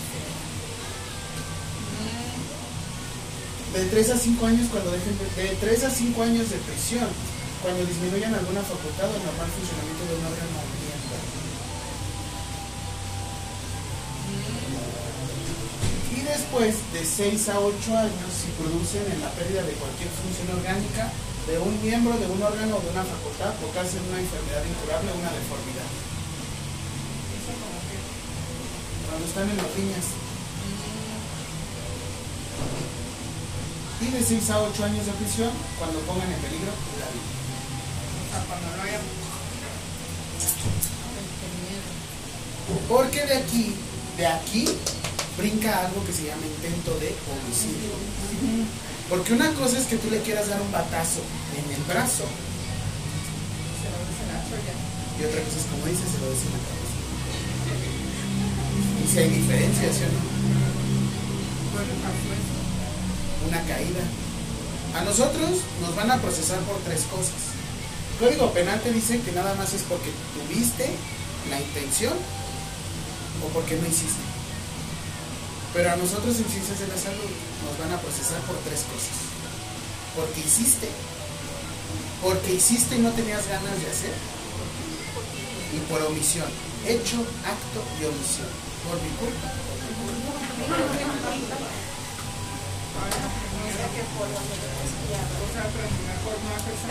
De 3.77 3.85
3 3.85 4.11
a 4.11 4.17
5 4.17 4.47
años 4.47 4.69
cuando 4.73 4.91
de, 4.91 4.97
de 4.97 5.53
3 5.61 5.85
a 5.85 5.91
5 5.91 6.23
años 6.23 6.49
de 6.49 6.57
prisión 6.65 7.13
cuando 7.61 7.85
disminuyan 7.85 8.33
alguna 8.33 8.65
facultad 8.65 9.05
o 9.05 9.21
normal 9.21 9.53
funcionamiento 9.53 10.01
de 10.01 10.17
un 10.17 10.25
órgano 10.33 10.57
miembro. 10.81 11.17
Y 16.09 16.21
después 16.25 16.73
de 16.97 17.05
6 17.05 17.53
a 17.53 17.61
8 17.61 17.77
años 18.01 18.31
si 18.33 18.49
producen 18.57 19.13
en 19.13 19.21
la 19.21 19.29
pérdida 19.37 19.61
de 19.61 19.77
cualquier 19.77 20.09
función 20.09 20.57
orgánica 20.57 21.13
de 21.45 21.61
un 21.61 21.77
miembro, 21.85 22.17
de 22.17 22.33
un 22.33 22.41
órgano 22.41 22.81
o 22.81 22.81
de 22.81 22.91
una 22.97 23.05
facultad 23.05 23.53
o 23.61 23.69
causen 23.77 24.09
una 24.09 24.25
enfermedad 24.25 24.65
incurable 24.65 25.13
o 25.13 25.21
una 25.21 25.37
deformidad. 25.37 25.89
Cuando 29.05 29.27
están 29.29 29.53
en 29.53 29.57
las 29.61 29.69
riñas. 29.77 30.07
Y 34.01 34.11
de 34.11 34.23
6 34.23 34.51
a 34.51 34.61
8 34.61 34.85
años 34.85 35.07
de 35.07 35.13
prisión 35.13 35.51
cuando 35.79 35.99
pongan 36.01 36.31
en 36.31 36.39
peligro 36.41 36.73
la 37.01 37.09
vida. 37.11 37.31
O 38.21 38.31
sea, 38.31 38.45
cuando 38.45 38.77
no 38.77 38.83
haya. 38.83 39.01
Porque 42.89 43.25
de 43.25 43.37
aquí, 43.37 43.75
de 44.17 44.27
aquí, 44.27 44.69
brinca 45.39 45.87
algo 45.87 46.05
que 46.05 46.13
se 46.13 46.25
llama 46.25 46.43
intento 46.45 46.93
de 46.99 47.15
homicidio. 47.31 47.95
Porque 49.09 49.33
una 49.33 49.53
cosa 49.55 49.79
es 49.79 49.87
que 49.87 49.97
tú 49.97 50.11
le 50.11 50.21
quieras 50.21 50.49
dar 50.49 50.61
un 50.61 50.73
batazo 50.73 51.21
en 51.57 51.73
el 51.73 51.83
brazo 51.85 52.25
y 55.19 55.25
otra 55.25 55.41
cosa 55.41 55.57
es 55.57 55.67
como 55.73 55.87
dices, 55.87 56.11
se 56.13 56.19
lo 56.21 56.29
des 56.29 56.43
en 56.45 56.53
la 56.53 56.61
cabeza. 56.61 56.97
Y 59.03 59.09
si 59.09 59.19
hay 59.19 59.31
diferencias, 59.31 59.97
¿sí 59.97 60.03
o 60.05 60.13
no? 60.13 60.21
Bueno. 61.73 62.56
Una 63.47 63.61
caída. 63.63 64.03
A 64.95 65.03
nosotros 65.03 65.61
nos 65.81 65.95
van 65.95 66.11
a 66.11 66.21
procesar 66.21 66.59
por 66.61 66.79
tres 66.81 67.03
cosas. 67.11 67.55
El 68.13 68.27
Código 68.27 68.53
Penal 68.53 68.81
te 68.81 68.93
dice 68.93 69.21
que 69.21 69.33
nada 69.33 69.55
más 69.55 69.73
es 69.75 69.83
porque 69.83 70.11
tuviste 70.35 70.91
la 71.51 71.61
intención 71.61 72.15
o 73.45 73.47
porque 73.53 73.77
no 73.77 73.87
hiciste. 73.87 74.25
Pero 75.75 75.93
a 75.93 75.97
nosotros 75.97 76.37
en 76.39 76.49
Ciencias 76.49 76.81
de 76.81 76.89
la 76.89 76.97
Salud 76.97 77.31
nos 77.65 77.77
van 77.79 77.93
a 77.93 78.01
procesar 78.01 78.41
por 78.49 78.57
tres 78.65 78.81
cosas. 78.89 79.17
Porque 80.17 80.41
hiciste, 80.41 80.89
porque 82.23 82.55
hiciste 82.55 82.97
y 82.97 83.01
no 83.01 83.11
tenías 83.13 83.47
ganas 83.49 83.77
de 83.77 83.91
hacer, 83.91 84.17
y 85.77 85.79
por 85.91 86.01
omisión. 86.03 86.49
Hecho, 86.87 87.21
acto 87.45 87.85
y 88.01 88.05
omisión. 88.09 88.49
Por 88.89 88.97
mi 89.03 89.11
culpa. 89.21 89.53
Mejor 90.57 90.79
no 90.81 91.29
haces 91.29 91.86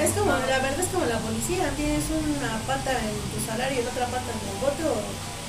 Es 0.01 0.11
como, 0.11 0.31
la 0.31 0.59
verdad 0.59 0.79
es 0.79 0.87
como 0.87 1.05
la 1.05 1.19
policía, 1.19 1.71
tienes 1.75 2.03
una 2.11 2.59
pata 2.67 2.91
en 2.91 3.15
tu 3.31 3.39
salario 3.45 3.79
y 3.79 3.83
la 3.83 3.91
otra 3.91 4.07
pata 4.07 4.27
en 4.27 4.41
el 4.49 4.57
bote, 4.59 4.83
o 4.83 4.95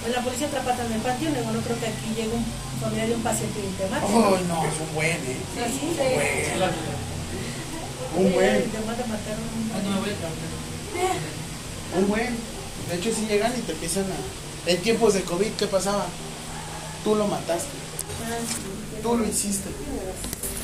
en 0.06 0.12
la 0.12 0.22
policía 0.22 0.46
otra 0.46 0.62
pata 0.62 0.86
en 0.86 0.92
el 0.92 1.00
patio, 1.00 1.30
luego 1.30 1.50
no 1.52 1.60
creo 1.60 1.78
que 1.80 1.86
aquí 1.86 2.14
llegue 2.14 2.30
un 2.30 2.44
familiar 2.80 3.08
de 3.08 3.14
un 3.14 3.22
paciente 3.22 3.58
y 3.58 3.72
te 3.74 3.88
mate. 3.90 4.06
Oh, 4.06 4.38
no, 4.46 4.64
es 4.64 4.78
un 4.80 4.94
buen, 4.94 5.18
¿eh? 5.18 5.36
Un 5.82 5.96
buen. 5.96 6.70
Un 8.16 8.32
buen. 8.32 8.70
Te 8.70 8.78
mata 8.86 9.02
a 9.02 9.06
matar 9.06 9.36
un... 9.36 9.70
Ah, 9.74 9.80
no 9.82 9.90
me 9.90 10.00
voy 10.00 10.10
a 10.10 10.16
trabajar. 10.16 10.56
Un 11.98 12.08
buen. 12.08 12.36
De 12.88 12.94
hecho, 12.96 13.10
si 13.12 13.26
llegan 13.26 13.52
y 13.56 13.60
te 13.62 13.72
empiezan 13.72 14.04
a. 14.04 14.70
En 14.70 14.82
tiempos 14.82 15.14
de 15.14 15.22
COVID, 15.22 15.52
¿qué 15.58 15.66
pasaba? 15.66 16.06
Tú 17.04 17.14
lo 17.14 17.26
mataste. 17.26 17.68
Ah, 18.24 18.38
sí, 18.46 19.02
Tú 19.02 19.16
lo 19.16 19.24
hiciste. 19.26 19.70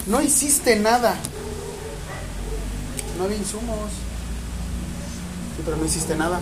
No 0.06 0.20
hiciste 0.20 0.76
nada. 0.76 1.14
No 3.18 3.24
había 3.24 3.36
insumos. 3.36 3.90
Sí, 5.56 5.62
pero 5.64 5.76
no 5.76 5.84
hiciste 5.84 6.16
nada. 6.16 6.40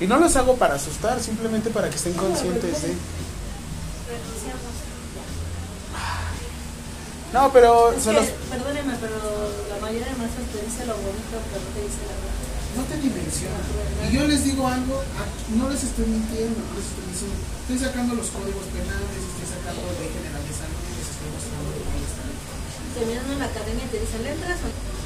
Y 0.00 0.06
no 0.06 0.18
los 0.18 0.36
hago 0.36 0.56
para 0.56 0.74
asustar, 0.74 1.20
simplemente 1.22 1.70
para 1.70 1.88
que 1.88 1.96
estén 1.96 2.12
conscientes 2.14 2.82
de. 2.82 2.94
No, 7.32 7.52
pero 7.52 7.92
Es 7.92 8.02
se 8.02 8.10
que, 8.10 8.16
los. 8.16 8.26
perdóneme, 8.50 8.94
pero 9.00 9.14
la 9.70 9.80
mayoría 9.80 10.06
de 10.06 10.14
maestros 10.16 10.46
te 10.52 10.64
dice 10.64 10.86
lo 10.86 10.94
bonito, 10.94 11.36
pero 11.50 11.64
no 11.64 11.70
te 11.74 11.80
dice 11.82 12.00
la 12.06 12.14
verdad. 12.16 12.45
No 12.76 12.82
te 12.84 12.96
dimensiona. 13.00 13.56
Y 14.04 14.12
yo 14.12 14.28
les 14.28 14.44
digo 14.44 14.68
algo, 14.68 15.00
no 15.56 15.64
les 15.72 15.82
estoy 15.82 16.06
mintiendo, 16.06 16.60
no 16.60 16.72
les 16.76 16.84
estoy 16.84 17.06
diciendo. 17.08 17.40
Estoy 17.64 17.78
sacando 17.80 18.12
los 18.14 18.28
códigos 18.30 18.68
penales, 18.68 19.16
estoy 19.16 19.48
sacando 19.48 19.80
de 19.96 20.06
general 20.12 20.44
de 20.44 20.54
salud, 20.54 20.80
les 20.92 21.08
estoy 21.08 21.28
mostrando 21.32 21.72
dónde 21.72 22.04
están. 22.04 22.30
Terminando 22.92 23.32
en 23.32 23.40
la 23.40 23.48
academia 23.48 23.86
te 23.88 23.96
dicen, 23.96 24.20
¿le 24.22 24.30
entras 24.36 24.60
o 24.60 24.68
no?" 24.68 24.96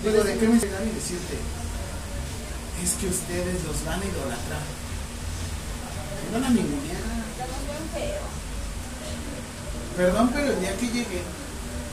Digo, 0.00 0.20
¿de 0.24 0.32
qué 0.36 0.46
me 0.48 0.60
llegan 0.60 0.84
y 0.84 0.92
decirte? 0.96 1.36
Es 2.80 2.92
que 3.00 3.06
ustedes 3.08 3.56
los 3.64 3.84
van 3.84 4.00
a 4.00 4.04
idolatrar. 4.04 4.64
Me 6.24 6.28
van 6.36 6.44
a 6.44 6.50
ningunear. 6.52 7.04
Perdón, 9.96 10.30
pero 10.32 10.52
el 10.52 10.60
día 10.60 10.76
que 10.76 10.86
lleguen 10.86 11.24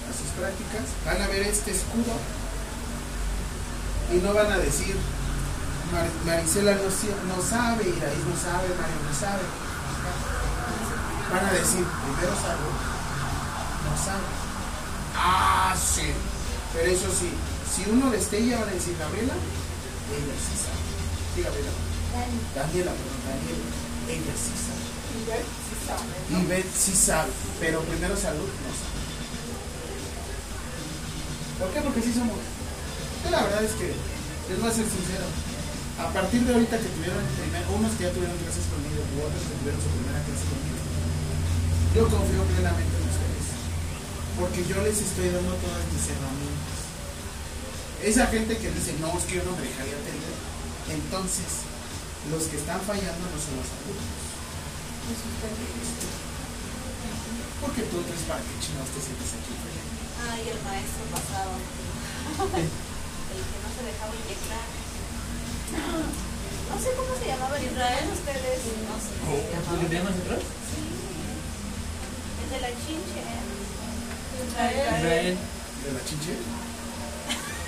a 0.08 0.12
sus 0.16 0.30
prácticas, 0.40 0.88
van 1.04 1.22
a 1.24 1.28
ver 1.28 1.44
este 1.44 1.72
escudo 1.72 2.16
y 4.14 4.18
no 4.24 4.34
van 4.34 4.52
a 4.52 4.58
decir, 4.58 4.96
Mar- 5.92 6.10
Marisela 6.26 6.74
no, 6.76 6.84
no 6.84 7.42
sabe, 7.44 7.84
Iraís 7.84 8.24
no 8.28 8.36
sabe, 8.36 8.68
Mario 8.76 9.00
no 9.08 9.14
sabe. 9.20 9.44
Van 11.32 11.46
a 11.46 11.52
decir, 11.52 11.84
primero 11.84 12.34
salud, 12.40 12.76
no 13.84 13.94
sabe. 14.00 14.28
Ah, 15.16 15.76
sí. 15.76 16.12
Pero 16.74 16.92
eso 16.92 17.08
sí, 17.12 17.30
si 17.74 17.90
uno 17.90 18.10
destella, 18.12 18.60
van 18.60 18.70
a 18.70 18.72
decir, 18.74 18.96
Gabriela, 18.98 19.34
ella 19.34 20.36
sí 20.40 20.56
sabe. 20.56 20.82
Sí, 21.36 21.42
Gabriela. 21.44 21.72
Daniela, 22.56 22.92
perdón, 22.92 23.22
Daniela, 23.28 23.68
ella 24.08 24.34
sí 24.40 24.54
sabe. 24.56 24.86
Y 25.18 25.26
ver 25.28 25.44
si 25.44 25.76
sabe. 25.88 26.16
Y 26.32 26.46
Beth 26.48 26.72
sí 26.76 26.94
sabe, 26.96 27.32
pero 27.60 27.82
primero 27.82 28.16
salud 28.16 28.48
no 28.48 28.72
sabe. 28.72 28.96
¿Por 31.60 31.70
qué? 31.74 31.82
Porque 31.82 32.02
sí 32.02 32.14
somos. 32.14 32.38
Yo 33.24 33.28
la 33.32 33.44
verdad 33.44 33.64
es 33.64 33.74
que, 33.80 33.90
les 33.94 34.58
voy 34.60 34.70
a 34.70 34.74
ser 34.74 34.86
sincero, 34.86 35.28
a 35.98 36.08
partir 36.14 36.46
de 36.46 36.54
ahorita 36.54 36.78
que 36.78 36.94
tuvieron 36.94 37.18
el 37.18 37.34
primer, 37.42 37.64
unos 37.74 37.92
que 37.98 38.06
ya 38.06 38.14
tuvieron 38.14 38.38
clases 38.38 38.70
conmigo, 38.70 39.02
u 39.02 39.26
otros 39.26 39.42
que 39.42 39.58
tuvieron 39.58 39.82
su 39.82 39.90
primera 39.98 40.22
clase 40.22 40.46
conmigo, 40.46 40.80
yo 41.98 42.02
confío 42.06 42.42
plenamente 42.54 42.94
en 42.94 43.06
ustedes. 43.10 43.48
Porque 44.38 44.62
yo 44.70 44.78
les 44.86 45.02
estoy 45.02 45.34
dando 45.34 45.58
todas 45.58 45.82
mis 45.90 46.06
herramientas. 46.14 46.78
Esa 48.06 48.30
gente 48.30 48.54
que 48.62 48.70
dice, 48.70 48.94
no, 49.02 49.10
es 49.18 49.26
que 49.26 49.42
yo 49.42 49.44
no 49.50 49.58
me 49.58 49.66
dejaría 49.66 49.98
atender, 49.98 50.38
entonces, 50.94 51.66
los 52.30 52.46
que 52.46 52.62
están 52.62 52.80
fallando 52.86 53.26
no 53.26 53.38
son 53.42 53.58
los 53.58 53.70
alumnos. 53.74 54.22
Porque 57.62 57.82
tú 57.90 57.98
tres 58.06 58.22
para 58.30 58.46
qué 58.46 58.54
chingados 58.62 58.94
te 58.94 59.02
sientes 59.02 59.34
aquí. 59.34 59.54
Ay, 60.30 60.42
el 60.54 60.60
maestro 60.62 61.04
pasado. 61.10 61.58
Se 63.78 63.84
dejaba 63.86 64.10
inyectar. 64.18 64.66
No 66.68 66.76
sé 66.82 66.90
cómo 66.98 67.12
se 67.14 67.26
llamaba 67.30 67.56
en 67.58 67.66
Israel, 67.70 68.06
ustedes. 68.10 68.60
No 68.90 68.96
sé 68.98 69.12
cómo 69.22 69.38
se 69.38 69.38
¿Lo 69.38 69.46
que 69.46 69.54
llamaba. 69.54 69.88
tenemos 69.88 70.12
nosotros? 70.18 70.42
Sí. 70.42 70.82
El 72.42 72.48
de 72.50 72.60
la 72.66 72.72
chinche. 72.82 73.22
Israel. 74.38 75.38
¿De 75.38 75.90
la 75.94 76.02
chinche? 76.08 76.34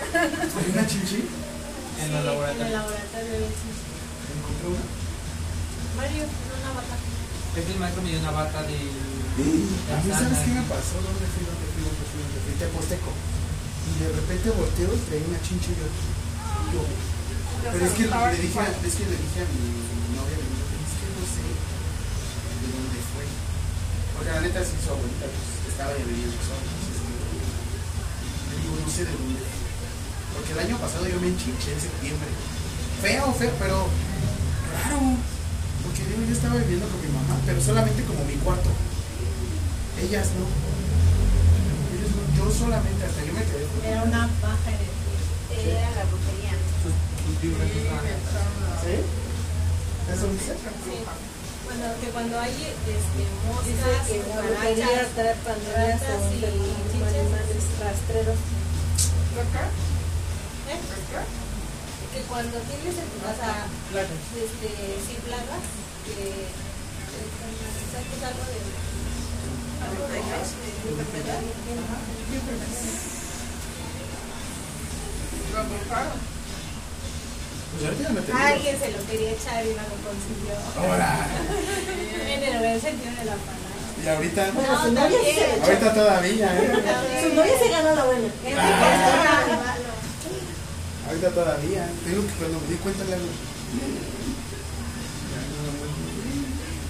¿Hay 0.10 0.68
una 0.74 0.86
chinchi? 0.88 1.20
En 1.20 1.28
Sí, 1.30 2.06
el 2.06 2.10
En 2.10 2.16
el 2.16 2.26
laboratorio. 2.26 2.74
laboratorio. 2.74 3.38
¿Encontró 4.34 4.68
una? 4.72 4.86
Mario, 6.00 6.24
una 6.26 6.72
vaca. 6.80 6.96
Es 6.98 7.66
que 7.66 7.72
el 7.74 7.80
maestro 7.80 8.02
me 8.02 8.10
dio 8.10 8.20
una 8.20 8.32
bata 8.32 8.60
de. 8.64 8.78
A 8.80 9.96
mí, 10.00 10.10
¿sabes 10.10 10.40
qué 10.48 10.52
me 10.58 10.64
pasó? 10.66 10.96
¿Dónde 11.04 11.26
fui? 11.34 11.44
¿Dónde 11.46 11.66
fui? 11.76 11.82
¿Dónde 11.86 12.06
fui? 12.08 12.20
¿Dónde 12.24 12.40
fui? 12.46 12.54
Teposteco. 12.58 13.12
Y 13.90 14.04
de 14.04 14.10
repente 14.16 14.50
volteo 14.54 14.90
y 14.94 15.00
traía 15.10 15.26
una 15.28 15.42
chinche 15.42 15.72
y 15.74 15.78
yo. 15.82 15.88
yo. 16.78 16.82
Pero 17.74 17.84
es 17.86 17.94
que 17.98 18.06
le 18.08 18.38
dije, 18.40 18.60
a- 18.60 18.72
es 18.72 18.94
que 18.96 19.06
le 19.10 19.18
dije 19.20 19.40
a 19.44 19.48
mi 19.52 19.66
novia, 20.16 20.38
le 20.40 20.48
dije, 20.48 20.76
es 20.80 20.94
que 20.96 21.08
no 21.12 21.24
sé 21.28 21.44
de 21.44 22.68
dónde 22.72 23.00
fue. 23.12 23.26
Porque 24.16 24.32
la 24.32 24.42
neta 24.42 24.60
sí 24.64 24.76
su 24.80 24.90
abuelita 24.94 25.28
pues, 25.28 25.48
estaba 25.68 25.92
ya 25.98 26.04
viviendo 26.08 26.40
sola. 26.40 26.64
Entonces, 26.64 26.98
le 27.04 28.56
digo, 28.64 28.74
no 28.80 28.88
sé 28.88 29.02
de 29.04 29.14
dónde 29.18 29.42
fue. 29.44 29.60
Porque 30.40 30.52
el 30.56 30.60
año 30.64 30.76
pasado 30.80 31.04
yo 31.10 31.20
me 31.20 31.28
enchinché 31.36 31.74
en 31.76 31.82
septiembre. 31.84 32.30
Feo, 33.04 33.26
feo, 33.36 33.52
pero 33.60 33.88
raro. 34.80 35.00
Porque 35.84 36.04
digo, 36.08 36.22
yo 36.24 36.32
estaba 36.36 36.56
viviendo 36.64 36.88
con 36.88 37.00
mi 37.04 37.12
mamá, 37.12 37.36
pero 37.44 37.60
solamente 37.60 38.04
como 38.08 38.24
mi 38.24 38.36
cuarto. 38.40 38.70
Ellas 40.00 40.32
no. 40.40 40.48
No. 42.40 42.46
Yo 42.46 42.52
solamente, 42.52 43.06
hasta 43.06 43.26
yo 43.26 43.34
me 43.34 43.44
quedé. 43.44 43.68
Era 43.84 44.04
una 44.04 44.30
baja 44.42 44.70
energía. 44.72 45.20
Era 45.52 45.92
la 45.92 46.04
brujería. 46.08 46.56
Vibras 47.42 47.70
estaban. 47.70 48.08
¿Sí? 48.80 48.96
¿Eso 50.10 50.26
dice? 50.32 50.56
Bueno, 51.66 51.86
que 52.02 52.10
cuando 52.10 52.40
hay 52.40 52.50
este, 52.50 53.24
moscas, 53.46 54.08
Dice 54.08 54.24
que 54.24 54.30
la 54.30 54.42
brujería 54.42 55.06
cucarachas, 55.06 55.46
ratas 55.76 56.24
y 56.34 56.46
animales 56.46 56.90
chiches, 56.90 57.66
rastreros. 57.78 58.40
¿eh? 60.70 60.80
que 62.10 62.22
cuando 62.26 62.58
tienes 62.66 62.98
en 62.98 63.10
tu 63.14 63.20
casa 63.22 63.70
este, 63.94 64.70
sí 64.98 65.16
plagas, 65.30 65.62
que 66.10 66.50
eh, 66.50 66.50
saques 67.94 68.22
algo 68.26 68.44
de 68.50 68.89
Alguien 78.34 78.80
se 78.80 78.92
lo 78.92 79.06
quería 79.08 79.32
echar 79.32 79.64
y 79.66 79.70
no 79.70 79.82
lo 79.84 79.96
consiguió. 80.04 80.56
Ahora. 80.78 81.28
En 82.30 82.44
el 82.44 82.60
buen 82.60 82.80
sentido 82.82 83.12
de 83.12 83.26
la 83.26 83.36
palabra. 83.36 83.70
Y 84.04 84.08
ahorita. 84.08 84.52
Bueno, 84.52 84.84
su 84.84 84.92
novia 84.92 85.18
sí 85.24 85.32
se. 85.34 85.62
Ahorita 85.62 85.94
todavía, 85.94 86.48
¿eh? 86.56 87.24
Su 87.24 87.36
novia 87.36 87.60
se 87.60 87.70
ganó 87.70 87.96
la 87.96 88.06
buena. 88.06 88.28
Es 88.28 88.56
malo. 88.56 89.90
Ahorita 91.08 91.30
todavía. 91.32 91.90
Tengo 92.06 92.28
que 92.28 92.34
cuando 92.34 92.60
me 92.62 92.68
di 92.68 92.76
cuenta 92.76 93.04
le 93.06 93.16
hago. 93.16 93.26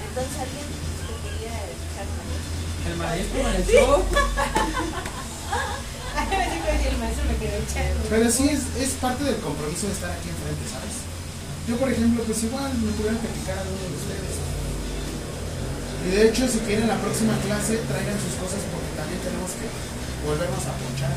Entonces 0.10 0.40
alguien 0.40 0.69
El 2.90 2.98
maestro 2.98 3.44
me 3.44 3.58
echó. 3.62 4.04
Pero 8.10 8.32
sí 8.32 8.50
es, 8.50 8.62
es 8.82 8.92
parte 8.98 9.24
del 9.24 9.38
compromiso 9.38 9.88
de 9.88 9.94
estar 9.94 10.10
aquí 10.12 10.30
enfrente, 10.30 10.66
¿sabes? 10.66 11.06
Yo, 11.70 11.78
por 11.78 11.92
ejemplo, 11.92 12.24
pues 12.26 12.42
igual 12.44 12.74
me 12.82 12.92
pudieran 12.98 13.22
criticar 13.22 13.58
a 13.58 13.62
alguno 13.62 13.78
de 13.78 13.94
ustedes. 13.94 14.36
Y 16.02 16.10
de 16.18 16.22
hecho, 16.30 16.48
si 16.50 16.60
quieren 16.66 16.88
la 16.88 16.98
próxima 16.98 17.38
clase, 17.46 17.78
traigan 17.86 18.18
sus 18.18 18.42
cosas 18.42 18.62
porque 18.74 18.90
también 18.98 19.22
tenemos 19.22 19.54
que 19.54 19.70
volvernos 20.26 20.66
a 20.66 20.74
ponchar. 20.74 21.14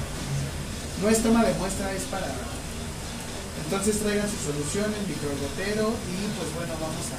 No 1.01 1.09
es 1.09 1.23
toma 1.25 1.44
de 1.44 1.55
muestra, 1.57 1.92
es 1.97 2.05
para. 2.12 2.28
Entonces 3.65 3.97
traigan 4.05 4.28
su 4.28 4.36
solución, 4.52 4.92
el 4.92 5.07
microgotero 5.09 5.89
y 5.89 6.17
pues 6.36 6.49
bueno, 6.52 6.76
vamos 6.76 7.07
a 7.09 7.18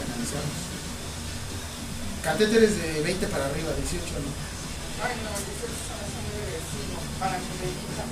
analizarlos. 0.00 0.67
Catéteres 2.22 2.76
de 2.82 3.00
20 3.02 3.26
para 3.28 3.46
arriba, 3.46 3.70
18 3.78 4.04
no. 4.20 4.30
Ay, 5.00 5.14
no, 5.22 5.30
yo 5.30 5.38
sé 5.38 5.64
que 5.64 5.78
son 5.86 5.98
así 6.02 6.18
muy 6.26 6.34
agresivos 6.42 7.02
para 7.20 7.36
que 7.38 7.50
me 7.56 7.66
digan. 7.72 8.10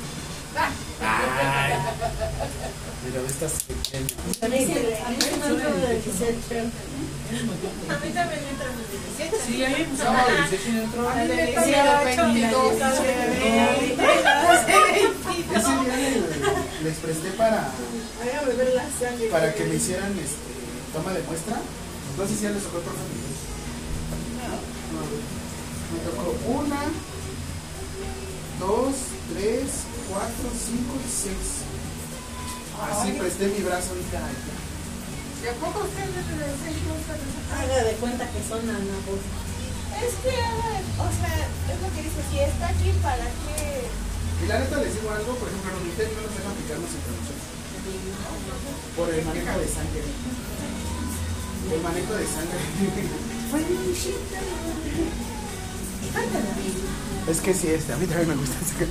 Ay, 0.57 1.73
pero 3.05 3.19
estas 3.27 3.53
pequeñas. 3.67 4.15
A 4.41 4.49
mí 4.49 4.57
a 4.57 5.11
mí 5.11 5.17
me 5.21 5.37
entró 5.37 5.71
de 5.77 6.01
18. 6.01 6.33
A 7.27 7.99
mí 7.99 8.09
también 8.15 8.41
me 8.41 8.51
entra 8.51 8.67
los 8.73 8.87
17. 8.89 9.37
Sí, 9.47 9.53
a 9.65 9.69
mí 9.69 9.75
me 9.77 9.85
gustaba 9.91 10.25
el 10.27 10.37
18 10.49 10.65
y 10.71 10.81
otro. 10.87 11.01
A 11.11 11.15
mí 11.17 11.21
me 11.29 11.47
Sí, 11.47 11.53
cambió 11.53 11.77
ocho, 11.77 12.23
22. 12.25 12.73
mira, 12.73 13.67
Ese 15.57 15.73
día 15.83 15.97
le- 15.97 16.85
les 16.85 16.97
presté 16.99 17.31
para, 17.33 17.69
para 19.31 19.55
que 19.55 19.65
me 19.65 19.75
hicieran 19.75 20.13
este, 20.19 20.53
toma 20.93 21.13
de 21.13 21.23
muestra. 21.23 21.57
Entonces 22.11 22.41
ya 22.41 22.51
les 22.51 22.63
tocó 22.63 22.79
el 22.79 22.85
profe. 22.85 23.01
Me 24.97 25.99
tocó 26.05 26.35
una, 26.51 26.83
dos, 28.59 28.95
tres, 29.33 29.87
cuatro, 30.09 30.47
cinco 30.53 30.95
y 30.97 31.09
seis. 31.09 31.65
Así 32.77 33.13
presté 33.13 33.49
mi 33.49 33.65
brazo 33.65 33.97
y 33.97 34.05
ya. 34.13 34.21
ya. 34.21 34.57
¿Y 35.43 35.49
a 35.49 35.55
poco 35.63 35.85
ustedes 35.85 36.11
les 36.11 36.27
enseñan 36.27 36.97
ustedes 36.97 37.37
Haga 37.55 37.85
de 37.85 37.95
cuenta 38.03 38.25
que 38.27 38.41
son 38.43 38.61
anabos. 38.69 39.23
Es 39.97 40.13
que, 40.21 40.35
o 40.35 41.09
sea, 41.09 41.37
es 41.73 41.79
lo 41.81 41.89
que 41.95 42.03
dice, 42.03 42.21
si 42.29 42.39
está 42.41 42.69
aquí, 42.69 42.91
¿para 43.01 43.25
qué? 43.25 43.87
Y 44.43 44.47
la 44.47 44.59
neta 44.61 44.77
les 44.83 44.93
digo 44.93 45.09
algo, 45.09 45.33
por 45.41 45.49
ejemplo, 45.49 45.73
los 45.73 45.83
militares 45.87 46.13
no 46.13 46.21
nos 46.21 46.35
dejan 46.37 46.53
aplicarnos 46.53 46.91
introducción. 46.93 47.39
Por 48.97 49.09
el 49.09 49.25
manejo 49.25 49.59
de 49.61 49.69
sangre. 49.69 50.03
El 51.73 51.81
manejo 51.83 52.15
de 52.15 52.27
sangre. 52.27 52.61
Es 57.29 57.41
que 57.41 57.53
sí, 57.53 57.69
este, 57.69 57.93
a 57.93 57.97
mí 57.97 58.07
también 58.07 58.29
me 58.29 58.37
gusta 58.37 58.55
esa. 58.63 58.87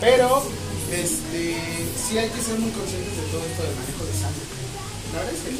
Pero, 0.00 0.42
este, 0.90 1.56
sí 1.92 2.18
hay 2.18 2.30
que 2.30 2.40
ser 2.40 2.58
muy 2.58 2.70
conscientes 2.72 3.16
de 3.16 3.22
todo 3.28 3.44
esto 3.44 3.62
del 3.62 3.76
manejo 3.76 4.04
de 4.08 4.14
sangre. 4.16 4.44
La 5.12 5.18
verdad 5.20 5.34
es 5.34 5.42
que. 5.44 5.52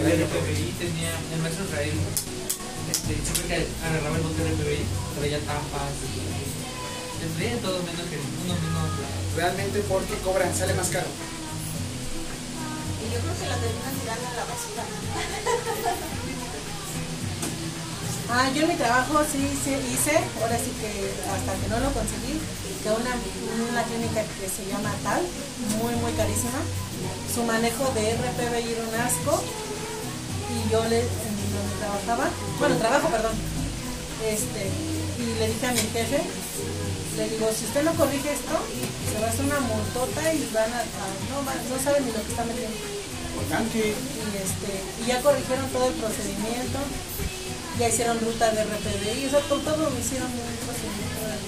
El 0.00 0.20
FBI 0.24 0.72
tenía, 0.80 1.12
el 1.32 1.40
maestro 1.42 1.64
Israel, 1.64 1.96
este, 2.90 3.12
siempre 3.24 3.44
que 3.48 3.66
agarraba 3.84 4.16
el 4.16 4.22
bote 4.22 4.44
del 4.44 4.52
FBI, 4.56 4.84
traía 5.16 5.40
tapas 5.40 5.96
y 6.04 6.20
todo 7.60 7.82
menos 7.84 8.04
que 8.08 8.16
uno 8.16 8.54
menos 8.54 8.90
Realmente 9.36 9.80
porque 9.88 10.14
cobran, 10.24 10.54
sale 10.56 10.74
más 10.74 10.88
caro. 10.88 11.06
Yo 13.12 13.18
creo 13.18 13.34
que 13.40 13.46
la 13.48 13.56
terminan 13.56 13.94
tirando 14.00 14.26
a 14.28 14.34
la 14.38 14.44
basura. 14.46 14.84
Ah, 18.30 18.46
yo 18.54 18.62
en 18.62 18.68
mi 18.68 18.76
trabajo 18.76 19.18
sí 19.26 19.42
hice, 19.42 19.74
hice, 19.90 20.14
ahora 20.40 20.54
sí 20.56 20.70
que 20.78 21.10
hasta 21.26 21.50
que 21.58 21.66
no 21.66 21.80
lo 21.82 21.90
conseguí, 21.90 22.38
de 22.38 22.90
una, 22.94 23.10
una 23.74 23.82
clínica 23.82 24.22
que 24.22 24.46
se 24.46 24.62
llama 24.70 24.94
Tal, 25.02 25.22
muy 25.82 25.94
muy 25.98 26.12
carísima. 26.12 26.62
Su 27.34 27.42
manejo 27.42 27.90
de 27.94 28.14
RPB 28.14 28.54
era 28.54 28.82
un 28.86 28.94
asco 29.02 29.42
y 30.46 30.70
yo 30.70 30.78
le, 30.86 31.02
donde 31.02 31.74
trabajaba, 31.82 32.30
bueno 32.60 32.76
trabajo 32.76 33.08
perdón, 33.08 33.34
este, 34.22 34.70
y 35.18 35.26
le 35.38 35.48
dije 35.48 35.66
a 35.66 35.72
mi 35.72 35.80
jefe, 35.90 36.22
le 37.16 37.28
digo, 37.30 37.50
si 37.50 37.64
usted 37.66 37.82
no 37.82 37.92
corrige 37.94 38.30
esto, 38.32 38.54
se 39.10 39.18
va 39.20 39.26
a 39.26 39.30
hacer 39.30 39.44
una 39.44 39.58
multota 39.60 40.22
y 40.34 40.48
van 40.54 40.70
a, 40.72 40.78
a- 40.86 41.18
no, 41.34 41.42
no 41.42 41.82
saben 41.82 42.06
ni 42.06 42.12
lo 42.12 42.22
que 42.22 42.30
está 42.30 42.44
metiendo 42.44 42.78
Y 43.40 44.36
este 44.36 44.70
y 45.02 45.06
ya 45.08 45.20
corrigieron 45.22 45.66
todo 45.70 45.88
el 45.88 45.94
procedimiento 45.94 46.78
ya 47.78 47.88
hicieron 47.88 48.20
ruta 48.20 48.50
de 48.52 48.64
RPDI 48.64 49.26
o 49.26 49.30
sea 49.30 49.40
con 49.48 49.60
todo 49.64 49.88
me 49.90 50.00
hicieron 50.00 50.28
un 50.28 50.56
procedimiento 50.68 51.20
de- 51.24 51.40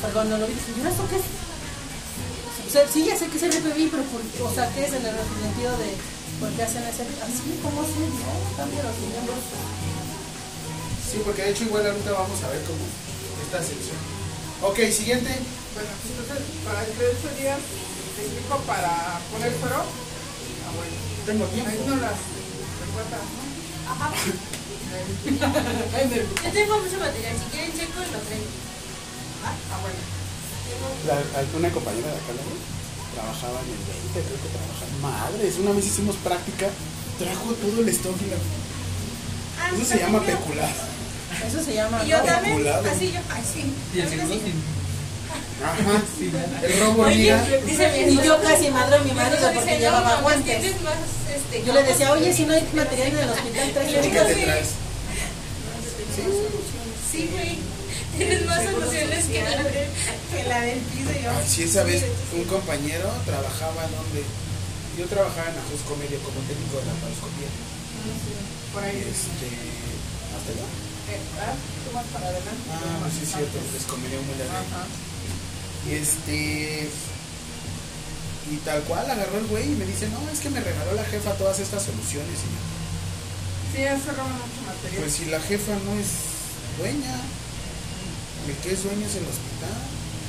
pero 0.00 0.12
cuando 0.12 0.36
lo 0.38 0.46
vi 0.46 0.52
dije 0.54 0.72
¿y 0.76 0.86
esto 0.86 1.04
qué 1.08 1.16
es? 1.16 1.26
O 2.68 2.70
sea, 2.70 2.86
sí 2.86 3.04
ya 3.06 3.16
sé 3.16 3.26
que 3.26 3.36
es 3.40 3.44
RPDI 3.48 3.88
pero 3.88 4.04
por, 4.12 4.20
o 4.20 4.52
sea 4.54 4.68
¿qué 4.74 4.84
es 4.84 4.92
en 4.92 5.04
el 5.06 5.16
sentido 5.16 5.72
de 5.80 5.90
por 6.38 6.48
qué 6.52 6.62
hacen 6.62 6.84
ese 6.84 7.02
así 7.24 7.48
como 7.64 7.80
así 7.82 8.00
no 8.04 8.32
cambia 8.56 8.82
los 8.84 8.96
miembros 9.00 9.40
Sí, 11.10 11.18
porque 11.24 11.42
de 11.42 11.50
hecho 11.50 11.64
igual 11.64 11.84
ahorita 11.86 12.12
vamos 12.12 12.38
a 12.44 12.48
ver 12.54 12.62
como 12.70 12.86
esta 13.42 13.58
sección. 13.58 13.98
Ok, 14.62 14.78
siguiente. 14.94 15.26
Bueno, 15.74 15.90
entonces, 16.06 16.38
para 16.62 16.86
el 16.86 16.92
13 16.94 17.34
días 17.42 17.58
técnico 18.14 18.54
para 18.62 19.18
poner 19.34 19.50
fuero. 19.58 19.82
Ah, 20.70 20.72
bueno. 20.78 20.94
Tengo 21.26 21.44
Ahí 21.44 21.50
tiempo. 21.50 21.90
no 21.90 21.96
las 21.98 22.14
recuerdas, 22.86 23.26
¿no? 23.26 23.42
Yo 25.30 26.50
tengo 26.52 26.78
mucho 26.78 26.98
material, 26.98 27.34
si 27.38 27.44
quieren 27.50 27.72
checo 27.74 27.98
lo 28.00 28.18
traigo. 28.22 28.50
Ah, 29.44 29.78
bueno. 29.82 29.98
La- 31.06 31.38
alguna 31.40 31.70
compañera 31.70 32.08
de 32.08 32.16
acá 32.22 32.32
luego 32.34 32.54
trabajaba 33.14 33.58
en 33.60 33.70
el 33.74 33.82
20, 34.14 34.20
creo 34.22 34.38
que 34.40 34.48
trabajaba. 34.54 34.90
Madres, 35.02 35.58
una 35.58 35.72
vez 35.72 35.86
hicimos 35.86 36.16
práctica, 36.16 36.68
trajo 37.18 37.52
todo 37.58 37.80
el 37.82 37.88
stock 37.90 38.16
y 38.22 38.30
la- 38.30 38.38
Ah, 39.60 39.70
Eso 39.74 39.84
se 39.84 39.98
llama 39.98 40.22
pecular. 40.22 40.72
Eso 41.46 41.62
se 41.62 41.74
llama 41.74 42.02
Y 42.04 42.08
yo 42.08 42.20
también, 42.22 42.66
así 42.68 43.12
yo, 43.12 43.20
ay 43.30 43.42
sí. 43.44 43.72
Y 43.94 44.00
el 44.00 44.08
segundo 44.08 44.34
sin. 44.34 44.79
Ajá. 45.62 46.02
nada. 46.32 46.60
El 46.62 46.80
robo 46.80 47.02
Oye, 47.02 47.36
dice 47.66 48.06
mi 48.06 48.12
Y 48.14 48.24
yo 48.24 48.40
casi 48.42 48.70
madre 48.70 48.96
a 48.96 48.98
mi 49.00 49.12
marido 49.12 49.50
porque 49.54 49.78
llevaba 49.78 50.20
guantes. 50.22 50.64
este, 50.64 51.64
Yo 51.64 51.72
le 51.74 51.82
decía, 51.82 52.12
oye, 52.12 52.32
si 52.32 52.44
no 52.44 52.54
hay 52.54 52.66
material 52.74 53.08
en 53.08 53.18
el 53.18 53.28
hospital, 53.30 53.68
¿Y 53.68 53.72
trae 53.72 53.86
qué 54.10 54.20
te 54.20 54.34
traes? 54.44 54.68
Sí, 57.12 57.28
güey. 57.32 57.58
Tienes 58.16 58.44
más 58.46 58.62
soluciones 58.64 59.24
que 59.26 59.42
la, 59.42 59.62
de- 59.62 59.88
que 60.30 60.44
la 60.48 60.60
del 60.60 60.78
piso. 60.78 61.10
Y 61.10 61.22
yo, 61.24 61.30
Ay, 61.30 61.44
sí, 61.48 61.62
esa 61.64 61.84
vez 61.84 62.04
un 62.34 62.44
compañero 62.44 63.08
trabajaba 63.24 63.82
donde. 63.88 64.22
Yo 64.98 65.06
trabajaba 65.06 65.48
en 65.48 65.56
Ajusco 65.58 65.96
Medio 65.96 66.18
como 66.20 66.40
técnico 66.44 66.76
de 66.78 66.86
la 66.90 66.96
paroscopía. 67.00 67.48
Por 68.74 68.82
ahí. 68.84 69.00
Este. 69.00 69.48
Hasta 70.36 70.50
allá. 70.52 70.66
Eh, 71.10 71.18
ah, 71.42 71.54
tú 71.56 71.88
más 71.96 72.04
para 72.12 72.26
adelante. 72.28 72.66
Ah, 72.70 73.08
sí, 73.10 73.24
es 73.24 73.30
cierto, 73.32 73.56
les 73.72 73.84
comería 73.88 74.20
muy 74.20 74.36
largo. 74.36 74.54
Este. 75.88 76.88
Y 78.50 78.56
tal 78.64 78.82
cual 78.82 79.08
agarró 79.08 79.38
el 79.38 79.46
güey 79.46 79.72
y 79.72 79.76
me 79.76 79.86
dice: 79.86 80.08
No, 80.08 80.28
es 80.30 80.40
que 80.40 80.50
me 80.50 80.60
regaló 80.60 80.92
la 80.94 81.04
jefa 81.04 81.32
todas 81.34 81.58
estas 81.60 81.84
soluciones. 81.84 82.34
Y 82.34 83.76
Sí, 83.76 83.82
eso 83.82 84.10
roba 84.10 84.28
mucho 84.34 84.60
material. 84.66 85.02
pues 85.02 85.14
si 85.14 85.24
la 85.26 85.40
jefa 85.40 85.72
no 85.86 85.94
es 85.94 86.08
dueña, 86.78 87.14
el 88.48 88.56
que 88.56 88.72
es 88.74 88.82
dueño 88.82 89.06
es 89.06 89.14
el 89.14 89.24
hospital. 89.24 89.78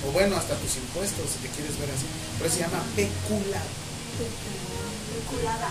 O 0.08 0.12
bueno, 0.12 0.36
hasta 0.38 0.56
tus 0.56 0.78
impuestos, 0.78 1.26
si 1.30 1.40
te 1.46 1.50
quieres 1.54 1.78
ver 1.80 1.90
así. 1.90 2.06
Pero 2.38 2.50
se 2.54 2.60
llama 2.60 2.82
pecula. 2.96 3.62
Culada. 5.30 5.70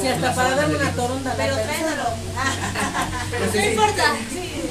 Si 0.00 0.08
hasta 0.08 0.34
para 0.34 0.54
darme 0.56 0.76
una 0.76 0.90
torunda 0.92 1.32
a 1.32 1.34
la 1.36 1.44
Pero 1.44 1.56
tráetelo. 1.56 2.04
No 3.54 3.60
importa. 3.70 4.04
Sí, 4.32 4.62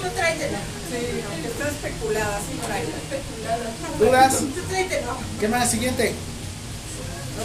tú 0.00 0.08
tráetelo. 0.16 0.58
Sí, 0.90 1.22
aunque 1.30 1.48
está 1.48 1.68
especulada, 1.68 2.38
sí, 2.40 2.58
por 2.60 2.72
ahí. 2.72 2.84
¿Dudas? 3.98 4.38
Tú 4.38 4.60
tráetelo. 4.68 5.16
¿Qué 5.40 5.48
más? 5.48 5.70
Siguiente. 5.70 6.14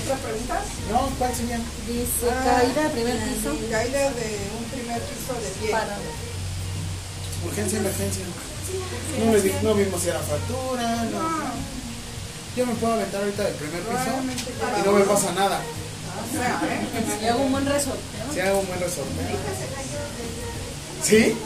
¿Otra 0.04 0.16
pregunta? 0.18 0.62
No, 0.92 1.10
¿cuál 1.18 1.34
sería? 1.34 1.58
Dice, 1.88 2.28
Ah, 2.30 2.60
caída, 2.60 2.90
primer 2.90 3.18
piso. 3.24 3.56
Caída 3.72 4.00
de 4.12 4.38
un 4.60 4.64
primer 4.66 5.02
piso 5.02 5.34
de 5.42 5.50
pie. 5.62 5.72
Para. 5.72 5.98
Urgencia, 7.46 7.80
emergencia. 7.80 8.24
No, 9.20 9.32
me 9.32 9.40
di- 9.42 9.54
no 9.64 9.74
vimos 9.76 10.02
si 10.02 10.10
era 10.10 10.20
fractura, 10.20 11.04
no. 11.06 11.77
Yo 12.58 12.66
me 12.66 12.74
puedo 12.74 12.94
aventar 12.94 13.22
ahorita 13.22 13.44
del 13.44 13.54
primer 13.54 13.82
piso 13.84 14.18
y 14.80 14.82
no 14.84 14.92
me 14.94 15.06
pasa 15.06 15.32
nada. 15.34 15.62
O 15.62 16.32
sea, 16.34 16.60
¿eh? 16.66 16.82
Y 17.22 17.26
hago 17.28 17.44
un 17.44 17.52
buen 17.52 17.66
resorteo. 17.68 18.34
Si 18.34 18.40
hago 18.40 18.62
un 18.62 18.68
buen 18.68 18.80
resorte. 18.80 19.14
¿Sí? 21.04 21.38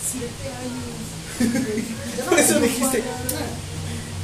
Siete 0.00 0.48
años. 0.64 2.24
Por 2.26 2.38
eso 2.38 2.58
dijiste. 2.58 3.04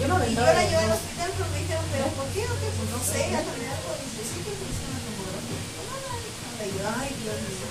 Yo 0.01 0.09
no 0.09 0.17
Y 0.27 0.35
yo 0.35 0.41
la 0.41 0.65
llevé 0.65 0.77
al 0.77 0.93
hospital, 0.93 1.31
pero 1.37 1.51
me 1.53 1.59
dijeron, 1.61 1.85
¿pero 1.93 2.07
por 2.17 2.25
qué? 2.33 2.41
¿O 2.49 2.57
qué? 2.65 2.69
Pues 2.81 2.89
no 2.97 3.01
sé, 3.05 3.37
al 3.37 3.45
final 3.45 3.77
pues 3.85 4.01
dice, 4.09 4.25
sí 4.25 4.41
que 4.41 4.57
funciona 4.57 4.97
tomografía. 5.05 5.61
Ay, 6.97 7.13
Dios 7.21 7.37
mío. 7.45 7.69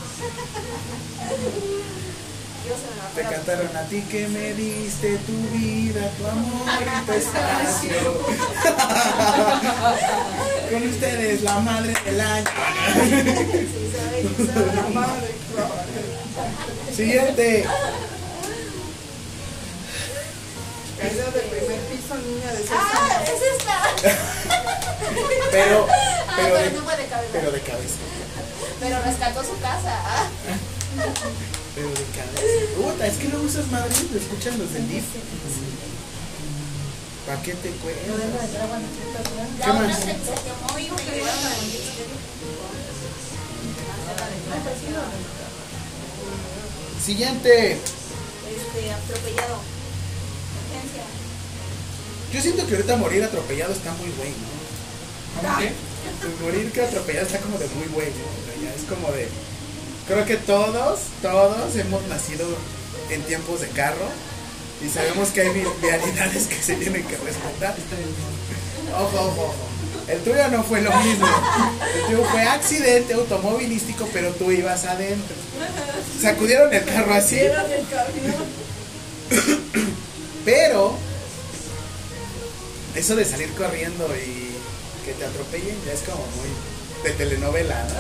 Dios 2.66 2.78
Te 3.16 3.22
cantaron 3.24 3.76
a 3.78 3.82
ti 3.84 4.02
que 4.10 4.28
me 4.28 4.54
diste 4.54 5.18
tu 5.20 5.34
vida, 5.58 6.10
tu 6.18 6.28
amor 6.28 6.68
y 6.82 7.06
tu 7.06 7.14
espacio. 7.14 7.92
Con 10.72 10.84
ustedes, 10.90 11.42
la 11.44 11.60
madre 11.60 11.94
del 12.06 12.20
año. 12.22 12.46
Siguiente. 16.96 17.66
Caída 21.00 21.26
de 21.26 21.40
primer 21.42 21.80
piso, 21.82 22.16
niña 22.16 22.52
de 22.54 22.58
6 22.60 22.70
Ah, 22.72 23.18
años. 23.18 23.30
es 23.30 23.42
esta. 23.58 23.78
Pero, 25.52 25.88
Ah, 25.90 25.94
pero 26.38 26.56
pero 26.56 26.66
de, 26.66 26.72
no 26.72 26.82
fue 26.84 26.96
de 26.98 27.06
cabeza. 27.06 27.30
pero 27.32 27.52
de 27.52 27.62
cabeza. 27.62 27.96
Pero 28.80 29.00
rescató 29.04 29.44
su 29.44 29.60
casa. 29.62 30.00
ah. 30.06 30.28
Pero 31.76 31.90
de 31.90 32.06
cabeza. 32.16 33.08
Es 33.08 33.18
que 33.18 33.28
luego 33.28 33.46
usas 33.46 33.68
Madrid, 33.72 34.08
lo 34.12 34.20
escuchan 34.20 34.58
los 34.58 34.74
del 34.74 34.88
DIF. 34.88 35.04
¿Para 37.26 37.42
qué 37.42 37.54
te. 37.56 37.70
La 37.70 37.76
¿Qué 39.66 39.74
más? 39.74 39.82
al 39.82 40.06
ministerio. 41.62 42.16
Siguiente. 47.04 47.74
Este, 47.74 48.92
atropellado. 48.92 49.60
Yo 52.34 52.42
siento 52.42 52.68
que 52.68 52.76
ahorita 52.76 52.98
morir 52.98 53.24
atropellado 53.24 53.74
está 53.74 53.94
muy 53.94 54.10
güey, 54.18 54.30
¿no? 54.30 55.42
¿Cómo 55.42 55.58
que? 55.58 55.72
Pues 56.22 56.42
morir 56.42 56.72
que 56.72 56.82
atropellado 56.82 57.26
está 57.26 57.40
como 57.40 57.58
de 57.58 57.68
muy 57.70 57.88
güey, 57.88 58.08
¿no? 58.10 58.64
Ya 58.64 58.74
es 58.74 58.84
como 58.84 59.12
de. 59.12 59.30
Creo 60.08 60.26
que 60.26 60.38
todos, 60.38 61.00
todos 61.22 61.76
hemos 61.76 62.02
nacido 62.08 62.46
en 63.10 63.22
tiempos 63.24 63.60
de 63.62 63.68
carro 63.70 64.08
y 64.86 64.90
sabemos 64.90 65.30
que 65.30 65.40
hay 65.42 65.50
vialidades 65.82 66.46
que 66.48 66.62
se 66.62 66.76
tienen 66.76 67.04
que 67.04 67.18
respetar. 67.18 67.76
Ojo, 68.94 69.18
ojo, 69.18 69.42
ojo. 69.42 69.56
El 70.08 70.20
tuyo 70.20 70.48
no 70.50 70.64
fue 70.64 70.82
lo 70.82 70.96
mismo. 70.98 71.26
El 71.96 72.02
tuyo 72.06 72.24
fue 72.30 72.44
accidente 72.44 73.16
automovilístico, 73.16 74.08
pero 74.14 74.32
tú 74.34 74.52
ibas 74.52 74.86
adentro. 74.86 75.36
Sacudieron 76.22 76.72
el 76.72 76.86
carro 76.86 77.16
así. 77.16 77.40
Pero 80.46 80.96
eso 82.94 83.16
de 83.16 83.26
salir 83.26 83.52
corriendo 83.56 84.08
y 84.16 84.52
que 85.04 85.14
te 85.14 85.26
atropellen 85.26 85.76
ya 85.84 85.94
es 85.94 86.02
como 86.02 86.20
muy 86.20 86.50
de 87.04 87.10
telenovela. 87.18 87.84
¿no? 87.84 87.96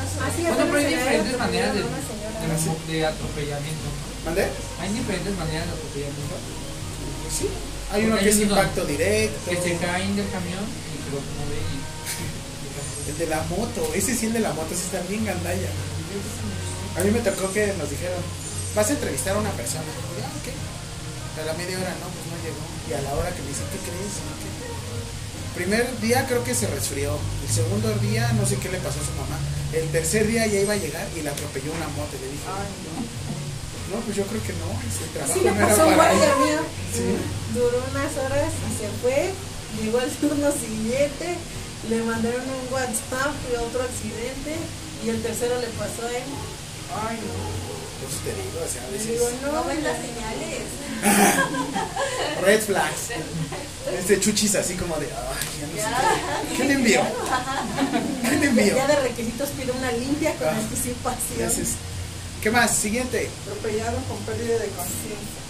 Así 0.00 0.42
Bueno, 0.42 0.56
pero 0.56 0.76
hay 0.76 0.84
se 0.84 0.96
diferentes 0.96 1.38
maneras 1.38 1.74
de, 1.74 1.80
de, 1.80 2.92
de 2.92 3.06
atropellamiento. 3.06 3.88
¿Mandé? 4.24 4.44
Hay 4.80 4.88
diferentes 4.92 5.34
maneras 5.36 5.66
de 5.66 5.72
atropellamiento. 5.72 6.36
Sí. 7.30 7.46
Hay 7.92 8.04
uno 8.04 8.18
que 8.18 8.28
es 8.28 8.38
impacto 8.40 8.84
directo. 8.84 9.50
Que 9.50 9.56
se 9.56 9.76
caen 9.76 10.16
del 10.16 10.28
camión 10.30 10.64
y 10.64 10.96
que 11.04 11.10
lo 11.14 11.20
mueve 11.20 11.58
y. 11.58 11.80
El 13.10 13.18
de 13.18 13.26
la 13.26 13.42
moto, 13.50 13.90
ese 13.94 14.14
sí 14.14 14.26
el 14.26 14.34
de 14.34 14.40
la 14.40 14.52
moto, 14.52 14.72
ese 14.72 14.84
está 14.84 15.00
bien 15.08 15.24
gandalla. 15.24 15.70
A 16.96 17.00
mí 17.02 17.10
me 17.10 17.18
tocó 17.20 17.50
que 17.50 17.66
nos 17.74 17.90
dijeron, 17.90 18.22
vas 18.76 18.88
a 18.88 18.92
entrevistar 18.92 19.34
a 19.34 19.40
una 19.40 19.50
persona. 19.50 19.82
Y 19.82 20.20
yo, 20.20 20.26
ah, 20.26 20.30
ok. 20.30 20.48
A 21.42 21.46
la 21.46 21.54
media 21.54 21.78
hora 21.78 21.90
no, 21.98 22.06
pues 22.06 22.24
no 22.30 22.36
llegó. 22.38 22.62
Y 22.86 22.92
a 22.94 23.02
la 23.02 23.10
hora 23.18 23.34
que 23.34 23.42
me 23.42 23.48
dice, 23.48 23.66
¿qué 23.72 23.78
crees? 23.82 24.14
Primer 25.54 25.98
día 26.00 26.26
creo 26.26 26.42
que 26.44 26.54
se 26.54 26.66
resfrió. 26.68 27.18
El 27.46 27.52
segundo 27.54 27.90
día 28.00 28.30
no 28.32 28.46
sé 28.46 28.56
qué 28.56 28.68
le 28.70 28.78
pasó 28.78 29.00
a 29.00 29.04
su 29.04 29.12
mamá. 29.12 29.38
El 29.72 29.88
tercer 29.90 30.26
día 30.26 30.46
ya 30.46 30.60
iba 30.60 30.72
a 30.74 30.76
llegar 30.76 31.06
y 31.16 31.22
la 31.22 31.30
atropelló 31.32 31.72
una 31.72 31.88
moto. 31.88 32.14
Y 32.16 32.20
le 32.24 32.30
dije, 32.32 32.46
Ay, 32.46 32.70
no. 32.86 33.96
no, 33.96 34.02
pues 34.04 34.16
yo 34.16 34.24
creo 34.26 34.42
que 34.42 34.54
no. 34.54 34.70
Ese 34.86 35.04
trabajo 35.12 35.32
Así 35.32 35.40
le 35.44 35.50
no 35.52 35.66
pasó 35.68 35.86
un 35.86 35.94
guardia 35.94 36.32
él". 36.32 36.38
mío. 36.46 36.60
Sí. 36.94 37.06
Duró 37.54 37.78
unas 37.90 38.12
horas 38.24 38.52
y 38.66 38.70
se 38.78 38.88
fue. 39.02 39.32
Llegó 39.82 39.98
al 39.98 40.10
turno 40.10 40.48
siguiente. 40.52 41.26
Le 41.88 42.02
mandaron 42.02 42.42
un 42.42 42.72
WhatsApp 42.72 43.34
de 43.50 43.58
otro 43.58 43.82
accidente. 43.82 44.54
Y 45.04 45.08
el 45.10 45.22
tercero 45.22 45.58
le 45.60 45.66
pasó 45.78 46.06
a 46.06 46.10
él. 46.14 46.24
Ay, 47.08 47.16
no. 47.26 47.79
Pues 48.00 48.14
te 48.24 48.32
digo, 48.42 48.58
o 48.64 48.68
sea, 48.72 48.82
a 48.84 48.90
veces. 48.90 49.08
digo, 49.08 49.28
No 49.42 49.52
no, 49.52 49.64
ven 49.64 49.82
las 49.84 49.96
señales. 49.96 50.64
Red 52.42 52.60
flags. 52.62 53.02
Este 53.98 54.20
chuchis 54.20 54.54
así 54.54 54.74
como 54.74 54.96
de, 54.96 55.06
ay, 55.06 55.12
ya 55.60 55.66
no 55.66 55.74
sé 55.74 56.48
qué. 56.50 56.56
¿Qué 56.56 56.64
le 56.64 56.74
envío? 56.74 57.02
¿Qué 58.22 58.36
le 58.36 58.46
envío? 58.46 58.76
ya 58.76 58.86
de 58.86 58.96
requisitos 58.96 59.48
pide 59.50 59.72
una 59.72 59.90
limpia 59.92 60.34
con 60.36 60.48
Ah, 60.48 60.56
anticipación. 60.56 61.48
Haces- 61.48 61.76
¿Qué 62.42 62.50
más? 62.50 62.74
Siguiente. 62.74 63.28
Atropellado 63.46 63.96
con 64.08 64.18
pérdida 64.18 64.58
de 64.58 64.68
conciencia. 64.68 65.40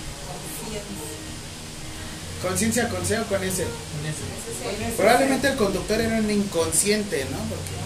Conciencia 2.43 2.89
con 2.89 3.05
C 3.05 3.19
o 3.19 3.25
con 3.27 3.43
S. 3.45 3.63
Con 3.65 4.07
ese. 4.09 4.97
Probablemente 4.97 5.49
el 5.49 5.57
conductor 5.57 6.01
era 6.01 6.17
un 6.19 6.31
inconsciente, 6.31 7.27
¿no? 7.31 7.37
Porque, 7.49 7.77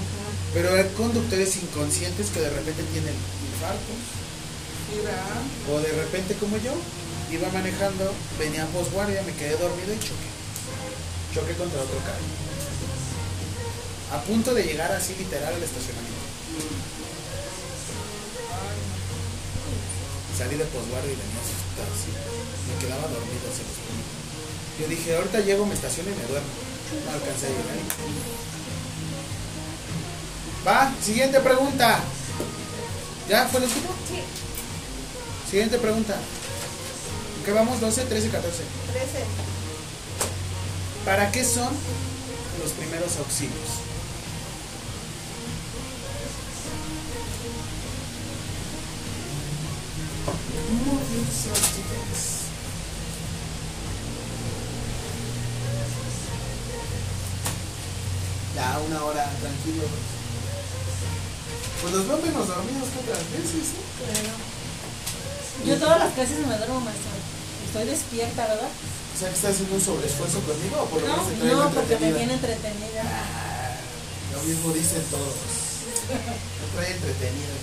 pero 0.54 0.74
hay 0.74 0.84
conductores 0.96 1.56
inconscientes 1.56 2.28
que 2.30 2.40
de 2.40 2.50
repente 2.50 2.82
tienen 2.92 3.14
infartos. 3.52 3.98
O 5.70 5.80
de 5.80 5.92
repente 5.92 6.34
como 6.34 6.56
yo, 6.58 6.72
iba 7.30 7.48
manejando, 7.50 8.12
venía 8.38 8.64
a 8.64 8.66
posguardia, 8.66 9.22
me 9.22 9.34
quedé 9.34 9.56
dormido 9.56 9.92
y 9.92 9.98
choqué. 9.98 10.30
Choqué 11.34 11.54
contra 11.54 11.82
otro 11.82 11.98
carro. 12.04 12.24
A 14.12 14.22
punto 14.22 14.54
de 14.54 14.62
llegar 14.62 14.92
así 14.92 15.14
literal 15.18 15.54
al 15.54 15.62
estacionamiento. 15.62 16.14
Salí 20.38 20.56
de 20.56 20.64
posguardia 20.64 21.12
y 21.12 21.16
venía 21.16 21.40
asustado 21.42 21.90
así. 21.94 22.10
Me 22.10 22.78
quedaba 22.78 23.02
dormido, 23.02 23.46
se 23.50 23.62
los. 23.66 23.78
Yo 24.80 24.88
dije, 24.88 25.16
ahorita 25.16 25.40
llego, 25.40 25.66
me 25.66 25.74
estaciono 25.74 26.10
y 26.10 26.14
me 26.14 26.26
duermo. 26.26 26.48
No 27.06 27.12
alcancé 27.12 27.46
a 27.46 27.50
llegar. 27.50 27.78
Va, 30.66 30.92
siguiente 31.02 31.40
pregunta. 31.40 32.00
¿Ya 33.28 33.46
fue 33.48 33.60
el 33.60 33.66
último? 33.66 33.88
Sí, 34.08 34.20
Siguiente 35.54 35.78
pregunta. 35.78 36.16
¿En 37.38 37.44
qué 37.44 37.52
vamos? 37.52 37.80
12, 37.80 38.06
13, 38.06 38.28
14. 38.28 38.64
13. 38.92 39.24
¿Para 41.04 41.30
qué 41.30 41.44
son 41.44 41.72
los 42.60 42.72
primeros 42.72 43.16
auxilios? 43.18 43.54
Ya, 58.56 58.80
una 58.88 59.04
hora, 59.04 59.30
tranquilo. 59.40 59.84
Pues 61.80 61.94
nos 61.94 62.08
veo 62.08 62.16
menos 62.16 62.48
dormidos 62.48 62.88
otras 63.00 63.30
veces, 63.30 63.68
¿eh? 63.70 64.53
Yo 65.66 65.76
todas 65.78 65.98
las 65.98 66.12
clases 66.14 66.38
me 66.46 66.56
duermo, 66.56 66.80
maestro. 66.80 67.10
Estoy 67.66 67.84
despierta, 67.86 68.46
¿verdad? 68.46 68.68
O 68.68 69.18
sea, 69.18 69.28
que 69.28 69.34
estás 69.34 69.50
haciendo 69.54 69.74
un 69.76 69.80
sobreesfuerzo 69.80 70.40
conmigo 70.40 70.82
o 70.82 70.86
por 70.86 71.00
lo 71.02 71.06
No, 71.08 71.16
menos 71.22 71.28
te 71.38 71.46
no, 71.46 71.70
porque 71.70 71.96
me 71.96 72.08
entretenida? 72.10 72.18
tiene 72.18 72.34
entretenida. 72.34 73.02
Ah, 73.04 73.76
Lo 74.34 74.42
mismo 74.42 74.72
dicen 74.72 75.02
todos. 75.10 75.34
Me 76.10 76.66
trae 76.74 76.92
entretenido. 76.96 77.54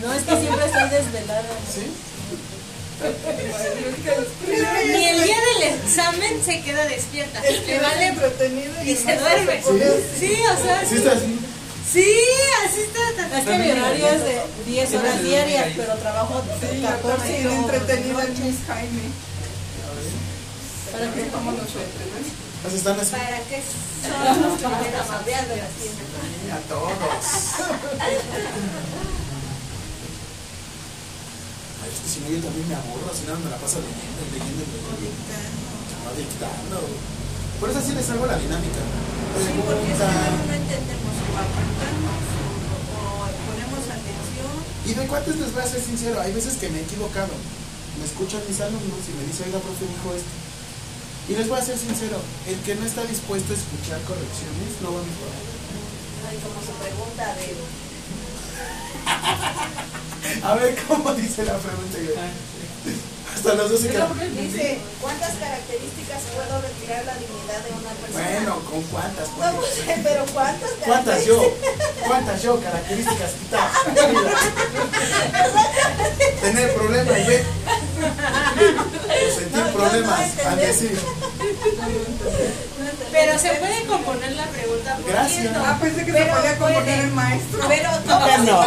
No, 0.00 0.12
es 0.14 0.22
que 0.22 0.36
siempre 0.40 0.64
estoy 0.66 0.88
desvelada. 0.90 1.50
¿Sí? 1.74 1.86
Ni 4.86 5.04
el 5.08 5.22
día 5.24 5.36
del 5.40 5.62
examen 5.74 6.42
se 6.44 6.62
queda 6.62 6.84
despierta. 6.86 7.40
Le 7.42 7.78
vale 7.80 8.06
entretenido 8.08 8.72
y 8.84 8.94
se 8.96 9.16
duerme. 9.18 9.62
Sí, 10.18 10.34
o 10.52 10.62
sea, 10.62 10.80
¿Sí 10.82 10.88
sí. 10.88 10.96
está 10.96 11.12
así? 11.12 11.38
Sí, 11.92 12.06
así 12.66 12.80
está. 12.82 13.38
Es 13.38 13.44
que 13.44 13.58
mi 13.58 13.70
horario 13.72 14.06
es 14.06 14.22
de 14.22 14.42
10 14.66 14.94
horas 14.94 15.22
diarias, 15.24 15.66
pero 15.76 15.94
trabajo 15.96 16.40
Sí, 16.60 16.80
14 16.80 17.38
bien 17.38 17.52
entretenido 17.52 18.20
el 18.20 18.30
Miss 18.30 18.58
Jaime. 18.66 19.10
Para 20.92 21.10
que 21.12 22.76
están 22.76 23.00
así. 23.00 23.10
¿Para 23.10 23.40
qué 23.40 23.62
son 24.02 24.42
los 24.42 24.58
primeros 24.58 25.10
auxilios? 25.10 25.48
A 26.52 26.58
todos. 26.68 26.92
Ay, 31.80 31.88
es 31.90 31.98
que 32.00 32.08
si 32.08 32.20
no, 32.20 32.28
yo 32.28 32.38
también 32.44 32.68
me 32.68 32.74
aburro. 32.74 33.10
Si 33.14 33.26
no, 33.26 33.34
me 33.38 33.50
la 33.50 33.56
paso 33.56 33.80
leyendo, 33.80 34.22
leyendo, 34.30 34.62
leyendo. 34.62 35.34
No 36.04 36.10
dictando. 36.14 37.19
Por 37.60 37.68
eso 37.68 37.78
así 37.78 37.92
les 37.92 38.08
hago 38.08 38.24
la 38.24 38.38
dinámica. 38.40 38.80
Sí, 39.36 39.52
porque 39.60 39.84
si 39.84 39.92
Pregunta. 39.92 40.08
no, 40.08 40.48
no 40.48 40.54
entendemos 40.56 41.12
o 41.12 41.36
apartamos 41.36 42.24
o, 42.96 43.28
ponemos 43.44 43.84
atención. 43.84 44.56
Y 44.88 44.96
de 44.96 45.04
cuates 45.06 45.36
les 45.36 45.52
voy 45.52 45.62
a 45.62 45.68
ser 45.68 45.82
sincero, 45.84 46.20
hay 46.20 46.32
veces 46.32 46.56
que 46.56 46.70
me 46.72 46.80
he 46.80 46.82
equivocado. 46.88 47.36
Me 48.00 48.04
escuchan 48.08 48.40
mis 48.48 48.60
alumnos 48.64 49.04
y 49.04 49.12
me 49.12 49.28
dicen, 49.28 49.52
oiga, 49.52 49.60
profe, 49.60 49.84
dijo 49.84 50.08
esto. 50.16 50.32
Y 51.28 51.36
les 51.36 51.46
voy 51.52 51.60
a 51.60 51.62
ser 51.62 51.76
sincero, 51.76 52.16
el 52.48 52.56
que 52.64 52.74
no 52.74 52.86
está 52.86 53.04
dispuesto 53.04 53.52
a 53.52 53.56
escuchar 53.60 54.00
correcciones 54.08 54.80
no 54.80 54.96
va 54.96 55.04
a 55.04 55.04
mejorar. 55.04 55.44
Ay, 56.32 56.40
como 56.40 56.58
su 56.64 56.72
pregunta 56.80 57.36
de 57.36 57.60
A 60.48 60.54
ver, 60.54 60.78
¿cómo 60.88 61.12
dice 61.14 61.44
la 61.44 61.58
pregunta? 61.58 61.98
Hasta 63.34 63.54
los 63.54 63.70
dos 63.70 63.80
se 63.80 63.88
quedan. 63.88 64.08
Dice, 64.36 64.78
¿cuántas 65.00 65.32
características 65.36 66.20
puedo 66.34 66.60
retirar 66.60 67.04
la 67.04 67.14
dignidad 67.14 67.60
de 67.64 67.70
una 67.72 67.90
persona? 67.90 68.30
Bueno, 68.30 68.60
¿con 68.70 68.82
cuántas? 68.84 69.28
No, 69.28 69.34
Ponle. 69.36 69.58
pues, 69.58 69.70
pero 70.04 70.24
¿cuántas 70.32 70.70
¿Cuántas 70.84 71.24
yo? 71.26 71.54
¿Cuántas 72.06 72.42
yo? 72.42 72.60
Características 72.60 73.30
quitar. 73.32 73.70
Tener 76.40 76.74
problemas, 76.74 77.26
ve. 77.26 77.44
Sentir 79.36 79.64
No, 79.64 79.72
problemas, 79.72 80.20
no 80.36 80.48
al 80.50 80.56
decir. 80.58 80.98
Pero 83.12 83.38
se 83.38 83.48
puede 83.54 83.84
componer 83.86 84.32
la 84.32 84.46
pregunta 84.46 84.96
por 84.96 85.10
Gracias. 85.10 85.40
ciento. 85.40 85.60
Ah, 85.64 85.76
pensé 85.80 86.04
que 86.04 86.12
se 86.12 86.18
Pero 86.18 86.34
podía 86.36 86.58
componer 86.58 86.82
puede. 86.84 87.00
el 87.00 87.10
maestro. 87.12 87.60
Pero 87.68 87.90
¿cómo 88.06 88.26
no. 88.44 88.60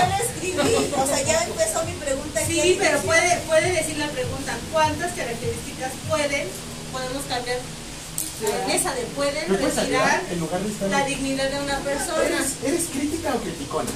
O 1.04 1.08
sea, 1.08 1.22
ya 1.24 1.44
empezó 1.44 1.84
mi 1.86 1.94
pregunta. 1.94 2.40
aquí 2.42 2.54
Sí, 2.62 2.74
al 2.74 2.78
pero 2.86 3.00
puede, 3.02 3.38
puede 3.48 3.72
decir 3.72 3.98
la 3.98 4.08
pregunta, 4.08 4.54
¿cuántas 4.72 5.12
características 5.14 5.92
pueden, 6.10 6.48
podemos 6.92 7.24
cambiar 7.30 7.58
en 8.44 8.72
esa 8.72 8.94
de 8.94 9.02
pueden 9.16 9.52
¿Me 9.52 9.58
puedes 9.58 9.76
retirar 9.78 10.04
ayudar 10.04 10.22
en 10.32 10.40
lugar 10.40 10.60
de 10.62 10.70
estar 10.70 10.90
la 10.90 11.06
dignidad 11.06 11.50
de 11.50 11.60
una 11.62 11.78
persona? 11.80 12.24
¿Eres, 12.26 12.58
¿Eres 12.64 12.84
crítica 12.92 13.34
o 13.36 13.40
criticona? 13.40 13.90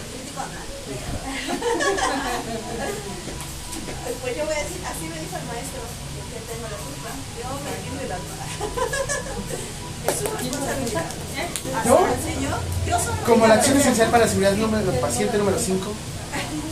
Pues 4.22 4.36
yo 4.38 4.46
voy 4.46 4.56
a 4.56 4.64
decir, 4.64 4.82
así 4.88 5.04
me 5.12 5.20
dijo 5.20 5.36
el 5.36 5.46
maestro, 5.52 5.82
que 6.32 6.40
tengo 6.48 6.68
la 6.72 6.80
culpa. 6.80 7.12
Yo 7.38 7.48
me 7.62 7.70
entiendo 7.76 8.04
la 8.08 8.18
Es 10.06 10.20
su 10.20 10.26
responsabilidad. 10.26 11.06
Así 11.76 11.90
¿No? 11.90 12.00
Como 13.26 13.48
la 13.48 13.56
acción 13.56 13.78
esencial 13.78 14.10
para 14.10 14.26
la 14.26 14.30
seguridad 14.30 14.54
número 14.54 14.92
paciente 15.00 15.38
número 15.38 15.58
5, 15.60 15.94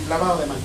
lavado 0.09 0.37
de 0.39 0.45
manos. 0.45 0.63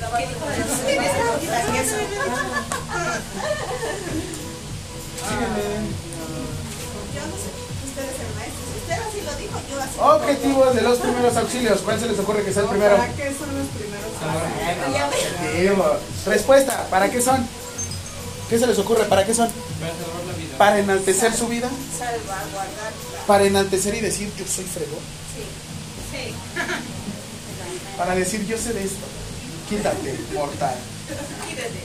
Objetivos 10.02 10.74
de 10.74 10.82
los 10.82 10.98
primeros 10.98 11.36
auxilios. 11.36 11.80
¿Cuál 11.80 12.00
se 12.00 12.06
les 12.06 12.18
ocurre 12.18 12.42
que 12.42 12.52
sea 12.52 12.62
el 12.62 12.68
primero? 12.68 12.96
¿Para 12.96 13.12
qué 13.12 13.34
son 13.34 13.48
los 13.58 13.68
primeros 13.68 14.10
auxilios? 15.54 16.00
Respuesta. 16.26 16.86
¿Para 16.90 17.10
qué 17.10 17.20
son? 17.20 17.46
¿Qué 18.48 18.58
se 18.58 18.66
les 18.66 18.78
ocurre? 18.78 19.04
¿Para 19.04 19.24
qué 19.24 19.34
son? 19.34 19.48
Para 20.60 20.76
salvar 20.76 20.88
la 20.88 20.96
vida. 20.96 21.10
¿Para 21.10 21.24
enaltecer 21.24 21.32
su 21.34 21.46
vida? 21.48 21.70
¿Para 23.26 23.44
enaltecer 23.44 23.94
y 23.94 24.00
decir 24.00 24.30
yo 24.36 24.44
soy 24.46 24.64
fregón? 24.64 24.98
Sí. 25.34 25.44
Sí. 26.12 26.34
Para 27.96 28.14
decir 28.14 28.46
yo 28.46 28.58
sé 28.58 28.74
de 28.74 28.84
esto. 28.84 29.06
Quítate, 29.70 30.18
mortal. 30.34 30.74
Quítate. 31.48 31.80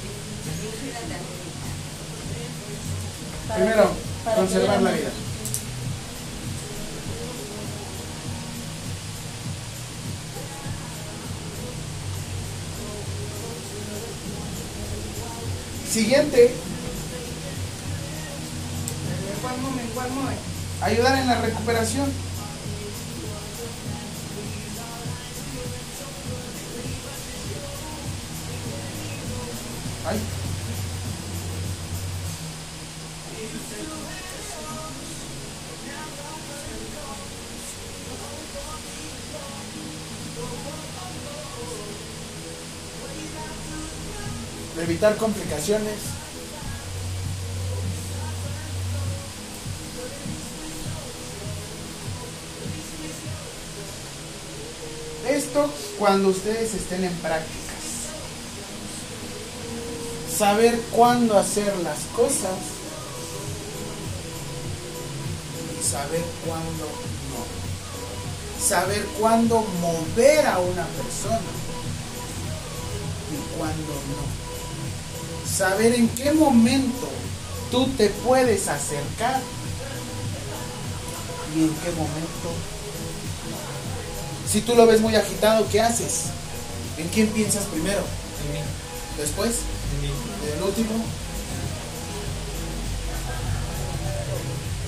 Primero, 3.55 3.91
conservar 4.35 4.81
la 4.81 4.91
vida. 4.91 5.09
Siguiente, 15.89 16.53
¿Cuál 19.45 20.11
momento? 20.11 20.41
ayudar 20.81 21.19
en 21.19 21.27
la 21.27 21.41
recuperación. 21.41 22.11
Ay. 30.07 30.19
Evitar 44.81 45.15
complicaciones. 45.17 46.24
Cuando 55.97 56.29
ustedes 56.29 56.73
estén 56.73 57.05
en 57.05 57.13
prácticas. 57.15 57.75
Saber 60.37 60.77
cuándo 60.91 61.37
hacer 61.37 61.73
las 61.77 61.99
cosas 62.13 62.57
y 65.79 65.83
saber 65.83 66.21
cuándo 66.45 66.83
no. 66.83 68.65
Saber 68.67 69.05
cuándo 69.17 69.65
mover 69.79 70.45
a 70.45 70.59
una 70.59 70.85
persona 70.87 71.53
y 73.31 73.57
cuándo 73.57 73.93
no. 73.93 75.49
Saber 75.49 75.95
en 75.95 76.09
qué 76.09 76.33
momento 76.33 77.07
tú 77.71 77.87
te 77.97 78.09
puedes 78.09 78.67
acercar 78.67 79.39
y 81.55 81.61
en 81.61 81.73
qué 81.75 81.91
momento 81.91 82.74
si 84.51 84.61
tú 84.61 84.75
lo 84.75 84.85
ves 84.85 85.01
muy 85.01 85.15
agitado, 85.15 85.67
¿qué 85.69 85.81
haces? 85.81 86.25
¿En 86.97 87.07
quién 87.09 87.27
piensas 87.29 87.63
primero? 87.65 87.99
En 87.99 88.53
mí. 88.53 88.59
¿Después? 89.17 89.55
En 89.95 90.01
mí. 90.01 90.13
¿En 90.47 90.57
el 90.57 90.63
último? 90.63 91.03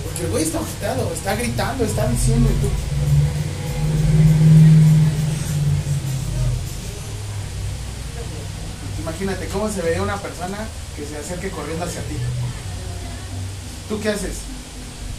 Porque 0.03 0.23
el 0.23 0.31
güey 0.31 0.43
está 0.43 0.59
agitado, 0.59 1.11
está 1.13 1.35
gritando, 1.35 1.83
está 1.83 2.07
diciendo 2.07 2.49
y 2.49 2.61
tú. 2.61 2.69
Imagínate 9.01 9.47
cómo 9.47 9.69
se 9.71 9.81
vería 9.81 10.03
una 10.03 10.17
persona 10.17 10.57
que 10.95 11.05
se 11.05 11.17
acerque 11.17 11.49
corriendo 11.49 11.85
hacia 11.85 12.01
ti. 12.01 12.17
¿Tú 13.89 13.99
qué 13.99 14.09
haces? 14.09 14.37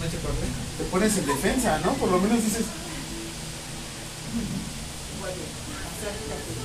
No 0.00 0.06
te, 0.06 0.16
te 0.16 0.90
pones 0.90 1.16
en 1.16 1.26
defensa, 1.26 1.80
¿no? 1.80 1.94
Por 1.94 2.10
lo 2.10 2.20
menos 2.20 2.44
dices, 2.44 2.64
yo 4.38 6.57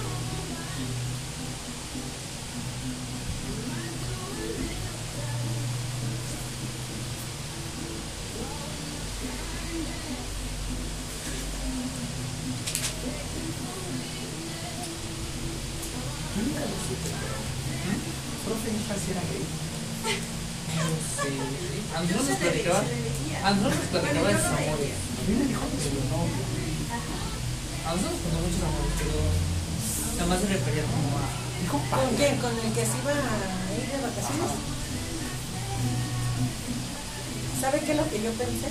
pensé? 38.46 38.68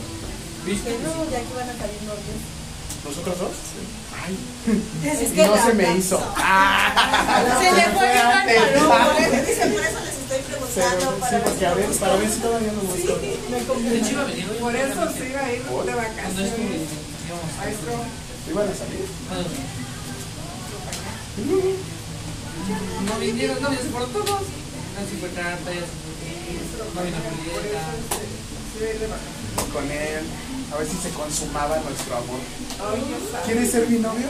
¿Viste? 0.67 0.91
Que 0.91 0.99
no, 1.03 1.25
ya 1.31 1.41
que 1.41 1.53
van 1.57 1.69
a 1.71 1.75
salir 1.79 2.01
novios. 2.07 2.41
¿Nosotros 3.05 3.35
dos? 3.41 3.51
Ay. 4.15 4.39
Es 5.11 5.23
Y 5.23 5.35
que 5.35 5.45
no 5.47 5.57
se 5.67 5.73
me 5.75 5.97
hizo. 5.99 6.23
Ah, 6.37 7.59
Se 7.59 7.73
le 7.75 7.83
fue 7.91 8.13
bien 8.13 8.27
antes. 8.27 8.83
mal 8.89 9.11
Dice, 9.47 9.67
por 9.67 9.83
eso 9.83 9.99
les 10.07 10.17
estoy 10.23 10.39
preguntando. 10.47 11.11
sí, 11.11 11.19
para 11.19 11.31
ver 11.33 11.43
porque 11.43 11.59
si 11.59 11.65
a 11.65 11.69
me 11.71 11.75
ver, 11.75 11.87
gusta. 11.89 12.01
para 12.07 12.17
ver 12.17 12.31
si 12.31 12.39
todavía 12.39 12.73
no 12.73 12.81
gusto. 12.83 13.19
De 13.19 13.99
hecho, 13.99 14.11
iba 14.13 14.23
a 14.23 14.25
venir 14.27 14.47
hoy. 14.51 14.59
Por 14.61 14.77
eso 14.77 15.01
se 15.19 15.29
iba 15.29 15.41
a 15.41 15.53
ir 15.53 15.63
¿Por? 15.63 15.85
de 15.87 15.95
vacaciones. 15.95 16.89
Maestro, 17.59 17.93
¿Iban 18.51 18.69
a 18.69 18.75
salir? 18.75 19.07
No 23.07 23.19
vinieron, 23.19 23.63
no, 23.63 23.73
ya 23.73 23.79
se 23.79 23.89
fueron 23.89 24.13
todos. 24.13 24.29
No 26.95 27.03
vino 27.03 27.17
Julieta. 27.19 27.83
se 28.79 28.85
ir 28.95 29.01
de 29.01 29.07
vacaciones. 29.07 29.42
Con 29.73 29.91
él. 29.91 30.25
A 30.73 30.77
ver 30.79 30.87
si 30.89 30.97
se 30.97 31.11
consumaba 31.11 31.77
nuestro 31.79 32.17
amor. 32.17 32.41
¿Quieres 33.45 33.71
ser 33.71 33.89
mi 33.89 33.99
novio? 33.99 34.27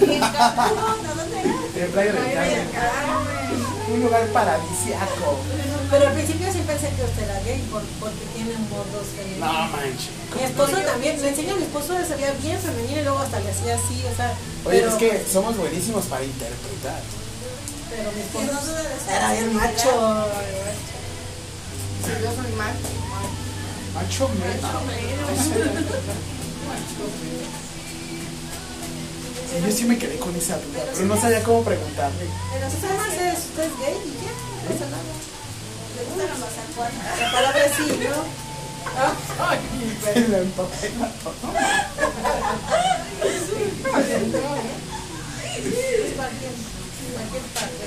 ¿Y 0.00 0.12
en 0.14 0.20
Cancún? 0.20 0.78
¿A 0.78 1.14
dónde 1.16 1.40
era? 1.40 1.84
En 1.86 1.90
Playa 1.92 2.12
del 2.12 2.70
Carmen. 2.72 3.66
Un 3.92 4.00
lugar 4.02 4.26
paradisiaco. 4.28 5.38
Pero 5.90 6.08
al 6.08 6.14
principio 6.14 6.52
sí 6.52 6.58
pensé 6.66 6.88
que 6.96 7.04
usted 7.04 7.22
era 7.22 7.38
gay 7.44 7.62
por- 7.70 7.82
porque 8.00 8.24
tiene 8.34 8.52
mordos 8.68 9.06
femeninos. 9.16 9.46
No 9.46 9.68
manches. 9.70 10.10
Mi 10.34 10.42
esposo 10.42 10.76
también, 10.84 11.22
le 11.22 11.28
enseño 11.28 11.54
a 11.54 11.56
mi 11.56 11.62
esposo 11.62 11.94
se 12.06 12.14
veía 12.16 12.32
bien 12.42 12.58
femenino 12.58 13.00
y 13.00 13.04
luego 13.04 13.18
hasta 13.20 13.38
le 13.40 13.50
hacía 13.50 13.74
así, 13.76 14.02
o 14.12 14.16
sea. 14.16 14.34
Oye, 14.66 14.80
pero, 14.80 14.88
es 14.90 14.94
que 14.96 15.24
somos 15.32 15.56
buenísimos 15.56 16.04
para 16.06 16.24
interpretar. 16.24 17.00
Pero 17.88 18.10
mi 18.12 18.20
esposo 18.20 18.72
de 18.74 19.14
era 19.14 19.32
bien 19.32 19.54
macho. 19.54 20.26
Sí, 22.04 22.10
yo 22.22 22.30
soy 22.34 22.52
macho. 22.58 22.90
Macho 23.96 24.28
Sí, 29.48 29.62
yo 29.64 29.72
sí 29.72 29.84
me 29.84 29.96
quedé 29.96 30.18
con 30.18 30.36
esa 30.36 30.56
duda, 30.56 30.84
pero 30.92 31.06
no 31.06 31.18
sabía 31.18 31.42
cómo 31.42 31.62
preguntarle. 31.64 32.26
Pero 32.52 32.70
si 32.70 32.76
más 32.94 33.14
es, 33.14 33.38
usted 33.38 33.64
es 33.64 33.78
gay 33.78 33.96
y 34.04 34.12
ya, 34.20 34.32
no 34.36 34.68
pasa 34.68 34.84
nada. 34.90 35.12
Le 35.96 36.04
gustan 36.04 36.28
los 36.28 36.38
mazacuanas. 36.44 37.20
La 37.20 37.32
palabra 37.32 37.64
es 37.64 37.72
sí, 37.72 37.86
¿no? 38.04 38.20
Se 40.12 40.28
la 40.28 40.38
empapela 40.38 41.08
todo. 41.24 41.34
Es 45.56 46.12
cualquier, 46.16 46.52
cualquier 47.14 47.42
parte. 47.54 47.84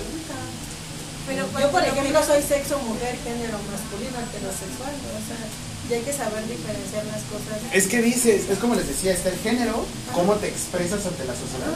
Pero, 1.27 1.43
Yo, 1.59 1.71
por 1.71 1.83
ejemplo, 1.83 2.23
soy 2.25 2.41
sexo 2.41 2.79
mujer, 2.79 3.15
género 3.23 3.59
masculino, 3.69 4.17
heterosexual, 4.17 4.89
o 4.89 5.21
sea, 5.21 5.68
y 5.89 5.93
hay 5.93 6.01
que 6.01 6.13
saber 6.13 6.45
diferenciar 6.47 7.03
las 7.05 7.23
cosas. 7.25 7.57
Es 7.73 7.87
que 7.87 8.01
dices, 8.01 8.49
es 8.49 8.59
como 8.59 8.75
les 8.75 8.87
decía, 8.87 9.13
está 9.13 9.29
el 9.29 9.39
género, 9.39 9.85
cómo 10.13 10.35
te 10.35 10.47
expresas 10.47 11.05
ante 11.05 11.25
la 11.25 11.33
sociedad, 11.33 11.73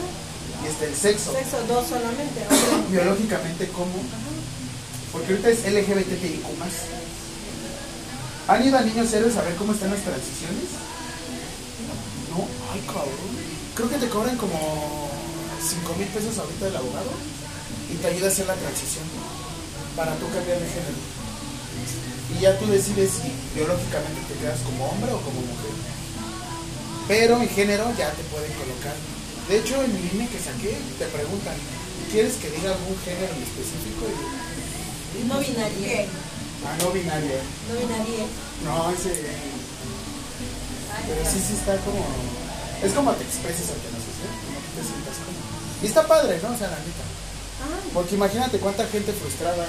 y 0.62 0.68
está 0.68 0.84
el 0.84 0.94
sexo. 0.94 1.32
Sexo 1.32 1.58
dos 1.66 1.88
solamente. 1.88 2.46
Biológicamente, 2.90 3.68
¿cómo? 3.68 3.92
Porque 5.10 5.32
ahorita 5.32 5.50
es 5.50 5.58
LGBTIQ+. 5.66 6.46
¿Han 8.46 8.66
ido 8.66 8.78
a 8.78 8.82
Niños 8.82 9.12
Héroes 9.12 9.36
a 9.36 9.42
ver 9.42 9.54
cómo 9.56 9.72
están 9.72 9.90
las 9.90 10.00
transiciones? 10.00 10.68
No, 12.30 12.46
ay 12.72 12.80
cabrón. 12.86 13.34
Creo 13.74 13.88
que 13.88 13.96
te 13.96 14.08
cobran 14.08 14.36
como 14.36 15.10
5 15.60 15.94
mil 15.98 16.08
pesos 16.08 16.38
ahorita 16.38 16.68
el 16.68 16.76
abogado 16.76 17.10
y 17.90 17.96
te 17.96 18.06
ayuda 18.06 18.26
a 18.26 18.30
hacer 18.30 18.46
la 18.46 18.54
transición 18.54 19.04
para 19.96 20.14
tú 20.16 20.26
cambiar 20.30 20.58
de 20.60 20.66
género. 20.66 21.23
Y 22.34 22.40
ya 22.40 22.58
tú 22.58 22.66
decides 22.66 23.10
si 23.10 23.30
biológicamente 23.54 24.20
te 24.28 24.34
quedas 24.40 24.60
como 24.60 24.90
hombre 24.90 25.12
o 25.12 25.20
como 25.20 25.40
mujer. 25.40 25.74
Pero 27.06 27.40
en 27.40 27.48
género 27.48 27.92
ya 27.96 28.10
te 28.10 28.22
pueden 28.24 28.52
colocar. 28.54 28.96
De 29.48 29.58
hecho, 29.58 29.82
en 29.82 29.92
mi 29.92 30.00
INE 30.14 30.28
que 30.28 30.40
saqué, 30.40 30.74
te 30.98 31.06
preguntan, 31.06 31.54
¿quieres 32.10 32.34
que 32.40 32.50
diga 32.50 32.72
algún 32.72 32.96
género 33.04 33.34
en 33.34 33.42
específico? 33.42 34.08
Y 34.08 35.28
No 35.28 35.38
binaria. 35.38 36.08
Ah, 36.64 36.76
no 36.80 36.90
binario. 36.90 37.38
No 37.68 37.74
binaria. 37.76 38.24
No, 38.64 38.90
ese. 38.90 39.12
Pero 41.06 41.22
sí, 41.28 41.38
sí 41.38 41.54
está 41.54 41.76
como. 41.84 42.02
Es 42.82 42.92
como 42.92 43.12
te 43.12 43.24
expreses 43.24 43.68
ante 43.68 43.88
la 43.92 44.00
sociedad, 44.00 44.34
como 44.48 44.58
que 44.64 44.70
te 44.72 44.82
sientas 44.82 45.16
como. 45.20 45.38
Y 45.82 45.86
está 45.86 46.06
padre, 46.06 46.40
¿no? 46.42 46.54
O 46.54 46.58
sea, 46.58 46.72
la 46.72 46.80
neta. 46.80 47.04
Porque 47.92 48.14
imagínate 48.16 48.58
cuánta 48.58 48.86
gente 48.86 49.12
frustrada. 49.12 49.66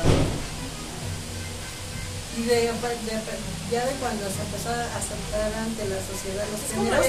Y 2.38 2.41
de, 2.43 2.55
de- 2.55 2.72
ya 3.72 3.85
de 3.85 3.93
cuando 3.99 4.25
se 4.27 4.41
empezó 4.43 4.69
a 4.69 4.83
aceptar 4.97 5.53
ante 5.64 5.88
la 5.88 5.99
sociedad 6.05 6.45
los 6.51 6.61
géneros, 6.69 7.05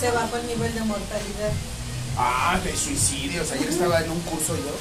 se 0.00 0.10
bajó 0.10 0.36
el 0.36 0.46
nivel 0.46 0.72
de 0.74 0.80
mortalidad. 0.84 1.52
Ah, 2.16 2.58
de 2.62 2.76
suicidios. 2.76 3.50
Ayer 3.52 3.68
estaba 3.68 4.00
en 4.00 4.10
un 4.10 4.20
curso 4.20 4.54
yo. 4.56 4.74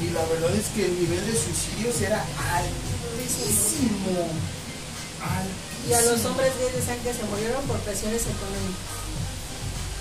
Y 0.00 0.10
la 0.10 0.24
verdad 0.26 0.54
es 0.54 0.66
que 0.74 0.86
el 0.86 0.94
nivel 1.00 1.20
de 1.26 1.32
suicidios 1.34 2.00
era 2.00 2.24
altísimo. 2.54 4.28
Y 5.88 5.92
a 5.92 6.00
los 6.02 6.08
Altísimo. 6.10 6.30
hombres 6.30 6.52
gays 6.58 6.74
decían 6.74 6.98
que 7.02 7.12
se 7.14 7.24
murieron 7.24 7.64
por 7.66 7.78
presiones 7.80 8.22
económicas, 8.22 8.86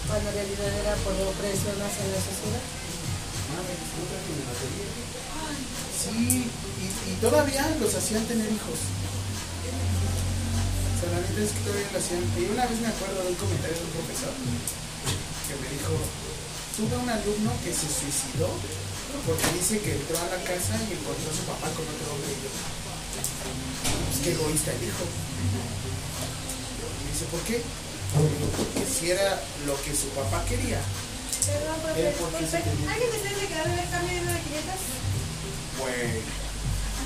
cuando 0.08 0.30
en 0.30 0.36
realidad 0.36 0.70
era 0.84 0.94
por 1.02 1.14
opresión 1.14 1.76
hacia 1.82 2.06
la 2.14 2.20
sociedad. 2.22 2.64
Sí, 5.98 6.46
y, 7.08 7.16
todavía 7.22 7.64
los 7.80 7.96
hacían 7.96 8.26
tener 8.26 8.46
hijos. 8.52 8.80
O 10.92 10.96
sea, 11.00 11.08
la 11.16 11.20
neta 11.24 11.40
es 11.40 11.52
que 11.56 11.64
todavía 11.64 11.90
lo 11.94 12.00
hacían. 12.00 12.24
Y 12.36 12.52
una 12.52 12.66
vez 12.68 12.78
me 12.82 12.92
acuerdo 12.92 13.24
de 13.24 13.30
un 13.32 13.40
comentario 13.40 13.78
de 13.78 13.86
un 13.88 13.94
profesor 13.96 14.34
que 14.34 15.56
me 15.56 15.68
dijo, 15.72 15.94
tuve 16.76 16.96
un 16.98 17.10
alumno 17.10 17.52
que 17.64 17.72
se 17.72 17.88
suicidó 17.88 18.52
porque 19.26 19.48
dice 19.56 19.80
que 19.80 19.96
entró 19.96 20.18
a 20.20 20.28
la 20.28 20.40
casa 20.44 20.76
y 20.84 20.94
encontró 20.94 21.32
a 21.32 21.36
su 21.36 21.44
papá 21.48 21.68
con 21.72 21.88
otro 21.88 22.08
hombre. 22.12 22.36
Pues 22.36 24.18
qué 24.24 24.32
egoísta 24.36 24.72
el 24.76 24.84
hijo. 24.84 25.04
Y 25.08 27.02
me 27.08 27.12
dice, 27.12 27.26
¿por 27.32 27.42
qué? 27.48 27.64
Porque 28.14 28.84
si 28.88 29.12
era 29.12 29.42
lo 29.66 29.76
que 29.82 29.96
su 29.96 30.08
papá 30.12 30.44
quería. 30.46 30.80
Perdón. 31.48 31.80
¿Alguien 31.88 33.10
me 33.12 33.20
tiene 33.20 33.48
que 33.48 33.56
dar 33.56 33.68
el 33.68 33.90
cambio 33.90 34.14
de 34.14 34.22
una 34.22 34.34
de 34.34 34.42
500? 34.42 34.76
Güey. 35.80 36.47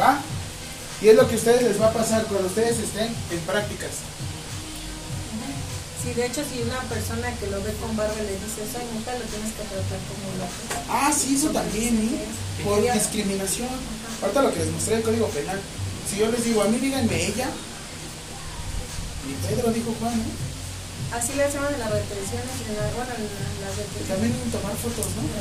¿Va? 0.00 0.20
Y 1.00 1.08
es 1.08 1.16
lo 1.16 1.26
que 1.28 1.34
a 1.34 1.38
ustedes 1.38 1.62
les 1.62 1.80
va 1.80 1.88
a 1.88 1.92
pasar 1.92 2.24
cuando 2.24 2.46
ustedes 2.48 2.78
estén 2.78 3.08
en 3.30 3.40
prácticas. 3.46 3.90
Sí, 6.02 6.12
de 6.14 6.26
hecho, 6.26 6.42
si 6.42 6.62
una 6.62 6.80
persona 6.90 7.30
que 7.38 7.46
lo 7.46 7.62
ve 7.62 7.72
con 7.80 7.94
barba 7.96 8.14
le 8.16 8.34
dice 8.34 8.66
soy 8.66 8.82
mujer, 8.90 9.18
lo 9.22 9.26
tienes 9.30 9.52
que 9.54 9.62
tratar 9.62 10.00
como 10.10 10.34
hombre. 10.34 10.46
Ah, 10.90 11.12
sí, 11.14 11.36
eso 11.36 11.50
también, 11.50 11.94
¿eh? 11.94 12.64
Por 12.64 12.82
discriminación. 12.82 13.70
Ahorita 14.20 14.42
lo 14.42 14.52
que 14.52 14.60
les 14.60 14.70
mostré 14.72 14.94
el 14.96 15.02
código 15.02 15.28
penal. 15.28 15.60
Si 16.10 16.18
yo 16.18 16.30
les 16.30 16.42
digo, 16.44 16.62
a 16.62 16.66
mí 16.66 16.78
díganme 16.78 17.14
ella, 17.26 17.46
ni 19.26 19.34
Pedro 19.46 19.70
dijo 19.70 19.94
Juan, 20.00 20.18
¿no? 20.18 20.24
Así 21.16 21.34
le 21.34 21.44
hacemos 21.44 21.70
en 21.70 21.78
las 21.78 21.90
retenciones, 21.90 22.54
en 22.66 22.74
la, 22.74 22.82
bueno, 22.98 23.12
en 23.14 23.22
las 23.62 23.74
Y 23.74 23.78
retenciones. 23.78 24.08
también 24.10 24.32
tomar 24.50 24.74
fotos, 24.74 25.06
¿no? 25.14 25.22
¿Me 25.22 25.38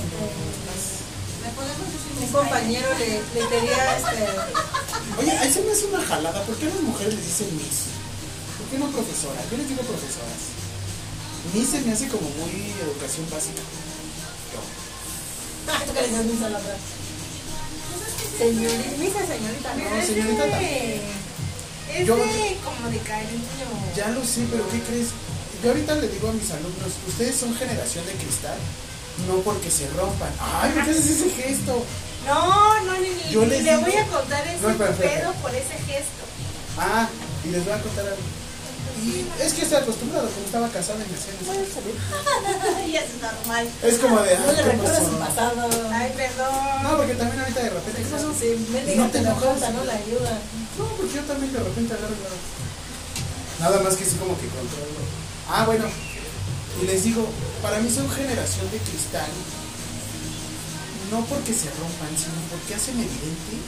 Un 2.22 2.28
compañero 2.28 2.88
le, 3.00 3.08
le 3.40 3.48
pedía 3.48 3.98
este. 3.98 4.26
Oye, 5.20 5.32
ahí 5.32 5.52
se 5.52 5.61
me 5.61 5.72
hace 5.72 5.86
una 5.86 6.02
jalada. 6.06 6.44
¿Por 6.44 6.56
qué 6.58 6.66
a 6.68 6.70
las 6.70 6.82
mujeres 6.82 7.14
les 7.16 7.26
dicen 7.26 7.50
Miss? 7.58 7.90
¿Por 8.58 8.68
qué 8.70 8.78
no 8.78 8.88
profesora? 8.92 9.42
Yo 9.50 9.58
les 9.58 9.68
digo 9.70 9.82
profesoras. 9.82 10.42
Miss 11.53 11.70
se 11.70 11.82
me 11.82 11.94
hace 11.94 12.08
como 12.08 12.30
muy 12.30 12.72
educación 12.82 13.26
básica. 13.30 13.61
Ah, 15.68 15.82
tú 15.86 15.94
que 15.94 16.02
le 16.02 16.11
das 16.11 16.26
misa 16.26 16.45
a 16.48 16.50
la 16.50 16.58
otra. 16.60 16.76
Señorita, 18.38 18.98
misa 18.98 19.20
señorita, 19.28 19.70
No, 19.76 19.95
no. 19.98 20.06
señorita 20.06 20.50
también. 20.50 21.02
Es 21.94 22.08
Yo- 22.08 22.16
de 22.16 22.58
como 22.64 22.90
de 22.90 22.98
cariño. 23.00 23.68
Ya 23.95 24.10
lo 24.10 24.24
sé, 24.26 24.45
pero 24.50 24.68
¿qué 24.70 24.80
crees? 24.82 25.10
Yo 25.64 25.70
ahorita 25.70 25.95
le 25.95 26.08
digo 26.08 26.30
a 26.30 26.34
mis 26.34 26.50
alumnos, 26.52 26.92
ustedes 27.08 27.36
son 27.36 27.53
generación 27.56 28.06
de 28.06 28.14
cristal, 28.14 28.58
no 29.27 29.35
porque 29.43 29.69
se 29.72 29.88
rompan. 29.90 30.30
Ay, 30.40 30.72
¿por 30.72 30.83
qué 30.85 30.91
haces 30.91 31.09
ese 31.09 31.30
gesto? 31.41 31.83
No, 32.27 32.83
no, 32.85 32.93
ni, 33.00 33.09
ni, 33.09 33.32
Yo 33.32 33.41
ni 33.41 33.48
les 33.48 33.64
le 33.64 33.72
digo- 33.77 33.82
voy 33.82 33.95
a 33.95 34.06
contar 34.08 34.48
ese 34.48 34.61
No, 34.61 34.69
espera, 34.69 34.91
espera, 34.91 35.19
pedo 35.22 35.33
por 35.41 35.51
ese 35.56 35.74
gesto. 35.88 36.24
Ah, 36.77 37.09
y 37.43 37.50
les 37.50 37.64
voy 37.66 37.74
a 37.74 37.82
contar 37.82 38.06
algo. 38.06 38.22
Y 39.01 39.25
es 39.41 39.53
que 39.53 39.64
estoy 39.64 39.77
acostumbrado, 39.82 40.30
como 40.30 40.45
estaba 40.45 40.69
casada 40.69 41.00
y 41.03 41.09
me 41.09 41.17
hacían 41.17 41.33
eso. 41.41 41.82
ya 42.93 43.01
es 43.01 43.14
normal. 43.22 43.67
Es 43.82 43.98
como 43.98 44.19
de, 44.22 44.38
No 44.38 44.43
ay, 44.50 44.56
le 44.58 44.64
¿qué 44.64 44.69
recuerdas 44.69 45.00
pasó? 45.00 45.11
su 45.11 45.17
pasado. 45.17 45.69
Ay, 45.91 46.14
perdón. 46.16 46.53
No, 46.83 46.98
porque 46.98 47.16
también 47.16 47.40
ahorita 47.41 47.59
de 47.64 47.69
repente... 47.72 48.01
Eso 48.01 48.17
no 48.22 49.08
te 49.09 49.22
la 49.22 49.32
enojas. 49.32 49.74
no 49.74 49.83
la 49.85 49.93
ayuda. 49.93 50.38
No, 50.77 50.85
porque 50.98 51.14
yo 51.16 51.22
también 51.24 51.51
de 51.53 51.59
repente 51.59 51.93
agarro 51.93 52.14
la- 52.14 53.66
Nada 53.66 53.80
más 53.82 53.95
que 53.95 54.06
sí 54.06 54.16
como 54.17 54.38
que 54.38 54.48
controlo. 54.48 55.01
Ah, 55.50 55.64
bueno. 55.66 55.85
Y 56.80 56.85
les 56.85 57.03
digo, 57.03 57.27
para 57.61 57.80
mí 57.80 57.90
son 57.90 58.09
generación 58.09 58.69
de 58.72 58.77
cristal. 58.77 59.27
No 61.11 61.25
porque 61.25 61.53
se 61.53 61.67
rompan, 61.75 62.14
sino 62.16 62.40
porque 62.50 62.75
hacen 62.75 62.95
evidente 62.95 63.59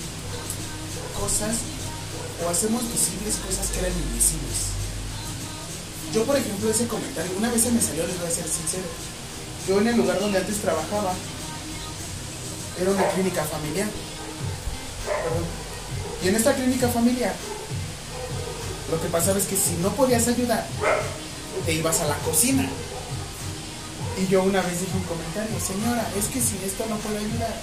cosas 1.19 1.57
o 2.43 2.49
hacemos 2.49 2.83
visibles 2.91 3.35
cosas 3.45 3.67
que 3.67 3.80
eran 3.80 3.91
invisibles. 3.91 4.72
Yo, 6.14 6.23
por 6.23 6.38
ejemplo, 6.38 6.69
ese 6.69 6.88
comentario, 6.88 7.32
una 7.38 7.51
vez 7.51 7.61
se 7.61 7.72
me 7.72 7.82
salió, 7.82 8.07
les 8.07 8.19
voy 8.19 8.27
a 8.27 8.32
ser 8.32 8.48
sincero. 8.48 8.88
Yo 9.67 9.80
en 9.80 9.88
el 9.88 9.98
lugar 9.98 10.19
donde 10.19 10.38
antes 10.38 10.57
trabajaba, 10.57 11.14
era 12.80 12.91
una 12.91 13.09
clínica 13.09 13.43
familiar. 13.43 13.88
Y 16.23 16.27
en 16.27 16.35
esta 16.35 16.56
clínica 16.56 16.88
familiar, 16.88 17.35
lo 18.91 19.01
que 19.01 19.07
pasaba 19.09 19.40
es 19.40 19.45
que 19.45 19.56
si 19.56 19.75
no 19.82 19.90
podías 19.93 20.27
ayudar, 20.27 20.65
te 21.65 21.73
ibas 21.73 21.99
a 22.01 22.07
la 22.07 22.17
cocina. 22.19 22.69
Y 24.16 24.27
yo 24.27 24.43
una 24.43 24.61
vez 24.61 24.80
dije 24.80 24.95
un 24.95 25.03
comentario, 25.03 25.59
señora, 25.59 26.06
es 26.17 26.25
que 26.27 26.40
sin 26.40 26.61
esto 26.64 26.85
no 26.88 26.98
puedo 26.98 27.17
ayudar. 27.17 27.56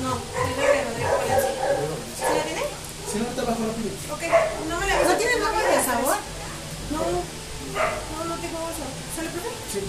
No. 0.00 0.14
¿Sí 2.16 2.24
la 2.34 2.42
tiene? 2.44 2.64
Si 3.12 3.18
no, 3.18 3.24
te 3.26 3.42
bajo 3.42 3.60
rápido. 3.60 3.92
Ok, 4.12 4.22
no 4.68 4.80
me 4.80 4.86
la 4.86 5.02
¿No 5.04 5.16
tiene 5.16 5.36
nombre 5.36 5.66
de 5.66 5.84
sabor? 5.84 6.16
No, 6.90 6.98
no, 6.98 8.24
no 8.24 8.34
tengo 8.40 8.58
eso. 8.72 8.86
¿Se 9.14 9.22
le 9.22 9.30
profe? 9.30 9.50
Sí. 9.72 9.80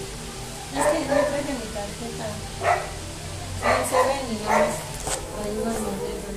Es 0.72 0.84
que 0.86 0.98
no 1.08 1.14
traje 1.14 1.52
mi 1.52 1.68
tarjeta. 1.72 2.26
Sí, 3.62 3.70
se 3.88 3.96
ven 3.96 4.24
y 4.28 4.42
no 4.42 4.92
unas 5.50 5.80
monedas. 5.80 6.36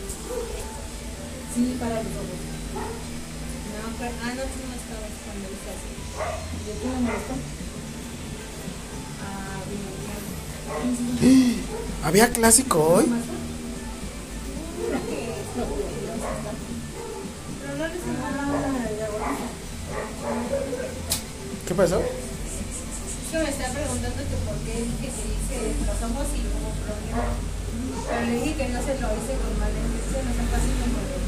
Sí, 1.54 1.78
para 1.80 1.96
los 1.96 2.14
ojos. 2.20 2.42
No, 2.76 3.92
pero, 4.00 4.12
ah, 4.24 4.34
no, 4.36 4.44
tú 4.44 4.60
no 4.66 4.76
estabas 4.76 5.14
cuando 5.26 5.50
dice 5.50 5.70
así. 5.72 5.95
Ah, 6.18 7.18
¿Había 12.08 12.30
clásico 12.30 12.80
hoy? 12.84 13.06
¿Qué 21.68 21.74
pasó? 21.76 22.00
Me 23.36 23.50
está 23.50 23.68
preguntando 23.68 24.24
que 24.24 24.38
por 24.48 24.56
qué 24.64 24.80
dije 24.80 25.12
que 25.12 25.28
hice 25.28 25.76
los 25.84 26.00
ojos 26.08 26.28
y 26.32 26.40
hubo 26.48 26.72
problema. 26.88 27.36
Pero 28.08 28.22
le 28.28 28.32
dije 28.32 28.56
que 28.56 28.70
no 28.70 28.80
se 28.80 28.96
lo 28.96 29.12
hice 29.12 29.34
con 29.44 29.60
mala 29.60 29.76
intención, 29.76 30.24
o 30.24 30.34
sea, 30.36 30.46
casi 30.56 30.72
como. 30.80 31.25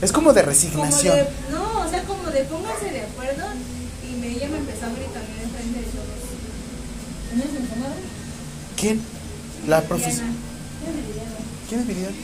Es 0.00 0.12
como 0.12 0.32
de 0.32 0.40
Como 0.42 0.50
resignación. 0.52 1.16
de, 1.16 1.26
no, 1.50 1.80
o 1.80 1.88
sea, 1.90 2.02
como 2.04 2.30
de 2.30 2.44
pónganse 2.44 2.90
de 2.90 3.02
acuerdo 3.02 3.44
y 4.08 4.16
me, 4.16 4.28
ella 4.28 4.48
me 4.48 4.58
empezó 4.58 4.86
a 4.86 4.90
gritar 4.90 5.22
en 5.22 5.50
frente 5.50 5.78
de 5.80 5.86
todos. 5.86 6.20
¿Tienes 7.30 7.46
en 7.56 7.66
tu 7.68 7.76
madre? 7.80 8.02
¿Quién? 8.76 9.00
La 9.66 9.82
profesora. 9.82 10.28
¿Quién 11.68 11.80
es 11.80 11.86
Viridiana? 11.86 12.16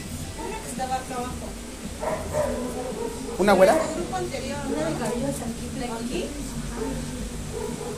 Una 0.47 0.57
que 0.63 0.69
estaba 0.71 0.95
acá 0.95 1.15
abajo. 1.15 1.47
¿Una 3.37 3.53
güera? 3.53 3.73
El 3.73 3.95
grupo 3.95 4.15
anterior, 4.15 4.57
una 4.67 4.89
de 4.89 4.95
cabello 4.95 5.95
aquí. 5.99 6.25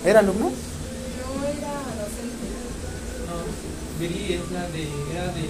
¿Era 0.05 0.19
alumna? 0.19 0.45
No 0.47 1.43
era 1.45 1.73
docente. 2.01 2.47
No, 3.27 3.99
Viri 3.99 4.33
es 4.33 4.51
la 4.51 4.67
de. 4.69 4.83
Era 5.13 5.27
de. 5.33 5.49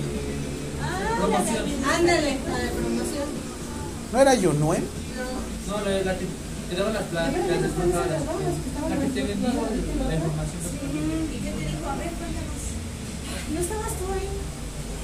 Ah, 0.81 1.15
promoción. 1.17 1.65
Ándale, 1.95 2.37
la 2.47 2.57
de 2.59 2.69
promoción. 2.69 3.46
¿No 4.11 4.21
era 4.21 4.33
Yunuen? 4.35 4.83
No. 5.17 5.77
No, 5.77 5.83
la, 5.83 5.91
la 6.01 6.13
que 6.17 6.25
te 6.69 6.75
daba 6.75 6.91
las 6.91 7.03
pláticas, 7.11 7.47
las 7.47 7.61
desmontadas. 7.61 8.21
La 8.89 8.95
que 8.95 9.07
te 9.11 9.21
vendía 9.23 9.51
la 9.51 10.15
información. 10.15 10.61
¿Y 10.67 11.37
qué 11.43 11.51
te 11.51 11.63
dijo? 11.67 11.85
A 11.91 11.95
ver, 11.99 12.11
cuéntanos. 12.15 12.61
¿No 13.51 13.59
estabas 13.59 13.93
tú 13.99 14.05
ahí? 14.15 14.31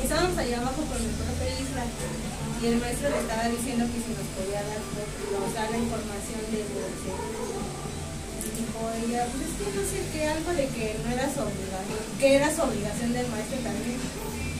Estábamos 0.03 0.37
allá 0.37 0.57
abajo 0.59 0.81
con 0.87 0.99
el 0.99 1.13
profe 1.19 1.47
Isla 1.63 1.83
y 1.83 2.63
el 2.67 2.79
maestro 2.79 3.09
le 3.11 3.19
estaba 3.19 3.47
diciendo 3.51 3.83
que 3.91 3.99
si 4.03 4.11
nos 4.15 4.29
podía 4.39 4.63
dar, 4.63 4.79
nos 4.79 5.51
dar 5.55 5.67
la 5.71 5.79
información 5.79 6.39
de. 6.51 6.59
Y 6.63 8.49
dijo 8.55 8.79
ella, 9.03 9.27
pues 9.31 9.47
es 9.47 9.53
que 9.59 9.67
no 9.75 9.83
sé 9.83 9.99
qué, 10.11 10.21
algo 10.27 10.51
de 10.51 10.67
que 10.71 10.95
no 11.03 11.07
era 11.11 11.27
su 11.27 11.39
obligación, 11.43 12.03
que 12.19 12.27
era 12.35 12.47
su 12.55 12.61
obligación 12.63 13.11
del 13.11 13.27
maestro 13.27 13.59
también. 13.63 13.99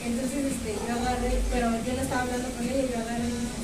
Entonces 0.03 0.51
este, 0.51 0.75
yo 0.83 0.99
agarré, 0.99 1.31
pero 1.51 1.72
yo 1.83 1.91
no 1.95 2.01
estaba 2.03 2.23
hablando 2.27 2.47
con 2.55 2.63
ella, 2.67 2.83
yo 2.91 2.99
agarré 2.99 3.27
y 3.27 3.62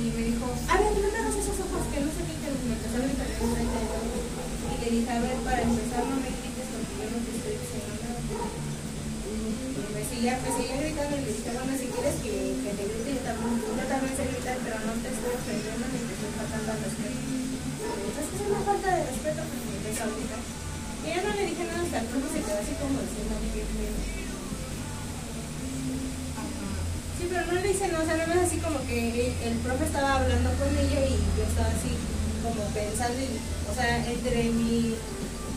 y 0.00 0.08
me 0.16 0.32
dijo, 0.32 0.48
a 0.48 0.80
ver, 0.80 0.96
no 0.96 1.08
me 1.12 1.18
hagas 1.20 1.36
esos 1.36 1.60
ojos, 1.60 1.84
que 1.92 2.00
no 2.00 2.08
sé 2.08 2.24
qué, 2.24 2.32
que 2.40 2.48
me 2.48 2.72
empezó 2.72 2.96
a 2.96 3.04
todo. 3.04 3.52
Y 3.60 4.76
le 4.80 4.88
dije, 4.96 5.10
a 5.12 5.20
ver, 5.20 5.36
para 5.44 5.60
empezar 5.60 6.08
no 6.08 6.16
me 6.16 6.32
grites 6.40 6.68
porque 6.72 6.94
yo 7.04 7.06
no 7.12 7.20
te 7.20 7.30
estoy 7.36 7.54
diciendo 7.60 7.92
nada. 8.00 8.20
Y 8.40 9.92
me 9.92 10.02
seguía, 10.08 10.40
me 10.40 10.50
seguía 10.56 10.80
gritando 10.80 11.20
y 11.20 11.24
le 11.28 11.32
dije, 11.36 11.52
bueno, 11.52 11.72
si 11.76 11.86
quieres 11.92 12.16
que, 12.24 12.32
te 12.64 12.84
grite, 12.88 13.10
yo 13.12 13.22
también, 13.28 13.60
yo 13.60 13.84
también 13.92 14.12
sé 14.16 14.24
gritar, 14.24 14.56
pero 14.64 14.76
no 14.88 14.92
te 15.04 15.08
estoy 15.12 15.32
ofendiendo 15.36 15.84
ni 15.84 16.00
te 16.00 16.12
estoy 16.16 16.32
faltando 16.32 16.68
al 16.72 16.80
respeto. 16.80 17.20
Dijo, 17.20 18.20
es 18.24 18.40
una 18.40 18.60
falta 18.64 18.88
de 18.88 19.02
respeto 19.04 19.40
porque 19.44 19.68
me 19.68 19.76
empezó 19.84 20.02
a 20.08 20.12
gritar. 20.16 20.42
Y 21.04 21.08
yo 21.12 21.20
no 21.28 21.30
le 21.36 21.44
dije 21.44 21.62
nada 21.68 21.84
hasta 21.84 22.00
el 22.00 22.08
se 22.08 22.40
quedó 22.40 22.56
así 22.56 22.72
como 22.80 22.96
diciendo, 23.04 23.36
qué 23.52 23.68
miedo. 23.68 24.19
Sí, 27.20 27.28
pero 27.28 27.44
no 27.46 27.52
le 27.60 27.68
hice 27.70 27.86
nada, 27.88 28.00
o 28.02 28.06
sea, 28.06 28.16
nada 28.16 28.32
más 28.34 28.48
así 28.48 28.56
como 28.64 28.80
que 28.88 29.28
el, 29.44 29.54
profe 29.60 29.84
estaba 29.84 30.16
hablando 30.24 30.48
con 30.56 30.68
ella 30.72 31.00
y 31.04 31.20
yo 31.36 31.44
estaba 31.44 31.68
así 31.68 31.92
como 32.40 32.64
pensando, 32.72 33.20
y, 33.20 33.36
o 33.68 33.72
sea, 33.76 34.00
entre 34.08 34.44
mi, 34.56 34.96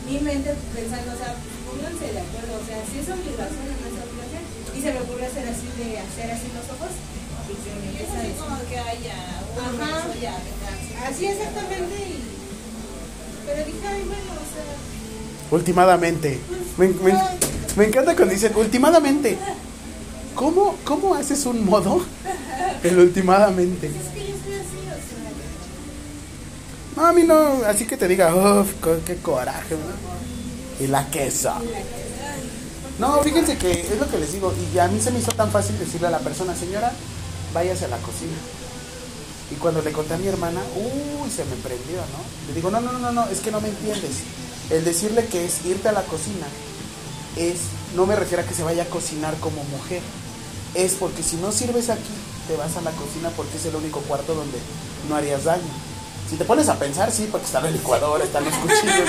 mi 0.04 0.16
mente 0.20 0.52
pensando, 0.76 1.08
o 1.08 1.16
sea, 1.16 1.32
pónganse 1.64 2.12
de 2.12 2.20
acuerdo, 2.20 2.60
o 2.60 2.64
sea, 2.68 2.78
si 2.84 3.00
es 3.00 3.08
obligación 3.08 3.64
o 3.64 3.74
no 3.80 3.86
es 3.88 3.96
obligación. 3.96 4.44
Y 4.76 4.78
se 4.84 4.92
me 4.92 5.00
ocurrió 5.00 5.24
hacer 5.24 5.48
así 5.48 5.64
de 5.80 5.96
hacer 6.04 6.28
así 6.36 6.46
los 6.52 6.68
ojos 6.68 6.92
y 7.48 7.54
que 7.64 7.70
me 7.80 7.96
Es 7.96 8.04
empieza 8.04 8.12
a 8.12 8.18
así 8.20 8.28
decir. 8.28 8.42
como 8.44 8.56
que 8.68 8.76
haya 8.78 9.16
un 9.56 9.64
Ajá. 9.80 9.88
beso 10.04 10.12
ya, 10.20 10.34
venganza. 10.44 11.08
Así 11.08 11.22
exactamente 11.26 11.94
y... 11.96 12.20
Pero 13.48 13.60
dije, 13.64 13.86
ay, 13.88 14.02
bueno, 14.04 14.30
o 14.36 14.46
sea... 14.52 14.68
Últimamente. 15.50 16.40
Me, 16.76 16.88
me- 16.88 17.18
me 17.76 17.84
encanta 17.86 18.16
cuando 18.16 18.34
dicen 18.34 18.52
últimamente. 18.56 19.38
¿Cómo, 20.34 20.76
¿Cómo 20.84 21.14
haces 21.14 21.46
un 21.46 21.64
modo? 21.64 22.04
El 22.82 22.98
últimamente. 22.98 23.86
Es 23.86 23.92
que 23.92 24.20
yo 24.20 24.36
soy 24.44 24.54
así, 24.54 24.78
o 24.88 24.98
sea... 26.96 27.02
No, 27.02 27.06
a 27.06 27.12
mí 27.12 27.22
no, 27.22 27.64
así 27.66 27.86
que 27.86 27.96
te 27.96 28.08
diga, 28.08 28.34
uff, 28.34 28.72
qué 29.06 29.16
coraje, 29.16 29.74
¿no? 29.74 30.84
Y 30.84 30.88
la 30.88 31.08
queso. 31.08 31.52
No, 32.98 33.20
fíjense 33.22 33.56
que 33.58 33.72
es 33.72 33.98
lo 33.98 34.08
que 34.08 34.18
les 34.18 34.32
digo, 34.32 34.52
y 34.72 34.78
a 34.78 34.88
mí 34.88 35.00
se 35.00 35.10
me 35.10 35.18
hizo 35.18 35.32
tan 35.32 35.50
fácil 35.50 35.78
decirle 35.78 36.08
a 36.08 36.10
la 36.10 36.20
persona, 36.20 36.54
señora, 36.54 36.92
váyase 37.52 37.86
a 37.86 37.88
la 37.88 37.98
cocina. 37.98 38.36
Y 39.50 39.56
cuando 39.56 39.82
le 39.82 39.92
conté 39.92 40.14
a 40.14 40.18
mi 40.18 40.26
hermana, 40.26 40.60
uy, 40.76 41.30
se 41.30 41.44
me 41.44 41.56
prendió, 41.56 41.96
¿no? 41.96 42.48
Le 42.48 42.54
digo, 42.54 42.70
no, 42.70 42.80
no, 42.80 42.92
no, 42.92 43.12
no, 43.12 43.26
es 43.28 43.40
que 43.40 43.50
no 43.50 43.60
me 43.60 43.68
entiendes. 43.68 44.22
El 44.70 44.84
decirle 44.84 45.26
que 45.26 45.44
es 45.44 45.64
irte 45.66 45.88
a 45.88 45.92
la 45.92 46.02
cocina 46.02 46.46
es, 47.36 47.58
no 47.96 48.06
me 48.06 48.16
refiero 48.16 48.42
a 48.42 48.46
que 48.46 48.54
se 48.54 48.62
vaya 48.62 48.84
a 48.84 48.86
cocinar 48.86 49.34
como 49.40 49.62
mujer, 49.64 50.00
es 50.74 50.94
porque 50.94 51.22
si 51.22 51.36
no 51.36 51.52
sirves 51.52 51.90
aquí, 51.90 52.02
te 52.48 52.56
vas 52.56 52.76
a 52.76 52.82
la 52.82 52.90
cocina 52.92 53.30
porque 53.36 53.56
es 53.56 53.64
el 53.66 53.76
único 53.76 54.00
cuarto 54.00 54.34
donde 54.34 54.58
no 55.08 55.16
harías 55.16 55.44
daño. 55.44 55.62
Si 56.28 56.36
te 56.36 56.44
pones 56.44 56.68
a 56.68 56.78
pensar, 56.78 57.10
sí, 57.12 57.28
porque 57.30 57.46
está 57.46 57.60
la 57.60 57.70
licuadora, 57.70 58.24
están 58.24 58.44
los 58.44 58.54
cuchillos. 58.54 59.08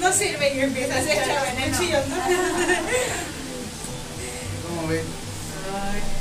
No 0.00 0.12
sirve 0.12 0.56
y 0.56 0.60
empieza 0.60 0.96
a 0.96 0.98
hacer 0.98 1.24
chavanechillos, 1.24 2.08
¿no? 2.08 2.16
¿Cómo 4.66 4.88
ven? 4.88 5.04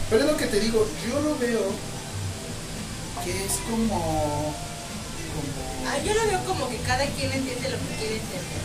Pero 0.08 0.24
es 0.24 0.32
lo 0.32 0.38
que 0.38 0.46
te 0.46 0.60
digo, 0.60 0.86
yo 1.10 1.20
lo 1.22 1.36
veo 1.40 1.62
que 3.24 3.32
es 3.32 3.54
como. 3.68 3.88
como 3.98 4.54
Ah, 5.88 5.98
yo 6.06 6.14
lo 6.14 6.28
veo 6.28 6.46
como 6.46 6.70
que 6.70 6.78
cada 6.78 7.06
quien 7.08 7.32
entiende 7.32 7.70
lo 7.70 7.78
que 7.78 7.96
quiere 7.98 8.16
entender. 8.18 8.62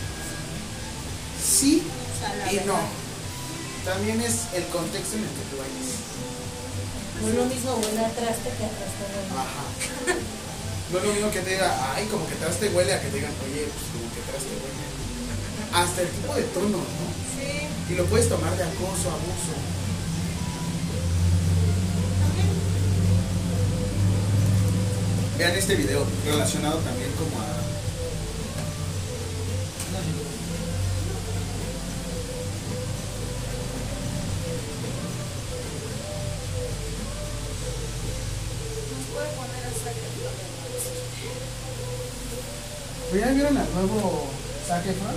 sí 1.43 1.81
O 2.13 2.19
sea, 2.19 2.53
y 2.53 2.65
no. 2.67 3.06
También 3.87 4.19
es 4.19 4.51
el 4.53 4.67
contexto 4.67 5.15
en 5.15 5.23
el 5.23 5.31
que 5.31 5.47
tú 5.47 5.55
vayas. 5.55 5.87
No 7.23 7.27
es 7.29 7.35
lo 7.35 7.45
mismo 7.45 7.71
huele 7.79 8.03
a 8.03 8.11
traste 8.11 8.51
que 8.51 8.65
a 8.67 8.71
traste. 8.75 9.03
Ajá. 9.31 9.63
No 10.91 10.99
es 10.99 11.03
lo 11.03 11.11
mismo 11.11 11.31
que 11.31 11.41
te 11.41 11.49
diga, 11.51 11.93
ay, 11.95 12.05
como 12.07 12.25
que 12.29 12.35
traste 12.35 12.69
huele 12.69 12.93
a 12.93 13.01
que 13.01 13.09
te 13.09 13.15
digan, 13.17 13.31
oye, 13.43 13.67
pues 13.67 13.85
como 13.91 14.07
que 14.07 14.23
traste 14.23 14.55
huele. 14.55 14.83
Hasta 15.73 16.01
el 16.01 16.07
tipo 16.07 16.33
de 16.33 16.43
tono, 16.43 16.77
¿no? 16.79 17.07
Sí. 17.35 17.67
Y 17.91 17.95
lo 17.95 18.05
puedes 18.05 18.29
tomar 18.29 18.55
de 18.55 18.63
acoso, 18.63 19.11
abuso. 19.11 19.55
Vean 25.37 25.55
este 25.55 25.75
video 25.75 26.05
relacionado 26.25 26.77
también 26.79 27.11
como 27.19 27.35
a... 27.41 27.56
¿Ya 43.13 43.31
vieron 43.31 43.57
al 43.57 43.73
nuevo 43.73 44.27
Zac 44.67 44.85
Efron? 44.85 45.15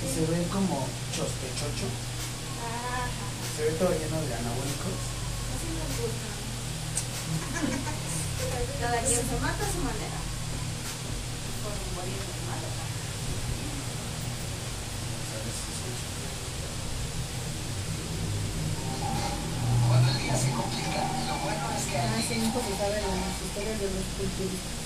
Que 0.00 0.08
se 0.08 0.20
ve 0.26 0.42
como 0.50 0.88
chospechocho. 1.14 1.88
Se 3.54 3.62
ve 3.62 3.70
todo 3.78 3.90
lleno 3.90 4.20
de 4.24 4.34
anabólicos. 4.34 4.96
Cada 8.80 8.98
quien 9.00 9.20
se 9.20 9.36
mata 9.40 9.64
a 9.64 9.72
su 9.72 9.78
manera. 9.78 10.18
Por 11.62 11.72
morir 11.94 12.18
de 12.18 12.34
malo. 12.48 12.68
Ah, 21.96 22.20
sí, 22.26 22.34
un 22.40 22.50
poco 22.52 22.70
sabe 22.76 22.96
las 23.00 23.38
historias 23.46 23.78
de 23.78 23.86
los 23.86 24.04
culturistas. 24.18 24.84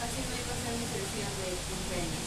Así 0.00 0.20
me 0.28 0.36
iba 0.40 0.50
a 0.50 0.56
hacer 0.56 0.72
mi 0.72 0.86
sesión 0.86 1.30
de 1.36 1.46
cumpleaños. 1.68 2.26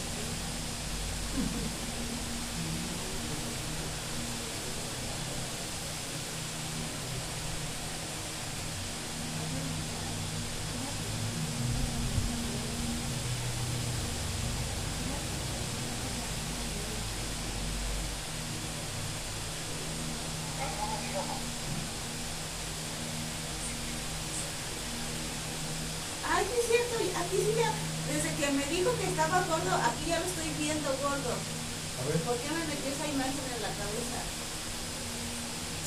Ay, 26.25 26.45
sí 26.47 26.55
es 26.57 26.67
cierto, 26.67 26.95
aquí 27.19 27.37
sí 27.37 27.53
ya, 27.59 27.69
desde 28.09 28.33
que 28.35 28.51
me 28.51 28.65
dijo 28.65 28.89
que 28.97 29.07
estaba 29.07 29.43
gordo, 29.43 29.75
aquí 29.75 30.07
ya 30.07 30.19
lo 30.19 30.25
estoy 30.25 30.49
viendo 30.57 30.89
gordo. 31.03 31.29
A 31.29 32.01
ver. 32.07 32.17
¿Por 32.25 32.35
qué 32.37 32.49
me 32.49 32.65
metió 32.65 32.89
esa 32.89 33.07
imagen 33.07 33.45
en 33.55 33.61
la 33.61 33.69
cabeza? 33.69 34.23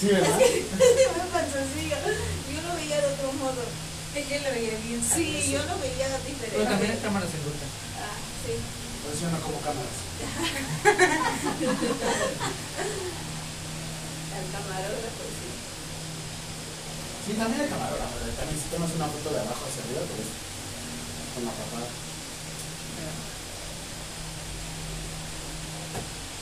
Sí, 0.01 0.07
¿verdad? 0.09 0.41
Es. 0.41 0.65
Yo 2.53 2.61
lo 2.63 2.75
veía 2.77 3.01
de 3.01 3.07
otro 3.07 3.33
modo. 3.33 3.63
Ella 4.17 4.41
lo 4.45 4.51
veía 4.53 4.77
bien. 4.81 5.01
Sí, 5.05 5.53
yo 5.53 5.61
lo 5.65 5.77
veía 5.77 6.09
diferente. 6.25 6.57
Pero 6.57 6.65
también 6.65 6.93
hay 6.93 6.99
cámaras 7.05 7.29
en 7.29 7.45
ruta. 7.45 7.67
Ah, 8.01 8.17
sí. 8.49 8.57
Por 9.05 9.13
eso 9.13 9.29
yo 9.29 9.31
no 9.31 9.41
como 9.45 9.61
cámaras. 9.61 9.93
El 14.37 14.47
camarógrafo, 14.57 15.23
sí. 15.37 15.49
Sí, 17.29 17.33
también 17.37 17.61
hay 17.61 17.69
camarógrafo. 17.69 18.17
También 18.41 18.57
si 18.57 18.73
tomas 18.73 18.89
una 18.97 19.05
foto 19.05 19.29
de 19.37 19.41
abajo 19.45 19.69
hacia 19.69 19.85
arriba, 19.85 20.01
pues 20.09 20.33
con 21.37 21.45
la 21.45 21.53
papada. 21.53 21.89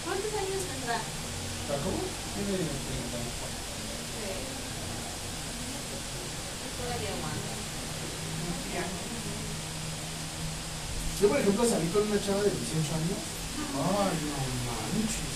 ¿Cuántos 0.07 0.31
años 0.31 0.62
tendrá? 0.62 0.99
¿Pero 1.02 1.64
cómo? 1.83 1.99
Tiene 2.35 2.59
30. 2.59 2.70
Sí. 4.15 4.31
Todavía 6.78 7.11
aguanta. 7.15 7.55
Yo, 11.20 11.28
por 11.28 11.39
ejemplo, 11.39 11.62
salí 11.65 11.86
con 11.89 12.03
una 12.11 12.19
chava 12.20 12.43
de 12.43 12.51
18 12.51 12.91
años. 12.99 13.19
Ay, 13.75 14.15
no 14.28 14.39
manches. 14.67 15.31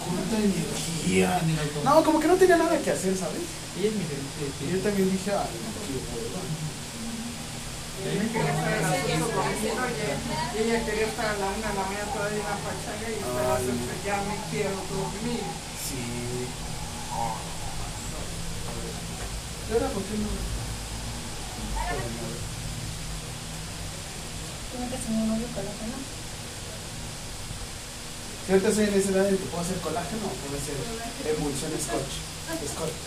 Cuánta 0.00 0.36
energía. 0.36 1.40
No, 1.84 2.02
como 2.02 2.20
que 2.20 2.28
no 2.28 2.36
tenía 2.36 2.56
nada 2.56 2.78
que 2.80 2.90
hacer, 2.90 3.16
¿sabes? 3.16 3.44
Ella 3.78 3.88
es 3.88 3.94
mi 3.94 4.04
Y 4.04 4.72
yo 4.72 4.78
también 4.80 5.10
dije, 5.12 5.30
ay, 5.30 5.54
no, 5.60 5.68
qué 5.84 6.63
hueva. 8.00 8.14
Ella 8.14 8.26
quería 8.32 8.52
estar 8.54 8.72
a 8.72 8.80
las 8.80 8.92
8 9.04 9.22
conmigo 9.34 9.82
y 10.54 10.58
ella 10.58 10.78
quería 10.84 11.06
estar 11.06 11.26
a 11.26 11.38
la 11.38 11.46
1 11.46 11.56
de 11.56 11.62
la 11.62 11.84
mañana 11.84 12.12
todavía 12.12 12.42
en 12.42 12.48
la 12.48 12.58
pachanga 12.64 13.08
y 13.08 13.18
las 13.20 13.60
ocho 13.60 13.72
ya 14.04 14.16
me 14.26 14.36
quiero 14.50 14.76
dormir. 14.90 15.44
Sí. 15.78 16.02
¿Y 19.64 19.72
ahora 19.72 19.88
por 19.88 20.02
qué 20.02 20.14
no? 20.18 20.28
¿Tiene 24.70 24.90
que 24.90 24.98
ser 24.98 25.10
un 25.10 25.28
novio 25.28 25.46
colágeno? 25.54 25.96
Si 28.44 28.52
ahorita 28.52 28.68
estoy 28.68 28.84
en 28.84 28.92
en 28.92 29.38
que 29.38 29.46
puedo 29.46 29.62
hacer 29.62 29.78
colágeno 29.80 30.26
o 30.26 30.36
puedo 30.36 30.60
hacer 30.60 30.76
emulsión 31.32 31.72
scotch. 31.80 32.20
Scotch. 32.74 32.98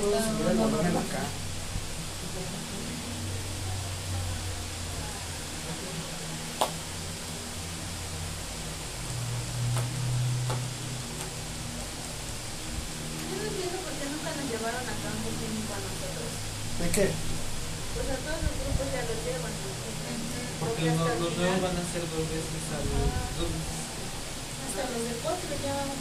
Puedo 0.00 0.16
está 0.16 0.30
subir 0.30 0.46
el 0.48 0.56
más 0.56 0.70
volumen 0.70 0.94
bajo. 0.94 1.06
acá. 1.06 1.22
Yo 13.30 13.36
no 13.36 13.46
entiendo 13.46 13.78
por 13.78 13.92
qué 13.92 14.04
nunca 14.10 14.30
nos 14.34 14.46
llevaron 14.50 14.82
a 14.82 14.94
campo 15.02 15.28
químico 15.38 15.72
a 15.72 15.80
nosotros. 15.86 16.30
¿De 16.80 16.88
qué? 16.90 17.06
Pues 17.92 18.08
a 18.08 18.16
todos 18.24 18.40
los 18.42 18.54
grupos 18.58 18.86
ya 18.90 19.02
los 19.06 19.18
llevan. 19.22 19.52
Porque 20.62 20.82
los, 21.22 21.30
los 21.30 21.38
nuevos 21.38 21.62
van 21.62 21.78
a 21.78 21.84
ser 21.86 22.02
dos 22.02 22.26
veces 22.26 22.66
al. 22.74 22.82
Dos, 22.82 23.46
hasta 24.66 24.82
los 24.90 25.02
de 25.06 25.14
cuatro 25.22 25.54
ya. 25.62 25.86
No, 25.86 25.94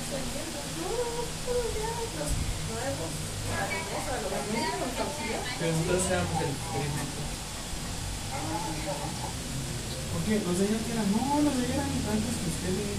ya 0.82 1.90
los 2.01 2.33
nuevos. 2.66 3.14
A 3.51 3.61
lo 3.61 3.77
mejor, 3.77 4.01
a 4.01 4.17
lo 4.17 4.30
mejor, 4.33 4.82
los 4.82 4.98
auxiliares. 4.98 5.53
Pero 5.61 5.77
nosotros 5.77 6.09
éramos 6.09 6.38
el 6.41 6.50
experimento. 6.50 7.22
Porque 10.11 10.33
los 10.41 10.58
de 10.58 10.66
que 10.66 10.91
eran, 10.91 11.08
no, 11.14 11.22
los 11.45 11.53
de 11.53 11.64
allá 11.69 11.75
eran 11.85 11.93
antes 12.01 12.33
que 12.41 12.50
ustedes. 12.50 12.98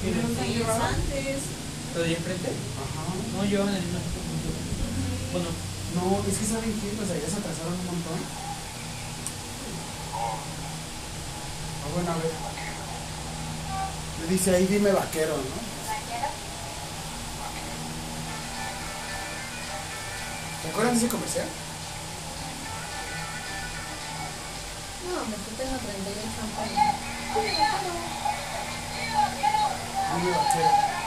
¿Quiénes 0.00 0.24
los 0.24 0.40
llevaban? 0.48 0.94
Antes. 0.94 1.52
¿Lo 1.92 2.00
de 2.00 2.16
enfrente? 2.16 2.48
Ajá. 2.48 3.12
No, 3.12 3.44
llevaban 3.44 3.76
el 3.76 3.82
mismo 3.84 4.00
nosotros. 4.00 4.56
Bueno, 5.36 5.50
No, 5.98 6.22
es 6.24 6.36
que 6.38 6.46
saben 6.48 6.72
que 6.80 6.96
los 6.96 7.08
de 7.08 7.12
allá 7.12 7.28
se 7.28 7.38
atrasaron 7.44 7.76
un 7.76 7.86
montón. 7.92 8.20
Ah, 11.88 11.94
bueno, 11.94 12.12
a 12.12 12.16
ver. 12.16 12.32
Le 14.20 14.26
dice 14.32 14.54
ahí, 14.54 14.66
dime 14.66 14.92
vaquero, 14.92 15.36
¿no? 15.36 15.68
¿Te 20.62 20.68
acuerdas 20.68 20.92
de 20.94 20.98
ese 20.98 21.08
comercial? 21.08 21.46
No, 25.08 25.24
me 25.24 25.36
tengo 25.56 25.78
38 25.78 26.40
años. 26.62 26.94
Dime 30.14 30.30
vaquero. 30.30 30.97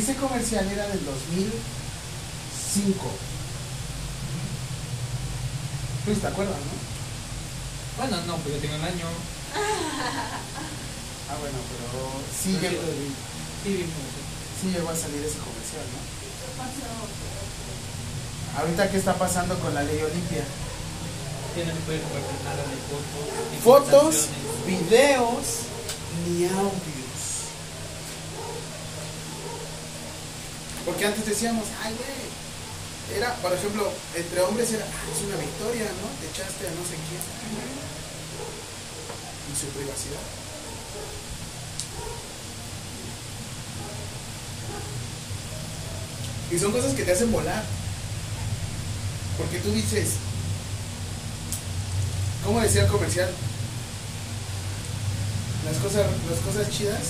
Ese 0.00 0.16
comercial 0.16 0.66
era 0.66 0.88
del 0.88 1.04
2005. 1.04 1.52
Pues 6.06 6.20
te 6.20 6.26
acuerdas, 6.26 6.56
¿no? 6.56 6.80
bueno, 7.98 8.16
no, 8.26 8.36
pues 8.38 8.54
yo 8.54 8.60
tengo 8.62 8.76
un 8.76 8.84
año. 8.84 9.06
Ah, 11.30 11.36
bueno, 11.38 11.58
pero 11.70 11.86
sí 12.26 12.58
Pero 12.60 12.72
llegó, 12.72 12.82
Sí, 13.62 13.86
sí 14.60 14.66
llegó 14.72 14.88
a 14.90 14.96
salir 14.96 15.22
ese 15.22 15.38
comercial, 15.38 15.86
¿no? 15.92 16.00
¿qué 16.18 16.50
pasó? 16.58 16.90
Ahorita, 18.58 18.90
¿qué 18.90 18.96
está 18.96 19.14
pasando 19.14 19.56
con 19.60 19.72
la 19.74 19.82
ley 19.82 20.02
Olimpia? 20.02 20.42
Ya 21.56 21.64
no 21.66 21.72
se 21.72 21.80
puede 21.86 22.00
compartir 22.00 22.34
nada 22.42 22.64
de 22.66 22.74
fotos. 23.62 23.86
Fotos, 23.86 24.26
videos, 24.66 25.70
ni 26.26 26.46
audios. 26.46 26.89
Porque 30.90 31.06
antes 31.06 31.24
decíamos, 31.24 31.66
ay, 31.84 31.94
güey. 31.94 33.16
Era, 33.16 33.32
por 33.36 33.52
ejemplo, 33.52 33.92
entre 34.16 34.40
hombres 34.40 34.72
era, 34.72 34.84
"Ah, 34.84 35.06
es 35.06 35.22
una 35.24 35.36
victoria, 35.36 35.86
¿no? 35.86 36.10
Te 36.18 36.26
echaste 36.26 36.66
a 36.66 36.70
no 36.74 36.82
sé 36.82 36.98
quién. 37.06 37.22
Y 39.46 39.54
su 39.54 39.66
privacidad. 39.68 40.26
Y 46.50 46.58
son 46.58 46.72
cosas 46.72 46.94
que 46.94 47.04
te 47.04 47.12
hacen 47.12 47.30
volar. 47.30 47.62
Porque 49.38 49.60
tú 49.60 49.70
dices, 49.72 50.08
¿cómo 52.44 52.60
decía 52.60 52.82
el 52.82 52.88
comercial? 52.88 53.30
Las 55.66 55.76
cosas, 55.76 56.06
las 56.28 56.40
cosas 56.40 56.76
chidas, 56.76 57.00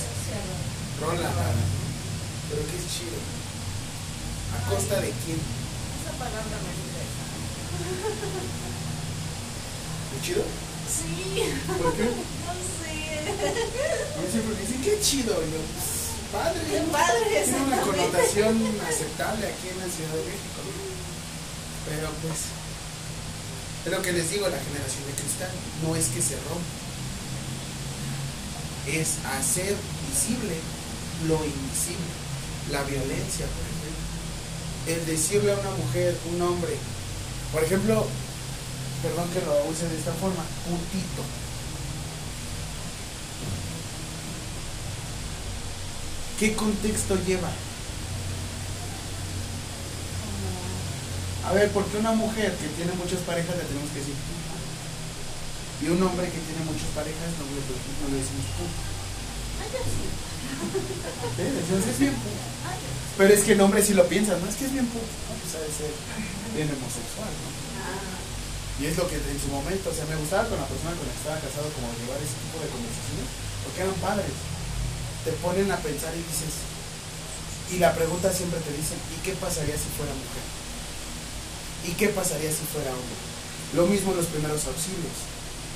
rola. 1.01 1.31
Pero 2.51 2.63
qué 2.67 2.77
es 2.77 2.93
chido. 2.93 3.40
¿A 4.61 4.69
costa 4.69 5.01
de 5.01 5.11
quién? 5.25 5.41
Esa 5.41 6.13
palabra 6.19 6.57
me 6.61 6.73
interesa. 6.77 7.25
¿Es 10.17 10.23
chido? 10.23 10.45
Sí. 10.85 11.43
¿Por 11.81 11.93
qué? 11.95 12.05
No 12.41 12.53
sé. 12.57 12.97
A 13.31 14.21
mí 14.21 14.27
siempre 14.31 14.55
me 14.55 14.61
dicen, 14.61 14.83
qué 14.83 15.01
chido. 15.01 15.33
Y 15.33 15.51
yo, 15.53 15.61
pues, 15.73 15.89
padre. 16.33 16.61
Qué 16.69 16.81
padre, 16.91 17.45
Tiene 17.45 17.63
una 17.65 17.81
connotación 17.81 18.55
aceptable 18.87 19.47
aquí 19.47 19.69
en 19.71 19.79
la 19.79 19.89
Ciudad 19.89 20.13
de 20.13 20.25
México. 20.25 20.61
Pero 21.89 22.09
pues, 22.23 22.39
es 23.87 23.93
lo 23.93 24.03
que 24.03 24.13
les 24.13 24.31
digo, 24.31 24.49
la 24.49 24.59
generación 24.59 25.07
de 25.07 25.13
cristal 25.13 25.51
no 25.83 25.97
es 25.97 26.07
que 26.09 26.21
se 26.21 26.37
rompa. 26.37 26.75
Es 28.87 29.25
hacer 29.25 29.77
visible 30.09 30.57
lo 31.29 31.45
invisible. 31.45 32.11
La 32.73 32.83
violencia, 32.83 33.47
por. 33.47 33.70
El 34.87 35.07
decirle 35.07 35.53
a 35.53 35.59
una 35.59 35.71
mujer, 35.71 36.17
un 36.33 36.43
hombre, 36.43 36.77
por 37.53 37.63
ejemplo, 37.63 38.07
perdón 39.03 39.29
que 39.31 39.41
lo 39.45 39.71
use 39.71 39.89
de 39.89 39.99
esta 39.99 40.13
forma, 40.13 40.43
putito. 40.65 41.23
¿Qué 46.39 46.55
contexto 46.55 47.17
lleva? 47.27 47.51
A 51.47 51.53
ver, 51.53 51.71
¿por 51.71 51.85
qué 51.87 51.99
una 51.99 52.13
mujer 52.13 52.57
que 52.57 52.69
tiene 52.69 52.93
muchas 52.93 53.21
parejas 53.21 53.57
le 53.57 53.65
tenemos 53.65 53.91
que 53.91 53.99
decir 54.01 54.15
puta? 54.15 54.57
Y 55.83 55.89
un 55.89 56.03
hombre 56.03 56.27
que 56.27 56.39
tiene 56.39 56.65
muchas 56.65 56.89
parejas 56.95 57.29
no 57.37 57.45
le, 57.45 57.61
no 57.61 58.17
decimos 58.17 58.47
puta. 58.57 60.30
¿Eh? 61.39 62.13
Pero 63.17 63.35
es 63.35 63.43
que 63.45 63.53
el 63.53 63.61
hombre 63.61 63.83
si 63.83 63.95
lo 63.95 64.07
piensas, 64.07 64.41
¿no? 64.41 64.49
Es 64.49 64.57
que 64.57 64.67
es 64.67 64.73
bien 64.73 64.87
puta. 64.87 65.05
¿no? 65.05 65.37
Pues 65.41 65.55
ha 65.57 65.61
de 65.61 65.73
ser 65.73 65.93
bien 66.57 66.69
homosexual, 66.73 67.29
¿no? 67.29 67.49
Y 68.81 68.89
es 68.89 68.97
lo 68.97 69.05
que 69.09 69.17
en 69.17 69.41
su 69.41 69.53
momento, 69.53 69.93
o 69.93 69.95
sea, 69.95 70.09
me 70.09 70.17
gustaba 70.17 70.49
con 70.49 70.57
la 70.57 70.65
persona 70.65 70.97
con 70.97 71.05
la 71.05 71.13
que 71.13 71.21
estaba 71.21 71.37
casado 71.37 71.69
como 71.77 71.93
llevar 72.01 72.17
ese 72.17 72.33
tipo 72.49 72.57
de 72.65 72.73
conversaciones, 72.73 73.29
porque 73.61 73.81
eran 73.85 73.99
padres. 74.01 74.33
Te 75.21 75.37
ponen 75.45 75.69
a 75.69 75.77
pensar 75.77 76.17
y 76.17 76.25
dices, 76.25 76.65
y 77.69 77.77
la 77.77 77.93
pregunta 77.93 78.33
siempre 78.33 78.57
te 78.65 78.73
dicen, 78.73 78.97
¿y 79.13 79.21
qué 79.21 79.37
pasaría 79.37 79.77
si 79.77 79.89
fuera 80.01 80.17
mujer? 80.17 80.45
¿Y 81.85 81.93
qué 81.93 82.09
pasaría 82.09 82.49
si 82.49 82.65
fuera 82.73 82.89
hombre? 82.89 83.21
Lo 83.77 83.85
mismo 83.85 84.17
en 84.17 84.25
los 84.25 84.33
primeros 84.33 84.65
auxilios. 84.65 85.29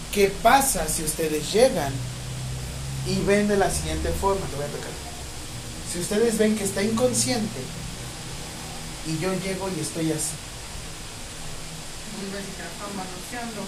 ¿Qué 0.08 0.32
pasa 0.40 0.88
si 0.88 1.04
ustedes 1.04 1.52
llegan 1.52 1.92
y 3.06 3.20
ven 3.20 3.48
de 3.48 3.56
la 3.56 3.70
siguiente 3.70 4.10
forma? 4.12 4.46
Te 4.46 4.56
voy 4.56 4.64
a 4.64 4.68
tocar. 4.68 4.90
Si 5.92 5.98
ustedes 6.00 6.38
ven 6.38 6.56
que 6.56 6.64
está 6.64 6.82
inconsciente 6.82 7.60
y 9.06 9.18
yo 9.18 9.32
llego 9.34 9.68
y 9.68 9.80
estoy 9.80 10.12
así. 10.12 10.34
Manoseando. 12.96 13.62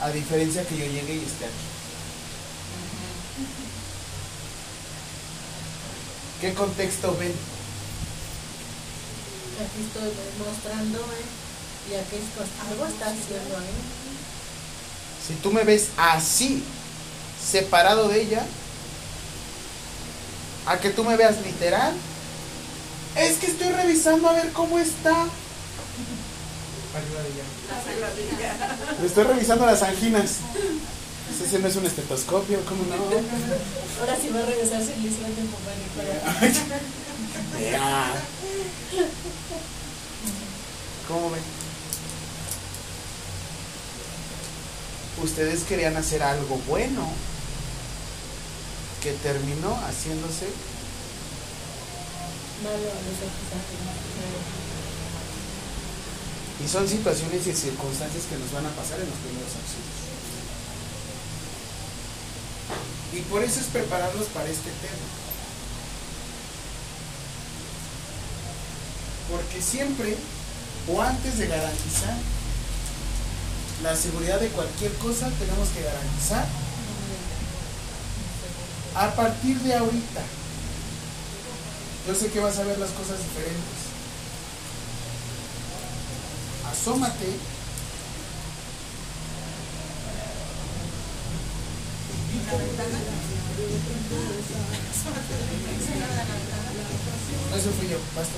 A 0.00 0.10
diferencia 0.10 0.66
que 0.66 0.76
yo 0.78 0.84
llegue 0.84 1.14
y 1.14 1.24
esté 1.24 1.44
aquí. 1.44 1.68
¿Qué 6.40 6.54
contexto 6.54 7.16
ven? 7.18 7.34
Aquí 9.58 9.82
estoy 9.82 10.12
mostrando, 10.38 10.98
¿eh? 10.98 11.26
Y 11.90 11.94
aquel, 11.94 12.22
pues, 12.36 12.48
algo 12.70 12.86
está 12.86 13.06
haciendo 13.06 13.56
ahí. 13.58 14.07
Si 15.28 15.34
tú 15.34 15.52
me 15.52 15.62
ves 15.62 15.90
así, 15.98 16.64
separado 17.38 18.08
de 18.08 18.22
ella, 18.22 18.42
a 20.64 20.78
que 20.78 20.88
tú 20.88 21.04
me 21.04 21.18
veas 21.18 21.44
literal, 21.44 21.92
es 23.14 23.36
que 23.36 23.44
estoy 23.46 23.68
revisando 23.68 24.26
a 24.26 24.32
ver 24.32 24.50
cómo 24.52 24.78
está. 24.78 25.10
Arriba 25.10 25.28
de 27.22 27.28
ella. 27.28 27.44
Le 29.00 29.06
estoy 29.06 29.24
revisando 29.24 29.66
las 29.66 29.82
anginas. 29.82 30.36
Ese 31.44 31.58
no 31.58 31.68
es 31.68 31.76
un 31.76 31.84
estetoscopio, 31.84 32.64
¿cómo 32.64 32.84
no? 32.84 32.94
Ahora 34.00 34.16
sí 34.20 34.30
va 34.34 34.40
a 34.40 34.46
regresar 34.46 34.82
sin 34.82 34.94
para 35.46 35.60
Ya. 37.70 38.14
¿Cómo 41.06 41.30
ven? 41.30 41.57
Ustedes 45.22 45.64
querían 45.64 45.96
hacer 45.96 46.22
algo 46.22 46.60
bueno 46.68 47.08
que 49.02 49.12
terminó 49.12 49.74
haciéndose 49.86 50.46
Malo 52.62 52.74
a 52.74 53.00
los 53.06 53.18
acusados. 53.22 54.58
y 56.64 56.68
son 56.68 56.88
situaciones 56.88 57.46
y 57.46 57.54
circunstancias 57.54 58.24
que 58.28 58.36
nos 58.36 58.50
van 58.52 58.66
a 58.66 58.70
pasar 58.70 58.98
en 58.98 59.06
los 59.08 59.18
primeros 59.18 59.52
auxilios. 59.54 59.98
Y 63.12 63.20
por 63.30 63.42
eso 63.42 63.60
es 63.60 63.66
prepararlos 63.66 64.26
para 64.28 64.48
este 64.48 64.70
tema. 64.70 65.06
Porque 69.30 69.62
siempre 69.62 70.16
o 70.88 71.00
antes 71.00 71.38
de 71.38 71.46
garantizar 71.46 72.16
la 73.82 73.94
seguridad 73.94 74.40
de 74.40 74.48
cualquier 74.48 74.92
cosa, 74.94 75.30
tenemos 75.38 75.68
que 75.68 75.82
garantizar 75.82 76.46
a 78.94 79.10
partir 79.14 79.58
de 79.60 79.74
ahorita. 79.74 80.22
Yo 82.06 82.14
sé 82.14 82.30
que 82.30 82.40
vas 82.40 82.58
a 82.58 82.64
ver 82.64 82.78
las 82.78 82.90
cosas 82.90 83.18
diferentes. 83.18 83.78
Asómate. 86.72 87.26
No, 97.50 97.56
eso 97.56 97.70
fui 97.78 97.88
yo, 97.88 97.98
basta. 98.16 98.34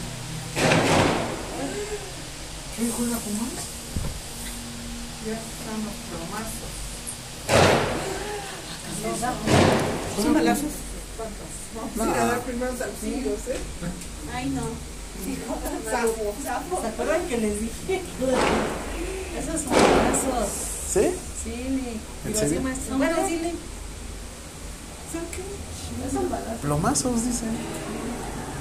¿Qué 2.77 2.85
dijo 2.85 3.03
la 3.03 3.19
Pumas? 3.19 3.80
Ya 5.27 5.35
estamos 5.35 5.93
plomazos. 6.09 6.71
¿Son 10.23 10.35
balazos? 10.35 10.73
Vamos 11.77 11.97
No. 11.97 12.03
a 12.05 12.07
ir 12.09 12.21
a 12.21 12.27
dar 12.27 12.41
primeros 12.41 12.81
auxilios, 12.81 13.39
¿eh? 13.49 13.59
Ay, 14.35 14.51
no. 14.51 14.63
Zafo. 15.91 16.35
Zafo. 16.43 16.81
¿Se 16.81 16.89
acuerdan 16.89 17.23
que 17.29 17.37
les 17.39 17.61
dije? 17.61 18.03
Esos 19.39 19.61
son 19.61 19.73
balazos. 19.73 20.49
¿Sí? 20.93 21.11
Sí, 21.45 21.99
¿En 22.27 22.35
serio? 22.37 22.61
Bueno, 22.97 23.17
sí, 23.29 23.37
le. 23.43 23.51
¿Son 25.13 25.25
qué? 25.33 25.43
No 26.05 26.21
son 26.21 26.31
balazos. 26.31 26.61
Plomazos, 26.63 27.25
dicen. 27.25 27.51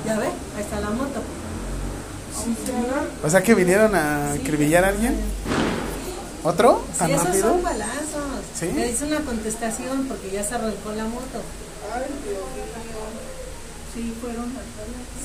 Ya 0.06 0.18
ve, 0.20 0.26
ahí 0.28 0.62
está 0.62 0.80
la 0.82 0.90
moto. 0.92 1.22
O 3.24 3.30
sea 3.30 3.44
que 3.44 3.54
vinieron 3.56 3.94
a 3.96 4.34
acribillar 4.34 4.86
a 4.86 4.90
alguien. 4.90 5.16
¿Otro? 6.44 6.84
Sí, 6.94 7.00
¿Tan 7.00 7.12
esos 7.12 7.26
rápido? 7.28 7.50
son 7.50 7.64
balazos. 7.64 8.24
¿Sí? 8.58 8.72
Le 8.72 8.90
hice 8.92 9.06
una 9.06 9.20
contestación 9.22 10.06
porque 10.08 10.32
ya 10.32 10.44
se 10.44 10.56
arrancó 10.56 10.92
la 10.94 11.06
moto. 11.06 11.40
Ay, 11.94 12.04
Dios 12.24 12.38
mío. 12.56 13.00
Sí, 13.94 14.14
fueron. 14.22 14.52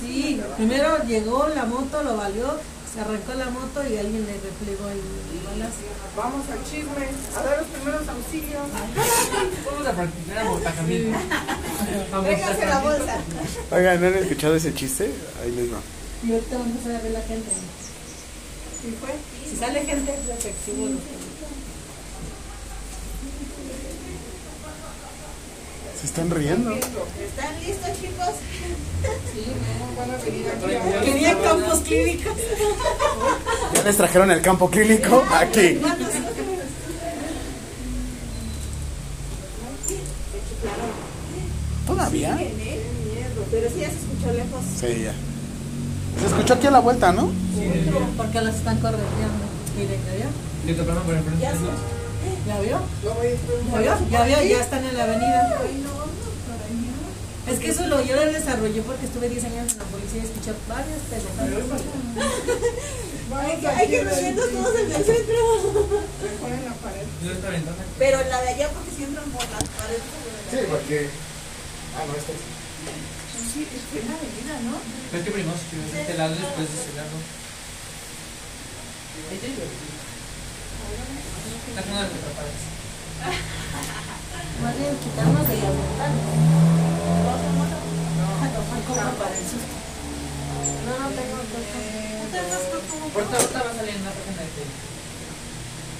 Sí, 0.00 0.40
primero 0.56 1.04
llegó 1.06 1.46
la 1.48 1.64
moto, 1.64 2.02
lo 2.02 2.16
valió, 2.16 2.56
se 2.92 3.00
arrancó 3.00 3.34
la 3.34 3.50
moto 3.50 3.82
y 3.82 3.96
alguien 3.98 4.26
le 4.26 4.32
replegó 4.34 4.88
el 4.88 5.00
balazo. 5.46 5.84
Vamos 6.16 6.46
al 6.50 6.62
chisme, 6.64 7.08
a 7.36 7.42
dar 7.42 7.58
los 7.58 7.66
primeros 7.68 8.08
auxilios. 8.08 8.62
Vamos 9.66 9.86
a 9.86 9.92
practicar 9.92 10.38
abortamiento. 10.38 11.18
Véngase 12.22 12.66
la 12.66 12.78
bolsa. 12.80 13.16
Oigan, 13.70 14.00
¿no 14.00 14.06
han 14.08 14.14
escuchado 14.14 14.54
ese 14.56 14.72
chiste? 14.74 15.10
Ahí 15.42 15.50
les 15.52 15.72
va. 15.72 15.78
Y 16.24 16.32
ahorita 16.32 16.56
vamos 16.56 16.86
a 16.86 16.88
ver 17.02 17.10
la 17.12 17.20
gente. 17.22 17.50
¿Y 18.86 18.90
fue? 18.92 19.10
Si 19.54 19.60
sale 19.60 19.84
gente, 19.84 20.12
es 20.12 20.36
efectivo. 20.36 20.88
Se 26.00 26.06
están 26.06 26.28
riendo. 26.28 26.72
¿Están 26.72 27.60
listos, 27.64 27.90
chicos? 28.00 28.34
Van 29.96 30.10
a 30.10 30.16
venir 30.24 30.48
aquí 30.48 30.74
a 30.74 31.00
Quería 31.02 31.38
campos 31.40 31.78
clínicos. 31.80 32.32
Ya 33.74 33.82
les 33.84 33.96
trajeron 33.96 34.30
el 34.32 34.42
campo 34.42 34.68
clínico 34.68 35.22
aquí. 35.30 35.78
¿Todavía? 41.86 42.38
Pero 43.52 43.68
sí 43.70 43.80
ya 43.80 43.90
se 43.90 43.96
escuchó 43.98 44.32
lejos. 44.32 44.64
Sí, 44.80 45.02
ya. 45.04 45.14
Se 46.20 46.26
escuchó 46.26 46.54
aquí 46.54 46.66
a 46.66 46.70
la 46.72 46.80
vuelta, 46.80 47.12
¿no? 47.12 47.30
Porque 48.16 48.40
las 48.40 48.56
están 48.56 48.80
correteando. 48.80 49.43
Miren, 49.76 50.00
¿ya 50.06 50.14
vio? 50.14 50.28
Yo 50.66 50.74
te 50.76 50.90
el 50.90 51.22
frente. 51.24 51.40
¿Ya, 51.40 51.52
¿Ya 52.46 52.60
vio? 52.60 52.80
¿Ya 53.02 53.78
vio? 53.80 54.10
¿Ya 54.10 54.24
vio? 54.24 54.42
Ya 54.42 54.60
están 54.60 54.84
en 54.84 54.96
la 54.96 55.04
avenida. 55.04 55.60
Es 57.50 57.58
que 57.58 57.70
eso 57.70 57.86
lo 57.88 58.00
yo 58.02 58.16
lo 58.16 58.32
desarrollé 58.32 58.80
porque 58.82 59.04
estuve 59.04 59.28
10 59.28 59.44
años 59.44 59.72
en 59.72 59.78
la 59.78 59.84
policía 59.84 60.22
y 60.22 60.24
escuché 60.24 60.52
varios 60.66 61.02
teléfonos. 61.10 61.82
Hay 63.34 63.56
que, 63.56 63.66
hay 63.66 63.88
que 63.88 64.04
reunirnos 64.04 64.50
todos 64.50 64.78
en 64.78 64.92
el 64.92 65.04
centro. 65.04 65.40
Esta. 67.24 67.74
Pero 67.98 68.18
la 68.30 68.42
de 68.42 68.48
allá 68.48 68.68
porque 68.68 68.90
si 68.96 69.04
entran 69.04 69.24
por 69.30 69.42
las 69.42 69.64
paredes. 69.74 70.02
Sí, 70.50 70.58
porque. 70.70 71.08
Ah, 71.96 72.04
no, 72.06 72.14
este 72.14 72.32
es. 72.32 72.38
Sí, 73.54 73.66
fue 73.90 74.00
en 74.02 74.08
la 74.08 74.14
avenida, 74.14 74.54
¿no? 74.70 75.18
Es 75.18 75.24
que 75.24 75.30
primero 75.32 75.56
si 75.58 75.98
este 75.98 76.14
lado 76.14 76.34
después 76.34 76.68
de 76.68 76.74
ese 76.78 76.94
lado. 76.94 77.43
La 79.14 79.30
los 81.80 82.34
padres. 82.34 82.60
Más 84.62 84.74
bien 84.78 84.94
quitarnos 84.98 85.46
de 85.48 85.54
las 85.54 85.70
coca 88.84 89.10
para 89.14 89.34
el 89.38 89.44
susto. 89.46 89.74
No, 90.84 90.92
no 90.98 91.08
tengo 91.14 91.38
coca. 91.46 91.78
Ahorita, 93.14 93.38
ahorita 93.38 93.58
va 93.62 93.70
a 93.70 93.74
salir 93.74 93.94
en 93.94 94.02
una 94.02 94.10
página 94.10 94.42
de 94.42 94.50
Facebook. 94.50 94.82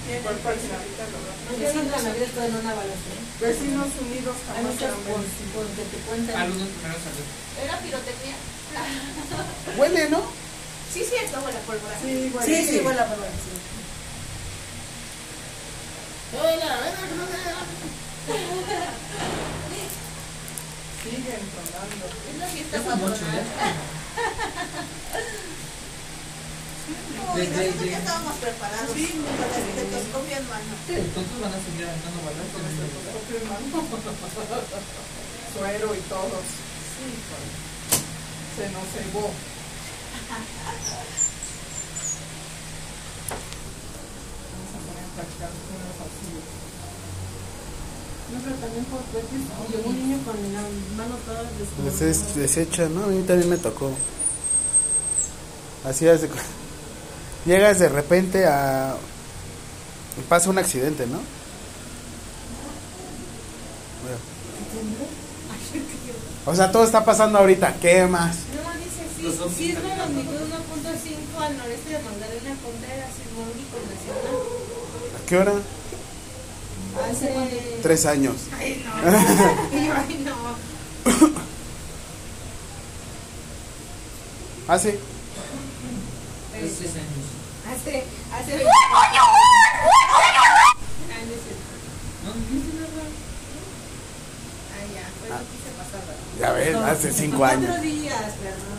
¿Cuál 0.05 0.37
página 0.43 0.75
ahorita 0.75 1.03
lo 1.07 1.17
veo? 1.23 1.33
No 1.39 1.51
se 1.55 1.65
sientan 1.71 2.03
abierto 2.05 2.39
en 2.43 2.53
una 2.55 2.73
balacera. 2.75 3.21
Vecinos 3.39 3.89
Unidos 3.95 4.35
Hay 4.55 4.63
muchas 4.63 4.91
por, 5.07 5.23
por 5.23 5.65
que 5.71 5.83
te 5.87 5.97
cuentan. 6.03 6.35
Algunos 6.35 6.67
primero 6.67 6.99
salió. 6.99 7.23
¿Era 7.63 7.79
pirotecnia? 7.79 8.35
Huele, 9.79 10.09
¿no? 10.09 10.44
Sí, 10.95 11.03
cierto, 11.03 11.41
huele 11.43 11.57
a 11.57 11.61
pólvora. 11.67 11.99
Sí, 12.01 12.29
bueno. 12.31 12.47
Sí, 12.47 12.55
sí, 12.65 12.79
buena 12.79 13.03
palabra. 13.03 13.27
Sí. 13.27 13.51
Siguen 21.03 21.43
sonando. 21.53 22.05
Es 22.09 22.37
la 22.39 22.47
fiesta 22.47 22.77
Es 22.77 22.83
un 22.85 22.89
mucho, 22.99 23.11
patronal. 23.13 23.43
De- 23.45 23.45
Como 27.17 27.33
de- 27.37 27.47
nosotros 27.49 27.89
ya 27.89 27.97
estábamos 27.97 28.35
preparados 28.37 28.89
con 28.89 28.99
el 28.99 29.05
estetoscopio 29.05 30.37
en 30.37 30.47
mano. 30.49 30.73
Sí, 30.87 30.93
entonces 30.97 31.39
van 31.41 31.53
a 31.53 31.59
seguir 31.61 31.85
aventando 31.85 32.19
balas 32.25 32.47
con 32.53 32.61
el 32.65 32.73
Propio 32.75 33.37
hermano. 33.41 33.65
Suero 35.55 35.87
y 35.95 35.99
todos. 36.09 36.45
Sí. 36.95 37.07
Se 38.57 38.65
nos 38.71 38.85
cebó. 38.93 39.25
No, 48.31 48.39
pero 48.43 48.55
también 48.55 48.85
por 48.85 48.99
veces 49.13 49.41
llegó 49.71 49.89
un 49.89 49.95
niño 49.95 50.17
con 50.25 50.35
la 50.53 50.61
mano 50.97 51.15
toda 51.25 52.09
es 52.09 52.35
deshecha, 52.35 52.89
¿no? 52.89 53.03
A 53.03 53.07
mí 53.07 53.21
también 53.23 53.49
me 53.49 53.57
tocó. 53.57 53.91
Así 55.85 56.07
es 56.07 56.21
Llegas 57.45 57.79
de 57.79 57.89
repente 57.89 58.45
a... 58.47 58.95
Pasa 60.27 60.49
un 60.49 60.57
accidente, 60.57 61.05
¿no? 61.05 61.19
O 66.45 66.55
sea, 66.55 66.71
todo 66.71 66.83
está 66.83 67.03
pasando 67.03 67.39
ahorita. 67.39 67.75
¿Qué 67.81 68.05
más? 68.05 68.37
No, 69.25 69.31
dice 69.31 69.43
sí, 69.57 69.65
Filosófica. 69.65 69.81
Sismo 69.81 69.95
magnitud 69.95 70.33
1.5 70.35 71.41
al 71.43 71.57
noreste 71.57 71.89
de 71.89 71.99
Magdalena 71.99 72.55
Contreras, 72.63 73.09
sismológico 73.17 73.77
nacional. 73.89 74.35
¿A 75.15 75.25
qué 75.25 75.37
hora? 75.37 75.53
Hace... 77.09 77.79
Tres 77.81 78.05
años. 78.05 78.35
Ay, 78.57 78.83
no. 78.85 78.91
Ay, 79.03 80.23
no. 80.23 80.35
Hace. 84.67 84.89
Hace 86.53 86.69
seis 86.69 86.91
años. 86.95 87.25
Hace... 87.69 88.03
Hace... 88.33 88.51
24 88.51 88.97
años. 88.99 89.25
Ay, 91.13 91.25
no 91.25 91.33
es 91.33 91.41
cierto. 91.43 91.73
No, 92.23 92.29
no 92.29 92.41
dice 92.51 92.71
nada. 92.79 93.05
Ay, 94.75 94.85
ya. 94.95 95.05
Pues 95.19 96.55
ves, 96.55 96.73
No, 96.73 96.85
hace 96.85 97.13
cinco 97.13 97.37
cuatro 97.37 97.57
años. 97.59 97.81
días, 97.81 98.31
perdón. 98.41 98.74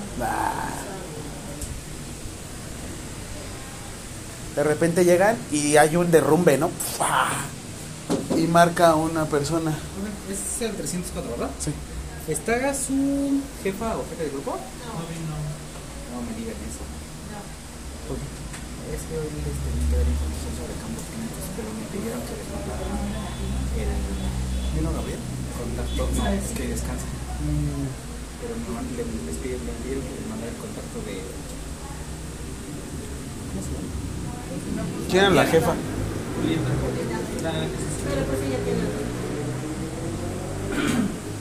De 4.54 4.64
repente 4.64 5.04
llegan 5.04 5.36
y 5.52 5.76
hay 5.76 5.96
un 5.96 6.10
derrumbe, 6.10 6.56
¿no? 6.56 6.70
Y 8.36 8.46
marca 8.46 8.88
a 8.88 8.94
una 8.96 9.26
persona. 9.26 9.70
Es 10.30 10.62
el 10.62 10.72
304, 10.74 11.30
¿verdad? 11.32 11.50
Sí. 11.60 11.72
¿Está 12.28 12.74
su 12.74 13.40
jefa 13.62 13.96
o 13.96 14.04
jefe 14.10 14.24
de 14.24 14.30
grupo? 14.30 14.52
No. 14.56 14.96
No 16.16 16.22
me 16.24 16.32
digan 16.40 16.56
eso. 16.64 16.82
No. 17.30 17.40
Es 18.96 19.02
que 19.04 19.14
hoy 19.18 19.28
les 19.28 19.56
tenía 19.60 19.86
que 19.90 19.96
dar 20.00 20.08
información 20.08 20.52
sobre 20.56 20.72
campos 20.80 21.04
químicos, 21.12 21.44
pero 21.56 21.68
me 21.76 21.84
pidieron 21.92 22.20
que 22.24 22.34
les 22.40 22.48
mandara 22.48 22.88
el 23.76 23.92
¿Vino 24.74 24.90
Gabriel? 24.92 25.20
contacto. 25.52 26.02
No, 26.16 26.28
es 26.32 26.48
que 26.56 26.64
descansa. 26.68 27.06
Pero 28.46 28.54
no, 28.62 28.78
le, 28.78 29.02
les 29.26 29.36
pidieron, 29.42 29.66
me 29.66 29.72
pidieron 29.82 30.04
que 30.06 30.14
les 30.14 30.26
mandara 30.30 30.52
el 30.52 30.58
contacto 30.62 31.02
de. 31.02 31.18
¿Cómo 33.50 33.58
se 33.58 33.74
llama? 33.74 33.90
¿Quién 35.10 35.24
era 35.24 35.34
la 35.34 35.46
jefa? 35.46 35.74
Julieta. 35.74 36.70
Pero 38.06 38.22
pues 38.26 38.38
ella 38.46 38.58
tiene... 38.62 38.86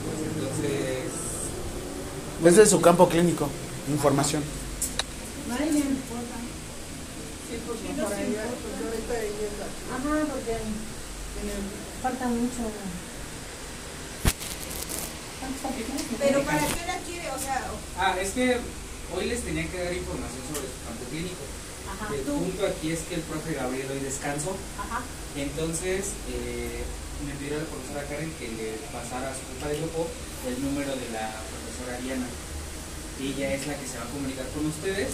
Pues 0.01 0.19
entonces. 0.33 1.13
Es 2.43 2.55
de 2.55 2.65
su 2.65 2.81
campo 2.81 3.07
clínico. 3.07 3.49
Información. 3.87 4.41
No 5.47 5.53
importa. 5.61 6.41
Sí, 7.45 7.61
pues 7.67 7.85
mejor 7.85 8.13
ella, 8.17 8.49
porque 8.49 8.81
ahorita 8.81 9.13
ella 9.21 9.45
Ajá, 9.93 10.25
porque 10.25 10.57
falta 12.01 12.27
mucho. 12.29 12.65
Pero 16.19 16.41
para 16.43 16.59
qué 16.67 16.81
la 16.87 16.97
quiere, 17.05 17.29
o 17.31 17.39
sea, 17.39 17.61
Ah, 17.99 18.15
es 18.21 18.31
que 18.31 18.57
hoy 19.15 19.25
les 19.25 19.41
tenía 19.43 19.67
que 19.69 19.77
dar 19.83 19.93
información 19.93 20.41
sobre 20.49 20.67
su 20.67 20.79
campo 20.85 21.03
clínico. 21.09 21.43
Ajá, 21.85 22.13
el 22.13 22.21
tú. 22.25 22.33
punto 22.39 22.65
aquí 22.65 22.91
es 22.91 22.99
que 23.07 23.15
el 23.15 23.21
profe 23.21 23.53
Gabriel 23.53 23.87
hoy 23.91 23.99
descansó. 23.99 24.57
Ajá. 24.79 25.01
Entonces, 25.35 26.11
eh, 26.31 26.83
me 27.25 27.33
pidió 27.39 27.57
la 27.59 27.65
profesora 27.65 28.03
Karen 28.09 28.31
que 28.39 28.47
le 28.51 28.75
pasara 28.91 29.31
a 29.31 29.35
su 29.35 29.43
jefa 29.55 29.69
de 29.69 29.77
grupo 29.79 30.07
el 30.47 30.55
número 30.61 30.91
de 30.95 31.07
la 31.15 31.31
profesora 31.47 31.97
Diana. 32.03 32.27
Ella 33.21 33.53
es 33.55 33.65
la 33.67 33.75
que 33.79 33.87
se 33.87 33.97
va 33.97 34.03
a 34.03 34.11
comunicar 34.11 34.43
con 34.51 34.65
ustedes 34.67 35.07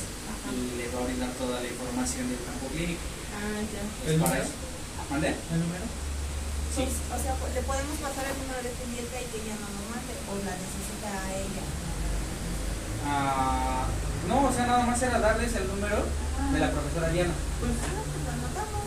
y 0.49 0.77
les 0.81 0.89
va 0.89 0.99
a 1.01 1.05
brindar 1.05 1.29
toda 1.37 1.61
la 1.61 1.67
información 1.69 2.25
del 2.29 2.41
campo 2.41 2.65
clínico. 2.73 3.01
Ah, 3.37 3.61
ya. 3.61 3.83
Eso. 4.09 4.49
¿Mande? 5.11 5.27
¿El 5.29 5.59
número? 5.61 5.85
Sí. 6.75 6.83
O 6.87 7.17
sea, 7.19 7.33
pues, 7.35 7.51
le 7.53 7.61
podemos 7.67 7.95
pasar 7.99 8.23
el 8.31 8.35
número 8.39 8.59
de 8.63 8.71
pendiente 8.79 9.15
y 9.19 9.25
que 9.27 9.37
ella 9.43 9.55
no 9.59 9.67
lo 9.67 9.81
mande, 9.91 10.13
o 10.27 10.33
la 10.39 10.53
necesita 10.55 11.09
a 11.11 11.27
ella. 11.35 11.63
Ah, 13.07 13.83
no, 14.27 14.47
o 14.47 14.51
sea, 14.53 14.65
nada 14.67 14.85
más 14.85 15.01
era 15.01 15.19
darles 15.19 15.51
el 15.55 15.67
número 15.67 15.99
de 16.53 16.59
la 16.59 16.69
profesora 16.71 17.09
Diana. 17.09 17.33
Pues 17.59 17.71
pues 17.75 18.27
anotamos. 18.31 18.81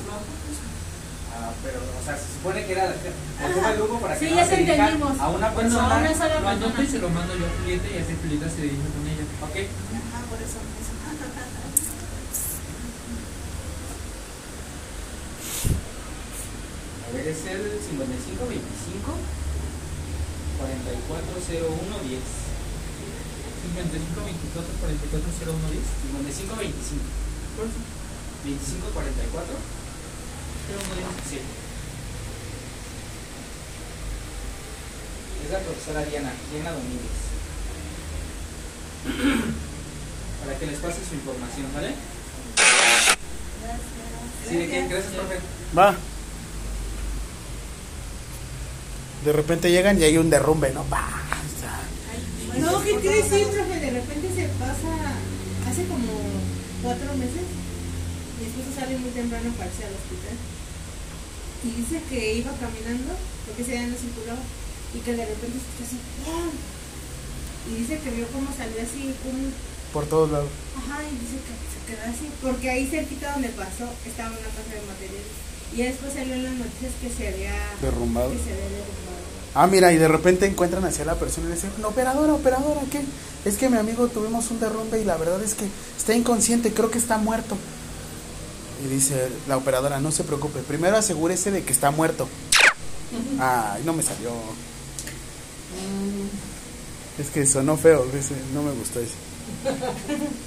Ah, 1.35 1.51
pero, 1.67 1.83
o 1.83 2.03
sea, 2.05 2.15
se 2.17 2.33
supone 2.39 2.65
que 2.65 2.73
era 2.73 2.87
la 2.95 3.73
grupo 3.75 3.99
para 4.01 4.15
que 4.17 4.23
Sí, 4.25 4.31
no 4.31 4.37
ya 4.39 4.47
se 4.47 4.55
entendimos. 4.61 5.19
a 5.19 5.29
una 5.29 5.51
Bueno, 5.51 5.69
persona. 5.69 6.41
lo 6.41 6.49
anoto 6.49 6.83
y 6.83 6.87
se 6.87 6.99
lo 7.01 7.11
mando 7.11 7.35
yo 7.37 7.45
a 7.47 7.51
Julieta 7.59 7.89
y 7.91 7.99
así 7.99 8.15
Julieta 8.23 8.49
se 8.49 8.63
dirige 8.63 8.87
con 8.95 9.03
ella. 9.05 9.25
¿Ok? 9.43 9.57
Ajá, 9.67 10.19
por 10.31 10.39
eso. 10.39 10.59
Es 17.21 17.47
el 17.47 17.79
5525 17.79 19.15
440110. 20.59 22.21
55 23.65 24.21
24 24.25 24.75
44 24.77 25.25
01 25.47 25.71
10 25.73 25.85
55 26.05 26.57
25 26.57 27.01
25 28.45 28.87
44 28.93 29.55
01 29.55 30.95
10 30.95 31.07
sí. 31.31 31.39
Es 35.45 35.51
la 35.51 35.61
profesora 35.61 36.05
Diana, 36.05 36.33
Diana 36.53 36.73
Domínguez. 36.73 37.19
Para 40.45 40.59
que 40.59 40.67
les 40.67 40.79
pase 40.79 41.01
su 41.09 41.15
información, 41.15 41.73
¿vale? 41.75 41.95
Sí, 44.49 44.57
¿de 44.57 44.69
qué? 44.69 44.89
Gracias, 44.89 45.13
profe. 45.13 45.41
Va. 45.77 45.97
De 49.25 49.33
repente 49.33 49.71
llegan 49.71 49.99
y 49.99 50.05
hay 50.05 50.19
un 50.19 50.29
derrumbe, 50.29 50.71
¿no? 50.73 50.85
Va. 50.93 51.09
No, 52.61 52.83
¿qué 52.85 52.95
quiere 53.01 53.23
decir, 53.23 53.49
profe? 53.49 53.81
De 53.81 53.91
repente 53.91 54.29
se 54.37 54.47
pasa, 54.61 54.93
hace 55.67 55.89
como 55.89 56.13
cuatro 56.83 57.09
meses, 57.17 57.43
mi 58.39 58.47
esposo 58.47 58.69
sale 58.79 58.99
muy 58.99 59.11
temprano 59.11 59.51
para 59.57 59.71
irse 59.71 59.85
al 59.85 59.97
hospital. 59.97 60.37
Y 61.65 61.69
dice 61.81 62.05
que 62.09 62.35
iba 62.37 62.53
caminando, 62.61 63.17
porque 63.47 63.65
día 63.65 63.89
no 63.89 63.97
circulaba, 63.97 64.45
y 64.93 64.99
que 65.01 65.13
de 65.17 65.25
repente 65.25 65.57
escuchó 65.57 65.83
así, 65.89 65.99
¡pum! 66.21 66.53
Y 67.73 67.81
dice 67.81 67.99
que 68.05 68.11
vio 68.13 68.29
cómo 68.29 68.53
salió 68.53 68.77
así 68.77 69.09
un... 69.25 69.55
Por 69.93 70.05
todos 70.07 70.31
lados. 70.31 70.53
Ajá, 70.77 71.01
y 71.01 71.17
dice 71.17 71.41
que 71.41 71.55
se 71.73 71.81
quedó 71.89 72.05
así, 72.13 72.29
porque 72.45 72.69
ahí 72.69 72.87
cerquita 72.87 73.33
donde 73.33 73.49
pasó 73.57 73.89
estaba 74.05 74.37
una 74.37 74.53
casa 74.53 74.69
de 74.69 74.85
materiales. 74.85 75.33
Y 75.77 75.83
después 75.83 76.13
salió 76.13 76.35
en 76.35 76.45
las 76.45 76.53
noticias 76.55 76.93
que 77.01 77.11
se 77.11 77.29
había... 77.29 77.53
Derrumbado. 77.83 78.31
Que 78.31 78.37
se 78.37 78.53
había 78.53 78.65
derrumbado. 78.65 79.05
Ah, 79.55 79.67
mira, 79.67 79.93
y 79.93 79.97
de 79.99 80.09
repente 80.09 80.47
encuentran 80.47 80.85
hacia 80.85 81.05
la 81.05 81.15
persona 81.15 81.47
y 81.47 81.51
le 81.51 81.55
dicen, 81.55 81.71
no, 81.81 81.89
operadora, 81.89 82.35
operadora, 82.35 82.81
¿qué? 82.91 83.01
Es 83.45 83.57
que 83.57 83.69
mi 83.69 83.77
amigo 83.77 84.09
tuvimos 84.09 84.51
un 84.51 84.59
derrumbe 84.59 85.01
y 85.01 85.05
la 85.05 85.17
verdad 85.17 85.41
es 85.43 85.55
que 85.55 85.67
está 85.97 86.15
inconsciente, 86.15 86.73
creo 86.73 86.91
que 86.91 86.99
está 86.99 87.19
muerto. 87.19 87.57
Y 88.85 88.89
dice 88.89 89.29
la 89.47 89.57
operadora, 89.57 90.01
no 90.01 90.11
se 90.11 90.25
preocupe, 90.25 90.61
primero 90.61 90.97
asegúrese 90.97 91.53
de 91.53 91.63
que 91.63 91.73
está 91.73 91.93
muerto. 91.93 92.29
Ay, 93.39 93.83
no 93.85 93.93
me 93.93 94.03
salió. 94.03 94.31
Es 97.19 97.29
que 97.29 97.47
sonó 97.47 97.77
feo, 97.77 98.05
ese, 98.13 98.35
no 98.53 98.63
me 98.63 98.73
gustó 98.73 99.01
ese. 99.01 99.15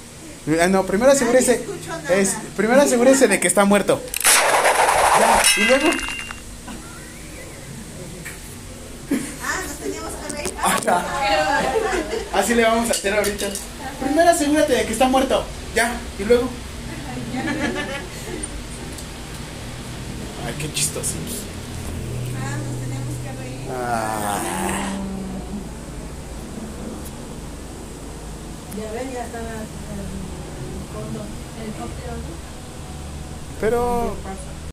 Ah, 0.62 0.66
No, 0.66 0.86
primero 0.86 1.12
asegúrese, 1.12 1.62
es, 2.10 2.34
primero 2.56 2.80
asegúrese 2.80 3.28
de 3.28 3.38
que 3.38 3.48
está 3.48 3.66
muerto. 3.66 4.00
Ya, 5.20 5.42
y 5.56 5.64
luego, 5.64 5.86
Ah, 9.42 9.60
nos 9.66 9.76
teníamos 9.78 10.12
que 10.12 10.28
reír. 10.36 10.52
así 12.34 12.54
le 12.54 12.62
vamos 12.62 12.88
a 12.88 12.92
hacer 12.92 13.14
ahorita. 13.14 13.46
Primero 14.04 14.30
asegúrate 14.30 14.72
de 14.74 14.86
que 14.86 14.92
está 14.92 15.08
muerto. 15.08 15.44
Ya, 15.74 15.92
y 16.18 16.24
luego. 16.24 16.48
Ay, 20.46 20.54
qué 20.58 20.72
chistosos. 20.72 21.14
Ah, 22.40 22.56
nos 22.56 22.76
teníamos 22.80 23.14
que 23.24 23.32
reír. 23.42 23.68
Ah. 23.70 24.38
Ya 28.78 28.92
ven, 28.92 29.12
ya 29.12 29.24
están 29.24 29.42
en 29.42 29.48
el 29.48 29.66
fondo. 30.94 31.20
Helicóptero, 31.60 32.12
¿no? 32.12 32.48
Pero 33.60 34.14